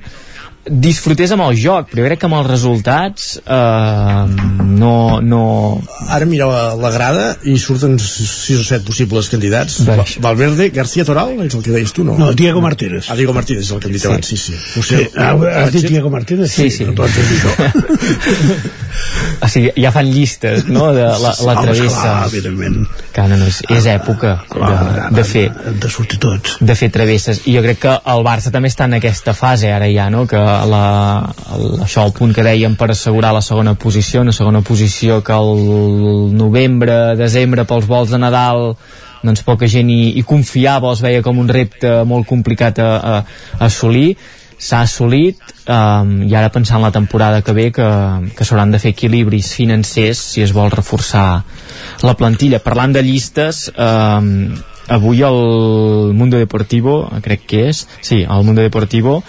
disfrutés 0.66 1.32
amb 1.35 1.43
el 1.48 1.58
joc, 1.59 1.90
però 1.92 2.03
jo 2.03 2.08
crec 2.08 2.19
que 2.22 2.27
amb 2.30 2.38
els 2.40 2.48
resultats 2.48 3.25
eh, 3.43 4.24
no, 4.80 5.19
no... 5.22 5.42
Ara 6.14 6.25
mira 6.30 6.48
la, 6.48 6.61
la 6.80 6.92
grada 6.93 7.25
i 7.50 7.58
surten 7.59 7.98
6 8.00 8.61
o 8.61 8.64
7 8.64 8.85
possibles 8.88 9.27
candidats. 9.32 9.82
Va- 9.88 10.06
Valverde, 10.24 10.69
García 10.75 11.03
Toral, 11.08 11.33
és 11.45 11.53
el 11.58 11.64
que 11.66 11.74
deies 11.75 11.92
tu, 11.95 12.06
no? 12.08 12.16
no, 12.19 12.32
Diego 12.33 12.61
Martínez 12.64 13.09
Ah, 13.11 13.16
Diego 13.19 13.33
Martínez 13.35 13.66
és 13.67 13.72
el 13.75 13.80
que 13.83 13.88
hem 13.92 13.98
dit 13.98 14.01
Sí. 14.03 14.08
abans, 14.08 14.27
sí, 14.27 14.38
sí. 14.38 14.56
Ho 14.80 14.83
sí, 14.83 15.01
ah, 15.17 15.33
has 15.66 15.72
dit 15.75 15.88
Diego 15.90 16.09
Martínez? 16.14 16.51
Sí, 16.51 16.69
sí. 16.72 16.85
Doncs 16.85 17.17
és 17.17 17.35
això. 17.38 17.51
O 19.43 19.48
sigui, 19.50 19.72
ja 19.82 19.90
fan 19.92 20.08
llistes, 20.14 20.67
no?, 20.69 20.92
de 20.93 21.01
la, 21.03 21.17
la 21.17 21.53
Home, 21.53 21.64
travessa. 21.66 21.85
esclar, 21.88 22.27
evidentment. 22.30 22.75
Que 23.14 23.25
no, 23.27 23.38
no, 23.42 23.48
és, 23.50 23.58
és 23.74 23.88
època 23.90 24.35
de, 24.53 25.08
de 25.17 25.24
fer 25.27 25.43
de 25.82 25.90
sortir 25.92 26.19
tots 26.22 26.56
de 26.61 26.75
fer 26.77 26.90
travesses 26.93 27.42
i 27.50 27.56
jo 27.58 27.61
crec 27.66 27.82
que 27.83 27.93
el 28.14 28.24
Barça 28.25 28.51
també 28.53 28.69
està 28.72 28.85
en 28.90 28.95
aquesta 29.00 29.33
fase 29.38 29.72
ara 29.74 29.90
ja, 29.92 30.08
no? 30.14 30.24
que 30.30 30.40
la, 30.69 30.83
això 31.85 32.06
el 32.07 32.14
punt 32.15 32.33
que 32.35 32.45
dèiem 32.45 32.77
per 32.80 32.91
assegurar 32.93 33.33
la 33.35 33.41
segona 33.45 33.75
posició 33.80 34.22
una 34.22 34.35
segona 34.35 34.61
posició 34.61 35.22
que 35.23 35.33
el 35.33 36.35
novembre, 36.38 37.15
desembre 37.19 37.65
pels 37.69 37.90
vols 37.90 38.14
de 38.14 38.22
Nadal 38.22 38.73
doncs 39.23 39.43
poca 39.48 39.69
gent 39.72 39.90
hi, 39.90 40.14
hi 40.19 40.23
confiava, 40.27 40.91
els 40.91 41.03
veia 41.03 41.23
com 41.23 41.40
un 41.40 41.49
repte 41.49 42.01
molt 42.07 42.27
complicat 42.27 42.80
a, 42.83 42.93
a, 42.93 43.19
a 43.59 43.67
assolir 43.69 44.14
s'ha 44.64 44.83
assolit 44.85 45.40
um, 45.67 46.11
i 46.23 46.35
ara 46.38 46.51
pensant 46.53 46.80
en 46.80 46.88
la 46.88 46.93
temporada 46.95 47.41
que 47.43 47.56
ve 47.56 47.69
que, 47.75 47.88
que 48.35 48.45
s'hauran 48.48 48.72
de 48.72 48.80
fer 48.80 48.93
equilibris 48.93 49.53
financers 49.57 50.22
si 50.33 50.43
es 50.43 50.53
vol 50.56 50.72
reforçar 50.72 51.43
la 52.03 52.14
plantilla. 52.19 52.61
Parlant 52.64 52.95
de 52.95 53.03
llistes 53.03 53.65
um, 53.75 54.53
avui 54.88 55.23
el 55.23 56.14
Mundo 56.15 56.40
Deportivo 56.40 57.01
crec 57.23 57.48
que 57.49 57.65
és, 57.72 57.85
sí, 58.01 58.23
el 58.23 58.48
Mundo 58.48 58.64
Deportivo 58.64 59.22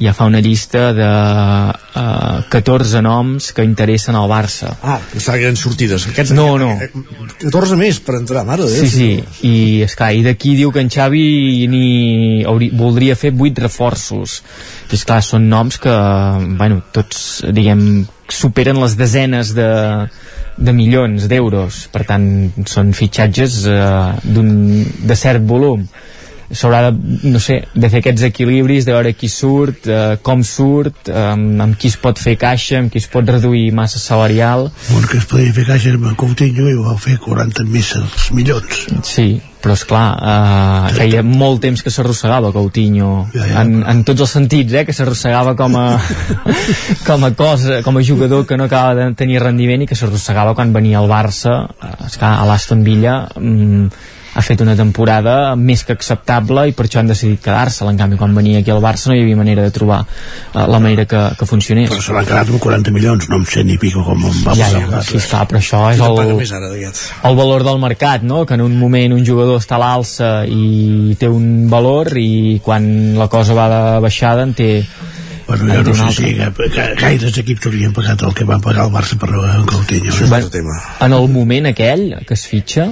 ja 0.00 0.12
fa 0.16 0.26
una 0.26 0.40
llista 0.42 0.88
de 0.96 1.06
uh, 1.06 2.42
14 2.50 3.02
noms 3.04 3.52
que 3.54 3.62
interessen 3.62 4.16
al 4.18 4.26
Barça 4.30 4.72
Ah, 4.82 4.98
pensava 5.12 5.38
que 5.38 5.44
eren 5.46 5.56
sortides. 5.56 6.08
Aquests, 6.10 6.32
No, 6.34 6.56
no. 6.58 6.72
14 7.42 7.76
més 7.78 8.00
per 8.02 8.16
entrar, 8.18 8.42
mare 8.48 8.66
de 8.66 8.72
Déu. 8.74 8.88
Sí, 8.88 8.90
sí, 8.90 9.46
i 9.46 9.82
esclar, 9.86 10.12
i 10.18 10.24
d'aquí 10.26 10.56
diu 10.58 10.72
que 10.74 10.82
en 10.82 10.90
Xavi 10.90 11.68
ni 11.70 11.86
hauri, 12.48 12.70
voldria 12.74 13.14
fer 13.16 13.32
8 13.32 13.62
reforços. 13.62 14.40
I 14.90 14.98
esclar, 14.98 15.20
són 15.22 15.48
noms 15.48 15.78
que, 15.82 15.94
bueno, 16.58 16.80
tots, 16.94 17.44
diguem, 17.54 18.04
superen 18.30 18.80
les 18.82 18.96
desenes 18.98 19.54
de, 19.54 19.68
de 20.56 20.74
milions 20.74 21.28
d'euros. 21.30 21.84
Per 21.94 22.02
tant, 22.08 22.26
són 22.70 22.92
fitxatges 22.96 23.62
eh, 23.70 23.78
d'un 24.24 24.50
de 25.06 25.16
cert 25.18 25.46
volum 25.46 25.86
s'haurà 26.54 26.90
de, 26.90 27.20
no 27.28 27.40
sé, 27.42 27.60
de 27.74 27.90
fer 27.92 28.02
aquests 28.02 28.26
equilibris 28.30 28.86
de 28.88 28.94
veure 28.94 29.14
qui 29.18 29.30
surt, 29.32 29.88
eh, 29.88 30.18
com 30.24 30.44
surt 30.46 31.10
eh, 31.12 31.16
amb, 31.34 31.76
qui 31.78 31.90
es 31.92 31.98
pot 32.00 32.20
fer 32.20 32.36
caixa 32.40 32.80
amb 32.80 32.92
qui 32.92 33.02
es 33.02 33.08
pot 33.10 33.28
reduir 33.28 33.66
massa 33.76 34.02
salarial. 34.02 34.70
Un 34.96 35.08
que 35.10 35.18
es 35.20 35.26
podia 35.30 35.54
fer 35.56 35.66
caixa 35.68 35.94
amb 35.94 36.12
Coutinho 36.18 36.68
i 36.70 36.78
ho 36.78 36.86
va 36.86 36.96
fer 37.00 37.18
40 37.22 37.66
misses 37.70 38.30
milions. 38.34 38.86
Sí, 39.08 39.28
però 39.64 39.76
és 39.78 39.84
clar, 39.88 40.06
eh, 40.20 40.94
feia 40.98 41.22
molt 41.24 41.62
temps 41.64 41.80
que 41.82 41.92
s'arrossegava 41.92 42.52
Coutinho, 42.52 43.12
Ja, 43.32 43.46
ja, 43.48 43.62
en, 43.62 43.78
en 43.88 44.02
tots 44.04 44.26
els 44.26 44.34
sentits, 44.36 44.74
eh, 44.76 44.84
que 44.84 44.92
s'arrossegava 44.92 45.54
com 45.56 45.78
a 45.80 45.86
com 47.08 47.24
a 47.24 47.30
cosa, 47.38 47.80
com 47.86 47.96
a 47.96 48.02
jugador 48.04 48.44
que 48.46 48.58
no 48.60 48.68
acaba 48.68 48.94
de 48.98 49.06
tenir 49.16 49.40
rendiment 49.42 49.84
i 49.84 49.88
que 49.88 49.96
s'arrossegava 49.96 50.54
quan 50.54 50.74
venia 50.76 51.00
al 51.00 51.08
Barça, 51.08 51.62
eh, 51.80 51.94
és 52.10 52.18
clar, 52.20 52.36
a 52.42 52.44
l'Aston 52.50 52.84
Villa 52.84 53.22
mm, 53.40 53.88
ha 54.34 54.42
fet 54.42 54.60
una 54.64 54.74
temporada 54.76 55.54
més 55.56 55.84
que 55.86 55.94
acceptable 55.94 56.66
i 56.68 56.74
per 56.74 56.86
això 56.88 57.00
han 57.00 57.10
decidit 57.10 57.42
quedar-se 57.44 57.86
en 57.86 57.98
canvi 58.00 58.18
quan 58.20 58.34
venia 58.34 58.60
aquí 58.60 58.72
al 58.74 58.82
Barça 58.82 59.10
no 59.10 59.16
hi 59.16 59.22
havia 59.22 59.38
manera 59.38 59.62
de 59.62 59.70
trobar 59.74 60.00
eh, 60.04 60.66
la 60.66 60.80
manera 60.80 61.06
que, 61.06 61.22
que 61.38 61.46
funcionés 61.46 61.90
però 61.92 62.02
se 62.02 62.16
l'han 62.16 62.26
quedat 62.28 62.50
amb 62.50 62.60
40 62.62 62.94
milions 62.94 63.28
no 63.30 63.40
em 63.40 63.46
sé 63.46 63.64
ni 63.64 63.78
pico 63.78 64.04
com 64.04 64.26
em 64.26 64.42
va 64.46 64.56
ja, 64.58 64.66
passar 64.66 64.82
ja, 64.82 64.98
el 64.98 65.08
sí, 65.08 65.16
esclar, 65.22 65.46
però 65.50 65.62
això 65.62 65.82
és 65.92 66.02
el, 66.02 66.18
paga 66.18 66.38
més 66.40 66.54
ara, 66.58 66.72
el 67.30 67.36
valor 67.38 67.64
del 67.64 67.80
mercat, 67.82 68.22
no? 68.22 68.44
que 68.46 68.58
en 68.58 68.64
un 68.66 68.78
moment 68.78 69.14
un 69.14 69.24
jugador 69.26 69.60
està 69.62 69.78
a 69.78 69.82
l'alça 69.84 70.30
i 70.50 71.14
té 71.20 71.30
un 71.30 71.68
valor 71.70 72.10
i 72.18 72.60
quan 72.64 73.14
la 73.18 73.28
cosa 73.32 73.54
va 73.56 73.68
de 73.70 73.82
baixada 74.04 74.42
en 74.44 74.54
té, 74.58 74.70
Bueno, 75.46 75.74
en 75.74 75.84
jo 75.84 75.92
no 75.92 76.10
sé 76.10 76.22
si 76.22 76.30
gaires 77.00 77.36
equips 77.36 77.66
haurien 77.68 77.92
pagat 77.92 78.22
el 78.24 78.32
que 78.34 78.46
van 78.48 78.62
pagar 78.64 78.86
el 78.86 78.92
Barça 78.94 79.18
per 79.20 79.28
en 79.28 79.66
Coutinho. 79.68 80.08
Això 80.08 80.22
és 80.22 80.22
un 80.24 80.30
Bueno, 80.30 80.46
altre 80.46 80.58
tema. 80.58 80.76
en 81.04 81.12
el 81.12 81.28
moment 81.28 81.66
aquell 81.68 82.06
que 82.26 82.32
es 82.34 82.46
fitxa 82.48 82.86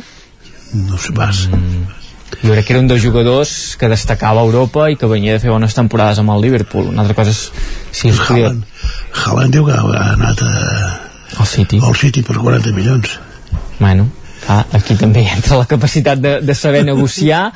No 0.73 0.99
sé 0.99 1.12
pas. 1.17 1.49
jo 2.42 2.51
crec 2.51 2.65
que 2.67 2.73
era 2.73 2.81
un 2.81 2.89
dels 2.89 3.02
jugadors 3.02 3.76
que 3.78 3.89
destacava 3.92 4.41
a 4.41 4.44
Europa 4.44 4.89
i 4.91 4.97
que 4.97 5.07
venia 5.07 5.36
de 5.36 5.42
fer 5.42 5.52
bones 5.52 5.76
temporades 5.76 6.18
amb 6.18 6.33
el 6.34 6.41
Liverpool 6.42 6.89
una 6.91 7.05
altra 7.05 7.15
cosa 7.18 7.31
és 7.34 7.42
si 7.92 8.09
es 8.09 8.18
podia... 8.18 8.49
Haaland, 8.49 8.65
Haaland 9.12 9.55
diu 9.59 9.68
que 9.68 9.76
ha 9.76 10.09
anat 10.15 10.42
a, 10.47 10.57
al 11.39 11.47
City 11.47 11.78
al 11.83 11.94
City 11.99 12.25
per 12.26 12.39
40 12.41 12.73
milions. 12.75 13.18
Bueno, 13.78 14.09
clar, 14.47 14.65
aquí 14.73 14.97
també 14.99 15.26
entra 15.36 15.60
la 15.60 15.68
capacitat 15.70 16.20
de, 16.23 16.34
de 16.42 16.55
saber 16.57 16.83
negociar 16.89 17.51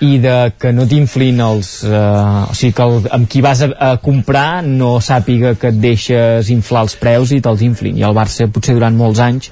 i 0.00 0.16
de 0.22 0.36
que 0.56 0.72
no 0.72 0.86
t'inflin 0.88 1.42
els... 1.44 1.72
Eh, 1.84 1.92
o 1.92 2.54
sigui, 2.56 2.72
que 2.76 2.86
el, 2.86 3.10
amb 3.12 3.28
qui 3.28 3.42
vas 3.44 3.60
a, 3.66 3.68
a 3.90 3.90
comprar 4.00 4.62
no 4.64 4.94
sàpiga 5.04 5.52
que 5.60 5.68
et 5.74 5.80
deixes 5.82 6.48
inflar 6.54 6.86
els 6.86 6.96
preus 7.00 7.34
i 7.36 7.42
te'ls 7.44 7.66
inflin. 7.66 7.98
I 8.00 8.06
el 8.08 8.16
Barça 8.16 8.48
potser 8.48 8.78
durant 8.78 8.96
molts 8.96 9.20
anys 9.20 9.50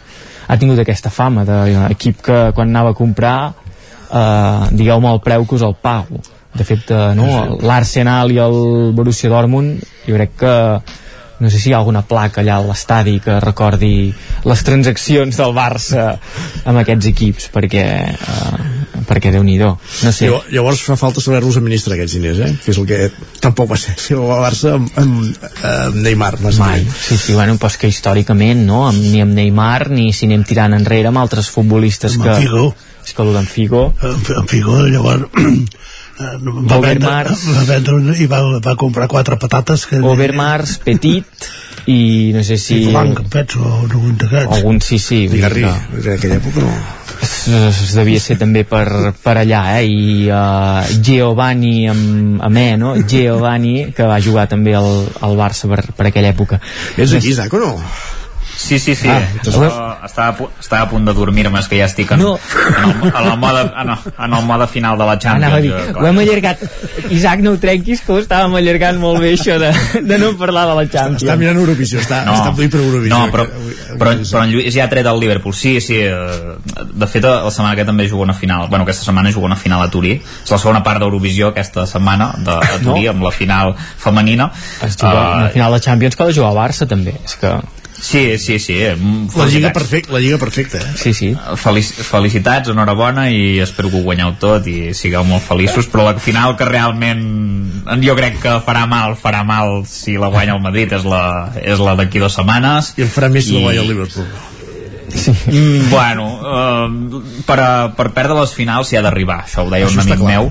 ha 0.49 0.57
tingut 0.57 0.81
aquesta 0.81 1.13
fama 1.13 1.45
d'equip 1.45 2.23
que 2.25 2.39
quan 2.57 2.73
anava 2.73 2.95
a 2.95 2.99
comprar 2.99 3.39
eh, 3.53 4.69
digueu-me 4.73 5.13
el 5.13 5.21
preu 5.25 5.47
que 5.47 5.59
us 5.59 5.65
el 5.67 5.77
pago. 5.77 6.23
De 6.55 6.65
fet, 6.65 6.89
eh, 6.91 7.13
no, 7.15 7.59
l'Arsenal 7.63 8.33
i 8.33 8.41
el 8.43 8.57
Borussia 8.97 9.31
Dortmund 9.31 9.85
jo 10.07 10.17
crec 10.17 10.35
que 10.41 10.55
no 11.39 11.51
sé 11.51 11.61
si 11.61 11.71
hi 11.71 11.75
ha 11.75 11.79
alguna 11.79 12.03
placa 12.03 12.41
allà 12.43 12.57
a 12.59 12.65
l'estadi 12.67 13.19
que 13.23 13.37
recordi 13.45 14.11
les 14.49 14.65
transaccions 14.67 15.37
del 15.39 15.55
Barça 15.55 16.09
amb 16.65 16.81
aquests 16.81 17.13
equips 17.13 17.51
perquè, 17.55 17.85
eh, 18.11 18.88
perquè 19.09 19.33
déu 19.35 19.45
nhi 19.47 19.57
no 20.05 20.13
sé, 20.13 20.29
Llavors, 20.29 20.51
llavors 20.53 20.83
fa 20.85 20.97
falta 21.01 21.23
saber-los 21.25 21.59
administrar 21.61 21.97
aquests 21.97 22.17
diners, 22.19 22.41
eh? 22.45 22.51
que 22.65 22.73
és 22.75 22.81
el 22.81 22.87
que 22.89 22.99
tampoc 23.43 23.71
va 23.73 23.79
ser 23.81 23.95
el 24.15 24.27
Barça 24.29 24.75
amb, 24.77 24.91
amb, 25.01 25.47
amb 25.65 26.01
Neymar 26.05 26.35
mai, 26.59 26.85
sí, 26.85 27.17
sí, 27.17 27.35
bueno, 27.35 27.57
però 27.59 27.73
que 27.81 27.91
històricament 27.91 28.65
no, 28.69 28.85
ni 28.93 29.23
amb 29.25 29.35
Neymar 29.37 29.91
ni 29.95 30.13
si 30.13 30.29
anem 30.29 30.45
tirant 30.49 30.77
enrere 30.77 31.11
amb 31.11 31.21
altres 31.23 31.51
futbolistes 31.53 32.19
Amb 32.19 32.29
que, 32.29 32.37
Figo. 32.45 32.67
és 33.05 33.15
que 33.15 33.25
el 33.25 33.33
d'en 33.37 33.49
Figo 33.49 33.85
En, 34.03 34.21
en 34.37 34.49
Figo, 34.51 34.81
llavors, 34.87 35.29
va 36.19 36.79
vendre, 36.83 37.07
Overmars. 37.07 37.47
va 37.57 37.65
vendre 37.69 37.95
una- 37.95 38.17
i 38.19 38.27
va, 38.27 38.43
va 38.65 38.77
comprar 38.77 39.09
quatre 39.09 39.37
patates 39.39 39.87
que... 39.87 40.01
Overmars, 40.03 40.79
Petit 40.85 41.25
i 41.89 42.33
no 42.35 42.43
sé 42.45 42.59
si... 42.61 42.83
I 42.83 42.93
blanc, 42.93 43.21
em 43.23 43.29
penso, 43.33 43.63
o 43.65 43.75
algun 43.87 44.17
d'aquests. 44.19 44.57
Algun, 44.59 44.81
sí, 44.85 44.99
sí. 44.99 45.23
Garrí, 45.41 45.63
que- 45.65 46.03
en 46.03 46.17
aquella 46.19 46.37
època 46.41 46.61
no. 46.67 46.73
es, 47.69 47.95
devia 47.97 48.21
ser 48.21 48.37
també 48.39 48.65
per, 48.69 48.85
per 49.25 49.37
allà 49.41 49.63
eh? 49.79 49.87
i 49.89 50.29
uh, 50.29 50.85
Giovanni 51.03 51.89
amb, 51.89 52.43
amb 52.45 52.61
E, 52.61 52.67
no? 52.77 52.93
Giovanni 53.09 53.89
que 53.97 54.05
va 54.07 54.21
jugar 54.21 54.49
també 54.51 54.75
al, 54.77 55.07
al 55.25 55.35
Barça 55.39 55.71
per, 55.71 55.81
per 55.97 56.11
aquella 56.11 56.35
època 56.35 56.61
Ets 56.97 57.15
aquí, 57.17 57.33
Isaac, 57.33 57.55
o 57.57 57.63
no? 57.65 57.73
Sí, 58.59 58.79
sí, 58.81 58.97
sí. 58.97 59.07
Ah, 59.09 59.23
Ah, 59.79 60.07
estava, 60.07 60.29
a 60.29 60.37
pu- 60.37 60.49
estava 60.59 60.83
a 60.83 60.89
punt 60.91 61.05
de 61.07 61.13
dormir-me, 61.15 61.61
és 61.61 61.69
que 61.71 61.79
ja 61.79 61.85
estic 61.87 62.11
en, 62.11 62.19
No. 62.19 62.33
en, 62.35 62.89
el, 62.91 63.09
en, 63.15 63.29
el 63.31 63.37
mode, 63.39 63.61
en, 63.63 63.91
el, 63.95 63.99
en 64.27 64.33
el 64.35 64.45
mode 64.49 64.67
final 64.67 64.99
de 64.99 65.07
la 65.07 65.15
Champions. 65.19 65.45
Anava 65.45 65.57
a 65.59 65.61
dir, 65.61 65.71
jo, 65.71 66.01
ho 66.03 66.07
hem 66.09 66.19
allargat 66.19 66.65
Isaac, 67.15 67.41
no 67.47 67.53
ho 67.55 67.59
trenquis 67.63 68.01
que 68.03 68.13
ho 68.13 68.19
estàvem 68.19 68.57
allargant 68.59 68.99
molt 68.99 69.21
bé 69.23 69.31
això 69.37 69.59
de, 69.63 69.71
de 70.03 70.19
no 70.19 70.33
parlar 70.41 70.67
de 70.73 70.75
la 70.75 70.85
Champions 70.91 71.23
Està 71.23 71.37
mirant 71.39 71.57
Eurovisió, 71.63 72.01
està, 72.03 72.25
no. 72.27 72.35
està 72.35 72.51
per 72.59 72.69
Eurovisió. 72.83 73.15
No, 73.15 73.31
però, 73.31 73.47
però, 73.97 74.17
però 74.27 74.43
en 74.43 74.51
Lluís 74.53 74.75
ja 74.75 74.85
ha 74.89 74.91
tret 74.91 75.07
el 75.07 75.21
Liverpool. 75.23 75.55
Sí, 75.55 75.77
sí. 75.81 76.01
eh, 76.03 76.59
De 76.99 77.07
fet, 77.07 77.23
la 77.25 77.51
setmana 77.55 77.77
que 77.79 77.85
també 77.87 78.09
juga 78.11 78.25
una 78.27 78.35
final. 78.35 78.67
Bueno, 78.69 78.83
aquesta 78.85 79.05
setmana 79.07 79.31
juga 79.33 79.47
una 79.47 79.57
final 79.57 79.83
a 79.87 79.89
Turí. 79.91 80.17
És 80.45 80.51
la 80.51 80.59
segona 80.59 80.83
part 80.83 80.99
d'Eurovisió 81.01 81.53
aquesta 81.55 81.87
setmana 81.87 82.33
de, 82.39 82.59
a 82.59 82.79
Turí, 82.83 83.05
No. 83.07 83.11
amb 83.15 83.23
la 83.23 83.31
final 83.31 83.75
femenina. 83.97 84.51
es 84.85 84.97
juga 84.99 85.15
Eh, 85.15 85.37
una 85.45 85.49
final 85.51 85.73
de 85.73 85.81
Champions 85.81 86.17
que 86.17 86.23
ha 86.23 86.27
de 86.27 86.35
jugar 86.35 86.51
al 86.51 86.57
Barça 86.59 86.87
també 86.89 87.15
és 87.25 87.37
que... 87.37 87.55
Sí, 88.01 88.39
sí, 88.39 88.59
sí. 88.59 88.75
eh, 88.79 88.95
La 88.95 88.97
lliga, 88.97 89.29
felicitats. 89.35 89.73
perfect, 89.75 90.11
la 90.11 90.21
lliga 90.21 90.39
perfecta, 90.39 90.79
eh? 90.79 90.93
Sí, 90.97 91.13
sí. 91.13 91.33
Felic 91.59 91.85
felicitats, 92.07 92.71
enhorabona 92.71 93.29
i 93.35 93.59
espero 93.65 93.91
que 93.91 93.99
ho 93.99 94.05
guanyeu 94.07 94.37
tot 94.39 94.67
i 94.71 94.93
sigueu 94.95 95.25
molt 95.27 95.43
feliços 95.43 95.89
però 95.91 96.05
la 96.07 96.15
final 96.23 96.55
que 96.57 96.65
realment 96.69 97.25
jo 98.05 98.15
crec 98.15 98.39
que 98.43 98.55
farà 98.67 98.85
mal, 98.87 99.17
farà 99.19 99.43
mal 99.45 99.83
si 99.91 100.15
la 100.21 100.29
guanya 100.31 100.55
el 100.55 100.63
Madrid 100.63 100.93
és 100.95 101.05
la, 101.09 101.51
és 101.59 101.83
la 101.83 101.97
d'aquí 101.99 102.23
dues 102.23 102.39
setmanes 102.39 102.95
I 102.99 103.03
el 103.09 103.11
farà 103.11 103.29
més 103.35 103.49
si 103.51 103.57
la 103.59 103.65
guanya 103.67 103.83
el 103.83 103.91
Liverpool. 103.91 104.31
Mm, 105.49 105.89
bueno, 105.91 106.27
uh, 106.45 107.23
per, 107.49 107.59
a, 107.65 107.69
per 107.97 108.11
perdre 108.13 108.35
les 108.43 108.53
finals 108.53 108.91
s'hi 108.91 108.99
ha 108.99 109.03
d'arribar, 109.03 109.39
això 109.47 109.65
ho 109.65 109.71
deia 109.73 109.87
Això 109.89 109.97
un 109.97 110.05
amic 110.05 110.21
clar. 110.21 110.35
meu 110.35 110.51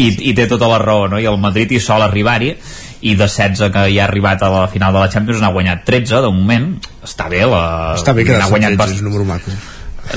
i, 0.00 0.06
i 0.30 0.32
té 0.34 0.46
tota 0.48 0.70
la 0.72 0.78
raó, 0.80 1.06
no? 1.12 1.20
i 1.20 1.28
el 1.28 1.36
Madrid 1.38 1.70
hi 1.76 1.80
sol 1.84 2.02
arribar-hi 2.02 2.54
i 3.02 3.14
de 3.16 3.26
16 3.26 3.70
que 3.72 3.86
hi 3.90 3.98
ha 4.00 4.04
arribat 4.06 4.42
a 4.44 4.50
la 4.52 4.66
final 4.68 4.92
de 4.92 5.00
la 5.00 5.08
Champions 5.12 5.40
n'ha 5.40 5.52
guanyat 5.54 5.84
13 5.88 6.20
de 6.26 6.30
moment, 6.36 6.70
està 7.04 7.28
bé 7.32 7.44
la... 7.48 7.94
Està 7.96 8.12
bé 8.12 8.24
n'ha 8.26 8.32
quedar-se 8.34 8.50
guanyat 8.54 8.74
amb 8.74 8.80
13, 8.80 8.84
bast- 8.84 8.96
és 8.98 9.00
un 9.04 9.08
número 9.12 9.24
maco. 9.28 9.50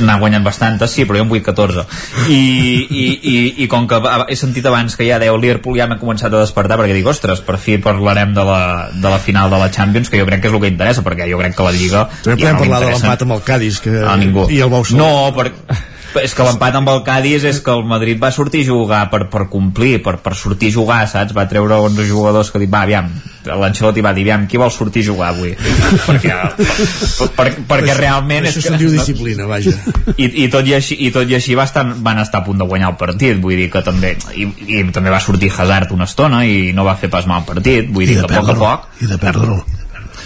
n'ha 0.03 0.15
guanyat 0.17 0.41
bastantes, 0.41 0.89
sí, 0.89 1.03
però 1.05 1.19
jo 1.19 1.23
en 1.27 1.29
vull 1.29 1.41
14 1.45 1.83
i, 2.33 2.37
i, 2.89 3.03
i, 3.29 3.33
i 3.63 3.67
com 3.69 3.83
que 3.87 3.99
he 4.31 4.35
sentit 4.39 4.65
abans 4.65 4.95
que 4.97 5.05
ja 5.05 5.19
deu 5.21 5.35
Liverpool 5.37 5.77
ja 5.77 5.85
m'he 5.91 5.99
començat 6.01 6.33
a 6.33 6.39
despertar 6.41 6.79
perquè 6.79 6.95
dic, 6.97 7.05
ostres, 7.11 7.43
per 7.45 7.59
fi 7.61 7.75
parlarem 7.83 8.33
de 8.33 8.45
la, 8.47 8.59
de 8.89 9.11
la 9.11 9.19
final 9.21 9.51
de 9.53 9.59
la 9.61 9.69
Champions 9.69 10.09
que 10.09 10.17
jo 10.17 10.25
crec 10.25 10.41
que 10.41 10.49
és 10.49 10.55
el 10.57 10.63
que 10.63 10.71
interessa, 10.73 11.03
perquè 11.05 11.27
jo 11.29 11.37
crec 11.37 11.53
que 11.59 11.67
la 11.67 11.75
Lliga 11.75 12.07
També 12.23 12.41
ja 12.41 12.55
podem 12.55 12.55
no 12.55 12.63
parlar 12.63 12.79
de 12.81 12.91
l'empat 12.95 13.27
amb 13.27 13.37
el 13.37 13.43
Cádiz 13.51 13.79
que... 13.85 13.93
a 14.01 14.15
ningú 14.17 14.47
i 14.49 14.63
el 14.65 14.71
Bau 14.73 14.83
Sol. 14.87 14.97
no, 14.97 15.11
per, 15.37 15.51
és 16.21 16.33
que 16.35 16.45
l'empat 16.45 16.75
amb 16.77 16.89
el 16.91 17.01
Cádiz 17.05 17.45
és 17.49 17.59
que 17.63 17.73
el 17.73 17.83
Madrid 17.87 18.19
va 18.21 18.31
sortir 18.31 18.63
a 18.63 18.67
jugar 18.69 19.03
per, 19.11 19.25
per 19.31 19.47
complir, 19.51 19.97
per, 20.03 20.17
per 20.23 20.35
sortir 20.37 20.71
a 20.71 20.75
jugar 20.77 21.01
saps? 21.09 21.33
va 21.35 21.47
treure 21.49 21.79
11 21.89 22.07
jugadors 22.09 22.51
que 22.53 22.61
dit, 22.61 22.71
va, 22.71 22.83
aviam 22.87 23.09
l'Ancelotti 23.43 24.03
va 24.03 24.13
dir, 24.15 24.23
aviam, 24.23 24.45
qui 24.47 24.59
vol 24.61 24.71
sortir 24.71 25.03
a 25.03 25.07
jugar 25.09 25.31
avui? 25.33 25.51
perquè, 26.07 26.37
per, 26.55 27.27
per, 27.35 27.47
perquè 27.73 27.97
realment 27.97 28.47
Això 28.47 28.63
se'n 28.63 28.79
diu 28.79 28.93
disciplina, 28.93 29.47
vaja. 29.49 29.75
i, 30.15 30.29
i 30.45 30.47
tot 30.53 30.67
i 30.69 30.77
així, 30.77 30.97
i 31.07 31.11
tot 31.15 31.29
i 31.29 31.37
així 31.39 31.57
va 31.59 31.67
estar, 31.67 31.85
van 32.05 32.23
estar 32.23 32.43
a 32.43 32.47
punt 32.47 32.61
de 32.61 32.67
guanyar 32.69 32.93
el 32.93 32.99
partit 33.01 33.41
vull 33.43 33.57
dir 33.59 33.69
que 33.73 33.83
també 33.85 34.15
i, 34.37 34.47
i 34.79 34.83
també 34.95 35.13
va 35.13 35.21
sortir 35.23 35.51
Hazard 35.53 35.91
una 35.95 36.07
estona 36.09 36.43
i 36.47 36.71
no 36.75 36.87
va 36.87 36.95
fer 36.99 37.11
pas 37.13 37.27
mal 37.29 37.45
partit 37.47 37.89
vull 37.91 38.07
dir 38.07 38.19
I 38.19 38.21
de 38.23 38.27
que 38.27 38.39
a 38.39 38.43
poc 38.43 38.53
a 38.55 38.59
poc 38.63 39.01
I 39.03 39.11
de 39.11 39.21
perdre'l. 39.21 39.63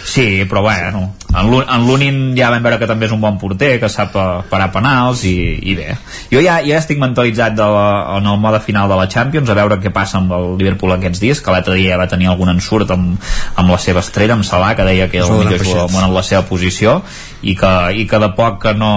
Sí, 0.07 0.45
però 0.47 0.61
bueno, 0.63 1.15
en 1.35 1.51
Lu- 1.51 1.63
en 1.63 1.87
Lunin 1.87 2.35
ja 2.37 2.49
vam 2.49 2.63
veure 2.63 2.79
que 2.79 2.87
també 2.87 3.05
és 3.05 3.11
un 3.11 3.21
bon 3.21 3.37
porter, 3.37 3.73
que 3.81 3.89
sap 3.91 4.15
eh, 4.15 4.25
parar 4.49 4.69
penals 4.71 5.23
i, 5.27 5.35
i 5.71 5.75
bé. 5.75 5.89
Jo 6.31 6.41
ja, 6.43 6.59
ja 6.65 6.79
estic 6.79 7.01
mentalitzat 7.01 7.57
de 7.57 7.67
la, 7.67 8.17
en 8.17 8.29
el 8.31 8.39
mode 8.39 8.61
final 8.63 8.89
de 8.89 8.99
la 8.99 9.07
Champions, 9.11 9.49
a 9.49 9.57
veure 9.57 9.79
què 9.83 9.91
passa 9.93 10.21
amb 10.21 10.31
el 10.37 10.55
Liverpool 10.61 10.95
aquests 10.95 11.21
dies, 11.23 11.41
que 11.43 11.53
l'altre 11.53 11.75
dia 11.75 11.95
ja 11.95 12.01
va 12.01 12.07
tenir 12.11 12.31
algun 12.31 12.53
ensurt 12.55 12.91
amb, 12.95 13.17
amb 13.55 13.75
la 13.75 13.81
seva 13.81 14.05
estrella, 14.05 14.37
amb 14.37 14.47
Salah, 14.47 14.75
que 14.75 14.87
deia 14.87 15.09
que 15.11 15.19
era 15.19 15.27
el 15.27 15.43
millor 15.43 15.59
jugador 15.63 15.87
del 15.87 15.97
món 15.97 16.07
en 16.07 16.15
la 16.15 16.23
seva 16.23 16.45
posició, 16.47 17.01
i 17.41 17.55
que, 17.55 17.73
i 17.93 18.07
que 18.09 18.19
de 18.23 18.31
poc 18.37 18.63
que 18.63 18.73
no 18.77 18.93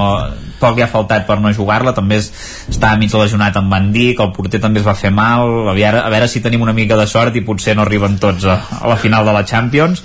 poc 0.61 0.77
li 0.77 0.85
ha 0.85 0.91
faltat 0.93 1.25
per 1.29 1.39
no 1.41 1.51
jugar-la 1.57 1.95
també 1.97 2.19
és, 2.21 2.29
està 2.69 2.93
mig 3.01 3.13
lesionat 3.17 3.57
amb 3.57 3.73
Van 3.73 3.89
Dijk 3.95 4.21
el 4.21 4.33
porter 4.37 4.61
també 4.61 4.83
es 4.83 4.87
va 4.87 4.95
fer 4.99 5.11
mal 5.15 5.71
a 5.73 5.75
veure, 5.77 6.03
a 6.05 6.11
veure 6.13 6.29
si 6.29 6.43
tenim 6.45 6.61
una 6.67 6.75
mica 6.77 6.99
de 7.01 7.07
sort 7.09 7.37
i 7.37 7.43
potser 7.47 7.75
no 7.77 7.87
arriben 7.87 8.19
tots 8.21 8.45
a, 8.45 8.59
a 8.81 8.91
la 8.91 8.99
final 9.01 9.25
de 9.25 9.35
la 9.37 9.43
Champions 9.49 10.03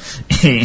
i, 0.47 0.55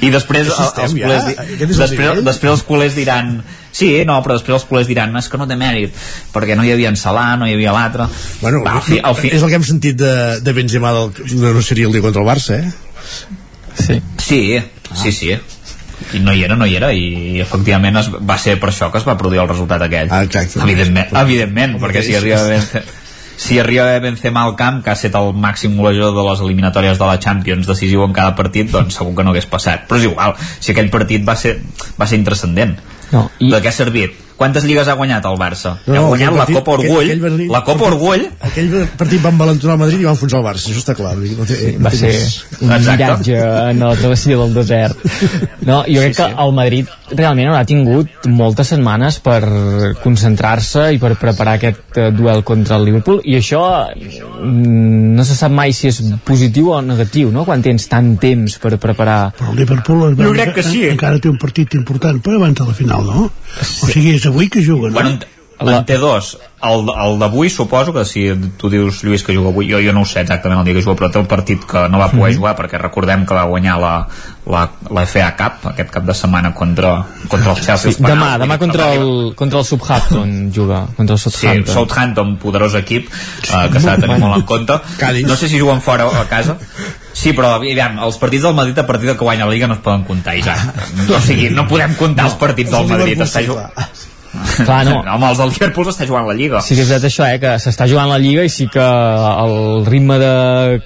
i 0.00 0.10
després 0.10 0.50
estem, 0.50 0.89
els 0.90 1.00
culers, 1.02 1.26
di- 1.26 1.36
Aquest 1.44 1.62
el 1.62 1.78
després, 1.82 2.22
després 2.26 2.52
els 2.52 2.62
culers 2.68 2.96
diran 2.98 3.32
Sí, 3.72 3.90
no, 4.04 4.16
però 4.24 4.34
després 4.34 4.56
els 4.56 4.64
culers 4.66 4.88
diran 4.90 5.14
és 5.20 5.28
que 5.30 5.38
no 5.38 5.46
té 5.46 5.54
mèrit, 5.56 5.94
perquè 6.34 6.56
no 6.58 6.64
hi 6.66 6.72
havia 6.74 6.90
en 6.90 6.96
Salah, 6.98 7.36
no 7.38 7.46
hi 7.46 7.52
havia 7.54 7.70
l'altre. 7.72 8.08
Bueno, 8.40 8.64
Va, 8.66 8.72
al 8.80 8.82
fi, 8.82 8.98
al 8.98 9.14
fi, 9.14 9.30
és 9.36 9.44
el 9.46 9.48
que 9.52 9.60
hem 9.60 9.66
sentit 9.68 9.94
de, 10.00 10.40
de 10.42 10.52
Benzema 10.56 10.90
del, 10.96 11.12
de 11.30 11.52
no 11.54 11.62
seria 11.62 11.86
el 11.86 11.94
dia 11.94 12.02
contra 12.02 12.20
el 12.24 12.26
Barça, 12.26 12.58
eh? 12.58 12.72
Sí. 13.78 14.00
Sí, 14.18 14.40
sí, 15.04 15.12
sí. 15.12 15.36
I 16.16 16.18
no 16.24 16.32
hi 16.34 16.42
era, 16.42 16.56
no 16.56 16.66
hi 16.66 16.74
era, 16.80 16.90
i 16.96 17.38
efectivament 17.44 18.00
es, 18.00 18.08
va 18.10 18.36
ser 18.42 18.56
per 18.58 18.72
això 18.72 18.88
que 18.90 18.98
es 18.98 19.06
va 19.06 19.14
produir 19.20 19.42
el 19.44 19.48
resultat 19.52 19.84
aquell. 19.86 20.10
Ah, 20.10 20.24
exacte. 20.26 20.58
Evidentment, 20.64 21.14
evidentment 21.22 21.78
perquè 21.78 22.02
si 22.02 22.16
arriba 22.18 22.42
Benzema, 22.48 22.82
si 23.40 23.58
arriba 23.58 23.98
Benzema 24.04 24.42
al 24.44 24.52
camp, 24.52 24.82
que 24.84 24.90
ha 24.92 24.96
estat 24.98 25.14
el 25.16 25.30
màxim 25.32 25.78
golejador 25.80 26.12
de 26.12 26.24
les 26.26 26.42
eliminatòries 26.44 26.98
de 27.00 27.06
la 27.08 27.16
Champions 27.24 27.70
decisiu 27.70 28.04
en 28.04 28.12
cada 28.12 28.34
partit, 28.36 28.68
doncs 28.68 28.98
segur 29.00 29.14
que 29.16 29.24
no 29.24 29.32
hagués 29.32 29.48
passat. 29.48 29.86
Però 29.88 29.96
és 29.96 30.04
igual, 30.10 30.34
si 30.60 30.74
aquell 30.74 30.90
partit 30.92 31.24
va 31.24 31.38
ser, 31.40 31.54
va 31.96 32.08
ser 32.10 32.18
intrascendent. 32.20 32.76
No, 33.14 33.30
i... 33.40 33.48
De 33.54 33.62
què 33.64 33.72
ha 33.72 33.72
servit? 33.72 34.18
Quantes 34.40 34.64
lligues 34.64 34.88
ha 34.88 34.94
guanyat 34.96 35.26
el 35.28 35.36
Barça? 35.36 35.74
No, 35.84 35.92
ha 35.92 35.96
no, 36.00 36.06
guanyat 36.14 36.32
la 36.32 36.38
partit- 36.46 36.56
Copa 36.56 36.72
Orgull, 36.78 36.88
aquell- 36.88 37.10
aquell 37.10 37.20
partit- 37.26 37.50
la 37.52 37.60
Copa 37.66 37.84
Orgull, 37.90 38.22
Aquell 38.48 38.70
partit 38.96 39.20
van 39.22 39.36
valentonar 39.36 39.74
el 39.76 39.80
Madrid 39.82 40.00
i 40.00 40.04
van 40.08 40.14
enfonsar 40.16 40.38
el 40.40 40.46
Barça, 40.46 40.70
això 40.72 40.80
està 40.80 40.94
clar. 40.96 41.12
No 41.20 41.44
té, 41.44 41.58
no 41.78 41.84
va 41.84 41.90
té 41.92 41.96
ser 42.00 42.12
més. 42.14 42.38
un 42.62 42.72
Exacte. 42.72 43.04
viatge 43.04 43.36
en 43.70 43.78
la 43.84 43.94
travessia 44.00 44.38
del 44.40 44.54
desert 44.54 44.96
no, 45.68 45.82
jo 45.84 46.00
crec 46.00 46.14
Sí, 46.16 46.22
que 46.22 46.28
sí. 46.30 46.34
el 46.46 46.52
Madrid 46.56 46.86
realment 47.10 47.48
haurà 47.50 47.66
tingut 47.66 48.26
moltes 48.28 48.68
setmanes 48.72 49.18
per 49.20 49.40
concentrar-se 50.02 50.86
i 50.94 50.98
per 51.02 51.14
preparar 51.20 51.56
aquest 51.58 51.98
eh, 51.98 52.10
duel 52.14 52.42
contra 52.46 52.76
el 52.78 52.84
Liverpool 52.86 53.20
i 53.28 53.36
això 53.38 53.60
mm, 53.90 55.16
no 55.16 55.24
se 55.26 55.34
sap 55.36 55.52
mai 55.52 55.72
si 55.76 55.88
és 55.90 56.00
positiu 56.24 56.70
o 56.76 56.80
negatiu 56.82 57.30
no? 57.34 57.44
quan 57.44 57.62
tens 57.64 57.88
tant 57.90 58.12
temps 58.22 58.56
per 58.62 58.76
preparar 58.78 59.32
Però 59.36 59.50
el 59.52 59.58
Liverpool 59.60 60.16
Jo 60.16 60.32
crec 60.32 60.54
que 60.54 60.62
sí. 60.66 60.84
encara 60.88 61.18
té 61.20 61.28
un 61.28 61.38
partit 61.38 61.74
important 61.78 62.20
per 62.22 62.36
abans 62.38 62.56
de 62.58 62.66
la 62.66 62.74
final, 62.74 63.04
no? 63.06 63.26
O 63.82 63.86
sigui, 63.90 64.14
és 64.14 64.26
avui 64.30 64.48
que 64.48 64.62
juga, 64.64 64.88
no? 64.88 64.94
Bueno, 64.94 65.18
en, 65.60 65.68
en 65.68 65.84
té 65.84 65.98
dos. 66.00 66.38
El, 66.64 66.86
el 66.88 67.14
d'avui 67.20 67.48
suposo 67.52 67.92
que 67.92 68.02
si 68.04 68.22
tu 68.60 68.68
dius 68.72 68.98
Lluís 69.04 69.22
que 69.24 69.32
juga 69.36 69.48
avui, 69.48 69.66
jo, 69.68 69.78
jo 69.80 69.92
no 69.96 70.02
ho 70.02 70.08
sé 70.08 70.20
exactament 70.20 70.58
el 70.60 70.64
dia 70.68 70.74
que 70.76 70.82
juga, 70.84 70.96
però 70.96 71.08
té 71.12 71.20
el 71.20 71.26
partit 71.28 71.62
que 71.68 71.82
no 71.88 71.98
va 72.00 72.08
poder 72.12 72.32
Mhm. 72.34 72.36
jugar 72.38 72.52
perquè 72.56 72.80
recordem 72.80 73.24
que 73.28 73.34
va 73.36 73.44
guanyar 73.48 73.78
la, 73.80 73.92
la, 74.46 74.62
la 74.90 75.04
FA 75.08 75.30
Cup 75.36 75.66
aquest 75.72 75.90
cap 75.90 76.04
de 76.04 76.14
setmana 76.16 76.52
contra, 76.54 77.04
contra 77.28 77.52
el 77.52 77.60
Chelsea. 77.64 77.92
sí, 77.92 78.02
demà, 78.04 78.34
demà 78.40 78.58
contra 78.60 78.90
el, 78.92 79.32
contra 79.36 79.58
el 79.60 79.64
Southampton 79.64 80.50
juga 80.52 80.82
contra 80.96 81.14
el 81.16 81.18
Sí, 81.20 81.30
Southampton 81.30 81.74
Southampton, 81.74 82.36
poderós 82.36 82.74
equip 82.80 83.08
uh, 83.08 83.68
que 83.72 83.80
s'ha 83.80 83.96
de 83.96 84.02
tenir 84.06 84.18
molt 84.20 84.36
en 84.36 84.42
compte 84.48 84.80
no 85.24 85.36
sé 85.36 85.48
si 85.48 85.60
juguen 85.60 85.80
fora 85.80 86.06
o 86.08 86.14
a 86.14 86.26
casa 86.28 86.56
sí, 87.12 87.32
però 87.32 87.54
aviam, 87.56 87.98
els 88.04 88.16
partits 88.20 88.44
del 88.44 88.54
Madrid 88.54 88.78
a 88.78 88.86
partir 88.86 89.08
de 89.08 89.16
que 89.16 89.24
guanya 89.24 89.44
la 89.46 89.52
Liga 89.52 89.66
no 89.66 89.74
es 89.74 89.80
poden 89.80 90.04
comptar 90.04 90.36
i 90.36 90.42
ja. 90.42 90.56
o 91.16 91.20
sigui, 91.20 91.48
no 91.50 91.66
podem 91.68 91.94
comptar 91.96 92.26
els 92.32 92.36
partits 92.40 92.70
del 92.70 92.86
Madrid 92.88 93.20
està 93.20 93.40
jugant 93.44 93.72
Clar, 94.66 94.80
no. 94.88 95.00
Home, 95.00 95.30
els 95.30 95.40
del 95.40 95.52
Liverpool 95.54 95.90
està 95.92 96.06
jugant 96.08 96.26
la 96.28 96.36
Lliga 96.36 96.60
Sí 96.64 96.76
que 96.76 96.84
és 96.84 96.90
veritat 96.90 97.08
això, 97.10 97.26
eh, 97.28 97.38
que 97.42 97.54
s'està 97.62 97.86
jugant 97.90 98.08
la 98.10 98.18
Lliga 98.20 98.44
i 98.46 98.52
sí 98.52 98.66
que 98.72 98.84
el 98.84 99.86
ritme 99.88 100.18
de 100.20 100.32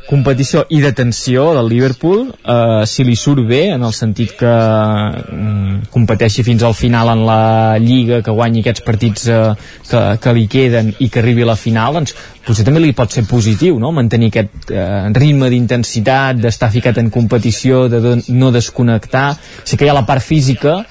competició 0.09 0.65
i 0.75 0.81
de 0.85 0.93
tensió 0.97 1.51
del 1.57 1.71
Liverpool 1.73 2.29
eh, 2.31 2.85
si 2.91 3.07
li 3.07 3.17
surt 3.19 3.45
bé, 3.49 3.67
en 3.75 3.85
el 3.87 3.95
sentit 3.97 4.37
que 4.39 4.53
mm, 4.53 5.91
competeixi 5.95 6.45
fins 6.47 6.65
al 6.67 6.77
final 6.79 7.13
en 7.15 7.25
la 7.27 7.43
Lliga, 7.83 8.23
que 8.25 8.35
guanyi 8.35 8.65
aquests 8.65 8.85
partits 8.87 9.29
eh, 9.29 9.43
que, 9.91 10.05
que 10.23 10.37
li 10.37 10.47
queden 10.51 10.95
i 10.99 11.11
que 11.11 11.23
arribi 11.23 11.45
a 11.45 11.53
la 11.53 11.59
final, 11.61 11.99
doncs 11.99 12.15
potser 12.45 12.65
també 12.67 12.83
li 12.83 12.93
pot 12.97 13.13
ser 13.13 13.25
positiu, 13.29 13.79
no?, 13.81 13.93
mantenir 13.97 14.31
aquest 14.33 14.73
eh, 14.73 14.87
ritme 15.17 15.49
d'intensitat, 15.53 16.41
d'estar 16.41 16.71
ficat 16.75 17.01
en 17.01 17.11
competició, 17.15 17.87
de 17.89 18.19
no 18.29 18.51
desconnectar. 18.55 19.31
Sí 19.65 19.79
que 19.79 19.87
hi 19.87 19.93
ha 19.93 19.97
la 19.97 20.07
part 20.09 20.25
física, 20.25 20.83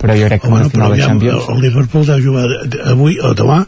però 0.00 0.16
jo 0.18 0.26
crec 0.28 0.42
que 0.42 0.48
Bueno, 0.48 0.70
final 0.70 0.92
de 0.92 1.02
Champions... 1.02 1.48
el 1.48 1.60
Liverpool 1.60 2.06
deu 2.06 2.20
jugar 2.24 2.46
avui 2.90 3.18
o 3.20 3.34
demà 3.34 3.64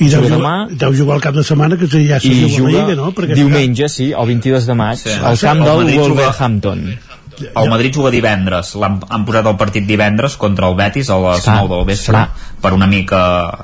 i 0.00 0.08
deu 0.08 0.22
Juga 0.22 0.36
jugar, 0.36 0.56
deu 0.70 0.94
jugar 0.96 1.16
el 1.16 1.22
cap 1.22 1.34
de 1.34 1.42
setmana 1.44 1.76
que 1.76 1.86
ja 1.86 2.18
se 2.20 2.28
i 2.28 2.34
juga 2.34 2.48
la 2.48 2.56
juga 2.58 2.70
Lliga, 2.72 2.94
no? 2.96 3.12
Perquè 3.12 3.34
diumenge, 3.36 3.88
sí, 3.92 4.10
el 4.12 4.26
22 4.26 4.66
de 4.66 4.74
maig, 4.74 4.98
Sí. 4.98 5.10
al 5.22 5.38
camp 5.38 5.60
El 5.60 5.86
del 5.86 5.94
juga- 5.98 6.08
Wolverhampton. 6.08 6.98
El 7.40 7.68
Madrid 7.70 7.94
juga 7.94 8.10
divendres 8.12 8.74
l'han 8.78 9.00
han 9.08 9.24
posat 9.26 9.46
el 9.48 9.56
partit 9.60 9.86
divendres 9.88 10.36
contra 10.40 10.68
el 10.68 10.76
Betis 10.78 11.10
a 11.10 11.18
les 11.18 11.44
Clar, 11.44 11.56
9 11.64 11.74
del 11.74 11.84
vespre 11.88 12.12
clar. 12.12 12.28
per 12.62 12.72
una 12.76 12.86
mica 12.86 13.20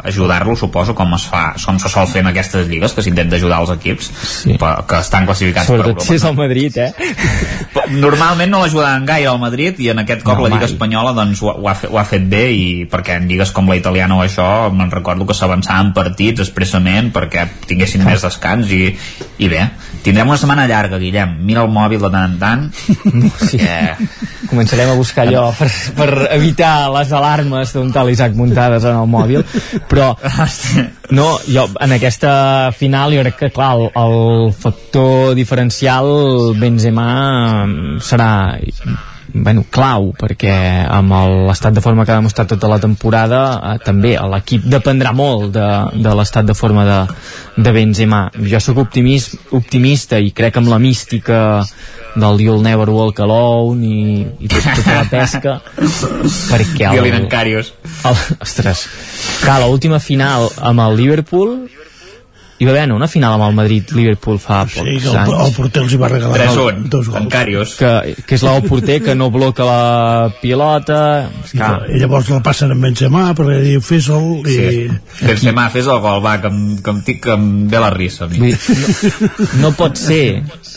ajudar-lo 0.09 0.57
suposo 0.57 0.95
com 0.95 1.13
es 1.15 1.27
fa 1.31 1.53
com 1.65 1.79
se 1.79 1.91
sol 1.93 2.09
fer 2.11 2.23
en 2.25 2.31
aquestes 2.33 2.67
lligues 2.69 2.95
que 2.97 3.05
s'intenta 3.05 3.37
ajudar 3.37 3.61
els 3.63 3.71
equips 3.77 4.11
sí. 4.25 4.57
que 4.59 4.99
estan 4.99 5.29
classificats 5.29 5.69
Sobretot 5.71 6.01
per 6.01 6.07
si 6.07 6.17
és 6.17 6.25
Europa 6.25 6.31
el 6.33 6.49
Madrid, 6.49 6.79
eh? 6.79 6.93
normalment 7.93 8.51
no 8.51 8.63
l'ajudaven 8.65 9.07
gaire 9.09 9.31
al 9.31 9.41
Madrid 9.43 9.79
i 9.85 9.91
en 9.93 10.03
aquest 10.03 10.25
cop 10.27 10.39
No, 10.39 10.47
la 10.47 10.53
Lliga 10.55 10.67
mai. 10.67 10.73
Espanyola 10.73 11.13
doncs, 11.17 11.43
ho, 11.43 11.53
ho, 11.53 11.69
ha 11.69 11.75
fet, 11.79 11.93
ho 11.93 12.01
ha 12.01 12.07
fet 12.09 12.27
bé 12.31 12.45
i 12.55 12.67
perquè 12.91 13.19
en 13.21 13.29
lligues 13.31 13.53
com 13.55 13.69
la 13.71 13.77
italiana 13.79 14.17
o 14.19 14.25
això 14.25 14.49
me'n 14.75 14.91
recordo 14.95 15.27
que 15.29 15.37
s'avançaven 15.37 15.93
partits 15.97 16.43
expressament 16.45 17.13
perquè 17.15 17.47
tinguessin 17.69 18.05
més 18.07 18.25
descans 18.25 18.71
i, 18.75 18.91
i 19.39 19.49
bé, 19.51 19.63
tindrem 20.05 20.29
una 20.29 20.41
setmana 20.41 20.67
llarga 20.71 20.99
Guillem, 20.99 21.39
mira 21.47 21.63
el 21.67 21.73
mòbil 21.73 22.03
de 22.03 22.11
tant 22.11 22.33
en 22.33 22.39
tant 22.39 22.69
Sí. 23.49 23.59
Que 23.69 24.09
Començarem 24.49 24.89
a 24.89 24.97
buscar 24.97 25.27
allò 25.27 25.49
per, 25.53 25.69
per 25.97 26.09
evitar 26.33 26.89
les 26.95 27.13
alarmes 27.13 27.75
d'un 27.77 27.91
tal 27.93 28.11
Isaac 28.13 28.37
muntades 28.39 28.87
en 28.89 28.97
el 28.97 29.11
mòbil 29.11 29.45
però 29.91 30.13
no, 31.19 31.29
jo 31.45 31.67
en 31.85 31.97
aquesta 31.99 32.33
final 32.77 33.17
jo 33.17 33.27
crec 33.27 33.39
que 33.43 33.53
clar, 33.53 33.75
el, 33.77 33.91
el 33.93 34.53
factor 34.57 35.35
diferencial 35.39 36.09
Benzema 36.59 37.11
mm, 37.67 38.01
serà 38.09 38.33
bueno, 39.45 39.65
clau 39.71 40.13
perquè 40.19 40.53
amb 40.91 41.13
el- 41.13 41.47
l'estat 41.49 41.73
de 41.75 41.81
forma 41.85 42.05
que 42.05 42.13
ha 42.13 42.19
demostrat 42.21 42.49
tota 42.49 42.69
la 42.69 42.79
temporada 42.83 43.41
eh, 43.75 43.79
també 43.85 44.17
l'equip 44.19 44.65
dependrà 44.71 45.13
molt 45.15 45.53
de, 45.55 45.69
de 46.03 46.15
l'estat 46.19 46.45
de 46.49 46.55
forma 46.55 46.85
de, 46.85 46.99
de 47.63 47.73
Benzema 47.73 48.31
jo 48.35 48.61
sóc 48.61 48.79
optimist, 48.85 49.37
optimista 49.53 50.19
i 50.19 50.31
crec 50.33 50.57
amb 50.61 50.69
la 50.69 50.79
mística 50.79 51.65
del 52.19 52.41
You'll 52.41 52.63
Never 52.65 52.89
Walk 52.91 53.21
Alone 53.21 53.87
i, 53.87 54.27
i 54.41 54.49
tot, 54.51 54.65
tota 54.81 54.95
la 55.03 55.05
pesca 55.11 55.59
perquè 56.51 56.89
Carius. 57.37 57.73
el, 58.09 58.17
ostres, 58.43 58.87
clar, 59.43 59.61
l'última 59.63 60.01
final 60.03 60.49
amb 60.59 60.81
el 60.89 60.97
Liverpool 60.99 61.69
hi 62.59 62.67
va 62.67 62.73
haver 62.75 62.91
una 62.91 63.07
final 63.07 63.37
amb 63.37 63.45
el 63.47 63.55
Madrid-Liverpool 63.55 64.41
fa 64.43 64.65
pocs 64.67 64.81
Sí, 64.81 64.97
que 65.05 65.11
el, 65.13 65.17
anys 65.21 65.45
el 65.47 65.53
porter 65.55 65.83
els 65.85 65.93
hi 65.95 65.99
va 66.01 66.09
regalar 66.11 66.49
3-1, 66.49 66.89
dos 66.91 67.09
gols. 67.13 67.29
que, 67.79 67.91
que 68.27 68.35
és 68.35 68.43
el 68.51 68.65
porter 68.67 68.97
que 69.05 69.15
no 69.15 69.29
bloca 69.31 69.67
la 69.69 70.33
pilota. 70.43 70.99
I, 71.55 71.61
I 71.95 72.01
llavors 72.03 72.31
el 72.35 72.43
passen 72.43 72.75
amb 72.75 72.83
Benzema 72.89 73.29
perquè 73.39 73.61
diu 73.63 73.83
fes-el 73.85 74.27
i... 74.43 74.57
Sí. 74.59 75.27
Benzema, 75.29 75.69
fes 75.71 75.87
el 75.87 76.01
gol, 76.03 76.19
va, 76.25 76.35
que 76.43 76.51
em, 76.51 76.59
que 76.83 76.95
em, 76.97 76.99
tic, 77.07 77.21
que 77.29 77.37
em 77.37 77.47
ve 77.71 77.83
la 77.83 77.93
risa 77.95 78.27
a 78.27 78.31
mi. 78.33 78.41
Vull 78.43 78.51
dir, 78.51 79.23
no, 79.39 79.69
no 79.69 79.73
pot 79.79 79.95
ser 80.01 80.21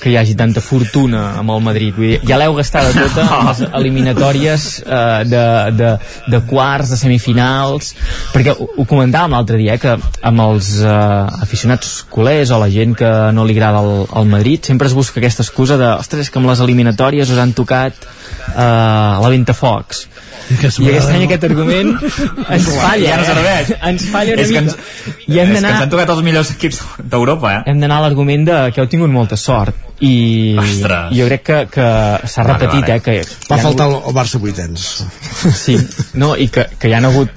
que 0.02 0.14
hi 0.14 0.18
hagi 0.22 0.38
tanta 0.38 0.62
fortuna 0.62 1.32
amb 1.42 1.56
el 1.56 1.66
Madrid. 1.66 1.98
Vull 1.98 2.12
dir, 2.14 2.22
ja 2.30 2.38
l'heu 2.42 2.54
gastada 2.60 2.94
tota 2.94 3.26
amb 3.26 3.50
les 3.50 3.64
eliminatòries 3.82 4.68
eh, 4.86 5.02
de, 5.34 5.44
de, 5.82 5.92
de 6.30 6.44
quarts, 6.50 6.94
de 6.94 7.02
semifinals 7.02 7.96
perquè 8.36 8.54
ho, 8.54 8.70
ho 8.78 8.86
comentàvem 8.86 9.34
l'altre 9.34 9.58
dia 9.58 9.80
eh, 9.80 9.82
que 9.82 9.98
amb 9.98 10.46
els 10.46 10.76
eh, 10.86 10.94
aficionats 11.42 11.71
culers 12.12 12.52
o 12.52 12.60
la 12.62 12.70
gent 12.72 12.96
que 12.98 13.10
no 13.36 13.46
li 13.48 13.56
agrada 13.58 13.82
el, 13.86 14.06
el 14.22 14.30
Madrid 14.32 14.64
sempre 14.68 14.90
es 14.90 14.96
busca 14.98 15.20
aquesta 15.20 15.44
excusa 15.44 15.78
de 15.78 15.88
ostres, 15.94 16.30
que 16.30 16.40
amb 16.42 16.52
les 16.52 16.62
eliminatòries 16.64 17.32
us 17.32 17.42
han 17.42 17.54
tocat 17.58 17.96
eh, 18.02 18.62
la 18.62 19.32
Ventafocs 19.32 20.08
I 20.52 20.90
aquest 20.92 21.10
any 21.14 21.24
aquest 21.28 21.44
argument 21.48 21.94
ens 22.56 22.66
falla 22.76 23.06
Ja 23.08 23.18
no 23.22 23.26
serveix. 23.30 23.70
eh? 23.72 23.78
ens 23.92 24.06
falla 24.12 24.34
una 24.34 24.42
és 24.42 24.52
que 24.52 24.62
mica 24.62 24.74
ens, 24.74 25.22
i 25.28 25.40
hem 25.40 25.48
és 25.48 25.48
que 25.48 25.54
d'anar 25.60 25.72
ens 25.76 25.82
han 25.86 25.90
tocat 25.94 26.10
els 26.16 26.24
millors 26.26 26.52
equips 26.56 26.82
d'Europa, 27.04 27.54
eh? 27.54 27.62
hem 27.72 27.80
d'anar 27.80 28.02
a 28.02 28.06
l'argument 28.08 28.46
de 28.50 28.58
que 28.76 28.82
heu 28.84 28.88
tingut 28.92 29.10
molta 29.14 29.38
sort 29.38 29.76
i 30.02 30.56
Ostres. 30.58 31.12
jo 31.14 31.28
crec 31.30 31.44
que, 31.46 31.58
que 31.76 31.88
s'ha 32.28 32.42
Vale, 32.44 32.54
repetit 32.58 32.88
vale. 32.88 32.96
eh, 32.96 33.02
que 33.06 33.46
Va 33.52 33.58
faltar 33.62 33.86
el, 33.88 33.94
hagut- 33.94 34.08
el 34.10 34.16
Barça 34.18 34.40
vuitens. 34.42 34.88
sí, 35.54 35.76
no, 36.18 36.34
i 36.36 36.48
que, 36.50 36.66
que 36.80 36.90
hi 36.90 36.96
han 36.98 37.06
hagut 37.06 37.30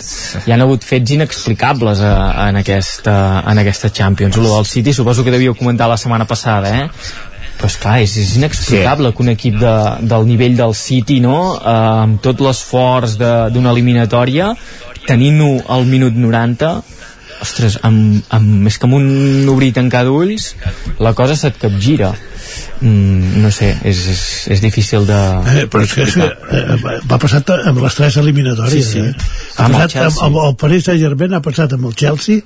hi 0.46 0.52
han 0.54 0.64
hagut 0.64 0.82
fets 0.88 1.12
inexplicables 1.18 2.00
a, 2.00 2.48
en, 2.48 2.56
aquesta, 2.62 3.42
en 3.52 3.58
aquesta 3.60 3.90
Champions 3.92 4.36
lo 4.40 4.54
del 4.56 4.64
City 4.66 4.92
suposo 4.96 5.22
que 5.24 5.30
devíeu 5.34 5.54
comentar 5.54 5.88
la 5.92 5.96
setmana 6.00 6.24
passada 6.26 6.72
eh? 6.84 6.88
Però 7.58 7.68
esclar, 7.70 7.98
és, 8.02 8.16
és 8.18 8.34
inexplicable 8.36 9.10
sí. 9.10 9.16
que 9.16 9.22
un 9.22 9.32
equip 9.34 9.58
de, 9.60 9.74
del 10.10 10.26
nivell 10.26 10.56
del 10.58 10.74
City 10.74 11.20
no? 11.24 11.38
eh, 11.56 11.76
amb 12.04 12.20
tot 12.24 12.42
l'esforç 12.44 13.16
de- 13.20 13.50
d'una 13.54 13.72
eliminatòria 13.74 14.52
tenint-ho 15.06 15.50
al 15.68 15.84
minut 15.86 16.16
90 16.16 16.74
ostres, 17.44 17.78
amb, 17.82 18.22
amb, 18.32 18.66
és 18.70 18.78
que 18.78 18.86
amb 18.88 18.96
un 18.96 19.48
obrir 19.52 19.72
tancar 19.76 20.04
d'ulls 20.06 20.54
la 21.02 21.12
cosa 21.18 21.36
se't 21.36 21.58
capgira 21.60 22.14
mm, 22.80 23.42
no 23.42 23.50
sé, 23.50 23.70
és, 23.84 24.00
és, 24.14 24.22
és 24.56 24.60
difícil 24.62 25.06
de 25.06 25.18
Eh, 25.54 25.66
però 25.70 25.82
és 25.84 25.92
que 25.94 26.02
és, 26.06 26.14
que, 26.14 26.26
eh, 26.26 27.00
va 27.10 27.18
passar 27.18 27.42
amb 27.64 27.82
les 27.82 27.94
tres 27.94 28.16
eliminatòries 28.20 28.72
Sí, 28.74 28.82
sí. 28.92 28.98
eh? 29.00 29.14
ha 29.58 29.64
Amb 29.66 29.74
el 29.74 29.80
passat 29.80 29.84
amb, 29.84 29.90
Chelsea. 29.92 30.26
amb 30.26 30.36
el 30.44 30.56
Paris 30.60 30.84
Saint-Germain 30.88 31.34
ha 31.34 31.42
passat 31.44 31.72
amb 31.76 31.86
el 31.90 31.94
Chelsea 31.94 32.40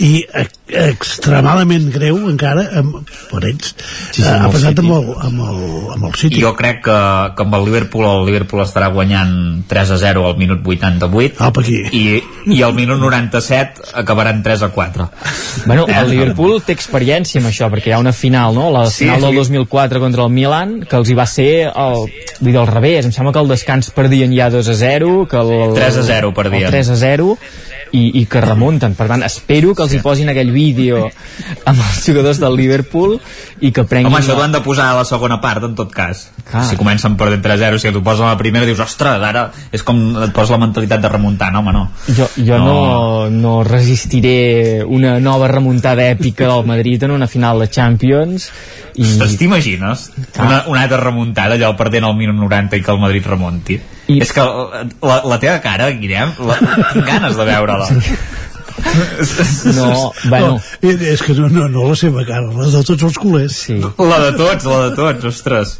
i 0.00 0.12
eh, 0.34 0.46
extremadament 0.90 1.88
greu 1.94 2.16
encara 2.30 2.64
amb, 2.80 2.98
per 3.30 3.42
ells 3.48 3.72
Sí, 3.76 4.22
sí, 4.22 4.22
eh, 4.22 4.30
amb 4.32 4.42
ha 4.42 4.48
el 4.48 4.54
passat 4.56 4.80
amb 4.82 4.92
el, 4.96 5.08
amb, 5.28 5.42
el, 5.46 5.60
amb 5.96 6.08
el 6.10 6.14
City 6.18 6.40
Jo 6.42 6.52
crec 6.58 6.82
que, 6.86 6.96
que 7.36 7.46
amb 7.46 7.54
el 7.58 7.66
Liverpool 7.68 8.06
el 8.08 8.24
Liverpool 8.28 8.62
estarà 8.64 8.90
guanyant 8.94 9.64
3 9.70 9.94
a 9.96 9.98
0 10.02 10.26
al 10.30 10.36
minut 10.40 10.64
88 10.66 11.42
Apa, 11.46 11.62
aquí. 11.64 11.78
i, 11.92 12.04
i 12.56 12.62
al 12.66 12.74
minut 12.76 13.00
97 13.02 13.92
acabaran 14.02 14.42
3 14.42 14.62
a 14.66 14.70
4 14.74 15.08
Bueno, 15.66 15.84
Eh, 15.86 15.94
el 16.00 16.10
Liverpool 16.10 16.60
té 16.66 16.74
experiència 16.74 17.38
amb 17.40 17.48
això, 17.50 17.68
perquè 17.70 17.90
hi 17.90 17.94
ha 17.94 17.98
una 18.02 18.12
final, 18.12 18.54
no? 18.56 18.70
La 18.74 18.86
Sí, 18.90 19.04
final 19.04 19.20
del 19.28 19.35
sí. 19.36 19.52
2004 19.52 20.00
contra 20.00 20.24
el 20.24 20.34
Milan, 20.34 20.80
que 20.88 20.96
els 20.98 21.12
hi 21.12 21.18
va 21.18 21.28
ser 21.30 21.50
el, 21.68 22.08
vull 22.40 22.52
dir, 22.52 22.58
al 22.62 22.70
revés. 22.70 23.06
Em 23.06 23.14
sembla 23.14 23.34
que 23.36 23.44
el 23.44 23.52
descans 23.52 23.92
perdien 23.94 24.34
ja 24.36 24.50
2 24.50 24.72
a 24.72 24.76
0, 24.80 25.14
que 25.30 25.40
el, 25.44 25.74
3 25.76 26.02
a 26.02 26.06
0 26.10 26.34
perdien. 26.36 26.68
El 26.70 26.76
3 26.78 26.92
a 26.96 27.00
0, 27.04 27.36
i, 27.92 28.20
i 28.20 28.24
que 28.30 28.40
remunten. 28.42 28.94
Per 28.98 29.06
tant, 29.10 29.22
espero 29.26 29.74
que 29.76 29.84
els 29.86 29.94
hi 29.94 30.00
posin 30.04 30.30
aquell 30.32 30.50
vídeo 30.54 31.06
amb 31.06 31.78
els 31.78 32.02
jugadors 32.04 32.40
del 32.42 32.56
Liverpool 32.58 33.16
i 33.60 33.72
que 33.74 33.86
prenguin... 33.88 34.10
Home, 34.10 34.22
això 34.22 34.36
t'ho 34.36 34.44
han 34.44 34.54
de 34.54 34.62
posar 34.64 34.90
a 34.92 34.98
la 34.98 35.04
segona 35.08 35.38
part, 35.42 35.64
en 35.68 35.76
tot 35.78 35.92
cas. 35.94 36.26
Clar. 36.46 36.64
Si 36.68 36.78
comencen 36.78 37.16
perdent 37.18 37.44
3-0, 37.44 37.80
si 37.82 37.92
t'ho 37.94 38.02
posen 38.06 38.28
a 38.28 38.34
la 38.34 38.40
primera, 38.40 38.68
dius, 38.68 38.82
ostres, 38.82 39.22
ara 39.22 39.48
és 39.74 39.84
com 39.86 40.00
et 40.26 40.34
poses 40.36 40.54
la 40.54 40.60
mentalitat 40.62 41.02
de 41.02 41.12
remuntar, 41.12 41.52
no, 41.54 41.62
home, 41.62 41.74
no. 41.76 41.86
Jo, 42.08 42.28
jo 42.36 42.60
no. 42.60 42.66
no, 42.66 43.30
no 43.30 43.54
resistiré 43.66 44.84
una 44.84 45.16
nova 45.20 45.50
remuntada 45.52 46.08
èpica 46.10 46.50
del 46.50 46.66
Madrid 46.68 47.06
en 47.06 47.16
una 47.16 47.30
final 47.30 47.62
de 47.62 47.70
Champions 47.70 48.50
i... 48.96 49.06
Ostres, 49.26 49.38
t'imagines? 49.42 50.06
Una, 50.38 50.62
una 50.70 50.82
altra 50.86 51.00
remuntada, 51.02 51.58
allò 51.58 51.74
perdent 51.78 52.06
al 52.08 52.16
minut 52.18 52.38
90 52.38 52.78
i 52.78 52.84
que 52.86 52.94
el 52.94 53.02
Madrid 53.02 53.28
remunti. 53.28 53.78
I... 54.06 54.20
És 54.22 54.32
que 54.32 54.42
la, 54.42 55.20
la 55.26 55.38
teva 55.42 55.58
cara, 55.64 55.90
Guillem, 55.98 56.34
la, 56.46 56.58
tinc 56.92 57.06
ganes 57.06 57.38
de 57.38 57.48
veure-la. 57.48 57.90
No, 59.74 60.12
bueno. 60.28 60.60
no, 60.82 60.90
és 60.90 61.22
que 61.24 61.34
no, 61.34 61.48
no, 61.48 61.66
no 61.72 61.88
la 61.88 61.96
seva 61.98 62.22
cara 62.28 62.52
la 62.52 62.68
de 62.70 62.82
tots 62.86 63.06
els 63.08 63.18
culers 63.18 63.56
sí. 63.66 63.78
La 63.80 64.18
de 64.22 64.32
tots, 64.36 64.66
la 64.68 64.80
de 64.84 64.92
tots, 64.96 65.24
ostres. 65.32 65.72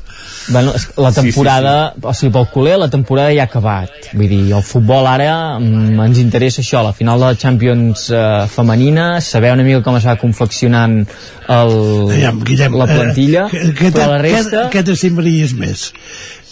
Bueno, 0.48 0.72
la 0.96 1.10
temporada, 1.12 1.88
sí, 1.88 1.94
sí, 1.94 2.00
sí. 2.00 2.06
o 2.06 2.14
sigui, 2.14 2.32
pel 2.36 2.46
culer 2.52 2.76
la 2.78 2.88
temporada 2.90 3.32
ja 3.34 3.46
ha 3.46 3.48
acabat. 3.50 4.10
Vull 4.12 4.30
dir, 4.30 4.42
el 4.54 4.62
futbol 4.66 5.08
ara 5.10 5.32
mm, 5.58 5.98
ens 6.06 6.20
interessa 6.22 6.62
això, 6.62 6.84
la 6.86 6.94
final 6.96 7.22
de 7.22 7.32
la 7.32 7.40
Champions 7.40 8.06
eh, 8.14 8.46
femenina, 8.52 9.08
saber 9.20 9.52
una 9.56 9.66
mica 9.66 9.82
com 9.86 9.98
es 9.98 10.06
va 10.06 10.16
confeccionant 10.20 11.00
el, 11.02 11.74
Aviam, 12.14 12.40
Guillem, 12.46 12.78
la 12.78 12.88
plantilla, 12.92 13.48
eh, 13.50 13.72
que, 13.72 13.74
que, 13.80 13.92
però 13.96 14.08
la 14.14 14.22
resta... 14.22 14.68
Què 14.72 14.84
t'estimaries 14.86 15.56
més? 15.58 15.90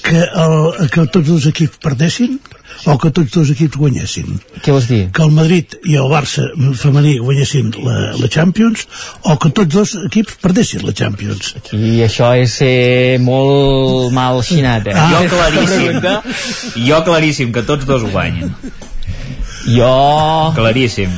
Que, 0.04 0.20
el, 0.20 0.90
que 0.92 1.06
tots 1.14 1.30
dos 1.30 1.48
equips 1.54 1.80
perdessin 1.82 2.38
o 2.86 2.96
que 3.00 3.10
tots 3.14 3.32
dos 3.34 3.50
equips 3.54 3.78
guanyessin? 3.80 4.38
Què 4.60 4.72
vols 4.74 4.88
dir? 4.90 5.00
Que 5.14 5.24
el 5.24 5.32
Madrid 5.36 5.76
i 5.88 5.96
el 6.00 6.08
Barça 6.12 6.46
femení 6.80 7.16
guanyessin 7.22 7.72
la, 7.84 7.98
la 8.20 8.30
Champions 8.30 8.86
o 9.24 9.36
que 9.40 9.52
tots 9.56 9.74
dos 9.74 9.94
equips 10.04 10.38
perdessin 10.42 10.84
la 10.86 10.94
Champions? 10.96 11.54
I 11.72 12.04
això 12.06 12.32
és 12.40 12.58
ser 12.60 13.20
molt 13.24 14.12
mal 14.14 14.42
xinat, 14.46 14.88
eh? 14.90 14.96
Ah, 14.96 15.10
jo 15.14 15.28
claríssim. 15.32 16.02
Jo 16.88 16.98
claríssim, 17.06 17.52
que 17.54 17.62
tots 17.66 17.86
dos 17.88 18.04
guanyen. 18.12 18.52
Jo... 19.66 20.52
Claríssim. 20.54 21.10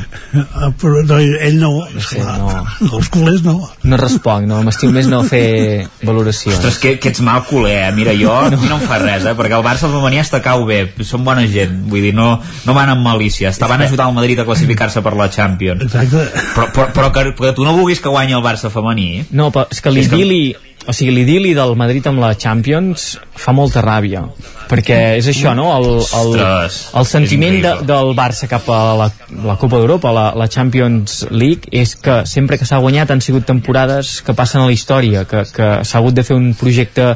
Ah, 0.55 0.71
però 0.79 1.03
no, 1.07 1.19
ell 1.19 1.57
no, 1.59 1.71
esclar, 1.99 2.37
no. 2.39 2.63
els 2.87 3.09
culers 3.13 3.43
no. 3.45 3.57
No 3.87 3.99
responc, 4.01 4.47
no, 4.49 4.61
m'estiu 4.67 4.93
més 4.95 5.09
no 5.11 5.23
fer 5.27 5.87
valoracions. 6.07 6.59
Ostres, 6.61 6.79
que, 6.83 6.95
que 7.03 7.11
ets 7.13 7.23
mal 7.27 7.43
culer, 7.49 7.79
eh? 7.89 7.93
Mira, 7.97 8.15
jo 8.19 8.35
no. 8.53 8.61
no 8.61 8.79
em 8.79 8.85
fa 8.87 9.01
res, 9.03 9.27
eh? 9.27 9.35
Perquè 9.39 9.59
el 9.59 9.65
Barça 9.67 9.91
femení 9.91 10.21
està 10.23 10.43
cau 10.45 10.67
bé, 10.69 10.83
són 11.07 11.27
bona 11.27 11.47
gent, 11.51 11.75
vull 11.91 12.07
dir, 12.07 12.15
no, 12.17 12.37
no 12.67 12.77
van 12.77 12.95
amb 12.95 13.05
malícia, 13.07 13.51
estaven 13.51 13.83
a 13.83 13.91
ajudar 13.91 14.09
el 14.11 14.17
Madrid 14.17 14.41
a 14.43 14.47
classificar-se 14.49 15.03
per 15.03 15.17
la 15.19 15.31
Champions. 15.33 15.89
Exacte. 15.89 16.29
Però, 16.55 16.71
però, 16.75 16.89
però 16.95 17.11
que, 17.15 17.27
que 17.41 17.55
tu 17.57 17.67
no 17.67 17.75
vulguis 17.77 18.03
que 18.03 18.13
guanyi 18.13 18.39
el 18.39 18.47
Barça 18.47 18.71
femení... 18.73 19.27
No, 19.35 19.51
però 19.55 19.67
és 19.73 19.83
que 19.83 19.95
l'idili... 19.95 20.41
O 20.87 20.95
sigui, 20.95 21.11
l'idili 21.11 21.51
del 21.57 21.75
Madrid 21.79 22.05
amb 22.07 22.21
la 22.23 22.35
Champions 22.39 23.17
fa 23.35 23.53
molta 23.53 23.83
ràbia. 23.83 24.23
perquè 24.71 24.97
és 25.19 25.27
això, 25.31 25.53
no? 25.55 25.69
El, 25.77 25.85
el, 26.03 26.33
Ostres, 26.35 26.79
el 26.99 27.07
sentiment 27.07 27.59
de, 27.63 27.73
del 27.87 28.13
Barça 28.19 28.49
cap 28.51 28.67
a 28.71 28.81
la, 28.99 29.09
la 29.45 29.57
Copa 29.59 29.79
d'Europa, 29.79 30.11
la, 30.15 30.27
la 30.39 30.49
Champions 30.51 31.25
League, 31.31 31.71
és 31.71 31.95
que 31.95 32.21
sempre 32.27 32.59
que 32.59 32.67
s'ha 32.67 32.81
guanyat 32.83 33.11
han 33.15 33.23
sigut 33.23 33.47
temporades 33.47 34.21
que 34.27 34.35
passen 34.35 34.63
a 34.63 34.67
la 34.67 34.75
història, 34.75 35.25
que, 35.27 35.45
que 35.55 35.71
s'ha 35.83 36.01
hagut 36.01 36.19
de 36.19 36.27
fer 36.27 36.39
un 36.39 36.53
projecte 36.59 37.13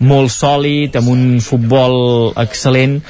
molt 0.00 0.32
sòlid, 0.32 0.96
amb 1.00 1.12
un 1.12 1.24
futbol 1.44 2.32
excel·lent, 2.40 3.00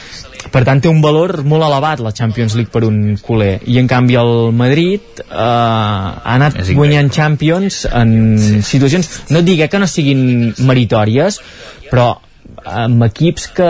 per 0.55 0.62
tant 0.66 0.78
té 0.84 0.89
un 0.91 1.00
valor 1.02 1.41
molt 1.42 1.65
elevat 1.66 1.99
la 2.05 2.12
Champions 2.15 2.55
League 2.55 2.70
per 2.70 2.84
un 2.86 3.16
culer 3.23 3.57
i 3.66 3.81
en 3.83 3.89
canvi 3.91 4.15
el 4.20 4.52
Madrid 4.55 5.23
eh, 5.24 5.34
ha 5.34 6.34
anat 6.36 6.60
guanyant 6.76 7.10
Champions 7.15 7.83
en 7.91 8.12
sí. 8.39 8.60
situacions 8.74 9.10
no 9.34 9.42
et 9.42 9.50
eh, 9.57 9.68
que 9.73 9.81
no 9.83 9.89
siguin 9.91 10.55
meritòries 10.62 11.41
però 11.91 12.12
amb 12.65 13.02
equips 13.08 13.49
que 13.57 13.66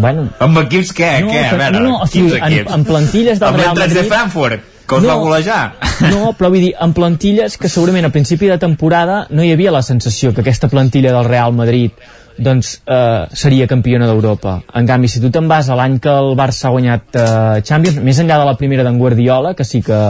bueno, 0.00 0.26
Amb 0.42 0.58
equips 0.64 0.90
què? 0.96 1.12
No, 1.24 1.30
què? 1.32 1.44
A 1.52 1.56
veure, 1.56 1.80
no, 1.80 2.00
o 2.02 2.06
sigui, 2.10 2.34
en- 2.36 2.66
en 2.74 2.84
plantilles 2.84 3.38
del 3.40 3.48
Amb 3.48 3.58
Real 3.62 3.70
l'Eintracht 3.76 3.94
de 3.94 4.00
Madrid- 4.02 4.10
Frankfurt, 4.12 4.60
que 4.90 4.94
us 4.96 5.02
No. 5.02 5.08
va 5.08 5.14
golejar. 5.22 5.74
no, 6.10 6.32
però 6.36 6.48
vull 6.50 6.60
dir, 6.66 6.74
en 6.80 6.92
plantilles 6.92 7.56
que 7.56 7.68
segurament 7.68 8.04
a 8.08 8.10
principi 8.10 8.46
de 8.50 8.58
temporada 8.58 9.26
no 9.30 9.44
hi 9.44 9.52
havia 9.52 9.70
la 9.70 9.82
sensació 9.82 10.34
que 10.34 10.40
aquesta 10.42 10.68
plantilla 10.68 11.12
del 11.14 11.24
Real 11.28 11.52
Madrid 11.54 11.92
doncs 12.40 12.72
eh, 12.88 13.28
seria 13.36 13.68
campiona 13.70 14.08
d'Europa. 14.08 14.56
En 14.80 14.88
canvi, 14.88 15.10
si 15.12 15.22
tu 15.22 15.30
te'n 15.32 15.48
vas 15.50 15.68
a 15.68 15.76
l'any 15.78 15.98
que 16.02 16.10
el 16.10 16.32
Barça 16.38 16.68
ha 16.68 16.74
guanyat 16.74 17.18
eh, 17.20 17.62
Champions, 17.66 18.00
més 18.04 18.20
enllà 18.22 18.40
de 18.40 18.48
la 18.48 18.56
primera 18.60 18.86
d'en 18.86 18.98
Guardiola, 18.98 19.54
que 19.54 19.66
sí 19.68 19.82
que 19.84 20.00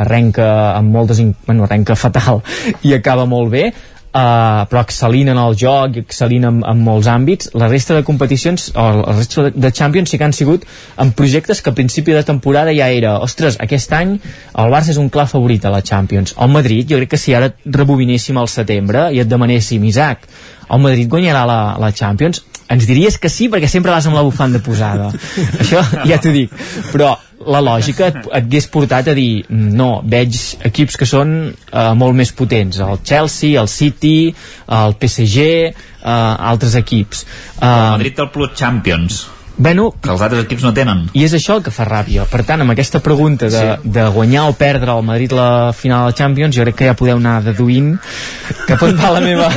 arrenca 0.00 0.50
amb 0.76 0.94
moltes... 0.94 1.22
Bueno, 1.46 1.66
arrenca 1.66 1.98
fatal 1.98 2.42
i 2.86 2.94
acaba 2.94 3.26
molt 3.28 3.50
bé, 3.52 3.70
Uh, 4.10 4.64
però 4.66 4.80
excel·lint 4.82 5.28
en 5.30 5.38
el 5.38 5.52
joc 5.54 5.94
i 5.94 6.00
excel·lint 6.02 6.42
en, 6.48 6.56
en 6.66 6.80
molts 6.82 7.06
àmbits 7.06 7.52
la 7.54 7.68
resta 7.70 7.94
de 7.94 8.02
competicions 8.02 8.64
o 8.74 8.86
la 8.96 9.12
resta 9.14 9.44
de, 9.46 9.52
de 9.54 9.70
Champions 9.70 10.10
sí 10.10 10.18
que 10.18 10.26
han 10.26 10.34
sigut 10.34 10.64
en 10.98 11.12
projectes 11.14 11.60
que 11.62 11.70
a 11.70 11.76
principi 11.78 12.16
de 12.16 12.24
temporada 12.26 12.74
ja 12.74 12.88
era 12.90 13.12
ostres, 13.22 13.60
aquest 13.62 13.94
any 13.94 14.16
el 14.18 14.74
Barça 14.74 14.90
és 14.90 14.98
un 14.98 15.12
clar 15.14 15.28
favorit 15.30 15.62
a 15.62 15.70
la 15.70 15.84
Champions. 15.86 16.34
El 16.42 16.50
Madrid, 16.50 16.90
jo 16.90 16.98
crec 16.98 17.14
que 17.14 17.22
si 17.22 17.38
ara 17.38 17.52
rebobinéssim 17.62 18.42
al 18.42 18.50
setembre 18.50 19.12
i 19.14 19.22
et 19.22 19.30
demanéssim 19.30 19.86
Isaac, 19.86 20.26
el 20.66 20.82
Madrid 20.82 21.06
guanyarà 21.06 21.46
la, 21.46 21.60
la 21.78 21.94
Champions? 21.94 22.42
Ens 22.70 22.90
diries 22.90 23.14
que 23.14 23.30
sí 23.30 23.46
perquè 23.50 23.70
sempre 23.70 23.94
vas 23.94 24.10
amb 24.10 24.18
la 24.18 24.26
bufanda 24.26 24.58
posada. 24.58 25.12
Això 25.62 25.86
ja 26.02 26.18
t'ho 26.18 26.34
dic. 26.34 26.50
Però 26.90 27.14
la 27.46 27.60
lògica 27.64 28.10
et, 28.10 28.18
et 28.20 28.32
hagués 28.36 28.66
portat 28.72 29.08
a 29.08 29.14
dir 29.16 29.44
no, 29.50 30.02
veig 30.04 30.36
equips 30.68 30.98
que 31.00 31.08
són 31.08 31.34
eh, 31.48 31.92
molt 31.96 32.16
més 32.16 32.32
potents, 32.36 32.80
el 32.84 33.00
Chelsea, 33.06 33.60
el 33.60 33.70
City, 33.70 34.32
el 34.80 34.96
PSG 35.00 35.46
eh, 35.48 35.74
altres 36.04 36.76
equips 36.80 37.24
El 37.60 37.68
eh, 37.68 37.90
Madrid 37.96 38.16
té 38.16 38.26
el 38.26 38.32
Plus 38.34 38.56
Champions. 38.56 39.22
Bueno, 39.56 39.90
que 40.00 40.10
els 40.12 40.22
altres 40.24 40.44
equips 40.46 40.64
no 40.64 40.72
tenen. 40.76 41.02
i 41.12 41.24
és 41.26 41.34
això 41.36 41.58
el 41.58 41.64
que 41.64 41.72
fa 41.74 41.84
ràbia. 41.88 42.24
Per 42.30 42.42
tant, 42.48 42.62
amb 42.64 42.72
aquesta 42.72 43.00
pregunta 43.04 43.50
de, 43.52 43.60
sí. 43.60 43.90
de 43.96 44.06
guanyar 44.14 44.46
o 44.48 44.54
perdre 44.56 44.94
el 44.96 45.04
Madrid 45.04 45.32
la 45.36 45.72
final 45.76 46.08
de 46.08 46.16
Champions, 46.16 46.56
jo 46.56 46.64
crec 46.64 46.78
que 46.78 46.88
ja 46.88 46.96
podeu 46.96 47.18
anar 47.20 47.40
deduint 47.44 47.96
cap 48.66 48.82
on 48.86 48.96
va 48.98 49.10
la 49.14 49.20
meva, 49.24 49.48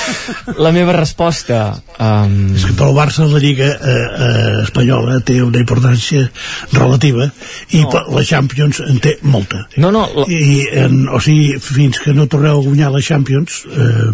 la 0.64 0.72
meva 0.74 0.94
resposta. 0.96 1.60
Um... 1.98 2.54
És 2.56 2.66
que 2.68 2.76
pel 2.78 2.94
Barça 2.96 3.26
la 3.28 3.40
Lliga 3.42 3.70
eh, 3.74 3.96
eh, 4.26 4.54
espanyola 4.64 5.20
té 5.26 5.40
una 5.42 5.60
importància 5.62 6.26
relativa 6.72 7.30
i 7.76 7.82
no. 7.84 8.04
la 8.16 8.24
Champions 8.26 8.82
en 8.86 9.00
té 9.02 9.16
molta. 9.22 9.64
No, 9.76 9.90
no, 9.94 10.06
la... 10.14 10.26
I, 10.30 10.66
en, 10.84 11.02
o 11.08 11.20
sigui, 11.22 11.58
fins 11.62 12.00
que 12.04 12.14
no 12.16 12.28
torneu 12.30 12.60
a 12.60 12.64
guanyar 12.64 12.92
la 12.94 13.02
Champions 13.04 13.64
eh, 13.70 14.12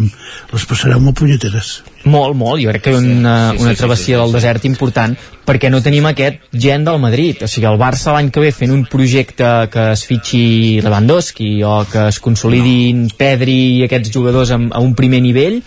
les 0.53 0.67
passareu 0.69 1.01
molt 1.03 1.19
punyeteres. 1.19 1.77
Molt, 2.07 2.37
molt. 2.37 2.61
Jo 2.63 2.71
crec 2.73 2.87
que 2.87 2.93
hi 2.93 2.97
ha 2.97 3.01
una, 3.01 3.35
sí, 3.51 3.57
sí, 3.57 3.63
una 3.63 3.73
sí, 3.73 3.81
travessia 3.81 4.05
sí, 4.05 4.13
sí, 4.13 4.21
del 4.21 4.37
desert 4.37 4.67
important 4.69 5.17
perquè 5.47 5.71
no 5.71 5.79
tenim 5.83 6.05
aquest 6.09 6.49
gent 6.51 6.83
del 6.87 6.99
Madrid. 6.99 7.45
O 7.45 7.47
sigui, 7.51 7.69
el 7.69 7.79
Barça 7.79 8.15
l'any 8.15 8.31
que 8.33 8.43
ve 8.43 8.51
fent 8.55 8.73
un 8.75 8.83
projecte 8.89 9.51
que 9.71 9.91
es 9.93 10.03
fitxi 10.07 10.43
Lewandowski 10.83 11.53
o 11.63 11.79
que 11.91 12.09
es 12.11 12.19
consolidin. 12.23 13.07
Pedri 13.17 13.57
i 13.77 13.87
aquests 13.87 14.11
jugadors 14.13 14.51
a, 14.51 14.59
a 14.59 14.83
un 14.83 14.93
primer 14.97 15.23
nivell 15.23 15.61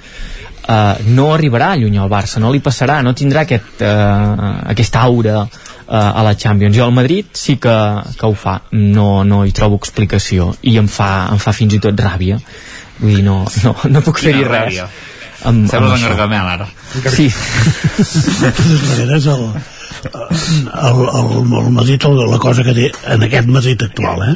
Uh, 0.70 1.00
no 1.16 1.30
arribarà 1.34 1.72
lluny 1.74 1.96
al 1.98 2.10
Barça, 2.12 2.38
no 2.38 2.50
li 2.52 2.60
passarà, 2.62 3.00
no 3.02 3.10
tindrà 3.16 3.42
aquest, 3.42 3.80
uh, 3.82 4.50
aquesta 4.70 5.00
aura 5.02 5.40
uh, 5.40 5.48
a 5.88 6.22
la 6.22 6.34
Champions. 6.38 6.76
Jo 6.76 6.84
al 6.84 6.92
Madrid 6.94 7.32
sí 7.34 7.56
que, 7.56 7.74
que 8.18 8.28
ho 8.28 8.36
fa, 8.38 8.60
no, 8.76 9.24
no 9.24 9.40
hi 9.42 9.54
trobo 9.56 9.80
explicació 9.80 10.52
i 10.62 10.76
em 10.78 10.86
fa, 10.86 11.30
em 11.32 11.40
fa 11.42 11.56
fins 11.56 11.74
i 11.74 11.80
tot 11.82 12.04
ràbia. 12.04 12.38
Vull 13.00 13.16
dir, 13.16 13.24
no, 13.26 13.40
no, 13.64 13.74
no 13.88 14.04
puc 14.04 14.20
fer-hi 14.22 14.44
res. 14.44 14.52
ràbia. 14.52 14.86
Amb, 15.44 15.68
Sembles 15.70 15.72
amb 15.72 15.84
en 15.86 15.96
això. 15.96 16.08
Gargamel, 16.08 16.48
ara. 16.54 16.66
Sí. 17.14 17.28
De 18.40 18.50
totes 18.52 18.82
maneres, 18.88 19.26
el, 19.26 19.44
el, 20.10 20.98
el, 21.20 21.30
el 21.60 21.70
Madrid, 21.72 22.02
la 22.32 22.38
cosa 22.42 22.64
que 22.66 22.74
té 22.76 22.90
en 23.14 23.22
aquest 23.28 23.48
Madrid 23.48 23.82
actual, 23.86 24.26
eh, 24.30 24.34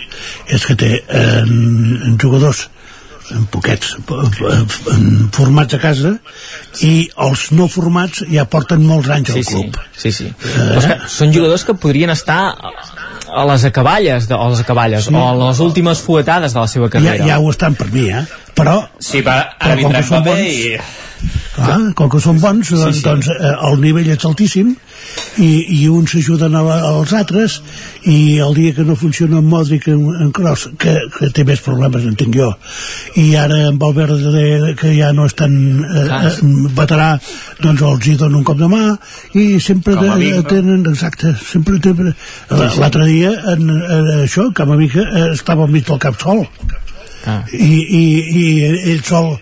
és 0.57 0.65
que 0.69 0.77
té 0.81 0.93
en, 1.09 2.01
en 2.09 2.17
jugadors 2.21 2.69
en 3.33 3.47
poquets 3.49 3.95
en 4.13 5.31
formats 5.33 5.73
a 5.73 5.79
casa 5.81 6.11
i 6.85 7.07
els 7.25 7.47
no 7.57 7.65
formats 7.73 8.21
ja 8.29 8.45
porten 8.53 8.83
molts 8.85 9.09
anys 9.15 9.31
al 9.33 9.39
Sí, 9.39 9.45
sí, 9.49 9.55
club 9.55 9.79
sí, 9.97 10.13
sí. 10.13 10.27
Eh? 10.29 10.83
Que 10.85 10.99
són 11.09 11.33
jugadors 11.33 11.65
que 11.65 11.73
podrien 11.81 12.13
estar 12.13 12.53
a 13.35 13.45
les 13.49 13.65
acaballes, 13.65 14.29
de, 14.29 14.37
o 14.37 14.45
a 14.45 14.51
les 14.53 14.61
acaballes, 14.61 15.09
Sí. 15.09 15.15
o 15.17 15.23
a 15.25 15.33
les 15.49 15.59
últimes 15.65 16.03
fuetades 16.05 16.53
de 16.53 16.61
la 16.61 16.69
seva 16.69 16.91
ja, 16.91 16.99
carrera. 16.99 17.25
ja 17.33 17.39
ho 17.41 17.49
estan 17.51 17.75
per 17.75 17.89
mi, 17.97 18.11
eh? 18.13 18.27
Però 18.55 18.77
Sí, 18.99 19.21
va, 19.27 19.41
Però 19.59 19.73
ara 19.73 19.75
com 19.75 19.83
vindrà 19.85 20.03
que 20.05 20.09
són 20.13 20.25
bons- 20.25 20.47
i... 20.53 20.77
Clar, 21.55 21.77
com 21.97 22.09
que 22.11 22.19
són 22.21 22.37
bons, 22.43 22.67
Sí, 22.69 22.75
doncs, 22.77 22.97
sí. 22.99 23.03
doncs 23.07 23.29
eh, 23.33 23.53
el 23.71 23.79
nivell 23.81 24.09
és 24.13 24.25
altíssim 24.29 24.75
i, 25.41 25.47
i 25.79 25.79
uns 25.89 26.11
s'ajuden 26.13 26.57
als 26.59 27.13
altres 27.17 27.55
i 28.11 28.17
el 28.45 28.53
dia 28.59 28.75
que 28.77 28.85
no 28.85 28.97
funciona 28.99 29.39
en 29.39 29.47
Modric 29.49 29.87
en, 29.89 30.03
en 30.21 30.33
Kroos, 30.37 30.67
que, 30.83 30.93
que 31.15 31.31
té 31.33 31.45
més 31.49 31.63
problemes 31.65 32.05
entenc 32.11 32.35
jo, 32.37 32.51
i 33.23 33.29
ara 33.41 33.63
en 33.71 33.79
Valverde 33.81 34.75
que 34.81 34.93
ja 34.99 35.13
no 35.17 35.25
és 35.31 35.37
tan 35.39 35.55
eh, 35.87 36.05
eh, 36.19 36.37
veterà, 36.77 37.13
doncs 37.63 37.87
els 37.87 38.11
hi 38.11 38.17
dona 38.21 38.43
un 38.43 38.45
cop 38.51 38.59
de 38.61 38.69
mà 38.75 38.85
i 39.39 39.47
sempre 39.63 39.95
Com 39.97 40.11
de, 40.19 40.31
no? 40.35 40.47
tenen, 40.51 40.85
exacte 40.93 41.37
sempre 41.41 41.79
tenen, 41.81 42.13
l'altre 42.51 43.07
dia 43.09 43.33
en, 43.55 43.71
en, 43.71 44.11
això, 44.27 44.51
Camavinga 44.53 45.07
eh, 45.07 45.29
estava 45.39 45.65
al 45.65 45.73
mig 45.73 45.87
del 45.89 46.03
cap 46.03 46.19
sol 46.21 46.45
Ah. 47.27 47.43
i, 47.53 47.81
i, 47.83 48.05
i 48.41 48.47
ell 48.95 49.05
sol 49.05 49.35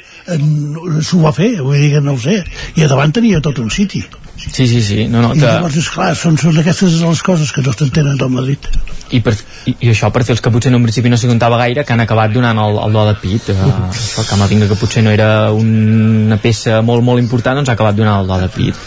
s'ho 1.03 1.21
va 1.23 1.33
fer, 1.35 1.57
vull 1.61 1.81
dir 1.81 1.95
que 1.97 2.03
no 2.05 2.15
ho 2.15 2.21
sé 2.21 2.43
i 2.79 2.85
a 2.85 2.91
davant 2.91 3.15
tenia 3.15 3.43
tot 3.43 3.59
un 3.63 3.71
siti 3.71 4.05
Sí, 4.43 4.67
sí, 4.67 4.81
sí. 4.83 5.05
No, 5.07 5.21
no, 5.23 5.29
i 5.37 5.39
que... 5.39 5.47
llavors, 5.47 5.77
esclar, 5.79 6.09
són, 6.19 6.35
són 6.41 6.57
aquestes 6.59 6.97
les 6.99 7.23
coses 7.23 7.53
que 7.55 7.63
no 7.63 7.75
s'entenen 7.77 8.17
del 8.19 8.33
Madrid 8.33 8.67
I, 9.15 9.21
per, 9.23 9.37
i, 9.71 9.75
I 9.87 9.93
això 9.93 10.11
per 10.11 10.25
fer 10.27 10.35
els 10.35 10.43
que 10.43 10.51
potser 10.51 10.73
en 10.73 10.81
un 10.81 10.87
principi 10.87 11.13
no 11.13 11.19
s'hi 11.21 11.31
comptava 11.31 11.61
gaire, 11.61 11.85
que 11.87 11.95
han 11.95 12.03
acabat 12.03 12.33
donant 12.35 12.59
el, 12.59 12.79
el 12.83 12.97
do 12.97 13.05
de 13.07 13.15
pit. 13.23 13.51
Eh, 13.53 13.73
el 14.19 14.27
Camavinga, 14.27 14.67
que 14.71 14.79
potser 14.81 15.05
no 15.05 15.13
era 15.15 15.29
una 15.53 16.41
peça 16.43 16.81
molt, 16.83 17.05
molt 17.07 17.23
important, 17.23 17.61
doncs 17.61 17.71
ha 17.71 17.77
acabat 17.77 17.99
donant 17.99 18.25
el 18.25 18.31
do 18.33 18.41
de 18.43 18.49
pit. 18.57 18.81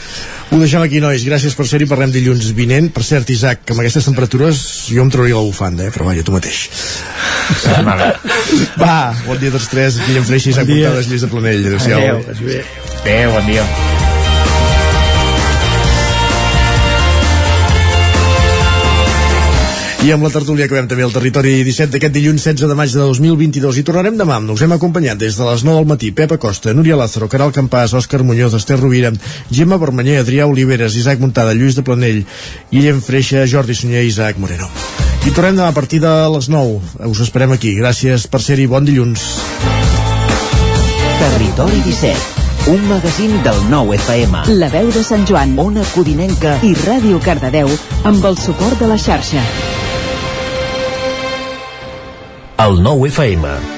Ho 0.56 0.60
deixem 0.62 0.80
aquí, 0.80 1.02
nois. 1.04 1.20
Gràcies 1.28 1.52
per 1.52 1.66
ser-hi. 1.68 1.88
Parlem 1.90 2.14
dilluns 2.16 2.48
vinent. 2.56 2.88
Per 2.96 3.04
cert, 3.04 3.28
Isaac, 3.36 3.66
que 3.68 3.76
amb 3.76 3.84
aquestes 3.84 4.08
temperatures 4.08 4.62
jo 4.88 5.04
em 5.04 5.12
trauria 5.12 5.36
la 5.36 5.44
bufanda, 5.44 5.84
eh? 5.84 5.92
però 5.92 6.08
vaja, 6.08 6.24
tu 6.24 6.32
mateix. 6.32 6.64
Va, 8.80 8.96
bon 9.28 9.44
dia 9.44 9.52
a 9.52 9.58
tots 9.60 9.68
tres. 9.74 10.00
Guillem 10.08 10.24
Freixa, 10.32 10.54
Isaac 10.56 10.72
Bon. 10.72 10.80
Portades, 10.80 11.12
Lluís 11.12 11.28
de 11.28 11.34
Planell. 11.36 11.70
Adéu-siau. 11.74 12.24
Adéu, 13.04 13.36
bon 13.36 13.52
dia. 13.52 14.05
I 20.06 20.12
amb 20.14 20.22
la 20.22 20.30
tertúlia 20.30 20.68
acabem 20.68 20.86
també 20.86 21.02
el 21.02 21.14
territori 21.16 21.64
17 21.66 21.90
d'aquest 21.96 22.14
dilluns 22.14 22.44
16 22.44 22.70
de 22.70 22.76
maig 22.78 22.92
de 22.94 23.00
2022 23.02 23.80
i 23.80 23.84
tornarem 23.88 24.20
demà. 24.20 24.36
Us 24.54 24.62
hem 24.62 24.76
acompanyat 24.76 25.18
des 25.18 25.34
de 25.34 25.46
les 25.48 25.64
9 25.66 25.80
del 25.80 25.88
matí 25.90 26.12
Pepa 26.14 26.38
Costa, 26.38 26.76
Núria 26.78 26.94
Lázaro, 27.00 27.26
Caral 27.26 27.50
Campàs, 27.56 27.96
Òscar 27.98 28.20
Muñoz, 28.22 28.54
Esther 28.54 28.78
Rovira, 28.78 29.10
Gemma 29.50 29.80
Vermanyer, 29.82 30.20
Adrià 30.22 30.46
Oliveres, 30.46 30.94
Isaac 30.94 31.18
Montada, 31.24 31.56
Lluís 31.58 31.74
de 31.74 31.82
Planell, 31.82 32.22
Guillem 32.70 33.02
Freixa, 33.02 33.48
Jordi 33.50 33.74
Sunyer 33.74 34.04
i 34.06 34.12
Isaac 34.12 34.38
Moreno. 34.38 34.70
I 35.26 35.34
tornem 35.34 35.58
demà 35.58 35.72
a 35.74 35.74
partir 35.74 36.04
de 36.04 36.12
les 36.36 36.50
9. 36.54 37.08
Us 37.10 37.24
esperem 37.26 37.56
aquí. 37.56 37.74
Gràcies 37.74 38.28
per 38.30 38.44
ser-hi. 38.46 38.68
Bon 38.70 38.86
dilluns. 38.86 39.24
Territori 41.18 41.82
17, 41.88 42.70
un 42.76 42.86
magazín 42.92 43.34
del 43.42 43.58
nou 43.74 43.90
FM. 43.98 44.46
La 44.62 44.70
veu 44.70 44.94
de 44.94 45.02
Sant 45.02 45.26
Joan, 45.26 45.58
Ona 45.66 45.88
Codinenca 45.96 46.60
i 46.62 46.76
Ràdio 46.86 47.18
Cardedeu 47.26 47.74
amb 48.06 48.30
el 48.30 48.38
suport 48.38 48.78
de 48.78 48.92
la 48.94 49.02
xarxa. 49.02 49.42
El 52.58 52.78
nou 52.80 53.04
FM 53.04 53.75